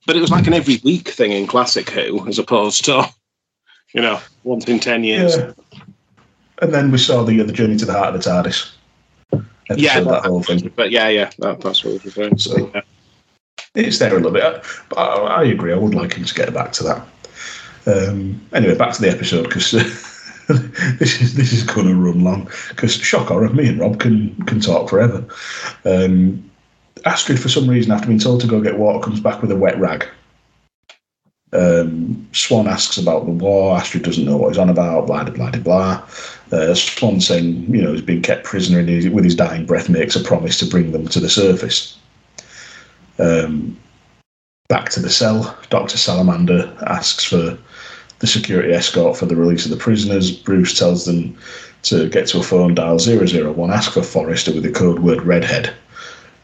But 0.06 0.16
it 0.16 0.20
was 0.20 0.31
like 0.31 0.47
an 0.47 0.52
every 0.52 0.81
week 0.85 1.09
thing 1.09 1.32
in 1.32 1.47
Classic 1.47 1.89
Who, 1.89 2.27
as 2.28 2.39
opposed 2.39 2.85
to, 2.85 3.09
you 3.94 4.02
know, 4.02 4.20
once 4.44 4.66
in 4.66 4.78
10 4.78 5.02
years. 5.02 5.36
Yeah. 5.36 5.52
And 6.60 6.74
then 6.74 6.90
we 6.93 6.98
saw 6.98 7.24
the 7.24 7.40
uh, 7.40 7.44
the 7.44 7.52
journey 7.52 7.77
to 7.78 7.86
the 7.86 7.94
heart 7.94 8.14
of 8.14 8.23
the 8.23 8.31
TARDIS. 8.31 8.73
Yeah, 9.70 10.01
that 10.01 10.24
whole 10.26 10.43
thing. 10.43 10.72
But 10.74 10.90
yeah, 10.90 11.09
yeah, 11.09 11.30
that, 11.39 11.60
that's 11.60 11.84
what 11.84 11.90
I 11.90 11.94
was 11.94 12.05
referring 12.05 12.36
to. 12.36 12.39
So, 12.39 12.70
yeah. 12.74 12.82
It's 13.74 13.98
there 13.98 14.12
a 14.12 14.16
little 14.16 14.32
bit, 14.32 14.64
but 14.90 14.98
I, 14.98 15.40
I, 15.40 15.44
agree. 15.44 15.72
I 15.72 15.76
would 15.76 15.94
like 15.94 16.14
him 16.14 16.24
to 16.24 16.34
get 16.34 16.52
back 16.52 16.72
to 16.72 16.84
that. 16.84 17.06
Um, 17.86 18.40
anyway, 18.52 18.76
back 18.76 18.93
to 18.94 19.01
the 19.01 19.10
episode 19.10 19.44
because 19.44 19.70
this 20.98 21.20
is 21.20 21.34
this 21.34 21.52
is 21.52 21.62
going 21.62 21.86
to 21.86 21.94
run 21.94 22.22
long. 22.22 22.51
Because 22.68 22.94
shock 22.94 23.28
horror, 23.28 23.48
me 23.48 23.68
and 23.68 23.80
Rob 23.80 23.98
can 23.98 24.34
can 24.44 24.60
talk 24.60 24.90
forever. 24.90 25.24
Um, 25.84 26.51
Astrid, 27.05 27.40
for 27.40 27.48
some 27.48 27.68
reason, 27.68 27.93
after 27.93 28.06
being 28.06 28.18
told 28.18 28.40
to 28.43 28.47
go 28.47 28.60
get 28.60 28.78
water, 28.78 29.02
comes 29.02 29.20
back 29.20 29.40
with 29.40 29.51
a 29.51 29.56
wet 29.56 29.78
rag. 29.78 30.06
Um, 31.55 32.28
Swann 32.32 32.68
asks 32.68 32.97
about 32.97 33.26
the 33.26 33.32
war. 33.32 33.76
Astrid 33.76 34.05
doesn't 34.05 34.24
know 34.24 34.36
what 34.36 34.48
he's 34.48 34.59
on 34.59 34.70
about. 34.70 35.06
Blah 35.06 35.24
blah 35.24 35.51
blah 35.51 35.60
blah. 35.60 36.09
Uh, 36.53 36.74
you 37.31 37.83
know, 37.83 37.93
he's 37.93 38.03
been 38.03 38.23
kept 38.23 38.45
prisoner 38.45 38.79
and 38.79 39.15
with 39.15 39.24
his 39.24 39.35
dying 39.35 39.65
breath 39.65 39.89
makes 39.89 40.15
a 40.15 40.20
promise 40.23 40.59
to 40.59 40.66
bring 40.66 40.93
them 40.93 41.09
to 41.09 41.19
the 41.19 41.29
surface. 41.29 41.99
Um, 43.19 43.79
back 44.69 44.91
to 44.91 45.01
the 45.01 45.11
cell. 45.11 45.57
Doctor 45.70 45.97
Salamander 45.97 46.77
asks 46.87 47.24
for 47.24 47.59
the 48.19 48.27
security 48.27 48.73
escort 48.73 49.16
for 49.16 49.27
the 49.27 49.37
release 49.37 49.65
of 49.65 49.70
the 49.70 49.77
prisoners. 49.77 50.31
Bruce 50.31 50.79
tells 50.79 51.07
them 51.07 51.37
to 51.83 52.09
get 52.09 52.29
to 52.29 52.39
a 52.39 52.43
phone, 52.43 52.74
dial 52.74 52.99
001, 52.99 53.70
ask 53.73 53.93
for 53.93 54.03
Forrester 54.03 54.53
with 54.53 54.62
the 54.62 54.70
code 54.70 55.01
word 55.01 55.23
redhead. 55.23 55.74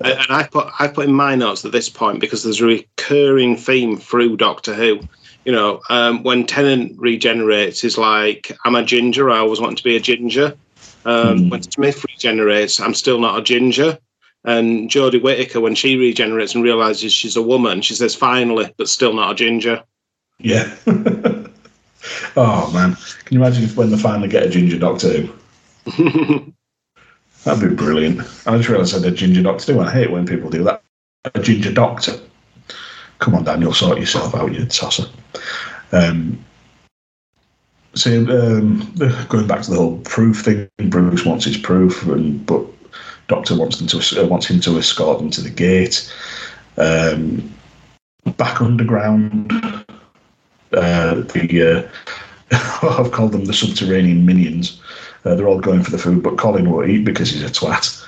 And 0.00 0.26
I 0.30 0.44
put 0.44 0.68
I 0.78 0.86
put 0.88 1.06
in 1.06 1.12
my 1.12 1.34
notes 1.34 1.64
at 1.64 1.72
this 1.72 1.88
point 1.88 2.20
because 2.20 2.44
there's 2.44 2.60
a 2.60 2.66
recurring 2.66 3.56
theme 3.56 3.96
through 3.96 4.36
Doctor 4.36 4.72
Who. 4.72 5.00
You 5.48 5.54
know, 5.54 5.80
um, 5.88 6.24
when 6.24 6.44
Tennant 6.44 6.94
regenerates, 6.98 7.82
is 7.82 7.96
like 7.96 8.54
I'm 8.66 8.74
a 8.74 8.84
ginger. 8.84 9.30
I 9.30 9.38
always 9.38 9.62
want 9.62 9.78
to 9.78 9.82
be 9.82 9.96
a 9.96 10.00
ginger. 10.00 10.54
Um, 11.06 11.38
mm. 11.38 11.50
When 11.50 11.62
Smith 11.62 12.04
regenerates, 12.04 12.78
I'm 12.78 12.92
still 12.92 13.18
not 13.18 13.38
a 13.38 13.42
ginger. 13.42 13.96
And 14.44 14.90
Jodie 14.90 15.22
Whittaker, 15.22 15.62
when 15.62 15.74
she 15.74 15.96
regenerates 15.96 16.54
and 16.54 16.62
realizes 16.62 17.14
she's 17.14 17.34
a 17.34 17.40
woman, 17.40 17.80
she 17.80 17.94
says, 17.94 18.14
"Finally, 18.14 18.74
but 18.76 18.90
still 18.90 19.14
not 19.14 19.32
a 19.32 19.34
ginger." 19.34 19.82
Yeah. 20.38 20.70
oh 22.36 22.70
man, 22.74 22.98
can 23.24 23.34
you 23.34 23.42
imagine 23.42 23.64
if 23.64 23.74
when 23.74 23.90
they 23.90 23.96
finally 23.96 24.28
get 24.28 24.42
a 24.42 24.50
ginger 24.50 24.78
Doctor 24.78 25.28
Who? 25.96 26.52
That'd 27.44 27.70
be 27.70 27.74
brilliant. 27.74 28.20
I 28.46 28.58
just 28.58 28.68
realised 28.68 28.94
I 28.94 29.00
did 29.00 29.16
ginger 29.16 29.42
doctor 29.42 29.72
too. 29.72 29.80
I 29.80 29.90
hate 29.90 30.10
when 30.10 30.26
people 30.26 30.50
do 30.50 30.62
that. 30.64 30.82
A 31.34 31.40
ginger 31.40 31.72
doctor. 31.72 32.20
Come 33.18 33.34
on, 33.34 33.44
Daniel, 33.44 33.72
sort 33.72 33.98
yourself 33.98 34.34
out, 34.34 34.52
you 34.52 34.64
tosser. 34.66 35.04
Um, 35.92 36.44
so 37.94 38.10
um, 38.12 38.94
going 39.28 39.46
back 39.46 39.62
to 39.62 39.70
the 39.70 39.76
whole 39.76 39.98
proof 39.98 40.42
thing, 40.42 40.68
Bruce 40.88 41.24
wants 41.24 41.44
his 41.44 41.56
proof, 41.56 42.06
and 42.06 42.44
but 42.46 42.64
Doctor 43.26 43.56
wants 43.56 43.78
them 43.78 43.88
to 43.88 44.22
uh, 44.22 44.26
wants 44.26 44.46
him 44.46 44.60
to 44.60 44.78
escort 44.78 45.18
them 45.18 45.30
to 45.30 45.40
the 45.40 45.50
gate. 45.50 46.12
Um, 46.76 47.52
back 48.36 48.60
underground, 48.60 49.52
uh, 50.72 51.14
the 51.14 51.90
uh, 52.52 52.56
I've 52.82 53.10
called 53.10 53.32
them 53.32 53.46
the 53.46 53.52
subterranean 53.52 54.24
minions. 54.24 54.80
Uh, 55.24 55.34
they're 55.34 55.48
all 55.48 55.60
going 55.60 55.82
for 55.82 55.90
the 55.90 55.98
food, 55.98 56.22
but 56.22 56.38
Colin 56.38 56.70
won't 56.70 56.88
eat 56.88 57.04
because 57.04 57.30
he's 57.30 57.42
a 57.42 57.46
twat. 57.46 58.04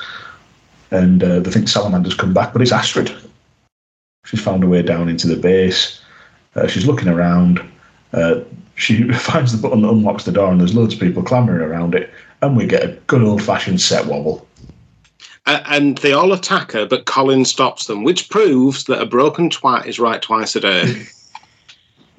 And 0.92 1.22
uh, 1.22 1.40
they 1.40 1.50
think 1.50 1.68
Salamander's 1.68 2.14
come 2.14 2.32
back, 2.32 2.52
but 2.52 2.62
it's 2.62 2.72
Astrid. 2.72 3.12
She's 4.30 4.40
found 4.40 4.62
her 4.62 4.68
way 4.68 4.82
down 4.82 5.08
into 5.08 5.26
the 5.26 5.34
base. 5.34 6.00
Uh, 6.54 6.68
she's 6.68 6.86
looking 6.86 7.08
around. 7.08 7.60
Uh, 8.12 8.42
she 8.76 9.10
finds 9.12 9.50
the 9.50 9.60
button 9.60 9.82
that 9.82 9.90
unlocks 9.90 10.24
the 10.24 10.30
door, 10.30 10.52
and 10.52 10.60
there's 10.60 10.74
loads 10.74 10.94
of 10.94 11.00
people 11.00 11.24
clamoring 11.24 11.62
around 11.62 11.96
it. 11.96 12.10
And 12.40 12.56
we 12.56 12.66
get 12.66 12.84
a 12.84 12.92
good 13.08 13.22
old 13.22 13.42
fashioned 13.42 13.80
set 13.80 14.06
wobble. 14.06 14.46
Uh, 15.46 15.62
and 15.66 15.98
they 15.98 16.12
all 16.12 16.32
attack 16.32 16.70
her, 16.70 16.86
but 16.86 17.06
Colin 17.06 17.44
stops 17.44 17.86
them, 17.86 18.04
which 18.04 18.30
proves 18.30 18.84
that 18.84 19.02
a 19.02 19.06
broken 19.06 19.50
twat 19.50 19.86
is 19.86 19.98
right 19.98 20.22
twice 20.22 20.54
a 20.54 20.60
day. 20.60 21.02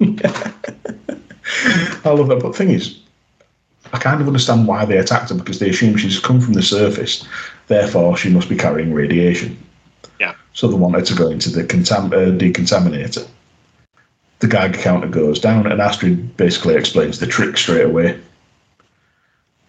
I 0.00 0.10
love 2.10 2.28
that. 2.28 2.40
But 2.42 2.50
the 2.50 2.52
thing 2.52 2.70
is, 2.70 2.98
I 3.94 3.98
kind 3.98 4.20
of 4.20 4.26
understand 4.26 4.66
why 4.66 4.84
they 4.84 4.98
attacked 4.98 5.30
her 5.30 5.34
because 5.34 5.60
they 5.60 5.70
assume 5.70 5.96
she's 5.96 6.18
come 6.18 6.42
from 6.42 6.52
the 6.52 6.62
surface, 6.62 7.26
therefore 7.68 8.18
she 8.18 8.28
must 8.28 8.50
be 8.50 8.56
carrying 8.56 8.92
radiation. 8.92 9.56
Yeah. 10.22 10.36
So 10.52 10.68
they 10.68 10.76
want 10.76 10.94
her 10.94 11.02
to 11.02 11.14
go 11.16 11.28
into 11.28 11.50
the 11.50 11.64
contam- 11.64 12.12
uh, 12.12 12.38
decontaminator. 12.38 13.26
The 14.38 14.46
Geiger 14.46 14.80
counter 14.80 15.08
goes 15.08 15.40
down, 15.40 15.66
and 15.66 15.80
Astrid 15.80 16.36
basically 16.36 16.76
explains 16.76 17.18
the 17.18 17.26
trick 17.26 17.56
straight 17.56 17.86
away. 17.86 18.20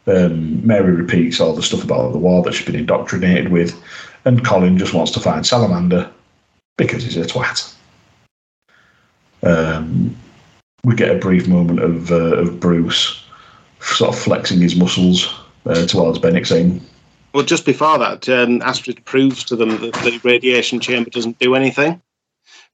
Um, 0.05 0.65
Mary 0.65 0.91
repeats 0.91 1.39
all 1.39 1.55
the 1.55 1.63
stuff 1.63 1.84
about 1.84 2.11
the 2.11 2.19
war 2.19 2.43
that 2.43 2.53
she's 2.53 2.67
been 2.67 2.75
indoctrinated 2.75 3.49
with, 3.51 3.73
and 4.25 4.45
Colin 4.45 4.77
just 4.77 4.93
wants 4.93 5.11
to 5.13 5.19
find 5.19 5.43
Salamander 5.43 6.11
because 6.77 7.03
he's 7.03 7.17
a 7.17 7.23
twat. 7.23 7.73
Um, 9.41 10.15
we 10.84 10.93
get 10.93 11.15
a 11.15 11.19
brief 11.19 11.47
moment 11.47 11.80
of, 11.80 12.11
uh, 12.11 12.35
of 12.38 12.59
Bruce 12.59 13.25
sort 13.81 14.13
of 14.13 14.19
flexing 14.21 14.61
his 14.61 14.75
muscles 14.75 15.34
uh, 15.65 15.88
towards 15.88 16.19
Benik, 16.19 16.45
saying, 16.45 16.80
Well, 17.34 17.43
just 17.43 17.65
before 17.65 17.97
that, 17.97 18.30
um, 18.30 18.61
Astrid 18.61 19.03
proves 19.05 19.43
to 19.45 19.55
them 19.55 19.69
that 19.81 19.93
the 19.93 20.19
radiation 20.23 20.80
chamber 20.80 21.10
doesn't 21.10 21.39
do 21.39 21.55
anything. 21.55 21.99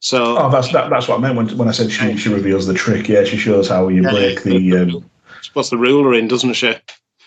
So, 0.01 0.37
"Oh, 0.37 0.49
that's 0.49 0.71
that, 0.73 0.89
that's 0.89 1.07
what 1.07 1.19
I 1.19 1.21
meant 1.21 1.35
when, 1.35 1.57
when 1.57 1.67
I 1.67 1.71
said 1.71 1.91
she, 1.91 2.17
she 2.17 2.29
reveals 2.29 2.67
the 2.67 2.73
trick. 2.73 3.07
Yeah, 3.07 3.23
she 3.23 3.37
shows 3.37 3.69
how 3.69 3.87
you 3.87 4.03
Yeah. 4.03 4.11
break 4.11 4.43
the 4.43 4.77
um, 4.77 5.09
she 5.41 5.51
puts 5.51 5.69
the 5.69 5.77
ruler 5.77 6.13
in, 6.13 6.27
doesn't 6.27 6.53
she? 6.53 6.75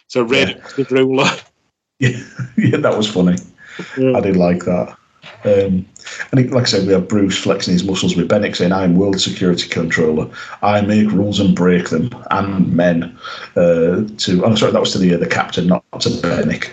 So, 0.09 0.23
radioactive 0.23 0.91
ruler. 0.91 1.25
yeah, 1.99 2.23
yeah, 2.57 2.77
that 2.79 2.97
was 2.97 3.11
funny. 3.11 3.39
Yeah. 3.97 4.17
I 4.17 4.21
did 4.21 4.37
like 4.37 4.65
that. 4.65 4.97
Um, 5.45 5.87
and 6.31 6.41
it, 6.41 6.51
like 6.51 6.65
I 6.65 6.67
said, 6.67 6.87
we 6.87 6.93
have 6.93 7.09
Bruce 7.09 7.39
flexing 7.39 7.73
his 7.73 7.85
muscles 7.85 8.15
with 8.17 8.29
Benik 8.29 8.55
saying, 8.57 8.73
I'm 8.73 8.97
world 8.97 9.21
security 9.21 9.69
controller. 9.69 10.29
I 10.63 10.81
make 10.83 11.11
rules 11.11 11.41
and 11.41 11.55
break 11.55 11.89
them, 11.89 12.11
and 12.31 12.73
men. 12.75 13.17
Uh, 13.57 14.05
to 14.19 14.43
Oh, 14.45 14.55
sorry, 14.55 14.73
that 14.73 14.81
was 14.81 14.93
to 14.93 14.99
the, 14.99 15.15
uh, 15.15 15.19
the 15.19 15.27
captain, 15.27 15.67
not 15.69 15.85
to 16.01 16.11
Benik. 16.11 16.71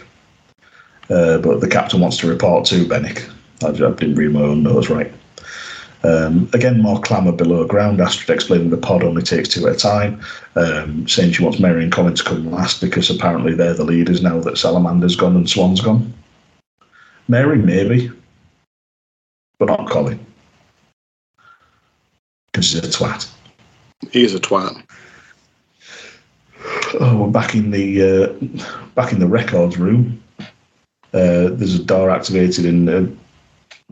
Uh, 1.10 1.40
but 1.40 1.60
the 1.60 1.68
captain 1.68 2.00
wants 2.00 2.18
to 2.18 2.28
report 2.28 2.66
to 2.66 2.86
Benik. 2.86 3.30
I, 3.64 3.70
I 3.70 3.72
didn't 3.72 4.16
read 4.16 4.32
my 4.32 4.42
own 4.42 4.64
notes 4.64 4.90
right. 4.90 5.12
Um, 6.04 6.50
again, 6.54 6.82
more 6.82 7.02
clamour 7.02 7.34
below 7.34 7.66
ground. 7.66 8.00
Astrid 8.00 8.30
explaining 8.30 8.70
the 8.70 8.78
pod 8.78 9.04
only 9.04 9.22
takes 9.22 9.50
two 9.50 9.68
at 9.68 9.76
a 9.76 9.78
time, 9.78 10.22
um, 10.56 11.08
saying 11.08 11.34
she 11.34 11.44
wants 11.44 11.60
Mary 11.60 11.84
and 11.84 11.92
Colin 11.92 12.16
to 12.16 12.24
come 12.24 12.50
last 12.52 12.80
because 12.80 13.10
apparently 13.10 13.54
they're 13.54 13.74
the 13.74 13.84
leaders 13.84 14.22
now 14.22 14.40
that 14.40 14.58
Salamander's 14.58 15.18
gone 15.18 15.36
and 15.36 15.50
Swann's 15.50 15.82
gone. 15.82 16.14
Mary, 17.28 17.58
maybe, 17.58 18.12
but 19.58 19.66
not 19.66 19.90
Colin. 19.90 20.26
Because 22.52 22.72
he's 22.72 22.84
a 22.84 22.88
twat. 22.88 23.30
He 24.12 24.24
is 24.24 24.34
a 24.34 24.40
twat. 24.40 24.82
Oh, 27.00 27.24
we're 27.24 27.32
back 27.32 27.56
in 27.56 27.72
the 27.72 28.02
uh, 28.02 28.74
back 28.96 29.12
in 29.12 29.20
the 29.20 29.28
records 29.28 29.78
room. 29.78 30.22
Uh, 31.14 31.50
there's 31.52 31.76
a 31.76 31.84
door 31.84 32.10
activated, 32.10 32.66
and 32.66 32.90
uh, 32.90 33.08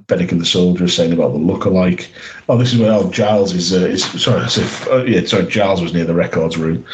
and 0.10 0.42
the 0.42 0.46
soldier 0.46 0.88
saying 0.88 1.12
about 1.12 1.34
the 1.34 1.40
look-alike. 1.40 2.12
Oh, 2.48 2.58
this 2.58 2.74
is 2.74 2.80
where 2.80 2.94
oh, 2.94 3.10
Giles 3.10 3.54
is. 3.54 3.74
Uh, 3.74 3.88
is 3.88 4.04
sorry, 4.22 4.44
if, 4.44 4.88
uh, 4.88 5.04
yeah, 5.04 5.26
sorry, 5.26 5.48
Giles 5.48 5.82
was 5.82 5.94
near 5.94 6.06
the 6.06 6.14
records 6.14 6.58
room. 6.58 6.86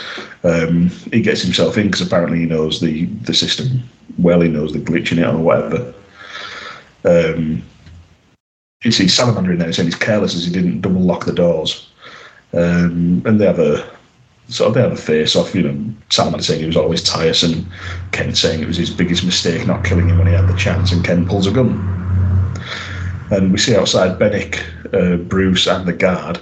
Um, 0.44 0.90
he 1.12 1.22
gets 1.22 1.42
himself 1.42 1.78
in 1.78 1.88
because 1.88 2.06
apparently 2.06 2.40
he 2.40 2.46
knows 2.46 2.80
the 2.80 3.06
the 3.06 3.34
system 3.34 3.84
well. 4.18 4.42
He 4.42 4.50
knows 4.50 4.74
the 4.74 4.80
glitch 4.80 5.12
in 5.12 5.20
it 5.20 5.28
or 5.28 5.38
whatever. 5.38 5.94
Um, 7.06 7.64
you 8.84 8.92
see 8.92 9.08
Salamander 9.08 9.52
in 9.52 9.60
there 9.60 9.72
saying 9.72 9.88
he's 9.88 9.96
careless 9.96 10.36
as 10.36 10.46
he 10.46 10.52
didn't 10.52 10.82
double 10.82 11.02
lock 11.02 11.26
the 11.26 11.34
doors. 11.34 11.90
Um, 12.54 13.24
and 13.26 13.40
they 13.40 13.46
have 13.46 13.60
a 13.60 13.90
sort 14.50 14.70
of 14.70 14.74
they 14.74 14.82
have 14.82 14.92
a 14.92 14.98
face 14.98 15.36
off, 15.36 15.56
you 15.56 15.64
know, 15.64 15.94
Salamander 16.10 16.44
saying 16.44 16.60
he 16.60 16.66
was 16.66 16.78
always 16.78 17.04
tiresome, 17.04 17.70
Kent 18.12 18.38
saying 18.38 18.62
it 18.62 18.68
was 18.68 18.78
his 18.78 18.90
biggest 18.90 19.24
mistake 19.24 19.66
not 19.66 19.84
killing 19.84 20.10
him 20.10 20.18
when 20.18 20.28
he 20.28 20.34
had 20.34 20.48
the 20.48 20.58
chance, 20.58 20.92
and 20.92 21.04
Kent 21.04 21.28
pulls 21.28 21.48
a 21.48 21.52
gun. 21.52 21.90
And 23.32 23.52
we 23.52 23.58
see 23.58 23.76
outside 23.76 24.20
Benik, 24.20 24.62
uh, 24.94 25.18
Bruce, 25.18 25.66
and 25.68 25.88
the 25.88 25.94
guard 25.94 26.40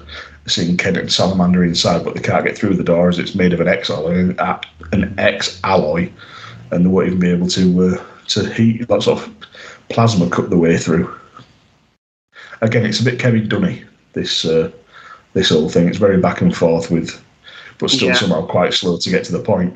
seeing 0.47 0.77
Kent 0.77 0.97
and 0.97 1.11
Salamander 1.11 1.63
inside, 1.63 2.03
but 2.03 2.15
they 2.15 2.21
can't 2.21 2.45
get 2.45 2.57
through 2.57 2.75
the 2.75 2.83
door 2.83 3.09
as 3.09 3.19
it's 3.19 3.35
made 3.35 3.53
of 3.53 3.61
an 3.61 3.67
X 3.67 3.89
alloy, 3.89 4.35
an 4.91 5.13
X 5.17 5.59
alloy, 5.63 6.11
and 6.71 6.85
they 6.85 6.89
won't 6.89 7.07
even 7.07 7.19
be 7.19 7.29
able 7.29 7.47
to 7.47 7.83
uh, 7.87 8.03
to 8.27 8.51
heat 8.53 8.87
that 8.87 9.03
sort 9.03 9.21
of 9.21 9.35
plasma 9.89 10.29
cut 10.29 10.49
the 10.49 10.57
way 10.57 10.77
through. 10.77 11.13
Again, 12.61 12.85
it's 12.85 12.99
a 12.99 13.03
bit 13.03 13.19
Kevin 13.19 13.47
Dunny. 13.47 13.83
This 14.13 14.45
uh, 14.45 14.71
this 15.33 15.49
whole 15.49 15.69
thing. 15.69 15.87
It's 15.87 15.97
very 15.97 16.19
back 16.19 16.41
and 16.41 16.55
forth 16.55 16.91
with, 16.91 17.23
but 17.81 17.89
still 17.89 18.09
Yeah. 18.09 18.13
somehow 18.13 18.45
quite 18.45 18.73
slow 18.73 18.97
to 18.97 19.09
get 19.09 19.25
to 19.25 19.31
the 19.33 19.39
point. 19.43 19.75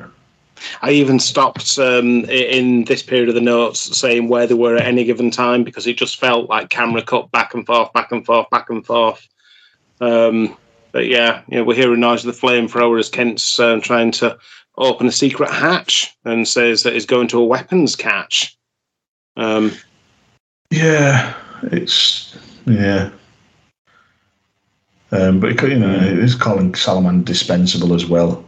I 0.80 0.92
even 0.92 1.18
stopped 1.18 1.78
um, 1.78 2.24
in 2.24 2.84
this 2.84 3.02
period 3.02 3.28
of 3.28 3.34
the 3.34 3.42
notes 3.42 3.94
saying 3.98 4.28
where 4.28 4.46
they 4.46 4.54
were 4.54 4.76
at 4.76 4.86
any 4.86 5.04
given 5.04 5.30
time 5.30 5.64
because 5.64 5.86
it 5.86 5.98
just 5.98 6.18
felt 6.18 6.48
like 6.48 6.70
camera 6.70 7.02
cut 7.02 7.30
back 7.30 7.52
and 7.52 7.66
forth, 7.66 7.92
back 7.92 8.10
and 8.10 8.24
forth, 8.24 8.48
back 8.48 8.70
and 8.70 8.86
forth. 8.86 9.28
Um, 10.00 10.56
but 10.92 11.06
yeah, 11.08 11.42
you 11.48 11.58
know, 11.58 11.64
we're 11.64 11.76
hearing 11.76 12.00
noise 12.00 12.24
of 12.24 12.34
the 12.34 12.46
flamethrower 12.46 12.98
as 12.98 13.10
Kent's 13.10 13.60
um, 13.60 13.82
trying 13.82 14.12
to 14.12 14.38
open 14.78 15.06
a 15.06 15.12
secret 15.12 15.50
hatch 15.50 16.16
and 16.24 16.48
says 16.48 16.84
that 16.84 16.94
he's 16.94 17.06
going 17.06 17.28
to 17.28 17.40
a 17.40 17.44
weapons 17.44 17.96
catch. 17.96 18.56
Um, 19.36 19.72
Yeah, 20.70 21.34
it's 21.64 22.34
yeah. 22.66 23.10
Um, 25.12 25.40
but 25.40 25.60
you 25.62 25.78
know, 25.78 25.94
it 25.94 26.18
is 26.18 26.34
Colin 26.34 26.74
Salaman 26.74 27.24
dispensable 27.24 27.94
as 27.94 28.06
well. 28.06 28.44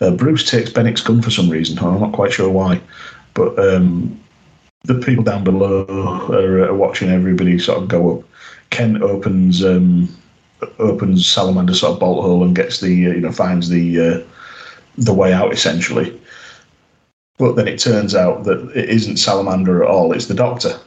Uh, 0.00 0.10
Bruce 0.10 0.48
takes 0.48 0.70
Benik's 0.70 1.00
gun 1.00 1.22
for 1.22 1.30
some 1.30 1.48
reason. 1.48 1.78
I'm 1.78 2.00
not 2.00 2.12
quite 2.12 2.32
sure 2.32 2.50
why, 2.50 2.80
but 3.34 3.56
um, 3.58 4.20
the 4.82 4.96
people 4.96 5.24
down 5.24 5.44
below 5.44 5.86
are, 6.30 6.64
are 6.64 6.74
watching 6.74 7.10
everybody 7.10 7.58
sort 7.58 7.82
of 7.82 7.88
go 7.88 8.18
up. 8.18 8.24
Kent 8.70 9.02
opens 9.02 9.64
um, 9.64 10.08
opens 10.78 11.26
Salamander's 11.26 11.80
sort 11.80 11.92
of 11.92 12.00
bolt 12.00 12.24
hole 12.24 12.42
and 12.44 12.56
gets 12.56 12.80
the 12.80 13.06
uh, 13.06 13.12
you 13.12 13.20
know 13.20 13.32
finds 13.32 13.68
the 13.68 14.00
uh, 14.00 14.20
the 14.98 15.14
way 15.14 15.32
out 15.32 15.52
essentially. 15.52 16.20
But 17.38 17.54
then 17.54 17.66
it 17.68 17.78
turns 17.78 18.14
out 18.14 18.44
that 18.44 18.70
it 18.76 18.88
isn't 18.88 19.16
Salamander 19.16 19.82
at 19.82 19.90
all. 19.90 20.12
It's 20.12 20.26
the 20.26 20.34
Doctor. 20.34 20.78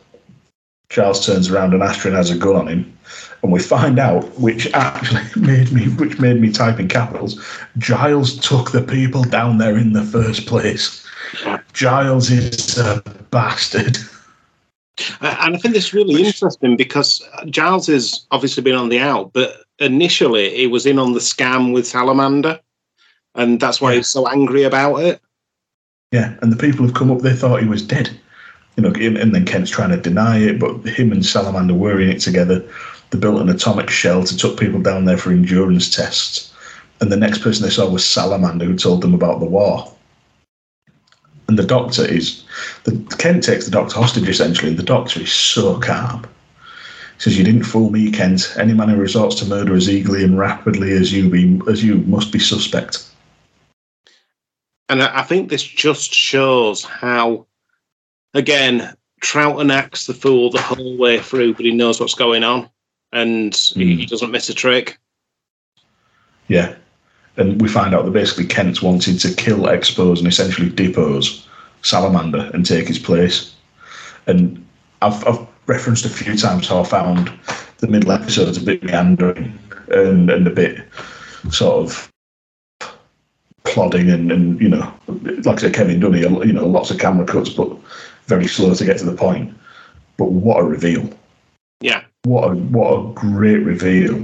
Charles 0.89 1.25
turns 1.25 1.49
around 1.49 1.73
and 1.73 1.83
Astrid 1.83 2.13
has 2.13 2.31
a 2.31 2.37
gun 2.37 2.55
on 2.55 2.67
him, 2.67 2.97
and 3.43 3.51
we 3.51 3.59
find 3.59 3.99
out, 3.99 4.23
which 4.39 4.71
actually 4.73 5.21
made 5.35 5.71
me, 5.71 5.85
which 5.95 6.19
made 6.19 6.39
me 6.39 6.51
type 6.51 6.79
in 6.79 6.87
capitals. 6.87 7.43
Giles 7.77 8.37
took 8.37 8.71
the 8.71 8.81
people 8.81 9.23
down 9.23 9.57
there 9.57 9.77
in 9.77 9.93
the 9.93 10.03
first 10.03 10.45
place. 10.47 11.05
Giles 11.73 12.31
is 12.31 12.77
a 12.77 13.01
bastard. 13.31 13.97
Uh, 15.21 15.35
and 15.41 15.55
I 15.55 15.59
think 15.59 15.73
this 15.75 15.87
is 15.87 15.93
really 15.93 16.23
interesting 16.23 16.75
because 16.75 17.21
Giles 17.47 17.85
has 17.87 18.25
obviously 18.31 18.63
been 18.63 18.75
on 18.75 18.89
the 18.89 18.99
out, 18.99 19.31
but 19.33 19.57
initially 19.79 20.55
he 20.55 20.65
was 20.67 20.85
in 20.85 20.97
on 20.97 21.11
the 21.13 21.19
scam 21.19 21.73
with 21.73 21.85
Salamander, 21.85 22.59
and 23.35 23.59
that's 23.59 23.81
why 23.81 23.91
Yeah. 23.91 23.97
he's 23.97 24.07
so 24.07 24.27
angry 24.27 24.63
about 24.63 24.97
it. 25.01 25.21
Yeah, 26.13 26.33
and 26.41 26.51
the 26.51 26.55
people 26.57 26.85
have 26.85 26.95
come 26.95 27.11
up. 27.11 27.19
They 27.19 27.33
thought 27.33 27.61
he 27.61 27.67
was 27.67 27.83
dead. 27.83 28.09
You 28.77 28.83
know, 28.83 28.91
and 28.91 29.33
then 29.33 29.45
Kent's 29.45 29.71
trying 29.71 29.89
to 29.89 29.97
deny 29.97 30.37
it, 30.37 30.59
but 30.59 30.87
him 30.87 31.11
and 31.11 31.25
Salamander 31.25 31.73
were 31.73 31.99
in 31.99 32.09
it 32.09 32.19
together. 32.19 32.63
They 33.09 33.17
built 33.17 33.41
an 33.41 33.49
atomic 33.49 33.89
shell 33.89 34.23
to 34.23 34.37
took 34.37 34.59
people 34.59 34.79
down 34.79 35.05
there 35.05 35.17
for 35.17 35.31
endurance 35.31 35.89
tests. 35.93 36.53
And 37.01 37.11
the 37.11 37.17
next 37.17 37.39
person 37.39 37.63
they 37.63 37.71
saw 37.71 37.89
was 37.89 38.05
Salamander, 38.05 38.65
who 38.65 38.75
told 38.77 39.01
them 39.01 39.15
about 39.15 39.39
the 39.39 39.47
war. 39.47 39.91
And 41.47 41.57
the 41.57 41.65
doctor 41.65 42.05
is, 42.05 42.43
the 42.83 42.97
Kent 43.17 43.43
takes 43.43 43.65
the 43.65 43.71
doctor 43.71 43.95
hostage 43.95 44.29
essentially. 44.29 44.75
The 44.75 44.83
doctor 44.83 45.21
is 45.21 45.31
so 45.31 45.79
calm. 45.79 46.27
He 47.15 47.23
says, 47.23 47.37
"You 47.37 47.45
didn't 47.45 47.63
fool 47.63 47.89
me, 47.89 48.11
Kent. 48.11 48.53
Any 48.59 48.73
man 48.75 48.89
who 48.89 48.97
resorts 48.97 49.37
to 49.37 49.45
murder 49.45 49.73
as 49.73 49.89
eagerly 49.89 50.23
and 50.23 50.37
rapidly 50.37 50.91
as 50.91 51.11
you 51.11 51.29
be, 51.29 51.59
as 51.67 51.83
you 51.83 51.95
must 51.99 52.31
be 52.31 52.37
suspect." 52.37 53.05
And 54.87 55.01
I 55.01 55.23
think 55.23 55.49
this 55.49 55.63
just 55.63 56.13
shows 56.13 56.83
how, 56.83 57.46
again, 58.33 58.93
Troughton 59.21 59.71
acts 59.71 60.05
the 60.05 60.13
fool 60.13 60.51
the 60.51 60.61
whole 60.61 60.97
way 60.97 61.19
through, 61.19 61.53
but 61.55 61.65
he 61.65 61.71
knows 61.71 61.99
what's 61.99 62.13
going 62.13 62.43
on, 62.43 62.69
and 63.11 63.55
he, 63.55 63.93
Hmm. 63.93 63.99
he 63.99 64.05
doesn't 64.05 64.31
miss 64.31 64.49
a 64.49 64.53
trick. 64.53 64.99
Yeah. 66.47 66.75
And 67.35 67.61
we 67.61 67.67
find 67.67 67.93
out 67.93 68.05
that 68.05 68.11
basically 68.11 68.45
Kent's 68.45 68.81
wanted 68.81 69.19
to 69.19 69.33
kill, 69.33 69.67
expose, 69.67 70.19
and 70.19 70.27
essentially 70.27 70.69
depose 70.69 71.47
Salamander 71.83 72.49
and 72.53 72.65
take 72.65 72.87
his 72.87 72.97
place. 72.99 73.53
And 74.25 74.65
I've, 75.01 75.25
I've 75.27 75.45
referenced 75.67 76.05
a 76.05 76.09
few 76.09 76.35
times 76.35 76.67
how 76.67 76.81
I 76.81 76.83
found 76.83 77.31
the 77.77 77.87
middle 77.87 78.11
episodes 78.11 78.57
a 78.57 78.61
bit 78.61 78.83
meandering 78.83 79.57
and, 79.89 80.29
and 80.29 80.47
a 80.47 80.51
bit 80.51 80.87
sort 81.51 81.85
of 81.85 82.11
plodding 83.63 84.09
and, 84.09 84.31
and 84.31 84.59
you 84.59 84.69
know, 84.69 84.91
like 85.43 85.57
I 85.57 85.61
said, 85.61 85.73
Kevin 85.73 85.99
Dunny, 85.99 86.21
you 86.21 86.53
know, 86.53 86.65
lots 86.65 86.89
of 86.89 86.97
camera 86.97 87.25
cuts, 87.25 87.49
but 87.49 87.69
very 88.27 88.47
slow 88.47 88.73
to 88.73 88.85
get 88.85 88.97
to 88.99 89.05
the 89.05 89.15
point. 89.15 89.53
But 90.17 90.31
what 90.31 90.59
a 90.59 90.63
reveal! 90.63 91.09
Yeah, 91.81 92.03
what 92.23 92.51
a 92.51 92.55
what 92.55 92.91
a 92.93 93.13
great 93.13 93.59
reveal, 93.59 94.15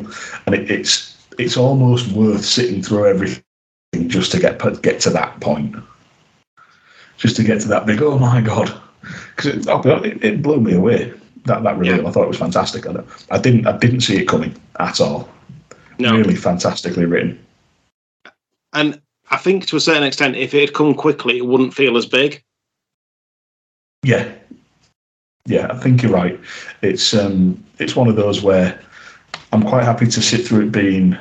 and 0.45 0.55
it, 0.55 0.69
it's 0.69 1.15
it's 1.39 1.57
almost 1.57 2.11
worth 2.11 2.43
sitting 2.45 2.81
through 2.83 3.07
everything 3.07 3.43
just 4.07 4.31
to 4.31 4.39
get 4.39 4.59
put- 4.59 4.81
get 4.81 4.99
to 5.01 5.09
that 5.11 5.39
point, 5.39 5.75
just 7.17 7.35
to 7.37 7.43
get 7.43 7.61
to 7.61 7.67
that 7.69 7.85
big. 7.85 8.01
Oh 8.01 8.17
my 8.17 8.41
god! 8.41 8.73
Because 9.35 9.55
it, 9.57 9.67
I'll 9.67 9.81
be 9.81 9.91
honest, 9.91 10.05
it, 10.15 10.23
it 10.23 10.41
blew 10.41 10.59
me 10.59 10.73
away. 10.73 11.13
That 11.45 11.63
that 11.63 11.77
reveal, 11.77 12.01
Yeah. 12.01 12.07
I 12.07 12.11
thought 12.11 12.23
it 12.23 12.29
was 12.29 12.37
fantastic. 12.37 12.87
I, 12.87 12.95
I 13.29 13.37
didn't 13.37 13.67
I 13.67 13.77
didn't 13.77 14.01
see 14.01 14.17
it 14.17 14.27
coming 14.27 14.55
at 14.79 14.99
all. 15.01 15.29
no, 15.99 16.15
Really 16.17 16.35
fantastically 16.35 17.05
written. 17.05 17.37
and 18.73 18.99
I 19.29 19.37
think 19.37 19.65
to 19.67 19.75
a 19.75 19.79
certain 19.79 20.03
extent, 20.03 20.35
if 20.37 20.53
it 20.53 20.61
had 20.61 20.73
come 20.73 20.93
quickly, 20.93 21.37
it 21.37 21.45
wouldn't 21.45 21.73
feel 21.73 21.97
as 21.97 22.05
big. 22.05 22.43
Yeah, 24.03 24.31
yeah, 25.45 25.67
I 25.71 25.77
think 25.77 26.01
you're 26.01 26.11
right. 26.11 26.39
It's 26.81 27.13
um, 27.13 27.63
it's 27.79 27.95
one 27.95 28.07
of 28.07 28.15
those 28.15 28.41
where 28.41 28.79
I'm 29.51 29.63
quite 29.63 29.83
happy 29.83 30.07
to 30.07 30.21
sit 30.21 30.45
through 30.45 30.67
it 30.67 30.71
being, 30.71 31.17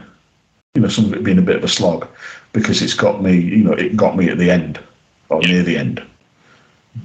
you 0.74 0.82
know, 0.82 0.88
some 0.88 1.06
of 1.06 1.14
it 1.14 1.24
being 1.24 1.38
a 1.38 1.42
bit 1.42 1.56
of 1.56 1.64
a 1.64 1.68
slog, 1.68 2.08
because 2.52 2.82
it's 2.82 2.94
got 2.94 3.22
me, 3.22 3.36
you 3.36 3.64
know, 3.64 3.72
it 3.72 3.96
got 3.96 4.16
me 4.16 4.28
at 4.28 4.38
the 4.38 4.50
end 4.50 4.80
or 5.28 5.42
Yeah. 5.42 5.48
near 5.52 5.62
the 5.62 5.76
end. 5.76 6.02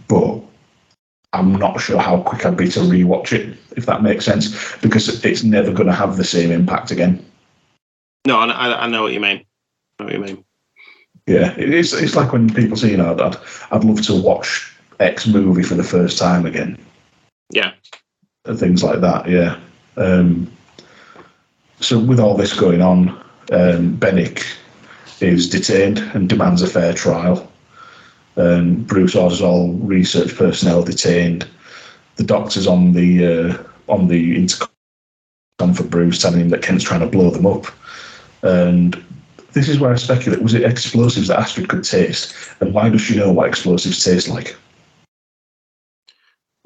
But 0.08 0.42
I'm 1.34 1.56
not 1.56 1.80
sure 1.80 2.00
how 2.00 2.22
quick 2.22 2.46
I'd 2.46 2.58
be 2.58 2.70
to 2.70 2.80
rewatch 2.80 3.34
it, 3.34 3.58
if 3.76 3.86
that 3.86 4.04
makes 4.04 4.26
sense, 4.26 4.76
because 4.82 5.24
it's 5.24 5.44
never 5.44 5.72
going 5.72 5.88
to 5.88 5.94
have 5.94 6.18
the 6.18 6.24
same 6.24 6.52
impact 6.52 6.92
again. 6.92 7.24
No, 8.26 8.40
I, 8.40 8.84
I, 8.84 8.88
know 8.88 9.04
what 9.04 9.14
you 9.14 9.20
mean. 9.20 9.46
I 10.00 10.04
know 10.04 10.06
what 10.06 10.14
you 10.14 10.20
mean. 10.20 10.44
Yeah, 11.28 11.54
it 11.58 11.74
is. 11.74 11.94
It's 11.94 12.16
like 12.16 12.32
when 12.32 12.54
people 12.54 12.78
say, 12.78 12.92
you 12.92 12.98
know, 12.98 13.14
I'd 13.14 13.38
I'd 13.72 13.84
love 13.84 14.02
to 14.04 14.22
watch 14.22 14.77
X 15.00 15.28
movie 15.28 15.64
for 15.64 15.76
the 15.76 15.84
first 15.84 16.18
time 16.18 16.46
again. 16.46 16.78
Yeah, 17.52 17.74
and 18.46 18.60
things 18.60 18.84
like 18.84 19.02
that. 19.02 19.30
Yeah. 19.30 19.60
Um, 19.98 20.52
so 21.80 22.00
with 22.00 22.20
all 22.20 22.36
this 22.36 22.60
going 22.60 22.82
on, 22.82 23.10
um, 23.52 23.98
Benik 23.98 24.44
is 25.22 25.50
detained 25.50 26.00
and 26.14 26.30
demands 26.30 26.62
a 26.62 26.68
fair 26.68 26.94
trial. 26.94 27.52
Um, 28.36 28.84
Bruce 28.84 29.16
orders 29.16 29.42
all 29.42 29.74
research 29.74 30.36
personnel 30.36 30.84
detained. 30.84 31.48
The 32.18 32.24
doctor's 32.24 32.68
on 32.68 32.94
the 32.94 33.26
uh, 33.26 33.64
on 33.88 34.08
the 34.08 34.36
intercom 34.36 34.70
for 35.74 35.84
Bruce, 35.84 36.22
telling 36.22 36.42
him 36.42 36.50
that 36.50 36.62
Kent's 36.62 36.84
trying 36.84 37.00
to 37.00 37.08
blow 37.08 37.30
them 37.32 37.46
up. 37.46 37.66
And 38.44 39.04
this 39.54 39.68
is 39.68 39.80
where 39.80 39.92
I 39.92 39.96
speculate: 39.96 40.42
was 40.42 40.54
it 40.54 40.64
explosives 40.64 41.30
that 41.30 41.40
Astrid 41.40 41.70
could 41.70 41.84
taste, 41.84 42.36
and 42.60 42.74
why 42.74 42.90
does 42.90 43.02
she 43.02 43.16
know 43.16 43.32
what 43.32 43.48
explosives 43.48 44.04
taste 44.04 44.30
like? 44.30 44.56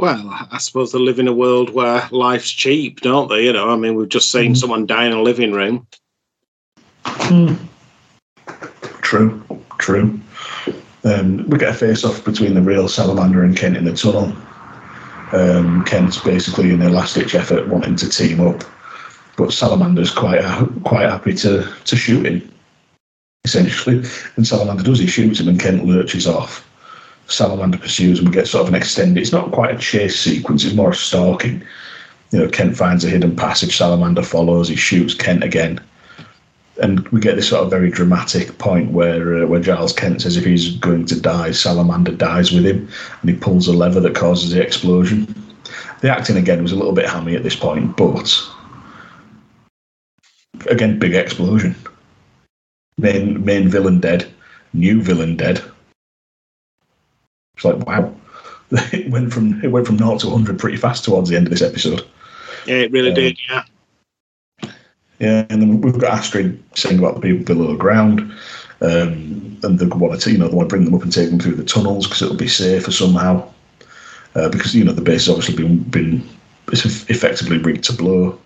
Well, 0.01 0.47
I 0.51 0.57
suppose 0.57 0.91
they 0.91 0.97
live 0.97 1.19
in 1.19 1.27
a 1.27 1.33
world 1.33 1.69
where 1.75 2.07
life's 2.09 2.49
cheap, 2.49 3.01
don't 3.01 3.29
they? 3.29 3.45
You 3.45 3.53
know, 3.53 3.69
I 3.69 3.75
mean, 3.75 3.93
we've 3.93 4.09
just 4.09 4.31
seen 4.31 4.53
Mm. 4.53 4.57
someone 4.57 4.85
die 4.87 5.05
in 5.05 5.11
a 5.13 5.21
living 5.21 5.51
room. 5.53 5.85
True, 9.03 9.43
true. 9.77 10.19
Um, 11.03 11.47
we 11.47 11.59
get 11.59 11.69
a 11.69 11.73
face 11.73 12.03
off 12.03 12.25
between 12.25 12.55
the 12.55 12.61
real 12.61 12.87
Salamander 12.87 13.43
and 13.43 13.55
Kent 13.55 13.77
in 13.77 13.85
the 13.85 13.93
tunnel. 13.93 14.35
Um, 15.33 15.83
Kent's 15.85 16.19
basically 16.19 16.71
in 16.71 16.81
a 16.81 16.89
last 16.89 17.13
ditch 17.13 17.35
effort 17.35 17.67
wanting 17.67 17.95
to 17.97 18.09
team 18.09 18.41
up, 18.41 18.63
but 19.37 19.53
Salamander's 19.53 20.11
quite 20.11 20.43
ha- 20.43 20.67
quite 20.83 21.09
happy 21.09 21.35
to 21.35 21.67
to 21.85 21.95
shoot 21.95 22.25
him. 22.25 22.51
Essentially, 23.45 24.03
and 24.35 24.47
Salamander 24.47 24.83
does. 24.83 24.99
He 24.99 25.07
shoots 25.07 25.39
him, 25.39 25.47
and 25.47 25.59
Kent 25.59 25.85
lurches 25.85 26.25
off. 26.27 26.67
Salamander 27.31 27.77
pursues, 27.77 28.19
and 28.19 28.27
we 28.27 28.33
get 28.33 28.47
sort 28.47 28.63
of 28.63 28.69
an 28.69 28.75
extended. 28.75 29.19
It's 29.19 29.31
not 29.31 29.51
quite 29.51 29.75
a 29.75 29.79
chase 29.79 30.19
sequence; 30.19 30.63
it's 30.63 30.75
more 30.75 30.93
stalking. 30.93 31.63
You 32.31 32.39
know, 32.39 32.47
Kent 32.49 32.77
finds 32.77 33.03
a 33.03 33.09
hidden 33.09 33.35
passage. 33.35 33.77
Salamander 33.77 34.23
follows. 34.23 34.69
He 34.69 34.75
shoots 34.75 35.13
Kent 35.13 35.43
again 35.43 35.81
and 36.81 37.07
we 37.09 37.19
get 37.19 37.35
this 37.35 37.49
sort 37.49 37.63
of 37.63 37.69
very 37.69 37.89
dramatic 37.89 38.57
point 38.57 38.91
where 38.91 39.43
uh, 39.43 39.47
where 39.47 39.59
Giles 39.59 39.93
Kent 39.93 40.21
says 40.21 40.35
if 40.35 40.45
he's 40.45 40.75
going 40.77 41.05
to 41.05 41.19
die, 41.19 41.51
Salamander 41.51 42.13
dies 42.13 42.51
with 42.51 42.65
him, 42.65 42.89
and 43.21 43.29
he 43.29 43.35
pulls 43.35 43.67
a 43.67 43.73
lever 43.73 43.99
that 43.99 44.15
causes 44.15 44.51
the 44.51 44.61
explosion. 44.61 45.33
The 46.01 46.09
acting 46.09 46.37
again 46.37 46.63
was 46.63 46.71
a 46.71 46.75
little 46.75 46.93
bit 46.93 47.07
hammy 47.07 47.35
at 47.35 47.43
this 47.43 47.55
point, 47.55 47.95
but 47.95 48.41
again, 50.67 50.97
big 50.97 51.13
explosion. 51.13 51.75
Main 52.97 53.43
main 53.45 53.67
villain 53.67 53.99
dead, 53.99 54.31
new 54.73 55.01
villain 55.01 55.37
dead. 55.37 55.61
It's 57.61 57.65
like 57.65 57.85
wow, 57.85 58.13
it 58.91 59.11
went 59.11 59.31
from 59.31 59.63
it 59.63 59.67
went 59.67 59.85
from 59.85 59.97
naught 59.97 60.21
to 60.21 60.29
hundred 60.29 60.57
pretty 60.57 60.77
fast 60.77 61.03
towards 61.05 61.29
the 61.29 61.35
end 61.35 61.45
of 61.45 61.51
this 61.51 61.61
episode. 61.61 62.03
Yeah, 62.65 62.77
it 62.77 62.91
really 62.91 63.09
Um, 63.09 63.15
did. 63.15 63.37
Yeah, 63.47 63.63
Yeah, 65.19 65.45
and 65.49 65.61
then 65.61 65.81
we've 65.81 65.97
got 65.99 66.11
Astrid 66.17 66.61
saying 66.75 66.97
about 66.97 67.15
the 67.15 67.21
people 67.21 67.45
below 67.45 67.71
the 67.71 67.77
ground, 67.77 68.21
um, 68.81 69.59
and 69.61 69.77
they 69.77 69.85
want 69.85 70.19
to, 70.19 70.31
you 70.31 70.39
know, 70.39 70.47
they 70.47 70.55
want 70.55 70.69
to 70.69 70.73
bring 70.75 70.85
them 70.85 70.95
up 70.95 71.03
and 71.03 71.11
take 71.11 71.29
them 71.29 71.39
through 71.39 71.55
the 71.55 71.63
tunnels 71.63 72.07
because 72.07 72.23
it'll 72.23 72.35
be 72.35 72.47
safer 72.47 72.91
somehow. 72.91 73.47
Uh, 74.33 74.49
because 74.49 74.73
you 74.73 74.83
know 74.83 74.93
the 74.93 75.01
base 75.01 75.25
has 75.27 75.29
obviously 75.29 75.55
been 75.55 75.83
been 75.83 76.27
it's 76.71 76.85
effectively 77.09 77.59
rigged 77.59 77.83
to 77.83 77.93
blow. 77.93 78.39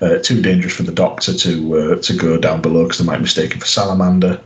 Uh, 0.00 0.18
too 0.18 0.42
dangerous 0.42 0.74
for 0.74 0.82
the 0.84 0.92
doctor 0.92 1.32
to 1.34 1.76
uh, 1.76 1.96
to 2.02 2.16
go 2.16 2.36
down 2.36 2.60
below 2.60 2.84
because 2.84 2.98
they 2.98 3.04
might 3.04 3.20
mistake 3.20 3.52
him 3.52 3.58
for 3.58 3.66
Salamander. 3.66 4.40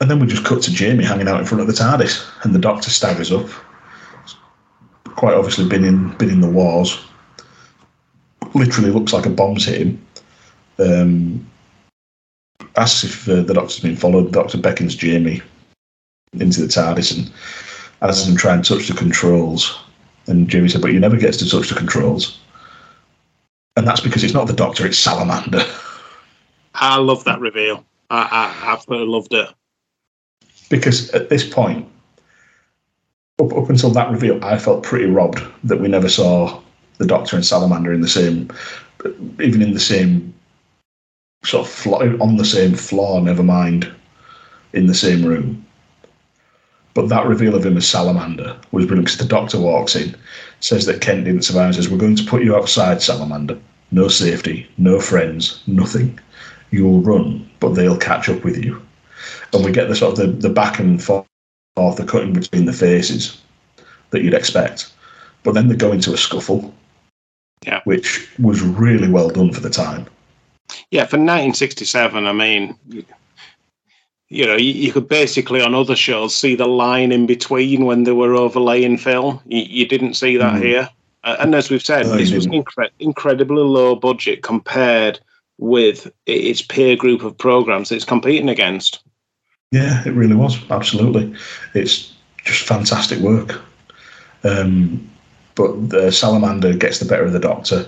And 0.00 0.10
then 0.10 0.18
we 0.18 0.26
just 0.26 0.44
cut 0.44 0.62
to 0.62 0.72
Jamie 0.72 1.04
hanging 1.04 1.28
out 1.28 1.40
in 1.40 1.46
front 1.46 1.60
of 1.60 1.66
the 1.66 1.72
TARDIS, 1.72 2.44
and 2.44 2.54
the 2.54 2.58
doctor 2.58 2.90
staggers 2.90 3.32
up. 3.32 3.48
Quite 5.16 5.34
obviously 5.34 5.68
been 5.68 5.84
in 5.84 6.10
been 6.16 6.30
in 6.30 6.40
the 6.40 6.50
wars. 6.50 6.98
Literally 8.54 8.90
looks 8.90 9.12
like 9.12 9.26
a 9.26 9.30
bomb's 9.30 9.64
hit 9.64 9.80
him 9.80 10.04
um, 10.78 11.50
asks 12.76 13.04
if 13.04 13.28
uh, 13.28 13.42
the 13.42 13.54
doctor's 13.54 13.80
been 13.80 13.96
followed. 13.96 14.26
The 14.26 14.42
doctor 14.42 14.58
beckons 14.58 14.94
Jamie 14.94 15.42
into 16.32 16.60
the 16.60 16.66
TARDIS 16.66 17.16
and 17.16 17.32
asks 18.02 18.26
him 18.26 18.34
to 18.34 18.40
try 18.40 18.54
and 18.54 18.64
touch 18.64 18.88
the 18.88 18.94
controls. 18.94 19.78
And 20.26 20.48
Jamie 20.48 20.68
said, 20.68 20.80
"But 20.80 20.90
he 20.90 20.98
never 20.98 21.16
gets 21.16 21.36
to 21.38 21.48
touch 21.48 21.68
the 21.68 21.74
controls." 21.74 22.40
And 23.76 23.86
that's 23.86 24.00
because 24.00 24.24
it's 24.24 24.34
not 24.34 24.46
the 24.46 24.52
doctor; 24.52 24.86
it's 24.86 24.98
Salamander. 24.98 25.64
I 26.74 26.98
love 26.98 27.24
that 27.24 27.40
reveal. 27.40 27.84
I, 28.10 28.28
I 28.30 28.72
absolutely 28.72 29.08
loved 29.08 29.32
it. 29.32 29.48
Because 30.68 31.10
at 31.10 31.28
this 31.28 31.48
point, 31.48 31.86
up, 33.40 33.52
up 33.52 33.68
until 33.68 33.90
that 33.90 34.10
reveal, 34.10 34.42
I 34.44 34.58
felt 34.58 34.82
pretty 34.82 35.06
robbed 35.06 35.42
that 35.64 35.80
we 35.80 35.88
never 35.88 36.08
saw 36.08 36.60
the 36.98 37.06
Doctor 37.06 37.36
and 37.36 37.44
Salamander 37.44 37.92
in 37.92 38.00
the 38.00 38.08
same, 38.08 38.50
even 39.40 39.60
in 39.62 39.74
the 39.74 39.80
same 39.80 40.32
sort 41.44 41.68
of 41.68 42.22
on 42.22 42.36
the 42.36 42.44
same 42.44 42.74
floor. 42.74 43.20
Never 43.20 43.42
mind, 43.42 43.92
in 44.72 44.86
the 44.86 44.94
same 44.94 45.24
room. 45.24 45.66
But 46.94 47.08
that 47.08 47.26
reveal 47.26 47.56
of 47.56 47.66
him 47.66 47.76
as 47.76 47.88
Salamander 47.88 48.56
was 48.70 48.86
brilliant 48.86 49.06
because 49.06 49.18
the 49.18 49.24
Doctor 49.26 49.58
walks 49.58 49.96
in, 49.96 50.14
says 50.60 50.86
that 50.86 51.00
Kent 51.00 51.24
didn't 51.24 51.42
survive, 51.42 51.74
says, 51.74 51.90
We're 51.90 51.98
going 51.98 52.14
to 52.14 52.24
put 52.24 52.44
you 52.44 52.54
outside, 52.54 53.02
Salamander. 53.02 53.58
No 53.90 54.06
safety, 54.06 54.68
no 54.78 55.00
friends, 55.00 55.60
nothing. 55.66 56.18
You'll 56.70 57.00
run, 57.00 57.50
but 57.58 57.70
they'll 57.70 57.98
catch 57.98 58.28
up 58.28 58.44
with 58.44 58.64
you 58.64 58.80
and 59.54 59.64
we 59.64 59.72
get 59.72 59.88
the 59.88 59.96
sort 59.96 60.18
of 60.18 60.40
the, 60.40 60.48
the 60.48 60.52
back 60.54 60.78
and 60.78 61.02
forth, 61.02 61.26
the 61.76 62.04
cutting 62.06 62.32
between 62.32 62.66
the 62.66 62.72
faces 62.72 63.40
that 64.10 64.22
you'd 64.22 64.34
expect. 64.34 64.92
But 65.42 65.52
then 65.52 65.68
they 65.68 65.76
go 65.76 65.92
into 65.92 66.12
a 66.12 66.16
scuffle, 66.16 66.74
Yeah. 67.64 67.80
which 67.84 68.28
was 68.38 68.62
really 68.62 69.08
well 69.08 69.28
done 69.30 69.52
for 69.52 69.60
the 69.60 69.70
time. 69.70 70.06
Yeah, 70.90 71.04
for 71.04 71.16
1967, 71.18 72.26
I 72.26 72.32
mean, 72.32 72.76
you 74.28 74.46
know, 74.46 74.56
you, 74.56 74.72
you 74.72 74.92
could 74.92 75.08
basically 75.08 75.60
on 75.60 75.74
other 75.74 75.96
shows 75.96 76.34
see 76.34 76.54
the 76.54 76.66
line 76.66 77.12
in 77.12 77.26
between 77.26 77.84
when 77.84 78.04
they 78.04 78.12
were 78.12 78.34
overlaying 78.34 78.96
film. 78.96 79.40
You, 79.46 79.62
you 79.62 79.86
didn't 79.86 80.14
see 80.14 80.36
that 80.36 80.54
Mm. 80.54 80.62
here. 80.62 80.88
Uh, 81.22 81.36
and 81.40 81.54
as 81.54 81.70
we've 81.70 81.84
said, 81.84 82.06
No, 82.06 82.16
this 82.16 82.32
was 82.32 82.46
incre- 82.46 82.90
incredibly 82.98 83.62
low 83.62 83.94
budget 83.96 84.42
compared 84.42 85.20
with 85.58 86.10
its 86.26 86.62
peer 86.62 86.96
group 86.96 87.22
of 87.22 87.36
programs 87.38 87.92
it's 87.92 88.04
competing 88.04 88.48
against. 88.48 89.02
Yeah, 89.74 90.06
it 90.06 90.12
really 90.12 90.36
was. 90.36 90.56
Absolutely. 90.70 91.34
It's 91.74 92.12
just 92.44 92.64
fantastic 92.64 93.18
work. 93.18 93.60
Um, 94.44 95.10
but 95.56 95.90
the 95.90 96.12
salamander 96.12 96.74
gets 96.74 97.00
the 97.00 97.06
better 97.06 97.24
of 97.24 97.32
the 97.32 97.40
doctor. 97.40 97.84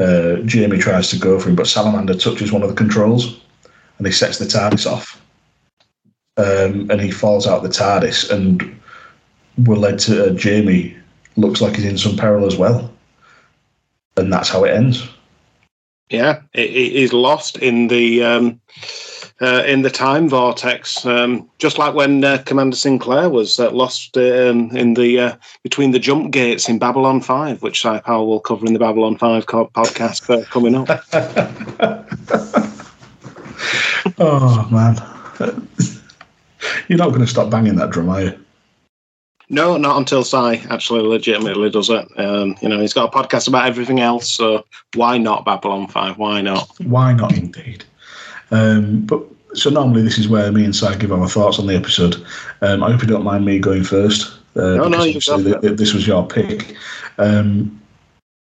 Uh, 0.00 0.38
Jamie 0.44 0.78
tries 0.78 1.10
to 1.10 1.16
go 1.16 1.38
for 1.38 1.50
him, 1.50 1.54
but 1.54 1.68
salamander 1.68 2.14
touches 2.14 2.50
one 2.50 2.64
of 2.64 2.68
the 2.68 2.74
controls, 2.74 3.40
and 3.98 4.08
he 4.08 4.12
sets 4.12 4.38
the 4.38 4.44
TARDIS 4.44 4.90
off. 4.90 5.22
Um, 6.36 6.90
and 6.90 7.00
he 7.00 7.12
falls 7.12 7.46
out 7.46 7.58
of 7.58 7.62
the 7.62 7.68
TARDIS, 7.68 8.28
and 8.32 8.80
we're 9.68 9.76
led 9.76 10.00
to 10.00 10.32
uh, 10.32 10.34
Jamie 10.34 10.96
looks 11.36 11.60
like 11.60 11.76
he's 11.76 11.84
in 11.84 11.96
some 11.96 12.16
peril 12.16 12.44
as 12.44 12.56
well, 12.56 12.92
and 14.16 14.32
that's 14.32 14.48
how 14.48 14.64
it 14.64 14.74
ends. 14.74 15.08
Yeah, 16.10 16.42
it, 16.54 16.70
it 16.70 16.92
is 16.92 17.12
lost 17.12 17.58
in 17.58 17.86
the 17.86 18.24
um, 18.24 18.60
uh, 19.40 19.64
in 19.66 19.82
the 19.82 19.90
time 19.90 20.28
vortex, 20.28 21.04
um, 21.04 21.48
just 21.58 21.78
like 21.78 21.94
when 21.94 22.22
uh, 22.22 22.42
Commander 22.46 22.76
Sinclair 22.76 23.28
was 23.28 23.58
uh, 23.58 23.70
lost 23.70 24.16
um, 24.16 24.70
in 24.76 24.94
the 24.94 25.18
uh, 25.18 25.36
between 25.62 25.90
the 25.90 25.98
jump 25.98 26.30
gates 26.30 26.68
in 26.68 26.78
Babylon 26.78 27.20
Five, 27.20 27.62
which 27.62 27.82
Si 27.82 27.98
Powell 28.00 28.26
will 28.26 28.40
cover 28.40 28.66
in 28.66 28.72
the 28.72 28.78
Babylon 28.78 29.18
Five 29.18 29.46
co- 29.46 29.70
podcast 29.74 30.30
uh, 30.30 30.44
coming 30.46 30.76
up. 30.76 30.88
oh 34.18 34.68
man, 34.70 34.96
you're 36.88 36.98
not 36.98 37.08
going 37.08 37.20
to 37.20 37.26
stop 37.26 37.50
banging 37.50 37.76
that 37.76 37.90
drum, 37.90 38.08
are 38.08 38.22
you? 38.22 38.38
No, 39.50 39.76
not 39.76 39.98
until 39.98 40.24
Si 40.24 40.62
actually 40.70 41.02
legitimately 41.02 41.70
does 41.70 41.90
it. 41.90 42.06
Um, 42.16 42.56
you 42.62 42.68
know, 42.68 42.80
he's 42.80 42.94
got 42.94 43.12
a 43.12 43.16
podcast 43.16 43.48
about 43.48 43.66
everything 43.66 44.00
else, 44.00 44.30
so 44.30 44.64
why 44.94 45.18
not 45.18 45.44
Babylon 45.44 45.88
Five? 45.88 46.18
Why 46.18 46.40
not? 46.40 46.70
Why 46.78 47.12
not, 47.12 47.36
indeed. 47.36 47.84
Um, 48.50 49.02
but 49.02 49.22
so 49.54 49.70
normally 49.70 50.02
this 50.02 50.18
is 50.18 50.28
where 50.28 50.50
me 50.52 50.64
and 50.64 50.74
Si 50.74 50.94
give 50.96 51.12
our 51.12 51.28
thoughts 51.28 51.58
on 51.58 51.66
the 51.66 51.76
episode. 51.76 52.24
Um, 52.60 52.82
I 52.82 52.90
hope 52.90 53.02
you 53.02 53.08
don't 53.08 53.24
mind 53.24 53.44
me 53.44 53.58
going 53.58 53.84
first. 53.84 54.38
Uh, 54.56 54.76
no, 54.76 54.88
no, 54.88 54.98
obviously 54.98 55.42
th- 55.44 55.60
th- 55.60 55.76
this 55.78 55.94
was 55.94 56.06
your 56.06 56.26
pick. 56.26 56.76
Um, 57.18 57.80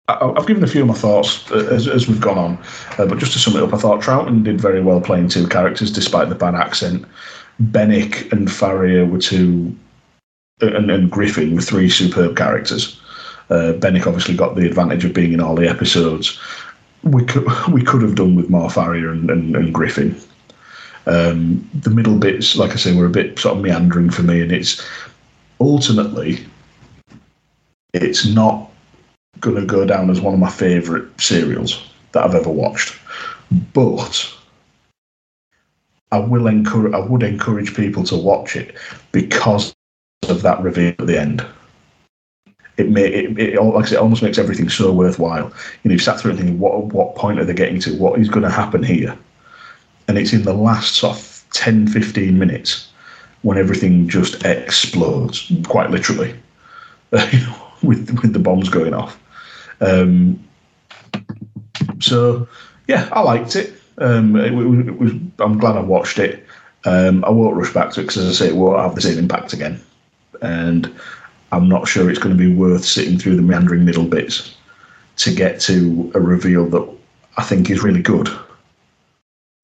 I- 0.08 0.32
I've 0.36 0.46
given 0.46 0.64
a 0.64 0.66
few 0.66 0.82
of 0.82 0.88
my 0.88 0.94
thoughts 0.94 1.50
uh, 1.50 1.68
as, 1.70 1.88
as 1.88 2.08
we've 2.08 2.20
gone 2.20 2.38
on, 2.38 2.58
uh, 2.98 3.06
but 3.06 3.18
just 3.18 3.32
to 3.32 3.38
sum 3.38 3.56
it 3.56 3.62
up, 3.62 3.72
I 3.72 3.78
thought 3.78 4.02
Troughton 4.02 4.44
did 4.44 4.60
very 4.60 4.82
well 4.82 5.00
playing 5.00 5.28
two 5.28 5.46
characters 5.48 5.90
despite 5.90 6.28
the 6.28 6.34
bad 6.34 6.54
accent. 6.54 7.06
Benik 7.62 8.30
and 8.32 8.48
Fariah 8.48 9.08
were 9.08 9.18
two 9.18 9.74
and, 10.60 10.90
and 10.90 11.10
Griffin 11.10 11.54
were 11.54 11.62
three 11.62 11.88
superb 11.88 12.36
characters. 12.36 13.00
Uh, 13.50 13.72
Benik 13.74 14.06
obviously 14.06 14.34
got 14.34 14.56
the 14.56 14.66
advantage 14.66 15.04
of 15.04 15.12
being 15.12 15.32
in 15.32 15.40
all 15.40 15.54
the 15.54 15.68
episodes. 15.68 16.38
We 17.04 17.24
could 17.24 17.46
we 17.68 17.82
could 17.82 18.02
have 18.02 18.14
done 18.14 18.34
with 18.34 18.50
more 18.50 18.68
Fariah 18.68 19.12
and, 19.12 19.30
and, 19.30 19.56
and 19.56 19.74
Griffin. 19.74 20.18
Um, 21.06 21.68
the 21.74 21.90
middle 21.90 22.18
bits, 22.18 22.56
like 22.56 22.72
I 22.72 22.76
say, 22.76 22.94
were 22.94 23.06
a 23.06 23.10
bit 23.10 23.38
sort 23.38 23.56
of 23.56 23.62
meandering 23.62 24.10
for 24.10 24.22
me, 24.22 24.40
and 24.40 24.50
it's 24.50 24.82
ultimately 25.60 26.46
it's 27.92 28.26
not 28.26 28.70
going 29.40 29.56
to 29.56 29.66
go 29.66 29.84
down 29.84 30.10
as 30.10 30.20
one 30.20 30.34
of 30.34 30.40
my 30.40 30.50
favourite 30.50 31.20
serials 31.20 31.90
that 32.12 32.24
I've 32.24 32.34
ever 32.34 32.50
watched, 32.50 32.98
but 33.72 34.34
I 36.10 36.18
will 36.18 36.46
encourage 36.46 36.94
I 36.94 37.00
would 37.00 37.22
encourage 37.22 37.74
people 37.74 38.04
to 38.04 38.16
watch 38.16 38.56
it 38.56 38.76
because 39.12 39.74
of 40.28 40.42
that 40.42 40.62
reveal 40.62 40.94
at 40.98 41.06
the 41.06 41.20
end. 41.20 41.44
It 42.76 42.88
may 42.88 43.06
it, 43.06 43.38
it 43.38 43.62
like 43.62 43.86
I 43.86 43.88
say, 43.88 43.96
it 43.96 44.00
almost 44.00 44.22
makes 44.22 44.38
everything 44.38 44.68
so 44.68 44.92
worthwhile. 44.92 45.46
You 45.82 45.88
know, 45.88 45.92
you've 45.92 46.02
sat 46.02 46.18
through 46.18 46.32
it 46.32 46.36
thinking, 46.36 46.58
what 46.58 46.86
what 46.86 47.14
point 47.14 47.38
are 47.38 47.44
they 47.44 47.54
getting 47.54 47.80
to? 47.80 47.96
What 47.96 48.18
is 48.18 48.28
going 48.28 48.42
to 48.42 48.50
happen 48.50 48.82
here? 48.82 49.16
And 50.08 50.18
it's 50.18 50.32
in 50.32 50.42
the 50.42 50.54
last 50.54 50.96
sort 50.96 51.16
of 51.16 51.44
10, 51.52 51.86
15 51.86 52.38
minutes 52.38 52.90
when 53.42 53.58
everything 53.58 54.08
just 54.08 54.44
explodes, 54.44 55.50
quite 55.66 55.90
literally, 55.90 56.34
with 57.82 58.18
with 58.22 58.32
the 58.32 58.38
bombs 58.38 58.68
going 58.68 58.94
off. 58.94 59.20
Um, 59.80 60.42
so 62.00 62.48
yeah, 62.88 63.08
I 63.12 63.20
liked 63.20 63.56
it. 63.56 63.72
Um, 63.98 64.36
it, 64.36 64.52
it 64.52 64.98
was, 64.98 65.12
I'm 65.38 65.58
glad 65.58 65.76
I 65.76 65.80
watched 65.80 66.18
it. 66.18 66.44
Um, 66.84 67.24
I 67.24 67.30
won't 67.30 67.56
rush 67.56 67.72
back 67.72 67.92
to 67.92 68.00
it 68.00 68.04
because, 68.04 68.18
as 68.18 68.40
I 68.40 68.44
say, 68.44 68.50
it 68.50 68.56
won't 68.56 68.80
have 68.80 68.94
the 68.94 69.00
same 69.00 69.18
impact 69.18 69.52
again. 69.52 69.80
And 70.42 70.92
I'm 71.54 71.68
not 71.68 71.88
sure 71.88 72.10
it's 72.10 72.18
going 72.18 72.36
to 72.36 72.42
be 72.42 72.52
worth 72.52 72.84
sitting 72.84 73.18
through 73.18 73.36
the 73.36 73.42
meandering 73.42 73.84
middle 73.84 74.04
bits 74.04 74.56
to 75.16 75.34
get 75.34 75.60
to 75.60 76.10
a 76.14 76.20
reveal 76.20 76.66
that 76.70 76.88
I 77.36 77.42
think 77.42 77.70
is 77.70 77.82
really 77.82 78.02
good. 78.02 78.28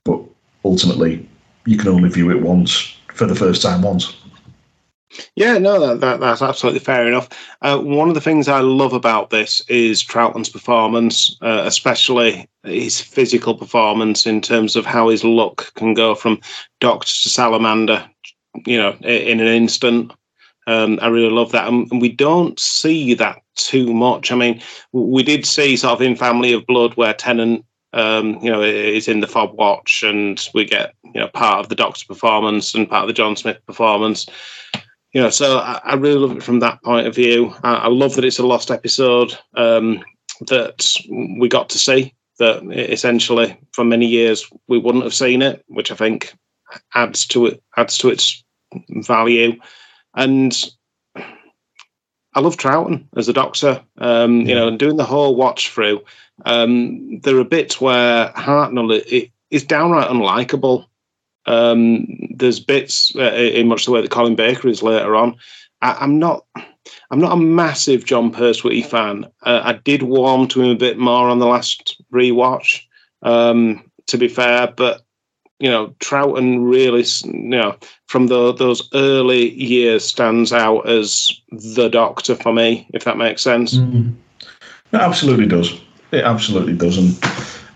But 0.05 0.21
ultimately, 0.65 1.29
you 1.67 1.77
can 1.77 1.89
only 1.89 2.09
view 2.09 2.31
it 2.31 2.43
once 2.43 2.97
for 3.15 3.27
the 3.27 3.35
first 3.35 3.63
time 3.63 3.83
once. 3.83 4.17
Yeah, 5.35 5.59
no, 5.59 5.85
that, 5.85 6.01
that 6.01 6.21
that's 6.21 6.41
absolutely 6.41 6.79
fair 6.79 7.09
enough. 7.09 7.29
Uh, 7.63 7.79
one 7.79 8.09
of 8.09 8.15
the 8.15 8.21
things 8.21 8.47
I 8.47 8.61
love 8.61 8.93
about 8.93 9.31
this 9.31 9.61
is 9.69 10.03
Troughton's 10.03 10.49
performance, 10.49 11.37
uh, 11.43 11.63
especially 11.65 12.49
his 12.63 13.01
physical 13.01 13.57
performance 13.57 14.25
in 14.25 14.41
terms 14.41 14.77
of 14.77 14.87
how 14.87 15.09
his 15.09 15.25
look 15.25 15.73
can 15.75 15.95
go 15.95 16.15
from 16.15 16.41
Doctor 16.79 17.13
to 17.13 17.29
Salamander, 17.29 18.09
you 18.67 18.79
know, 18.79 18.93
in 19.01 19.41
an 19.41 19.49
instant. 19.49 20.13
Um, 20.71 21.01
I 21.03 21.09
really 21.09 21.31
love 21.31 21.51
that, 21.51 21.67
and 21.67 22.01
we 22.01 22.11
don't 22.11 22.59
see 22.61 23.15
that 23.15 23.43
too 23.57 23.93
much. 23.93 24.31
I 24.31 24.37
mean, 24.37 24.63
we 24.93 25.25
did 25.25 25.45
see 25.45 25.77
sort 25.77 25.95
of 25.95 26.03
in 26.03 26.15
Family 26.15 26.53
of 26.53 26.65
Blood 26.67 26.95
where 26.95 27.13
Tennant 27.13 27.65
um, 27.93 28.39
you 28.41 28.51
know, 28.51 28.63
is 28.63 29.09
in 29.09 29.21
the 29.21 29.27
fob 29.27 29.55
watch, 29.55 30.05
and 30.05 30.49
we 30.55 30.65
get 30.65 30.95
you 31.03 31.21
know 31.21 31.29
part 31.29 31.59
of 31.59 31.69
the 31.69 31.75
Doctor 31.75 32.07
performance 32.07 32.75
and 32.75 32.89
part 32.89 33.03
of 33.03 33.09
the 33.09 33.15
John 33.15 33.35
Smith 33.37 33.59
performance. 33.67 34.27
You 35.13 35.23
know, 35.23 35.31
so 35.31 35.59
I, 35.59 35.81
I 35.85 35.95
really 35.95 36.19
love 36.19 36.37
it 36.37 36.43
from 36.43 36.61
that 36.61 36.81
point 36.85 37.09
of 37.09 37.17
view. 37.17 37.53
I, 37.65 37.75
I 37.75 37.89
love 37.89 38.15
that 38.15 38.25
it's 38.25 38.39
a 38.39 38.47
lost 38.47 38.71
episode 38.71 39.37
um, 39.57 40.05
that 40.47 40.97
we 41.11 41.49
got 41.49 41.69
to 41.71 41.79
see. 41.79 42.15
That 42.39 42.63
essentially, 42.73 43.59
for 43.73 43.85
many 43.85 44.07
years, 44.07 44.49
we 44.69 44.79
wouldn't 44.79 45.05
have 45.05 45.13
seen 45.13 45.43
it, 45.43 45.65
which 45.67 45.91
I 45.91 45.97
think 45.97 46.33
adds 46.95 47.27
to 47.27 47.47
it 47.47 47.63
adds 47.77 47.99
to 47.99 48.09
its 48.09 48.45
value. 49.03 49.59
And 50.15 50.57
I 52.35 52.41
love 52.41 52.57
Troughton 52.57 53.07
as 53.17 53.29
a 53.29 53.33
doctor. 53.33 53.83
Um, 53.99 54.43
you 54.43 54.55
know, 54.55 54.69
and 54.69 54.79
doing 54.79 54.97
the 54.97 55.05
whole 55.05 55.35
watch 55.35 55.71
through. 55.71 56.03
Um, 56.45 57.21
there 57.21 57.39
are 57.39 57.45
bits 57.45 57.81
where 57.81 58.29
Hartnell 58.31 59.31
is 59.51 59.65
downright 59.65 60.09
unlikable. 60.09 60.87
Um, 61.47 62.07
there's 62.35 62.61
bits 62.61 63.13
uh, 63.17 63.33
in 63.33 63.69
much 63.69 63.85
the 63.85 63.91
way 63.91 64.01
that 64.01 64.11
Colin 64.11 64.37
Baker 64.37 64.69
is 64.69 64.83
later 64.83 65.17
on. 65.17 65.37
I, 65.83 66.05
am 66.05 66.19
not. 66.19 66.45
I'm 67.11 67.21
not 67.21 67.33
a 67.33 67.37
massive 67.37 68.05
John 68.05 68.31
Pertwee 68.31 68.83
fan. 68.83 69.27
Uh, 69.43 69.61
I 69.65 69.73
did 69.73 70.03
warm 70.03 70.49
to 70.49 70.63
him 70.63 70.71
a 70.71 70.77
bit 70.77 70.99
more 70.99 71.29
on 71.29 71.39
the 71.39 71.47
last 71.47 72.01
rewatch. 72.13 72.83
Um, 73.23 73.91
to 74.07 74.19
be 74.19 74.29
fair, 74.29 74.73
but 74.77 75.03
you 75.61 75.69
know, 75.69 75.95
Troughton 76.01 76.69
really, 76.69 77.05
you 77.25 77.57
know, 77.57 77.77
from 78.09 78.27
the, 78.27 78.53
those 78.53 78.89
early 78.95 79.51
years 79.53 80.05
stands 80.05 80.53
out 80.53 80.89
as 80.89 81.31
the 81.51 81.89
Doctor 81.89 82.35
for 82.35 82.53
me, 82.53 82.89
if 82.95 83.05
that 83.05 83.19
makes 83.19 83.43
sense. 83.43 83.77
Mm. 83.77 84.15
It 84.93 84.97
absolutely 84.97 85.47
does. 85.47 85.79
It 86.13 86.25
absolutely 86.25 86.75
does. 86.75 86.99
And 86.99 87.25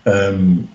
um, 0.05 0.69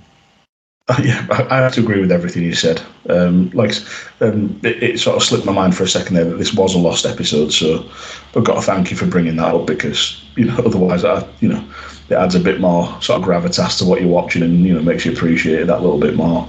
yeah, 1.02 1.26
I 1.50 1.56
have 1.56 1.74
to 1.74 1.80
agree 1.80 2.00
with 2.00 2.12
everything 2.12 2.42
you 2.42 2.54
said. 2.54 2.80
Um, 3.08 3.50
like, 3.50 3.74
um, 4.20 4.58
it, 4.62 4.82
it, 4.82 5.00
sort 5.00 5.16
of 5.16 5.22
slipped 5.22 5.46
my 5.46 5.52
mind 5.52 5.76
for 5.76 5.82
a 5.82 5.88
second 5.88 6.14
there 6.14 6.24
that 6.24 6.36
this 6.36 6.54
was 6.54 6.74
a 6.74 6.78
lost 6.78 7.06
episode. 7.06 7.52
So 7.52 7.88
I've 8.34 8.44
got 8.44 8.54
to 8.54 8.62
thank 8.62 8.90
you 8.90 8.96
for 8.96 9.06
bringing 9.06 9.36
that 9.36 9.54
up 9.54 9.66
because 9.66 10.24
you 10.36 10.46
know 10.46 10.56
otherwise, 10.64 11.04
I, 11.04 11.28
you 11.40 11.48
know, 11.48 11.64
it 12.08 12.14
adds 12.14 12.34
a 12.34 12.40
bit 12.40 12.60
more 12.60 12.86
sort 13.02 13.20
of 13.20 13.28
gravitas 13.28 13.78
to 13.78 13.84
what 13.84 14.00
you're 14.00 14.10
watching 14.10 14.42
and 14.42 14.64
you 14.64 14.74
know 14.74 14.82
makes 14.82 15.04
you 15.04 15.12
appreciate 15.12 15.60
it 15.60 15.66
that 15.66 15.82
little 15.82 16.00
bit 16.00 16.14
more. 16.16 16.48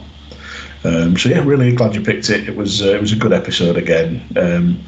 Um, 0.83 1.17
so 1.17 1.29
yeah, 1.29 1.43
really 1.43 1.75
glad 1.75 1.93
you 1.93 2.01
picked 2.01 2.29
it. 2.29 2.47
It 2.49 2.55
was 2.55 2.81
uh, 2.81 2.87
it 2.87 3.01
was 3.01 3.11
a 3.11 3.15
good 3.15 3.33
episode 3.33 3.77
again. 3.77 4.25
Um, 4.35 4.83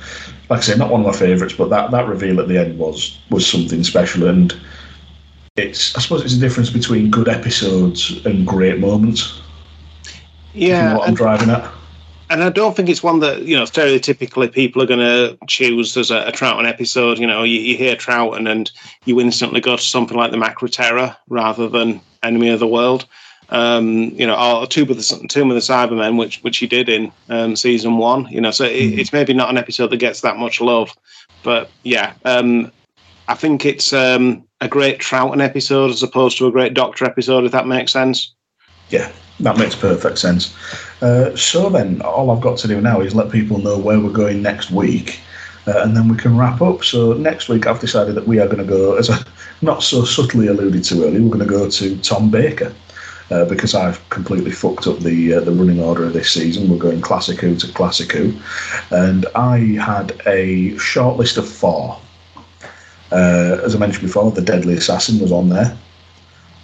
like 0.50 0.60
I 0.60 0.64
say, 0.64 0.76
not 0.76 0.92
one 0.92 1.02
of 1.02 1.08
my 1.08 1.14
favourites, 1.14 1.56
but 1.56 1.70
that, 1.70 1.92
that 1.92 2.08
reveal 2.08 2.40
at 2.40 2.48
the 2.48 2.58
end 2.58 2.78
was 2.78 3.20
was 3.30 3.46
something 3.46 3.84
special. 3.84 4.28
And 4.28 4.56
it's 5.56 5.96
I 5.96 6.00
suppose 6.00 6.24
it's 6.24 6.36
a 6.36 6.40
difference 6.40 6.70
between 6.70 7.12
good 7.12 7.30
episodes 7.30 8.26
and 8.26 8.46
great 8.46 8.80
moments. 8.80 9.42
Yeah, 10.54 10.84
you 10.84 10.90
know 10.90 11.00
what 11.00 11.08
I'm 11.10 11.16
driving 11.16 11.50
at. 11.50 11.72
And 12.30 12.44
I 12.44 12.50
don't 12.50 12.76
think 12.76 12.90
it's 12.90 13.04
one 13.04 13.20
that 13.20 13.44
you 13.44 13.56
know 13.56 13.64
stereotypically 13.64 14.52
people 14.52 14.82
are 14.82 14.88
going 14.88 15.00
to 15.00 15.38
choose 15.48 15.96
as 15.96 16.10
a, 16.10 16.24
a 16.24 16.32
Troughton 16.32 16.68
episode. 16.68 17.20
You 17.20 17.28
know, 17.28 17.44
you, 17.44 17.60
you 17.60 17.78
hear 17.78 17.96
Troughton 17.96 18.50
and 18.50 18.72
you 19.06 19.20
instantly 19.20 19.62
go 19.62 19.76
to 19.76 19.82
something 19.82 20.18
like 20.18 20.32
the 20.32 20.38
Macra 20.38 20.72
Terror 20.72 21.16
rather 21.30 21.70
than 21.70 22.02
Enemy 22.24 22.50
of 22.50 22.60
the 22.60 22.68
World 22.68 23.06
um, 23.54 24.10
you 24.20 24.28
know, 24.28 24.36
or 24.36 24.68
Tomb 24.68 24.90
of 24.90 24.98
the 24.98 25.28
Tomb 25.30 25.50
of 25.52 25.56
the 25.56 25.62
Cybermen, 25.62 26.18
which 26.18 26.42
which 26.44 26.58
he 26.58 26.68
did 26.68 26.90
in 26.90 27.12
um, 27.30 27.56
season 27.56 27.98
one. 27.98 28.28
You 28.30 28.42
know, 28.42 28.52
so 28.52 28.66
it, 28.66 28.72
Mm-hmm. 28.74 29.00
it's 29.00 29.14
maybe 29.14 29.34
not 29.34 29.50
an 29.50 29.58
episode 29.58 29.92
that 29.92 29.98
gets 29.98 30.22
that 30.22 30.38
much 30.38 30.60
love, 30.60 30.90
but 31.44 31.70
yeah, 31.84 32.14
um, 32.26 32.72
I 33.28 33.36
think 33.36 33.66
it's 33.66 33.94
um, 33.94 34.44
a 34.60 34.68
great 34.68 35.00
Troughton 35.00 35.42
episode 35.42 35.92
as 35.92 36.04
opposed 36.04 36.38
to 36.40 36.48
a 36.48 36.52
great 36.52 36.74
Doctor 36.74 37.06
episode, 37.06 37.46
if 37.46 37.52
that 37.54 37.68
makes 37.68 37.92
sense. 37.94 38.34
Yeah, 38.90 39.12
that 39.40 39.58
makes 39.58 39.76
perfect 39.76 40.18
sense. 40.20 40.54
Uh, 41.02 41.36
so 41.36 41.70
then, 41.70 42.02
all 42.02 42.32
I've 42.32 42.42
got 42.42 42.58
to 42.60 42.68
do 42.68 42.82
now 42.82 43.02
is 43.02 43.16
let 43.16 43.32
people 43.32 43.60
know 43.60 43.78
where 43.78 44.00
we're 44.00 44.12
going 44.12 44.42
next 44.42 44.72
week. 44.72 45.20
uh, 45.66 45.80
and 45.84 45.96
then 45.96 46.10
we 46.10 46.18
can 46.18 46.38
wrap 46.38 46.62
up. 46.62 46.84
So 46.84 47.14
next 47.14 47.48
week, 47.48 47.66
I've 47.68 47.80
decided 47.80 48.16
that 48.16 48.28
we 48.28 48.40
are 48.40 48.48
going 48.48 48.58
to 48.58 48.66
go, 48.66 48.96
as 48.98 49.10
I 49.10 49.18
not 49.62 49.82
so 49.84 50.04
subtly 50.04 50.48
alluded 50.48 50.84
to 50.86 51.04
earlier, 51.06 51.22
we're 51.22 51.30
going 51.38 51.40
to 51.40 51.46
go 51.46 51.70
to 51.70 51.98
Tom 52.02 52.30
Baker. 52.30 52.74
Uh, 53.34 53.46
because 53.46 53.74
I've 53.74 54.08
completely 54.10 54.52
fucked 54.52 54.86
up 54.86 55.00
the 55.00 55.34
uh, 55.34 55.40
the 55.40 55.52
running 55.52 55.80
order 55.80 56.06
of 56.06 56.14
this 56.14 56.32
season. 56.32 56.70
We're 56.70 56.78
going 56.78 57.02
Classic 57.02 57.40
Who 57.40 57.56
to 57.56 57.68
Classic 57.74 58.12
Who, 58.12 58.32
and 58.92 59.26
I 59.34 59.58
had 59.84 60.22
a 60.28 60.78
short 60.78 61.18
list 61.18 61.38
of 61.38 61.50
four. 61.50 62.00
Uh, 63.12 63.58
as 63.64 63.74
I 63.74 63.80
mentioned 63.80 64.04
before, 64.04 64.30
the 64.30 64.44
Deadly 64.44 64.76
Assassin 64.76 65.20
was 65.20 65.32
on 65.32 65.50
there. 65.50 65.76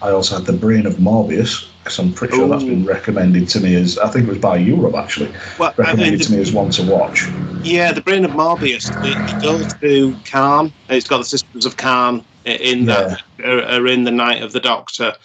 I 0.03 0.11
also 0.11 0.35
had 0.37 0.45
the 0.45 0.53
Brain 0.53 0.85
of 0.85 0.97
Morbius 0.97 1.67
because 1.79 1.97
I'm 1.97 2.13
pretty 2.13 2.35
sure 2.35 2.47
that's 2.47 2.63
been 2.63 2.85
recommended 2.85 3.49
to 3.49 3.59
me 3.59 3.73
as 3.73 3.97
I 3.97 4.07
think 4.09 4.27
it 4.27 4.29
was 4.29 4.37
by 4.37 4.57
Europe 4.57 4.93
actually 4.93 5.33
Well, 5.57 5.73
I 5.79 5.81
recommended 5.81 6.19
mean, 6.19 6.27
to 6.27 6.31
me 6.33 6.39
as 6.39 6.51
one 6.51 6.69
to 6.71 6.83
watch. 6.83 7.25
Yeah, 7.63 7.91
the 7.93 8.01
brain 8.01 8.25
of 8.25 8.31
Morbius. 8.31 8.91
It, 9.03 9.17
it 9.17 9.41
goes 9.41 9.73
to 9.73 10.15
Karn. 10.23 10.71
It's 10.89 11.07
got 11.07 11.17
the 11.17 11.25
systems 11.25 11.65
of 11.65 11.77
Karn 11.77 12.23
in 12.45 12.85
that 12.85 13.23
are, 13.43 13.63
are 13.63 13.87
in 13.87 14.03
the 14.03 14.11
Night 14.11 14.43
of 14.43 14.51
the 14.53 14.59
Doctor, 14.59 15.15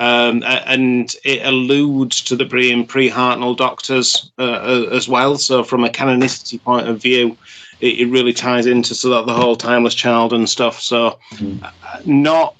um, 0.00 0.42
and 0.46 1.14
it 1.24 1.44
alludes 1.44 2.22
to 2.22 2.34
the 2.34 2.46
pre 2.46 2.82
pre-Hartnell 2.84 3.54
Doctors 3.54 4.32
uh, 4.38 4.86
as 4.90 5.08
well. 5.10 5.36
So, 5.36 5.62
from 5.62 5.84
a 5.84 5.90
canonicity 5.90 6.60
point 6.62 6.88
of 6.88 7.02
view, 7.02 7.36
it, 7.80 8.00
it 8.00 8.06
really 8.06 8.32
ties 8.32 8.64
into 8.64 8.94
so 8.94 9.10
that 9.10 9.26
the 9.26 9.34
whole 9.34 9.56
timeless 9.56 9.94
child 9.94 10.32
and 10.32 10.48
stuff. 10.48 10.80
So, 10.80 11.18
uh, 11.62 11.70
not 12.06 12.56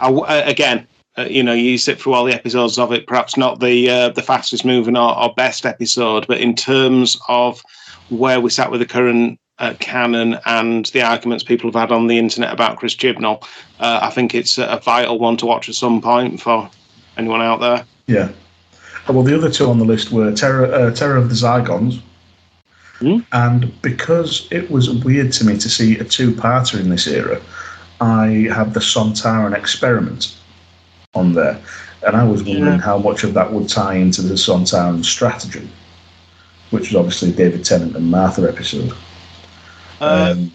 I 0.00 0.36
again. 0.42 0.86
Uh, 1.18 1.26
you 1.30 1.42
know, 1.42 1.54
you 1.54 1.78
sit 1.78 2.00
through 2.00 2.12
all 2.12 2.26
the 2.26 2.34
episodes 2.34 2.78
of 2.78 2.92
it. 2.92 3.06
Perhaps 3.08 3.36
not 3.36 3.58
the 3.58 3.90
uh, 3.90 4.08
the 4.10 4.22
fastest 4.22 4.64
moving 4.64 4.96
or, 4.96 5.18
or 5.18 5.34
best 5.34 5.66
episode, 5.66 6.28
but 6.28 6.40
in 6.40 6.54
terms 6.54 7.18
of 7.28 7.60
where 8.08 8.40
we 8.40 8.50
sat 8.50 8.70
with 8.70 8.80
the 8.80 8.86
current 8.86 9.40
uh, 9.58 9.74
canon 9.80 10.38
and 10.46 10.86
the 10.86 11.02
arguments 11.02 11.42
people 11.44 11.70
have 11.70 11.80
had 11.80 11.92
on 11.92 12.06
the 12.06 12.18
internet 12.18 12.52
about 12.52 12.76
Chris 12.78 12.94
Chibnall, 12.94 13.42
uh, 13.80 14.00
I 14.02 14.10
think 14.10 14.34
it's 14.34 14.58
a 14.58 14.80
vital 14.84 15.18
one 15.18 15.36
to 15.38 15.46
watch 15.46 15.68
at 15.68 15.74
some 15.74 16.00
point 16.00 16.40
for 16.40 16.70
anyone 17.16 17.42
out 17.42 17.60
there. 17.60 17.84
Yeah. 18.06 18.30
Uh, 19.08 19.12
Well, 19.12 19.22
the 19.22 19.36
other 19.36 19.50
two 19.50 19.66
on 19.70 19.78
the 19.78 19.84
list 19.84 20.12
were 20.12 20.32
Terror, 20.32 20.66
uh, 20.72 20.90
Terror 20.92 21.16
of 21.16 21.28
the 21.28 21.34
Zygons. 21.34 22.00
Hmm. 22.98 23.18
And 23.32 23.82
because 23.82 24.48
it 24.50 24.70
was 24.70 24.90
weird 24.90 25.32
to 25.34 25.44
me 25.44 25.58
to 25.58 25.68
see 25.68 25.98
a 25.98 26.04
two 26.04 26.32
parter 26.32 26.80
in 26.80 26.88
this 26.90 27.06
era, 27.06 27.40
I 28.00 28.48
had 28.54 28.74
the 28.74 28.80
Sontaran 28.80 29.54
experiment 29.56 30.34
on 31.14 31.34
there. 31.34 31.58
And 32.06 32.16
I 32.16 32.24
was 32.24 32.42
wondering 32.42 32.74
Yeah. 32.74 32.80
how 32.80 32.98
much 32.98 33.24
of 33.24 33.34
that 33.34 33.52
would 33.52 33.68
tie 33.68 33.94
into 33.94 34.22
the 34.22 34.34
Sontaran 34.34 35.04
stratagem, 35.04 35.68
which 36.70 36.90
was 36.90 36.96
obviously 36.96 37.32
David 37.32 37.64
Tennant 37.64 37.96
and 37.96 38.10
Martha 38.10 38.42
episode. 38.48 38.92
Um, 40.00 40.52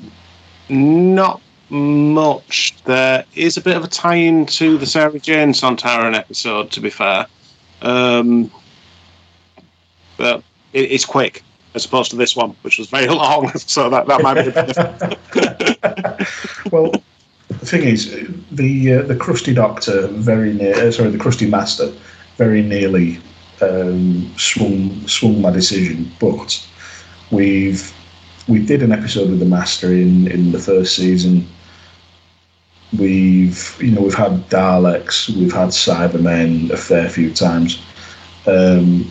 not 0.70 1.42
much. 1.70 2.76
There 2.84 3.26
is 3.36 3.58
a 3.58 3.62
bit 3.62 3.76
of 3.76 3.84
a 3.84 3.88
tie-in 3.88 4.46
to 4.48 4.78
the 4.78 4.86
Sarah 4.86 5.20
Jane 5.20 5.54
Sontaran 5.54 6.16
episode, 6.16 6.72
to 6.72 6.82
be 6.82 6.90
fair, 6.90 7.26
um, 7.82 8.52
but 10.18 10.44
it, 10.74 10.92
it's 10.92 11.06
quick 11.06 11.44
as 11.74 11.86
opposed 11.86 12.12
to 12.12 12.18
this 12.18 12.36
one, 12.36 12.56
which 12.62 12.78
was 12.78 12.90
very 12.90 13.08
long. 13.24 13.50
So 13.58 13.90
that 13.90 14.08
that 14.08 14.22
might 14.22 14.34
be. 14.36 14.52
Different. 14.52 15.18
well, 16.72 16.92
the 17.48 17.66
thing 17.66 17.84
is, 17.84 18.12
the 18.52 18.94
uh, 18.94 19.02
the 19.04 19.16
crusty 19.16 19.54
doctor 19.54 20.08
very 20.08 20.54
near. 20.54 20.76
Uh, 20.76 20.92
sorry, 20.92 21.10
the 21.10 21.18
crusty 21.18 21.50
master 21.50 21.92
very 22.38 22.62
nearly 22.62 23.20
um, 23.62 24.32
swung 24.38 25.08
swung 25.08 25.42
my 25.42 25.52
decision, 25.52 26.12
but 26.20 26.68
we've 27.32 27.94
we 28.48 28.64
did 28.66 28.84
an 28.84 28.92
episode 28.92 29.30
with 29.30 29.40
the 29.40 29.46
master 29.46 29.92
in 29.94 30.28
in 30.28 30.52
the 30.52 30.60
first 30.60 30.96
season. 30.96 31.48
We've 32.98 33.78
you 33.80 33.92
know 33.92 34.02
we've 34.02 34.14
had 34.14 34.50
Daleks, 34.50 35.30
we've 35.30 35.54
had 35.54 35.70
Cybermen 35.70 36.70
a 36.72 36.78
fair 36.78 37.10
few 37.10 37.34
times. 37.34 37.82
Um, 38.48 39.10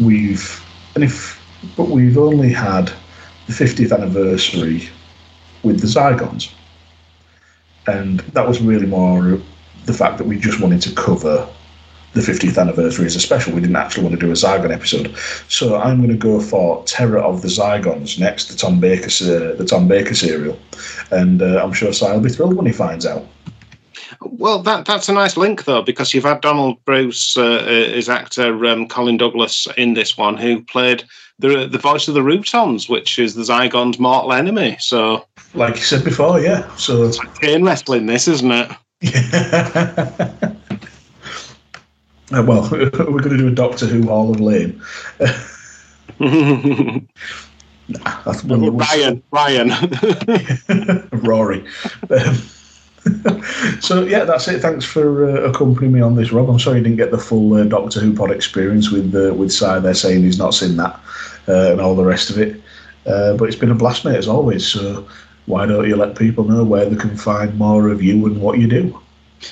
we've 0.00 0.64
and 0.94 1.04
if 1.04 1.38
but 1.76 1.88
we've 1.88 2.18
only 2.18 2.52
had 2.52 2.92
the 3.46 3.52
50th 3.52 3.92
anniversary 3.92 4.88
with 5.62 5.80
the 5.80 5.86
Zygons. 5.86 6.52
And 7.86 8.20
that 8.20 8.46
was 8.46 8.60
really 8.60 8.86
more 8.86 9.40
the 9.86 9.94
fact 9.94 10.18
that 10.18 10.26
we 10.26 10.38
just 10.38 10.60
wanted 10.60 10.82
to 10.82 10.94
cover 10.94 11.48
the 12.14 12.20
50th 12.20 12.58
anniversary 12.58 13.06
is 13.06 13.16
a 13.16 13.20
special. 13.20 13.52
We 13.52 13.60
didn't 13.60 13.76
actually 13.76 14.04
want 14.04 14.18
to 14.18 14.26
do 14.26 14.30
a 14.30 14.34
Zygon 14.34 14.72
episode. 14.72 15.14
So 15.48 15.76
I'm 15.76 15.98
going 15.98 16.10
to 16.10 16.16
go 16.16 16.40
for 16.40 16.82
Terror 16.84 17.18
of 17.18 17.42
the 17.42 17.48
Zygons 17.48 18.18
next, 18.18 18.48
the 18.48 18.56
Tom 18.56 18.80
Baker, 18.80 19.10
se- 19.10 19.56
the 19.56 19.64
Tom 19.64 19.88
Baker 19.88 20.14
serial. 20.14 20.58
And 21.10 21.42
uh, 21.42 21.62
I'm 21.62 21.72
sure 21.72 21.92
Si 21.92 22.06
will 22.06 22.20
be 22.20 22.30
thrilled 22.30 22.56
when 22.56 22.66
he 22.66 22.72
finds 22.72 23.06
out. 23.06 23.26
Well, 24.20 24.60
that 24.60 24.86
that's 24.86 25.08
a 25.08 25.12
nice 25.12 25.36
link 25.36 25.64
though, 25.64 25.82
because 25.82 26.14
you've 26.14 26.24
had 26.24 26.40
Donald 26.40 26.82
Bruce 26.84 27.36
uh, 27.36 27.58
as 27.94 28.08
actor 28.08 28.64
um, 28.66 28.88
Colin 28.88 29.16
Douglas 29.16 29.68
in 29.76 29.94
this 29.94 30.16
one, 30.16 30.36
who 30.36 30.62
played 30.62 31.04
the 31.38 31.66
the 31.66 31.78
voice 31.78 32.08
of 32.08 32.14
the 32.14 32.20
Rutans, 32.20 32.88
which 32.88 33.18
is 33.18 33.34
the 33.34 33.42
Zygon's 33.42 33.98
mortal 33.98 34.32
enemy. 34.32 34.76
So 34.80 35.26
Like 35.54 35.76
you 35.76 35.82
said 35.82 36.04
before, 36.04 36.40
yeah. 36.40 36.74
So 36.76 37.04
it's 37.04 37.18
like 37.18 37.40
chain 37.40 37.64
wrestling, 37.64 38.06
this 38.06 38.26
isn't 38.28 38.50
it? 38.50 38.72
Uh, 42.32 42.42
well, 42.42 42.68
we're 42.72 42.90
going 42.90 43.30
to 43.30 43.36
do 43.38 43.48
a 43.48 43.52
Doctor 43.52 43.86
Who 43.86 44.08
Hall 44.08 44.30
of 44.30 44.40
Lame. 44.40 44.82
That's 48.24 48.44
when 48.44 48.60
we- 48.60 48.68
Ryan, 48.70 49.22
Ryan. 49.30 49.70
Rory. 51.12 51.64
Um, 52.10 52.34
so 53.80 54.04
yeah, 54.04 54.24
that's 54.24 54.48
it. 54.48 54.60
Thanks 54.60 54.84
for 54.84 55.30
uh, 55.30 55.48
accompanying 55.50 55.92
me 55.94 56.00
on 56.00 56.14
this, 56.16 56.30
Rob. 56.32 56.50
I'm 56.50 56.58
sorry 56.58 56.78
you 56.78 56.84
didn't 56.84 56.98
get 56.98 57.10
the 57.10 57.18
full 57.18 57.54
uh, 57.54 57.64
Doctor 57.64 58.00
Who 58.00 58.14
pod 58.14 58.30
experience 58.30 58.90
with 58.90 59.14
uh, 59.14 59.32
with 59.34 59.50
Si 59.52 59.64
there 59.80 59.94
saying 59.94 60.22
he's 60.22 60.38
not 60.38 60.52
seen 60.52 60.76
that 60.76 61.00
uh, 61.48 61.72
and 61.72 61.80
all 61.80 61.94
the 61.96 62.04
rest 62.04 62.28
of 62.28 62.38
it. 62.38 62.60
Uh, 63.06 63.34
but 63.36 63.44
it's 63.48 63.56
been 63.56 63.70
a 63.70 63.74
blast, 63.74 64.04
mate, 64.04 64.16
as 64.16 64.28
always. 64.28 64.66
So 64.66 65.08
why 65.46 65.64
don't 65.64 65.88
you 65.88 65.96
let 65.96 66.18
people 66.18 66.44
know 66.44 66.62
where 66.64 66.84
they 66.84 66.96
can 66.96 67.16
find 67.16 67.56
more 67.56 67.88
of 67.88 68.02
you 68.02 68.26
and 68.26 68.42
what 68.42 68.58
you 68.58 68.66
do? 68.68 69.00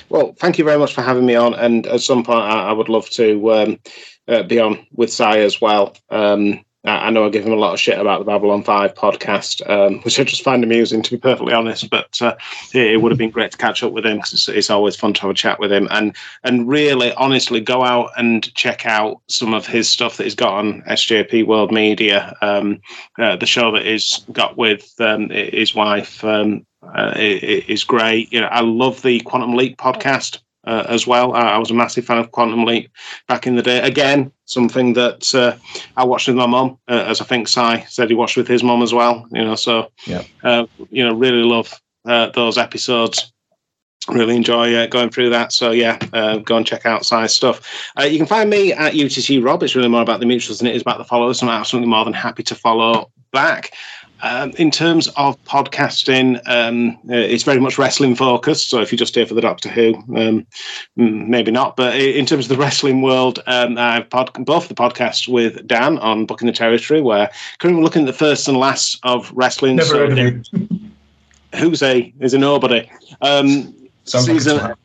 Well, 0.09 0.33
thank 0.39 0.57
you 0.57 0.65
very 0.65 0.79
much 0.79 0.93
for 0.93 1.01
having 1.01 1.25
me 1.25 1.35
on. 1.35 1.53
And 1.53 1.87
at 1.87 2.01
some 2.01 2.23
point, 2.23 2.39
I, 2.39 2.69
I 2.69 2.71
would 2.71 2.89
love 2.89 3.09
to 3.11 3.53
um, 3.53 3.79
uh, 4.27 4.43
be 4.43 4.59
on 4.59 4.85
with 4.93 5.11
Si 5.11 5.23
as 5.23 5.61
well. 5.61 5.95
Um, 6.09 6.63
I, 6.87 7.07
I 7.07 7.09
know 7.09 7.25
I 7.25 7.29
give 7.29 7.45
him 7.45 7.53
a 7.53 7.57
lot 7.57 7.73
of 7.73 7.79
shit 7.79 7.99
about 7.99 8.19
the 8.19 8.25
Babylon 8.25 8.63
5 8.63 8.93
podcast, 8.93 9.67
um, 9.69 9.99
which 10.03 10.19
I 10.19 10.23
just 10.23 10.43
find 10.43 10.63
amusing, 10.63 11.01
to 11.01 11.11
be 11.11 11.17
perfectly 11.17 11.53
honest. 11.53 11.89
But 11.89 12.21
uh, 12.21 12.35
it, 12.73 12.93
it 12.93 13.01
would 13.01 13.11
have 13.11 13.19
been 13.19 13.29
great 13.29 13.51
to 13.51 13.57
catch 13.57 13.83
up 13.83 13.91
with 13.91 14.05
him 14.05 14.17
because 14.17 14.33
it's, 14.33 14.49
it's 14.49 14.69
always 14.69 14.95
fun 14.95 15.13
to 15.13 15.21
have 15.21 15.31
a 15.31 15.35
chat 15.35 15.59
with 15.59 15.71
him. 15.71 15.87
And, 15.91 16.15
and 16.43 16.67
really, 16.67 17.13
honestly, 17.13 17.59
go 17.59 17.83
out 17.83 18.11
and 18.17 18.53
check 18.55 18.85
out 18.85 19.21
some 19.27 19.53
of 19.53 19.67
his 19.67 19.89
stuff 19.89 20.17
that 20.17 20.23
he's 20.23 20.35
got 20.35 20.53
on 20.53 20.81
SJP 20.83 21.45
World 21.45 21.71
Media, 21.71 22.35
um, 22.41 22.79
uh, 23.19 23.35
the 23.35 23.45
show 23.45 23.71
that 23.71 23.85
he's 23.85 24.25
got 24.31 24.57
with 24.57 24.93
um, 24.99 25.29
his 25.29 25.75
wife. 25.75 26.23
Uh, 26.95 27.13
is 27.17 27.83
great. 27.83 28.31
You 28.31 28.41
know, 28.41 28.47
I 28.47 28.61
love 28.61 29.01
the 29.01 29.19
Quantum 29.21 29.55
Leap 29.55 29.77
podcast 29.77 30.39
uh, 30.65 30.85
as 30.87 31.05
well. 31.07 31.33
I, 31.33 31.41
I 31.41 31.57
was 31.57 31.71
a 31.71 31.73
massive 31.73 32.05
fan 32.05 32.17
of 32.17 32.31
Quantum 32.31 32.65
Leap 32.65 32.89
back 33.27 33.47
in 33.47 33.55
the 33.55 33.61
day. 33.61 33.79
Again, 33.81 34.31
something 34.45 34.93
that 34.93 35.33
uh, 35.35 35.55
I 35.95 36.03
watched 36.03 36.27
with 36.27 36.37
my 36.37 36.45
mom, 36.47 36.77
uh, 36.87 37.03
as 37.07 37.21
I 37.21 37.25
think 37.25 37.47
Si 37.47 37.83
said 37.87 38.09
he 38.09 38.15
watched 38.15 38.37
with 38.37 38.47
his 38.47 38.63
mom 38.63 38.81
as 38.81 38.93
well. 38.93 39.25
You 39.31 39.43
know, 39.43 39.55
so 39.55 39.91
Yeah. 40.05 40.23
uh, 40.43 40.65
you 40.89 41.03
know, 41.05 41.13
really 41.13 41.43
love 41.43 41.73
uh, 42.05 42.27
those 42.31 42.57
episodes. 42.57 43.31
Really 44.09 44.37
enjoy 44.37 44.73
uh, 44.73 44.87
going 44.87 45.09
through 45.09 45.31
that. 45.31 45.51
So 45.51 45.71
yeah, 45.71 45.97
uh, 46.13 46.37
go 46.37 46.55
and 46.55 46.65
check 46.65 46.85
out 46.85 47.05
Si's 47.05 47.33
stuff. 47.33 47.61
Uh, 47.99 48.03
you 48.03 48.17
can 48.17 48.25
find 48.27 48.49
me 48.49 48.71
at 48.71 48.95
UTT 48.95 49.43
Rob. 49.43 49.63
It's 49.63 49.75
really 49.75 49.89
more 49.89 50.01
about 50.01 50.21
the 50.21 50.25
mutuals 50.25 50.59
than 50.59 50.67
it 50.67 50.75
is 50.77 50.81
about 50.81 50.97
the 50.97 51.03
followers. 51.03 51.41
I'm 51.43 51.49
absolutely 51.49 51.89
more 51.89 52.05
than 52.05 52.13
happy 52.13 52.43
to 52.43 52.55
follow 52.55 53.11
back. 53.33 53.73
Um, 54.21 54.51
in 54.57 54.71
terms 54.71 55.07
of 55.09 55.41
podcasting, 55.43 56.41
um, 56.47 56.97
uh, 57.09 57.15
it's 57.15 57.43
very 57.43 57.59
much 57.59 57.77
wrestling 57.77 58.15
focused. 58.15 58.69
So 58.69 58.81
if 58.81 58.91
you're 58.91 58.97
just 58.97 59.13
here 59.15 59.25
for 59.25 59.35
the 59.35 59.41
Doctor 59.41 59.69
Who, 59.69 59.95
um, 60.15 60.47
maybe 60.95 61.51
not. 61.51 61.75
But 61.75 61.95
in 61.95 62.25
terms 62.25 62.45
of 62.45 62.49
the 62.49 62.57
wrestling 62.57 63.01
world, 63.01 63.43
um, 63.47 63.77
I've 63.77 64.09
pod- 64.09 64.33
both 64.45 64.67
the 64.67 64.73
podcasts 64.73 65.27
with 65.27 65.67
Dan 65.67 65.99
on 65.99 66.25
Booking 66.25 66.47
the 66.47 66.53
Territory, 66.53 67.01
where 67.01 67.29
currently 67.59 67.79
we're 67.79 67.85
looking 67.85 68.03
at 68.03 68.07
the 68.07 68.13
first 68.13 68.47
and 68.47 68.57
last 68.57 68.99
of 69.03 69.31
wrestling. 69.33 69.75
Never 69.75 69.89
so 69.89 70.09
heard 70.09 70.19
of 70.19 70.47
who's 71.55 71.81
a 71.83 72.13
is 72.19 72.33
a 72.33 72.37
nobody. 72.37 72.89
Um, 73.21 73.73
Sounds 74.05 74.27
like 74.27 74.37
a 74.37 74.41
season 74.41 74.59
twat. 74.59 74.75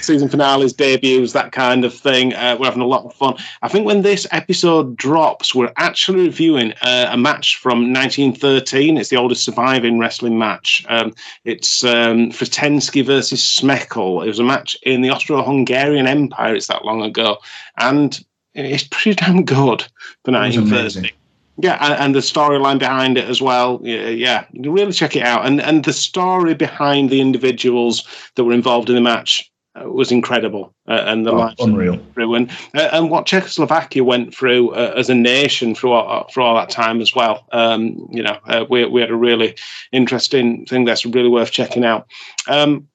Season 0.00 0.28
finales, 0.28 0.72
debuts, 0.72 1.32
that 1.32 1.52
kind 1.52 1.84
of 1.84 1.94
thing. 1.94 2.34
Uh, 2.34 2.56
we're 2.58 2.66
having 2.66 2.82
a 2.82 2.86
lot 2.86 3.04
of 3.04 3.14
fun. 3.14 3.36
I 3.62 3.68
think 3.68 3.86
when 3.86 4.02
this 4.02 4.26
episode 4.30 4.96
drops, 4.96 5.54
we're 5.54 5.72
actually 5.76 6.24
reviewing 6.24 6.72
uh, 6.82 7.08
a 7.10 7.16
match 7.16 7.56
from 7.56 7.92
1913. 7.92 8.96
It's 8.96 9.08
the 9.10 9.16
oldest 9.16 9.44
surviving 9.44 9.98
wrestling 9.98 10.38
match. 10.38 10.84
Um, 10.88 11.14
it's 11.44 11.84
um, 11.84 12.30
Frištenský 12.30 13.04
versus 13.04 13.42
Šmejkal. 13.42 14.24
It 14.24 14.28
was 14.28 14.38
a 14.38 14.44
match 14.44 14.76
in 14.82 15.02
the 15.02 15.10
Austro-Hungarian 15.10 16.06
Empire. 16.06 16.54
It's 16.54 16.66
that 16.68 16.84
long 16.84 17.02
ago, 17.02 17.38
and 17.78 18.24
it's 18.54 18.84
pretty 18.84 19.14
damn 19.14 19.44
good 19.44 19.82
for 20.24 20.30
It 20.30 20.38
was 20.42 20.56
1913. 20.56 20.78
amazing. 20.78 21.10
Yeah, 21.56 21.78
and, 21.80 21.94
and 21.94 22.14
the 22.14 22.20
storyline 22.20 22.78
behind 22.80 23.16
it 23.16 23.28
as 23.28 23.40
well. 23.40 23.80
Yeah, 23.82 24.08
yeah, 24.08 24.44
really 24.54 24.92
check 24.92 25.14
it 25.14 25.22
out. 25.22 25.46
And 25.46 25.60
and 25.60 25.84
the 25.84 25.92
story 25.92 26.54
behind 26.54 27.10
the 27.10 27.20
individuals 27.20 28.02
that 28.34 28.44
were 28.44 28.52
involved 28.52 28.88
in 28.88 28.96
the 28.96 29.00
match 29.00 29.50
uh, 29.80 29.90
was 29.90 30.12
incredible. 30.12 30.74
Uh, 30.88 31.02
and 31.06 31.26
the 31.26 31.32
Oh, 31.32 31.36
lives 31.36 31.60
unreal. 31.60 31.98
through 32.14 32.34
and 32.34 32.50
uh, 32.74 32.88
and 32.92 33.10
what 33.10 33.26
Czechoslovakia 33.26 34.04
went 34.04 34.34
through 34.34 34.70
uh, 34.70 34.92
as 34.96 35.08
a 35.10 35.14
nation 35.14 35.74
through 35.74 35.92
all, 35.92 36.28
for 36.28 36.40
all 36.42 36.54
that 36.54 36.70
time 36.70 37.00
as 37.00 37.14
well. 37.14 37.46
Um, 37.52 38.06
you 38.10 38.22
know, 38.22 38.38
uh, 38.46 38.64
we 38.68 38.84
we 38.84 39.00
had 39.00 39.10
a 39.10 39.16
really 39.16 39.54
interesting 39.92 40.66
thing 40.66 40.84
that's 40.84 41.06
really 41.06 41.28
worth 41.28 41.50
checking 41.50 41.84
out. 41.84 42.06
Um, 42.48 42.88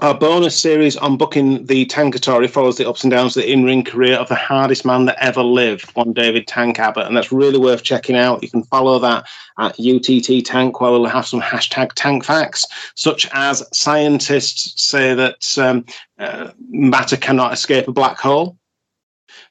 our 0.00 0.14
bonus 0.18 0.58
series 0.58 0.96
on 0.96 1.16
booking 1.16 1.66
the 1.66 1.86
Tankatory 1.86 2.48
follows 2.48 2.76
the 2.76 2.88
ups 2.88 3.04
and 3.04 3.10
downs 3.10 3.36
of 3.36 3.42
the 3.42 3.52
in-ring 3.52 3.84
career 3.84 4.16
of 4.16 4.28
the 4.28 4.34
hardest 4.34 4.84
man 4.84 5.04
that 5.04 5.22
ever 5.22 5.42
lived, 5.42 5.90
one 5.94 6.12
David 6.12 6.46
Tank 6.46 6.78
Abbott, 6.78 7.06
and 7.06 7.16
that's 7.16 7.32
really 7.32 7.58
worth 7.58 7.82
checking 7.82 8.16
out. 8.16 8.42
You 8.42 8.50
can 8.50 8.64
follow 8.64 8.98
that 8.98 9.26
at 9.58 9.78
UTT 9.78 10.44
Tank, 10.44 10.80
where 10.80 10.90
we'll 10.90 11.06
have 11.06 11.26
some 11.26 11.40
hashtag 11.40 11.92
Tank 11.94 12.24
facts, 12.24 12.66
such 12.94 13.28
as 13.32 13.62
scientists 13.72 14.82
say 14.82 15.14
that 15.14 15.58
um, 15.58 15.84
uh, 16.18 16.50
matter 16.70 17.16
cannot 17.16 17.52
escape 17.52 17.88
a 17.88 17.92
black 17.92 18.18
hole, 18.18 18.56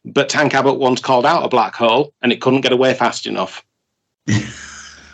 but 0.06 0.30
Tank 0.30 0.53
Abbott 0.53 0.80
once 0.80 1.02
called 1.02 1.26
out 1.26 1.45
a 1.45 1.50
black 1.50 1.76
hole 1.76 2.14
and 2.22 2.32
it 2.32 2.42
couldn't 2.42 2.61
get 2.61 2.74
away 2.74 2.94
fast 2.94 3.26
enough. 3.28 3.64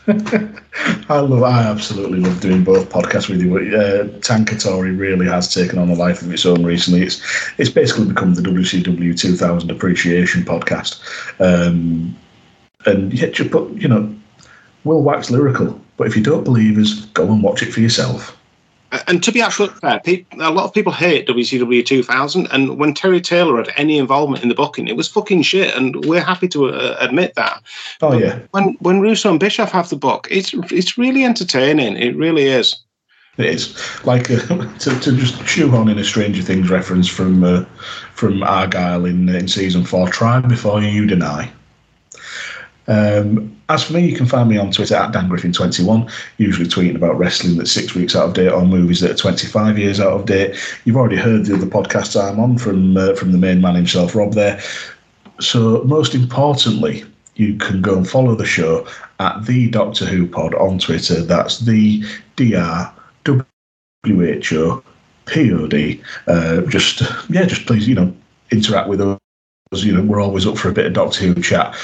I 1.10 1.20
love. 1.20 1.44
I 1.44 1.64
absolutely 1.64 2.20
love 2.20 2.40
doing 2.40 2.64
both 2.64 2.90
podcasts 2.90 3.28
with 3.28 3.42
you. 3.42 3.58
Uh, 3.58 4.06
Tankatory 4.20 4.98
really 4.98 5.26
has 5.26 5.54
taken 5.54 5.78
on 5.80 5.90
a 5.90 5.96
life 5.96 6.22
of 6.22 6.32
its 6.32 6.46
own 6.46 6.64
recently. 6.64 7.02
It's 7.02 7.22
it's 7.58 7.70
basically 7.70 8.06
become 8.06 8.34
the 8.34 8.42
WCW 8.42 9.20
2000 9.20 9.70
appreciation 9.70 10.44
podcast. 10.44 11.02
Um, 11.42 12.16
and 12.86 13.14
yet, 13.14 13.38
you 13.38 13.50
put 13.50 13.70
you 13.74 13.90
know, 13.90 14.16
will 14.86 15.04
wax 15.04 15.30
lyrical, 15.30 15.80
but 15.98 16.08
if 16.08 16.16
you 16.16 16.24
don't 16.24 16.46
believe 16.46 16.78
us, 16.78 17.06
go 17.08 17.30
and 17.30 17.44
watch 17.44 17.62
it 17.62 17.74
for 17.74 17.82
yourself. 17.82 18.37
And 19.08 19.22
to 19.24 19.32
be 19.34 19.42
actually 19.42 19.68
fair, 19.68 20.02
a 20.40 20.52
lot 20.52 20.64
of 20.64 20.74
people 20.74 20.94
hate 20.94 21.28
WCW 21.28 21.86
2000, 21.86 22.48
and 22.52 22.78
when 22.78 22.94
Terry 22.94 23.20
Taylor 23.20 23.58
had 23.58 23.74
any 23.76 23.98
involvement 23.98 24.44
in 24.44 24.50
the 24.50 24.56
booking, 24.56 24.88
it 24.88 24.96
was 24.96 25.10
fucking 25.10 25.42
shit, 25.42 25.76
and 25.76 26.06
we're 26.06 26.24
happy 26.24 26.48
to 26.50 26.70
uh, 26.70 26.96
admit 27.00 27.36
that. 27.36 27.62
Oh 28.02 28.12
But 28.12 28.20
yeah, 28.20 28.40
When 28.52 28.78
when 28.80 29.02
Russo 29.02 29.30
and 29.30 29.40
Bischoff 29.40 29.72
have 29.72 29.90
the 29.90 29.98
book, 29.98 30.28
it's 30.32 30.54
it's 30.72 30.98
really 30.98 31.26
entertaining. 31.26 31.98
It 31.98 32.16
really 32.16 32.46
is. 32.46 32.78
it 33.38 33.46
is. 33.48 33.76
Like 34.06 34.32
uh, 34.32 34.38
to, 34.80 35.00
to 35.02 35.18
just 35.18 35.46
shoehorn 35.46 35.90
in 35.90 36.00
a 36.00 36.04
Stranger 36.06 36.42
Things 36.42 36.70
reference 36.70 37.10
from 37.10 37.44
uh, 37.44 37.66
from 38.14 38.42
Argyle 38.42 39.04
in 39.04 39.28
in 39.28 39.50
season 39.50 39.84
four. 39.84 40.08
Try 40.08 40.40
before 40.40 40.82
you 40.82 41.06
deny. 41.06 41.52
Um, 42.88 43.57
as 43.70 43.84
for 43.84 43.94
me, 43.94 44.08
you 44.08 44.16
can 44.16 44.26
find 44.26 44.50
me 44.50 44.58
on 44.58 44.72
Twitter 44.72 44.96
at 44.96 45.12
DanGriffin21, 45.12 46.10
usually 46.38 46.70
tweeting 46.70 46.96
about 46.96 47.18
wrestling 47.18 47.58
that's 47.58 47.72
six 47.72 47.94
weeks 47.94 48.16
out 48.16 48.30
of 48.30 48.34
date 48.34 48.50
or 48.50 48.66
movies 48.66 49.02
that 49.02 49.12
are 49.12 49.16
25 49.16 49.78
years 49.78 50.00
out 50.00 50.14
of 50.14 50.26
date. 50.26 50.56
You've 50.86 50.96
already 50.96 51.18
heard 51.18 51.46
the 51.46 51.56
other 51.56 51.66
podcasts 51.66 52.20
I'm 52.20 52.40
on 52.40 52.58
from 52.58 52.96
uh, 52.96 53.14
from 53.16 53.32
the 53.32 53.38
main 53.38 53.60
man 53.60 53.76
himself, 53.76 54.16
Rob. 54.16 54.34
There. 54.34 54.60
So 55.40 55.84
most 55.84 56.16
importantly, 56.16 57.04
you 57.36 57.56
can 57.58 57.82
go 57.82 57.98
and 57.98 58.10
follow 58.10 58.36
the 58.36 58.46
show 58.46 58.88
at 59.20 59.46
the 59.46 59.70
Doctor 59.70 60.06
Who 60.06 60.28
Pod 60.28 60.56
on 60.56 60.80
Twitter. 60.80 61.22
That's 61.22 61.60
the 61.60 62.04
D 62.38 62.56
R 62.56 62.94
W 63.26 64.24
H 64.24 64.54
O 64.54 64.84
P 65.26 65.52
O 65.52 65.68
D. 65.68 66.02
Uh, 66.28 66.62
just 66.62 67.02
yeah, 67.30 67.46
just 67.46 67.66
please 67.66 67.88
you 67.88 67.96
know 67.96 68.16
interact 68.52 68.88
with 68.88 69.02
us. 69.02 69.20
You 69.74 69.94
know 69.94 70.04
we're 70.04 70.22
always 70.22 70.48
up 70.48 70.58
for 70.58 70.70
a 70.70 70.74
bit 70.74 70.86
of 70.86 70.94
Doctor 70.94 71.26
Who 71.26 71.42
chat. 71.42 71.76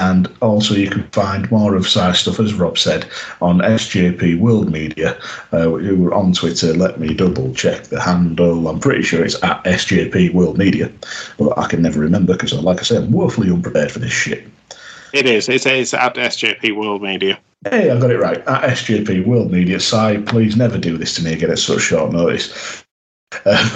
And 0.00 0.32
also, 0.40 0.74
you 0.74 0.88
can 0.88 1.02
find 1.08 1.50
more 1.50 1.74
of 1.74 1.88
Si's 1.88 2.20
stuff, 2.20 2.38
as 2.38 2.54
Rob 2.54 2.78
said, 2.78 3.08
on 3.42 3.58
SJP 3.58 4.38
World 4.38 4.70
Media, 4.70 5.18
uh, 5.50 5.64
who 5.64 6.06
are 6.06 6.14
on 6.14 6.32
Twitter. 6.32 6.72
Let 6.72 7.00
me 7.00 7.14
double 7.14 7.52
check 7.52 7.84
the 7.84 8.00
handle. 8.00 8.68
I'm 8.68 8.78
pretty 8.78 9.02
sure 9.02 9.24
it's 9.24 9.42
at 9.42 9.62
SJP 9.64 10.32
World 10.34 10.56
Media, 10.56 10.92
but 11.36 11.58
I 11.58 11.66
can 11.66 11.82
never 11.82 11.98
remember 11.98 12.34
because, 12.34 12.52
like 12.52 12.78
I 12.78 12.82
said, 12.82 13.02
I'm 13.02 13.10
woefully 13.10 13.50
unprepared 13.50 13.90
for 13.90 13.98
this 13.98 14.12
shit. 14.12 14.46
It 15.12 15.26
is. 15.26 15.48
It's, 15.48 15.66
it's 15.66 15.94
at 15.94 16.14
SJP 16.14 16.76
World 16.76 17.02
Media. 17.02 17.40
Hey, 17.68 17.90
I 17.90 17.98
got 17.98 18.12
it 18.12 18.18
right. 18.18 18.38
At 18.46 18.70
SJP 18.70 19.26
World 19.26 19.50
Media. 19.50 19.80
Si, 19.80 20.18
please 20.26 20.56
never 20.56 20.78
do 20.78 20.96
this 20.96 21.16
to 21.16 21.24
me 21.24 21.32
again 21.32 21.50
at 21.50 21.58
such 21.58 21.80
short 21.80 22.12
notice. 22.12 22.84
Um, 23.44 23.70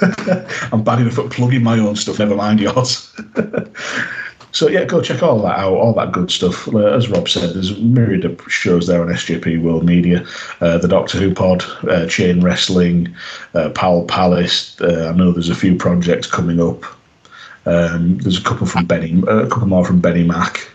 I'm 0.72 0.84
bad 0.84 1.00
enough 1.00 1.18
at 1.18 1.30
plugging 1.30 1.64
my 1.64 1.80
own 1.80 1.96
stuff, 1.96 2.20
never 2.20 2.36
mind 2.36 2.60
yours. 2.60 3.12
so, 4.52 4.68
yeah, 4.68 4.84
go 4.84 5.00
check 5.02 5.22
all 5.22 5.40
that 5.42 5.58
out, 5.58 5.74
all 5.74 5.92
that 5.94 6.12
good 6.12 6.30
stuff. 6.30 6.68
Uh, 6.68 6.94
As 6.94 7.08
Rob 7.08 7.28
said, 7.28 7.50
there's 7.54 7.72
a 7.72 7.80
myriad 7.80 8.24
of 8.24 8.40
shows 8.50 8.86
there 8.86 9.02
on 9.02 9.08
SJP 9.08 9.62
World 9.62 9.84
Media. 9.84 10.24
Uh, 10.60 10.78
the 10.78 10.88
Doctor 10.88 11.18
Who 11.18 11.34
Pod, 11.34 11.62
uh, 11.88 12.06
Chain 12.06 12.42
Wrestling, 12.42 13.14
uh, 13.54 13.70
Powell 13.70 14.04
Palace. 14.04 14.80
Uh, 14.80 15.10
I 15.12 15.16
know 15.16 15.32
there's 15.32 15.50
a 15.50 15.54
few 15.54 15.76
projects 15.76 16.26
coming 16.26 16.60
up. 16.60 16.84
Um, 17.66 18.18
there's 18.18 18.38
a 18.38 18.44
couple 18.44 18.66
from 18.66 18.86
Benny, 18.86 19.22
a 19.28 19.46
couple 19.46 19.66
more 19.66 19.84
from 19.84 20.00
Benny 20.00 20.24
Mac. 20.24 20.70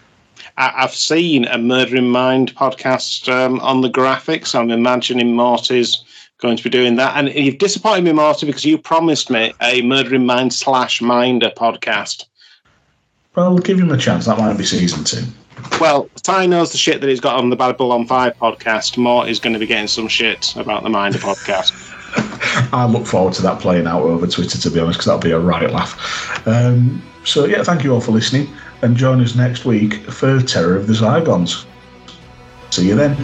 I, 0.57 0.71
I've 0.77 0.93
seen 0.93 1.45
a 1.45 1.57
Murdering 1.57 2.09
Mind 2.09 2.53
podcast 2.55 3.31
um, 3.33 3.59
on 3.61 3.81
the 3.81 3.89
graphics. 3.89 4.53
I'm 4.53 4.69
imagining 4.69 5.35
Marty's 5.35 6.03
going 6.37 6.57
to 6.57 6.63
be 6.63 6.69
doing 6.69 6.97
that. 6.97 7.15
And 7.17 7.33
you've 7.33 7.57
disappointed 7.57 8.03
me, 8.03 8.11
Marty, 8.11 8.45
because 8.45 8.65
you 8.65 8.77
promised 8.77 9.29
me 9.29 9.53
a 9.61 9.81
Murdering 9.81 10.25
Mind 10.25 10.53
slash 10.53 11.01
Minder 11.01 11.51
podcast. 11.57 12.25
Well, 13.35 13.57
give 13.57 13.79
him 13.79 13.91
a 13.91 13.97
chance. 13.97 14.25
That 14.25 14.37
might 14.37 14.57
be 14.57 14.65
season 14.65 15.03
two. 15.03 15.23
Well, 15.79 16.09
Ty 16.21 16.45
knows 16.45 16.71
the 16.71 16.77
shit 16.77 17.01
that 17.01 17.09
he's 17.09 17.19
got 17.19 17.39
on 17.39 17.49
the 17.49 17.55
Babylon 17.55 18.05
5 18.05 18.37
podcast. 18.37 18.97
Morty's 18.97 19.39
going 19.39 19.53
to 19.53 19.59
be 19.59 19.65
getting 19.65 19.87
some 19.87 20.07
shit 20.07 20.55
about 20.55 20.83
the 20.83 20.89
Minder 20.89 21.17
podcast. 21.17 21.71
I 22.73 22.85
look 22.85 23.07
forward 23.07 23.33
to 23.35 23.41
that 23.43 23.59
playing 23.59 23.87
out 23.87 24.03
over 24.03 24.27
Twitter, 24.27 24.57
to 24.57 24.69
be 24.69 24.79
honest, 24.79 24.99
because 24.99 25.05
that'll 25.05 25.21
be 25.21 25.31
a 25.31 25.39
right 25.39 25.71
laugh. 25.71 26.47
Um, 26.47 27.01
so, 27.23 27.45
yeah, 27.45 27.63
thank 27.63 27.83
you 27.83 27.93
all 27.93 28.01
for 28.01 28.11
listening, 28.11 28.53
and 28.81 28.95
join 28.95 29.21
us 29.21 29.35
next 29.35 29.65
week 29.65 29.95
for 30.11 30.41
Terror 30.41 30.75
of 30.75 30.87
the 30.87 30.93
Zygons. 30.93 31.65
See 32.69 32.87
you 32.87 32.95
then. 32.95 33.15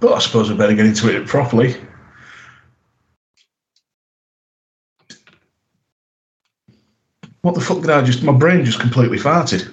But 0.00 0.12
I 0.12 0.18
suppose 0.20 0.50
we 0.50 0.56
better 0.56 0.74
get 0.74 0.86
into 0.86 1.14
it 1.14 1.26
properly. 1.26 1.76
What 7.42 7.54
the 7.54 7.60
fuck 7.60 7.80
did 7.80 7.90
I 7.90 8.02
just? 8.02 8.22
My 8.22 8.32
brain 8.32 8.64
just 8.64 8.80
completely 8.80 9.18
farted. 9.18 9.72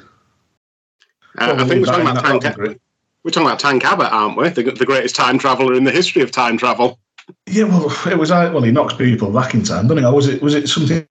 Uh, 1.37 1.55
I 1.57 1.65
think 1.65 1.85
we're 1.85 1.91
talking 1.91 2.07
about 2.07 2.41
Tank. 2.41 2.79
We're 3.23 3.31
talking 3.31 3.47
about 3.47 3.59
Tank 3.59 3.83
Abbott, 3.83 4.11
aren't 4.11 4.37
we? 4.37 4.49
The, 4.49 4.63
the 4.71 4.85
greatest 4.85 5.15
time 5.15 5.39
traveller 5.39 5.73
in 5.73 5.83
the 5.83 5.91
history 5.91 6.21
of 6.21 6.31
time 6.31 6.57
travel. 6.57 6.99
Yeah, 7.47 7.63
well, 7.63 7.91
it 8.07 8.17
was. 8.17 8.31
I 8.31 8.49
Well, 8.49 8.61
he 8.61 8.71
knocks 8.71 8.93
people 8.93 9.31
back 9.31 9.53
in 9.53 9.63
time, 9.63 9.87
doesn't 9.87 9.97
he? 9.97 10.05
Or 10.05 10.13
was 10.13 10.27
it? 10.27 10.41
Was 10.41 10.53
it 10.53 10.69
something 10.69 11.07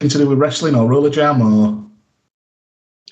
to 0.00 0.08
do 0.08 0.28
with 0.28 0.38
wrestling 0.38 0.74
or 0.74 0.86
roller 0.86 1.10
jam 1.10 1.42
or? 1.42 1.84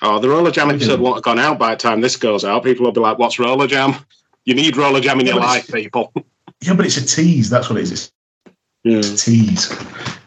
Oh, 0.01 0.19
the 0.19 0.27
Roller 0.27 0.51
Jam 0.51 0.69
episode 0.69 0.99
won't 0.99 1.15
have 1.15 1.23
gone 1.23 1.39
out 1.39 1.57
by 1.57 1.69
the 1.69 1.77
time 1.77 2.01
this 2.01 2.17
goes 2.17 2.43
out. 2.43 2.63
People 2.63 2.85
will 2.85 2.91
be 2.91 2.99
like, 2.99 3.17
"What's 3.19 3.39
Roller 3.39 3.67
Jam?" 3.67 3.95
You 4.45 4.55
need 4.55 4.75
Roller 4.75 4.99
Jam 4.99 5.19
in 5.19 5.25
Yeah, 5.25 5.33
your 5.33 5.41
life, 5.41 5.67
people. 5.71 6.11
Yeah, 6.61 6.75
but 6.75 6.85
it's 6.85 6.95
a 6.95 7.05
tease. 7.05 7.49
That's 7.49 7.69
what 7.69 7.77
it 7.77 7.83
is. 7.83 7.91
It's 7.91 8.11
Yeah. 8.85 8.99
a 8.99 9.01
tease. 9.01 9.77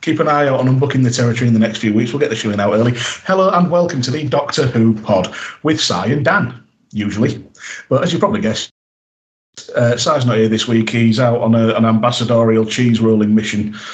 Keep 0.02 0.20
an 0.20 0.28
eye 0.28 0.48
out 0.48 0.60
on 0.60 0.66
unbooking 0.68 1.02
the 1.02 1.10
territory 1.10 1.48
in 1.48 1.54
the 1.54 1.60
next 1.60 1.78
few 1.78 1.94
weeks. 1.94 2.12
We'll 2.12 2.20
get 2.20 2.28
the 2.28 2.36
showing 2.36 2.60
out 2.60 2.74
early. 2.74 2.92
Hello 3.24 3.48
and 3.48 3.70
welcome 3.70 4.02
to 4.02 4.10
the 4.10 4.24
Doctor 4.28 4.66
Who 4.66 4.92
pod 5.00 5.34
with 5.62 5.80
Si 5.80 5.94
and 5.94 6.22
Dan, 6.22 6.62
usually. 6.92 7.42
But 7.88 8.02
as 8.02 8.12
you 8.12 8.18
probably 8.18 8.42
guessed, 8.42 8.70
uh, 9.74 9.96
not 10.04 10.36
here 10.36 10.48
this 10.48 10.68
week. 10.68 10.90
He's 10.90 11.18
out 11.18 11.40
on 11.40 11.54
a, 11.54 11.74
an 11.74 11.86
ambassadorial 11.86 12.66
cheese 12.66 13.00
rolling 13.00 13.34
mission 13.34 13.74